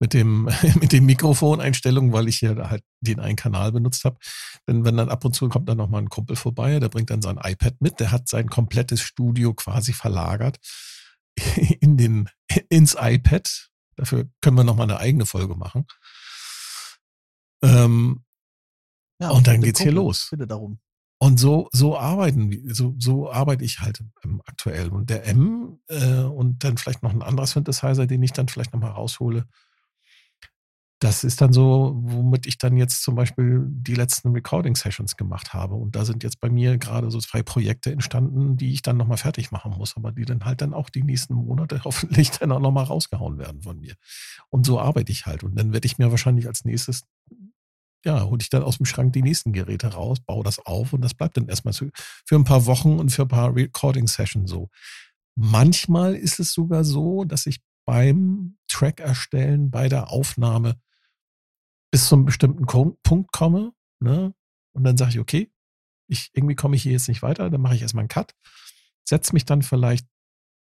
mit 0.00 0.14
dem, 0.14 0.44
mit 0.80 0.92
dem 0.92 1.06
Mikrofoneinstellung, 1.06 2.12
weil 2.12 2.28
ich 2.28 2.38
hier 2.38 2.56
halt 2.70 2.84
den 3.00 3.20
einen 3.20 3.36
Kanal 3.36 3.72
benutzt 3.72 4.04
habe. 4.04 4.18
Denn 4.68 4.84
wenn 4.84 4.96
dann 4.96 5.08
ab 5.08 5.24
und 5.24 5.34
zu 5.34 5.48
kommt 5.48 5.68
dann 5.68 5.78
noch 5.78 5.88
mal 5.88 5.98
ein 5.98 6.08
Kumpel 6.10 6.36
vorbei, 6.36 6.78
der 6.80 6.88
bringt 6.88 7.10
dann 7.10 7.22
sein 7.22 7.38
iPad 7.42 7.80
mit, 7.80 8.00
der 8.00 8.12
hat 8.12 8.28
sein 8.28 8.48
komplettes 8.48 9.00
Studio 9.00 9.54
quasi 9.54 9.92
verlagert 9.92 10.58
in 11.80 11.96
den, 11.96 12.28
ins 12.68 12.96
iPad. 12.98 13.70
Dafür 13.96 14.28
können 14.40 14.56
wir 14.56 14.64
noch 14.64 14.76
mal 14.76 14.84
eine 14.84 14.98
eigene 14.98 15.26
Folge 15.26 15.56
machen. 15.56 15.86
Ähm, 17.62 18.24
Ja, 19.20 19.30
Und 19.30 19.46
dann 19.46 19.62
geht's 19.62 19.80
hier 19.80 19.92
Kumpel. 19.92 20.04
los. 20.04 20.28
Bitte 20.30 20.46
darum. 20.46 20.78
und 21.20 21.38
so, 21.40 21.68
so 21.72 21.98
arbeiten, 21.98 22.72
so, 22.72 22.94
so 22.98 23.32
arbeite 23.32 23.64
ich 23.64 23.80
halt 23.80 24.04
ähm, 24.24 24.40
aktuell. 24.46 24.90
Und 24.90 25.10
der 25.10 25.26
M 25.26 25.80
äh, 25.88 26.20
und 26.22 26.62
dann 26.62 26.78
vielleicht 26.78 27.02
noch 27.02 27.12
ein 27.12 27.22
anderer 27.22 27.46
Synthesizer, 27.48 28.06
den 28.06 28.22
ich 28.22 28.32
dann 28.32 28.48
vielleicht 28.48 28.72
nochmal 28.72 28.92
raushole. 28.92 29.46
Das 31.00 31.22
ist 31.22 31.40
dann 31.40 31.52
so, 31.52 31.92
womit 32.02 32.46
ich 32.46 32.58
dann 32.58 32.76
jetzt 32.76 33.02
zum 33.04 33.14
Beispiel 33.14 33.64
die 33.68 33.94
letzten 33.94 34.30
Recording-Sessions 34.30 35.16
gemacht 35.16 35.54
habe. 35.54 35.76
Und 35.76 35.94
da 35.94 36.04
sind 36.04 36.24
jetzt 36.24 36.40
bei 36.40 36.50
mir 36.50 36.76
gerade 36.76 37.10
so 37.12 37.20
zwei 37.20 37.44
Projekte 37.44 37.92
entstanden, 37.92 38.56
die 38.56 38.72
ich 38.72 38.82
dann 38.82 38.96
nochmal 38.96 39.16
fertig 39.16 39.52
machen 39.52 39.74
muss, 39.78 39.96
aber 39.96 40.10
die 40.10 40.24
dann 40.24 40.44
halt 40.44 40.60
dann 40.60 40.74
auch 40.74 40.90
die 40.90 41.04
nächsten 41.04 41.34
Monate 41.34 41.80
hoffentlich 41.84 42.30
dann 42.32 42.50
auch 42.50 42.58
nochmal 42.58 42.84
rausgehauen 42.84 43.38
werden 43.38 43.62
von 43.62 43.78
mir. 43.78 43.94
Und 44.50 44.66
so 44.66 44.80
arbeite 44.80 45.12
ich 45.12 45.26
halt. 45.26 45.44
Und 45.44 45.56
dann 45.56 45.72
werde 45.72 45.86
ich 45.86 45.98
mir 45.98 46.10
wahrscheinlich 46.10 46.48
als 46.48 46.64
nächstes 46.64 47.04
ja, 48.04 48.24
hole 48.24 48.38
ich 48.40 48.48
dann 48.48 48.62
aus 48.62 48.76
dem 48.76 48.86
Schrank 48.86 49.12
die 49.12 49.22
nächsten 49.22 49.52
Geräte 49.52 49.88
raus, 49.88 50.18
baue 50.20 50.44
das 50.44 50.64
auf 50.64 50.92
und 50.92 51.02
das 51.02 51.14
bleibt 51.14 51.36
dann 51.36 51.48
erstmal 51.48 51.74
für 51.74 51.90
ein 52.32 52.44
paar 52.44 52.66
Wochen 52.66 52.98
und 52.98 53.10
für 53.10 53.22
ein 53.22 53.28
paar 53.28 53.54
Recording-Sessions 53.54 54.48
so. 54.48 54.70
Manchmal 55.34 56.14
ist 56.14 56.40
es 56.40 56.52
sogar 56.52 56.84
so, 56.84 57.24
dass 57.24 57.46
ich 57.46 57.60
beim 57.84 58.56
Track 58.68 59.00
erstellen, 59.00 59.70
bei 59.70 59.88
der 59.88 60.10
Aufnahme 60.10 60.76
bis 61.90 62.08
zu 62.08 62.14
einem 62.14 62.24
bestimmten 62.24 62.66
Punkt 62.66 63.32
komme, 63.32 63.72
ne? 64.00 64.34
Und 64.72 64.84
dann 64.84 64.96
sage 64.96 65.12
ich, 65.12 65.18
okay, 65.18 65.50
ich, 66.08 66.30
irgendwie 66.32 66.54
komme 66.54 66.76
ich 66.76 66.82
hier 66.82 66.92
jetzt 66.92 67.08
nicht 67.08 67.22
weiter, 67.22 67.50
dann 67.50 67.60
mache 67.60 67.74
ich 67.74 67.82
erstmal 67.82 68.02
einen 68.02 68.08
Cut, 68.08 68.34
setze 69.04 69.32
mich 69.32 69.44
dann 69.44 69.62
vielleicht 69.62 70.06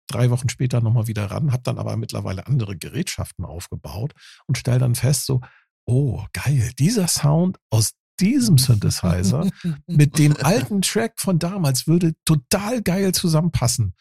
drei 0.09 0.31
Wochen 0.31 0.49
später 0.49 0.81
nochmal 0.81 1.07
wieder 1.07 1.27
ran, 1.27 1.53
habe 1.53 1.63
dann 1.63 1.79
aber 1.79 1.97
mittlerweile 1.97 2.47
andere 2.47 2.77
Gerätschaften 2.77 3.45
aufgebaut 3.45 4.15
und 4.47 4.59
stelle 4.59 4.79
dann 4.79 4.95
fest, 4.95 5.27
so, 5.27 5.41
oh, 5.85 6.25
geil, 6.33 6.73
dieser 6.79 7.09
Sound 7.09 7.59
aus 7.71 7.93
diesem 8.21 8.59
Synthesizer 8.59 9.51
mit 9.87 10.19
dem 10.19 10.37
alten 10.43 10.83
Track 10.83 11.21
von 11.21 11.39
damals 11.39 11.87
würde 11.87 12.15
total 12.25 12.83
geil 12.83 13.13
zusammenpassen. 13.13 13.95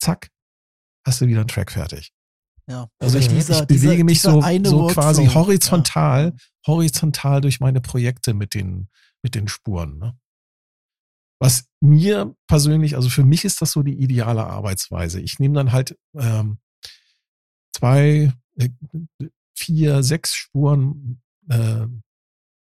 Zack, 0.00 0.30
hast 1.06 1.20
du 1.20 1.26
wieder 1.26 1.40
einen 1.40 1.48
Track 1.48 1.72
fertig. 1.72 2.12
Ja. 2.66 2.88
Also 2.98 3.18
ich, 3.18 3.28
dieser- 3.28 3.60
ich 3.62 3.66
bewege 3.66 3.92
dieser- 3.92 4.04
mich 4.04 4.22
dieser 4.22 4.70
so, 4.70 4.86
so 4.86 4.86
quasi 4.88 5.26
horizontal, 5.26 6.32
Ja. 6.36 6.42
horizontal 6.66 7.40
durch 7.40 7.60
meine 7.60 7.80
Projekte 7.80 8.32
mit 8.34 8.54
den, 8.54 8.88
mit 9.22 9.34
den 9.34 9.48
Spuren. 9.48 9.98
Ne? 9.98 10.18
Was 11.40 11.66
mir 11.80 12.34
persönlich, 12.46 12.96
also 12.96 13.10
für 13.10 13.24
mich 13.24 13.44
ist 13.44 13.60
das 13.60 13.72
so 13.72 13.82
die 13.82 13.98
ideale 13.98 14.44
Arbeitsweise. 14.46 15.20
Ich 15.20 15.38
nehme 15.38 15.54
dann 15.54 15.72
halt 15.72 15.98
ähm, 16.18 16.58
zwei, 17.76 18.32
äh, 18.58 18.68
vier, 19.56 20.02
sechs 20.02 20.34
Spuren 20.34 21.20
äh, 21.50 21.86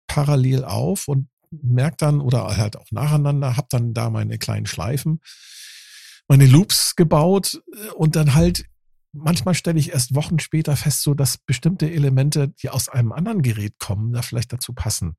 parallel 0.09 0.65
auf 0.65 1.07
und 1.09 1.29
merke 1.51 1.97
dann 1.99 2.21
oder 2.21 2.57
halt 2.57 2.77
auch 2.77 2.91
nacheinander, 2.91 3.57
habe 3.57 3.69
dann 3.71 3.95
da 3.95 4.11
meine 4.11 4.39
kleinen 4.39 4.67
Schleifen, 4.67 5.21
meine 6.29 6.47
Loops 6.47 6.97
gebaut 6.97 7.63
äh, 7.75 7.91
und 7.91 8.17
dann 8.17 8.35
halt 8.35 8.65
manchmal 9.13 9.55
stelle 9.55 9.79
ich 9.79 9.91
erst 9.93 10.15
Wochen 10.15 10.39
später 10.39 10.77
fest, 10.77 11.03
so 11.03 11.15
dass 11.15 11.39
bestimmte 11.39 11.91
Elemente, 11.91 12.49
die 12.49 12.71
aus 12.71 12.89
einem 12.89 13.13
anderen 13.13 13.43
Gerät 13.43 13.79
kommen, 13.79 14.13
da 14.13 14.23
vielleicht 14.23 14.53
dazu 14.53 14.73
passen. 14.73 15.17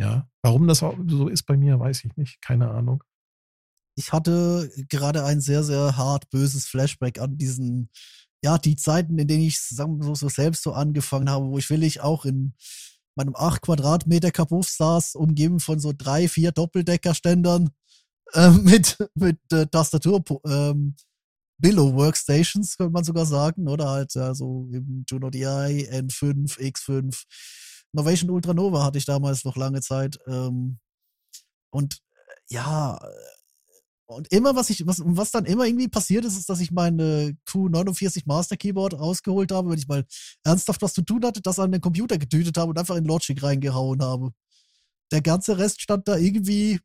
Ja, 0.00 0.28
warum 0.42 0.66
das 0.66 0.78
so 0.78 1.28
ist 1.28 1.44
bei 1.44 1.56
mir, 1.56 1.78
weiß 1.78 2.04
ich 2.04 2.16
nicht, 2.16 2.40
keine 2.40 2.70
Ahnung. 2.70 3.04
ich 3.96 4.12
hatte 4.12 4.70
gerade 4.88 5.24
ein 5.24 5.40
sehr, 5.40 5.62
sehr 5.64 5.96
hart 5.96 6.30
böses 6.30 6.66
Flashback 6.66 7.20
an 7.20 7.36
diesen, 7.36 7.90
ja, 8.42 8.58
die 8.58 8.76
Zeiten, 8.76 9.18
in 9.18 9.28
denen 9.28 9.44
ich 9.44 9.60
sagen 9.60 10.02
so, 10.02 10.14
so 10.14 10.28
selbst 10.28 10.62
so 10.62 10.72
angefangen 10.72 11.30
habe, 11.30 11.46
wo 11.46 11.58
ich 11.58 11.70
will 11.70 11.82
ich 11.84 12.00
auch 12.00 12.24
in 12.24 12.54
meinem 13.14 13.36
8 13.36 13.62
Quadratmeter 13.62 14.30
Kabuff 14.30 14.68
saß, 14.68 15.14
umgeben 15.14 15.60
von 15.60 15.78
so 15.78 15.92
drei, 15.96 16.28
vier 16.28 16.52
Doppeldeckerständern 16.52 17.70
äh, 18.32 18.50
mit, 18.50 18.98
mit 19.14 19.38
äh, 19.52 19.66
Tastatur, 19.66 20.24
ähm, 20.46 20.96
Billow 21.62 21.94
Workstations, 21.94 22.76
könnte 22.76 22.92
man 22.92 23.04
sogar 23.04 23.24
sagen, 23.24 23.68
oder 23.68 23.88
halt 23.88 24.14
ja, 24.14 24.34
so 24.34 24.68
eben 24.72 25.04
Juno 25.08 25.30
DI, 25.30 25.88
N5, 25.90 26.58
X5. 26.58 27.22
Novation 27.92 28.30
Ultra 28.30 28.52
Nova 28.52 28.84
hatte 28.84 28.98
ich 28.98 29.04
damals 29.04 29.44
noch 29.44 29.56
lange 29.56 29.80
Zeit. 29.80 30.18
Ähm, 30.26 30.78
und 31.70 31.94
äh, 31.94 32.54
ja, 32.54 32.98
und 34.06 34.30
immer, 34.32 34.56
was 34.56 34.70
ich, 34.70 34.86
was, 34.86 35.00
was 35.04 35.30
dann 35.30 35.44
immer 35.44 35.64
irgendwie 35.64 35.88
passiert 35.88 36.24
ist, 36.24 36.36
ist, 36.36 36.48
dass 36.48 36.60
ich 36.60 36.72
meine 36.72 37.36
Q49 37.48 38.24
Master 38.26 38.56
Keyboard 38.56 38.98
rausgeholt 38.98 39.52
habe, 39.52 39.70
wenn 39.70 39.78
ich 39.78 39.88
mal 39.88 40.04
ernsthaft 40.44 40.82
was 40.82 40.94
zu 40.94 41.02
tun 41.02 41.24
hatte, 41.24 41.40
das 41.40 41.60
an 41.60 41.72
den 41.72 41.80
Computer 41.80 42.18
getütet 42.18 42.56
habe 42.58 42.70
und 42.70 42.78
einfach 42.78 42.96
in 42.96 43.04
Logic 43.04 43.40
reingehauen 43.40 44.02
habe. 44.02 44.32
Der 45.12 45.22
ganze 45.22 45.58
Rest 45.58 45.80
stand 45.80 46.08
da 46.08 46.16
irgendwie 46.16 46.80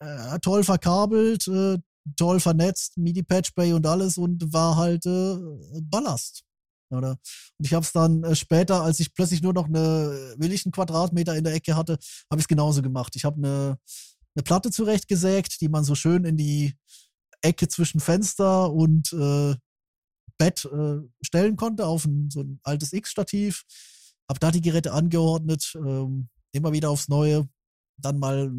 äh, 0.00 0.38
toll 0.40 0.62
verkabelt, 0.62 1.48
äh, 1.48 1.78
toll 2.16 2.40
vernetzt, 2.40 2.96
MIDI-Patch 2.96 3.54
Bay 3.54 3.72
und 3.72 3.86
alles 3.86 4.18
und 4.18 4.52
war 4.52 4.76
halt 4.76 5.06
äh, 5.06 5.36
Ballast. 5.82 6.42
Oder? 6.90 7.18
Und 7.58 7.66
ich 7.66 7.74
habe 7.74 7.84
es 7.84 7.92
dann 7.92 8.22
äh, 8.24 8.36
später, 8.36 8.82
als 8.82 9.00
ich 9.00 9.14
plötzlich 9.14 9.42
nur 9.42 9.52
noch 9.52 9.66
eine 9.66 10.34
willigen 10.38 10.70
Quadratmeter 10.70 11.36
in 11.36 11.44
der 11.44 11.54
Ecke 11.54 11.76
hatte, 11.76 11.98
habe 12.30 12.40
ich 12.40 12.44
es 12.44 12.48
genauso 12.48 12.82
gemacht. 12.82 13.16
Ich 13.16 13.24
habe 13.24 13.36
eine 13.36 13.78
eine 14.34 14.42
Platte 14.42 14.70
zurechtgesägt, 14.70 15.60
die 15.60 15.68
man 15.68 15.84
so 15.84 15.94
schön 15.94 16.24
in 16.24 16.36
die 16.36 16.74
Ecke 17.42 17.68
zwischen 17.68 18.00
Fenster 18.00 18.72
und 18.72 19.12
äh, 19.12 19.54
Bett 20.38 20.64
äh, 20.64 20.98
stellen 21.22 21.56
konnte 21.56 21.86
auf 21.86 22.04
ein, 22.04 22.30
so 22.30 22.40
ein 22.40 22.58
altes 22.64 22.92
X-Stativ. 22.92 23.64
Hab 24.28 24.40
da 24.40 24.50
die 24.50 24.62
Geräte 24.62 24.92
angeordnet, 24.92 25.74
ähm, 25.76 26.28
immer 26.52 26.72
wieder 26.72 26.90
aufs 26.90 27.08
Neue. 27.08 27.48
Dann 27.98 28.18
mal 28.18 28.50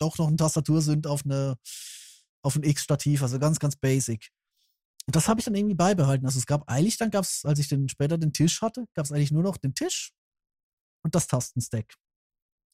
doch 0.00 0.18
noch 0.18 0.28
ein 0.28 0.36
Tastatursünd 0.36 1.06
auf 1.06 1.24
eine 1.24 1.56
auf 2.46 2.56
ein 2.56 2.62
X-Stativ, 2.62 3.22
also 3.22 3.38
ganz, 3.38 3.58
ganz 3.58 3.76
basic. 3.76 4.30
Und 5.06 5.14
das 5.14 5.28
habe 5.28 5.40
ich 5.40 5.44
dann 5.44 5.54
irgendwie 5.54 5.74
beibehalten. 5.74 6.26
Also 6.26 6.38
es 6.38 6.46
gab 6.46 6.68
eigentlich, 6.70 6.96
dann 6.96 7.10
gab 7.10 7.24
es, 7.24 7.44
als 7.44 7.58
ich 7.58 7.68
den, 7.68 7.88
später 7.88 8.18
den 8.18 8.32
Tisch 8.32 8.62
hatte, 8.62 8.86
gab 8.94 9.04
es 9.04 9.12
eigentlich 9.12 9.32
nur 9.32 9.42
noch 9.42 9.56
den 9.56 9.74
Tisch 9.74 10.12
und 11.04 11.14
das 11.14 11.26
Tastenstack. 11.26 11.94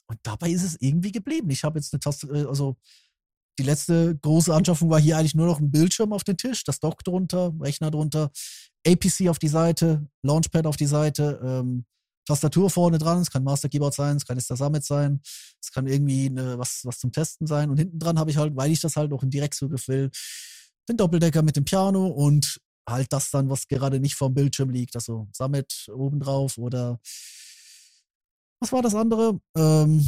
Und 0.07 0.19
dabei 0.23 0.51
ist 0.51 0.63
es 0.63 0.77
irgendwie 0.81 1.13
geblieben. 1.13 1.51
Ich 1.51 1.65
habe 1.65 1.79
jetzt 1.79 1.93
eine 1.93 2.01
Taste, 2.01 2.29
äh, 2.29 2.47
also 2.47 2.77
die 3.59 3.65
letzte 3.65 4.17
große 4.17 4.55
Anschaffung 4.55 4.89
war 4.89 5.01
hier 5.01 5.19
eigentlich 5.19 5.35
nur 5.35 5.47
noch 5.47 5.61
ein 5.61 5.71
Bildschirm 5.71 6.13
auf 6.13 6.25
den 6.25 6.39
Tisch, 6.39 6.65
das 6.65 6.81
Dock 6.81 7.05
drunter, 7.05 7.53
Rechner 7.61 7.91
drunter, 7.91 8.31
APC 8.87 9.29
auf 9.29 9.39
die 9.39 9.49
Seite, 9.49 10.07
Launchpad 10.23 10.67
auf 10.67 10.77
die 10.77 10.87
Seite, 10.87 11.41
ähm, 11.45 11.85
Tastatur 12.25 12.71
vorne 12.71 12.99
dran, 12.99 13.21
es 13.21 13.31
kann 13.31 13.45
Master 13.45 13.69
Keyboard 13.69 13.95
sein, 13.95 14.17
es 14.17 14.25
kann 14.25 14.39
Ester 14.39 14.57
Summit 14.57 14.85
sein, 14.85 15.21
es 15.61 15.73
kann 15.73 15.87
irgendwie 15.87 16.27
eine, 16.27 16.59
was, 16.59 16.83
was 16.85 16.99
zum 16.99 17.13
Testen 17.13 17.47
sein. 17.47 17.71
Und 17.71 17.79
hinten 17.79 17.99
dran 17.99 18.19
habe 18.19 18.31
ich 18.31 18.37
halt, 18.37 18.57
weil 18.57 18.71
ich 18.71 18.81
das 18.81 18.97
halt 18.97 19.11
noch 19.11 19.23
im 19.23 19.31
Direktzugriff 19.31 19.89
will, 19.89 20.11
den 20.89 20.97
Doppeldecker 20.97 21.43
mit 21.43 21.57
dem 21.57 21.65
Piano 21.65 22.07
und 22.07 22.61
halt 22.89 23.13
das 23.13 23.31
dann, 23.31 23.51
was 23.51 23.69
gerade 23.69 24.01
nicht 24.01 24.15
vom 24.15 24.35
Bildschirm 24.35 24.71
liegt, 24.71 24.95
also 24.97 25.29
Summit 25.33 25.87
obendrauf 25.95 26.59
oder 26.59 27.01
was 28.61 28.73
war 28.73 28.83
das 28.83 28.95
andere? 28.95 29.41
Ähm, 29.57 30.05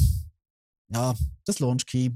ja, 0.93 1.15
das 1.45 1.59
Launch 1.59 1.87
Key. 1.87 2.11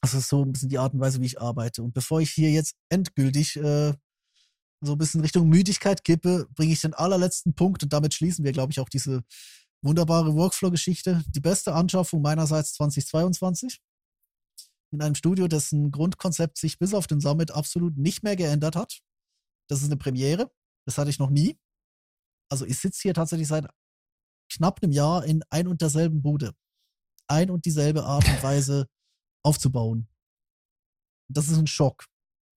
Das 0.00 0.14
ist 0.14 0.28
so 0.28 0.44
ein 0.44 0.52
bisschen 0.52 0.68
die 0.68 0.78
Art 0.78 0.94
und 0.94 1.00
Weise, 1.00 1.20
wie 1.20 1.26
ich 1.26 1.40
arbeite. 1.40 1.82
Und 1.82 1.94
bevor 1.94 2.20
ich 2.20 2.30
hier 2.30 2.50
jetzt 2.50 2.76
endgültig 2.88 3.56
äh, 3.56 3.92
so 4.82 4.92
ein 4.92 4.98
bisschen 4.98 5.20
Richtung 5.20 5.48
Müdigkeit 5.48 6.04
kippe, 6.04 6.48
bringe 6.54 6.72
ich 6.72 6.80
den 6.80 6.94
allerletzten 6.94 7.54
Punkt 7.54 7.82
und 7.82 7.92
damit 7.92 8.14
schließen 8.14 8.44
wir, 8.44 8.52
glaube 8.52 8.72
ich, 8.72 8.80
auch 8.80 8.88
diese 8.88 9.22
wunderbare 9.80 10.34
Workflow-Geschichte. 10.34 11.22
Die 11.28 11.40
beste 11.40 11.72
Anschaffung 11.74 12.20
meinerseits 12.20 12.74
2022. 12.74 13.80
In 14.92 15.00
einem 15.00 15.14
Studio, 15.14 15.48
dessen 15.48 15.90
Grundkonzept 15.90 16.58
sich 16.58 16.78
bis 16.78 16.94
auf 16.94 17.06
den 17.06 17.20
Summit 17.20 17.52
absolut 17.52 17.96
nicht 17.96 18.22
mehr 18.22 18.36
geändert 18.36 18.76
hat. 18.76 19.00
Das 19.68 19.80
ist 19.80 19.86
eine 19.86 19.96
Premiere. 19.96 20.50
Das 20.84 20.98
hatte 20.98 21.10
ich 21.10 21.18
noch 21.18 21.30
nie. 21.30 21.58
Also 22.50 22.66
ich 22.66 22.78
sitze 22.78 23.02
hier 23.02 23.14
tatsächlich 23.14 23.48
seit 23.48 23.66
knapp 24.52 24.82
einem 24.82 24.92
Jahr 24.92 25.24
in 25.24 25.42
ein 25.48 25.68
und 25.68 25.80
derselben 25.80 26.22
Bude. 26.22 26.54
Ein 27.28 27.50
und 27.50 27.64
dieselbe 27.64 28.04
Art 28.04 28.28
und 28.28 28.42
Weise 28.42 28.88
aufzubauen. 29.44 30.08
Das 31.28 31.48
ist 31.48 31.56
ein 31.56 31.66
Schock. 31.66 32.11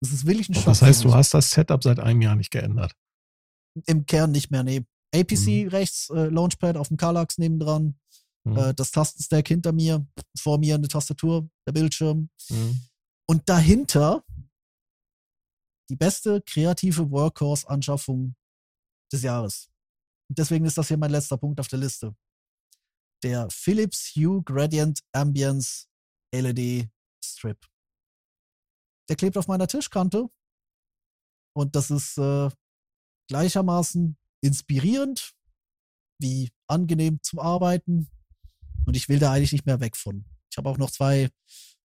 Das 0.05 0.13
ist 0.13 0.25
wirklich 0.25 0.49
ein 0.49 0.53
Schock. 0.53 0.65
Das 0.65 0.81
heißt, 0.81 1.03
du 1.03 1.13
hast 1.13 1.33
das 1.33 1.49
Setup 1.49 1.81
seit 1.83 1.99
einem 1.99 2.21
Jahr 2.21 2.35
nicht 2.35 2.51
geändert. 2.51 2.95
Im 3.87 4.05
Kern 4.05 4.31
nicht 4.31 4.51
mehr, 4.51 4.63
nee. 4.63 4.85
APC 5.13 5.65
mhm. 5.65 5.67
rechts, 5.69 6.09
äh, 6.09 6.27
Launchpad 6.27 6.77
auf 6.77 6.89
dem 6.89 6.97
Kallax 6.97 7.37
nebendran, 7.37 7.97
mhm. 8.43 8.57
äh, 8.57 8.73
das 8.73 8.91
Tastenstack 8.91 9.47
hinter 9.47 9.71
mir, 9.71 10.05
vor 10.37 10.59
mir 10.59 10.75
eine 10.75 10.87
Tastatur, 10.87 11.49
der 11.67 11.71
Bildschirm. 11.71 12.29
Mhm. 12.49 12.81
Und 13.27 13.49
dahinter 13.49 14.23
die 15.89 15.95
beste 15.95 16.41
kreative 16.41 17.09
Workhorse-Anschaffung 17.09 18.35
des 19.11 19.23
Jahres. 19.23 19.69
Und 20.29 20.37
deswegen 20.37 20.65
ist 20.65 20.77
das 20.77 20.87
hier 20.87 20.97
mein 20.97 21.11
letzter 21.11 21.37
Punkt 21.37 21.59
auf 21.59 21.67
der 21.67 21.79
Liste. 21.79 22.15
Der 23.23 23.47
Philips 23.49 24.13
Hue 24.15 24.43
Gradient 24.43 24.99
Ambience 25.13 25.87
LED 26.31 26.89
Strip. 27.23 27.65
Der 29.09 29.15
klebt 29.15 29.37
auf 29.37 29.47
meiner 29.47 29.67
Tischkante. 29.67 30.27
Und 31.53 31.75
das 31.75 31.91
ist 31.91 32.17
äh, 32.17 32.49
gleichermaßen 33.29 34.17
inspirierend 34.41 35.33
wie 36.19 36.51
angenehm 36.67 37.19
zum 37.21 37.39
Arbeiten. 37.39 38.09
Und 38.85 38.95
ich 38.95 39.09
will 39.09 39.19
da 39.19 39.31
eigentlich 39.31 39.51
nicht 39.51 39.65
mehr 39.65 39.79
weg 39.79 39.95
von. 39.95 40.25
Ich 40.51 40.57
habe 40.57 40.69
auch 40.69 40.77
noch 40.77 40.91
zwei 40.91 41.29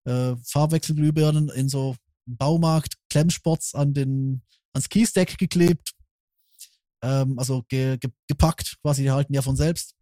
äh, 0.04 0.36
Farbwechselglühbirnen 0.44 1.48
in 1.50 1.68
so 1.68 1.96
Baumarkt 2.26 2.96
Klemmspots 3.08 3.74
an 3.74 3.94
den 3.94 4.42
ans 4.72 4.88
Keystack 4.88 5.36
geklebt 5.38 5.94
ähm, 7.02 7.38
also 7.38 7.62
ge, 7.68 7.98
ge, 7.98 8.10
gepackt, 8.28 8.76
quasi, 8.82 9.02
die 9.02 9.10
halten 9.10 9.34
ja 9.34 9.42
von 9.42 9.56
selbst. 9.56 9.94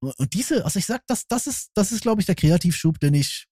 Und 0.00 0.32
diese, 0.34 0.64
also 0.64 0.78
ich 0.78 0.86
sag, 0.86 1.04
das, 1.06 1.26
das 1.26 1.46
ist, 1.46 1.70
das 1.74 1.90
ist, 1.90 2.02
glaube 2.02 2.20
ich, 2.20 2.26
der 2.26 2.36
Kreativschub, 2.36 3.00
den 3.00 3.14
ich 3.14 3.46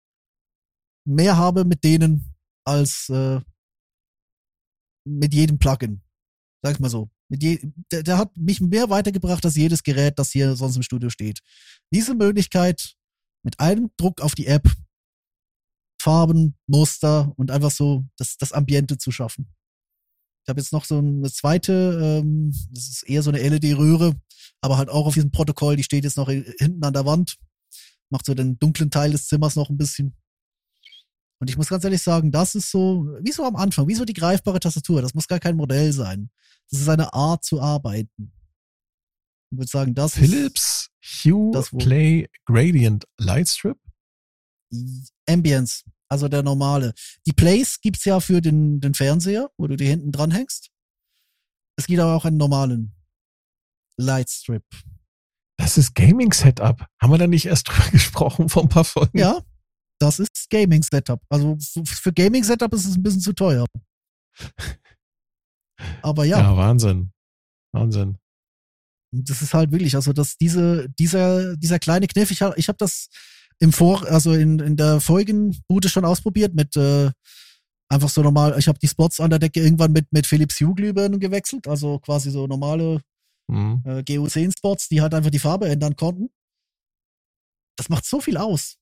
mehr 1.05 1.37
habe 1.37 1.65
mit 1.65 1.83
denen 1.83 2.36
als 2.67 3.09
äh, 3.09 3.41
mit 5.05 5.33
jedem 5.33 5.59
Plugin. 5.59 6.03
Sag 6.63 6.75
ich 6.75 6.81
mal 6.81 6.91
so. 6.91 7.11
Mit 7.29 7.43
je, 7.43 7.61
der, 7.91 8.03
der 8.03 8.19
hat 8.19 8.37
mich 8.37 8.61
mehr 8.61 8.91
weitergebracht 8.91 9.45
als 9.45 9.57
jedes 9.57 9.83
Gerät, 9.83 10.19
das 10.19 10.31
hier 10.31 10.57
sonst 10.57 10.77
im 10.77 10.83
Studio 10.83 11.11
steht. 11.11 11.41
Diese 11.93 12.15
Möglichkeit, 12.15 12.95
mit 13.43 13.61
einem 13.61 13.91
Druck 13.97 14.21
auf 14.21 14.35
die 14.35 14.47
App 14.47 14.69
Farben, 16.01 16.57
Muster 16.67 17.33
und 17.37 17.51
einfach 17.51 17.71
so 17.71 18.05
das, 18.17 18.37
das 18.37 18.53
Ambiente 18.53 18.99
zu 18.99 19.11
schaffen. 19.11 19.53
Ich 20.45 20.49
habe 20.49 20.61
jetzt 20.61 20.73
noch 20.73 20.85
so 20.85 20.99
eine 20.99 21.31
zweite, 21.33 22.23
ähm, 22.23 22.53
das 22.71 22.89
ist 22.89 23.03
eher 23.03 23.23
so 23.23 23.31
eine 23.31 23.41
LED-Röhre, 23.41 24.15
aber 24.61 24.79
halt 24.79 24.89
auch 24.89 25.07
auf 25.07 25.15
diesem 25.15 25.33
Protokoll, 25.33 25.75
die 25.75 25.83
steht 25.83 26.05
jetzt 26.05 26.17
noch 26.17 26.29
hinten 26.29 26.85
an 26.85 26.93
der 26.93 27.07
Wand, 27.07 27.37
macht 28.11 28.27
so 28.27 28.35
den 28.35 28.59
dunklen 28.59 28.91
Teil 28.91 29.11
des 29.11 29.27
Zimmers 29.27 29.57
noch 29.57 29.71
ein 29.71 29.77
bisschen. 29.77 30.17
Und 31.39 31.51
ich 31.51 31.57
muss 31.57 31.69
ganz 31.69 31.85
ehrlich 31.85 32.03
sagen, 32.03 32.31
das 32.31 32.55
ist 32.55 32.71
so, 32.71 33.15
wie 33.21 33.33
so 33.33 33.45
am 33.45 33.57
Anfang, 33.57 33.89
wie 33.89 33.95
so 33.95 34.05
die 34.05 34.15
greifbare 34.15 34.61
Tastatur. 34.61 35.03
Das 35.03 35.15
muss 35.15 35.29
gar 35.29 35.39
kein 35.39 35.57
Modell 35.57 35.93
sein. 35.93 36.31
Das 36.71 36.81
ist 36.81 36.89
eine 36.89 37.13
Art 37.13 37.45
zu 37.45 37.61
arbeiten. 37.61 38.33
Ich 39.51 39.59
würde 39.59 39.71
sagen, 39.71 39.95
das 39.95 40.15
Philips 40.15 40.89
Hue 41.03 41.53
das, 41.53 41.71
Play 41.71 42.29
Gradient 42.47 43.05
Lightstrip? 43.19 43.79
Ambience. 45.29 45.85
Also 46.09 46.29
der 46.29 46.43
normale. 46.43 46.95
Die 47.27 47.33
Plays 47.33 47.81
gibt's 47.81 48.05
ja 48.05 48.21
für 48.21 48.41
den, 48.41 48.81
den 48.81 48.95
Fernseher, 48.95 49.51
wo 49.57 49.67
du 49.67 49.77
die 49.77 49.87
hinten 49.87 50.13
dran 50.13 50.31
hängst. 50.31 50.71
Es 51.77 51.87
gibt 51.87 52.01
aber 52.01 52.15
auch 52.15 52.25
einen 52.25 52.37
normalen 52.37 52.95
Lightstrip. 53.99 54.65
Das 55.59 55.79
ist 55.79 55.95
Gaming-Setup. 55.95 56.87
Haben 57.01 57.13
wir 57.13 57.19
da 57.19 57.27
nicht 57.27 57.47
erst 57.47 57.69
drüber 57.69 57.91
gesprochen 57.91 58.49
vor 58.49 58.63
ein 58.63 58.69
paar 58.69 58.85
Folgen? 58.85 59.19
Ja, 59.19 59.43
das 59.99 60.19
ist 60.19 60.49
Gaming-Setup. 60.51 61.21
Also 61.29 61.57
für 61.85 62.13
Gaming-Setup 62.13 62.73
ist 62.75 62.87
es 62.87 62.97
ein 62.97 63.03
bisschen 63.03 63.21
zu 63.21 63.33
teuer. 63.33 63.67
Aber 66.03 66.25
ja. 66.25 66.41
Ja, 66.41 66.57
Wahnsinn. 66.57 67.13
Wahnsinn. 67.73 68.19
Und 69.13 69.31
das 69.31 69.43
ist 69.43 69.55
halt 69.55 69.71
wirklich, 69.73 69.95
also 69.95 70.13
dass 70.13 70.37
diese, 70.37 70.89
dieser, 70.99 71.57
dieser 71.57 71.79
kleine 71.79 72.07
Kniff, 72.07 72.31
ich 72.31 72.43
habe 72.43 72.55
ich 72.59 72.69
hab 72.69 72.79
das 72.79 73.09
im 73.59 73.73
Vor, 73.73 74.07
also 74.07 74.33
in, 74.33 74.59
in 74.59 74.77
der 74.77 75.01
vorigen 75.01 75.57
Bude 75.69 75.89
schon 75.89 76.05
ausprobiert 76.05 76.55
mit 76.55 76.77
äh, 76.77 77.11
einfach 77.89 78.09
so 78.09 78.23
normal, 78.23 78.57
ich 78.59 78.69
habe 78.69 78.79
die 78.79 78.89
Spots 78.89 79.21
an 79.21 79.31
der 79.31 79.39
Decke 79.39 79.61
irgendwann 79.61 79.93
mit, 79.93 80.13
mit 80.13 80.27
Philips 80.27 80.61
Hue 80.61 80.75
Glühbirnen 80.75 81.21
gewechselt, 81.21 81.67
also 81.69 81.99
quasi 82.01 82.31
so 82.31 82.47
normale 82.47 83.01
mhm. 83.49 83.83
äh, 83.85 84.01
GU10 84.01 84.57
Spots, 84.57 84.89
die 84.89 85.01
halt 85.01 85.15
einfach 85.15 85.31
die 85.31 85.39
Farbe 85.39 85.69
ändern 85.69 85.97
konnten. 85.97 86.29
Das 87.79 87.89
macht 87.89 88.05
so 88.05 88.21
viel 88.21 88.37
aus. 88.37 88.79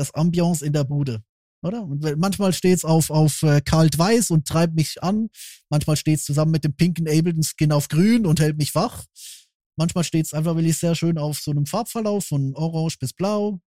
Das 0.00 0.14
Ambiance 0.14 0.64
in 0.64 0.72
der 0.72 0.84
Bude. 0.84 1.22
Oder? 1.62 1.82
Und 1.82 2.02
manchmal 2.16 2.54
steht's 2.54 2.86
auf, 2.86 3.10
auf 3.10 3.42
äh, 3.42 3.60
kalt-weiß 3.60 4.30
und 4.30 4.48
treibt 4.48 4.74
mich 4.74 5.02
an. 5.02 5.28
Manchmal 5.68 5.96
steht's 5.96 6.24
zusammen 6.24 6.52
mit 6.52 6.64
dem 6.64 6.74
pinken 6.74 7.06
Ableton 7.06 7.42
Skin 7.42 7.70
auf 7.70 7.88
grün 7.88 8.24
und 8.24 8.40
hält 8.40 8.56
mich 8.56 8.74
wach. 8.74 9.04
Manchmal 9.76 10.04
steht 10.04 10.24
es 10.24 10.32
einfach 10.32 10.56
wirklich 10.56 10.78
sehr 10.78 10.94
schön 10.94 11.18
auf 11.18 11.38
so 11.38 11.50
einem 11.50 11.66
Farbverlauf 11.66 12.24
von 12.24 12.54
Orange 12.54 12.98
bis 12.98 13.12
Blau. 13.12 13.60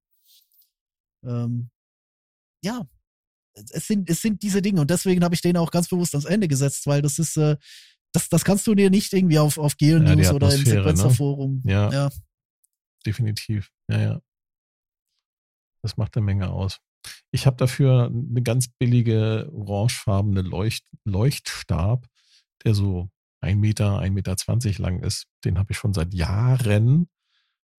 Ähm, 1.23 1.69
ja, 2.65 2.89
es 3.55 3.87
sind, 3.87 4.09
es 4.09 4.23
sind 4.23 4.43
diese 4.43 4.63
Dinge 4.63 4.81
und 4.81 4.91
deswegen 4.91 5.23
habe 5.23 5.35
ich 5.35 5.43
den 5.43 5.59
auch 5.59 5.71
ganz 5.71 5.89
bewusst 5.89 6.15
ans 6.15 6.25
Ende 6.25 6.49
gesetzt, 6.49 6.87
weil 6.87 7.03
das 7.03 7.19
ist, 7.19 7.37
äh, 7.37 7.59
das, 8.13 8.31
das 8.31 8.43
kannst 8.43 8.67
du 8.67 8.75
dir 8.75 8.89
nicht 8.89 9.13
irgendwie 9.13 9.39
auf, 9.39 9.59
auf 9.59 9.77
Geo 9.77 9.99
Ja, 9.99 10.17
News 10.17 10.31
oder 10.31 10.47
im 10.47 10.61
Atmosphäre, 10.61 10.77
ne? 10.77 10.97
Sequencer-Forum. 10.97 11.63
Ja. 11.67 11.93
ja. 11.93 12.11
definitiv. 13.05 13.71
Ja, 13.91 14.01
ja. 14.01 14.21
Das 15.83 15.97
macht 15.97 16.17
eine 16.17 16.25
Menge 16.25 16.51
aus. 16.51 16.81
Ich 17.33 17.47
habe 17.47 17.57
dafür 17.57 18.07
eine 18.07 18.43
ganz 18.43 18.69
billige 18.69 19.51
orangefarbene 19.53 20.43
Leucht 20.43 20.85
Leuchtstab, 21.05 22.07
der 22.65 22.75
so 22.75 23.11
ein 23.41 23.59
Meter, 23.59 23.99
ein 23.99 24.15
Meter 24.15 24.37
zwanzig 24.37 24.79
lang 24.79 25.01
ist. 25.03 25.27
Den 25.45 25.59
habe 25.59 25.73
ich 25.73 25.79
schon 25.79 25.93
seit 25.93 26.15
Jahren. 26.15 27.09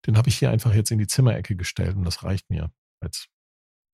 Den 0.06 0.18
habe 0.18 0.28
ich 0.28 0.38
hier 0.38 0.52
einfach 0.52 0.74
jetzt 0.74 0.92
in 0.92 1.00
die 1.00 1.08
Zimmerecke 1.08 1.56
gestellt 1.56 1.96
und 1.96 2.04
das 2.04 2.24
reicht 2.24 2.50
mir 2.50 2.72
als, 3.00 3.28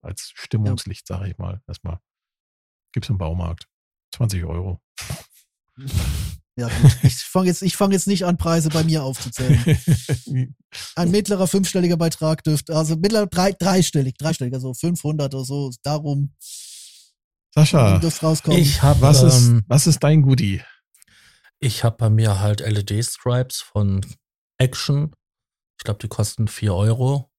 als 0.02 0.32
Stimmungslicht, 0.34 1.06
sage 1.06 1.30
ich 1.30 1.38
mal. 1.38 1.62
Erstmal 1.68 2.00
gibt's 2.92 3.10
im 3.10 3.20
Baumarkt. 3.20 3.68
20 4.16 4.44
Euro. 4.46 4.82
Ja, 6.60 6.68
gut. 6.68 6.98
Ich 7.04 7.16
fange 7.16 7.48
jetzt, 7.48 7.62
ich 7.62 7.76
fang 7.76 7.92
jetzt 7.92 8.08
nicht 8.08 8.26
an, 8.26 8.38
Preise 8.38 8.70
bei 8.70 8.84
mir 8.84 9.04
aufzuzählen. 9.04 9.78
Ein 10.96 11.12
mittlerer 11.12 11.48
fünfstelliger 11.48 11.98
Beitrag 11.98 12.44
dürfte, 12.44 12.76
also 12.76 12.96
mittlerer 12.96 13.28
drei, 13.28 13.54
dreistellig, 13.54 14.16
dreistellig, 14.18 14.54
also 14.54 14.74
500 14.74 15.34
oder 15.34 15.44
so, 15.44 15.72
darum 15.84 16.34
Sascha. 17.56 18.00
Ich 18.60 18.84
habe 18.84 19.02
was 19.02 19.24
ist, 19.24 19.48
ähm, 19.48 19.64
was 19.68 19.88
ist 19.88 20.04
dein 20.04 20.22
Goodie? 20.22 20.62
ich 21.60 21.84
hab 21.84 21.98
bei 21.98 22.10
mir 22.10 22.40
halt 22.40 22.62
LED-Stripes 22.62 23.62
von 23.62 24.06
Action. 24.58 25.14
Ich 25.78 25.84
glaube, 25.84 26.00
die 26.00 26.08
kosten 26.08 26.48
4 26.48 26.74
Euro. 26.74 27.30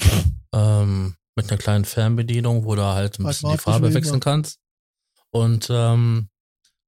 ähm, 0.52 1.16
mit 1.36 1.50
einer 1.50 1.58
kleinen 1.58 1.84
Fernbedienung, 1.84 2.64
wo 2.64 2.74
du 2.74 2.84
halt 2.84 3.18
ein 3.18 3.24
bisschen 3.24 3.50
die 3.52 3.58
Farbe 3.58 3.94
wechseln 3.94 4.20
kannst. 4.20 4.58
Und 5.30 5.68
ähm, 5.70 6.28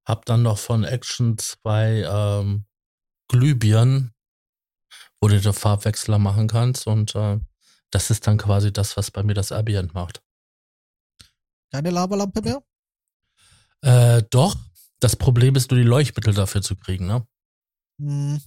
hab 0.05 0.25
dann 0.27 0.43
noch 0.43 0.59
von 0.59 0.85
Action 0.85 1.39
zwei 1.39 2.05
ähm, 2.07 2.65
Glühbirnen, 3.29 4.13
wo 5.21 5.29
du 5.29 5.41
den 5.41 5.53
Farbwechsler 5.53 6.19
machen 6.19 6.49
kannst. 6.49 6.87
Und 6.87 7.15
äh, 7.15 7.39
das 7.91 8.11
ist 8.11 8.27
dann 8.27 8.39
quasi 8.39 8.73
das, 8.73 8.97
was 8.97 9.11
bei 9.11 9.23
mir 9.23 9.35
das 9.35 9.53
Ambient 9.53 9.95
macht. 9.95 10.23
Keine 11.71 11.91
Lavalampe 11.91 12.43
mehr? 12.43 12.63
Äh, 13.83 14.23
doch, 14.31 14.57
das 15.01 15.17
Problem 15.17 15.57
ist 15.57 15.71
nur 15.71 15.81
die 15.81 15.87
Leuchtmittel 15.87 16.35
dafür 16.35 16.63
zu 16.63 16.77
kriegen, 16.77 17.07
ne? 17.07 17.27
Hm. 17.99 18.41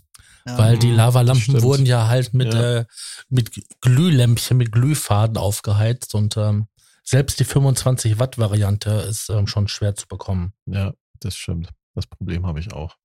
Ja. 0.47 0.57
Weil 0.57 0.77
die 0.77 0.87
Mhm, 0.91 0.95
Lavalampen 0.95 1.61
wurden 1.63 1.85
ja 1.85 2.07
halt 2.07 2.33
mit, 2.33 2.53
Ja. 2.53 2.79
Äh, 2.79 2.85
mit 3.29 3.51
Glühlämpchen, 3.81 4.57
mit 4.57 4.71
Glühfaden 4.71 5.37
aufgeheizt 5.37 6.13
und 6.13 6.37
ähm, 6.37 6.67
selbst 7.03 7.39
die 7.39 7.45
25 7.45 8.19
Watt 8.19 8.37
Variante 8.37 8.91
ist 8.91 9.29
ähm, 9.29 9.47
schon 9.47 9.67
schwer 9.67 9.95
zu 9.95 10.07
bekommen. 10.07 10.53
Ja, 10.67 10.93
das 11.25 11.35
stimmt. 11.35 11.71
Das 11.93 12.07
Problem 12.07 12.45
habe 12.45 12.59
ich 12.59 12.71
auch. 12.73 12.95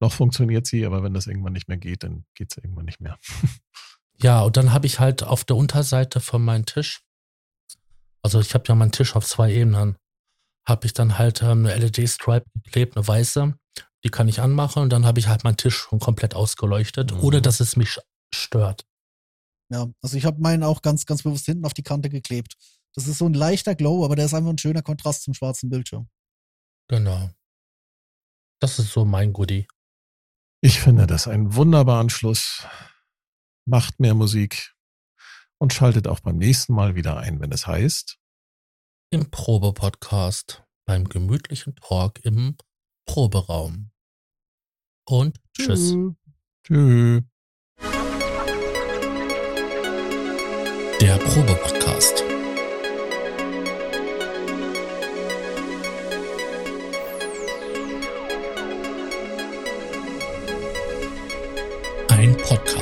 Noch 0.00 0.12
funktioniert 0.12 0.66
sie, 0.66 0.84
aber 0.84 1.02
wenn 1.02 1.14
das 1.14 1.26
irgendwann 1.26 1.52
nicht 1.52 1.68
mehr 1.68 1.78
geht, 1.78 2.02
dann 2.02 2.24
geht 2.34 2.50
es 2.52 2.56
irgendwann 2.58 2.84
nicht 2.86 3.00
mehr. 3.00 3.18
Ja, 4.22 4.42
und 4.42 4.56
dann 4.56 4.72
habe 4.72 4.86
ich 4.86 5.00
halt 5.00 5.24
auf 5.24 5.42
der 5.42 5.56
Unterseite 5.56 6.20
von 6.20 6.40
meinem 6.44 6.66
Tisch, 6.66 7.02
also 8.22 8.38
ich 8.38 8.54
habe 8.54 8.62
ja 8.68 8.76
meinen 8.76 8.92
Tisch 8.92 9.16
auf 9.16 9.26
zwei 9.26 9.52
Ebenen, 9.52 9.96
habe 10.64 10.86
ich 10.86 10.92
dann 10.92 11.18
halt 11.18 11.42
ähm, 11.42 11.66
eine 11.66 11.74
LED-Stripe 11.74 12.46
geklebt, 12.62 12.96
eine 12.96 13.06
weiße, 13.06 13.54
die 14.04 14.08
kann 14.10 14.28
ich 14.28 14.40
anmachen 14.40 14.84
und 14.84 14.90
dann 14.90 15.04
habe 15.04 15.18
ich 15.18 15.26
halt 15.26 15.42
meinen 15.42 15.56
Tisch 15.56 15.74
schon 15.76 15.98
komplett 15.98 16.36
ausgeleuchtet, 16.36 17.12
Mhm. 17.12 17.20
ohne 17.24 17.42
dass 17.42 17.58
es 17.58 17.74
mich 17.74 17.98
stört. 18.32 18.86
Ja, 19.68 19.88
also 20.00 20.16
ich 20.16 20.24
habe 20.24 20.40
meinen 20.40 20.62
auch 20.62 20.80
ganz, 20.80 21.06
ganz 21.06 21.24
bewusst 21.24 21.46
hinten 21.46 21.64
auf 21.66 21.74
die 21.74 21.82
Kante 21.82 22.08
geklebt. 22.08 22.54
Das 22.94 23.08
ist 23.08 23.18
so 23.18 23.26
ein 23.26 23.34
leichter 23.34 23.74
Glow, 23.74 24.04
aber 24.04 24.14
der 24.14 24.26
ist 24.26 24.34
einfach 24.34 24.50
ein 24.50 24.58
schöner 24.58 24.82
Kontrast 24.82 25.24
zum 25.24 25.34
schwarzen 25.34 25.70
Bildschirm. 25.70 26.08
Genau. 26.88 27.30
Das 28.60 28.78
ist 28.78 28.92
so 28.92 29.04
mein 29.04 29.32
Goodie. 29.32 29.66
Ich 30.60 30.80
finde 30.80 31.06
das 31.06 31.28
einen 31.28 31.54
wunderbaren 31.54 32.10
Schluss. 32.10 32.66
Macht 33.66 34.00
mehr 34.00 34.14
Musik 34.14 34.74
und 35.58 35.72
schaltet 35.72 36.08
auch 36.08 36.20
beim 36.20 36.36
nächsten 36.36 36.74
Mal 36.74 36.94
wieder 36.94 37.16
ein, 37.16 37.40
wenn 37.40 37.52
es 37.52 37.66
heißt. 37.66 38.18
Im 39.10 39.30
Probe-Podcast 39.30 40.64
beim 40.86 41.04
gemütlichen 41.04 41.76
Talk 41.76 42.24
im 42.24 42.56
Proberaum. 43.06 43.90
Und 45.06 45.38
tschüss. 45.54 45.92
Tschüss. 45.92 46.14
Tschüss. 46.66 47.22
Der 51.00 51.18
Probe-Podcast. 51.18 52.33